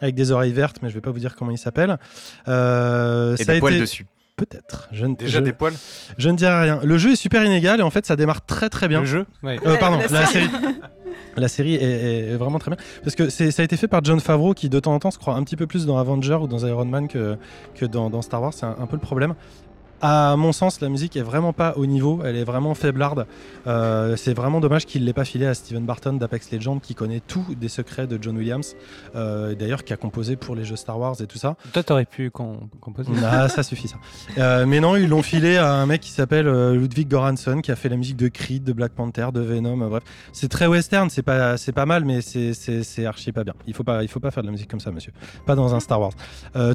avec 0.00 0.14
des 0.14 0.30
oreilles 0.32 0.52
vertes, 0.52 0.76
mais 0.82 0.88
je 0.88 0.94
vais 0.94 1.00
pas 1.00 1.10
vous 1.10 1.18
dire 1.18 1.36
comment 1.36 1.50
il 1.50 1.58
s'appelle. 1.58 1.98
Euh, 2.48 3.36
Et 3.36 3.44
ça 3.44 3.52
a 3.52 3.54
des 3.54 3.60
poils 3.60 3.74
été- 3.74 3.82
dessus. 3.82 4.06
Peut-être. 4.36 4.88
Je, 4.90 5.04
ne- 5.04 5.14
Déjà 5.16 5.38
je- 5.40 5.44
des 5.44 5.52
poils 5.52 5.74
je 6.16 6.30
ne 6.30 6.36
dirai 6.36 6.62
rien. 6.62 6.80
Le 6.82 6.96
jeu 6.96 7.12
est 7.12 7.16
super 7.16 7.44
inégal 7.44 7.80
et 7.80 7.82
en 7.82 7.90
fait 7.90 8.06
ça 8.06 8.16
démarre 8.16 8.44
très 8.46 8.70
très 8.70 8.88
bien. 8.88 9.00
Le 9.00 9.06
jeu 9.06 9.26
Oui. 9.42 9.58
Euh, 9.66 9.76
pardon, 9.76 9.98
La 9.98 10.20
la, 10.20 10.26
série. 10.26 10.48
série. 10.48 10.64
La 11.36 11.48
série 11.48 11.74
est, 11.74 12.30
est 12.32 12.36
vraiment 12.36 12.58
très 12.58 12.70
bien 12.70 12.78
parce 13.04 13.14
que 13.16 13.28
c'est- 13.28 13.50
ça 13.50 13.60
a 13.60 13.64
été 13.66 13.76
fait 13.76 13.86
par 13.88 14.02
John 14.02 14.18
Favreau 14.18 14.54
qui 14.54 14.70
de 14.70 14.80
temps 14.80 14.94
en 14.94 14.98
temps 14.98 15.10
se 15.10 15.18
croit 15.18 15.34
un 15.34 15.42
petit 15.44 15.56
peu 15.56 15.66
plus 15.66 15.84
dans 15.84 15.98
Avenger 15.98 16.36
ou 16.36 16.46
dans 16.46 16.66
Iron 16.66 16.86
Man 16.86 17.06
que, 17.06 17.36
que 17.74 17.84
dans, 17.84 18.08
dans 18.08 18.22
Star 18.22 18.40
Wars. 18.40 18.54
C'est 18.54 18.64
un, 18.64 18.76
un 18.80 18.86
peu 18.86 18.96
le 18.96 19.02
problème. 19.02 19.34
À 20.02 20.34
mon 20.36 20.52
sens, 20.52 20.80
la 20.80 20.88
musique 20.88 21.16
est 21.16 21.22
vraiment 21.22 21.52
pas 21.52 21.74
au 21.76 21.84
niveau, 21.84 22.20
elle 22.24 22.36
est 22.36 22.44
vraiment 22.44 22.74
faiblarde. 22.74 23.26
Euh, 23.66 24.16
c'est 24.16 24.32
vraiment 24.32 24.60
dommage 24.60 24.86
qu'il 24.86 25.04
l'ait 25.04 25.12
pas 25.12 25.26
filé 25.26 25.46
à 25.46 25.52
Steven 25.52 25.84
Barton 25.84 26.14
d'Apex 26.14 26.50
Legends 26.52 26.78
qui 26.78 26.94
connaît 26.94 27.20
tout 27.20 27.44
des 27.58 27.68
secrets 27.68 28.06
de 28.06 28.18
John 28.20 28.36
Williams, 28.38 28.76
euh, 29.14 29.54
d'ailleurs 29.54 29.84
qui 29.84 29.92
a 29.92 29.96
composé 29.98 30.36
pour 30.36 30.54
les 30.56 30.64
jeux 30.64 30.76
Star 30.76 30.98
Wars 30.98 31.16
et 31.20 31.26
tout 31.26 31.36
ça. 31.36 31.56
Toi, 31.74 31.82
t'aurais 31.82 32.06
pu 32.06 32.30
com- 32.30 32.68
composer. 32.80 33.10
Ah, 33.22 33.48
ça 33.50 33.62
suffit 33.62 33.88
ça. 33.88 33.96
Euh, 34.38 34.64
mais 34.66 34.80
non, 34.80 34.96
ils 34.96 35.08
l'ont 35.08 35.22
filé 35.22 35.58
à 35.58 35.70
un 35.74 35.84
mec 35.84 36.00
qui 36.00 36.10
s'appelle 36.10 36.48
euh, 36.48 36.74
Ludwig 36.74 37.08
Göransson, 37.08 37.60
qui 37.60 37.70
a 37.70 37.76
fait 37.76 37.90
la 37.90 37.96
musique 37.96 38.16
de 38.16 38.28
Creed, 38.28 38.64
de 38.64 38.72
Black 38.72 38.92
Panther, 38.92 39.28
de 39.34 39.40
Venom. 39.40 39.76
bref, 39.88 40.02
c'est 40.32 40.48
très 40.48 40.66
western, 40.66 41.10
c'est 41.10 41.22
pas, 41.22 41.58
c'est 41.58 41.72
pas 41.72 41.84
mal, 41.84 42.06
mais 42.06 42.22
c'est, 42.22 43.04
archi 43.04 43.32
pas 43.32 43.44
bien. 43.44 43.54
Il 43.66 43.74
faut 43.74 43.84
pas, 43.84 44.02
il 44.02 44.08
faut 44.08 44.20
pas 44.20 44.30
faire 44.30 44.42
de 44.42 44.48
la 44.48 44.52
musique 44.52 44.70
comme 44.70 44.80
ça, 44.80 44.90
monsieur. 44.92 45.12
Pas 45.44 45.54
dans 45.56 45.74
un 45.74 45.80
Star 45.80 46.00
Wars. 46.00 46.12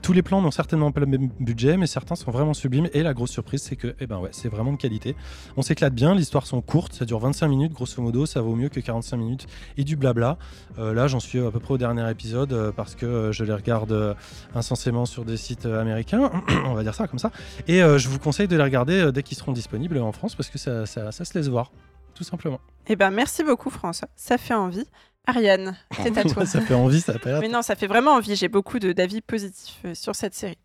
Tous 0.04 0.14
les 0.14 0.22
plans 0.22 0.42
n'ont 0.42 0.52
certainement 0.52 0.92
pas 0.92 1.00
le 1.00 1.08
même 1.08 1.30
budget, 1.40 1.76
mais 1.78 1.88
certains 1.88 2.16
sont 2.16 2.30
vraiment 2.30 2.54
sublimes. 2.54 2.88
Et 2.94 3.02
la 3.02 3.15
grosse 3.16 3.32
surprise, 3.32 3.64
c'est 3.64 3.76
que, 3.76 3.96
eh 4.00 4.06
ben 4.06 4.20
ouais, 4.20 4.30
c'est 4.32 4.50
vraiment 4.50 4.72
de 4.72 4.78
qualité. 4.78 5.16
On 5.58 5.62
s'éclate 5.64 5.94
bien. 5.96 6.14
Les 6.14 6.22
histoires 6.22 6.46
sont 6.46 6.62
courtes, 6.62 6.94
ça 6.94 7.06
dure 7.06 7.20
25 7.20 7.48
minutes, 7.48 7.74
grosso 7.74 8.02
modo. 8.02 8.26
Ça 8.28 8.42
vaut 8.42 8.56
mieux 8.56 8.70
que 8.70 8.80
45 8.80 9.18
minutes 9.18 9.48
et 9.78 9.84
du 9.84 9.96
blabla. 9.96 10.38
Euh, 10.78 10.94
là, 10.94 11.08
j'en 11.08 11.20
suis 11.20 11.40
à 11.40 11.50
peu 11.50 11.60
près 11.60 11.74
au 11.74 11.78
dernier 11.80 12.08
épisode 12.12 12.54
euh, 12.54 12.72
parce 12.72 12.94
que 12.96 13.06
euh, 13.06 13.32
je 13.32 13.44
les 13.44 13.54
regarde 13.54 14.16
incensément 14.54 15.06
sur 15.06 15.26
des 15.26 15.38
sites 15.38 15.66
américains, 15.66 16.30
on 16.66 16.74
va 16.74 16.84
dire 16.84 16.94
ça 16.96 17.08
comme 17.08 17.20
ça. 17.20 17.32
Et 17.68 17.80
je 17.80 18.08
vous 18.10 18.20
conseille 18.20 18.48
de 18.48 18.56
les 18.56 18.64
regarder 18.64 19.12
dès 19.12 19.24
qu'ils 19.24 19.38
seront 19.38 19.52
disponibles 19.54 19.98
en 19.98 20.12
France 20.12 20.36
parce 20.36 20.50
que 20.50 20.58
ça, 20.58 20.86
ça- 20.86 21.12
ça 21.12 21.26
se 21.26 21.38
laisse 21.38 21.48
voir, 21.48 21.72
tout 22.14 22.24
simplement. 22.24 22.60
Eh 22.88 22.96
ben, 22.96 23.10
merci 23.12 23.44
beaucoup, 23.44 23.70
François. 23.70 24.08
Ça 24.16 24.38
fait 24.38 24.54
envie. 24.54 24.86
Ariane, 25.28 25.76
c'est 26.04 26.16
à 26.18 26.24
toi. 26.30 26.46
ça 26.46 26.62
fait 26.62 26.76
envie, 26.76 27.02
ça 27.02 27.14
l'air. 27.26 27.40
Mais 27.42 27.48
non, 27.48 27.62
ça 27.64 27.76
fait 27.76 27.88
vraiment 27.88 28.12
envie. 28.12 28.36
J'ai 28.36 28.48
beaucoup 28.48 28.78
de- 28.80 28.92
d'avis 28.94 29.22
positifs 29.22 29.84
sur 29.94 30.16
cette 30.16 30.36
série. 30.36 30.58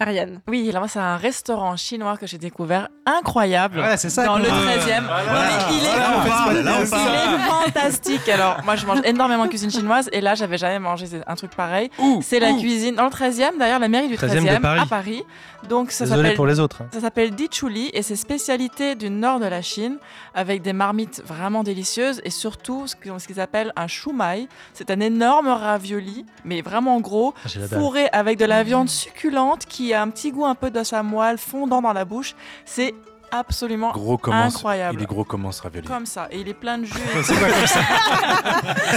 Ariane. 0.00 0.40
Oui, 0.46 0.70
là, 0.72 0.78
moi, 0.78 0.88
c'est 0.88 1.00
un 1.00 1.16
restaurant 1.16 1.76
chinois 1.76 2.16
que 2.16 2.26
j'ai 2.26 2.38
découvert 2.38 2.88
incroyable. 3.04 3.80
Ouais, 3.80 3.96
c'est 3.96 4.10
ça 4.10 4.24
Dans 4.26 4.38
le 4.38 4.44
veut. 4.44 4.50
13e. 4.50 5.02
Voilà. 5.02 5.48
Il 5.72 5.84
est, 5.84 7.46
fantastique. 7.48 8.28
Alors, 8.28 8.58
moi, 8.64 8.76
je 8.76 8.86
mange 8.86 9.00
énormément 9.04 9.44
de 9.44 9.48
cuisine 9.50 9.70
chinoise 9.70 10.08
et 10.12 10.20
là, 10.20 10.34
j'avais 10.34 10.58
jamais 10.58 10.78
mangé 10.78 11.06
un 11.26 11.34
truc 11.34 11.50
pareil. 11.56 11.90
C'est 12.22 12.38
la 12.40 12.52
cuisine 12.54 12.94
dans 12.94 13.04
le 13.04 13.10
13e, 13.10 13.58
d'ailleurs, 13.58 13.80
la 13.80 13.88
mairie 13.88 14.08
du 14.08 14.16
13e 14.16 14.40
13e, 14.40 14.56
de 14.56 14.62
Paris. 14.62 14.80
à 14.80 14.86
Paris. 14.86 15.22
Donc, 15.68 15.90
ça 15.90 16.04
Désolé 16.04 16.22
s'appelle 16.22 16.36
pour 16.36 16.46
les 16.46 16.60
autres. 16.60 16.82
hein. 16.82 16.88
ça 16.92 17.00
s'appelle 17.00 17.32
Dichuli 17.32 17.90
et 17.92 18.02
c'est 18.02 18.14
spécialité 18.14 18.94
du 18.94 19.10
nord 19.10 19.40
de 19.40 19.46
la 19.46 19.60
Chine 19.62 19.98
avec 20.34 20.62
des 20.62 20.72
marmites 20.72 21.20
vraiment 21.26 21.64
délicieuses 21.64 22.20
et 22.24 22.30
surtout 22.30 22.86
ce 22.86 22.94
qu'ils 22.94 23.40
appellent 23.40 23.72
un 23.74 23.88
shumai. 23.88 24.46
C'est 24.72 24.90
un 24.92 25.00
énorme 25.00 25.48
ravioli, 25.48 26.24
mais 26.44 26.62
vraiment 26.62 27.00
gros, 27.00 27.34
Ah, 27.44 27.48
fourré 27.76 28.08
avec 28.12 28.38
de 28.38 28.44
la 28.44 28.62
viande 28.62 28.88
succulente 28.88 29.66
qui 29.66 29.87
a 29.94 30.02
un 30.02 30.10
petit 30.10 30.30
goût 30.32 30.44
un 30.46 30.54
peu 30.54 30.70
à 30.92 31.02
moelle 31.02 31.38
fondant 31.38 31.82
dans 31.82 31.92
la 31.92 32.04
bouche. 32.04 32.34
C'est 32.64 32.94
absolument 33.30 33.92
Gros 33.92 34.16
commence. 34.16 34.54
incroyable. 34.56 34.98
Il 34.98 35.02
est 35.02 35.06
gros 35.06 35.22
commence 35.24 35.60
ravioli. 35.60 35.86
Comme 35.86 36.06
ça, 36.06 36.28
et 36.30 36.38
il 36.40 36.48
est 36.48 36.54
plein 36.54 36.78
de 36.78 36.84
jus. 36.86 36.94
C'est 37.22 37.34
quoi 37.38 37.48
comme 37.50 37.66
ça 37.66 37.80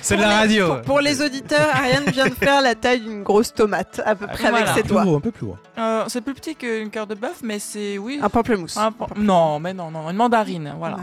C'est 0.00 0.16
de 0.16 0.22
la 0.22 0.28
les- 0.28 0.34
radio. 0.34 0.66
Pour, 0.76 0.82
pour 0.82 1.00
les 1.00 1.20
auditeurs, 1.20 1.68
Ariane 1.74 2.04
vient 2.10 2.28
de 2.28 2.34
faire 2.34 2.62
la 2.62 2.74
taille 2.74 3.00
d'une 3.00 3.22
grosse 3.22 3.52
tomate, 3.52 4.00
à 4.06 4.14
peu 4.14 4.26
près 4.26 4.48
voilà. 4.50 4.56
avec 4.58 4.68
ses 4.68 4.80
Un 4.80 4.82
peu 4.84 4.88
doigts. 4.88 5.02
gros, 5.04 5.16
un 5.16 5.20
peu 5.20 5.30
plus 5.32 5.46
gros. 5.46 5.56
Euh, 5.76 6.04
c'est 6.08 6.22
plus 6.22 6.32
petit 6.32 6.54
qu'une 6.56 6.88
cœur 6.88 7.06
de 7.06 7.14
bœuf, 7.14 7.40
mais 7.42 7.58
c'est 7.58 7.98
oui. 7.98 8.18
Un 8.22 8.30
pamplemousse. 8.30 8.76
un 8.78 8.90
pan- 8.92 9.08
non, 9.16 9.60
mais 9.60 9.74
non, 9.74 9.90
non, 9.90 10.08
une 10.10 10.16
mandarine, 10.16 10.74
voilà. 10.78 10.96
Ouais. 10.96 11.02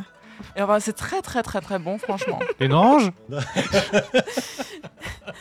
Et 0.55 0.61
enfin, 0.63 0.79
c'est 0.79 0.93
très 0.93 1.21
très 1.21 1.43
très 1.43 1.61
très 1.61 1.77
bon, 1.79 1.97
franchement. 1.99 2.39
Une 2.59 2.73
orange 2.73 3.11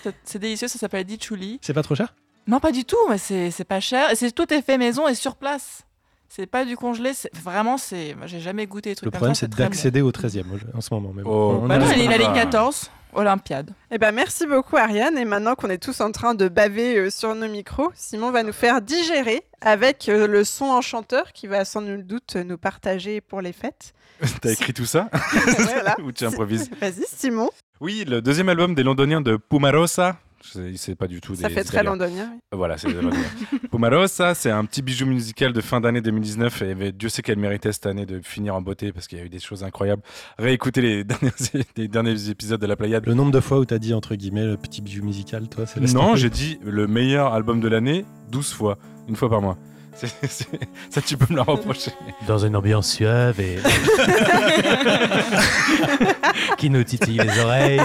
C'est- 0.02 0.14
C'est 0.24 0.38
délicieux, 0.38 0.68
ça 0.68 0.78
s'appelle 0.78 1.04
Dichuli. 1.04 1.58
C'est 1.62 1.72
pas 1.74 1.82
trop 1.82 1.94
cher? 1.94 2.12
Non, 2.46 2.60
pas 2.60 2.72
du 2.72 2.84
tout, 2.84 2.96
mais 3.08 3.18
c'est 3.18 3.50
c'est 3.50 3.64
pas 3.64 3.80
cher. 3.80 4.10
Et 4.10 4.16
c'est 4.16 4.32
tout 4.32 4.52
est 4.52 4.62
fait 4.62 4.78
maison 4.78 5.06
et 5.08 5.14
sur 5.14 5.36
place. 5.36 5.82
C'est 6.28 6.46
pas 6.46 6.64
du 6.64 6.76
congelé, 6.76 7.12
c'est 7.12 7.34
vraiment, 7.36 7.76
c'est. 7.76 8.16
J'ai 8.26 8.40
jamais 8.40 8.66
goûté 8.66 8.90
des 8.90 8.96
trucs 8.96 9.04
Le 9.06 9.10
comme 9.10 9.18
problème, 9.18 9.34
ça, 9.34 9.40
c'est 9.40 9.50
bon. 9.50 9.56
d'accéder 9.56 10.00
au 10.00 10.10
13e 10.12 10.46
en 10.74 10.80
ce 10.80 10.92
moment. 10.94 11.12
Mais 11.14 11.22
bon, 11.22 11.30
Oh. 11.30 11.60
on 11.62 11.66
Bah 11.68 11.74
a- 11.74 11.78
non, 11.78 11.86
il 11.94 12.00
est 12.00 12.06
la 12.06 12.14
Ah. 12.14 12.18
ligne 12.18 12.32
14, 12.32 12.90
Olympiade. 13.12 13.74
Eh 13.90 13.98
ben, 13.98 14.12
merci 14.12 14.46
beaucoup, 14.46 14.78
Ariane. 14.78 15.18
Et 15.18 15.26
maintenant 15.26 15.54
qu'on 15.54 15.68
est 15.68 15.76
tous 15.82 16.00
en 16.00 16.10
train 16.10 16.34
de 16.34 16.48
baver 16.48 16.96
euh, 16.96 17.10
sur 17.10 17.34
nos 17.34 17.48
micros, 17.48 17.90
Simon 17.94 18.30
va 18.30 18.42
nous 18.42 18.54
faire 18.54 18.80
digérer 18.80 19.42
avec 19.60 20.08
euh, 20.08 20.26
le 20.26 20.42
son 20.44 20.64
enchanteur 20.64 21.32
qui 21.34 21.46
va 21.46 21.66
sans 21.66 21.82
nul 21.82 22.06
doute 22.06 22.36
nous 22.36 22.56
partager 22.56 23.20
pour 23.20 23.42
les 23.42 23.52
fêtes. 23.52 23.92
T'as 24.40 24.52
écrit 24.52 24.72
tout 24.72 24.86
ça 24.86 25.10
Voilà. 25.58 25.96
Ou 26.02 26.12
tu 26.12 26.24
improvises 26.24 26.70
Vas-y, 26.80 27.04
Simon. 27.14 27.50
Oui, 27.80 28.04
le 28.08 28.22
deuxième 28.22 28.48
album 28.48 28.74
des 28.74 28.82
Londoniens 28.84 29.20
de 29.20 29.36
Pumarosa. 29.36 30.16
C'est 30.42 30.94
pas 30.94 31.06
du 31.06 31.20
tout 31.20 31.34
Ça 31.34 31.48
des 31.48 31.54
fait 31.54 31.64
très 31.64 31.82
londonien. 31.82 32.32
Voilà, 32.52 32.76
c'est. 32.76 32.88
Pumarosa, 33.70 34.34
c'est 34.34 34.50
un 34.50 34.64
petit 34.64 34.82
bijou 34.82 35.06
musical 35.06 35.52
de 35.52 35.60
fin 35.60 35.80
d'année 35.80 36.00
2019 36.00 36.62
et 36.62 36.74
mais 36.74 36.92
Dieu 36.92 37.08
sait 37.08 37.22
qu'elle 37.22 37.38
méritait 37.38 37.72
cette 37.72 37.86
année 37.86 38.06
de 38.06 38.20
finir 38.20 38.54
en 38.54 38.62
beauté 38.62 38.92
parce 38.92 39.06
qu'il 39.06 39.18
y 39.18 39.20
a 39.20 39.24
eu 39.24 39.28
des 39.28 39.38
choses 39.38 39.64
incroyables. 39.64 40.02
Réécoutez 40.38 40.80
les 40.80 41.04
derniers, 41.04 41.30
les 41.76 41.88
derniers 41.88 42.28
épisodes 42.28 42.60
de 42.60 42.66
la 42.66 42.76
Pléiade. 42.76 43.06
Le 43.06 43.14
nombre 43.14 43.30
de 43.30 43.40
fois 43.40 43.58
où 43.58 43.64
t'as 43.64 43.78
dit 43.78 43.94
entre 43.94 44.14
guillemets 44.14 44.46
le 44.46 44.56
petit 44.56 44.82
bijou 44.82 45.04
musical, 45.04 45.48
toi, 45.48 45.66
c'est 45.66 45.80
Non, 45.92 46.16
j'ai 46.16 46.30
dit 46.30 46.58
le 46.64 46.86
meilleur 46.86 47.32
album 47.32 47.60
de 47.60 47.68
l'année 47.68 48.04
12 48.30 48.52
fois, 48.52 48.78
une 49.08 49.16
fois 49.16 49.30
par 49.30 49.40
mois. 49.42 49.58
Ça, 49.94 51.00
tu 51.04 51.16
peux 51.16 51.26
me 51.32 51.36
le 51.36 51.42
reprocher. 51.42 51.92
Dans 52.26 52.38
une 52.38 52.56
ambiance 52.56 52.90
suave 52.90 53.38
et. 53.40 53.58
qui 56.58 56.70
nous 56.70 56.84
titille 56.84 57.18
les 57.18 57.38
oreilles. 57.40 57.80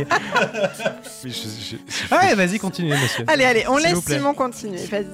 Mais 1.23 1.29
je- 1.29 1.29
je- 1.29 1.75
je- 2.09 2.15
Ouais, 2.15 2.35
vas-y, 2.35 2.59
continue, 2.59 2.89
monsieur. 2.91 3.23
Allez, 3.27 3.45
allez, 3.45 3.65
on 3.67 3.77
S'il 3.77 3.88
laisse. 3.95 4.05
Simon 4.05 4.34
continuer. 4.34 4.84
Vas-y, 4.85 5.05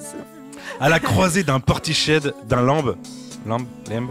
à 0.80 0.88
la 0.88 0.98
croisée 1.00 1.44
d'un 1.44 1.60
portiched, 1.60 2.32
d'un 2.48 2.62
lambe, 2.62 2.96
lambe, 3.46 3.66
lambe, 3.90 4.10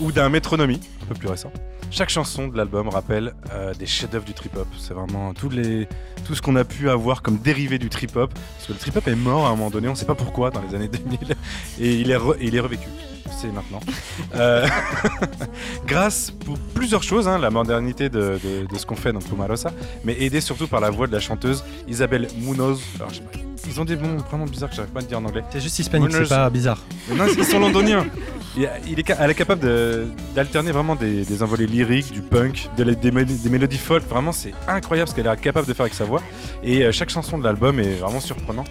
ou 0.00 0.12
d'un 0.12 0.28
métronomie, 0.28 0.80
un 1.02 1.06
peu 1.06 1.14
plus 1.14 1.28
récent. 1.28 1.52
Chaque 1.90 2.10
chanson 2.10 2.48
de 2.48 2.56
l'album 2.56 2.88
rappelle 2.88 3.32
euh, 3.52 3.72
des 3.74 3.86
chefs-d'œuvre 3.86 4.24
du 4.24 4.34
trip-hop. 4.34 4.68
C'est 4.78 4.92
vraiment 4.94 5.32
tout 5.34 5.50
ce 5.50 6.42
qu'on 6.42 6.54
a 6.56 6.64
pu 6.64 6.90
avoir 6.90 7.22
comme 7.22 7.38
dérivé 7.38 7.78
du 7.78 7.88
trip-hop. 7.88 8.32
Parce 8.32 8.66
que 8.66 8.72
le 8.72 8.78
trip-hop 8.78 9.08
est 9.08 9.14
mort 9.14 9.46
à 9.46 9.48
un 9.50 9.56
moment 9.56 9.70
donné, 9.70 9.88
on 9.88 9.92
ne 9.92 9.96
sait 9.96 10.04
pas 10.06 10.14
pourquoi, 10.14 10.50
dans 10.50 10.60
les 10.62 10.74
années 10.74 10.88
2000, 10.88 11.18
et 11.80 11.94
il 12.00 12.10
est, 12.10 12.16
re- 12.16 12.36
et 12.38 12.46
il 12.46 12.54
est 12.54 12.60
revécu. 12.60 12.88
C'est 13.30 13.52
maintenant. 13.52 13.80
Euh, 14.34 14.66
grâce 15.86 16.30
pour 16.44 16.58
plusieurs 16.74 17.02
choses, 17.02 17.28
hein, 17.28 17.38
la 17.38 17.50
modernité 17.50 18.08
de, 18.08 18.38
de- 18.42 18.66
de 18.72 18.78
ce 18.78 18.86
qu'on 18.86 18.96
fait 18.96 19.12
dans 19.12 19.20
Pumarosa, 19.20 19.72
mais 20.04 20.16
aidé 20.20 20.40
surtout 20.40 20.66
par 20.66 20.80
la 20.80 20.90
voix 20.90 21.06
de 21.06 21.12
la 21.12 21.20
chanteuse 21.20 21.64
Isabelle 21.88 22.28
Munoz. 22.40 22.80
Alors, 22.96 23.10
je 23.10 23.16
sais 23.16 23.20
pas, 23.22 23.38
ils 23.66 23.80
ont 23.80 23.84
des 23.84 23.96
noms 23.96 24.16
vraiment 24.16 24.44
bizarres 24.46 24.70
que 24.70 24.76
j'arrive 24.76 24.92
pas 24.92 25.00
à 25.00 25.02
dire 25.02 25.18
en 25.18 25.24
anglais. 25.24 25.42
C'est 25.50 25.60
juste 25.60 25.78
hispanique, 25.78 26.08
c'est 26.12 26.28
pas 26.28 26.50
bizarre. 26.50 26.78
Mais 27.08 27.16
non, 27.16 27.24
ils 27.36 27.44
sont 27.44 27.58
londoniens. 27.60 28.06
Il, 28.56 28.68
il 28.88 28.98
est, 28.98 29.06
ca- 29.06 29.16
elle 29.20 29.30
est 29.30 29.34
capable 29.34 29.62
de- 29.62 30.06
d'alterner 30.34 30.72
vraiment 30.72 30.96
des, 30.96 31.24
des 31.24 31.42
envolées 31.42 31.66
lyriques, 31.66 32.12
du 32.12 32.22
punk, 32.22 32.68
des 32.76 33.10
mélodies 33.50 33.78
folk. 33.78 34.02
Vraiment, 34.08 34.32
c'est 34.32 34.52
incroyable 34.66 35.08
ce 35.10 35.14
qu'elle 35.14 35.26
est 35.26 35.40
capable 35.40 35.66
de 35.66 35.74
faire 35.74 35.84
avec 35.84 35.94
sa 35.94 36.04
voix. 36.04 36.22
Et 36.62 36.82
euh, 36.84 36.92
chaque 36.92 37.10
chanson 37.10 37.38
de 37.38 37.44
l'album 37.44 37.78
est 37.78 37.96
vraiment 37.96 38.20
surprenant. 38.20 38.64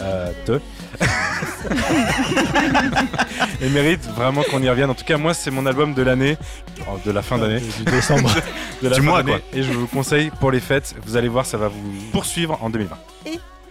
Euh, 0.00 0.30
te. 0.46 0.60
Et 3.60 3.68
mérite 3.70 4.04
vraiment 4.14 4.42
qu'on 4.42 4.62
y 4.62 4.68
revienne. 4.68 4.90
En 4.90 4.94
tout 4.94 5.04
cas, 5.04 5.16
moi, 5.16 5.34
c'est 5.34 5.50
mon 5.50 5.66
album 5.66 5.94
de 5.94 6.02
l'année, 6.02 6.36
oh, 6.88 6.98
de 7.04 7.10
la 7.10 7.22
fin 7.22 7.38
d'année, 7.38 7.60
Du 7.60 7.84
décembre. 7.84 8.30
de 8.82 8.88
la 8.88 8.96
Du 8.96 9.02
fin 9.02 9.06
mois, 9.08 9.22
d'année. 9.22 9.42
Et 9.52 9.62
je 9.62 9.72
vous 9.72 9.86
conseille 9.86 10.30
pour 10.40 10.50
les 10.50 10.60
fêtes. 10.60 10.94
Vous 11.04 11.16
allez 11.16 11.28
voir, 11.28 11.46
ça 11.46 11.56
va 11.58 11.68
vous 11.68 11.92
poursuivre 12.12 12.58
en 12.62 12.70
2020. 12.70 12.96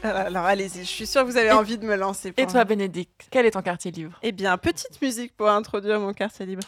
Alors, 0.04 0.18
alors, 0.28 0.46
allez-y, 0.46 0.82
je 0.82 0.90
suis 0.90 1.08
sûre 1.08 1.24
que 1.24 1.28
vous 1.32 1.38
avez 1.38 1.48
Et- 1.48 1.52
envie 1.54 1.78
de 1.78 1.86
me 1.86 1.96
lancer. 1.96 2.32
Et 2.38 2.46
toi, 2.46 2.64
Bénédicte, 2.66 3.28
quel 3.32 3.46
est 3.48 3.52
ton 3.52 3.62
quartier 3.64 3.90
libre? 3.92 4.18
Eh 4.22 4.32
bien, 4.32 4.56
petite 4.58 5.02
musique 5.02 5.36
pour 5.36 5.50
introduire 5.50 6.00
mon 6.00 6.14
quartier 6.14 6.46
libre. 6.46 6.62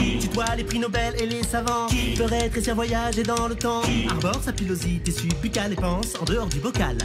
Qui 0.00 0.18
tutoie 0.18 0.56
les 0.56 0.64
prix 0.64 0.78
Nobel 0.78 1.14
et 1.20 1.26
les 1.26 1.42
savants. 1.42 1.86
Qui 1.88 2.14
peut 2.16 2.24
rétrécir, 2.24 2.74
voyager 2.74 3.22
dans 3.22 3.48
le 3.48 3.54
temps. 3.54 3.82
Arbore 4.08 4.42
sa 4.42 4.52
pilosité 4.52 5.10
subbuccale 5.10 5.74
et 5.74 5.76
pense 5.76 6.14
en 6.18 6.24
dehors 6.24 6.46
du 6.46 6.58
bocal. 6.58 6.96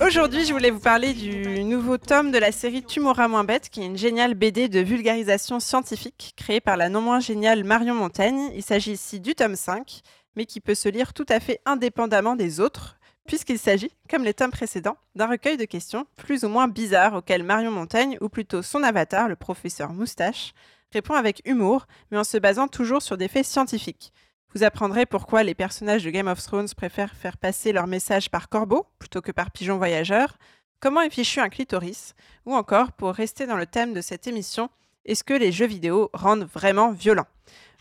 Aujourd'hui, 0.00 0.44
je 0.46 0.52
voulais 0.52 0.70
vous 0.70 0.78
parler 0.80 1.14
du 1.14 1.64
nouveau 1.64 1.98
tome 1.98 2.30
de 2.30 2.38
la 2.38 2.52
série 2.52 2.84
Tu 2.84 3.00
m'auras 3.00 3.26
moins 3.26 3.42
bête, 3.42 3.70
qui 3.70 3.80
est 3.80 3.86
une 3.86 3.96
géniale 3.96 4.34
BD 4.34 4.68
de 4.68 4.78
vulgarisation 4.78 5.58
scientifique 5.58 6.34
créée 6.36 6.60
par 6.60 6.76
la 6.76 6.88
non 6.88 7.00
moins 7.00 7.18
géniale 7.18 7.64
Marion 7.64 7.94
Montaigne. 7.94 8.50
Il 8.54 8.62
s'agit 8.62 8.92
ici 8.92 9.18
du 9.18 9.34
tome 9.34 9.56
5, 9.56 10.02
mais 10.36 10.46
qui 10.46 10.60
peut 10.60 10.76
se 10.76 10.88
lire 10.88 11.12
tout 11.12 11.26
à 11.28 11.40
fait 11.40 11.60
indépendamment 11.66 12.36
des 12.36 12.60
autres, 12.60 12.98
puisqu'il 13.26 13.58
s'agit, 13.58 13.90
comme 14.08 14.22
les 14.22 14.34
tomes 14.34 14.52
précédents, 14.52 14.96
d'un 15.16 15.26
recueil 15.26 15.56
de 15.56 15.64
questions 15.64 16.06
plus 16.16 16.44
ou 16.44 16.48
moins 16.48 16.68
bizarres 16.68 17.14
auxquelles 17.14 17.42
Marion 17.42 17.72
Montaigne, 17.72 18.16
ou 18.20 18.28
plutôt 18.28 18.62
son 18.62 18.84
avatar, 18.84 19.28
le 19.28 19.36
professeur 19.36 19.92
Moustache, 19.92 20.54
répond 20.92 21.14
avec 21.14 21.42
humour, 21.44 21.86
mais 22.10 22.18
en 22.18 22.24
se 22.24 22.36
basant 22.38 22.68
toujours 22.68 23.02
sur 23.02 23.16
des 23.16 23.28
faits 23.28 23.46
scientifiques. 23.46 24.12
Vous 24.54 24.62
apprendrez 24.62 25.06
pourquoi 25.06 25.42
les 25.42 25.54
personnages 25.54 26.04
de 26.04 26.10
Game 26.10 26.28
of 26.28 26.42
Thrones 26.42 26.68
préfèrent 26.76 27.14
faire 27.14 27.38
passer 27.38 27.72
leur 27.72 27.86
message 27.86 28.30
par 28.30 28.48
corbeau 28.48 28.86
plutôt 28.98 29.22
que 29.22 29.32
par 29.32 29.50
pigeon 29.50 29.78
voyageur, 29.78 30.36
comment 30.80 31.00
est 31.00 31.10
fichu 31.10 31.40
un 31.40 31.48
clitoris, 31.48 32.14
ou 32.44 32.54
encore, 32.54 32.92
pour 32.92 33.12
rester 33.14 33.46
dans 33.46 33.56
le 33.56 33.66
thème 33.66 33.94
de 33.94 34.00
cette 34.00 34.26
émission, 34.26 34.68
est-ce 35.04 35.24
que 35.24 35.34
les 35.34 35.52
jeux 35.52 35.66
vidéo 35.66 36.10
rendent 36.12 36.44
vraiment 36.44 36.90
violents? 36.90 37.26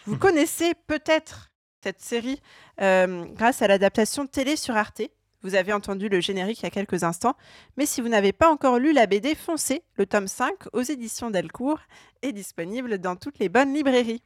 Vous 0.05 0.17
connaissez 0.19 0.73
peut-être 0.87 1.51
cette 1.83 2.01
série 2.01 2.41
euh, 2.79 3.25
grâce 3.33 3.61
à 3.61 3.67
l'adaptation 3.67 4.27
télé 4.27 4.55
sur 4.55 4.75
Arte. 4.75 5.01
Vous 5.43 5.55
avez 5.55 5.73
entendu 5.73 6.07
le 6.09 6.19
générique 6.21 6.59
il 6.59 6.63
y 6.63 6.67
a 6.67 6.69
quelques 6.71 7.03
instants, 7.03 7.35
mais 7.77 7.85
si 7.85 7.99
vous 8.01 8.09
n'avez 8.09 8.31
pas 8.31 8.51
encore 8.51 8.77
lu 8.77 8.93
la 8.93 9.07
BD, 9.07 9.33
foncez. 9.35 9.81
Le 9.97 10.05
tome 10.05 10.27
5 10.27 10.53
aux 10.73 10.81
éditions 10.83 11.31
Delcourt 11.31 11.79
est 12.21 12.31
disponible 12.31 12.99
dans 12.99 13.15
toutes 13.15 13.39
les 13.39 13.49
bonnes 13.49 13.73
librairies. 13.73 14.21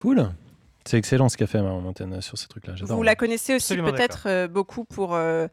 Cool. 0.00 0.28
C'est 0.84 0.98
excellent 0.98 1.28
ce 1.28 1.36
qu'a 1.36 1.46
fait 1.46 1.60
Marion 1.60 1.80
Montaigne 1.80 2.20
sur 2.20 2.36
ces 2.38 2.48
trucs-là. 2.48 2.74
J'adore. 2.76 2.96
Vous 2.96 3.02
la 3.02 3.14
connaissez 3.14 3.54
aussi 3.54 3.76
peut-être 3.76 4.24
euh, 4.26 4.48
beaucoup 4.48 4.84
pour 4.84 5.14
euh, 5.14 5.46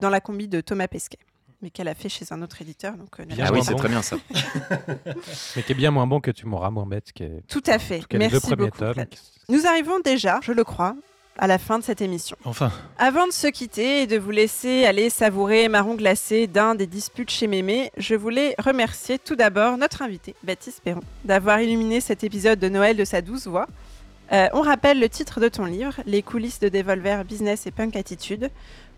dans 0.00 0.10
la 0.10 0.20
combi 0.20 0.48
de 0.48 0.60
Thomas 0.60 0.88
Pesquet, 0.88 1.18
mais 1.62 1.70
qu'elle 1.70 1.88
a 1.88 1.94
fait 1.94 2.08
chez 2.10 2.26
un 2.32 2.42
autre 2.42 2.60
éditeur. 2.60 2.94
Donc, 2.96 3.20
euh, 3.20 3.24
Ah 3.40 3.50
oui, 3.52 3.58
bon. 3.58 3.64
c'est 3.64 3.74
très 3.76 3.88
bien 3.88 4.02
ça. 4.02 4.16
Mais 5.56 5.62
qui 5.62 5.72
est 5.72 5.76
bien 5.76 5.90
moins 5.90 6.06
bon 6.06 6.20
que 6.20 6.30
Tu 6.30 6.46
mourras 6.46 6.70
moins 6.70 6.86
bête. 6.86 7.12
Qui 7.12 7.22
est... 7.24 7.46
Tout 7.48 7.62
à 7.66 7.78
fait. 7.78 8.00
cas, 8.06 8.18
Merci 8.18 8.40
premiers 8.40 8.56
beaucoup. 8.70 8.78
tomes. 8.78 9.04
Nous 9.48 9.66
arrivons 9.66 10.00
déjà, 10.00 10.40
je 10.42 10.52
le 10.52 10.64
crois, 10.64 10.96
à 11.38 11.46
la 11.46 11.58
fin 11.58 11.78
de 11.78 11.84
cette 11.84 12.00
émission. 12.00 12.36
Enfin, 12.44 12.70
Avant 12.98 13.26
de 13.26 13.32
se 13.32 13.46
quitter 13.48 14.02
et 14.02 14.06
de 14.06 14.18
vous 14.18 14.30
laisser 14.30 14.84
aller 14.84 15.10
savourer 15.10 15.68
marron 15.68 15.94
glacé 15.94 16.46
d'un 16.46 16.74
des 16.74 16.86
disputes 16.86 17.30
chez 17.30 17.46
Mémé, 17.46 17.90
je 17.96 18.14
voulais 18.14 18.54
remercier 18.58 19.18
tout 19.18 19.36
d'abord 19.36 19.76
notre 19.76 20.02
invité, 20.02 20.34
Baptiste 20.44 20.80
Perron, 20.82 21.00
d'avoir 21.24 21.60
illuminé 21.60 22.00
cet 22.00 22.24
épisode 22.24 22.58
de 22.58 22.68
Noël 22.68 22.96
de 22.96 23.04
sa 23.04 23.20
douce 23.20 23.46
voix. 23.46 23.66
Euh, 24.32 24.48
on 24.52 24.62
rappelle 24.62 25.00
le 25.00 25.08
titre 25.08 25.40
de 25.40 25.48
ton 25.48 25.64
livre, 25.64 25.94
Les 26.06 26.22
coulisses 26.22 26.60
de 26.60 26.68
Devolver 26.68 27.24
Business 27.24 27.66
et 27.66 27.70
Punk 27.70 27.94
Attitude, 27.96 28.50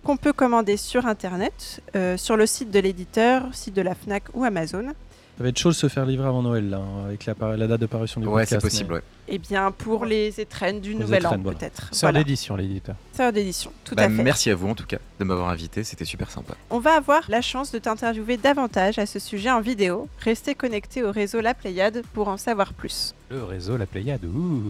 qu'on 0.05 0.17
peut 0.17 0.33
commander 0.33 0.77
sur 0.77 1.07
Internet, 1.07 1.83
euh, 1.97 2.17
sur 2.17 2.37
le 2.37 2.47
site 2.47 2.71
de 2.71 2.79
l'éditeur, 2.79 3.43
site 3.53 3.75
de 3.75 3.83
la 3.83 3.95
FNAC 3.95 4.25
ou 4.35 4.45
Amazon. 4.45 4.93
Ça 5.37 5.43
va 5.43 5.49
être 5.51 5.59
chaud 5.59 5.69
de 5.69 5.75
se 5.75 5.89
faire 5.89 6.07
livrer 6.07 6.27
avant 6.29 6.43
Noël, 6.43 6.71
là, 6.71 6.79
hein, 6.79 7.05
avec 7.07 7.27
la, 7.27 7.35
date 7.35 7.81
de 7.81 7.87
parution 7.87 8.21
du 8.21 8.27
Ouais, 8.27 8.43
podcast. 8.43 8.53
c'est 8.53 8.61
possible, 8.61 8.89
mais- 8.91 8.97
ouais. 8.97 9.03
Eh 9.29 9.39
bien, 9.39 9.71
pour 9.73 10.05
les 10.07 10.41
étrennes 10.41 10.81
du 10.81 10.93
Les 10.93 10.99
Nouvel 11.01 11.27
An, 11.27 11.37
voilà. 11.43 11.59
peut-être. 11.59 11.89
Sœur 11.93 12.11
Voilà. 12.11 12.21
d'édition, 12.25 12.55
l'éditeur. 12.57 12.95
Sœur 13.13 13.33
d'édition, 13.33 13.73
tout 13.85 13.95
Bah, 13.97 14.05
à 14.05 14.09
fait. 14.09 14.23
merci 14.23 14.51
à 14.51 14.55
vous 14.55 14.69
en 14.69 14.75
tout 14.75 14.87
cas 14.87 14.99
de 15.19 15.25
m'avoir 15.25 15.49
invité, 15.51 15.83
c'était 15.85 16.05
super 16.05 16.31
sympa. 16.31 16.55
On 16.71 16.79
va 16.79 16.93
avoir 16.95 17.23
la 17.29 17.41
chance 17.43 17.73
de 17.73 17.79
t'interviewer 17.79 18.37
davantage 18.37 18.99
à 18.99 19.05
ce 19.07 19.19
sujet 19.19 19.51
en 19.51 19.61
vidéo. 19.61 20.09
Restez 20.21 20.55
connectés 20.55 21.03
au 21.03 21.11
réseau 21.11 21.41
La 21.41 21.55
Pléiade 21.55 22.03
pour 22.15 22.29
en 22.29 22.37
savoir 22.37 22.73
plus. 22.73 23.15
Le 23.31 23.43
réseau, 23.43 23.77
la 23.77 23.87
Pléiade. 23.87 24.25
Ouh. 24.25 24.63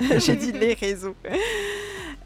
J'ai 0.18 0.34
dit 0.36 0.50
les 0.52 0.74
réseaux. 0.74 1.14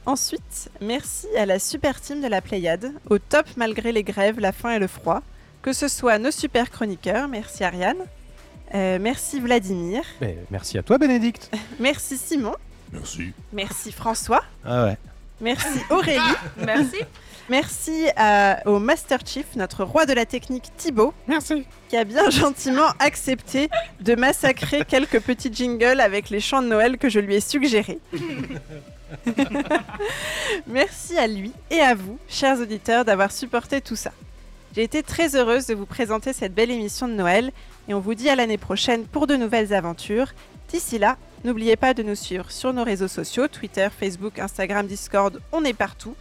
Ensuite, 0.07 0.71
merci 0.81 1.27
à 1.37 1.45
la 1.47 1.59
super 1.59 2.01
team 2.01 2.23
de 2.23 2.27
La 2.27 2.41
Pléiade, 2.41 2.93
au 3.11 3.19
top 3.19 3.45
malgré 3.57 3.93
les 3.93 4.03
grèves, 4.03 4.41
la 4.41 4.53
faim 4.53 4.71
et 4.73 4.79
le 4.79 4.87
froid. 4.87 5.23
Que 5.63 5.73
ce 5.73 5.89
soit 5.89 6.19
nos 6.19 6.31
super 6.31 6.71
chroniqueurs, 6.71 7.29
merci 7.29 7.65
Ariane, 7.65 7.99
euh, 8.75 8.99
merci 9.01 9.41
Vladimir, 9.41 10.03
Mais 10.21 10.39
merci 10.51 10.79
à 10.79 10.83
toi, 10.83 10.97
Bénédicte. 10.99 11.51
merci 11.79 12.17
Simon, 12.17 12.55
Merci. 12.93 13.33
merci 13.53 13.93
François, 13.93 14.43
Ah 14.65 14.85
ouais. 14.85 14.97
merci 15.41 15.67
Aurélie, 15.91 16.21
merci. 16.57 16.97
Merci 17.51 18.07
à- 18.17 18.63
au 18.67 18.79
Master 18.79 19.19
Chief, 19.27 19.45
notre 19.57 19.83
roi 19.83 20.07
de 20.07 20.13
la 20.13 20.25
technique 20.25 20.71
Thibaut. 20.77 21.13
Merci. 21.27 21.67
Qui 21.89 21.97
a 21.97 22.05
bien 22.05 22.31
gentiment 22.31 22.87
accepté 23.01 23.69
de 24.01 24.15
massacrer 24.15 24.85
quelques 24.89 25.19
petits 25.21 25.53
jingles 25.53 26.01
avec 26.01 26.31
les 26.31 26.39
chants 26.39 26.63
de 26.63 26.69
Noël 26.69 26.97
que 26.97 27.09
je 27.09 27.19
lui 27.19 27.35
ai 27.35 27.41
suggérés. 27.41 27.99
Merci 30.69 31.19
à 31.19 31.27
lui 31.27 31.51
et 31.73 31.81
à 31.81 31.97
vous, 31.97 32.19
chers 32.29 32.61
auditeurs, 32.61 33.05
d'avoir 33.05 33.33
supporté 33.33 33.81
tout 33.81 33.97
ça. 33.97 34.13
J'ai 34.81 34.85
été 34.85 35.03
très 35.03 35.37
heureuse 35.37 35.67
de 35.67 35.75
vous 35.75 35.85
présenter 35.85 36.33
cette 36.33 36.55
belle 36.55 36.71
émission 36.71 37.07
de 37.07 37.13
Noël 37.13 37.53
et 37.87 37.93
on 37.93 38.01
vous 38.01 38.15
dit 38.15 38.31
à 38.31 38.35
l'année 38.35 38.57
prochaine 38.57 39.05
pour 39.05 39.27
de 39.27 39.37
nouvelles 39.37 39.75
aventures. 39.75 40.33
D'ici 40.71 40.99
là, 40.99 41.19
n'oubliez 41.45 41.77
pas 41.77 41.93
de 41.93 42.03
nous 42.03 42.15
suivre 42.15 42.51
sur 42.51 42.73
nos 42.73 42.83
réseaux 42.83 43.07
sociaux, 43.07 43.47
Twitter, 43.47 43.89
Facebook, 43.95 44.39
Instagram, 44.39 44.87
Discord, 44.87 45.39
on 45.53 45.67
est 45.67 45.75
partout, 45.75 46.15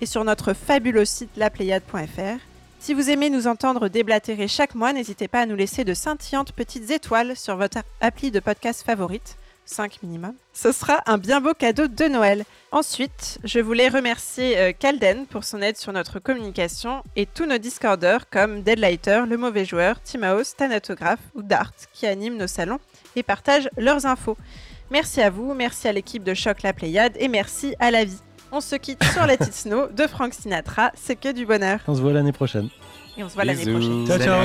et 0.00 0.06
sur 0.06 0.22
notre 0.22 0.52
fabuleux 0.52 1.04
site 1.04 1.36
lapléiade.fr. 1.36 2.38
Si 2.78 2.94
vous 2.94 3.10
aimez 3.10 3.30
nous 3.30 3.48
entendre 3.48 3.88
déblatérer 3.88 4.46
chaque 4.46 4.76
mois, 4.76 4.92
n'hésitez 4.92 5.26
pas 5.26 5.40
à 5.40 5.46
nous 5.46 5.56
laisser 5.56 5.82
de 5.82 5.92
scintillantes 5.92 6.52
petites 6.52 6.92
étoiles 6.92 7.36
sur 7.36 7.56
votre 7.56 7.78
appli 8.00 8.30
de 8.30 8.38
podcast 8.38 8.84
favorite, 8.86 9.36
5 9.66 10.02
minimum. 10.02 10.34
Ce 10.52 10.72
sera 10.72 11.02
un 11.06 11.18
bien 11.18 11.40
beau 11.40 11.54
cadeau 11.54 11.86
de 11.86 12.04
Noël. 12.04 12.44
Ensuite, 12.72 13.38
je 13.44 13.60
voulais 13.60 13.88
remercier 13.88 14.58
euh, 14.58 14.72
Calden 14.72 15.26
pour 15.26 15.44
son 15.44 15.62
aide 15.62 15.76
sur 15.76 15.92
notre 15.92 16.18
communication 16.18 17.02
et 17.16 17.26
tous 17.26 17.46
nos 17.46 17.58
Discorders 17.58 18.28
comme 18.30 18.62
Deadlighter, 18.62 19.24
Le 19.28 19.36
Mauvais 19.36 19.64
Joueur, 19.64 20.00
Timaos, 20.02 20.54
Thanatographe 20.56 21.20
ou 21.34 21.42
Dart 21.42 21.72
qui 21.92 22.06
animent 22.06 22.36
nos 22.36 22.46
salons 22.46 22.78
et 23.16 23.22
partagent 23.22 23.68
leurs 23.76 24.06
infos. 24.06 24.36
Merci 24.90 25.20
à 25.22 25.30
vous, 25.30 25.54
merci 25.54 25.88
à 25.88 25.92
l'équipe 25.92 26.22
de 26.22 26.34
Choc 26.34 26.62
La 26.62 26.72
Pléiade 26.72 27.16
et 27.18 27.28
merci 27.28 27.74
à 27.80 27.90
la 27.90 28.04
vie. 28.04 28.20
On 28.52 28.60
se 28.60 28.76
quitte 28.76 29.02
sur 29.12 29.26
la 29.26 29.36
petite 29.36 29.54
snow 29.54 29.88
de 29.88 30.06
Frank 30.06 30.32
Sinatra, 30.32 30.92
c'est 30.94 31.16
que 31.16 31.32
du 31.32 31.46
bonheur. 31.46 31.80
On 31.88 31.94
se 31.94 32.00
voit 32.00 32.12
l'année 32.12 32.30
prochaine. 32.32 32.68
Et 33.16 33.24
on 33.24 33.28
se 33.28 33.34
voit 33.34 33.44
l'année 33.44 33.64
prochaine. 33.64 34.06
Ciao, 34.06 34.18
ciao. 34.18 34.40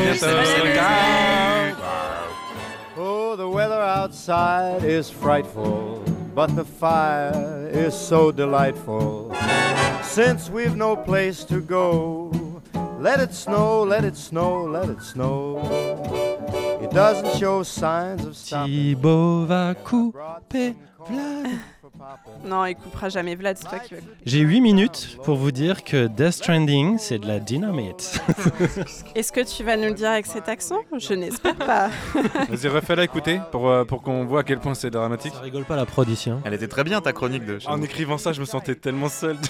Oh, 3.32 3.36
the 3.36 3.48
weather 3.48 3.80
outside 3.80 4.84
is 4.84 5.12
frightful, 5.12 6.04
but 6.34 6.56
the 6.56 6.66
fire 6.66 7.70
is 7.72 7.94
so 7.94 8.32
delightful. 8.32 9.32
Since 10.02 10.50
we've 10.50 10.76
no 10.76 10.96
place 10.96 11.44
to 11.44 11.62
go, 11.62 12.32
let 12.98 13.20
it 13.20 13.36
snow, 13.36 13.84
let 13.84 14.04
it 14.04 14.18
snow, 14.18 14.64
let 14.64 14.90
it 14.90 15.04
snow. 15.04 15.62
It 16.82 16.90
doesn't 16.90 17.38
show 17.38 17.62
signs 17.62 18.26
of 18.26 18.36
stopping. 18.36 18.74
Thibaut 18.74 19.46
va 19.46 19.76
couper 19.86 20.74
Vlad. 21.08 21.48
Non, 22.46 22.66
il 22.66 22.76
coupera 22.76 23.10
jamais 23.10 23.36
Vlad, 23.36 23.58
c'est 23.58 23.68
toi 23.68 23.80
qui 23.80 23.94
vas. 23.96 24.00
J'ai 24.26 24.40
8 24.40 24.62
minutes 24.62 25.18
pour 25.24 25.36
vous 25.38 25.52
dire 25.52 25.84
que 25.84 26.08
Death 26.08 26.32
Stranding, 26.34 26.98
c'est 26.98 27.20
de 27.20 27.28
la 27.28 27.40
dynamite. 27.40 28.22
Est-ce 29.16 29.32
que 29.32 29.42
tu 29.42 29.64
vas 29.64 29.76
nous 29.78 29.86
le 29.86 29.94
dire 29.94 30.10
avec 30.10 30.26
cet 30.26 30.50
accent? 30.50 30.80
Je 30.98 31.14
n'espère 31.14 31.56
pas. 31.56 31.90
Vas-y, 32.50 32.68
refais-la 32.68 33.04
écouter 33.04 33.40
pour, 33.52 33.70
euh, 33.70 33.86
pour 33.86 34.02
qu'on 34.02 34.26
voit 34.26 34.42
à 34.42 34.44
quel 34.44 34.60
point 34.60 34.74
c'est 34.76 34.90
dramatique. 34.92 35.34
Ça 35.34 35.42
rigole 35.42 35.66
pas 35.66 35.76
la 35.76 35.86
prod 35.86 36.08
ici. 36.10 36.30
hein. 36.30 36.42
Elle 36.46 36.54
était 36.54 36.68
très 36.68 36.84
bien 36.84 37.02
ta 37.02 37.14
chronique 37.14 37.46
de. 37.46 37.60
En 37.68 37.82
écrivant 37.82 38.18
ça, 38.18 38.34
je 38.34 38.40
me 38.42 38.46
sentais 38.46 38.76
tellement 38.76 39.10
seul. 39.10 39.38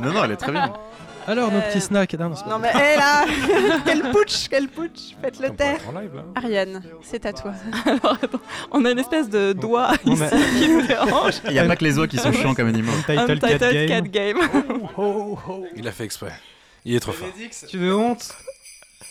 Non, 0.00 0.12
non, 0.12 0.24
elle 0.24 0.32
est 0.32 0.36
très 0.36 0.52
bien. 0.52 0.72
Alors, 1.28 1.52
nos 1.52 1.58
Euh, 1.58 1.68
petits 1.68 1.80
snacks. 1.80 2.14
Non, 2.14 2.30
non, 2.30 2.36
c'est 2.36 2.44
pas 2.44 2.50
Non 2.50 2.58
mais 2.58 2.70
hé 2.70 2.96
là 2.96 3.24
Quel 3.84 4.10
putsch 4.10 4.48
Quel 4.48 4.68
putsch 4.68 5.14
Faites-le 5.22 5.48
On 5.48 5.52
pourrait 5.52 5.56
taire 5.56 5.74
être 5.76 5.88
en 5.88 6.00
live 6.00 6.14
là. 6.14 6.22
Ariane, 6.36 6.82
c'est 7.02 7.26
à 7.26 7.32
toi. 7.32 7.52
Alors, 7.84 8.18
attends, 8.22 8.40
on 8.72 8.84
a 8.84 8.90
une 8.90 8.98
espèce 8.98 9.28
de 9.28 9.52
doigt 9.52 9.92
ici 10.06 10.22
a- 10.22 10.30
qui 10.30 10.68
nous 10.68 10.82
dérange. 10.86 11.34
Il 11.46 11.52
n'y 11.52 11.58
a 11.58 11.64
pas 11.66 11.76
que 11.76 11.84
les 11.84 11.98
oies 11.98 12.08
qui 12.08 12.16
sont 12.18 12.32
chiants 12.32 12.54
comme 12.54 12.68
animaux. 12.68 12.92
Title 13.06 13.38
4 13.38 13.44
Untitled 13.44 13.88
Game. 13.88 14.02
Cat 14.04 14.08
Game. 14.08 14.38
Il 15.76 15.86
a 15.86 15.92
fait 15.92 16.04
exprès. 16.04 16.32
Il 16.84 16.94
est 16.94 17.00
trop 17.00 17.12
fort. 17.12 17.28
Tu 17.68 17.78
de 17.78 17.92
honte 17.92 18.32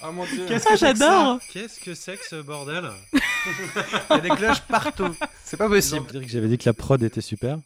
Oh 0.03 0.11
mon 0.11 0.25
dieu. 0.25 0.45
Qu'est-ce 0.47 0.65
Ah, 0.67 0.71
que 0.73 0.77
c'est 0.77 0.91
que 0.93 0.97
ça 0.99 1.05
j'adore. 1.05 1.39
Qu'est-ce 1.53 1.79
que 1.79 1.93
c'est 1.95 2.17
que 2.17 2.25
ce 2.27 2.41
bordel? 2.41 2.83
Il 3.13 3.19
y 4.11 4.13
a 4.13 4.17
des 4.19 4.29
cloches 4.29 4.61
partout. 4.61 5.15
C'est 5.43 5.57
pas 5.57 5.67
possible. 5.67 6.05
Je 6.07 6.11
dirais 6.13 6.25
que 6.25 6.31
j'avais 6.31 6.47
dit 6.47 6.57
que 6.57 6.67
la 6.69 6.73
prod 6.73 7.01
était 7.01 7.21
super. 7.21 7.57